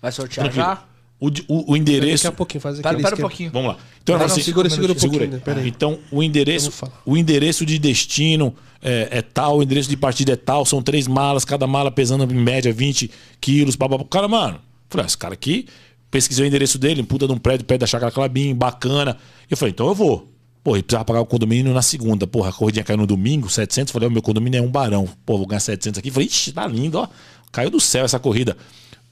Vai 0.01 0.13
sortear 0.13 0.53
já? 0.53 0.83
O, 1.23 1.29
o, 1.47 1.73
o, 1.73 1.77
endereço. 1.77 2.25
Daqui 2.25 2.35
a 2.35 2.37
pouquinho, 2.37 2.61
faz 2.61 2.81
aquele 2.81 2.97
Pera, 2.97 3.11
pera 3.11 3.17
um 3.17 3.21
pouquinho. 3.21 3.53
Vamos 3.53 3.69
lá. 3.69 3.77
Então, 4.03 4.15
não, 4.15 4.27
não, 4.27 4.33
assim, 4.33 4.43
segura, 4.43 4.69
segura 4.69 4.91
um 4.91 4.97
pouquinho. 4.97 5.31
Segura 5.31 5.61
aí. 5.61 5.69
Então, 5.69 6.01
o 6.11 6.21
endereço, 6.21 6.73
o 7.07 7.17
endereço 7.17 7.65
de 7.65 7.79
destino 7.79 8.53
é, 8.83 9.07
é, 9.09 9.23
tal, 9.23 9.59
o 9.59 9.63
endereço 9.63 9.89
de 9.89 9.97
partida 9.97 10.33
é 10.33 10.37
tal, 10.37 10.67
são 10.67 10.83
três 10.83 11.07
malas, 11.07 11.45
cada 11.45 11.65
mala 11.65 11.93
pesando 11.93 12.25
em 12.25 12.37
média 12.37 12.73
20 12.73 13.09
quilos. 13.41 13.77
Blá. 13.77 13.89
Cara, 14.11 14.27
mano, 14.27 14.59
falei, 14.91 15.05
ah, 15.05 15.07
esse 15.07 15.17
cara 15.17 15.35
aqui, 15.35 15.69
pesquisei 16.11 16.45
o 16.45 16.49
endereço 16.49 16.77
dele, 16.77 17.05
puta 17.05 17.29
de 17.29 17.33
um 17.33 17.39
prédio 17.39 17.65
perto 17.67 17.83
da 17.83 17.87
Chácara 17.87 18.11
Clabim, 18.11 18.53
bacana. 18.53 19.17
Eu 19.49 19.57
falei, 19.57 19.71
então 19.71 19.87
eu 19.87 19.95
vou. 19.95 20.29
Pô, 20.65 20.77
e 20.77 20.83
precisava 20.83 21.05
pagar 21.05 21.21
o 21.21 21.27
condomínio 21.27 21.73
na 21.73 21.83
segunda. 21.83 22.27
Porra, 22.27 22.49
a 22.49 22.53
corridinha 22.53 22.85
caiu 22.85 22.97
no 22.97 23.07
domingo, 23.07 23.49
700. 23.49 23.93
Falei, 23.93 24.09
o 24.09 24.13
meu 24.13 24.23
condomínio 24.23 24.59
é 24.59 24.61
um 24.63 24.71
barão. 24.71 25.09
Pô, 25.25 25.39
vou 25.39 25.47
ganhar 25.47 25.61
700 25.61 26.01
aqui. 26.01 26.11
Falei, 26.11 26.27
ixi, 26.27 26.51
tá 26.53 26.67
lindo, 26.67 26.99
ó. 26.99 27.07
Caiu 27.53 27.71
do 27.71 27.79
céu 27.79 28.05
essa 28.05 28.19
corrida. 28.19 28.57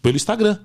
Pelo 0.03 0.17
Instagram. 0.17 0.59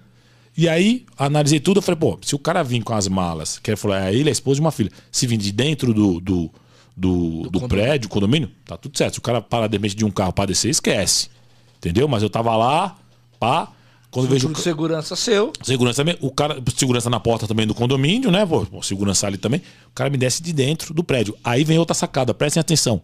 E 0.58 0.70
aí, 0.70 1.06
analisei 1.18 1.60
tudo, 1.60 1.78
eu 1.78 1.82
falei, 1.82 2.00
pô, 2.00 2.18
se 2.22 2.34
o 2.34 2.40
cara 2.40 2.64
vir 2.64 2.82
com 2.82 2.94
as 2.94 3.08
malas, 3.08 3.60
que 3.60 3.70
ele 3.70 3.78
falou, 3.78 3.98
é 3.98 4.14
ele, 4.14 4.30
é 4.30 4.32
esposa 4.32 4.56
de 4.56 4.62
uma 4.62 4.72
filha, 4.72 4.92
se 5.12 5.28
vir 5.28 5.38
de 5.38 5.52
dentro 5.52 5.94
do, 5.94 6.22
do, 6.22 6.52
do, 6.96 7.42
do, 7.44 7.50
do 7.50 7.68
prédio, 7.68 8.08
condomínio, 8.08 8.50
tá 8.66 8.78
tudo 8.78 8.98
certo. 8.98 9.14
Se 9.14 9.20
o 9.20 9.22
cara 9.22 9.42
parar 9.42 9.68
de 9.68 9.76
repente 9.76 9.96
de 9.96 10.06
um 10.06 10.12
carro 10.12 10.32
para 10.32 10.46
descer, 10.46 10.70
esquece. 10.70 11.30
Entendeu? 11.78 12.08
Mas 12.08 12.24
eu 12.24 12.30
tava 12.30 12.56
lá, 12.56 12.96
pá. 13.40 13.72
Quando 14.10 14.30
vejo. 14.30 14.48
Tudo 14.48 14.60
segurança 14.60 15.14
seu. 15.14 15.52
Segurança 15.62 16.02
também. 16.02 16.18
O 16.22 16.32
cara, 16.32 16.58
segurança 16.76 17.10
na 17.10 17.20
porta 17.20 17.48
também 17.48 17.68
do 17.68 17.76
condomínio, 17.76 18.32
né? 18.32 18.46
Pô, 18.46 18.82
segurança 18.82 19.28
ali 19.28 19.38
também. 19.38 19.62
O 19.90 19.94
cara 19.94 20.10
me 20.10 20.18
desce 20.18 20.42
de 20.42 20.54
dentro 20.54 20.94
do 20.94 21.04
prédio. 21.04 21.38
Aí 21.44 21.66
vem 21.66 21.78
outra 21.78 21.94
sacada, 21.94 22.34
prestem 22.34 22.62
atenção. 22.62 23.02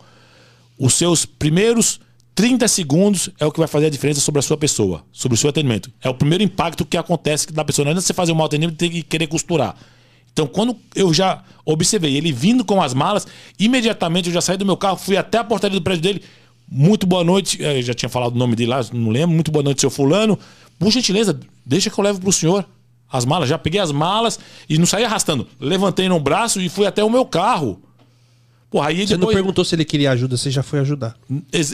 Os 0.79 0.93
seus 0.93 1.25
primeiros 1.25 1.99
30 2.33 2.67
segundos 2.67 3.29
é 3.39 3.45
o 3.45 3.51
que 3.51 3.59
vai 3.59 3.67
fazer 3.67 3.87
a 3.87 3.89
diferença 3.89 4.21
sobre 4.21 4.39
a 4.39 4.41
sua 4.41 4.57
pessoa, 4.57 5.03
sobre 5.11 5.35
o 5.35 5.37
seu 5.37 5.49
atendimento. 5.49 5.91
É 6.01 6.09
o 6.09 6.13
primeiro 6.13 6.43
impacto 6.43 6.85
que 6.85 6.97
acontece 6.97 7.51
da 7.51 7.63
pessoa. 7.63 7.85
Não 7.85 7.91
é 7.91 7.95
você 7.95 8.13
fazer 8.13 8.31
um 8.31 8.35
mau 8.35 8.45
atendimento 8.45 8.77
tem 8.77 8.89
que 8.89 9.03
querer 9.03 9.27
costurar. 9.27 9.75
Então, 10.31 10.47
quando 10.47 10.77
eu 10.95 11.13
já 11.13 11.43
observei 11.65 12.15
ele 12.15 12.31
vindo 12.31 12.63
com 12.63 12.81
as 12.81 12.93
malas, 12.93 13.27
imediatamente 13.59 14.29
eu 14.29 14.33
já 14.33 14.39
saí 14.39 14.57
do 14.57 14.65
meu 14.65 14.77
carro, 14.77 14.97
fui 14.97 15.17
até 15.17 15.39
a 15.39 15.43
portaria 15.43 15.77
do 15.77 15.83
prédio 15.83 16.01
dele. 16.01 16.23
Muito 16.69 17.05
boa 17.05 17.23
noite. 17.23 17.61
Eu 17.61 17.81
já 17.81 17.93
tinha 17.93 18.07
falado 18.07 18.33
o 18.33 18.37
nome 18.37 18.55
dele 18.55 18.69
lá, 18.69 18.81
não 18.93 19.09
lembro. 19.09 19.35
Muito 19.35 19.51
boa 19.51 19.61
noite, 19.61 19.81
seu 19.81 19.89
Fulano. 19.89 20.39
Por 20.79 20.89
gentileza, 20.89 21.37
deixa 21.65 21.89
que 21.89 21.99
eu 21.99 22.03
levo 22.03 22.21
pro 22.21 22.31
senhor 22.31 22.65
as 23.11 23.25
malas. 23.25 23.49
Já 23.49 23.57
peguei 23.57 23.81
as 23.81 23.91
malas 23.91 24.39
e 24.69 24.77
não 24.77 24.85
saí 24.85 25.03
arrastando. 25.03 25.45
Levantei 25.59 26.07
no 26.07 26.19
braço 26.19 26.61
e 26.61 26.69
fui 26.69 26.85
até 26.85 27.03
o 27.03 27.09
meu 27.09 27.25
carro. 27.25 27.81
Porra, 28.71 28.87
aí 28.87 29.05
você 29.05 29.17
não 29.17 29.27
perguntou 29.27 29.65
se 29.65 29.75
ele 29.75 29.83
queria 29.83 30.11
ajuda, 30.11 30.37
você 30.37 30.49
já 30.49 30.63
foi 30.63 30.79
ajudar. 30.79 31.13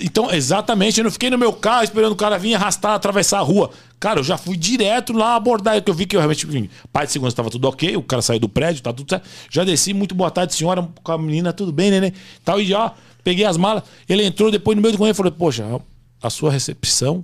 Então, 0.02 0.34
exatamente, 0.34 1.00
eu 1.00 1.04
não 1.04 1.12
fiquei 1.12 1.30
no 1.30 1.38
meu 1.38 1.54
carro 1.54 1.84
esperando 1.84 2.14
o 2.14 2.16
cara 2.16 2.40
vir 2.40 2.56
arrastar, 2.56 2.94
atravessar 2.94 3.38
a 3.38 3.42
rua. 3.42 3.70
Cara, 4.00 4.20
eu 4.20 4.24
já 4.24 4.36
fui 4.36 4.58
direto 4.58 5.14
lá 5.14 5.36
abordar, 5.36 5.80
que 5.80 5.92
eu 5.92 5.94
vi 5.94 6.08
que 6.08 6.16
eu 6.16 6.20
realmente, 6.20 6.48
enfim, 6.48 6.68
pai 6.92 7.06
de 7.06 7.12
segurança 7.12 7.34
estava 7.34 7.52
tudo 7.52 7.68
ok, 7.68 7.96
o 7.96 8.02
cara 8.02 8.24
saiu 8.24 8.40
do 8.40 8.50
prédio, 8.50 8.82
tá 8.82 8.92
tudo 8.92 9.08
certo. 9.08 9.30
Já 9.48 9.64
desci, 9.64 9.94
muito 9.94 10.16
boa 10.16 10.32
tarde, 10.32 10.56
senhora, 10.56 10.90
com 11.04 11.12
a 11.12 11.18
menina, 11.20 11.54
tudo 11.54 11.72
bem, 11.72 11.92
né? 11.92 12.12
Tal, 12.44 12.60
e 12.60 12.66
já 12.66 12.92
peguei 13.24 13.46
as 13.46 13.58
malas. 13.58 13.84
Ele 14.10 14.24
entrou 14.24 14.50
depois 14.50 14.76
no 14.76 14.82
meio 14.82 14.94
do 14.94 14.98
correio 14.98 15.14
e 15.14 15.16
falou: 15.16 15.32
Poxa, 15.32 15.80
a 16.20 16.30
sua 16.32 16.50
recepção 16.50 17.24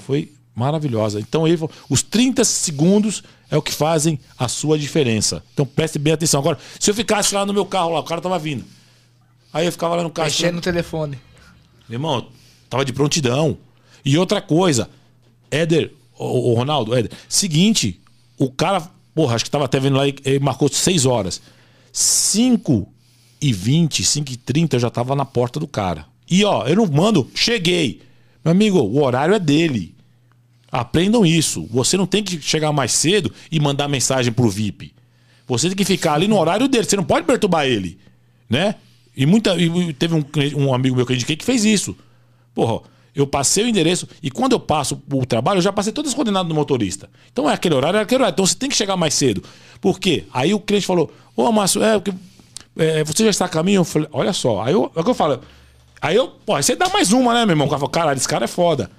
foi 0.00 0.30
maravilhosa. 0.54 1.20
Então, 1.20 1.46
ele 1.46 1.56
falou, 1.56 1.72
os 1.88 2.02
30 2.02 2.44
segundos 2.44 3.22
é 3.50 3.56
o 3.56 3.62
que 3.62 3.72
fazem 3.72 4.18
a 4.38 4.46
sua 4.46 4.78
diferença. 4.78 5.42
Então, 5.54 5.64
preste 5.64 5.98
bem 5.98 6.12
atenção. 6.12 6.40
Agora, 6.40 6.58
se 6.78 6.90
eu 6.90 6.94
ficasse 6.94 7.34
lá 7.34 7.46
no 7.46 7.52
meu 7.54 7.64
carro, 7.64 7.92
lá, 7.92 8.00
o 8.00 8.04
cara 8.04 8.20
tava 8.20 8.38
vindo. 8.38 8.64
Aí 9.52 9.66
eu 9.66 9.72
ficava 9.72 9.96
lá 9.96 10.02
no 10.02 10.10
caixa. 10.10 10.42
Mexendo 10.42 10.56
no 10.56 10.60
telefone. 10.60 11.18
Meu 11.88 11.96
irmão, 11.96 12.28
tava 12.68 12.84
de 12.84 12.92
prontidão. 12.92 13.58
E 14.04 14.16
outra 14.18 14.40
coisa, 14.40 14.88
Éder, 15.50 15.92
o, 16.18 16.52
o 16.52 16.54
Ronaldo, 16.54 16.94
Éder, 16.94 17.10
seguinte, 17.28 18.00
o 18.38 18.50
cara, 18.50 18.88
porra, 19.14 19.34
acho 19.34 19.44
que 19.44 19.50
tava 19.50 19.64
até 19.64 19.80
vendo 19.80 19.96
lá, 19.96 20.06
ele 20.06 20.38
marcou 20.40 20.68
6 20.68 21.06
horas. 21.06 21.40
5 21.92 22.88
e 23.40 23.52
20, 23.52 24.04
5 24.04 24.32
e 24.32 24.36
30 24.36 24.76
eu 24.76 24.80
já 24.80 24.90
tava 24.90 25.14
na 25.14 25.24
porta 25.24 25.58
do 25.58 25.66
cara. 25.66 26.06
E 26.28 26.44
ó, 26.44 26.66
eu 26.66 26.76
não 26.76 26.86
mando, 26.86 27.30
cheguei. 27.34 28.02
Meu 28.44 28.52
amigo, 28.52 28.78
o 28.78 29.02
horário 29.02 29.34
é 29.34 29.38
dele. 29.38 29.94
Aprendam 30.70 31.24
isso. 31.24 31.66
Você 31.70 31.96
não 31.96 32.06
tem 32.06 32.22
que 32.22 32.40
chegar 32.40 32.72
mais 32.72 32.92
cedo 32.92 33.32
e 33.50 33.58
mandar 33.60 33.88
mensagem 33.88 34.32
pro 34.32 34.48
VIP. 34.48 34.92
Você 35.46 35.68
tem 35.68 35.76
que 35.76 35.84
ficar 35.84 36.14
ali 36.14 36.26
no 36.26 36.38
horário 36.38 36.68
dele. 36.68 36.84
Você 36.84 36.96
não 36.96 37.04
pode 37.04 37.26
perturbar 37.26 37.66
ele, 37.66 37.98
né? 38.48 38.74
E, 39.16 39.24
muita, 39.24 39.56
e 39.56 39.92
teve 39.92 40.14
um, 40.14 40.24
um 40.56 40.74
amigo 40.74 40.96
meu 40.96 41.06
que 41.06 41.12
eu 41.12 41.16
indiquei 41.16 41.36
que 41.36 41.44
fez 41.44 41.64
isso. 41.64 41.96
Porra, 42.54 42.82
eu 43.14 43.26
passei 43.26 43.64
o 43.64 43.68
endereço 43.68 44.06
e 44.22 44.30
quando 44.30 44.52
eu 44.52 44.60
passo 44.60 45.02
o 45.10 45.24
trabalho, 45.24 45.58
eu 45.58 45.62
já 45.62 45.72
passei 45.72 45.92
todas 45.92 46.10
as 46.10 46.14
coordenadas 46.14 46.48
do 46.48 46.54
motorista. 46.54 47.08
Então 47.32 47.48
é 47.48 47.54
aquele 47.54 47.74
horário, 47.74 47.98
é 47.98 48.02
aquele 48.02 48.20
horário. 48.20 48.34
Então 48.34 48.44
você 48.46 48.54
tem 48.54 48.68
que 48.68 48.76
chegar 48.76 48.96
mais 48.96 49.14
cedo. 49.14 49.42
Por 49.80 49.98
quê? 49.98 50.24
Aí 50.32 50.52
o 50.52 50.60
cliente 50.60 50.86
falou: 50.86 51.10
Ô, 51.34 51.50
Márcio, 51.50 51.82
é 51.82 52.00
é, 52.76 53.02
você 53.02 53.24
já 53.24 53.30
está 53.30 53.46
a 53.46 53.48
caminho? 53.48 53.80
Eu 53.80 53.84
falei, 53.84 54.08
olha 54.12 54.32
só. 54.32 54.62
Aí 54.62 54.72
eu, 54.72 54.90
é 54.94 55.00
o 55.00 55.04
que 55.04 55.10
eu 55.10 55.14
falo. 55.14 55.40
Aí 56.00 56.14
eu, 56.14 56.28
pô, 56.28 56.56
você 56.56 56.76
dá 56.76 56.88
mais 56.90 57.12
uma, 57.12 57.32
né, 57.32 57.46
meu 57.46 57.54
irmão? 57.54 57.68
Cara 57.68 57.88
caralho, 57.88 58.16
esse 58.18 58.28
cara 58.28 58.44
é 58.44 58.48
foda. 58.48 58.90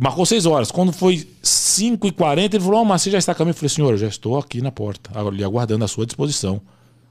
Marcou 0.00 0.24
seis 0.24 0.46
horas. 0.46 0.70
Quando 0.70 0.92
foi 0.92 1.28
5h40, 1.42 2.54
ele 2.54 2.60
falou: 2.60 2.80
oh, 2.80 2.84
mas 2.84 3.02
você 3.02 3.10
já 3.10 3.18
está 3.18 3.32
a 3.32 3.34
caminho? 3.34 3.52
Eu 3.52 3.56
falei, 3.56 3.68
senhor, 3.68 3.90
eu 3.92 3.98
já 3.98 4.08
estou 4.08 4.38
aqui 4.38 4.62
na 4.62 4.72
porta, 4.72 5.10
ali 5.18 5.44
aguardando 5.44 5.84
a 5.84 5.88
sua 5.88 6.06
disposição. 6.06 6.60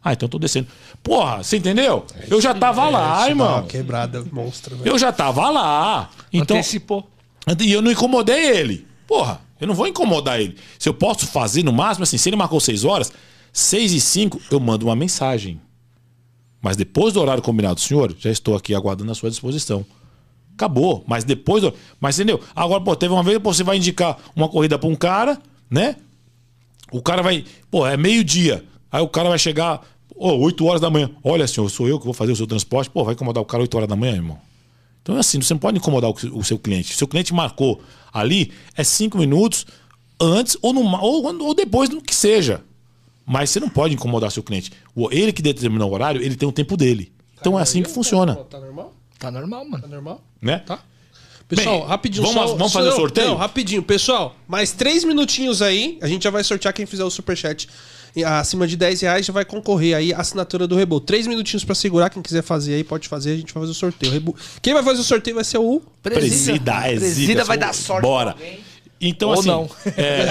Ah, 0.03 0.13
então 0.13 0.27
eu 0.27 0.29
tô 0.29 0.39
descendo. 0.39 0.67
Porra, 1.03 1.43
você 1.43 1.57
entendeu? 1.57 2.05
Eu 2.29 2.39
já 2.39 2.53
tava 2.53 2.87
é, 2.87 2.89
lá, 2.89 3.29
irmão. 3.29 3.63
Quebrada, 3.63 4.25
monstro. 4.31 4.77
Né? 4.77 4.83
Eu 4.85 4.97
já 4.97 5.11
tava 5.11 5.49
lá. 5.49 6.09
Então, 6.31 6.57
Antecipou. 6.57 7.09
E 7.59 7.71
eu 7.71 7.81
não 7.81 7.91
incomodei 7.91 8.57
ele. 8.57 8.87
Porra, 9.07 9.41
eu 9.59 9.67
não 9.67 9.75
vou 9.75 9.87
incomodar 9.87 10.39
ele. 10.39 10.55
Se 10.77 10.87
eu 10.87 10.93
posso 10.93 11.27
fazer 11.27 11.63
no 11.63 11.73
máximo, 11.73 12.03
assim, 12.03 12.17
se 12.17 12.29
ele 12.29 12.37
marcou 12.37 12.59
seis 12.59 12.85
horas, 12.85 13.11
seis 13.51 13.91
e 13.91 13.99
cinco, 13.99 14.39
eu 14.49 14.59
mando 14.59 14.85
uma 14.85 14.95
mensagem. 14.95 15.59
Mas 16.61 16.77
depois 16.77 17.13
do 17.13 17.21
horário 17.21 17.43
combinado, 17.43 17.79
senhor, 17.79 18.15
já 18.17 18.31
estou 18.31 18.55
aqui 18.55 18.73
aguardando 18.73 19.11
a 19.11 19.15
sua 19.15 19.29
disposição. 19.29 19.85
Acabou. 20.53 21.03
Mas 21.07 21.23
depois. 21.23 21.63
Do... 21.63 21.73
Mas 21.99 22.17
entendeu? 22.19 22.41
Agora, 22.55 22.81
pô, 22.81 22.95
teve 22.95 23.13
uma 23.13 23.23
vez, 23.23 23.39
pô, 23.39 23.53
você 23.53 23.63
vai 23.63 23.77
indicar 23.77 24.17
uma 24.35 24.47
corrida 24.47 24.77
para 24.77 24.89
um 24.89 24.95
cara, 24.95 25.41
né? 25.69 25.95
O 26.91 27.01
cara 27.01 27.21
vai. 27.21 27.45
Pô, 27.69 27.87
é 27.87 27.97
meio-dia. 27.97 28.65
Aí 28.91 29.01
o 29.01 29.07
cara 29.07 29.29
vai 29.29 29.39
chegar, 29.39 29.81
oh, 30.15 30.37
8 30.37 30.65
horas 30.65 30.81
da 30.81 30.89
manhã. 30.89 31.11
Olha, 31.23 31.47
senhor, 31.47 31.69
sou 31.69 31.87
eu 31.87 31.99
que 31.99 32.05
vou 32.05 32.13
fazer 32.13 32.31
o 32.31 32.35
seu 32.35 32.47
transporte. 32.47 32.89
Pô, 32.89 33.03
vai 33.03 33.13
incomodar 33.13 33.41
o 33.41 33.45
cara 33.45 33.61
8 33.61 33.75
horas 33.75 33.89
da 33.89 33.95
manhã, 33.95 34.15
irmão. 34.15 34.39
Então 35.01 35.15
é 35.15 35.19
assim, 35.19 35.41
você 35.41 35.53
não 35.53 35.59
pode 35.59 35.77
incomodar 35.77 36.09
o, 36.11 36.43
seu 36.43 36.59
cliente. 36.59 36.89
Se 36.89 36.95
o 36.95 36.97
seu 36.97 37.07
cliente 37.07 37.33
marcou 37.33 37.81
ali, 38.13 38.51
é 38.75 38.83
5 38.83 39.17
minutos 39.17 39.65
antes 40.19 40.57
ou, 40.61 40.73
no, 40.73 40.81
ou, 41.01 41.23
ou 41.43 41.53
depois 41.55 41.89
do 41.89 42.01
que 42.01 42.15
seja. 42.15 42.63
Mas 43.25 43.51
você 43.51 43.59
não 43.59 43.69
pode 43.69 43.93
incomodar 43.93 44.31
seu 44.31 44.43
cliente. 44.43 44.71
Ele 45.11 45.31
que 45.31 45.41
determinou 45.41 45.89
o 45.89 45.93
horário, 45.93 46.21
ele 46.21 46.35
tem 46.35 46.49
o 46.49 46.51
tempo 46.51 46.75
dele. 46.75 47.11
Então 47.39 47.57
é 47.57 47.61
assim 47.61 47.81
que 47.81 47.89
funciona. 47.89 48.35
Tá 48.35 48.59
normal? 48.59 48.93
Tá 49.17 49.31
normal, 49.31 49.65
mano. 49.65 49.83
Tá 49.83 49.87
normal? 49.87 50.21
Né? 50.41 50.59
Tá. 50.59 50.79
Pessoal, 51.47 51.79
Bem, 51.79 51.87
rapidinho. 51.87 52.23
Vamos, 52.27 52.49
só, 52.51 52.55
vamos 52.55 52.73
fazer 52.73 52.89
o 52.89 52.95
sorteio? 52.95 53.29
Não, 53.29 53.35
rapidinho. 53.35 53.81
Pessoal, 53.81 54.35
mais 54.47 54.71
três 54.71 55.03
minutinhos 55.03 55.61
aí. 55.61 55.97
A 56.01 56.07
gente 56.07 56.23
já 56.23 56.29
vai 56.29 56.43
sortear 56.43 56.73
quem 56.73 56.85
fizer 56.85 57.03
o 57.03 57.09
superchat 57.09 57.67
acima 58.23 58.67
de 58.67 58.75
10 58.77 59.01
reais 59.01 59.25
já 59.25 59.33
vai 59.33 59.45
concorrer 59.45 59.95
aí 59.95 60.13
a 60.13 60.19
assinatura 60.19 60.67
do 60.67 60.75
Rebu. 60.75 60.99
Três 60.99 61.27
minutinhos 61.27 61.63
para 61.63 61.75
segurar. 61.75 62.09
Quem 62.09 62.21
quiser 62.21 62.43
fazer 62.43 62.75
aí, 62.75 62.83
pode 62.83 63.07
fazer. 63.07 63.33
A 63.33 63.37
gente 63.37 63.53
vai 63.53 63.61
fazer 63.61 63.71
o 63.71 63.75
sorteio. 63.75 64.11
Rebu. 64.11 64.35
Quem 64.61 64.73
vai 64.73 64.83
fazer 64.83 65.01
o 65.01 65.03
sorteio 65.03 65.35
vai 65.35 65.43
ser 65.43 65.57
o 65.57 65.81
Presida. 66.01 66.81
Presida, 66.81 66.99
Presida 66.99 67.43
vai 67.43 67.57
dar 67.57 67.73
sorte. 67.73 68.03
Bora. 68.03 68.35
Então, 69.01 69.29
Ou 69.29 69.35
assim. 69.35 69.47
Não. 69.47 69.69
É, 69.95 70.25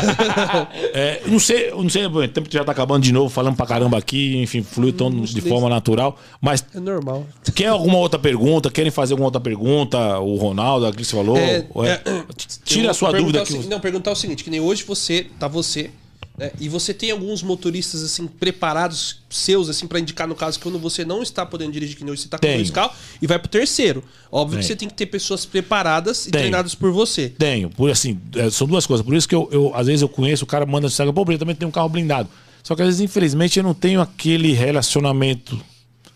é, 0.92 1.22
não 1.26 1.38
sei, 1.38 1.70
não 1.70 1.88
sei, 1.88 2.05
o 2.06 2.28
tempo 2.28 2.48
já 2.50 2.64
tá 2.64 2.72
acabando 2.72 3.02
de 3.02 3.12
novo, 3.12 3.30
falando 3.30 3.56
pra 3.56 3.66
caramba 3.66 3.96
aqui, 3.96 4.36
enfim, 4.36 4.62
flui 4.62 4.92
tão 4.92 5.09
hum, 5.09 5.22
de 5.22 5.40
forma 5.40 5.68
natural. 5.68 6.18
Mas. 6.40 6.64
É 6.74 6.80
normal. 6.80 7.26
Quer 7.55 7.68
alguma 7.68 7.98
outra 7.98 8.18
pergunta? 8.18 8.70
Querem 8.70 8.90
fazer 8.90 9.14
alguma 9.14 9.28
outra 9.28 9.40
pergunta? 9.40 10.18
O 10.18 10.36
Ronaldo, 10.36 10.86
a 10.86 10.92
Cris 10.92 11.10
falou? 11.10 11.36
É, 11.36 11.64
é, 11.84 11.90
é 11.90 12.24
tira 12.64 12.90
a 12.90 12.94
sua 12.94 13.12
dúvida 13.12 13.42
aqui. 13.42 13.66
Não, 13.66 13.80
perguntar 13.80 14.10
o 14.10 14.16
seguinte: 14.16 14.44
que 14.44 14.50
nem 14.50 14.60
hoje 14.60 14.84
você, 14.84 15.26
tá 15.38 15.48
você, 15.48 15.90
né? 16.39 16.52
E 16.60 16.69
você 16.69 16.94
tem 16.94 17.10
alguns 17.10 17.43
motoristas 17.43 18.02
assim 18.05 18.27
preparados 18.27 19.20
seus 19.28 19.69
assim 19.69 19.86
para 19.86 19.98
indicar 19.98 20.28
no 20.28 20.35
caso 20.35 20.60
quando 20.60 20.78
você 20.78 21.05
não 21.05 21.23
está 21.23 21.44
podendo 21.44 21.73
dirigir 21.73 21.97
que 21.97 22.05
hoje 22.05 22.23
você 22.23 22.28
está 22.28 22.39
com 22.39 22.47
dois 22.47 22.70
carros 22.70 22.97
e 23.20 23.27
vai 23.27 23.39
pro 23.39 23.48
terceiro. 23.48 24.05
Óbvio 24.31 24.52
Tenho. 24.56 24.60
que 24.60 24.66
você 24.66 24.77
tem 24.77 24.89
que 24.89 24.94
ter 24.94 25.06
pessoas 25.06 25.44
preparadas 25.44 26.27
e 26.27 26.31
Tenho. 26.31 26.43
treinadas 26.43 26.74
por 26.74 26.93
você. 26.93 27.28
Tenho, 27.28 27.70
por 27.70 27.90
assim, 27.90 28.19
é, 28.36 28.48
são 28.51 28.66
duas 28.66 28.86
coisas. 28.86 29.05
Por 29.05 29.15
isso 29.15 29.28
que 29.28 29.35
eu, 29.35 29.48
eu 29.51 29.73
às 29.74 29.89
vezes 29.89 30.02
eu 30.02 30.09
conheço 30.09 30.44
o 30.44 30.47
cara 30.47 30.65
manda 30.65 30.82
no 30.82 30.86
Instagram, 30.86 31.12
pô, 31.12 31.24
eu 31.28 31.39
também 31.39 31.56
tenho 31.56 31.69
um 31.69 31.73
carro 31.73 31.89
blindado. 31.89 32.28
Só 32.62 32.77
que 32.77 32.82
às 32.82 32.89
vezes 32.89 33.01
infelizmente 33.01 33.59
eu 33.59 33.65
não 33.65 33.74
tenho 33.74 34.01
aquele 34.01 34.52
relacionamento 34.52 35.60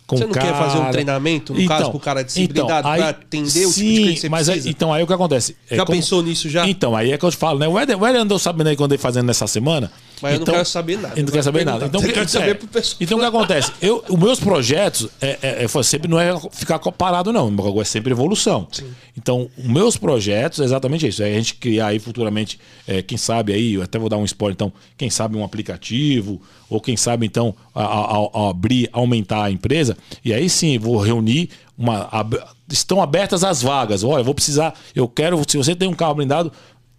com 0.07 0.17
Você 0.17 0.27
não 0.27 0.33
cara... 0.33 0.47
quer 0.47 0.59
fazer 0.59 0.79
um 0.79 0.91
treinamento, 0.91 1.55
no 1.55 1.61
então, 1.61 1.79
caso, 1.79 1.91
pro 1.91 2.01
cara 2.01 2.23
de 2.23 2.43
então, 2.43 2.69
aí, 2.69 2.99
pra 2.99 3.09
atender 3.09 3.51
sim, 3.51 3.65
o 3.65 3.73
tipo 3.73 4.07
de 4.09 4.15
que 4.15 4.21
você 4.21 4.29
mas? 4.29 4.49
Aí, 4.49 4.63
então, 4.67 4.93
aí 4.93 5.03
o 5.03 5.07
que 5.07 5.13
acontece? 5.13 5.57
É 5.71 5.77
já 5.77 5.87
como... 5.87 5.97
pensou 5.97 6.23
nisso 6.23 6.49
já? 6.49 6.69
Então, 6.69 6.95
aí 6.95 7.13
é 7.13 7.19
que 7.19 7.25
eu 7.25 7.31
te 7.31 7.37
falo, 7.37 7.59
né? 7.59 7.67
O 7.67 7.81
Eder, 7.81 7.99
o 7.99 8.07
Eder 8.07 8.21
andou 8.21 8.39
sabendo 8.39 8.69
aí 8.69 8.77
quando 8.77 8.93
ele 8.93 9.01
fazendo 9.01 9.27
nessa 9.27 9.47
semana. 9.47 9.91
Mas 10.23 10.35
então, 10.35 10.35
eu 10.35 10.39
não 10.39 10.43
então, 10.43 10.55
quero 10.55 10.69
saber 10.69 10.99
nada. 10.99 11.15
Eu 11.19 11.25
não 11.25 11.33
quero 11.33 11.43
saber 11.43 11.65
nada. 11.65 11.87
Então, 11.87 12.01
eu 12.01 12.13
quero 12.13 12.29
saber 12.29 12.55
pro 12.55 12.69
pessoal. 12.69 12.97
Então, 13.01 13.19
o 13.19 13.21
que 13.21 13.27
acontece? 13.27 13.73
Eu, 13.83 14.05
os 14.09 14.19
meus 14.19 14.39
projetos 14.39 15.09
é, 15.21 15.39
é, 15.43 15.65
é, 15.65 15.83
sempre 15.83 16.09
não 16.09 16.19
é 16.19 16.33
ficar 16.53 16.79
parado, 16.79 17.33
não. 17.33 17.53
É 17.81 17.85
sempre 17.85 18.13
evolução. 18.13 18.69
Sim. 18.71 18.87
Então, 19.17 19.51
os 19.59 19.67
meus 19.67 19.97
projetos 19.97 20.61
é 20.61 20.65
exatamente 20.65 21.09
isso. 21.09 21.23
É 21.23 21.27
a 21.27 21.35
gente 21.35 21.57
criar 21.57 21.89
aí 21.89 21.99
futuramente, 21.99 22.61
é, 22.87 23.03
quem 23.03 23.19
sabe 23.19 23.53
aí, 23.53 23.75
eu 23.75 23.83
até 23.83 23.99
vou 23.99 24.09
dar 24.09 24.17
um 24.17 24.25
spoiler, 24.25 24.55
então, 24.55 24.73
quem 24.97 25.11
sabe 25.11 25.37
um 25.37 25.45
aplicativo, 25.45 26.41
ou 26.71 26.81
quem 26.81 26.97
sabe, 26.97 27.27
então, 27.27 27.53
a, 27.75 27.83
a, 27.83 28.31
a 28.33 28.51
abrir, 28.51 28.89
aumentar 28.93 29.45
a 29.45 29.51
empresa. 29.51 29.97
E 30.25 30.33
aí 30.33 30.49
sim, 30.49 30.79
vou 30.79 30.99
reunir 30.99 31.51
uma. 31.77 32.09
estão 32.71 33.03
abertas 33.03 33.43
as 33.43 33.61
vagas. 33.61 34.05
Olha, 34.05 34.23
vou 34.23 34.35
precisar, 34.35 34.75
eu 34.95 35.09
quero, 35.09 35.43
se 35.49 35.57
você 35.57 35.75
tem 35.75 35.89
um 35.89 35.95
carro 35.95 36.15
blindado, 36.15 36.53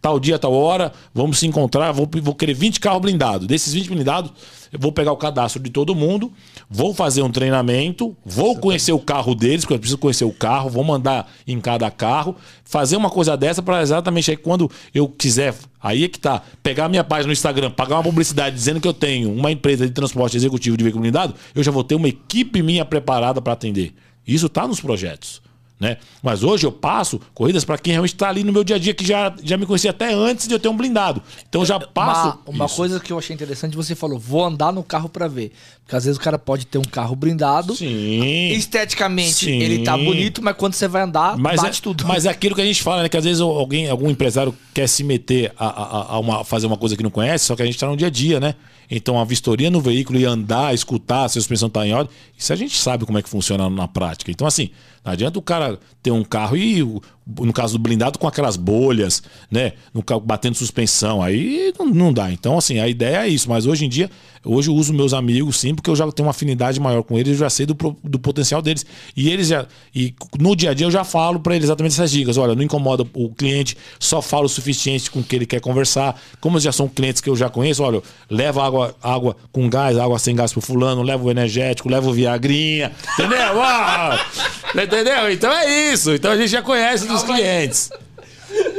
tal 0.04 0.20
dia, 0.20 0.38
tal 0.38 0.54
hora, 0.54 0.92
vamos 1.14 1.40
se 1.40 1.48
encontrar, 1.48 1.94
vou, 1.94 2.06
vou 2.22 2.36
querer 2.36 2.54
20 2.54 2.78
carros 2.82 3.02
blindados. 3.02 3.48
Desses 3.48 3.74
20 3.74 3.88
blindados, 3.88 4.34
eu 4.70 4.78
vou 4.78 4.92
pegar 4.92 5.14
o 5.14 5.16
cadastro 5.16 5.64
de 5.64 5.70
todo 5.70 5.96
mundo, 5.96 6.30
vou 6.70 6.94
fazer 6.94 7.22
um 7.22 7.32
treinamento, 7.32 8.14
vou 8.26 8.58
conhecer 8.58 8.92
o 8.92 9.00
carro 9.00 9.34
deles, 9.34 9.62
porque 9.62 9.76
eu 9.76 9.80
preciso 9.80 9.98
conhecer 9.98 10.26
o 10.26 10.34
carro, 10.34 10.70
vou 10.70 10.84
mandar 10.84 11.32
em 11.48 11.58
cada 11.62 11.90
carro, 11.90 12.36
fazer 12.66 12.98
uma 12.98 13.10
coisa 13.10 13.38
dessa 13.38 13.64
para 13.64 13.82
exatamente 13.82 14.30
aí 14.30 14.36
quando 14.36 14.70
eu 14.94 15.08
quiser, 15.08 15.56
aí 15.82 16.04
é 16.04 16.10
que 16.10 16.20
tá, 16.20 16.42
pegar 16.62 16.90
minha 16.90 17.06
página 17.06 17.28
no 17.28 17.34
Instagram, 17.34 17.72
pagar 17.72 17.96
uma 17.96 18.04
publicidade 18.04 18.54
dizendo 18.54 18.82
que 18.82 18.88
eu 18.88 18.94
tenho 18.94 19.32
uma 19.32 19.54
empresa 19.54 19.88
de 19.88 19.94
transporte 19.94 20.36
executivo 20.36 20.76
de 20.76 20.84
veículo 20.84 21.02
blindado, 21.02 21.34
eu 21.56 21.64
já 21.64 21.72
vou 21.72 21.84
ter 21.84 21.96
uma 21.96 22.10
equipe 22.10 22.62
minha 22.62 22.84
preparada 22.84 23.42
para 23.42 23.54
atender. 23.54 23.94
Isso 24.28 24.48
está 24.48 24.68
nos 24.68 24.82
projetos. 24.82 25.42
Né? 25.84 25.98
Mas 26.22 26.44
hoje 26.44 26.66
eu 26.66 26.72
passo 26.72 27.20
corridas 27.34 27.66
para 27.66 27.78
quem 27.78 27.92
realmente 27.92 28.14
está 28.14 28.30
ali 28.30 28.42
no 28.42 28.54
meu 28.54 28.64
dia 28.64 28.78
a 28.78 28.80
dia, 28.80 28.94
que 28.94 29.06
já, 29.06 29.36
já 29.44 29.58
me 29.58 29.66
conhecia 29.66 29.92
até 29.92 30.14
antes 30.14 30.48
de 30.48 30.54
eu 30.54 30.60
ter 30.60 30.70
um 30.70 30.78
blindado. 30.78 31.22
Então 31.50 31.62
eu 31.62 31.66
já 31.66 31.78
passo. 31.78 32.40
Uma, 32.48 32.66
uma 32.66 32.70
coisa 32.70 33.02
que 33.02 33.12
eu 33.12 33.18
achei 33.18 33.34
interessante, 33.34 33.76
você 33.76 33.94
falou, 33.94 34.18
vou 34.18 34.46
andar 34.46 34.72
no 34.72 34.82
carro 34.82 35.10
para 35.10 35.28
ver. 35.28 35.52
Porque 35.84 35.98
às 35.98 36.06
vezes 36.06 36.18
o 36.18 36.22
cara 36.22 36.40
pode 36.40 36.66
ter 36.66 36.78
um 36.78 36.84
carro 36.84 37.18
blindado. 37.18 37.76
Sim. 37.76 38.54
Esteticamente 38.54 39.46
Sim. 39.46 39.60
ele 39.60 39.84
tá 39.84 39.98
bonito, 39.98 40.42
mas 40.42 40.56
quando 40.56 40.74
você 40.74 40.88
vai 40.88 41.02
andar, 41.02 41.38
mas 41.38 41.62
bate 41.62 41.80
é, 41.80 41.84
tudo. 41.84 42.08
Mas 42.08 42.26
é 42.26 42.30
aquilo 42.30 42.56
que 42.56 42.62
a 42.62 42.66
gente 42.66 42.82
fala, 42.82 43.04
né? 43.04 43.10
Que 43.10 43.18
às 43.18 43.26
vezes 43.26 43.42
alguém, 43.42 43.90
algum 43.90 44.10
empresário 44.10 44.56
quer 44.74 44.88
se 44.88 45.04
meter 45.04 45.52
a, 45.60 45.66
a, 45.66 46.14
a 46.14 46.20
uma, 46.20 46.46
fazer 46.46 46.66
uma 46.66 46.78
coisa 46.78 46.96
que 46.96 47.04
não 47.04 47.12
conhece, 47.12 47.44
só 47.44 47.58
que 47.58 47.62
a 47.62 47.66
gente 47.66 47.76
está 47.76 47.88
no 47.88 47.98
dia 47.98 48.08
a 48.08 48.10
dia, 48.10 48.40
né? 48.40 48.56
Então 48.90 49.20
a 49.20 49.26
vistoria 49.26 49.70
no 49.70 49.82
veículo 49.82 50.20
e 50.20 50.26
andar, 50.26 50.74
escutar 50.74 51.28
se 51.28 51.38
a 51.38 51.42
suspensão 51.42 51.68
está 51.68 51.86
em 51.86 51.94
ordem, 51.94 52.14
isso 52.38 52.54
a 52.54 52.56
gente 52.56 52.78
sabe 52.78 53.06
como 53.06 53.18
é 53.18 53.22
que 53.22 53.30
funciona 53.30 53.70
na 53.70 53.88
prática. 53.88 54.32
Então, 54.32 54.48
assim, 54.48 54.70
não 55.04 55.12
adianta 55.12 55.38
o 55.38 55.42
cara 55.42 55.78
ter 56.02 56.12
um 56.12 56.24
carro 56.24 56.56
e, 56.56 56.82
no 56.82 57.54
caso 57.54 57.78
do 57.78 57.82
blindado, 57.82 58.18
com 58.18 58.28
aquelas 58.28 58.56
bolhas, 58.56 59.22
né? 59.52 59.74
No 59.94 60.02
carro 60.02 60.22
batendo 60.22 60.56
suspensão. 60.56 61.22
Aí 61.22 61.74
não, 61.78 61.88
não 61.88 62.14
dá. 62.14 62.32
Então, 62.32 62.58
assim, 62.58 62.80
a 62.80 62.88
ideia 62.88 63.26
é 63.26 63.28
isso. 63.28 63.50
Mas 63.50 63.66
hoje 63.66 63.86
em 63.86 63.90
dia, 63.90 64.10
hoje 64.46 64.70
eu 64.70 64.76
uso 64.76 64.94
meus 64.94 65.14
amigos 65.14 65.60
sim, 65.60 65.76
porque 65.76 65.90
eu 65.90 65.96
já 65.96 66.10
tenho 66.12 66.28
uma 66.28 66.32
afinidade 66.32 66.80
maior 66.80 67.04
com 67.04 67.18
eles, 67.18 67.34
eu 67.34 67.40
já 67.40 67.50
sei 67.50 67.66
do, 67.66 67.76
do 68.04 68.20
potencial 68.20 68.62
deles. 68.62 68.86
E 69.16 69.30
eles 69.30 69.48
já. 69.48 69.66
E 69.94 70.14
no 70.40 70.56
dia 70.56 70.72
a 70.72 70.74
dia 70.74 70.88
eu 70.88 70.92
já 70.92 71.04
falo 71.04 71.40
para 71.40 71.56
eles 71.56 71.66
exatamente 71.66 71.94
essas 71.94 72.12
dicas. 72.12 72.38
Olha, 72.38 72.56
não 72.56 72.64
incomoda 72.64 73.06
o 73.14 73.30
cliente, 73.30 73.78
só 74.00 74.22
falo 74.22 74.46
o 74.46 74.50
suficiente 74.50 75.12
com 75.12 75.20
o 75.20 75.24
que 75.24 75.36
ele 75.36 75.46
quer 75.46 75.60
conversar. 75.60 76.20
Como 76.40 76.60
já 76.60 76.72
são 76.72 76.88
clientes 76.88 77.22
que 77.22 77.30
eu 77.30 77.36
já 77.36 77.50
conheço, 77.50 77.84
olha, 77.84 78.02
leva 78.30 78.66
água, 78.66 78.96
água 79.02 79.36
com 79.52 79.70
gás, 79.70 79.98
água 79.98 80.18
sem 80.18 80.34
gás 80.34 80.54
pro 80.54 80.62
fulano, 80.62 81.02
leva 81.02 81.24
o 81.24 81.32
energético, 81.32 81.90
leva 81.90 82.10
o 82.10 82.14
Viagrinha. 82.14 82.92
Entendeu? 83.14 83.62
Ah, 83.62 84.20
Entendeu? 84.94 85.32
Então 85.32 85.52
é 85.52 85.92
isso. 85.92 86.14
Então 86.14 86.32
a 86.32 86.38
gente 86.38 86.50
já 86.50 86.62
conhece 86.62 87.08
dos 87.08 87.24
clientes. 87.24 87.90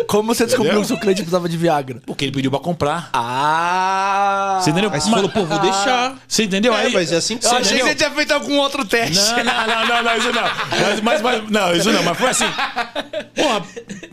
Como 0.07 0.35
você 0.35 0.47
descobriu 0.47 0.75
que 0.75 0.81
o 0.81 0.85
seu 0.85 0.99
cliente 0.99 1.23
precisava 1.23 1.49
de 1.49 1.57
Viagra? 1.57 2.01
Porque 2.07 2.25
ele 2.25 2.33
pediu 2.33 2.51
pra 2.51 2.61
comprar. 2.61 3.11
Ah! 3.13 4.59
Você 4.61 4.71
entendeu? 4.71 4.91
Aí 4.93 5.01
você 5.01 5.11
falou, 5.11 5.29
pô, 5.29 5.45
vou 5.45 5.59
deixar. 5.59 6.17
Você 6.27 6.45
entendeu? 6.45 6.75
É, 6.75 6.87
aí, 6.87 6.93
mas 6.93 7.13
é 7.13 7.17
assim 7.17 7.37
que 7.37 7.47
Eu 7.47 7.51
você 7.51 7.57
achei 7.57 7.79
que 7.79 7.85
você 7.85 7.95
tinha 7.95 8.11
feito 8.11 8.33
algum 8.33 8.59
outro 8.59 8.85
teste. 8.85 9.15
Não, 9.17 9.45
não, 9.45 9.67
não, 9.67 9.87
não, 9.87 10.03
não, 10.03 10.17
isso 10.17 10.33
não. 10.33 10.43
Mas, 10.43 11.01
mas, 11.01 11.23
mas, 11.23 11.51
não, 11.51 11.75
isso 11.75 11.93
não, 11.93 12.03
mas 12.03 12.19
foi 12.19 12.31
assim. 12.31 12.47
Porra, 13.35 13.63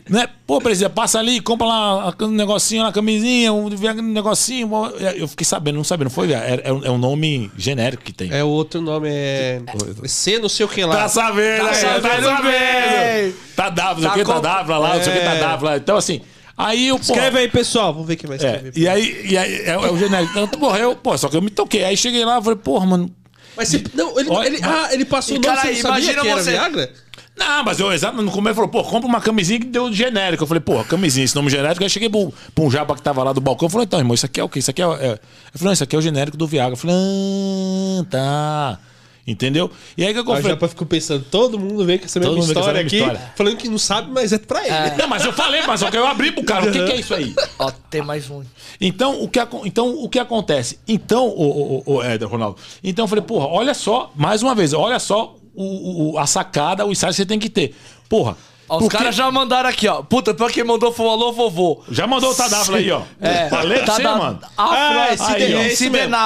né? 0.08 0.28
Pô, 0.46 0.60
presidente, 0.60 0.92
passa 0.92 1.18
ali, 1.18 1.40
compra 1.40 1.66
lá 1.66 2.14
um 2.20 2.28
negocinho, 2.28 2.82
uma 2.82 2.92
camisinha, 2.92 3.52
um 3.52 3.68
negocinho. 4.02 4.70
Eu 5.16 5.28
fiquei 5.28 5.44
sabendo, 5.44 5.76
não 5.76 5.84
sabendo, 5.84 6.04
não 6.04 6.10
foi? 6.10 6.32
É, 6.32 6.60
é, 6.64 6.90
um 6.90 6.98
nome 6.98 7.50
genérico 7.56 8.02
que 8.02 8.12
tem. 8.12 8.32
É 8.32 8.44
outro 8.44 8.80
nome, 8.80 9.08
é. 9.10 9.62
C 10.04 10.38
não 10.38 10.48
sei 10.48 10.66
o 10.66 10.68
que 10.68 10.84
lá. 10.84 10.94
Tá 10.94 11.08
sabendo, 11.08 11.66
tá 11.66 11.74
sabendo. 11.74 12.02
Tá 12.02 12.22
sabendo. 12.22 13.34
Tá 13.56 13.68
W, 13.68 14.04
não 14.04 14.12
sei 14.14 14.22
o 14.22 14.24
que, 14.24 14.32
tá 14.32 14.40
W 14.40 14.78
lá, 14.80 14.94
não 14.94 15.02
sei 15.02 15.12
o 15.12 15.16
que, 15.16 15.24
tá 15.24 15.34
W 15.34 15.64
lá. 15.64 15.76
Então, 15.82 15.96
assim. 15.96 16.20
Aí 16.56 16.88
eu, 16.88 16.96
Escreve 16.96 17.38
aí, 17.38 17.48
pessoal. 17.48 17.92
Vamos 17.92 18.06
ver 18.06 18.16
quem 18.16 18.28
vai 18.28 18.36
escrever. 18.36 18.72
É, 18.76 18.78
e 18.78 18.88
aí, 18.88 19.26
e 19.30 19.36
aí 19.38 19.54
é, 19.62 19.70
é 19.70 19.78
o 19.78 19.96
genérico. 19.96 20.38
Então, 20.38 20.60
porra, 20.60 20.78
eu, 20.78 20.94
pô, 20.94 21.16
só 21.16 21.28
que 21.28 21.36
eu 21.36 21.42
me 21.42 21.50
toquei. 21.50 21.84
Aí 21.84 21.96
cheguei 21.96 22.24
lá 22.24 22.38
e 22.38 22.42
falei, 22.42 22.58
porra, 22.58 22.86
mano. 22.86 23.10
Mas 23.56 23.68
você. 23.68 23.82
Não, 23.94 24.18
ele, 24.18 24.30
Olha, 24.30 24.46
ele, 24.46 24.58
ah, 24.62 24.88
ele 24.92 25.04
passou 25.04 25.36
o 25.36 25.40
nome, 25.40 25.54
cara, 25.54 25.74
você 25.74 25.80
imagina 25.80 26.22
que 26.22 26.28
era 26.28 26.42
você... 26.42 26.50
Viagra? 26.50 26.92
Não, 27.34 27.64
mas 27.64 27.80
eu 27.80 27.90
exato 27.90 28.20
no 28.20 28.30
começo 28.30 28.54
falou, 28.54 28.70
pô, 28.70 28.84
compra 28.84 29.08
uma 29.08 29.20
camisinha 29.20 29.58
que 29.58 29.66
deu 29.66 29.90
genérico. 29.92 30.42
Eu 30.42 30.46
falei, 30.46 30.60
pô, 30.60 30.84
camisinha, 30.84 31.24
esse 31.24 31.34
nome 31.34 31.50
genérico. 31.50 31.82
Aí 31.82 31.88
cheguei 31.88 32.08
pro, 32.08 32.32
pro 32.54 32.64
um 32.64 32.70
japa 32.70 32.94
que 32.94 33.02
tava 33.02 33.22
lá 33.22 33.32
do 33.32 33.40
balcão. 33.40 33.66
Eu 33.66 33.70
falei, 33.70 33.86
então, 33.86 33.98
irmão, 33.98 34.14
isso 34.14 34.26
aqui 34.26 34.38
é 34.38 34.44
o 34.44 34.48
quê? 34.48 34.58
Isso 34.58 34.70
aqui 34.70 34.82
é. 34.82 34.84
é... 34.84 34.88
Eu 34.88 34.98
falei, 34.98 35.64
não, 35.64 35.72
isso 35.72 35.84
aqui 35.84 35.96
é 35.96 35.98
o 35.98 36.02
genérico 36.02 36.36
do 36.36 36.46
Viagra. 36.46 36.74
Eu 36.74 36.76
falei, 36.76 36.94
ah, 36.96 38.04
tá. 38.10 38.78
Entendeu? 39.24 39.70
E 39.96 40.04
aí 40.04 40.12
que 40.12 40.18
eu 40.18 40.24
Aí 40.24 40.28
o 40.30 40.34
falei, 40.36 40.50
Japa 40.50 40.66
ficou 40.66 40.84
pensando, 40.84 41.24
todo 41.30 41.56
mundo 41.56 41.84
vem 41.84 41.96
com 41.96 42.06
essa 42.06 42.18
mesma 42.18 42.38
história 42.40 42.80
aqui, 42.80 42.96
história. 42.96 43.32
falando 43.36 43.56
que 43.56 43.68
não 43.68 43.78
sabe, 43.78 44.10
mas 44.10 44.32
é 44.32 44.38
pra 44.38 44.66
ele. 44.66 44.96
Não, 44.96 45.06
mas 45.06 45.24
eu 45.24 45.32
falei, 45.32 45.62
mas 45.64 45.78
só 45.78 45.90
que 45.92 45.96
eu 45.96 46.04
abri 46.04 46.32
pro 46.32 46.42
cara. 46.42 46.68
O 46.68 46.72
que, 46.72 46.84
que 46.84 46.90
é 46.90 46.96
isso 46.96 47.14
aí? 47.14 47.32
Ó, 47.58 47.70
tem 47.88 48.02
mais 48.02 48.28
um. 48.28 48.42
Então, 48.80 49.22
o 49.22 49.28
que, 49.28 49.38
então, 49.64 49.90
o 50.02 50.08
que 50.08 50.18
acontece? 50.18 50.78
Então, 50.88 51.28
o, 51.28 51.42
o, 51.42 51.82
o, 51.86 51.94
o 51.98 52.02
Éder, 52.02 52.28
Ronaldo. 52.28 52.56
Então 52.82 53.04
eu 53.04 53.08
falei, 53.08 53.22
porra, 53.22 53.46
olha 53.46 53.74
só, 53.74 54.10
mais 54.16 54.42
uma 54.42 54.56
vez, 54.56 54.72
olha 54.72 54.98
só 54.98 55.36
o, 55.54 56.14
o- 56.14 56.18
a 56.18 56.26
sacada, 56.26 56.84
o 56.84 56.90
insight 56.90 57.10
que 57.12 57.16
você 57.18 57.26
tem 57.26 57.38
que 57.38 57.48
ter. 57.48 57.76
Porra. 58.08 58.36
Ó, 58.72 58.76
os 58.76 58.82
porque- 58.84 58.96
caras 58.96 59.14
já 59.14 59.30
mandaram 59.30 59.68
aqui, 59.68 59.86
ó. 59.86 60.02
Puta, 60.02 60.32
pior 60.32 60.50
que 60.50 60.64
mandou 60.64 60.90
foi 60.90 61.04
o 61.04 61.10
alô, 61.10 61.30
vovô. 61.30 61.82
Já 61.90 62.06
mandou 62.06 62.30
o 62.30 62.34
Tadafla 62.34 62.78
aí, 62.78 62.90
ó. 62.90 63.02
É, 63.20 63.50
Falei 63.50 63.80
pra 63.80 63.94
você, 63.94 64.02
da- 64.02 64.16
mano. 64.16 64.38
Ah, 64.56 65.08
esse 65.12 65.22
aí, 65.24 65.54
ó. 65.54 65.58
é 65.58 65.66
esse 65.68 65.90
mesmo. 65.90 66.16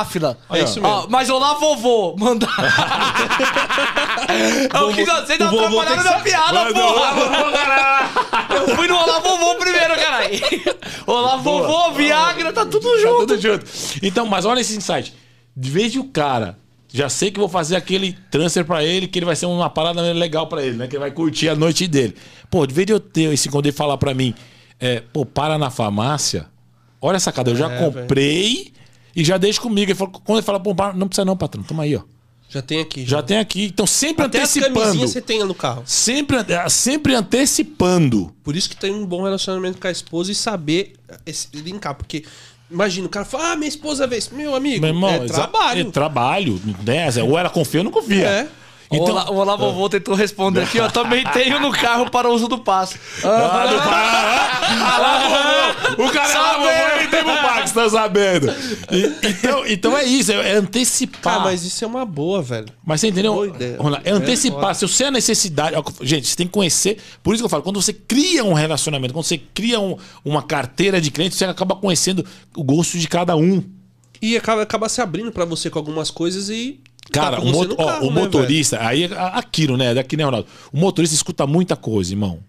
É 0.51 0.62
isso 0.62 0.81
Ó, 0.82 0.97
mesmo. 0.97 1.06
mas 1.10 1.28
olá, 1.28 1.55
vovô. 1.55 2.14
Manda. 2.16 2.47
Eu 4.78 4.93
quis 4.93 5.06
vocês 5.06 5.39
não 5.39 5.48
o 5.48 5.51
vovô 5.51 5.81
atrapalharam 5.81 6.02
tem 6.02 6.12
minha 6.12 6.23
que 6.23 6.31
piada, 6.31 6.73
porra. 6.73 8.56
Eu 8.56 8.77
fui 8.77 8.86
no 8.89 8.97
Olá 8.97 9.18
Vovô 9.20 9.55
primeiro, 9.56 9.94
caralho. 9.97 10.31
Olá 11.06 11.36
Vovô, 11.36 11.93
Viagra, 11.93 12.52
tá 12.52 12.64
tudo 12.64 12.89
Tá 12.90 12.98
junto. 13.01 13.27
tudo 13.27 13.40
junto. 13.40 13.64
Então, 14.02 14.27
mas 14.27 14.44
olha 14.44 14.60
esse 14.60 14.77
insight. 14.77 15.12
De 15.56 15.70
vez 15.70 15.90
de 15.93 15.98
o 15.98 16.05
cara, 16.05 16.59
já 16.93 17.09
sei 17.09 17.31
que 17.31 17.39
vou 17.39 17.49
fazer 17.49 17.77
aquele 17.77 18.17
transfer 18.31 18.65
pra 18.65 18.85
ele, 18.85 19.07
que 19.07 19.19
ele 19.19 19.27
vai 19.27 19.37
ser 19.37 19.47
uma 19.47 19.69
parada 19.71 20.01
legal 20.13 20.47
pra 20.47 20.63
ele, 20.65 20.77
né? 20.77 20.87
Que 20.87 20.97
ele 20.97 21.01
vai 21.01 21.11
curtir 21.11 21.49
a 21.49 21.55
noite 21.57 21.87
dele. 21.87 22.15
Pô, 22.51 22.67
de 22.67 22.73
vez 22.75 22.87
de 22.87 22.93
eu 22.93 23.01
ter 23.01 23.33
esse 23.33 23.49
quando 23.49 23.67
ele 23.67 23.73
falar 23.77 23.97
pra 23.99 24.15
mim, 24.15 24.35
é, 24.81 25.01
pô, 25.13 25.25
para 25.27 25.59
na 25.59 25.71
farmácia. 25.71 26.47
Olha 27.01 27.17
essa 27.17 27.31
cara, 27.33 27.51
eu 27.51 27.57
já 27.57 27.71
É, 27.71 27.79
comprei 27.79 28.73
e 29.15 29.25
já 29.25 29.37
deixo 29.37 29.61
comigo. 29.61 29.91
Ele 29.91 29.99
falou, 29.99 30.13
quando 30.25 30.39
ele 30.39 30.47
fala, 30.47 30.59
pô, 30.61 30.75
para, 30.75 30.93
não 30.95 31.09
precisa 31.09 31.25
não, 31.25 31.37
patrão, 31.37 31.63
toma 31.63 31.83
aí, 31.83 31.95
ó. 31.97 32.03
Já 32.49 32.63
tem 32.63 32.81
aqui. 32.81 33.05
Já 33.05 33.21
tem 33.23 33.39
aqui. 33.39 33.65
Então, 33.65 33.87
sempre 33.87 34.25
Até 34.25 34.39
antecipando. 34.39 34.75
camisinhas 34.81 35.11
você 35.11 35.21
tem 35.21 35.43
no 35.45 35.55
carro. 35.55 35.83
Sempre, 35.85 36.37
é, 36.49 36.69
sempre 36.69 37.15
antecipando. 37.15 38.33
Por 38.45 38.55
isso 38.57 38.69
que 38.71 38.77
tem 38.77 38.95
um 38.95 39.05
bom 39.05 39.23
relacionamento 39.25 39.79
com 39.81 39.87
a 39.89 39.91
esposa 39.91 40.31
e 40.31 40.35
saber 40.35 40.95
esse- 41.27 41.49
linkar. 41.55 41.95
Porque, 41.97 42.25
imagina, 42.71 43.07
o 43.07 43.11
cara 43.11 43.25
fala, 43.25 43.53
ah, 43.53 43.57
minha 43.57 43.69
esposa 43.69 44.07
vê 44.07 44.19
isso. 44.19 44.35
Meu 44.35 44.55
amigo, 44.55 44.81
Meu 44.81 44.91
irmão, 44.91 45.11
é 45.11 45.27
trabalho. 45.27 45.81
É 45.81 45.91
trabalho, 45.91 46.61
né? 46.85 47.09
Ou 47.23 47.39
ela 47.39 47.51
confia 47.51 47.81
ou 47.81 47.85
não 47.85 47.91
confia. 47.91 48.27
É. 48.27 48.49
Então, 48.91 49.19
Então, 49.21 49.35
o 49.35 49.39
Olá 49.39 49.57
Vovô 49.57 49.89
tentou 49.89 50.15
responder 50.15 50.63
aqui, 50.63 50.79
ó. 50.81 50.89
Também 50.91 51.25
tenho 51.33 51.59
no 51.61 51.71
carro 51.73 52.11
para 52.11 52.29
uso 52.31 52.47
do 52.49 52.59
passe. 52.59 52.97
Ah, 53.25 53.67
do 53.67 53.79
ah, 53.79 54.99
lá, 54.99 55.19
vovô. 55.29 56.05
O 56.05 56.11
cara 56.11 56.27
lá, 56.29 56.53
Sabendo. 56.53 56.63
vovô, 56.63 56.97
ele 57.01 57.09
tem 57.09 57.25
pro 57.25 57.33
Pax, 57.37 57.73
tá 57.73 57.89
sabendo? 57.89 58.51
E- 58.91 59.27
então, 59.29 59.67
então 59.67 59.97
é 59.99 60.05
isso, 60.05 60.33
é, 60.33 60.53
é 60.53 60.55
antecipar. 60.57 61.21
Cara, 61.21 61.39
mas... 61.41 61.47
mas 61.63 61.65
isso 61.65 61.85
é 61.85 61.87
uma 61.89 62.05
boa, 62.05 62.43
velho. 62.43 62.67
você 62.85 63.09
entendeu? 63.09 63.35
Boa 63.35 63.47
ideia. 63.49 63.79
É 64.05 64.11
É 64.11 64.13
antecipar. 64.13 64.61
foda. 64.61 64.75
Se 64.75 64.87
você 64.89 65.05
é 65.05 65.07
a 65.09 65.11
necessidade. 65.11 65.77
Gente, 66.03 66.27
você 66.29 66.37
tem 66.37 66.47
que 66.47 66.53
conhecer. 66.53 66.99
Por 67.23 67.35
isso 67.35 67.43
que 67.43 67.47
eu 67.47 67.51
falo, 67.51 67.63
quando 67.63 67.81
você 67.81 67.93
cria 67.93 68.45
um 68.45 68.53
relacionamento, 68.53 69.13
quando 69.13 69.25
você 69.25 69.39
cria 69.39 69.81
um- 69.81 69.97
uma 70.25 70.43
carteira 70.43 71.01
de 71.01 71.11
clientes, 71.11 71.39
você 71.39 71.45
acaba 71.45 71.75
conhecendo 71.77 72.25
o 72.57 72.63
gosto 72.63 72.99
de 72.99 73.09
cada 73.09 73.37
um. 73.37 73.63
E 74.21 74.37
acaba, 74.37 74.63
acaba 74.63 74.89
se 74.89 75.01
abrindo 75.01 75.31
pra 75.31 75.45
você 75.45 75.69
com 75.71 75.79
algumas 75.79 76.11
coisas 76.11 76.49
e. 76.49 76.81
Cara, 77.12 77.37
tá 77.37 77.43
o, 77.43 77.73
ó, 77.78 77.87
carro, 77.87 78.07
o 78.09 78.11
né, 78.12 78.20
motorista, 78.20 78.78
aí 78.85 79.05
é 79.05 79.15
a- 79.15 79.28
aquilo, 79.39 79.77
né? 79.77 79.95
Daqui, 79.95 80.16
né, 80.16 80.24
Ronaldo? 80.24 80.49
O 80.73 80.78
motorista 80.78 81.15
escuta 81.15 81.47
muita 81.47 81.77
coisa, 81.77 82.12
irmão. 82.12 82.41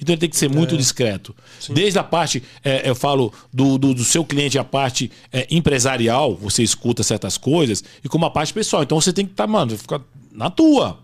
Então 0.00 0.12
ele 0.12 0.20
tem 0.20 0.28
que 0.28 0.36
ser 0.36 0.46
É. 0.46 0.48
muito 0.48 0.76
discreto. 0.76 1.34
Desde 1.70 1.98
a 1.98 2.02
parte, 2.02 2.42
é, 2.64 2.88
eu 2.88 2.94
falo, 2.94 3.32
do, 3.52 3.78
do, 3.78 3.94
do 3.94 4.04
seu 4.04 4.24
cliente, 4.24 4.58
a 4.58 4.64
parte 4.64 5.10
é, 5.32 5.46
empresarial, 5.50 6.34
você 6.34 6.62
escuta 6.62 7.02
certas 7.04 7.38
coisas, 7.38 7.84
e 8.04 8.08
como 8.08 8.26
a 8.26 8.30
parte 8.30 8.52
pessoal. 8.52 8.82
Então 8.82 9.00
você 9.00 9.12
tem 9.12 9.24
que 9.24 9.32
estar, 9.32 9.46
mano, 9.46 9.76
ficar 9.78 10.00
na 10.32 10.50
tua. 10.50 10.98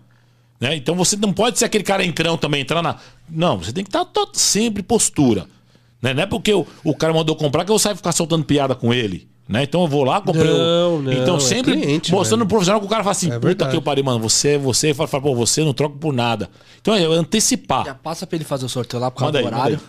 Né? 0.61 0.75
Então 0.75 0.97
você 0.97 1.17
não 1.17 1.33
pode 1.33 1.59
ser 1.61 1.65
aquele 1.67 1.85
cara 1.85 2.05
entrão 2.05 2.37
também, 2.37 2.63
entrar 2.63 2.83
na. 2.83 2.97
Não, 3.31 3.59
você 3.59 3.73
tem 3.73 3.85
que 3.85 3.89
estar 3.91 4.05
sempre 4.33 4.83
postura. 4.83 5.47
Né? 6.03 6.13
Não 6.13 6.23
é 6.25 6.27
porque 6.27 6.53
o, 6.53 6.67
o 6.83 6.95
cara 6.95 7.13
mandou 7.15 7.37
comprar 7.37 7.65
que 7.65 7.71
eu 7.71 7.79
saio 7.79 7.95
ficar 7.97 8.11
soltando 8.13 8.45
piada 8.45 8.75
com 8.75 8.93
ele. 8.93 9.29
Né? 9.49 9.63
Então 9.63 9.81
eu 9.81 9.89
vou 9.89 10.05
lá, 10.05 10.21
comprei. 10.21 10.45
Não, 10.45 10.97
o... 10.97 11.03
não, 11.03 11.13
então 11.13 11.37
é 11.37 11.41
sempre 11.41 11.73
é 11.73 11.81
cliente, 11.81 12.13
mostrando 12.13 12.43
o 12.43 12.47
profissional 12.47 12.81
que 12.81 12.87
o 12.87 12.89
cara 12.89 13.03
fala 13.03 13.13
assim: 13.13 13.33
é 13.33 13.39
puta 13.39 13.67
que 13.67 13.75
eu 13.75 13.81
parei, 13.81 14.05
mano, 14.05 14.19
você, 14.21 14.59
você, 14.59 14.93
fala, 14.93 15.09
fala, 15.09 15.23
pô, 15.23 15.35
você 15.35 15.65
não 15.65 15.73
troca 15.73 15.97
por 15.99 16.13
nada. 16.13 16.51
Então 16.81 16.95
é, 16.95 17.03
é 17.03 17.07
antecipar. 17.07 17.87
Já 17.87 17.95
passa 17.95 18.27
pra 18.27 18.37
ele 18.37 18.45
fazer 18.45 18.67
o 18.67 18.69
sorteio 18.69 19.01
lá 19.01 19.11
por 19.11 19.21
causa 19.21 19.33
manda 19.33 19.51
do 19.51 19.57
horário. 19.57 19.81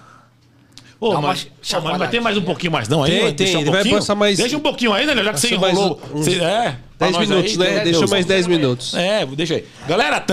Ô, 1.01 1.11
oh, 1.11 1.21
mas, 1.21 1.47
mas, 1.71 1.97
mas, 1.97 2.09
tem 2.09 2.19
mais 2.19 2.35
um 2.35 2.41
né? 2.41 2.45
pouquinho 2.45 2.71
mais, 2.73 2.89
não? 2.89 3.05
Tem, 3.05 3.25
aí, 3.25 3.33
tem. 3.33 3.55
Um 3.55 3.61
ele 3.61 3.71
vai 3.71 3.89
passar 3.89 4.15
mais. 4.15 4.37
Deixa 4.37 4.55
um 4.55 4.61
pouquinho 4.61 4.93
aí, 4.93 5.05
né, 5.05 5.23
Já 5.23 5.33
que 5.33 5.39
você 5.39 5.53
enrolou. 5.53 5.97
Mais 5.97 6.11
um, 6.11 6.17
você, 6.17 6.41
é. 6.41 6.77
10 6.97 7.17
minutos, 7.17 7.61
aí, 7.61 7.73
né? 7.75 7.83
Deixa 7.83 8.07
mais 8.07 8.25
10 8.25 8.47
minutos. 8.47 8.93
É, 8.93 9.25
deixa 9.25 9.55
aí. 9.55 9.65
Galera, 9.87 10.23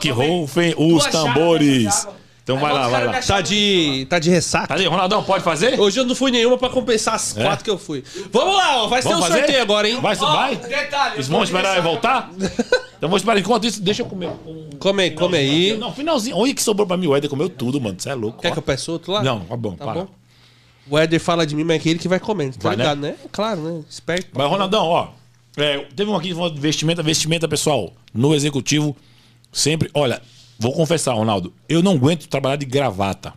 que 0.00 0.10
roufem 0.10 0.74
os 0.76 1.04
tambores. 1.06 2.06
Então 2.48 2.58
vai 2.58 2.72
lá, 2.72 2.88
vai 2.88 3.04
lá. 3.04 3.20
Tá 3.20 3.42
de, 3.42 4.06
tá 4.08 4.18
de 4.18 4.30
ressaca. 4.30 4.68
Tá 4.68 4.74
aí, 4.76 4.86
Ronaldão, 4.86 5.22
pode 5.22 5.44
fazer? 5.44 5.78
Hoje 5.78 6.00
eu 6.00 6.04
não 6.06 6.14
fui 6.14 6.30
nenhuma 6.30 6.56
pra 6.56 6.70
compensar 6.70 7.14
as 7.14 7.36
É? 7.36 7.42
quatro 7.44 7.62
que 7.62 7.70
eu 7.70 7.76
fui. 7.76 8.02
Vamos 8.32 8.56
lá, 8.56 8.84
ó. 8.84 8.86
Vai 8.88 9.02
ter 9.02 9.14
um 9.14 9.20
fazer? 9.20 9.38
sorteio 9.40 9.60
agora, 9.60 9.86
hein? 9.86 10.00
Vai, 10.00 10.16
vai? 10.16 10.56
detalhe, 10.56 11.16
Eles 11.16 11.28
vão 11.28 11.42
esperar 11.42 11.78
voltar? 11.82 12.30
Então 12.96 13.08
vou 13.10 13.18
esperar. 13.18 13.38
Enquanto 13.38 13.66
isso, 13.66 13.82
deixa 13.82 14.00
eu 14.00 14.06
comer. 14.06 14.30
um- 14.46 14.70
Come 14.78 15.02
aí, 15.02 15.10
come 15.10 15.36
aí. 15.36 15.76
Não, 15.76 15.92
finalzinho. 15.92 16.38
Olha 16.38 16.54
que 16.54 16.62
sobrou 16.62 16.86
pra 16.86 16.96
mim. 16.96 17.06
O 17.06 17.14
Éder 17.14 17.28
comeu 17.28 17.50
tudo, 17.50 17.78
mano. 17.78 17.96
Você 18.00 18.08
é 18.08 18.14
louco. 18.14 18.40
Quer 18.40 18.48
ó. 18.48 18.52
que 18.52 18.58
eu 18.58 18.62
peça 18.62 18.90
outro 18.92 19.12
lá? 19.12 19.22
Não, 19.22 19.40
tá 19.40 19.54
bom, 19.56 19.76
Tá 19.76 19.84
para. 19.84 20.00
bom. 20.00 20.08
O 20.88 20.96
Éder 20.98 21.20
fala 21.20 21.46
de 21.46 21.54
mim, 21.54 21.64
mas 21.64 21.76
é 21.76 21.78
que 21.80 21.90
ele 21.90 21.98
que 21.98 22.08
vai 22.08 22.18
comendo, 22.18 22.56
tá 22.56 22.68
Vai, 22.70 22.76
né? 22.78 22.82
ligado, 22.84 23.00
né? 23.00 23.14
Claro, 23.30 23.60
né? 23.60 23.84
Esperto. 23.90 24.28
Mas, 24.32 24.48
Ronaldão, 24.48 24.86
ó. 24.86 25.08
é, 25.58 25.84
teve 25.94 26.10
um 26.10 26.16
aqui 26.16 26.32
falando 26.32 26.54
de 26.54 26.60
vestimenta, 26.60 27.02
vestimenta, 27.02 27.46
pessoal. 27.46 27.92
No 28.14 28.34
executivo, 28.34 28.96
sempre. 29.52 29.90
Olha, 29.92 30.22
vou 30.58 30.72
confessar, 30.72 31.14
Ronaldo. 31.14 31.52
Eu 31.68 31.82
não 31.82 31.92
aguento 31.92 32.26
trabalhar 32.28 32.56
de 32.56 32.66
gravata. 32.66 33.32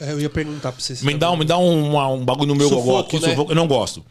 É, 0.00 0.12
eu 0.12 0.20
ia 0.20 0.30
perguntar 0.30 0.70
pra 0.72 0.80
você. 0.80 0.94
se 0.94 1.04
Me 1.04 1.12
tá 1.12 1.18
dá, 1.18 1.30
um, 1.32 1.36
me 1.36 1.44
dá 1.44 1.58
um, 1.58 1.90
uma- 1.90 2.08
um 2.08 2.24
bagulho 2.24 2.48
no 2.48 2.54
meu 2.54 2.68
Sufoco, 2.68 2.86
gogó 2.86 2.98
aqui, 3.00 3.20
né? 3.20 3.30
sufoco, 3.30 3.50
eu 3.52 3.56
não 3.56 3.66
gosto. 3.66 4.04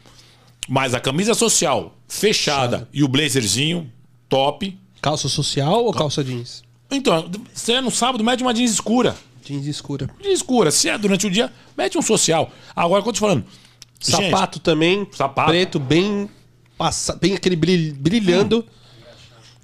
Mas 0.68 0.92
a 0.94 1.00
camisa 1.00 1.32
social 1.34 1.94
fechada 2.06 2.86
e 2.92 3.02
o 3.02 3.08
blazerzinho, 3.08 3.90
top. 4.28 4.78
Calça 5.00 5.28
social 5.28 5.84
ou 5.84 5.92
calça 5.94 6.22
jeans? 6.22 6.62
Então, 6.90 7.30
você 7.54 7.74
é 7.74 7.80
no 7.80 7.90
sábado, 7.90 8.22
mete 8.22 8.42
uma 8.42 8.52
jeans 8.52 8.70
escura. 8.72 9.16
Jeans 9.44 9.66
escura. 9.66 10.10
Jeans 10.22 10.34
escura. 10.34 10.70
Se 10.70 10.88
é 10.90 10.98
durante 10.98 11.26
o 11.26 11.30
dia, 11.30 11.50
mete 11.76 11.96
um 11.96 12.02
social. 12.02 12.50
Agora, 12.76 13.02
quando 13.02 13.14
eu 13.16 13.20
tô 13.20 13.26
falando. 13.26 13.44
gente, 13.98 14.30
Sapato 14.30 14.58
também. 14.60 15.06
Sapato. 15.12 15.48
Preto, 15.50 15.78
bem. 15.78 16.28
Passa, 16.76 17.16
bem 17.16 17.34
aquele 17.34 17.56
bril- 17.56 17.94
brilhando. 17.94 18.64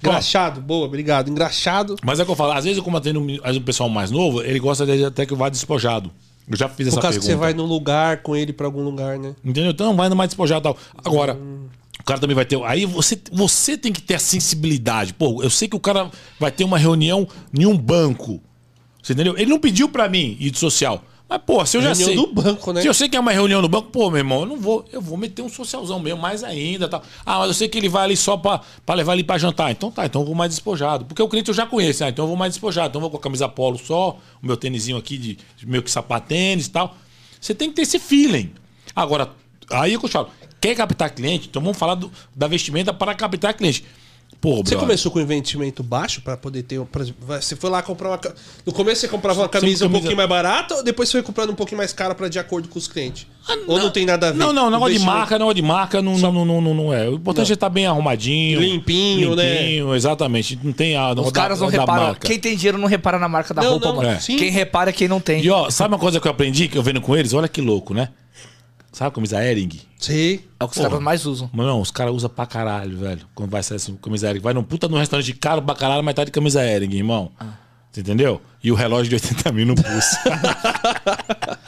Engraxado, 0.09 0.61
boa, 0.61 0.85
obrigado. 0.85 1.29
Engraxado. 1.29 1.95
Mas 2.03 2.19
é 2.19 2.23
o 2.23 2.25
que 2.25 2.31
eu 2.31 2.35
falo, 2.35 2.51
às 2.51 2.63
vezes 2.63 2.77
eu 2.77 2.83
como 2.83 2.97
atendo 2.97 3.19
um, 3.19 3.61
pessoal 3.61 3.89
mais 3.89 4.11
novo, 4.11 4.41
ele 4.41 4.59
gosta 4.59 4.85
de 4.85 5.05
até 5.05 5.25
que 5.25 5.35
vá 5.35 5.49
despojado. 5.49 6.11
Eu 6.47 6.55
já 6.55 6.69
fiz 6.69 6.87
essa 6.87 6.97
Por 6.97 7.01
causa 7.01 7.19
pergunta. 7.19 7.33
que 7.33 7.33
você 7.33 7.35
vai 7.35 7.53
num 7.53 7.65
lugar 7.65 8.17
com 8.17 8.35
ele 8.35 8.53
pra 8.53 8.67
algum 8.67 8.83
lugar, 8.83 9.17
né? 9.17 9.35
Entendeu? 9.43 9.71
Então 9.71 9.95
vai 9.95 10.09
no 10.09 10.15
mais 10.15 10.29
despojado 10.29 10.59
e 10.59 10.63
tal. 10.63 10.77
Agora, 11.03 11.35
o 11.99 12.03
cara 12.03 12.19
também 12.19 12.35
vai 12.35 12.45
ter. 12.45 12.61
Aí 12.63 12.85
você, 12.85 13.19
você 13.31 13.75
tem 13.77 13.91
que 13.91 14.01
ter 14.01 14.15
a 14.15 14.19
sensibilidade. 14.19 15.13
Pô, 15.13 15.41
eu 15.41 15.49
sei 15.49 15.67
que 15.67 15.75
o 15.75 15.79
cara 15.79 16.11
vai 16.39 16.51
ter 16.51 16.63
uma 16.63 16.77
reunião 16.77 17.27
em 17.57 17.65
um 17.65 17.75
banco. 17.75 18.39
Você 19.01 19.13
entendeu? 19.13 19.35
Ele 19.37 19.49
não 19.49 19.59
pediu 19.59 19.89
pra 19.89 20.07
mim 20.07 20.37
ir 20.39 20.51
de 20.51 20.59
social. 20.59 21.03
Mas, 21.27 21.41
pô, 21.43 21.65
se 21.65 21.75
eu 21.75 21.81
já 21.81 21.89
Reunião 21.89 22.07
sei. 22.07 22.15
do 22.15 22.27
banco, 22.27 22.71
né? 22.71 22.81
Se 22.81 22.87
eu 22.87 22.93
sei 22.93 23.09
que 23.09 23.17
é 23.17 23.19
uma 23.19 23.31
reunião 23.31 23.59
no 23.61 23.67
banco, 23.67 23.89
pô, 23.89 24.09
meu 24.11 24.19
irmão, 24.19 24.41
eu 24.41 24.45
não 24.45 24.57
vou. 24.57 24.85
Eu 24.91 25.01
vou 25.01 25.17
meter 25.17 25.41
um 25.41 25.49
socialzão 25.49 25.99
mesmo, 25.99 26.21
mais 26.21 26.43
ainda. 26.43 26.87
Tal. 26.87 27.01
Ah, 27.25 27.39
mas 27.39 27.47
eu 27.47 27.53
sei 27.55 27.67
que 27.67 27.77
ele 27.79 27.89
vai 27.89 28.03
ali 28.03 28.15
só 28.15 28.37
pra, 28.37 28.61
pra 28.85 28.93
levar 28.93 29.13
ele 29.13 29.23
pra 29.23 29.37
jantar. 29.37 29.71
Então 29.71 29.89
tá, 29.89 30.05
então 30.05 30.21
eu 30.21 30.25
vou 30.27 30.35
mais 30.35 30.51
despojado. 30.51 31.03
Porque 31.05 31.21
o 31.21 31.27
cliente 31.27 31.49
eu 31.49 31.55
já 31.55 31.65
conheço, 31.65 32.03
né? 32.03 32.09
Então 32.09 32.25
eu 32.25 32.27
vou 32.29 32.37
mais 32.37 32.53
despojado. 32.53 32.89
Então 32.89 32.99
eu 32.99 33.01
vou 33.01 33.09
com 33.09 33.17
a 33.17 33.19
camisa 33.19 33.49
polo 33.49 33.77
só, 33.79 34.19
o 34.41 34.45
meu 34.45 34.55
tênisinho 34.55 34.97
aqui 34.97 35.17
de, 35.17 35.37
meio 35.63 35.81
que 35.81 35.89
sapatênis 35.89 36.67
e 36.67 36.69
tal. 36.69 36.95
Você 37.41 37.55
tem 37.55 37.69
que 37.69 37.75
ter 37.75 37.81
esse 37.81 37.97
feeling. 37.97 38.51
Agora, 38.95 39.29
aí 39.71 39.95
é 39.95 39.97
que 39.97 40.05
eu 40.05 40.09
te 40.09 40.13
falo, 40.13 40.29
quer 40.61 40.75
captar 40.75 41.09
cliente? 41.09 41.47
Então 41.49 41.59
vamos 41.61 41.77
falar 41.77 41.95
do- 41.95 42.11
da 42.35 42.47
vestimenta 42.47 42.93
para 42.93 43.15
captar 43.15 43.53
cliente. 43.55 43.83
Pô, 44.41 44.57
Você 44.57 44.61
brother, 44.63 44.79
começou 44.79 45.11
com 45.11 45.19
investimento 45.19 45.81
baixo 45.81 46.21
pra 46.21 46.37
poder 46.37 46.61
ter. 46.63 46.79
Vai- 47.21 47.41
você 47.41 47.55
foi 47.55 47.69
lá 47.69 47.81
comprar 47.81 48.09
uma. 48.09 48.19
No 48.65 48.71
começo 48.71 49.01
você 49.01 49.07
comprava 49.07 49.41
uma 49.41 49.49
camisa 49.49 49.85
um 49.85 49.87
camisa- 49.87 49.99
pouquinho 50.01 50.17
mais 50.17 50.29
barata 50.29 50.75
ou 50.75 50.83
depois 50.83 51.09
você 51.09 51.13
foi 51.13 51.23
comprando 51.23 51.49
um 51.51 51.55
pouquinho 51.55 51.77
mais 51.79 51.91
cara 51.93 52.13
pra 52.13 52.27
de 52.27 52.37
acordo 52.37 52.67
com 52.69 52.77
os 52.77 52.87
clientes? 52.87 53.25
ou 53.67 53.77
não 53.79 53.89
tem 53.91 54.05
nada 54.05 54.27
a 54.27 54.31
ver? 54.31 54.41
Ah, 54.41 54.45
Não, 54.47 54.53
não, 54.53 54.69
negócio 54.71 54.97
de 54.97 55.05
marca, 55.05 55.37
negócio 55.37 55.55
de 55.55 55.61
marca 55.61 56.01
não, 56.01 56.17
não, 56.17 56.45
não, 56.45 56.61
não, 56.61 56.73
não 56.73 56.93
é. 56.93 57.07
O 57.09 57.13
importante 57.15 57.51
é 57.51 57.53
estar 57.53 57.69
bem 57.69 57.85
arrumadinho. 57.87 58.59
Limpinho, 58.59 59.35
né? 59.35 59.61
Limpinho, 59.61 59.95
exatamente. 59.95 60.59
Não 60.63 60.73
tem 60.73 60.95
a. 60.95 61.11
Os 61.13 61.31
caras 61.31 61.59
não 61.59 61.69
da 61.71 61.79
reparam. 61.79 62.15
Quem 62.15 62.39
tem 62.39 62.55
dinheiro 62.55 62.77
não 62.77 62.87
repara 62.87 63.17
na 63.19 63.27
marca 63.29 63.53
da 63.53 63.61
Não, 63.63 63.71
roupa, 63.71 63.87
não, 63.87 63.95
mano. 63.97 64.09
é. 64.09 64.17
Quem 64.17 64.49
repara 64.51 64.89
é 64.89 64.93
quem 64.93 65.07
não 65.07 65.19
tem. 65.19 65.43
E 65.43 65.49
ó, 65.49 65.69
sabe 65.69 65.93
uma 65.93 65.99
coisa 65.99 66.19
que 66.19 66.27
eu 66.27 66.31
aprendi 66.31 66.67
que 66.67 66.77
eu 66.77 66.83
vendo 66.83 67.01
com 67.01 67.15
eles? 67.15 67.33
Olha 67.33 67.47
que 67.47 67.61
louco, 67.61 67.93
né? 67.93 68.09
Sabe 68.95 69.09
a 69.09 69.11
camisa 69.11 69.43
Ering? 69.43 69.81
Sei. 69.99 70.47
É 70.57 70.63
o 70.63 70.69
que 70.69 70.77
os 70.77 70.81
caras 70.81 71.01
mais 71.01 71.25
usam. 71.25 71.49
Mano, 71.51 71.67
não, 71.67 71.81
os 71.81 71.91
caras 71.91 72.13
usam 72.13 72.29
pra 72.29 72.45
caralho, 72.45 72.97
velho. 72.97 73.27
Quando 73.35 73.49
vai 73.49 73.61
sair 73.61 73.75
assim, 73.75 73.93
camisa 73.97 74.29
Ering. 74.29 74.39
Vai 74.39 74.53
num 74.53 74.63
puta 74.63 74.87
num 74.87 74.97
restaurante 74.97 75.33
caro 75.33 75.61
pra 75.61 75.75
caralho, 75.75 76.01
mas 76.01 76.15
tá 76.15 76.23
de 76.23 76.31
camisa 76.31 76.63
Ering, 76.63 76.95
irmão. 76.95 77.29
Ah. 77.37 77.55
Você 77.91 77.99
entendeu? 77.99 78.41
E 78.63 78.71
o 78.71 78.75
relógio 78.75 79.09
de 79.09 79.15
80 79.15 79.51
mil 79.51 79.65
no 79.65 79.75
pulso. 79.75 80.15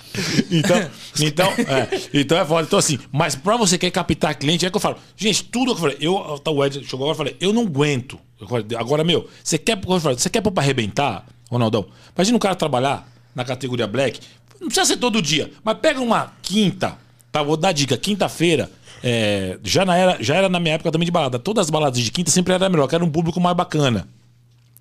Então, 0.49 0.89
então, 1.21 1.47
é, 1.51 2.01
então 2.11 2.39
é 2.39 2.43
foda. 2.43 2.63
Então, 2.63 2.79
assim, 2.79 2.97
mas 3.11 3.35
pra 3.35 3.55
você 3.55 3.77
que 3.77 3.85
quer 3.85 3.91
captar 3.91 4.33
cliente, 4.33 4.65
é 4.65 4.69
que 4.71 4.75
eu 4.75 4.81
falo, 4.81 4.97
gente, 5.15 5.43
tudo 5.43 5.75
que 5.75 5.77
eu 5.77 5.81
falei, 5.81 5.97
eu, 5.99 6.39
tá, 6.39 6.49
o 6.49 6.65
Ed 6.65 6.83
chegou 6.85 7.07
agora 7.07 7.13
e 7.13 7.17
falei, 7.17 7.37
eu 7.39 7.53
não 7.53 7.61
aguento. 7.61 8.17
Eu 8.41 8.47
falei, 8.47 8.65
Agora, 8.75 9.03
meu, 9.03 9.29
você 9.43 9.59
quer, 9.59 9.77
eu 9.77 9.99
falei, 9.99 10.17
você 10.17 10.27
quer 10.27 10.41
pôr 10.41 10.49
pra 10.49 10.63
arrebentar, 10.63 11.23
Ronaldão? 11.51 11.85
Imagina 12.15 12.35
um 12.35 12.39
cara 12.39 12.55
trabalhar 12.55 13.07
na 13.35 13.45
categoria 13.45 13.85
Black, 13.85 14.19
não 14.59 14.69
precisa 14.69 14.87
ser 14.87 14.97
todo 14.97 15.21
dia, 15.21 15.51
mas 15.63 15.77
pega 15.77 16.01
uma 16.01 16.33
quinta, 16.41 16.97
tá? 17.37 17.43
Vou 17.43 17.57
dar 17.57 17.71
dica, 17.71 17.97
quinta-feira. 17.97 18.69
é, 19.03 19.57
já, 19.63 19.85
na 19.85 19.95
era, 19.95 20.17
já 20.21 20.35
era 20.35 20.49
na 20.49 20.59
minha 20.59 20.75
época 20.75 20.91
também 20.91 21.05
de 21.05 21.11
balada. 21.11 21.37
Todas 21.39 21.65
as 21.67 21.69
baladas 21.69 21.99
de 21.99 22.11
quinta 22.11 22.31
sempre 22.31 22.53
era 22.53 22.67
melhor, 22.69 22.87
que 22.87 22.95
era 22.95 23.03
um 23.05 23.09
público 23.09 23.39
mais 23.39 23.55
bacana. 23.55 24.07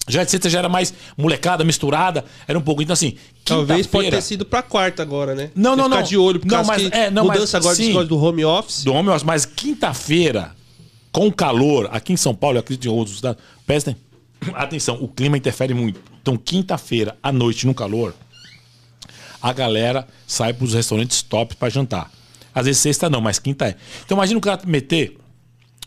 Já 0.08 0.22
de 0.22 0.30
sexta 0.30 0.48
já 0.48 0.60
era 0.60 0.68
mais 0.68 0.94
molecada, 1.18 1.64
misturada, 1.64 2.24
era 2.46 2.56
um 2.56 2.62
pouco. 2.62 2.80
Então, 2.80 2.92
assim, 2.94 3.16
Talvez 3.44 3.86
pode 3.88 4.08
ter 4.08 4.22
sido 4.22 4.44
pra 4.44 4.62
quarta 4.62 5.02
agora, 5.02 5.34
né? 5.34 5.50
Não, 5.54 5.72
Você 5.72 5.76
não, 5.76 5.84
ficar 5.84 5.96
não. 5.96 6.02
de 6.04 6.16
olho, 6.16 6.38
por 6.40 6.46
Não, 6.46 6.54
causa 6.64 6.72
mas- 6.72 6.92
é, 6.92 7.10
não, 7.10 7.24
mas 7.26 7.34
mudança 7.38 7.56
agora 7.58 7.74
sim. 7.74 7.92
do 8.04 8.16
home 8.22 8.44
office. 8.44 8.84
do 8.84 8.92
home 8.92 9.08
office, 9.08 9.24
mas 9.24 9.44
quinta-feira, 9.44 10.52
com 11.10 11.30
calor, 11.32 11.88
aqui 11.90 12.12
em 12.12 12.16
São 12.16 12.34
Paulo, 12.34 12.56
eu 12.56 12.60
acredito 12.60 12.86
em 12.86 12.90
outros 12.90 13.16
estados, 13.16 13.42
prestem 13.66 13.96
atenção, 14.54 14.96
o 15.02 15.08
clima 15.08 15.36
interfere 15.36 15.74
muito. 15.74 16.00
Então, 16.22 16.36
quinta-feira, 16.36 17.16
à 17.20 17.32
noite, 17.32 17.66
no 17.66 17.74
calor, 17.74 18.14
a 19.42 19.52
galera 19.52 20.06
sai 20.26 20.52
pros 20.52 20.72
restaurantes 20.72 21.20
top 21.22 21.56
pra 21.56 21.68
jantar. 21.68 22.10
Às 22.56 22.64
vezes 22.64 22.80
sexta 22.80 23.10
não, 23.10 23.20
mas 23.20 23.38
quinta 23.38 23.66
é. 23.66 23.76
Então, 24.02 24.16
imagina 24.16 24.38
o 24.38 24.40
cara 24.40 24.58
meter, 24.64 25.18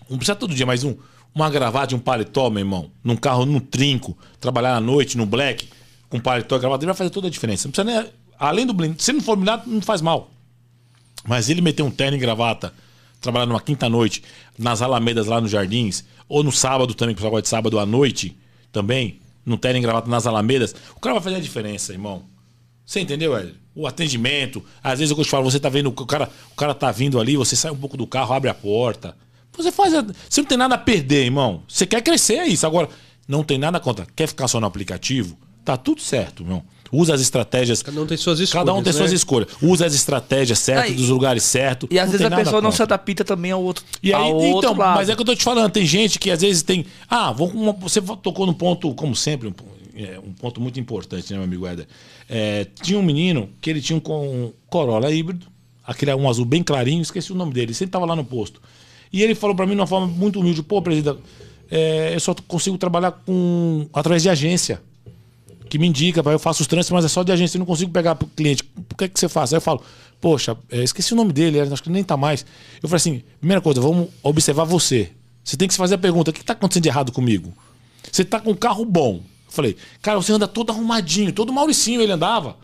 não 0.07 0.17
precisa 0.17 0.35
todo 0.35 0.53
dia, 0.53 0.67
mas 0.67 0.83
um, 0.83 0.95
uma 1.33 1.49
gravata 1.49 1.95
e 1.95 1.97
um 1.97 1.99
paletó, 1.99 2.47
meu 2.51 2.59
irmão, 2.59 2.91
num 3.03 3.15
carro, 3.15 3.43
num 3.43 3.59
trinco, 3.59 4.15
trabalhar 4.39 4.75
à 4.75 4.79
noite, 4.79 5.17
no 5.17 5.25
black, 5.25 5.67
com 6.09 6.19
paletó 6.19 6.57
e 6.57 6.59
gravata, 6.59 6.83
ele 6.83 6.91
vai 6.91 6.95
fazer 6.95 7.09
toda 7.09 7.25
a 7.25 7.29
diferença. 7.31 7.67
Não 7.67 7.71
precisa 7.71 8.01
nem, 8.01 8.11
além 8.37 8.67
do 8.67 8.73
blind, 8.73 8.99
se 8.99 9.11
não 9.11 9.19
for 9.19 9.35
blindado, 9.35 9.67
não 9.67 9.81
faz 9.81 9.99
mal. 9.99 10.29
Mas 11.27 11.49
ele 11.49 11.59
meter 11.59 11.81
um 11.81 11.89
terno 11.89 12.15
e 12.15 12.19
gravata, 12.19 12.71
trabalhar 13.19 13.47
numa 13.47 13.59
quinta-noite, 13.59 14.23
nas 14.55 14.83
alamedas 14.83 15.25
lá 15.25 15.41
nos 15.41 15.49
jardins, 15.49 16.05
ou 16.27 16.43
no 16.43 16.51
sábado 16.51 16.93
também, 16.93 17.15
que 17.15 17.19
o 17.19 17.21
pessoal 17.21 17.31
gosta 17.31 17.41
de 17.41 17.49
sábado 17.49 17.79
à 17.79 17.85
noite, 17.85 18.37
também, 18.71 19.19
no 19.43 19.57
terno 19.57 19.79
e 19.79 19.81
gravata 19.81 20.07
nas 20.07 20.27
alamedas, 20.27 20.75
o 20.95 20.99
cara 20.99 21.15
vai 21.15 21.23
fazer 21.23 21.37
a 21.37 21.39
diferença, 21.39 21.91
irmão. 21.91 22.21
Você 22.89 23.01
entendeu, 23.01 23.37
Hélio? 23.37 23.53
O 23.75 23.85
atendimento. 23.85 24.65
Às 24.83 24.97
vezes 24.97 25.15
eu 25.15 25.23
te 25.23 25.29
falo, 25.29 25.43
você 25.49 25.59
tá 25.59 25.69
vendo, 25.69 25.89
o 25.89 25.91
cara, 26.07 26.27
o 26.51 26.55
cara 26.55 26.73
tá 26.73 26.91
vindo 26.91 27.19
ali, 27.19 27.37
você 27.37 27.55
sai 27.55 27.69
um 27.69 27.75
pouco 27.75 27.95
do 27.95 28.07
carro, 28.07 28.33
abre 28.33 28.49
a 28.49 28.53
porta. 28.55 29.15
Você 29.55 29.71
faz. 29.71 29.93
a- 29.93 30.03
Você 30.27 30.41
não 30.41 30.47
tem 30.47 30.57
nada 30.57 30.73
a 30.73 30.77
perder, 30.77 31.25
irmão. 31.25 31.61
Você 31.67 31.85
quer 31.85 32.01
crescer, 32.01 32.37
é 32.37 32.47
isso. 32.47 32.65
Agora, 32.65 32.89
não 33.27 33.43
tem 33.43 33.59
nada 33.59 33.79
contra. 33.79 34.07
Quer 34.15 34.25
ficar 34.27 34.47
só 34.47 34.59
no 34.59 34.65
aplicativo? 34.65 35.37
Tá 35.63 35.77
tudo 35.77 36.01
certo, 36.01 36.41
irmão. 36.41 36.63
Usa 36.91 37.13
as 37.13 37.21
estratégias. 37.21 37.83
Cada 37.83 38.01
um 38.01 38.07
tem 38.07 38.17
suas 38.17 38.39
escolhas. 38.39 38.65
Cada 38.65 38.73
um 38.73 38.81
tem 38.81 38.91
né? 38.91 38.97
suas 38.97 39.11
escolhas. 39.11 39.49
Usa 39.61 39.85
as 39.85 39.93
estratégias 39.93 40.57
certas, 40.57 40.85
Aí- 40.89 40.95
dos 40.95 41.09
lugares 41.09 41.43
certos. 41.43 41.87
E 41.91 41.99
às 41.99 42.09
vezes 42.09 42.25
a 42.25 42.31
pessoa 42.35 42.59
não 42.59 42.71
se 42.71 42.81
adapta 42.81 43.23
também 43.23 43.51
ao 43.51 43.61
outro, 43.61 43.85
E 44.01 44.11
aí, 44.11 44.19
ao 44.19 44.37
então, 44.39 44.49
outro 44.55 44.75
lado. 44.75 44.95
mas 44.95 45.09
é 45.09 45.15
que 45.15 45.21
eu 45.21 45.25
tô 45.25 45.35
te 45.35 45.43
falando, 45.43 45.71
tem 45.71 45.85
gente 45.85 46.17
que 46.17 46.31
às 46.31 46.41
vezes 46.41 46.63
tem. 46.63 46.87
Ah, 47.07 47.31
vou, 47.31 47.51
você 47.79 48.01
tocou 48.01 48.47
num 48.47 48.53
ponto, 48.53 48.91
como 48.95 49.15
sempre, 49.15 49.47
um, 49.47 49.51
po- 49.51 49.65
é, 49.99 50.19
um 50.19 50.31
ponto 50.31 50.61
muito 50.61 50.79
importante, 50.79 51.31
né, 51.31 51.37
meu 51.37 51.43
amigo 51.43 51.67
Éder? 51.67 51.87
É, 52.29 52.65
tinha 52.81 52.97
um 52.97 53.03
menino 53.03 53.49
que 53.59 53.69
ele 53.69 53.81
tinha 53.81 53.97
um, 53.97 54.11
um 54.11 54.53
Corolla 54.69 55.11
híbrido, 55.11 55.47
aquele 55.85 56.13
um 56.13 56.29
azul 56.29 56.45
bem 56.45 56.63
clarinho, 56.63 57.01
esqueci 57.01 57.31
o 57.33 57.35
nome 57.35 57.51
dele, 57.51 57.67
ele 57.67 57.73
sempre 57.73 57.91
tava 57.91 58.05
lá 58.05 58.15
no 58.15 58.23
posto. 58.23 58.61
E 59.11 59.21
ele 59.21 59.35
falou 59.35 59.55
para 59.55 59.65
mim 59.65 59.73
de 59.73 59.81
uma 59.81 59.87
forma 59.87 60.07
muito 60.07 60.39
humilde: 60.39 60.63
pô, 60.63 60.81
presidente, 60.81 61.19
é, 61.69 62.13
eu 62.15 62.19
só 62.19 62.33
consigo 62.47 62.77
trabalhar 62.77 63.11
com 63.11 63.87
através 63.91 64.23
de 64.23 64.29
agência 64.29 64.81
que 65.69 65.77
me 65.77 65.87
indica, 65.87 66.21
eu 66.21 66.39
faço 66.39 66.61
os 66.61 66.67
trânsitos, 66.67 66.91
mas 66.91 67.05
é 67.05 67.07
só 67.07 67.21
de 67.21 67.31
agência, 67.31 67.57
eu 67.57 67.59
não 67.59 67.65
consigo 67.65 67.91
pegar 67.91 68.15
pro 68.15 68.27
cliente. 68.27 68.63
Por 68.63 68.97
que, 68.97 69.07
que 69.07 69.19
você 69.19 69.29
faz? 69.29 69.53
Aí 69.53 69.57
eu 69.57 69.61
falo, 69.61 69.83
poxa, 70.19 70.57
é, 70.71 70.83
esqueci 70.83 71.13
o 71.13 71.15
nome 71.15 71.31
dele, 71.31 71.59
acho 71.59 71.83
que 71.83 71.91
nem 71.91 72.03
tá 72.03 72.17
mais. 72.17 72.43
Eu 72.81 72.89
falei 72.89 72.97
assim, 72.97 73.23
primeira 73.39 73.61
coisa, 73.61 73.79
vamos 73.79 74.09
observar 74.23 74.63
você. 74.63 75.11
Você 75.43 75.55
tem 75.55 75.67
que 75.67 75.73
se 75.75 75.77
fazer 75.77 75.95
a 75.95 75.97
pergunta, 75.99 76.31
o 76.31 76.33
que 76.33 76.43
tá 76.43 76.53
acontecendo 76.53 76.83
de 76.83 76.89
errado 76.89 77.11
comigo? 77.11 77.53
Você 78.11 78.25
tá 78.25 78.39
com 78.39 78.51
um 78.51 78.55
carro 78.55 78.83
bom. 78.83 79.21
Eu 79.49 79.53
falei, 79.53 79.75
cara, 80.01 80.17
você 80.21 80.31
anda 80.31 80.47
todo 80.47 80.71
arrumadinho, 80.71 81.33
todo 81.33 81.51
mauricinho 81.51 82.01
ele 82.01 82.11
andava. 82.11 82.55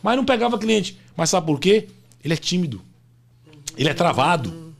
Mas 0.00 0.16
não 0.16 0.24
pegava 0.24 0.56
cliente. 0.58 0.96
Mas 1.16 1.30
sabe 1.30 1.46
por 1.46 1.58
quê? 1.58 1.88
Ele 2.24 2.32
é 2.32 2.36
tímido. 2.36 2.80
Ele 3.76 3.88
é 3.88 3.94
travado. 3.94 4.72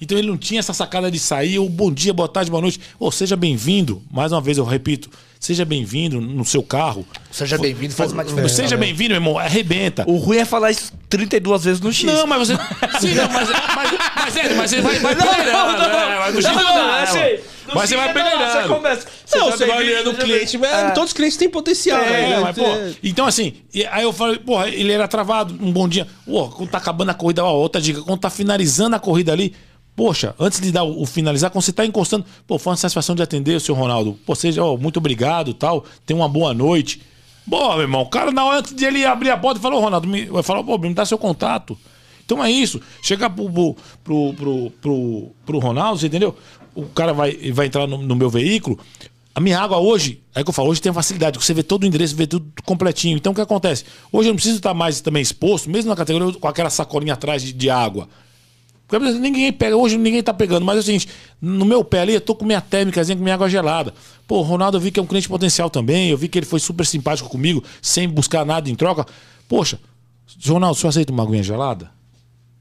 Então 0.00 0.16
ele 0.16 0.26
não 0.26 0.36
tinha 0.36 0.58
essa 0.58 0.72
sacada 0.72 1.10
de 1.10 1.18
sair, 1.18 1.58
ou 1.58 1.68
bom 1.68 1.92
dia, 1.92 2.12
boa 2.12 2.28
tarde, 2.28 2.50
boa 2.50 2.60
noite. 2.60 2.80
Ou 2.98 3.12
seja 3.12 3.36
bem-vindo. 3.36 4.02
Mais 4.10 4.32
uma 4.32 4.40
vez 4.40 4.58
eu 4.58 4.64
repito, 4.64 5.10
seja 5.46 5.64
bem-vindo 5.64 6.20
no 6.20 6.44
seu 6.44 6.60
carro. 6.60 7.06
Seja 7.30 7.56
bem-vindo, 7.56 7.94
faz 7.94 8.10
uma 8.10 8.24
diferença. 8.24 8.56
né? 8.58 8.64
Seja 8.64 8.76
bem-vindo, 8.76 9.10
meu 9.10 9.16
irmão, 9.18 9.38
arrebenta. 9.38 10.04
O 10.04 10.16
ruim 10.16 10.38
é 10.38 10.44
falar 10.44 10.72
isso 10.72 10.92
32 11.08 11.64
vezes 11.64 11.80
no 11.80 11.92
X. 11.92 12.04
Não, 12.04 12.26
mas 12.26 12.48
você. 12.48 12.54
Sim, 12.98 13.14
não, 13.14 13.28
mas, 13.28 13.48
mas, 13.48 13.92
mas, 14.16 14.36
é, 14.36 14.54
mas 14.54 14.70
você 14.70 14.80
vai, 14.80 14.98
vai 14.98 15.14
peneirando. 15.14 15.82
é, 15.84 16.18
mas 16.18 16.34
no 16.34 16.42
X 16.42 16.50
não 16.50 16.74
dá, 16.74 17.04
é, 17.16 17.40
Mas 17.72 17.88
você 17.88 17.96
vai 17.96 18.12
peneirando. 18.12 18.82
Não, 19.36 19.50
você 19.52 19.66
vai 19.66 19.78
olhando 19.78 20.10
o 20.10 20.14
cliente, 20.14 20.58
mas 20.58 20.70
É. 20.70 20.90
todos 20.90 21.10
os 21.10 21.12
clientes 21.12 21.36
têm 21.36 21.48
potencial. 21.48 22.00
É, 22.00 22.28
né? 22.30 22.40
mas, 22.40 22.56
pô, 22.56 22.64
então 23.04 23.24
assim, 23.24 23.54
aí 23.92 24.02
eu 24.02 24.12
falei, 24.12 24.38
porra, 24.38 24.68
ele 24.68 24.90
era 24.90 25.06
travado, 25.06 25.54
um 25.60 25.70
bom 25.70 25.88
dia. 25.88 26.08
Pô, 26.26 26.48
quando 26.48 26.70
tá 26.70 26.78
acabando 26.78 27.10
a 27.10 27.14
corrida, 27.14 27.44
ó, 27.44 27.54
outra 27.54 27.80
dica, 27.80 28.02
quando 28.02 28.18
tá 28.18 28.30
finalizando 28.30 28.96
a 28.96 28.98
corrida 28.98 29.32
ali, 29.32 29.54
poxa, 29.96 30.34
antes 30.38 30.60
de 30.60 30.70
dar 30.70 30.84
o, 30.84 31.02
o 31.02 31.06
finalizar, 31.06 31.50
quando 31.50 31.64
você 31.64 31.72
tá 31.72 31.84
encostando, 31.84 32.24
pô, 32.46 32.58
foi 32.58 32.72
uma 32.72 32.76
satisfação 32.76 33.16
de 33.16 33.22
atender 33.22 33.56
o 33.56 33.60
seu 33.60 33.74
Ronaldo. 33.74 34.18
Pô, 34.26 34.34
seja, 34.34 34.62
ó, 34.62 34.76
muito 34.76 34.98
obrigado 34.98 35.54
tal, 35.54 35.84
tenha 36.04 36.16
uma 36.16 36.28
boa 36.28 36.52
noite. 36.52 37.00
Boa, 37.46 37.74
meu 37.74 37.82
irmão, 37.82 38.02
o 38.02 38.06
cara, 38.06 38.30
na 38.30 38.44
hora 38.44 38.58
antes 38.58 38.74
de 38.74 38.84
ele 38.84 39.04
abrir 39.04 39.30
a 39.30 39.36
porta, 39.36 39.58
falou, 39.58 39.80
Ronaldo, 39.80 40.06
me, 40.06 40.28
falou, 40.42 40.62
pô, 40.62 40.76
me 40.76 40.92
dá 40.92 41.06
seu 41.06 41.16
contato. 41.16 41.78
Então 42.24 42.44
é 42.44 42.50
isso. 42.50 42.80
Chegar 43.00 43.30
pro, 43.30 43.48
pro, 43.48 43.76
pro, 44.04 44.34
pro, 44.34 44.70
pro, 44.82 45.30
pro 45.46 45.58
Ronaldo, 45.58 46.00
você 46.00 46.08
entendeu? 46.08 46.36
O 46.74 46.86
cara 46.86 47.14
vai, 47.14 47.32
vai 47.52 47.66
entrar 47.66 47.86
no, 47.86 47.98
no 47.98 48.16
meu 48.16 48.28
veículo. 48.28 48.78
A 49.32 49.40
minha 49.40 49.60
água 49.60 49.78
hoje, 49.78 50.20
é 50.34 50.42
que 50.42 50.48
eu 50.48 50.52
falo, 50.52 50.70
hoje 50.70 50.80
tem 50.80 50.92
facilidade, 50.92 51.38
você 51.38 51.54
vê 51.54 51.62
todo 51.62 51.84
o 51.84 51.86
endereço, 51.86 52.16
vê 52.16 52.26
tudo 52.26 52.50
completinho. 52.64 53.16
Então 53.16 53.32
o 53.32 53.34
que 53.34 53.40
acontece? 53.40 53.84
Hoje 54.10 54.28
eu 54.28 54.32
não 54.32 54.36
preciso 54.36 54.56
estar 54.56 54.74
mais 54.74 55.00
também 55.00 55.22
exposto, 55.22 55.70
mesmo 55.70 55.88
na 55.88 55.96
categoria 55.96 56.32
com 56.32 56.48
aquela 56.48 56.70
sacolinha 56.70 57.14
atrás 57.14 57.42
de, 57.42 57.52
de 57.52 57.70
água. 57.70 58.08
Porque 58.88 59.04
ninguém 59.12 59.52
pega, 59.52 59.76
hoje 59.76 59.98
ninguém 59.98 60.22
tá 60.22 60.32
pegando, 60.32 60.64
mas 60.64 60.76
é 60.76 60.80
o 60.80 60.82
seguinte, 60.82 61.08
no 61.40 61.64
meu 61.64 61.82
pé 61.84 62.00
ali, 62.00 62.14
eu 62.14 62.20
tô 62.20 62.34
com 62.36 62.44
minha 62.44 62.60
térmica, 62.60 63.04
com 63.04 63.14
minha 63.22 63.34
água 63.34 63.48
gelada. 63.48 63.92
Pô, 64.28 64.38
o 64.38 64.42
Ronaldo 64.42 64.76
eu 64.76 64.80
vi 64.80 64.90
que 64.92 65.00
é 65.00 65.02
um 65.02 65.06
cliente 65.06 65.28
potencial 65.28 65.68
também, 65.68 66.10
eu 66.10 66.16
vi 66.16 66.28
que 66.28 66.38
ele 66.38 66.46
foi 66.46 66.60
super 66.60 66.86
simpático 66.86 67.28
comigo, 67.28 67.62
sem 67.82 68.08
buscar 68.08 68.46
nada 68.46 68.70
em 68.70 68.74
troca. 68.76 69.04
Poxa, 69.48 69.78
Ronaldo, 70.46 70.78
você 70.78 70.86
aceita 70.86 71.12
uma 71.12 71.24
aguinha 71.24 71.42
gelada? 71.42 71.90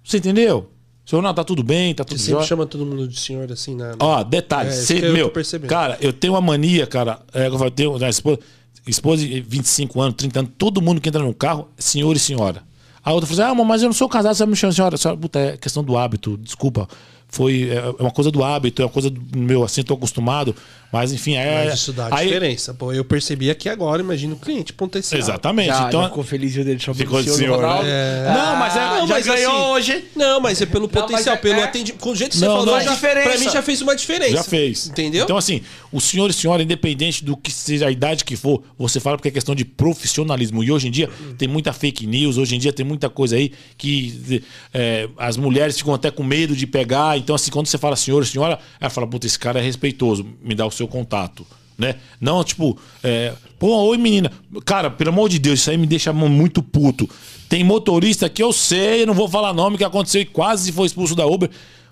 Você 0.03 0.17
entendeu? 0.17 0.69
Seu 1.05 1.19
Ronaldo, 1.19 1.35
tá 1.35 1.43
tudo 1.43 1.63
bem, 1.63 1.93
tá 1.93 2.03
tudo 2.03 2.17
Você 2.19 2.31
sempre 2.31 2.45
chama 2.47 2.65
todo 2.65 2.83
mundo 2.85 3.07
de 3.07 3.19
senhor 3.19 3.51
assim 3.51 3.75
na. 3.75 3.93
Ó, 3.99 4.23
detalhe, 4.23 4.69
É, 4.69 4.71
cê- 4.71 5.05
eu 5.07 5.13
meu, 5.13 5.31
cara, 5.67 5.97
eu 6.01 6.11
tenho 6.11 6.33
uma 6.33 6.41
mania, 6.41 6.87
cara, 6.87 7.19
é, 7.31 7.45
eu 7.47 7.69
tenho 7.71 7.95
uma 7.97 8.09
esposa, 8.09 8.39
esposa 8.87 9.21
de 9.27 9.41
25 9.41 10.01
anos, 10.01 10.15
30 10.17 10.39
anos, 10.39 10.51
todo 10.57 10.81
mundo 10.81 10.99
que 10.99 11.07
entra 11.09 11.21
no 11.21 11.33
carro, 11.35 11.69
senhor 11.77 12.15
e 12.15 12.19
senhora. 12.19 12.63
A 13.05 13.13
outra 13.13 13.27
falou 13.29 13.45
assim, 13.45 13.61
ah, 13.61 13.63
mas 13.63 13.83
eu 13.83 13.87
não 13.87 13.93
sou 13.93 14.09
casado, 14.09 14.33
você 14.33 14.45
me 14.47 14.55
chama 14.55 14.73
senhora. 14.73 14.97
senhora. 14.97 15.19
Puta, 15.19 15.39
é 15.39 15.57
questão 15.57 15.83
do 15.83 15.95
hábito, 15.95 16.37
desculpa. 16.39 16.87
Foi 17.27 17.69
é 17.69 17.75
é 17.75 18.01
uma 18.01 18.11
coisa 18.11 18.31
do 18.31 18.43
hábito, 18.43 18.81
é 18.81 18.85
uma 18.85 18.91
coisa 18.91 19.11
do 19.11 19.37
meu, 19.37 19.63
assim, 19.63 19.83
tô 19.83 19.93
acostumado. 19.93 20.55
Mas 20.95 21.11
enfim, 21.11 21.35
é. 21.35 21.65
Mas 21.65 21.73
isso 21.79 21.91
dá 21.91 22.07
aí- 22.11 22.27
diferença. 22.27 22.73
Pô, 22.73 22.93
eu 22.93 23.03
percebi 23.03 23.49
aqui 23.49 23.67
agora, 23.67 24.01
imagina 24.01 24.33
o 24.33 24.37
cliente 24.37 24.71
potencial. 24.71 25.19
Exatamente. 25.19 25.67
Já, 25.67 25.87
então, 25.89 26.01
já 26.03 26.07
ficou 26.07 26.23
feliz 26.23 26.53
dele 26.55 26.79
Ficou 26.79 27.21
de 27.21 27.25
senhor 27.25 27.37
senhor, 27.37 27.55
Ronaldo. 27.57 27.83
né? 27.85 28.23
Não, 28.33 28.55
mas 28.55 28.75
é- 28.75 28.79
Ah, 28.79 28.89
Não, 28.99 29.07
já 29.07 29.13
mas 29.15 29.25
ganhou 29.27 29.51
assim, 29.51 29.71
hoje. 29.91 30.05
Não, 30.15 30.39
mas 30.39 30.61
é 30.61 30.65
pelo 30.65 30.83
Não, 30.83 30.89
potencial, 30.89 31.35
é- 31.35 31.37
pelo 31.37 31.59
é. 31.59 31.63
atendimento. 31.63 31.99
Com 32.01 32.11
o 32.11 32.15
jeito 32.15 32.31
que 32.31 32.37
você 32.37 32.45
Não, 32.45 32.57
falou, 32.59 32.75
não, 32.77 32.81
já, 32.81 32.93
diferença. 32.93 33.29
pra 33.29 33.37
mim 33.39 33.49
já 33.49 33.61
fez 33.61 33.81
uma 33.81 33.95
diferença. 33.95 34.31
Já 34.31 34.43
fez. 34.43 34.87
Entendeu? 34.87 35.23
Então, 35.25 35.35
assim, 35.35 35.61
o 35.91 35.99
senhor 35.99 36.29
e 36.29 36.33
senhora, 36.33 36.63
independente 36.63 37.25
do 37.25 37.35
que 37.35 37.51
seja 37.51 37.87
a 37.87 37.91
idade 37.91 38.23
que 38.23 38.35
for, 38.37 38.63
você 38.77 38.99
fala 38.99 39.17
porque 39.17 39.27
é 39.27 39.31
questão 39.31 39.53
de 39.53 39.65
profissionalismo. 39.65 40.63
E 40.63 40.71
hoje 40.71 40.87
em 40.87 40.91
dia 40.91 41.09
tem 41.37 41.47
muita 41.47 41.73
fake 41.73 42.07
news, 42.07 42.37
hoje 42.37 42.55
em 42.55 42.59
dia 42.59 42.71
tem 42.71 42.85
muita 42.85 43.09
coisa 43.09 43.35
aí 43.35 43.51
que 43.77 44.41
é, 44.73 45.09
as 45.17 45.35
mulheres 45.37 45.77
ficam 45.77 45.93
até 45.93 46.09
com 46.11 46.23
medo 46.23 46.55
de 46.55 46.65
pegar. 46.67 47.17
Então, 47.17 47.35
assim, 47.35 47.51
quando 47.51 47.67
você 47.67 47.77
fala 47.77 47.95
senhor 47.95 48.23
e 48.23 48.25
senhora, 48.25 48.59
ela 48.79 48.89
fala, 48.89 49.07
puta, 49.07 49.25
esse 49.27 49.37
cara 49.39 49.59
é 49.59 49.63
respeitoso, 49.63 50.25
me 50.43 50.55
dá 50.55 50.65
o 50.65 50.71
seu 50.71 50.84
contato. 50.87 51.45
Né? 51.77 51.95
Não, 52.21 52.43
tipo, 52.43 52.77
é, 53.03 53.33
pô, 53.59 53.67
oi 53.87 53.97
menina. 53.97 54.31
Cara, 54.63 54.89
pelo 54.89 55.09
amor 55.09 55.27
de 55.27 55.39
Deus, 55.39 55.59
isso 55.59 55.69
aí 55.69 55.77
me 55.77 55.85
deixa 55.85 56.13
muito 56.13 56.63
puto. 56.63 57.09
Tem 57.49 57.63
motorista 57.63 58.29
que 58.29 58.41
eu 58.41 58.53
sei, 58.53 59.03
eu 59.03 59.07
não 59.07 59.13
vou 59.13 59.27
falar 59.27 59.53
nome, 59.53 59.77
que 59.77 59.83
aconteceu 59.83 60.21
e 60.21 60.25
quase 60.25 60.71
foi 60.71 60.85
expulso 60.85 61.15
da 61.15 61.25
Uber. 61.25 61.49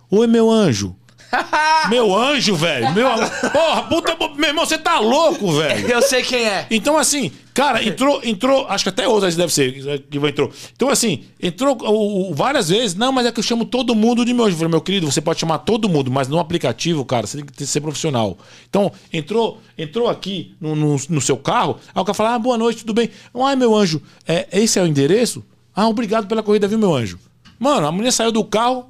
Oi, 0.09 0.27
meu 0.27 0.49
anjo. 0.49 0.95
Meu 1.89 2.15
anjo, 2.15 2.55
velho. 2.55 2.93
Meu. 2.93 3.07
Porra, 3.51 3.83
puta. 3.83 4.15
Meu 4.37 4.49
irmão, 4.49 4.65
você 4.65 4.77
tá 4.77 4.99
louco, 4.99 5.51
velho. 5.53 5.87
Eu 5.87 6.01
sei 6.01 6.21
quem 6.21 6.45
é. 6.45 6.67
Então, 6.69 6.95
assim, 6.95 7.31
cara, 7.53 7.83
entrou, 7.83 8.21
entrou, 8.23 8.65
acho 8.67 8.83
que 8.83 8.89
até 8.89 9.07
outras 9.07 9.35
deve 9.35 9.53
ser 9.53 9.71
que 10.09 10.17
entrou. 10.17 10.51
Então, 10.75 10.89
assim, 10.89 11.23
entrou 11.41 11.77
o- 11.81 12.33
várias 12.33 12.69
vezes, 12.69 12.95
não, 12.95 13.11
mas 13.11 13.25
é 13.25 13.31
que 13.31 13.39
eu 13.39 13.43
chamo 13.43 13.65
todo 13.65 13.93
mundo 13.95 14.25
de 14.25 14.33
meu. 14.33 14.47
Eu 14.47 14.53
falei, 14.53 14.69
meu 14.69 14.81
querido, 14.81 15.11
você 15.11 15.21
pode 15.21 15.39
chamar 15.39 15.59
todo 15.59 15.87
mundo, 15.87 16.09
mas 16.11 16.27
no 16.27 16.39
aplicativo, 16.39 17.03
cara, 17.05 17.27
você 17.27 17.37
tem 17.37 17.45
que 17.45 17.65
ser 17.65 17.81
profissional. 17.81 18.37
Então, 18.69 18.91
entrou, 19.11 19.59
entrou 19.77 20.09
aqui 20.09 20.55
no, 20.59 20.75
no, 20.75 20.97
no 21.09 21.21
seu 21.21 21.37
carro, 21.37 21.77
aí 21.93 22.01
o 22.01 22.05
cara 22.05 22.13
fala, 22.13 22.35
ah, 22.35 22.39
boa 22.39 22.57
noite, 22.57 22.79
tudo 22.79 22.93
bem? 22.93 23.09
Ai, 23.35 23.55
meu 23.55 23.75
anjo, 23.75 24.01
é, 24.27 24.47
esse 24.51 24.79
é 24.79 24.81
o 24.83 24.87
endereço? 24.87 25.43
Ah, 25.75 25.87
obrigado 25.87 26.27
pela 26.27 26.43
corrida, 26.43 26.67
viu, 26.67 26.77
meu 26.79 26.93
anjo? 26.95 27.19
Mano, 27.59 27.87
a 27.87 27.91
mulher 27.91 28.11
saiu 28.11 28.31
do 28.31 28.43
carro, 28.43 28.87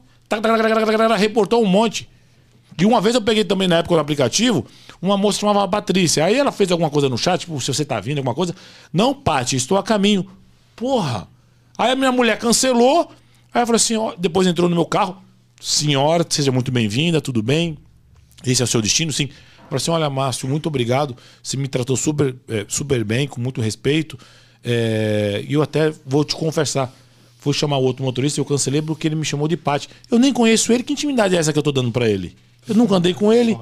reportou 1.17 1.61
um 1.61 1.65
monte. 1.65 2.09
E 2.79 2.85
uma 2.85 2.99
vez 2.99 3.13
eu 3.13 3.21
peguei 3.21 3.43
também 3.43 3.67
na 3.67 3.77
época 3.77 3.93
no 3.95 4.01
aplicativo, 4.01 4.65
uma 5.03 5.17
moça 5.17 5.39
chamava 5.39 5.67
Patrícia. 5.67 6.23
Aí 6.23 6.35
ela 6.35 6.51
fez 6.51 6.71
alguma 6.71 6.89
coisa 6.89 7.09
no 7.09 7.17
chat, 7.17 7.41
tipo, 7.41 7.59
se 7.59 7.67
você 7.73 7.83
tá 7.83 7.99
vindo, 7.99 8.19
alguma 8.19 8.33
coisa. 8.33 8.55
Não, 8.91 9.13
Paty, 9.13 9.57
estou 9.57 9.77
a 9.77 9.83
caminho. 9.83 10.25
Porra. 10.77 11.27
Aí 11.77 11.91
a 11.91 11.95
minha 11.95 12.11
mulher 12.11 12.39
cancelou. 12.39 13.11
Aí 13.53 13.61
eu 13.61 13.65
falei 13.67 13.75
assim, 13.75 13.97
ó, 13.97 14.13
depois 14.17 14.47
entrou 14.47 14.69
no 14.69 14.75
meu 14.75 14.85
carro. 14.85 15.17
Senhora, 15.59 16.25
seja 16.29 16.51
muito 16.53 16.71
bem-vinda, 16.71 17.19
tudo 17.19 17.43
bem? 17.43 17.77
Esse 18.45 18.61
é 18.61 18.65
o 18.65 18.67
seu 18.67 18.81
destino, 18.81 19.11
sim. 19.11 19.27
Falei 19.69 19.75
assim, 19.77 19.91
olha, 19.91 20.09
Márcio, 20.09 20.47
muito 20.47 20.67
obrigado. 20.67 21.15
Você 21.41 21.57
me 21.57 21.67
tratou 21.67 21.97
super, 21.97 22.35
é, 22.47 22.65
super 22.69 23.03
bem, 23.03 23.27
com 23.27 23.41
muito 23.41 23.59
respeito. 23.59 24.17
É, 24.63 25.43
E 25.45 25.53
eu 25.53 25.61
até 25.61 25.93
vou 26.05 26.23
te 26.23 26.33
confessar. 26.35 26.93
Fui 27.39 27.53
chamar 27.53 27.75
o 27.77 27.83
outro 27.83 28.05
motorista 28.05 28.39
e 28.39 28.41
eu 28.41 28.45
cancelei 28.45 28.81
porque 28.81 29.05
ele 29.05 29.15
me 29.15 29.25
chamou 29.25 29.49
de 29.49 29.57
Paty. 29.57 29.89
Eu 30.09 30.17
nem 30.17 30.31
conheço 30.31 30.71
ele. 30.71 30.81
Que 30.81 30.93
intimidade 30.93 31.35
é 31.35 31.39
essa 31.39 31.51
que 31.51 31.59
eu 31.59 31.63
tô 31.63 31.73
dando 31.73 31.91
pra 31.91 32.09
ele? 32.09 32.37
Eu 32.65 32.73
nunca 32.75 32.95
andei 32.95 33.13
com 33.13 33.33
ele. 33.33 33.57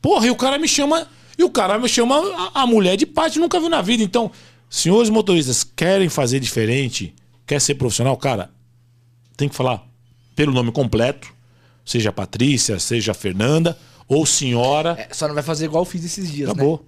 Porra, 0.00 0.26
e 0.26 0.30
o 0.30 0.36
cara 0.36 0.58
me 0.58 0.68
chama. 0.68 1.06
E 1.36 1.44
o 1.44 1.50
cara 1.50 1.78
me 1.78 1.88
chama 1.88 2.16
a, 2.54 2.62
a 2.62 2.66
mulher 2.66 2.96
de 2.96 3.06
Paty, 3.06 3.38
nunca 3.38 3.60
viu 3.60 3.68
na 3.68 3.80
vida. 3.80 4.02
Então, 4.02 4.30
senhores 4.68 5.08
motoristas, 5.10 5.62
querem 5.64 6.08
fazer 6.08 6.40
diferente? 6.40 7.14
Quer 7.46 7.60
ser 7.60 7.76
profissional? 7.76 8.16
Cara, 8.16 8.50
tem 9.36 9.48
que 9.48 9.54
falar 9.54 9.86
pelo 10.34 10.52
nome 10.52 10.72
completo. 10.72 11.32
Seja 11.84 12.12
Patrícia, 12.12 12.78
seja 12.78 13.14
Fernanda, 13.14 13.78
ou 14.06 14.26
senhora. 14.26 14.96
É, 14.98 15.14
só 15.14 15.26
não 15.26 15.34
vai 15.34 15.42
fazer 15.42 15.64
igual 15.66 15.82
eu 15.82 15.86
fiz 15.88 16.04
esses 16.04 16.30
dias, 16.30 16.50
Acabou. 16.50 16.78
né? 16.78 16.84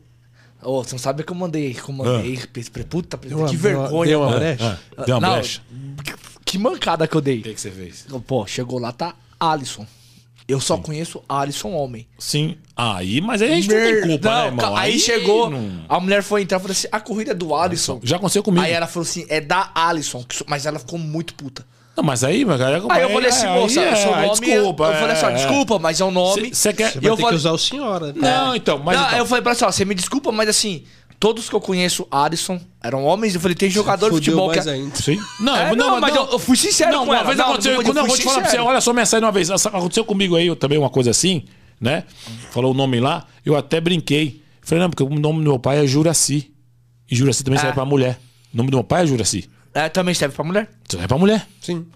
Ô, 0.62 0.84
você 0.84 0.92
não 0.92 0.98
sabe 0.98 1.22
que 1.24 1.32
eu 1.32 1.36
mandei. 1.36 1.72
Que 1.72 1.88
eu 1.88 1.94
mandei. 1.94 2.38
Puta, 2.88 3.16
Deu 3.16 3.38
uma- 3.38 3.48
que 3.48 3.56
deu 3.56 3.78
uma- 3.78 3.88
vergonha, 3.88 4.10
deu 4.10 4.20
uma 4.20 4.36
brecha? 4.36 4.80
Ah, 4.96 5.04
deu 5.04 5.14
uma 5.16 5.26
Não, 5.28 5.34
brecha. 5.36 5.62
Que 6.44 6.58
mancada 6.58 7.06
que 7.08 7.16
eu 7.16 7.20
dei. 7.20 7.38
O 7.38 7.42
que, 7.44 7.54
que 7.54 7.60
você 7.60 7.70
fez? 7.70 8.06
Pô, 8.26 8.46
chegou 8.46 8.78
lá, 8.78 8.92
tá 8.92 9.14
Alisson. 9.38 9.86
Eu 10.50 10.60
só 10.60 10.76
conheço 10.76 11.22
Alisson 11.28 11.70
homem. 11.72 12.06
Sim. 12.18 12.56
Aí, 12.76 13.20
mas 13.20 13.40
aí 13.42 13.52
a 13.52 13.54
gente 13.54 13.68
não 13.68 13.76
tem 13.76 14.00
culpa, 14.02 14.28
Não, 14.30 14.40
né, 14.40 14.46
irmão? 14.46 14.76
Aí, 14.76 14.98
chegou, 14.98 15.50
não- 15.50 15.84
a 15.88 16.00
mulher 16.00 16.22
foi 16.22 16.42
entrar 16.42 16.58
e 16.58 16.60
falou 16.60 16.72
assim: 16.72 16.88
a 16.90 17.00
corrida 17.00 17.30
é 17.32 17.34
do 17.34 17.54
Alisson. 17.54 18.00
Já 18.02 18.16
aconteceu 18.16 18.42
comigo. 18.42 18.64
Aí 18.64 18.72
ela 18.72 18.86
falou 18.86 19.06
assim: 19.06 19.26
é 19.28 19.40
da 19.40 19.70
Alisson. 19.74 20.24
Mas 20.48 20.66
ela 20.66 20.78
ficou 20.78 20.98
muito 20.98 21.34
puta. 21.34 21.64
Não, 21.96 22.04
mas 22.04 22.22
aí, 22.24 22.44
mas 22.44 22.60
aí, 22.60 22.74
Aí 22.88 23.02
eu 23.02 23.10
falei 23.10 23.28
assim, 23.28 23.46
moça, 23.48 23.80
é, 23.82 23.94
seu 23.96 24.14
aí 24.14 24.26
nome. 24.28 24.40
desculpa. 24.40 24.84
eu 24.84 24.94
falei 24.94 25.10
assim: 25.12 25.26
é, 25.26 25.28
é. 25.30 25.34
desculpa, 25.34 25.78
mas 25.78 26.00
é 26.00 26.04
um 26.04 26.10
nome. 26.10 26.54
Você 26.54 26.72
quer. 26.72 26.92
Você 26.92 26.98
E 26.98 27.00
vai 27.02 27.10
eu 27.10 27.16
ter 27.16 27.22
falei- 27.22 27.36
que 27.36 27.40
usar 27.40 27.52
o 27.52 27.58
senhora. 27.58 28.06
né? 28.06 28.14
Não, 28.16 28.56
então, 28.56 28.78
mas. 28.78 28.96
não, 28.98 29.06
então, 29.06 29.18
eu 29.18 29.26
falei 29.26 29.42
pra 29.42 29.50
ela 29.50 29.56
assim: 29.56 29.64
ó, 29.64 29.70
você 29.72 29.84
me 29.84 29.94
desculpa, 29.94 30.32
mas 30.32 30.48
assim, 30.48 30.84
todos 31.20 31.48
que 31.48 31.54
eu 31.54 31.60
conheço, 31.60 32.06
Alisson, 32.10 32.58
eram 32.82 33.04
homens. 33.04 33.34
Eu 33.34 33.40
falei: 33.40 33.54
tem 33.54 33.70
jogador 33.70 34.06
de 34.06 34.14
Fudeu 34.16 34.24
futebol 34.34 34.50
que. 34.50 34.56
mais 34.56 34.66
é- 34.66 34.72
ainda. 34.72 34.96
Sim. 34.96 35.18
Não, 35.38 35.54
É, 35.56 35.76
não, 35.76 36.00
mas 36.00 36.16
eu, 36.16 36.24
eu 36.32 36.38
fui 36.38 36.56
sincero 36.56 36.90
Não, 36.90 37.00
com 37.00 37.12
uma 37.12 37.16
ela. 37.16 37.26
vez 37.26 37.38
Não, 37.38 37.44
aconteceu. 37.44 37.72
eu 37.74 37.82
Quando 37.84 37.96
eu 37.98 38.06
vou 38.06 38.16
te 38.16 38.22
falar 38.24 38.40
pra 38.40 38.50
você, 38.50 38.58
olha 38.58 38.80
só 38.80 38.92
mensagem 38.92 39.24
uma 39.24 39.30
vez. 39.32 39.50
Aconteceu 39.50 40.04
comigo 40.04 40.34
aí 40.34 40.52
também 40.56 40.78
uma 40.78 40.90
coisa 40.90 41.10
assim, 41.10 41.44
né? 41.80 42.04
Falou 42.50 42.72
o 42.72 42.74
nome 42.74 42.98
lá, 42.98 43.26
eu 43.44 43.54
até 43.54 43.80
brinquei. 43.80 44.42
Falei, 44.62 44.82
não, 44.82 44.90
porque 44.90 45.02
o 45.02 45.08
nome 45.10 45.38
do 45.38 45.44
meu 45.50 45.58
pai 45.58 45.84
é 45.84 45.86
Juraci. 45.86 46.50
E 47.10 47.14
Juraci 47.14 47.44
também 47.44 47.58
serve 47.58 47.72
É. 47.72 47.74
pra 47.74 47.84
mulher. 47.84 48.18
O 48.52 48.56
nome 48.56 48.70
do 48.70 48.76
meu 48.76 48.84
pai 48.84 49.02
é 49.02 49.06
Juraci. 49.06 49.48
É, 49.74 49.88
também 49.88 50.14
serve 50.14 50.34
pra 50.34 50.44
mulher. 50.44 50.68
Serve 50.88 51.06
pra 51.06 51.18
mulher. 51.18 51.46
Sim. 51.60 51.86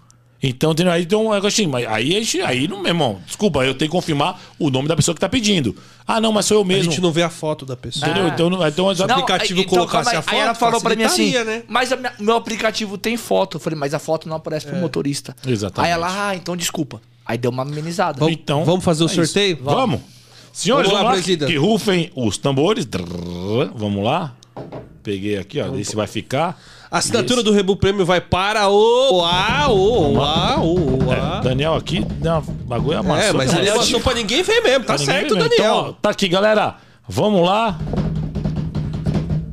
Então, 0.47 0.71
entendeu? 0.73 0.91
aí 0.93 1.05
tem 1.05 1.17
um 1.17 1.23
negócio 1.31 1.47
assim, 1.47 1.65
mas 1.67 1.87
aí, 1.87 2.15
a 2.15 2.19
gente- 2.19 2.41
aí 2.41 2.67
não, 2.67 2.77
meu 2.77 2.89
irmão, 2.89 3.19
desculpa, 3.25 3.59
eu 3.65 3.73
tenho 3.73 3.89
que 3.89 3.95
confirmar 3.97 4.39
o 4.59 4.69
nome 4.69 4.87
da 4.87 4.95
pessoa 4.95 5.15
que 5.15 5.21
tá 5.21 5.27
pedindo. 5.29 5.75
Ah, 6.07 6.21
não, 6.21 6.31
mas 6.31 6.45
sou 6.45 6.57
eu 6.57 6.61
A 6.61 6.65
mesmo. 6.65 6.91
gente 6.91 7.01
não 7.01 7.11
vê 7.11 7.23
a 7.23 7.29
foto 7.29 7.65
da 7.65 7.75
pessoa. 7.75 8.09
Entendeu? 8.11 8.27
Então, 8.27 8.49
não- 8.49 8.67
então, 8.67 8.85
Não, 8.93 9.05
aplicativo 9.05 9.63
colocasse 9.65 10.05
calma 10.05 10.11
aí. 10.11 10.17
a 10.17 10.21
foto, 10.21 10.33
Aí 10.35 10.39
ela 10.41 10.53
falou 10.55 10.81
pra 10.81 10.95
mim 10.95 11.03
assim, 11.03 11.31
né? 11.43 11.63
mas 11.67 11.91
a 11.91 11.95
minha- 11.95 12.13
meu 12.19 12.35
aplicativo 12.35 12.97
tem 12.97 13.17
foto. 13.17 13.57
Eu 13.57 13.61
falei, 13.61 13.79
mas 13.79 13.93
a 13.93 13.99
foto 13.99 14.29
não 14.29 14.35
aparece 14.35 14.67
pro 14.67 14.75
motorista. 14.75 15.35
Exatamente. 15.47 15.87
Aí 15.89 15.93
ela, 15.93 16.29
ah, 16.29 16.35
então 16.35 16.55
desculpa. 16.55 17.01
Aí 17.25 17.37
deu 17.39 17.49
uma 17.49 17.63
amenizada. 17.63 18.19
Vamos, 18.19 18.33
Então, 18.35 18.63
vamos 18.65 18.83
fazer 18.85 19.03
o 19.03 19.07
é 19.07 19.11
isso. 19.11 19.15
sorteio? 19.25 19.57
Vamos. 19.63 19.99
Senhores, 20.53 20.89
Vamos 20.89 20.99
vamos 21.01 21.03
lá, 21.03 21.09
lá, 21.09 21.11
presida. 21.15 21.47
que 21.47 21.55
rufem 21.57 22.11
os 22.15 22.37
tambores. 22.37 22.85
Drrr, 22.85 23.71
Vamos 23.75 24.03
lá. 24.03 24.35
Peguei 25.03 25.37
aqui, 25.37 25.59
ó. 25.59 25.75
Esse 25.75 25.95
vai 25.95 26.07
ficar. 26.07 26.59
A 26.95 26.99
assinatura 26.99 27.43
do 27.43 27.51
Rebu 27.51 27.75
Prêmio 27.75 28.05
vai 28.05 28.21
para 28.21 28.69
o. 28.69 29.21
Ah, 29.25 29.67
o. 29.69 30.21
Ah, 30.21 30.55
o. 30.61 31.11
É, 31.11 31.19
Ah. 31.19 31.41
Daniel 31.43 31.75
aqui, 31.75 32.05
não, 32.21 32.41
bagulho 32.41 32.99
amassou. 32.99 33.21
É, 33.21 33.33
mas 33.33 33.53
ele 33.53 33.69
passou 33.69 33.99
pra 33.99 34.13
ninguém 34.13 34.41
ver 34.43 34.61
mesmo. 34.61 34.85
Tá 34.85 34.93
Pra 34.95 34.97
certo. 35.03 35.33
Daniel. 35.35 35.51
Então, 35.53 35.75
ó, 35.75 35.91
tá 35.91 36.11
aqui, 36.11 36.29
galera. 36.29 36.75
Vamos 37.05 37.45
lá. 37.45 37.77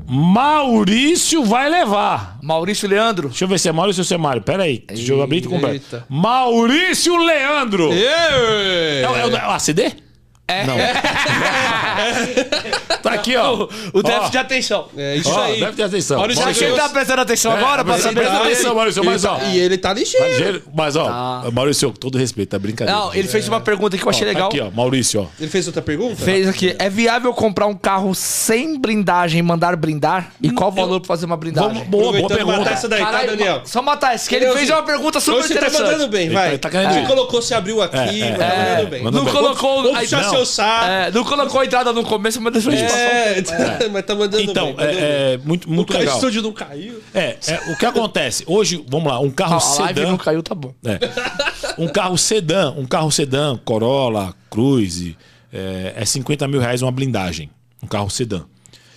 Maurício 0.07 1.45
vai 1.45 1.69
levar. 1.69 2.39
Maurício 2.41 2.89
Leandro. 2.89 3.31
Deixa 3.31 3.43
eu 3.45 3.49
ver 3.49 3.59
se 3.59 3.69
é 3.69 3.73
Maurício 3.73 4.03
ou 4.03 4.05
se 4.05 4.15
é 4.15 4.19
Mário. 4.19 4.43
Pera 4.43 4.63
aí. 4.63 4.85
Deixa 4.87 5.13
eu 5.13 5.21
abrir 5.21 5.39
e 5.39 5.49
comprar. 5.49 5.73
Eita. 5.73 6.05
Maurício 6.09 7.17
Leandro. 7.17 7.91
É, 7.93 9.03
Ê! 9.03 9.07
o- 9.07 9.17
é 9.17 9.27
o, 9.27 9.37
é 9.37 9.49
o 9.49 9.51
ACD? 9.51 9.93
É. 10.47 10.65
Não. 10.65 10.77
tá 13.03 13.13
aqui, 13.13 13.37
ó. 13.37 13.69
O 13.93 14.03
déficit 14.03 14.27
Ó. 14.27 14.31
de 14.31 14.39
atenção. 14.39 14.89
É 14.97 15.17
isso 15.17 15.31
Ó, 15.31 15.43
aí. 15.43 15.61
deve 15.61 15.73
ter 15.73 15.83
atenção. 15.83 16.19
Maurício, 16.19 16.43
Será 16.43 16.55
que 16.55 16.65
ele 16.65 16.75
tá 16.77 16.89
prestando 16.89 17.21
atenção 17.23 17.53
agora 17.53 17.85
pra 17.85 17.99
saber? 17.99 18.21
presta 18.21 18.37
atenção, 18.39 18.75
Maurício, 18.75 19.01
Ele 19.03 19.11
mas 19.11 19.23
tá- 19.23 19.33
ó. 19.35 19.39
E 19.51 19.59
ele 19.59 19.79
tá 19.79 19.93
ligeiro. 19.93 20.63
Mas, 20.75 20.97
ó, 20.97 21.05
Tá. 21.07 21.51
Maurício, 21.53 21.91
com 21.91 21.97
todo 21.97 22.19
respeito, 22.19 22.51
tá 22.51 22.59
brincadeira. 22.59 22.99
Não, 23.01 23.15
ele 23.15 23.29
fez 23.29 23.47
uma 23.49 23.61
pergunta 23.61 23.97
que 23.97 24.05
eu 24.05 24.11
achei 24.11 24.23
Ó, 24.23 24.27
tá 24.27 24.33
legal. 24.33 24.49
Aqui, 24.49 24.61
ó, 24.61 24.71
Maurício, 24.71 25.23
ó. 25.23 25.27
Ele 25.39 25.51
fez 25.51 25.67
outra 25.67 25.83
pergunta? 25.83 26.17
Fez 26.17 26.49
aqui. 26.49 26.75
É 26.79 26.89
viável 26.89 27.33
comprar 27.33 27.67
um 27.67 27.75
carro 27.75 28.15
sem 28.15 28.79
blindagem 28.79 29.41
e 29.41 29.43
mandar 29.43 29.77
blindar? 29.77 30.33
E 30.43 30.51
qual 30.51 30.71
o 30.71 30.73
valor 30.73 31.01
pra 31.01 31.09
fazer 31.09 31.27
uma 31.27 31.37
blindagem? 31.37 31.71
Vamos, 31.73 31.89
boa, 31.89 32.05
boa 32.13 32.17
Aproveitando, 32.25 32.47
matar 32.47 32.53
pergunta. 32.59 32.71
essa 32.75 32.89
daí, 32.89 33.05
tá, 33.05 33.23
Daniel? 33.27 33.63
Só 33.65 33.83
matar 33.83 34.15
esse, 34.15 34.29
que 34.29 34.35
ele 34.37 34.51
fez 34.53 34.71
uma 34.71 34.83
pergunta 34.83 35.21
super 35.21 35.39
Hoje 35.39 35.49
você 35.49 35.55
tá 35.55 35.61
interessante. 35.67 35.83
mandando 35.93 36.09
bem, 36.09 36.27
Ele 36.27 36.35
vai. 36.35 36.59
tá 36.59 36.69
ir. 37.01 37.07
colocou, 37.07 37.43
se 37.43 37.55
abriu 37.55 37.83
aqui, 37.83 37.97
É, 38.23 38.29
é, 38.29 38.33
tá 38.35 38.45
é. 38.45 38.59
mandando 38.71 38.91
bem. 38.91 39.03
Não 39.05 39.25
colocou. 39.27 39.83
Vamos 39.83 39.99
aí- 39.99 40.05
puxar 40.05 40.25
seu 40.31 40.47
saco. 40.47 40.85
É, 40.87 41.11
não 41.11 41.25
colocou 41.25 41.61
a 41.61 41.65
entrada 41.65 41.93
no 41.93 42.05
começo, 42.05 42.41
mas 42.41 42.53
depois 42.53 42.77
a 42.77 42.81
passou. 42.93 43.87
É, 43.87 43.89
mas 43.89 44.05
tá 44.07 44.15
mandando 44.15 44.43
Então, 44.51 44.67
bem. 44.67 44.75
mandando 44.77 44.93
bem. 44.95 45.05
é, 45.05 45.33
é 45.35 45.39
muito, 45.39 45.69
O 45.69 45.73
muito 45.73 45.93
ca- 45.93 45.99
legal. 45.99 46.15
estúdio 46.17 46.43
não 46.43 46.53
caiu. 46.53 47.01
É, 47.15 47.37
é, 47.47 47.73
o 47.73 47.77
que 47.77 47.87
acontece? 47.87 48.45
Hoje, 48.47 48.85
vamos 48.89 49.09
lá, 49.11 49.19
um 49.21 49.31
carro 49.31 49.55
A 49.55 49.79
live 49.83 49.99
sedã. 50.01 50.11
não 50.11 50.19
caiu, 50.19 50.43
tá 50.43 50.55
bom. 50.55 50.75
É. 50.85 50.99
Um 51.79 51.89
carro 51.89 52.17
sedã, 52.19 52.71
um 52.73 52.85
carro 52.87 53.11
sedã, 53.11 53.57
Corolla, 53.65 54.35
Cruze, 54.51 55.17
é, 55.53 55.95
é 55.97 56.05
50 56.05 56.47
mil 56.49 56.61
reais 56.61 56.83
uma 56.83 56.93
blindagem. 56.93 57.51
Um 57.83 57.87
carro 57.87 58.09
sedã. 58.11 58.43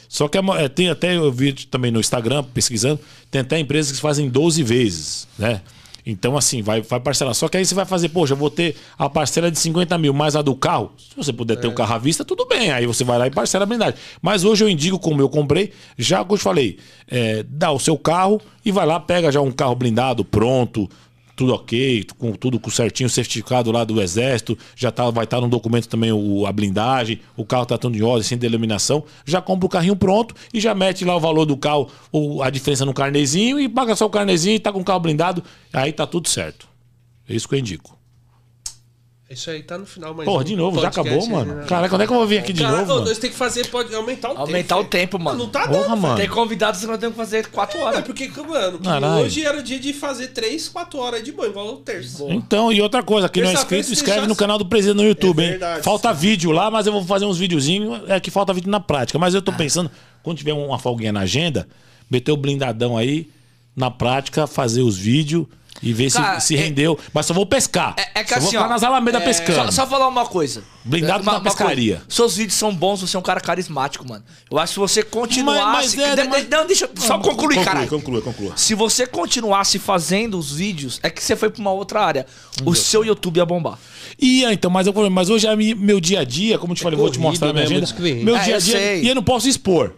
Só 0.08 0.28
que 0.28 0.38
é 0.38 0.42
é, 0.64 0.70
tem 0.70 0.90
até, 0.90 1.18
eu 1.18 1.32
vi 1.32 1.52
também 1.54 1.92
no 1.92 2.00
Instagram, 2.00 2.44
pesquisando, 2.44 3.00
tem 3.32 3.42
até 3.42 3.60
empresas 3.60 3.92
que 3.92 4.00
fazem 4.02 4.30
12 4.30 4.64
vezes, 4.64 5.28
né? 5.38 5.62
Então, 6.06 6.38
assim, 6.38 6.62
vai, 6.62 6.82
vai 6.82 7.00
parcelar. 7.00 7.34
Só 7.34 7.48
que 7.48 7.58
aí 7.58 7.66
você 7.66 7.74
vai 7.74 7.86
fazer, 7.86 8.10
poxa, 8.10 8.34
eu 8.34 8.38
vou 8.38 8.52
ter 8.52 8.76
a 8.98 9.10
parcela 9.10 9.50
de 9.50 9.58
50 9.58 9.98
mil 9.98 10.14
mais 10.14 10.36
a 10.36 10.42
do 10.42 10.56
carro. 10.56 10.92
Se 10.98 11.16
você 11.16 11.34
puder 11.34 11.56
ter 11.58 11.68
o 11.68 11.74
carro 11.74 11.96
à 11.96 11.98
vista, 11.98 12.24
tudo 12.24 12.46
bem. 12.46 12.72
Aí 12.72 12.86
você 12.86 13.04
vai 13.04 13.18
lá 13.18 13.26
e 13.26 13.32
parcela 13.32 13.64
a 13.64 13.66
blindagem. 13.66 13.96
Mas 14.22 14.44
hoje 14.44 14.64
eu 14.64 14.70
indico, 14.70 15.00
como 15.00 15.22
eu 15.22 15.30
comprei, 15.30 15.72
já 15.98 16.20
como 16.20 16.34
eu 16.34 16.38
te 16.38 16.44
falei, 16.44 16.78
é, 17.08 17.44
dá 17.50 17.72
o 17.72 17.80
seu 17.80 17.98
carro 17.98 18.40
e 18.64 18.72
vai 18.72 18.86
lá, 18.86 19.00
pega 19.00 19.32
já 19.32 19.42
um 19.42 19.52
carro 19.52 19.76
blindado, 19.76 20.24
pronto, 20.24 20.90
tudo 21.36 21.54
ok, 21.54 22.06
com 22.18 22.32
tudo 22.34 22.60
com 22.60 22.70
certinho, 22.70 23.10
certificado 23.10 23.72
lá 23.72 23.84
do 23.84 24.02
exército, 24.02 24.58
já 24.76 24.92
tá, 24.92 25.10
vai 25.10 25.26
estar 25.26 25.42
no 25.42 25.50
documento 25.50 25.88
também 25.88 26.12
o, 26.12 26.46
a 26.46 26.52
blindagem, 26.52 27.20
o 27.36 27.46
carro 27.46 27.66
tá 27.66 27.78
tudo 27.78 27.98
em 27.98 28.02
ordem, 28.02 28.24
sem 28.24 28.38
delaminação, 28.38 29.04
já 29.26 29.42
compra 29.42 29.66
o 29.66 29.70
carrinho 29.70 29.96
pronto 29.96 30.34
e 30.54 30.60
já 30.60 30.74
mete 30.74 31.04
lá 31.04 31.16
o 31.16 31.20
valor 31.20 31.46
do 31.46 31.58
carro, 31.58 31.90
ou 32.12 32.42
a 32.42 32.50
diferença 32.50 32.86
no 32.86 32.94
carnezinho 32.94 33.60
e 33.60 33.68
paga 33.68 33.96
só 33.96 34.06
o 34.06 34.10
carnezinho 34.10 34.56
e 34.56 34.60
tá 34.60 34.72
com 34.72 34.80
o 34.80 34.86
carro 34.86 35.00
blindado, 35.02 35.44
aí 35.74 35.92
tá 35.92 36.08
tudo 36.08 36.30
certo. 36.30 36.68
É 37.28 37.36
isso 37.36 37.48
que 37.50 37.56
eu 37.56 37.60
indico. 37.60 37.98
Isso 39.28 39.50
aí 39.50 39.64
tá 39.64 39.76
no 39.76 39.88
final, 39.88 40.14
mas. 40.14 40.24
Porra, 40.24 40.44
de 40.44 40.56
novo, 40.56 40.80
já 40.80 40.90
acabou, 40.90 41.28
mano. 41.28 41.66
Caraca, 41.66 41.90
quando 41.90 42.02
é 42.04 42.06
que 42.06 42.14
eu 42.14 42.18
vou 42.18 42.28
vir 42.28 42.38
aqui 42.38 42.54
de 42.54 42.62
Cara, 42.62 42.78
novo, 42.78 42.94
mano? 42.94 43.06
nós 43.08 43.18
temos 43.18 43.34
que 43.34 43.40
fazer, 43.40 43.68
pode 43.70 43.94
aumentar 43.96 44.28
o 44.30 44.32
tempo. 44.34 44.42
Aumentar 44.44 44.78
o 44.78 44.84
tempo, 44.86 45.18
mano. 45.20 45.40
Não 45.40 45.50
tá 45.50 45.68
Porra, 45.68 45.82
dando, 45.82 45.98
mano. 45.98 46.16
Tem 46.16 46.30
convidado, 46.30 46.78
senão 46.78 46.96
tem 46.96 47.10
que 47.10 47.18
fazer 47.18 47.48
4 47.48 47.80
É 47.80 47.84
horas. 47.84 48.02
porque, 48.06 48.28
mano, 48.28 48.78
que 48.78 48.88
hoje 49.24 49.44
era 49.44 49.58
o 49.58 49.64
dia 49.64 49.80
de 49.80 49.94
fazer 49.94 50.28
3, 50.28 50.70
4 50.70 51.00
horas 51.00 51.24
de 51.24 51.32
banho, 51.32 51.50
igual 51.50 51.74
o 51.74 51.78
terço. 51.78 52.28
Então, 52.30 52.72
e 52.72 52.80
outra 52.84 53.02
coisa, 53.02 53.28
quem 53.28 53.42
não 53.42 53.50
é 53.50 53.54
inscrito, 53.54 53.88
se 53.88 53.94
escreve 53.94 54.20
deixar- 54.20 54.28
no 54.30 54.36
canal 54.36 54.60
do 54.60 54.66
Presidente 54.68 54.98
no 54.98 55.04
YouTube, 55.08 55.42
É 55.42 55.46
hein? 55.46 55.52
verdade, 55.54 55.82
Falta 55.84 56.14
vídeo 56.14 56.52
lá, 56.52 56.70
mas 56.70 56.86
eu 56.86 56.94
vou 56.94 57.04
fazer 57.04 57.26
uns 57.26 57.40
videozinhos. 57.40 58.02
É 58.08 58.20
que 58.20 58.30
falta 58.30 58.54
vídeo 58.54 58.70
na 58.70 58.80
prática. 58.80 59.18
Mas 59.18 59.34
eu 59.34 59.40
Ah. 59.40 59.44
tô 59.44 59.52
pensando, 59.54 59.90
quando 60.22 60.38
tiver 60.38 60.54
uma 60.54 60.78
folguinha 60.78 61.12
na 61.12 61.22
agenda, 61.22 61.68
meter 62.12 62.32
o 62.32 62.38
blindadão 62.38 62.96
aí, 62.96 63.28
na 63.76 63.90
prática, 63.90 64.46
fazer 64.46 64.84
os 64.84 64.96
vídeos 64.96 65.48
e 65.82 65.94
ver 65.94 66.12
Cara, 66.12 66.40
se, 66.40 66.48
se 66.48 66.56
é- 66.56 66.60
rendeu. 66.60 66.98
Mas 67.14 67.26
só 67.26 67.34
vou 67.34 67.46
pescar. 67.46 67.96
É, 67.98 68.20
é 68.20 68.24
que 68.24 68.30
só 68.30 68.36
vou 68.40 68.48
assim, 68.48 68.58
ficar 68.58 68.66
ó, 68.66 68.70
nas 68.70 68.84
alamedas 68.84 69.22
é, 69.22 69.26
pescando. 69.26 69.66
Só, 69.66 69.84
só 69.84 69.88
falar 69.88 70.08
uma 70.08 70.26
coisa. 70.26 70.64
Blindado 70.84 71.24
Uma- 71.24 71.32
na 71.34 71.38
uma 71.40 71.44
pescaria. 71.44 71.96
coisa. 71.98 72.06
Seus 72.10 72.38
vídeos 72.38 72.54
são 72.58 72.74
bons, 72.74 73.02
você 73.02 73.16
é 73.16 73.20
um 73.20 73.24
cara 73.24 73.42
carismático, 73.42 74.08
mano. 74.08 74.24
Eu 74.50 74.58
acho 74.60 74.68
que 74.70 74.74
se 74.76 74.80
você 74.80 75.04
continuasse. 75.04 75.96
Mas- 75.96 75.96
mas 75.96 76.20
é, 76.20 76.24
De- 76.24 76.30
mas- 76.30 76.44
de- 76.44 76.50
Não, 76.50 76.66
deixa 76.68 76.86
eu 76.86 77.02
só 77.02 77.18
concluir, 77.20 77.64
caralho. 77.64 77.88
conclua, 77.88 78.22
conclua. 78.22 78.54
Se 78.56 78.74
você 78.76 79.06
continuasse 79.08 79.80
fazendo 79.80 80.38
os 80.38 80.52
vídeos, 80.54 81.00
é 81.04 81.10
que 81.10 81.24
você 81.24 81.36
foi 81.36 81.50
pra 81.50 81.60
uma 81.62 81.72
outra 81.72 82.02
área. 82.02 82.26
O 82.64 82.74
seu 82.76 83.04
YouTube 83.04 83.38
ia 83.38 83.46
bombar. 83.46 83.78
Ia, 84.22 84.54
então, 84.54 84.70
mas, 84.72 84.88
eu, 84.88 84.94
mas 85.10 85.30
hoje 85.30 85.48
é 85.48 85.56
meu 85.56 86.00
dia 86.00 86.22
a 86.22 86.24
dia, 86.24 86.58
como 86.58 86.72
eu 86.74 86.78
te 86.78 86.84
falei, 86.84 86.96
eu 86.98 87.02
vou 87.02 87.10
te 87.12 87.18
corrido, 87.18 87.30
mostrar 87.32 87.50
a 87.50 87.54
minha 87.54 87.68
né? 87.68 87.76
agenda. 87.86 88.24
Meu 88.24 88.36
É, 88.38 88.44
dia 88.44 88.56
a 88.56 88.60
dia. 88.60 88.78
sei. 88.80 89.02
E 89.04 89.08
eu 89.10 89.16
não 89.16 89.24
posso 89.24 89.50
expor. 89.50 89.94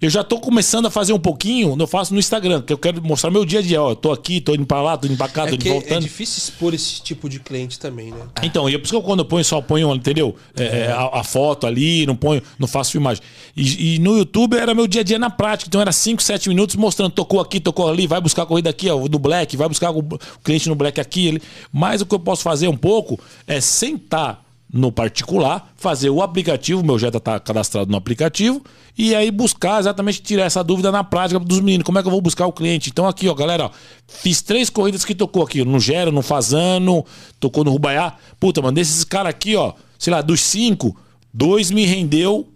Eu 0.00 0.08
já 0.08 0.24
tô 0.24 0.40
começando 0.40 0.86
a 0.86 0.90
fazer 0.90 1.12
um 1.12 1.18
pouquinho, 1.18 1.76
eu 1.78 1.86
faço 1.86 2.14
no 2.14 2.18
Instagram, 2.18 2.62
que 2.62 2.72
eu 2.72 2.78
quero 2.78 3.02
mostrar 3.02 3.30
meu 3.30 3.44
dia 3.44 3.58
a 3.58 3.62
dia. 3.62 3.82
Ó, 3.82 3.90
eu 3.90 3.96
tô 3.96 4.10
aqui, 4.10 4.40
tô 4.40 4.54
indo 4.54 4.64
pra 4.64 4.80
lá, 4.80 4.96
tô 4.96 5.06
indo 5.06 5.16
pra 5.18 5.28
cá, 5.28 5.42
tô 5.42 5.50
É 5.50 5.54
indo 5.54 5.62
que 5.62 5.68
é 5.68 5.72
voltando. 5.72 6.00
difícil 6.00 6.38
expor 6.38 6.72
esse 6.72 7.02
tipo 7.02 7.28
de 7.28 7.38
cliente 7.38 7.78
também, 7.78 8.10
né? 8.10 8.26
Então, 8.42 8.66
e 8.66 8.74
é 8.74 8.78
por 8.78 8.84
isso 8.84 8.92
que 8.94 8.96
eu, 8.96 9.02
quando 9.02 9.18
eu 9.18 9.26
ponho, 9.26 9.44
só 9.44 9.60
ponho, 9.60 9.94
entendeu? 9.94 10.34
É, 10.56 10.64
é, 10.64 10.86
a, 10.92 11.20
a 11.20 11.22
foto 11.22 11.66
ali, 11.66 12.06
não 12.06 12.16
ponho, 12.16 12.42
não 12.58 12.66
faço 12.66 12.92
filmagem. 12.92 13.22
E, 13.54 13.96
e 13.96 13.98
no 13.98 14.16
YouTube 14.16 14.56
era 14.56 14.74
meu 14.74 14.86
dia 14.86 15.02
a 15.02 15.04
dia 15.04 15.18
na 15.18 15.28
prática. 15.28 15.68
Então 15.68 15.82
era 15.82 15.92
5, 15.92 16.22
7 16.22 16.48
minutos 16.48 16.76
mostrando, 16.76 17.10
tocou 17.12 17.38
aqui, 17.38 17.60
tocou 17.60 17.86
ali, 17.86 18.06
vai 18.06 18.22
buscar 18.22 18.44
a 18.44 18.46
corrida 18.46 18.70
aqui, 18.70 18.88
ó, 18.88 19.06
do 19.06 19.18
Black, 19.18 19.54
vai 19.54 19.68
buscar 19.68 19.90
o, 19.90 19.98
o 19.98 20.18
cliente 20.42 20.66
no 20.66 20.74
Black 20.74 20.98
aqui. 20.98 21.26
Ele. 21.26 21.42
Mas 21.70 22.00
o 22.00 22.06
que 22.06 22.14
eu 22.14 22.20
posso 22.20 22.42
fazer 22.42 22.68
um 22.68 22.76
pouco 22.76 23.20
é 23.46 23.60
sentar 23.60 24.49
no 24.72 24.92
particular, 24.92 25.72
fazer 25.76 26.10
o 26.10 26.22
aplicativo, 26.22 26.84
meu 26.84 26.98
Jetta 26.98 27.18
tá 27.18 27.40
cadastrado 27.40 27.90
no 27.90 27.96
aplicativo, 27.96 28.62
e 28.96 29.14
aí 29.14 29.30
buscar 29.30 29.80
exatamente 29.80 30.22
tirar 30.22 30.44
essa 30.44 30.62
dúvida 30.62 30.92
na 30.92 31.02
prática 31.02 31.40
dos 31.40 31.60
meninos. 31.60 31.84
Como 31.84 31.98
é 31.98 32.02
que 32.02 32.08
eu 32.08 32.12
vou 32.12 32.20
buscar 32.20 32.46
o 32.46 32.52
cliente? 32.52 32.90
Então 32.90 33.06
aqui, 33.08 33.28
ó, 33.28 33.34
galera, 33.34 33.66
ó, 33.66 33.70
fiz 34.06 34.42
três 34.42 34.70
corridas 34.70 35.04
que 35.04 35.14
tocou 35.14 35.42
aqui, 35.42 35.64
no 35.64 35.80
Gero, 35.80 36.12
no 36.12 36.22
Fazano, 36.22 37.04
tocou 37.40 37.64
no 37.64 37.70
Rubaiá. 37.72 38.14
Puta, 38.38 38.62
mano, 38.62 38.74
desses 38.74 39.02
caras 39.04 39.30
aqui, 39.30 39.56
ó, 39.56 39.72
sei 39.98 40.12
lá, 40.12 40.20
dos 40.22 40.40
cinco, 40.40 40.96
dois 41.32 41.70
me 41.70 41.84
rendeu 41.84 42.46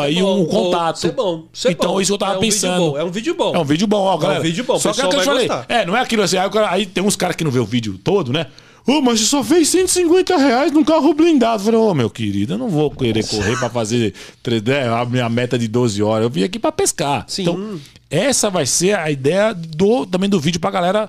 aí 0.00 0.18
É 0.18 0.22
bom, 0.22 0.40
um 0.40 0.46
contato. 0.46 0.96
Isso 0.96 1.06
é 1.06 1.10
bom. 1.12 1.44
Isso 1.52 1.68
é 1.68 1.70
então 1.72 1.92
bom. 1.92 2.00
isso 2.00 2.12
eu 2.12 2.18
tava 2.18 2.34
É 2.34 2.36
um 2.36 2.40
vídeo 2.40 2.52
pensando. 2.54 2.90
bom, 2.92 2.98
É 2.98 3.04
um 3.04 3.10
vídeo 3.10 3.34
bom. 3.34 3.54
É 3.54 3.58
um 3.58 3.64
vídeo 3.64 3.86
bom, 3.86 4.00
ó, 4.00 4.16
galera. 4.16 4.40
um 4.40 4.42
vídeo 4.42 4.64
bom, 4.64 4.78
Só 4.78 4.92
que 4.92 5.00
é 5.02 5.08
que 5.08 5.16
eu 5.16 5.22
falei. 5.22 5.48
É, 5.68 5.84
não 5.84 5.96
é 5.96 6.00
aquilo 6.00 6.22
assim. 6.22 6.36
Aí, 6.38 6.48
aí 6.68 6.86
tem 6.86 7.04
uns 7.04 7.16
caras 7.16 7.36
que 7.36 7.44
não 7.44 7.50
vê 7.50 7.58
o 7.58 7.66
vídeo 7.66 7.98
todo, 8.02 8.32
né? 8.32 8.46
Ô, 8.86 9.00
mas 9.00 9.20
você 9.20 9.26
só 9.26 9.44
fez 9.44 9.68
150 9.68 10.36
reais 10.36 10.72
num 10.72 10.82
carro 10.84 11.14
blindado. 11.14 11.60
Eu 11.62 11.64
falei, 11.66 11.80
ô, 11.80 11.94
meu 11.94 12.10
querido, 12.10 12.54
eu 12.54 12.58
não 12.58 12.68
vou 12.68 12.90
querer 12.90 13.26
correr 13.26 13.56
pra 13.58 13.70
fazer 13.70 14.12
né, 14.66 14.88
a 14.88 15.04
minha 15.04 15.28
meta 15.28 15.58
de 15.58 15.68
12 15.68 16.02
horas. 16.02 16.24
Eu 16.24 16.30
vim 16.30 16.42
aqui 16.42 16.58
pra 16.58 16.72
pescar. 16.72 17.24
Sim. 17.28 17.42
Então, 17.42 17.80
essa 18.10 18.50
vai 18.50 18.66
ser 18.66 18.96
a 18.98 19.10
ideia 19.10 19.54
do, 19.54 20.04
também 20.06 20.28
do 20.28 20.40
vídeo 20.40 20.60
pra 20.60 20.70
galera 20.70 21.08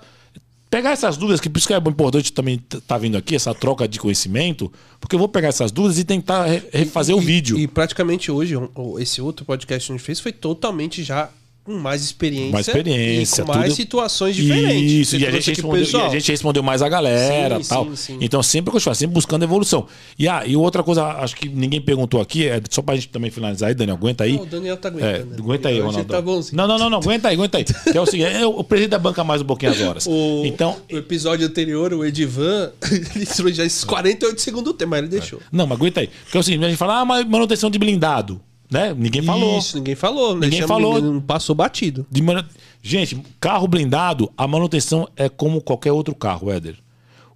pegar 0.69 0.91
essas 0.91 1.17
dúvidas, 1.17 1.39
que 1.39 1.49
por 1.49 1.59
isso 1.59 1.67
que 1.67 1.73
é 1.73 1.77
importante 1.77 2.33
também 2.33 2.59
tá 2.87 2.97
vindo 2.97 3.15
aqui, 3.15 3.35
essa 3.35 3.53
troca 3.53 3.87
de 3.87 3.99
conhecimento, 3.99 4.71
porque 4.99 5.13
eu 5.13 5.19
vou 5.19 5.27
pegar 5.27 5.49
essas 5.49 5.71
dúvidas 5.71 5.99
e 5.99 6.03
tentar 6.03 6.45
re- 6.45 6.63
refazer 6.73 7.15
o 7.15 7.21
E- 7.21 7.25
vídeo. 7.25 7.59
E 7.59 7.67
praticamente 7.67 8.31
hoje, 8.31 8.55
o- 8.55 8.97
esse 8.99 9.21
outro 9.21 9.45
podcast 9.45 9.85
que 9.85 9.93
a 9.93 9.95
gente 9.97 10.03
fez 10.05 10.19
foi 10.19 10.31
totalmente 10.31 11.03
já 11.03 11.29
com 11.64 11.73
mais 11.73 12.03
experiência. 12.03 12.52
Mais 12.52 12.68
experiência, 12.68 13.44
com 13.45 13.52
mais 13.53 13.64
tudo- 13.65 13.76
situações 13.76 14.35
diferentes. 14.35 14.91
Isso, 14.91 15.15
e 15.15 15.26
a, 15.26 15.31
gente 15.31 15.49
respondeu, 15.52 15.85
e 15.91 15.95
a 16.02 16.10
gente 16.10 16.31
respondeu 16.31 16.61
mais 16.64 16.81
a 16.81 16.90
galera 16.90 17.61
Sim, 17.64 17.69
tal. 17.69 17.85
sim, 17.90 17.95
sim. 17.95 18.18
Então 18.19 18.44
sempre 18.44 18.76
eu 18.76 18.80
falo, 18.81 18.95
sempre 18.95 19.14
buscando 19.14 19.44
evolução. 19.44 19.88
E, 20.19 20.27
ah, 20.27 20.44
e 20.45 20.56
outra 20.57 20.84
coisa, 20.84 21.03
acho 21.06 21.35
que 21.35 21.48
ninguém 21.48 21.80
perguntou 21.80 22.19
aqui, 22.19 22.48
é 22.48 22.61
só 22.69 22.81
pra 22.81 22.95
gente 22.95 23.07
também 23.10 23.31
finalizar 23.31 23.69
aí, 23.69 23.76
Daniel, 23.76 23.95
aguenta 23.95 24.23
aí. 24.26 24.34
Não, 24.34 24.44
o 24.44 24.45
Daniel 24.45 24.76
tá 24.77 24.90
É, 24.90 24.91
aguentando. 24.91 25.41
aguenta 25.44 25.69
aí, 25.69 25.80
Ronaldo. 25.80 26.03
Tá 26.06 26.22
bonzinho. 26.22 26.57
não, 26.57 26.68
não, 26.68 26.77
não, 26.77 26.90
não, 26.90 26.98
aguenta 26.99 27.30
aí, 27.30 27.35
aguenta 27.35 27.57
aí. 27.57 27.64
Que 27.91 27.98
é 27.98 28.02
o 28.02 28.06
seguinte, 28.06 28.34
eu, 28.41 28.49
o 28.57 28.64
presidente 28.64 28.91
da 28.91 28.99
banca 28.99 29.23
mais 29.23 29.41
um 29.41 29.45
pouquinho 29.45 29.72
as 29.72 29.80
horas. 29.81 30.06
O, 30.07 30.44
Então, 30.45 30.76
o 30.91 30.98
episódio 30.98 31.48
anterior, 31.48 31.94
o 31.94 32.03
Edivan, 32.03 32.72
ele 33.15 33.26
trouxe 33.26 33.53
já 33.53 33.64
esses 33.65 33.84
48 33.84 34.41
segundos 34.41 34.73
do 34.73 34.77
tempo, 34.77 34.90
mas 34.91 34.99
ele 34.99 35.07
deixou. 35.07 35.40
não, 35.52 35.65
mas 35.65 35.77
aguenta 35.77 36.02
aí. 36.02 36.10
Porque 36.26 36.38
é 36.38 36.40
o 36.40 36.44
seguinte, 36.44 36.65
a 36.65 36.68
gente 36.69 36.77
fala, 36.77 36.99
ah, 36.99 37.06
mas 37.06 37.26
manutenção 37.26 37.69
de 37.69 37.80
blindado, 37.80 38.41
né? 38.73 38.93
Ninguém 38.97 39.21
falou. 39.21 39.57
Isso, 39.59 39.77
ninguém 39.77 39.95
falou. 39.95 40.35
Ninguém 40.35 40.59
falou. 40.67 41.01
Não 41.01 41.21
passou 41.21 41.55
batido. 41.55 42.05
De 42.11 42.21
manu- 42.21 42.43
Gente, 42.81 43.17
carro 43.39 43.65
blindado, 43.67 44.29
a 44.37 44.45
manutenção 44.45 45.07
é 45.15 45.29
como 45.29 45.61
qualquer 45.61 45.91
outro 45.93 46.13
carro, 46.13 46.51
Éder. 46.51 46.75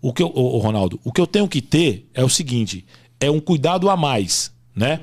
O 0.01 0.11
que 0.11 0.22
eu, 0.22 0.27
ô, 0.35 0.57
Ronaldo, 0.59 0.99
o 1.05 1.11
que 1.11 1.22
eu 1.22 1.26
tenho 1.27 1.47
que 1.47 1.61
ter 1.61 2.05
é 2.14 2.23
o 2.23 2.30
seguinte: 2.30 2.84
é 3.19 3.31
um 3.31 3.39
cuidado 3.39 3.89
a 3.89 3.95
mais, 3.95 4.51
né? 4.76 4.99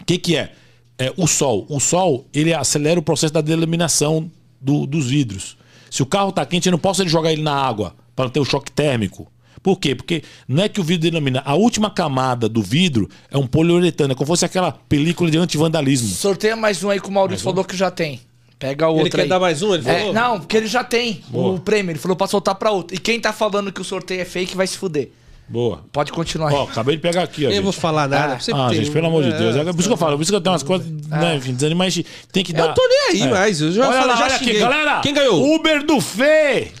O 0.00 0.04
que, 0.04 0.18
que 0.18 0.36
é? 0.36 0.52
É 0.98 1.12
o 1.16 1.26
sol. 1.26 1.64
O 1.68 1.78
sol, 1.78 2.26
ele 2.34 2.52
acelera 2.54 2.98
o 2.98 3.02
processo 3.02 3.32
da 3.32 3.40
delaminação 3.40 4.30
do- 4.60 4.86
dos 4.86 5.06
vidros. 5.08 5.56
Se 5.90 6.02
o 6.02 6.06
carro 6.06 6.32
tá 6.32 6.44
quente, 6.44 6.66
eu 6.66 6.72
não 6.72 6.78
posso 6.78 7.06
jogar 7.08 7.32
ele 7.32 7.42
na 7.42 7.54
água 7.54 7.94
para 8.14 8.24
não 8.24 8.32
ter 8.32 8.40
o 8.40 8.44
choque 8.44 8.70
térmico. 8.72 9.30
Por 9.66 9.80
quê? 9.80 9.96
Porque 9.96 10.22
não 10.46 10.62
é 10.62 10.68
que 10.68 10.80
o 10.80 10.84
vidro 10.84 11.10
delamina. 11.10 11.42
A 11.44 11.56
última 11.56 11.90
camada 11.90 12.48
do 12.48 12.62
vidro 12.62 13.08
é 13.28 13.36
um 13.36 13.48
poliuretano, 13.48 14.12
é 14.12 14.14
como 14.14 14.24
se 14.24 14.28
fosse 14.28 14.44
aquela 14.44 14.70
película 14.70 15.28
de 15.28 15.36
antivandalismo. 15.38 16.06
Sorteia 16.08 16.54
mais 16.54 16.84
um 16.84 16.90
aí 16.90 17.00
que 17.00 17.08
o 17.08 17.10
Maurício 17.10 17.42
falou 17.42 17.64
que 17.64 17.76
já 17.76 17.90
tem. 17.90 18.20
Pega 18.60 18.86
outro 18.86 19.02
Ele 19.06 19.10
quer 19.10 19.22
aí. 19.22 19.28
dar 19.28 19.40
mais 19.40 19.62
um? 19.62 19.74
Ele 19.74 19.82
É, 19.90 19.98
falou? 19.98 20.14
não, 20.14 20.38
porque 20.38 20.56
ele 20.56 20.68
já 20.68 20.84
tem 20.84 21.20
o 21.32 21.58
prêmio. 21.58 21.90
Ele 21.90 21.98
falou 21.98 22.16
pra 22.16 22.28
soltar 22.28 22.54
pra 22.54 22.70
outro. 22.70 22.94
E 22.96 23.00
quem 23.00 23.18
tá 23.18 23.32
falando 23.32 23.72
que 23.72 23.80
o 23.80 23.84
sorteio 23.84 24.20
é 24.20 24.24
fake 24.24 24.56
vai 24.56 24.68
se 24.68 24.78
fuder. 24.78 25.08
Boa. 25.48 25.80
Pode 25.92 26.12
continuar 26.12 26.52
Ó, 26.52 26.62
aí. 26.62 26.68
acabei 26.68 26.94
de 26.94 27.02
pegar 27.02 27.24
aqui, 27.24 27.44
ó. 27.44 27.48
Eu 27.48 27.54
gente. 27.54 27.62
vou 27.64 27.72
falar 27.72 28.06
nada. 28.08 28.34
Ah, 28.34 28.38
você 28.40 28.52
Ah, 28.54 28.68
tem- 28.68 28.78
gente, 28.78 28.92
pelo 28.92 29.08
amor 29.08 29.24
de 29.24 29.32
é, 29.32 29.36
Deus. 29.36 29.56
É 29.56 29.64
por 29.64 29.80
isso 29.80 29.88
que 29.88 29.92
eu 29.92 29.96
falo, 29.96 30.16
por 30.16 30.22
isso 30.22 30.30
que 30.30 30.36
eu 30.36 30.40
tenho 30.40 30.52
umas 30.52 30.62
coisas, 30.62 30.86
né, 31.08 31.34
enfim, 31.36 31.54
desanimar, 31.54 31.86
mas 31.86 31.94
a 31.94 31.96
gente 31.96 32.08
tem 32.30 32.44
que 32.44 32.52
dar. 32.52 32.68
Eu 32.68 32.74
tô 32.74 32.82
nem 32.88 33.22
aí, 33.22 33.28
mas 33.30 33.60
eu 33.60 33.72
já 33.72 33.82
olha 33.88 33.92
falei, 33.92 34.06
lá, 34.10 34.16
já 34.16 34.24
olha 34.26 34.34
aqui, 34.36 34.44
xinguei. 34.44 34.60
galera. 34.60 35.00
Quem 35.00 35.12
ganhou? 35.12 35.54
Uber 35.56 35.84
do 35.84 36.00
Fê. 36.00 36.72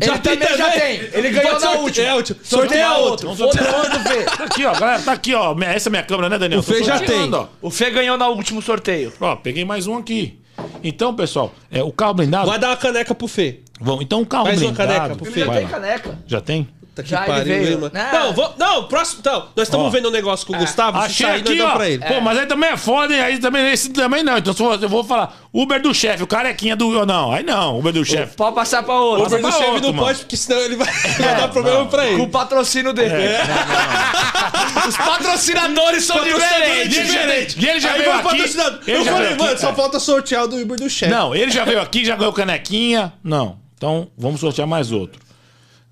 Ele 0.00 0.18
também 0.18 0.56
já 0.56 0.70
tem. 0.70 1.00
Ele 1.12 1.30
ganhou 1.30 1.60
na 1.60 1.70
última. 1.72 2.06
é, 2.06 2.14
último. 2.14 2.38
Sorteia 2.42 2.86
Sorteia 2.86 2.92
outro. 3.10 3.28
outro. 3.30 3.46
Do 3.48 4.00
Fê. 4.08 4.22
Tá 4.24 4.44
aqui, 4.44 4.64
ó, 4.64 4.72
galera, 4.74 5.02
tá 5.02 5.12
aqui, 5.12 5.34
ó. 5.34 5.56
Essa 5.62 5.88
é 5.88 5.90
minha 5.90 6.02
câmera, 6.02 6.28
né, 6.28 6.38
Daniel? 6.38 6.60
O 6.60 6.62
Fê 6.62 6.82
já 6.82 6.98
tem. 6.98 7.32
Ó. 7.32 7.46
O 7.60 7.70
Fê 7.70 7.90
ganhou 7.90 8.16
no 8.18 8.26
último 8.28 8.60
sorteio. 8.62 9.12
Ó, 9.20 9.36
peguei 9.36 9.64
mais 9.64 9.86
um 9.86 9.96
aqui. 9.98 10.38
Então, 10.84 11.14
pessoal, 11.14 11.52
é, 11.70 11.82
o 11.82 11.92
carro 11.92 12.14
blindado. 12.14 12.48
Vai 12.48 12.58
dar 12.58 12.68
uma 12.68 12.76
caneca 12.76 13.14
pro 13.14 13.26
Fê. 13.26 13.60
Vamos, 13.80 14.04
então 14.04 14.20
o 14.20 14.26
carro 14.26 14.44
Mais 14.44 14.60
uma 14.62 14.72
blindado. 14.72 14.92
caneca 14.92 15.16
pro 15.16 15.24
Fê. 15.32 15.40
Já 15.40 15.52
tem 15.52 15.66
caneca. 15.66 16.18
Já 16.26 16.40
tem? 16.40 16.68
Puta 16.94 17.02
que 17.04 17.08
Já 17.08 17.18
ele 17.20 17.26
pariu, 17.26 17.44
veio. 17.54 17.68
hein, 17.70 17.76
mano. 17.78 17.92
Ah. 17.94 18.10
Não, 18.12 18.32
vou, 18.34 18.54
não, 18.58 18.84
próximo. 18.84 19.20
Então, 19.20 19.48
nós 19.56 19.66
estamos 19.66 19.86
Ó. 19.86 19.88
vendo 19.90 20.08
um 20.08 20.10
negócio 20.10 20.46
com 20.46 20.52
o 20.54 20.58
Gustavo. 20.58 20.98
se 21.00 21.06
Achei 21.06 21.26
sair, 21.26 21.40
aqui, 21.40 21.60
ó. 21.62 21.70
pra 21.74 21.88
ele. 21.88 22.04
Pô, 22.04 22.20
mas 22.20 22.36
aí 22.38 22.44
também 22.46 22.68
é 22.68 22.76
foda, 22.76 23.14
hein? 23.14 23.20
Aí 23.22 23.38
também, 23.38 23.72
esse 23.72 23.88
também 23.90 24.22
não. 24.22 24.36
Então 24.36 24.52
se 24.52 24.62
eu 24.62 24.72
eu 24.74 24.88
vou 24.90 25.02
falar 25.02 25.34
Uber 25.54 25.80
do 25.80 25.94
chefe, 25.94 26.22
o 26.22 26.26
carequinha 26.26 26.76
do. 26.76 27.06
Não, 27.06 27.32
aí 27.32 27.42
não, 27.42 27.78
Uber 27.78 27.94
do 27.94 28.04
chefe. 28.04 28.36
Pode 28.36 28.54
passar 28.54 28.82
pra 28.82 28.92
O 28.94 29.04
outro. 29.04 29.24
Uber 29.26 29.38
do 29.40 29.42
pra 29.48 29.52
chefe 29.52 29.64
outro, 29.70 29.82
não 29.86 29.92
mano. 29.94 30.02
pode, 30.06 30.18
porque 30.18 30.36
senão 30.36 30.58
ele 30.60 30.76
vai, 30.76 30.86
vai 31.18 31.36
dar 31.36 31.48
problema 31.48 31.86
pra 31.86 32.02
Com 32.02 32.08
ele. 32.08 32.22
o 32.22 32.28
patrocínio 32.28 32.92
dele. 32.92 33.14
Os 34.88 34.96
patrocinadores 34.96 36.04
são 36.04 36.16
Patrocinador 36.16 36.58
diferentes. 36.58 37.06
diferente. 37.06 37.58
E 37.64 37.68
ele 37.68 37.80
já 37.80 37.92
Aí 37.92 37.98
veio 38.00 38.12
aqui. 38.12 38.22
patrocinador. 38.22 38.80
Ele 38.86 38.96
Eu 38.98 39.04
já 39.04 39.12
falei, 39.12 39.26
veio 39.28 39.34
aqui, 39.40 39.44
mano, 39.46 39.58
só 39.58 39.70
é. 39.70 39.74
falta 39.74 39.98
sortear 40.00 40.44
o 40.44 40.48
do 40.48 40.56
Uber 40.56 40.76
do 40.78 40.90
chefe. 40.90 41.10
Não, 41.12 41.34
ele 41.34 41.50
já 41.50 41.64
veio 41.64 41.80
aqui, 41.80 42.04
já 42.04 42.16
ganhou 42.16 42.32
canequinha. 42.32 43.12
Não. 43.24 43.56
Então, 43.76 44.08
vamos 44.16 44.40
sortear 44.40 44.66
mais 44.68 44.92
outro. 44.92 45.20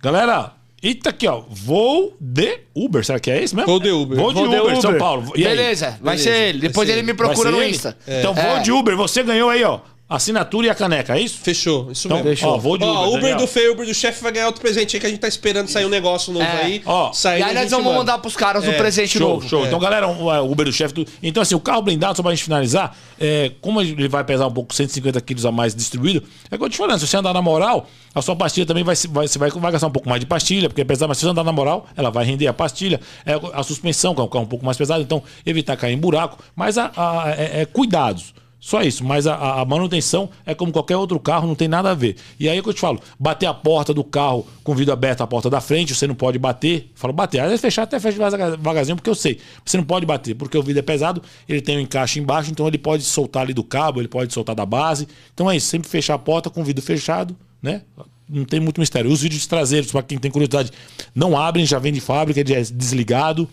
Galera, 0.02 0.52
eita 0.82 1.10
aqui, 1.10 1.26
ó. 1.28 1.42
Voo 1.48 2.14
de 2.20 2.60
Uber. 2.74 3.04
Será 3.04 3.20
que 3.20 3.30
é 3.30 3.42
esse 3.42 3.54
mesmo? 3.54 3.66
Voo 3.70 3.80
de 3.80 3.90
Uber. 3.90 4.16
Voo 4.18 4.28
de 4.32 4.34
Vou 4.40 4.48
de 4.48 4.56
Uber, 4.56 4.80
São 4.80 4.90
Uber. 4.90 5.00
Paulo. 5.00 5.32
E 5.36 5.46
aí? 5.46 5.56
Beleza, 5.56 5.98
vai 6.00 6.16
Beleza, 6.16 6.22
ser 6.36 6.48
ele. 6.48 6.58
Depois 6.60 6.88
ser 6.88 6.92
ele 6.94 7.02
me 7.02 7.12
Vai 7.12 7.26
procura 7.26 7.50
no 7.50 7.62
ele? 7.62 7.70
Insta. 7.70 7.96
Então, 8.06 8.34
É. 8.36 8.54
voo 8.54 8.62
de 8.62 8.72
Uber. 8.72 8.96
Você 8.96 9.22
ganhou 9.22 9.50
aí, 9.50 9.62
ó. 9.64 9.80
Assinatura 10.10 10.66
e 10.66 10.70
a 10.70 10.74
caneca, 10.74 11.16
é 11.16 11.20
isso? 11.20 11.38
Fechou, 11.38 11.92
isso 11.92 12.08
Então, 12.08 12.24
mesmo. 12.24 12.48
ó, 12.48 12.58
voo 12.58 12.76
de 12.76 12.82
Uber. 12.84 12.96
Ó, 12.98 13.14
Uber 13.16 13.36
do 13.36 13.46
Fê, 13.46 13.68
Uber 13.68 13.86
do 13.86 13.94
chefe 13.94 14.20
vai 14.20 14.32
ganhar 14.32 14.46
outro 14.48 14.60
presente 14.60 14.96
aí 14.96 15.00
que 15.00 15.06
a 15.06 15.08
gente 15.08 15.20
tá 15.20 15.28
esperando 15.28 15.68
sair 15.68 15.84
um 15.86 15.88
negócio 15.88 16.32
novo 16.32 16.44
É. 16.44 16.62
aí. 16.64 16.82
Ó, 16.84 17.12
Sair, 17.12 17.38
E 17.38 17.42
aí 17.44 17.54
nós 17.54 17.70
vamos 17.70 17.86
manda. 17.86 17.98
mandar 17.98 18.18
pros 18.18 18.34
caras 18.34 18.64
o 18.66 18.70
É, 18.70 18.72
presente 18.72 19.16
Show, 19.18 19.28
novo. 19.34 19.48
show. 19.48 19.64
Então, 19.64 19.78
galera, 19.78 20.08
o, 20.08 20.24
o 20.26 20.50
Uber 20.50 20.66
do 20.66 20.72
chefe. 20.72 20.92
do- 20.92 21.06
Então, 21.22 21.40
assim, 21.40 21.54
o 21.54 21.60
carro 21.60 21.80
blindado, 21.82 22.16
só 22.16 22.24
pra 22.24 22.32
gente 22.34 22.42
finalizar, 22.42 22.96
é, 23.20 23.52
como 23.60 23.80
ele 23.80 24.08
vai 24.08 24.24
pesar 24.24 24.48
um 24.48 24.52
pouco, 24.52 24.74
150 24.74 25.20
quilos 25.20 25.46
a 25.46 25.52
mais 25.52 25.76
distribuído, 25.76 26.24
é 26.50 26.58
que 26.58 26.64
eu 26.64 26.68
te 26.68 26.76
falando, 26.76 26.98
se 26.98 27.06
você 27.06 27.16
andar 27.16 27.32
na 27.32 27.40
moral, 27.40 27.88
a 28.12 28.20
sua 28.20 28.34
pastilha 28.34 28.66
também 28.66 28.82
vai, 28.82 28.96
se- 28.96 29.06
vai, 29.06 29.28
você 29.28 29.38
vai, 29.38 29.48
vai 29.48 29.70
gastar 29.70 29.86
um 29.86 29.92
pouco 29.92 30.08
mais 30.08 30.18
de 30.18 30.26
pastilha, 30.26 30.68
porque 30.68 30.82
apesar, 30.82 31.06
mas 31.06 31.18
se 31.18 31.24
você 31.24 31.30
andar 31.30 31.44
na 31.44 31.52
moral, 31.52 31.86
ela 31.96 32.10
vai 32.10 32.24
render 32.24 32.48
a 32.48 32.52
pastilha. 32.52 33.00
É 33.24 33.34
a 33.54 33.62
suspensão, 33.62 34.12
que 34.12 34.20
é 34.20 34.24
um 34.24 34.28
carro 34.28 34.44
um 34.44 34.48
pouco 34.48 34.64
mais 34.66 34.76
pesado, 34.76 35.02
então 35.02 35.22
evitar 35.46 35.76
cair 35.76 35.92
em 35.94 35.98
buraco. 35.98 36.36
Mas 36.56 36.76
a, 36.76 36.90
a- 36.96 37.30
é, 37.38 37.60
é 37.60 37.64
cuidados. 37.64 38.34
Só 38.60 38.82
isso, 38.82 39.02
mas 39.02 39.26
a, 39.26 39.60
a- 39.62 39.64
manutenção 39.64 40.28
é 40.44 40.54
como 40.54 40.70
qualquer 40.70 40.94
outro 40.94 41.18
carro, 41.18 41.48
não 41.48 41.54
tem 41.54 41.66
nada 41.66 41.90
a 41.90 41.94
ver. 41.94 42.16
E 42.38 42.46
aí 42.46 42.58
é 42.58 42.62
que 42.62 42.68
eu 42.68 42.74
te 42.74 42.80
falo: 42.80 43.00
bater 43.18 43.46
a 43.46 43.54
porta 43.54 43.94
do 43.94 44.04
carro 44.04 44.46
com 44.62 44.72
o 44.72 44.74
vidro 44.74 44.92
aberto, 44.92 45.22
a 45.22 45.26
porta 45.26 45.48
da 45.48 45.62
frente, 45.62 45.94
você 45.94 46.06
não 46.06 46.14
pode 46.14 46.38
bater. 46.38 46.90
Falo 46.94 47.12
bater, 47.14 47.40
às 47.40 47.46
vezes 47.46 47.60
fechar 47.62 47.84
até 47.84 47.98
fecha 47.98 48.12
devagar- 48.18 48.50
devagarzinho, 48.58 48.96
porque 48.96 49.08
eu 49.08 49.14
sei. 49.14 49.38
Você 49.64 49.78
não 49.78 49.84
pode 49.84 50.04
bater, 50.04 50.34
porque 50.34 50.58
o 50.58 50.62
vidro 50.62 50.80
é 50.80 50.82
pesado, 50.82 51.22
ele 51.48 51.62
tem 51.62 51.78
um 51.78 51.80
encaixe 51.80 52.20
embaixo, 52.20 52.50
então 52.50 52.68
ele 52.68 52.76
pode 52.76 53.02
soltar 53.02 53.44
ali 53.44 53.54
do 53.54 53.64
cabo, 53.64 53.98
ele 53.98 54.08
pode 54.08 54.30
soltar 54.32 54.54
da 54.54 54.66
base. 54.66 55.08
Então 55.32 55.50
é 55.50 55.56
isso, 55.56 55.66
sempre 55.68 55.88
fechar 55.88 56.14
a 56.14 56.18
porta 56.18 56.50
com 56.50 56.60
o 56.60 56.64
vidro 56.64 56.82
fechado, 56.84 57.34
né? 57.62 57.80
Não 58.28 58.44
tem 58.44 58.60
muito 58.60 58.78
mistério. 58.78 59.10
Os 59.10 59.22
vidros 59.22 59.46
traseiros, 59.46 59.90
para 59.90 60.02
quem 60.02 60.18
tem 60.18 60.30
curiosidade, 60.30 60.70
não 61.14 61.36
abrem, 61.36 61.64
já 61.64 61.78
vem 61.78 61.92
de 61.94 62.00
fábrica, 62.00 62.40
é 62.40 62.44
desligado 62.44 63.48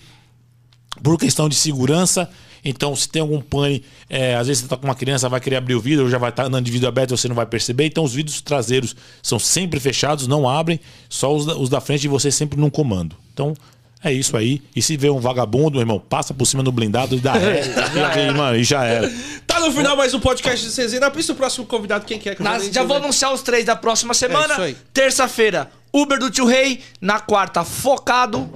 por 1.01 1.17
questão 1.17 1.47
de 1.47 1.55
segurança. 1.55 2.29
Então, 2.69 2.95
se 2.95 3.07
tem 3.07 3.21
algum 3.21 3.39
pane, 3.39 3.83
é, 4.09 4.35
às 4.35 4.47
vezes 4.47 4.61
você 4.61 4.65
está 4.65 4.77
com 4.77 4.85
uma 4.85 4.95
criança, 4.95 5.29
vai 5.29 5.39
querer 5.39 5.55
abrir 5.55 5.75
o 5.75 5.79
vidro, 5.79 6.09
já 6.09 6.17
vai 6.17 6.29
estar 6.29 6.45
andando 6.45 6.65
de 6.65 6.71
vidro 6.71 6.87
aberto, 6.87 7.15
você 7.15 7.27
não 7.27 7.35
vai 7.35 7.45
perceber. 7.45 7.85
Então, 7.85 8.03
os 8.03 8.13
vidros 8.13 8.41
traseiros 8.41 8.95
são 9.23 9.39
sempre 9.39 9.79
fechados, 9.79 10.27
não 10.27 10.47
abrem, 10.47 10.79
só 11.09 11.33
os 11.33 11.45
da, 11.45 11.57
os 11.57 11.69
da 11.69 11.79
frente 11.79 12.03
e 12.03 12.07
você 12.07 12.29
sempre 12.29 12.59
num 12.59 12.69
comando. 12.69 13.15
Então, 13.33 13.53
é 14.03 14.11
isso 14.13 14.37
aí. 14.37 14.61
E 14.75 14.81
se 14.81 14.95
vê 14.97 15.09
um 15.09 15.19
vagabundo, 15.19 15.71
meu 15.71 15.81
irmão, 15.81 15.99
passa 15.99 16.33
por 16.33 16.45
cima 16.45 16.61
do 16.61 16.71
blindado 16.71 17.15
e 17.15 17.19
dá 17.19 17.33
ré. 17.33 17.61
e, 17.95 17.99
aí, 17.99 18.33
mano, 18.33 18.57
e 18.57 18.63
já 18.63 18.83
era. 18.83 19.11
Tá 19.45 19.59
no 19.59 19.71
final 19.71 19.95
mais 19.95 20.13
um 20.13 20.19
podcast 20.19 20.65
de 20.65 20.71
CZ. 20.71 20.99
Na 20.99 21.09
pista, 21.09 21.33
o 21.33 21.35
próximo 21.35 21.65
convidado, 21.65 22.05
quem 22.05 22.19
quer? 22.19 22.35
que 22.35 22.41
eu 22.41 22.43
Nas- 22.43 22.63
nem 22.63 22.73
já 22.73 22.83
vou 22.83 22.97
anunciar 22.97 23.33
os 23.33 23.41
três 23.41 23.65
da 23.65 23.75
próxima 23.75 24.13
semana. 24.13 24.45
É 24.45 24.51
isso 24.53 24.61
aí. 24.61 24.77
Terça-feira, 24.93 25.71
Uber 25.91 26.19
do 26.19 26.29
Tio 26.29 26.45
Rei. 26.45 26.81
Na 27.01 27.19
quarta, 27.19 27.63
Focado. 27.63 28.47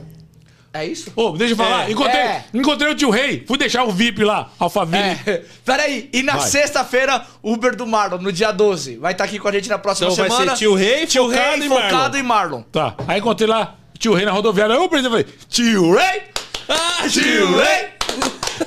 É 0.73 0.85
isso? 0.85 1.11
Ô, 1.17 1.31
deixa 1.31 1.53
eu 1.53 1.57
falar. 1.57 1.89
É, 1.89 1.91
encontrei, 1.91 2.21
é. 2.21 2.45
encontrei 2.53 2.91
o 2.91 2.95
tio 2.95 3.09
Rei. 3.09 3.43
Fui 3.45 3.57
deixar 3.57 3.83
o 3.83 3.91
VIP 3.91 4.23
lá, 4.23 4.49
Alphaville. 4.57 5.03
É. 5.25 5.43
Peraí, 5.65 6.09
e 6.13 6.23
na 6.23 6.37
Vai. 6.37 6.47
sexta-feira, 6.47 7.25
Uber 7.43 7.75
do 7.75 7.85
Marlon, 7.85 8.19
no 8.19 8.31
dia 8.31 8.51
12. 8.51 8.95
Vai 8.95 9.11
estar 9.11 9.25
aqui 9.25 9.37
com 9.37 9.47
a 9.49 9.51
gente 9.51 9.67
na 9.67 9.77
próxima 9.77 10.09
Então 10.11 10.23
vai 10.25 10.29
semana. 10.31 10.51
ser 10.55 10.59
Tio 10.59 10.73
Rei, 10.73 11.05
Tio 11.05 11.25
focado 11.29 11.57
Rei, 11.57 11.65
em 11.65 11.69
focado 11.69 11.91
Marlon. 11.93 12.17
em 12.17 12.23
Marlon. 12.23 12.61
Tá. 12.71 12.95
Aí 13.07 13.19
encontrei 13.19 13.49
lá 13.49 13.75
o 13.93 13.97
tio 13.97 14.13
Rei 14.13 14.25
na 14.25 14.31
rodoviária. 14.31 14.73
Eu 14.73 14.87
presidente 14.87 15.11
falei, 15.11 15.25
tio 15.49 15.93
Rei! 15.93 16.21
Ah, 16.69 17.05
Tio 17.09 17.57
Rei! 17.57 18.00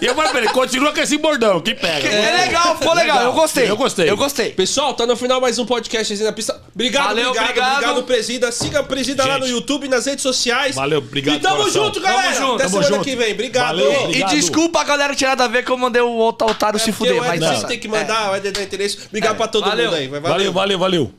E 0.00 0.06
eu 0.06 0.14
falei 0.14 0.30
pra 0.30 0.40
ele, 0.40 0.48
continua 0.50 0.92
com 0.92 1.00
esse 1.00 1.16
bordão, 1.18 1.60
que 1.60 1.74
pega. 1.74 2.08
É, 2.08 2.46
legal, 2.46 2.76
ficou 2.76 2.94
legal. 2.94 3.16
Legal. 3.18 3.22
Eu 3.24 3.32
gostei. 3.32 3.70
Eu 3.70 3.76
gostei. 3.76 4.10
Eu 4.10 4.16
gostei. 4.16 4.50
Pessoal, 4.50 4.94
tá 4.94 5.06
no 5.06 5.16
final 5.16 5.40
mais 5.40 5.58
um 5.58 5.64
podcast 5.66 6.12
Resenha 6.12 6.30
na 6.30 6.34
Pista. 6.34 6.60
Obrigado, 6.74 7.06
Valeu, 7.08 7.28
obrigado, 7.30 7.48
obrigado. 7.50 7.72
obrigado, 7.74 8.02
Presida. 8.04 8.52
Siga 8.52 8.80
a 8.80 8.82
Presida 8.82 9.24
lá 9.26 9.34
Gente. 9.34 9.42
no 9.42 9.48
YouTube, 9.48 9.88
nas 9.88 10.06
redes 10.06 10.22
sociais. 10.22 10.74
Valeu, 10.74 10.98
obrigado, 10.98 11.36
E 11.36 11.38
tamo 11.40 11.56
coração. 11.56 11.84
junto, 11.84 12.00
galera. 12.00 12.22
Tamo 12.22 12.34
junto, 12.34 12.54
Até 12.54 12.64
tamo 12.64 12.70
semana 12.82 12.88
junto. 12.96 13.04
que 13.04 13.16
vem. 13.16 13.32
Obrigado. 13.32 13.66
Valeu, 13.66 13.90
É, 13.92 13.94
E 13.94 14.04
obrigado. 14.06 14.30
desculpa 14.30 14.80
a 14.80 14.84
galera 14.84 15.12
que 15.12 15.18
tinha 15.18 15.30
nada 15.30 15.44
a 15.44 15.48
ver 15.48 15.64
que 15.64 15.70
eu 15.70 15.76
mandei 15.76 16.02
o 16.02 16.10
outro 16.10 16.48
otário 16.50 16.78
se 16.78 16.92
porque 16.92 17.10
fuder. 17.14 17.22
o 17.22 17.26
Mas 17.26 17.40
tá 17.40 17.52
sempre 17.54 17.68
tem 17.68 17.78
que 17.78 17.88
mandar, 17.88 18.32
o 18.32 18.36
Ed 18.36 18.50
dá 18.50 18.62
interesse. 18.62 18.98
Obrigado 19.08 19.34
É. 19.34 19.36
pra 19.36 19.48
todo 19.48 19.64
Valeu. 19.66 19.86
mundo 19.86 19.96
aí. 19.96 20.08
Vai, 20.08 20.20
Valeu, 20.20 20.52
valeu, 20.52 20.78
valeu. 20.78 21.14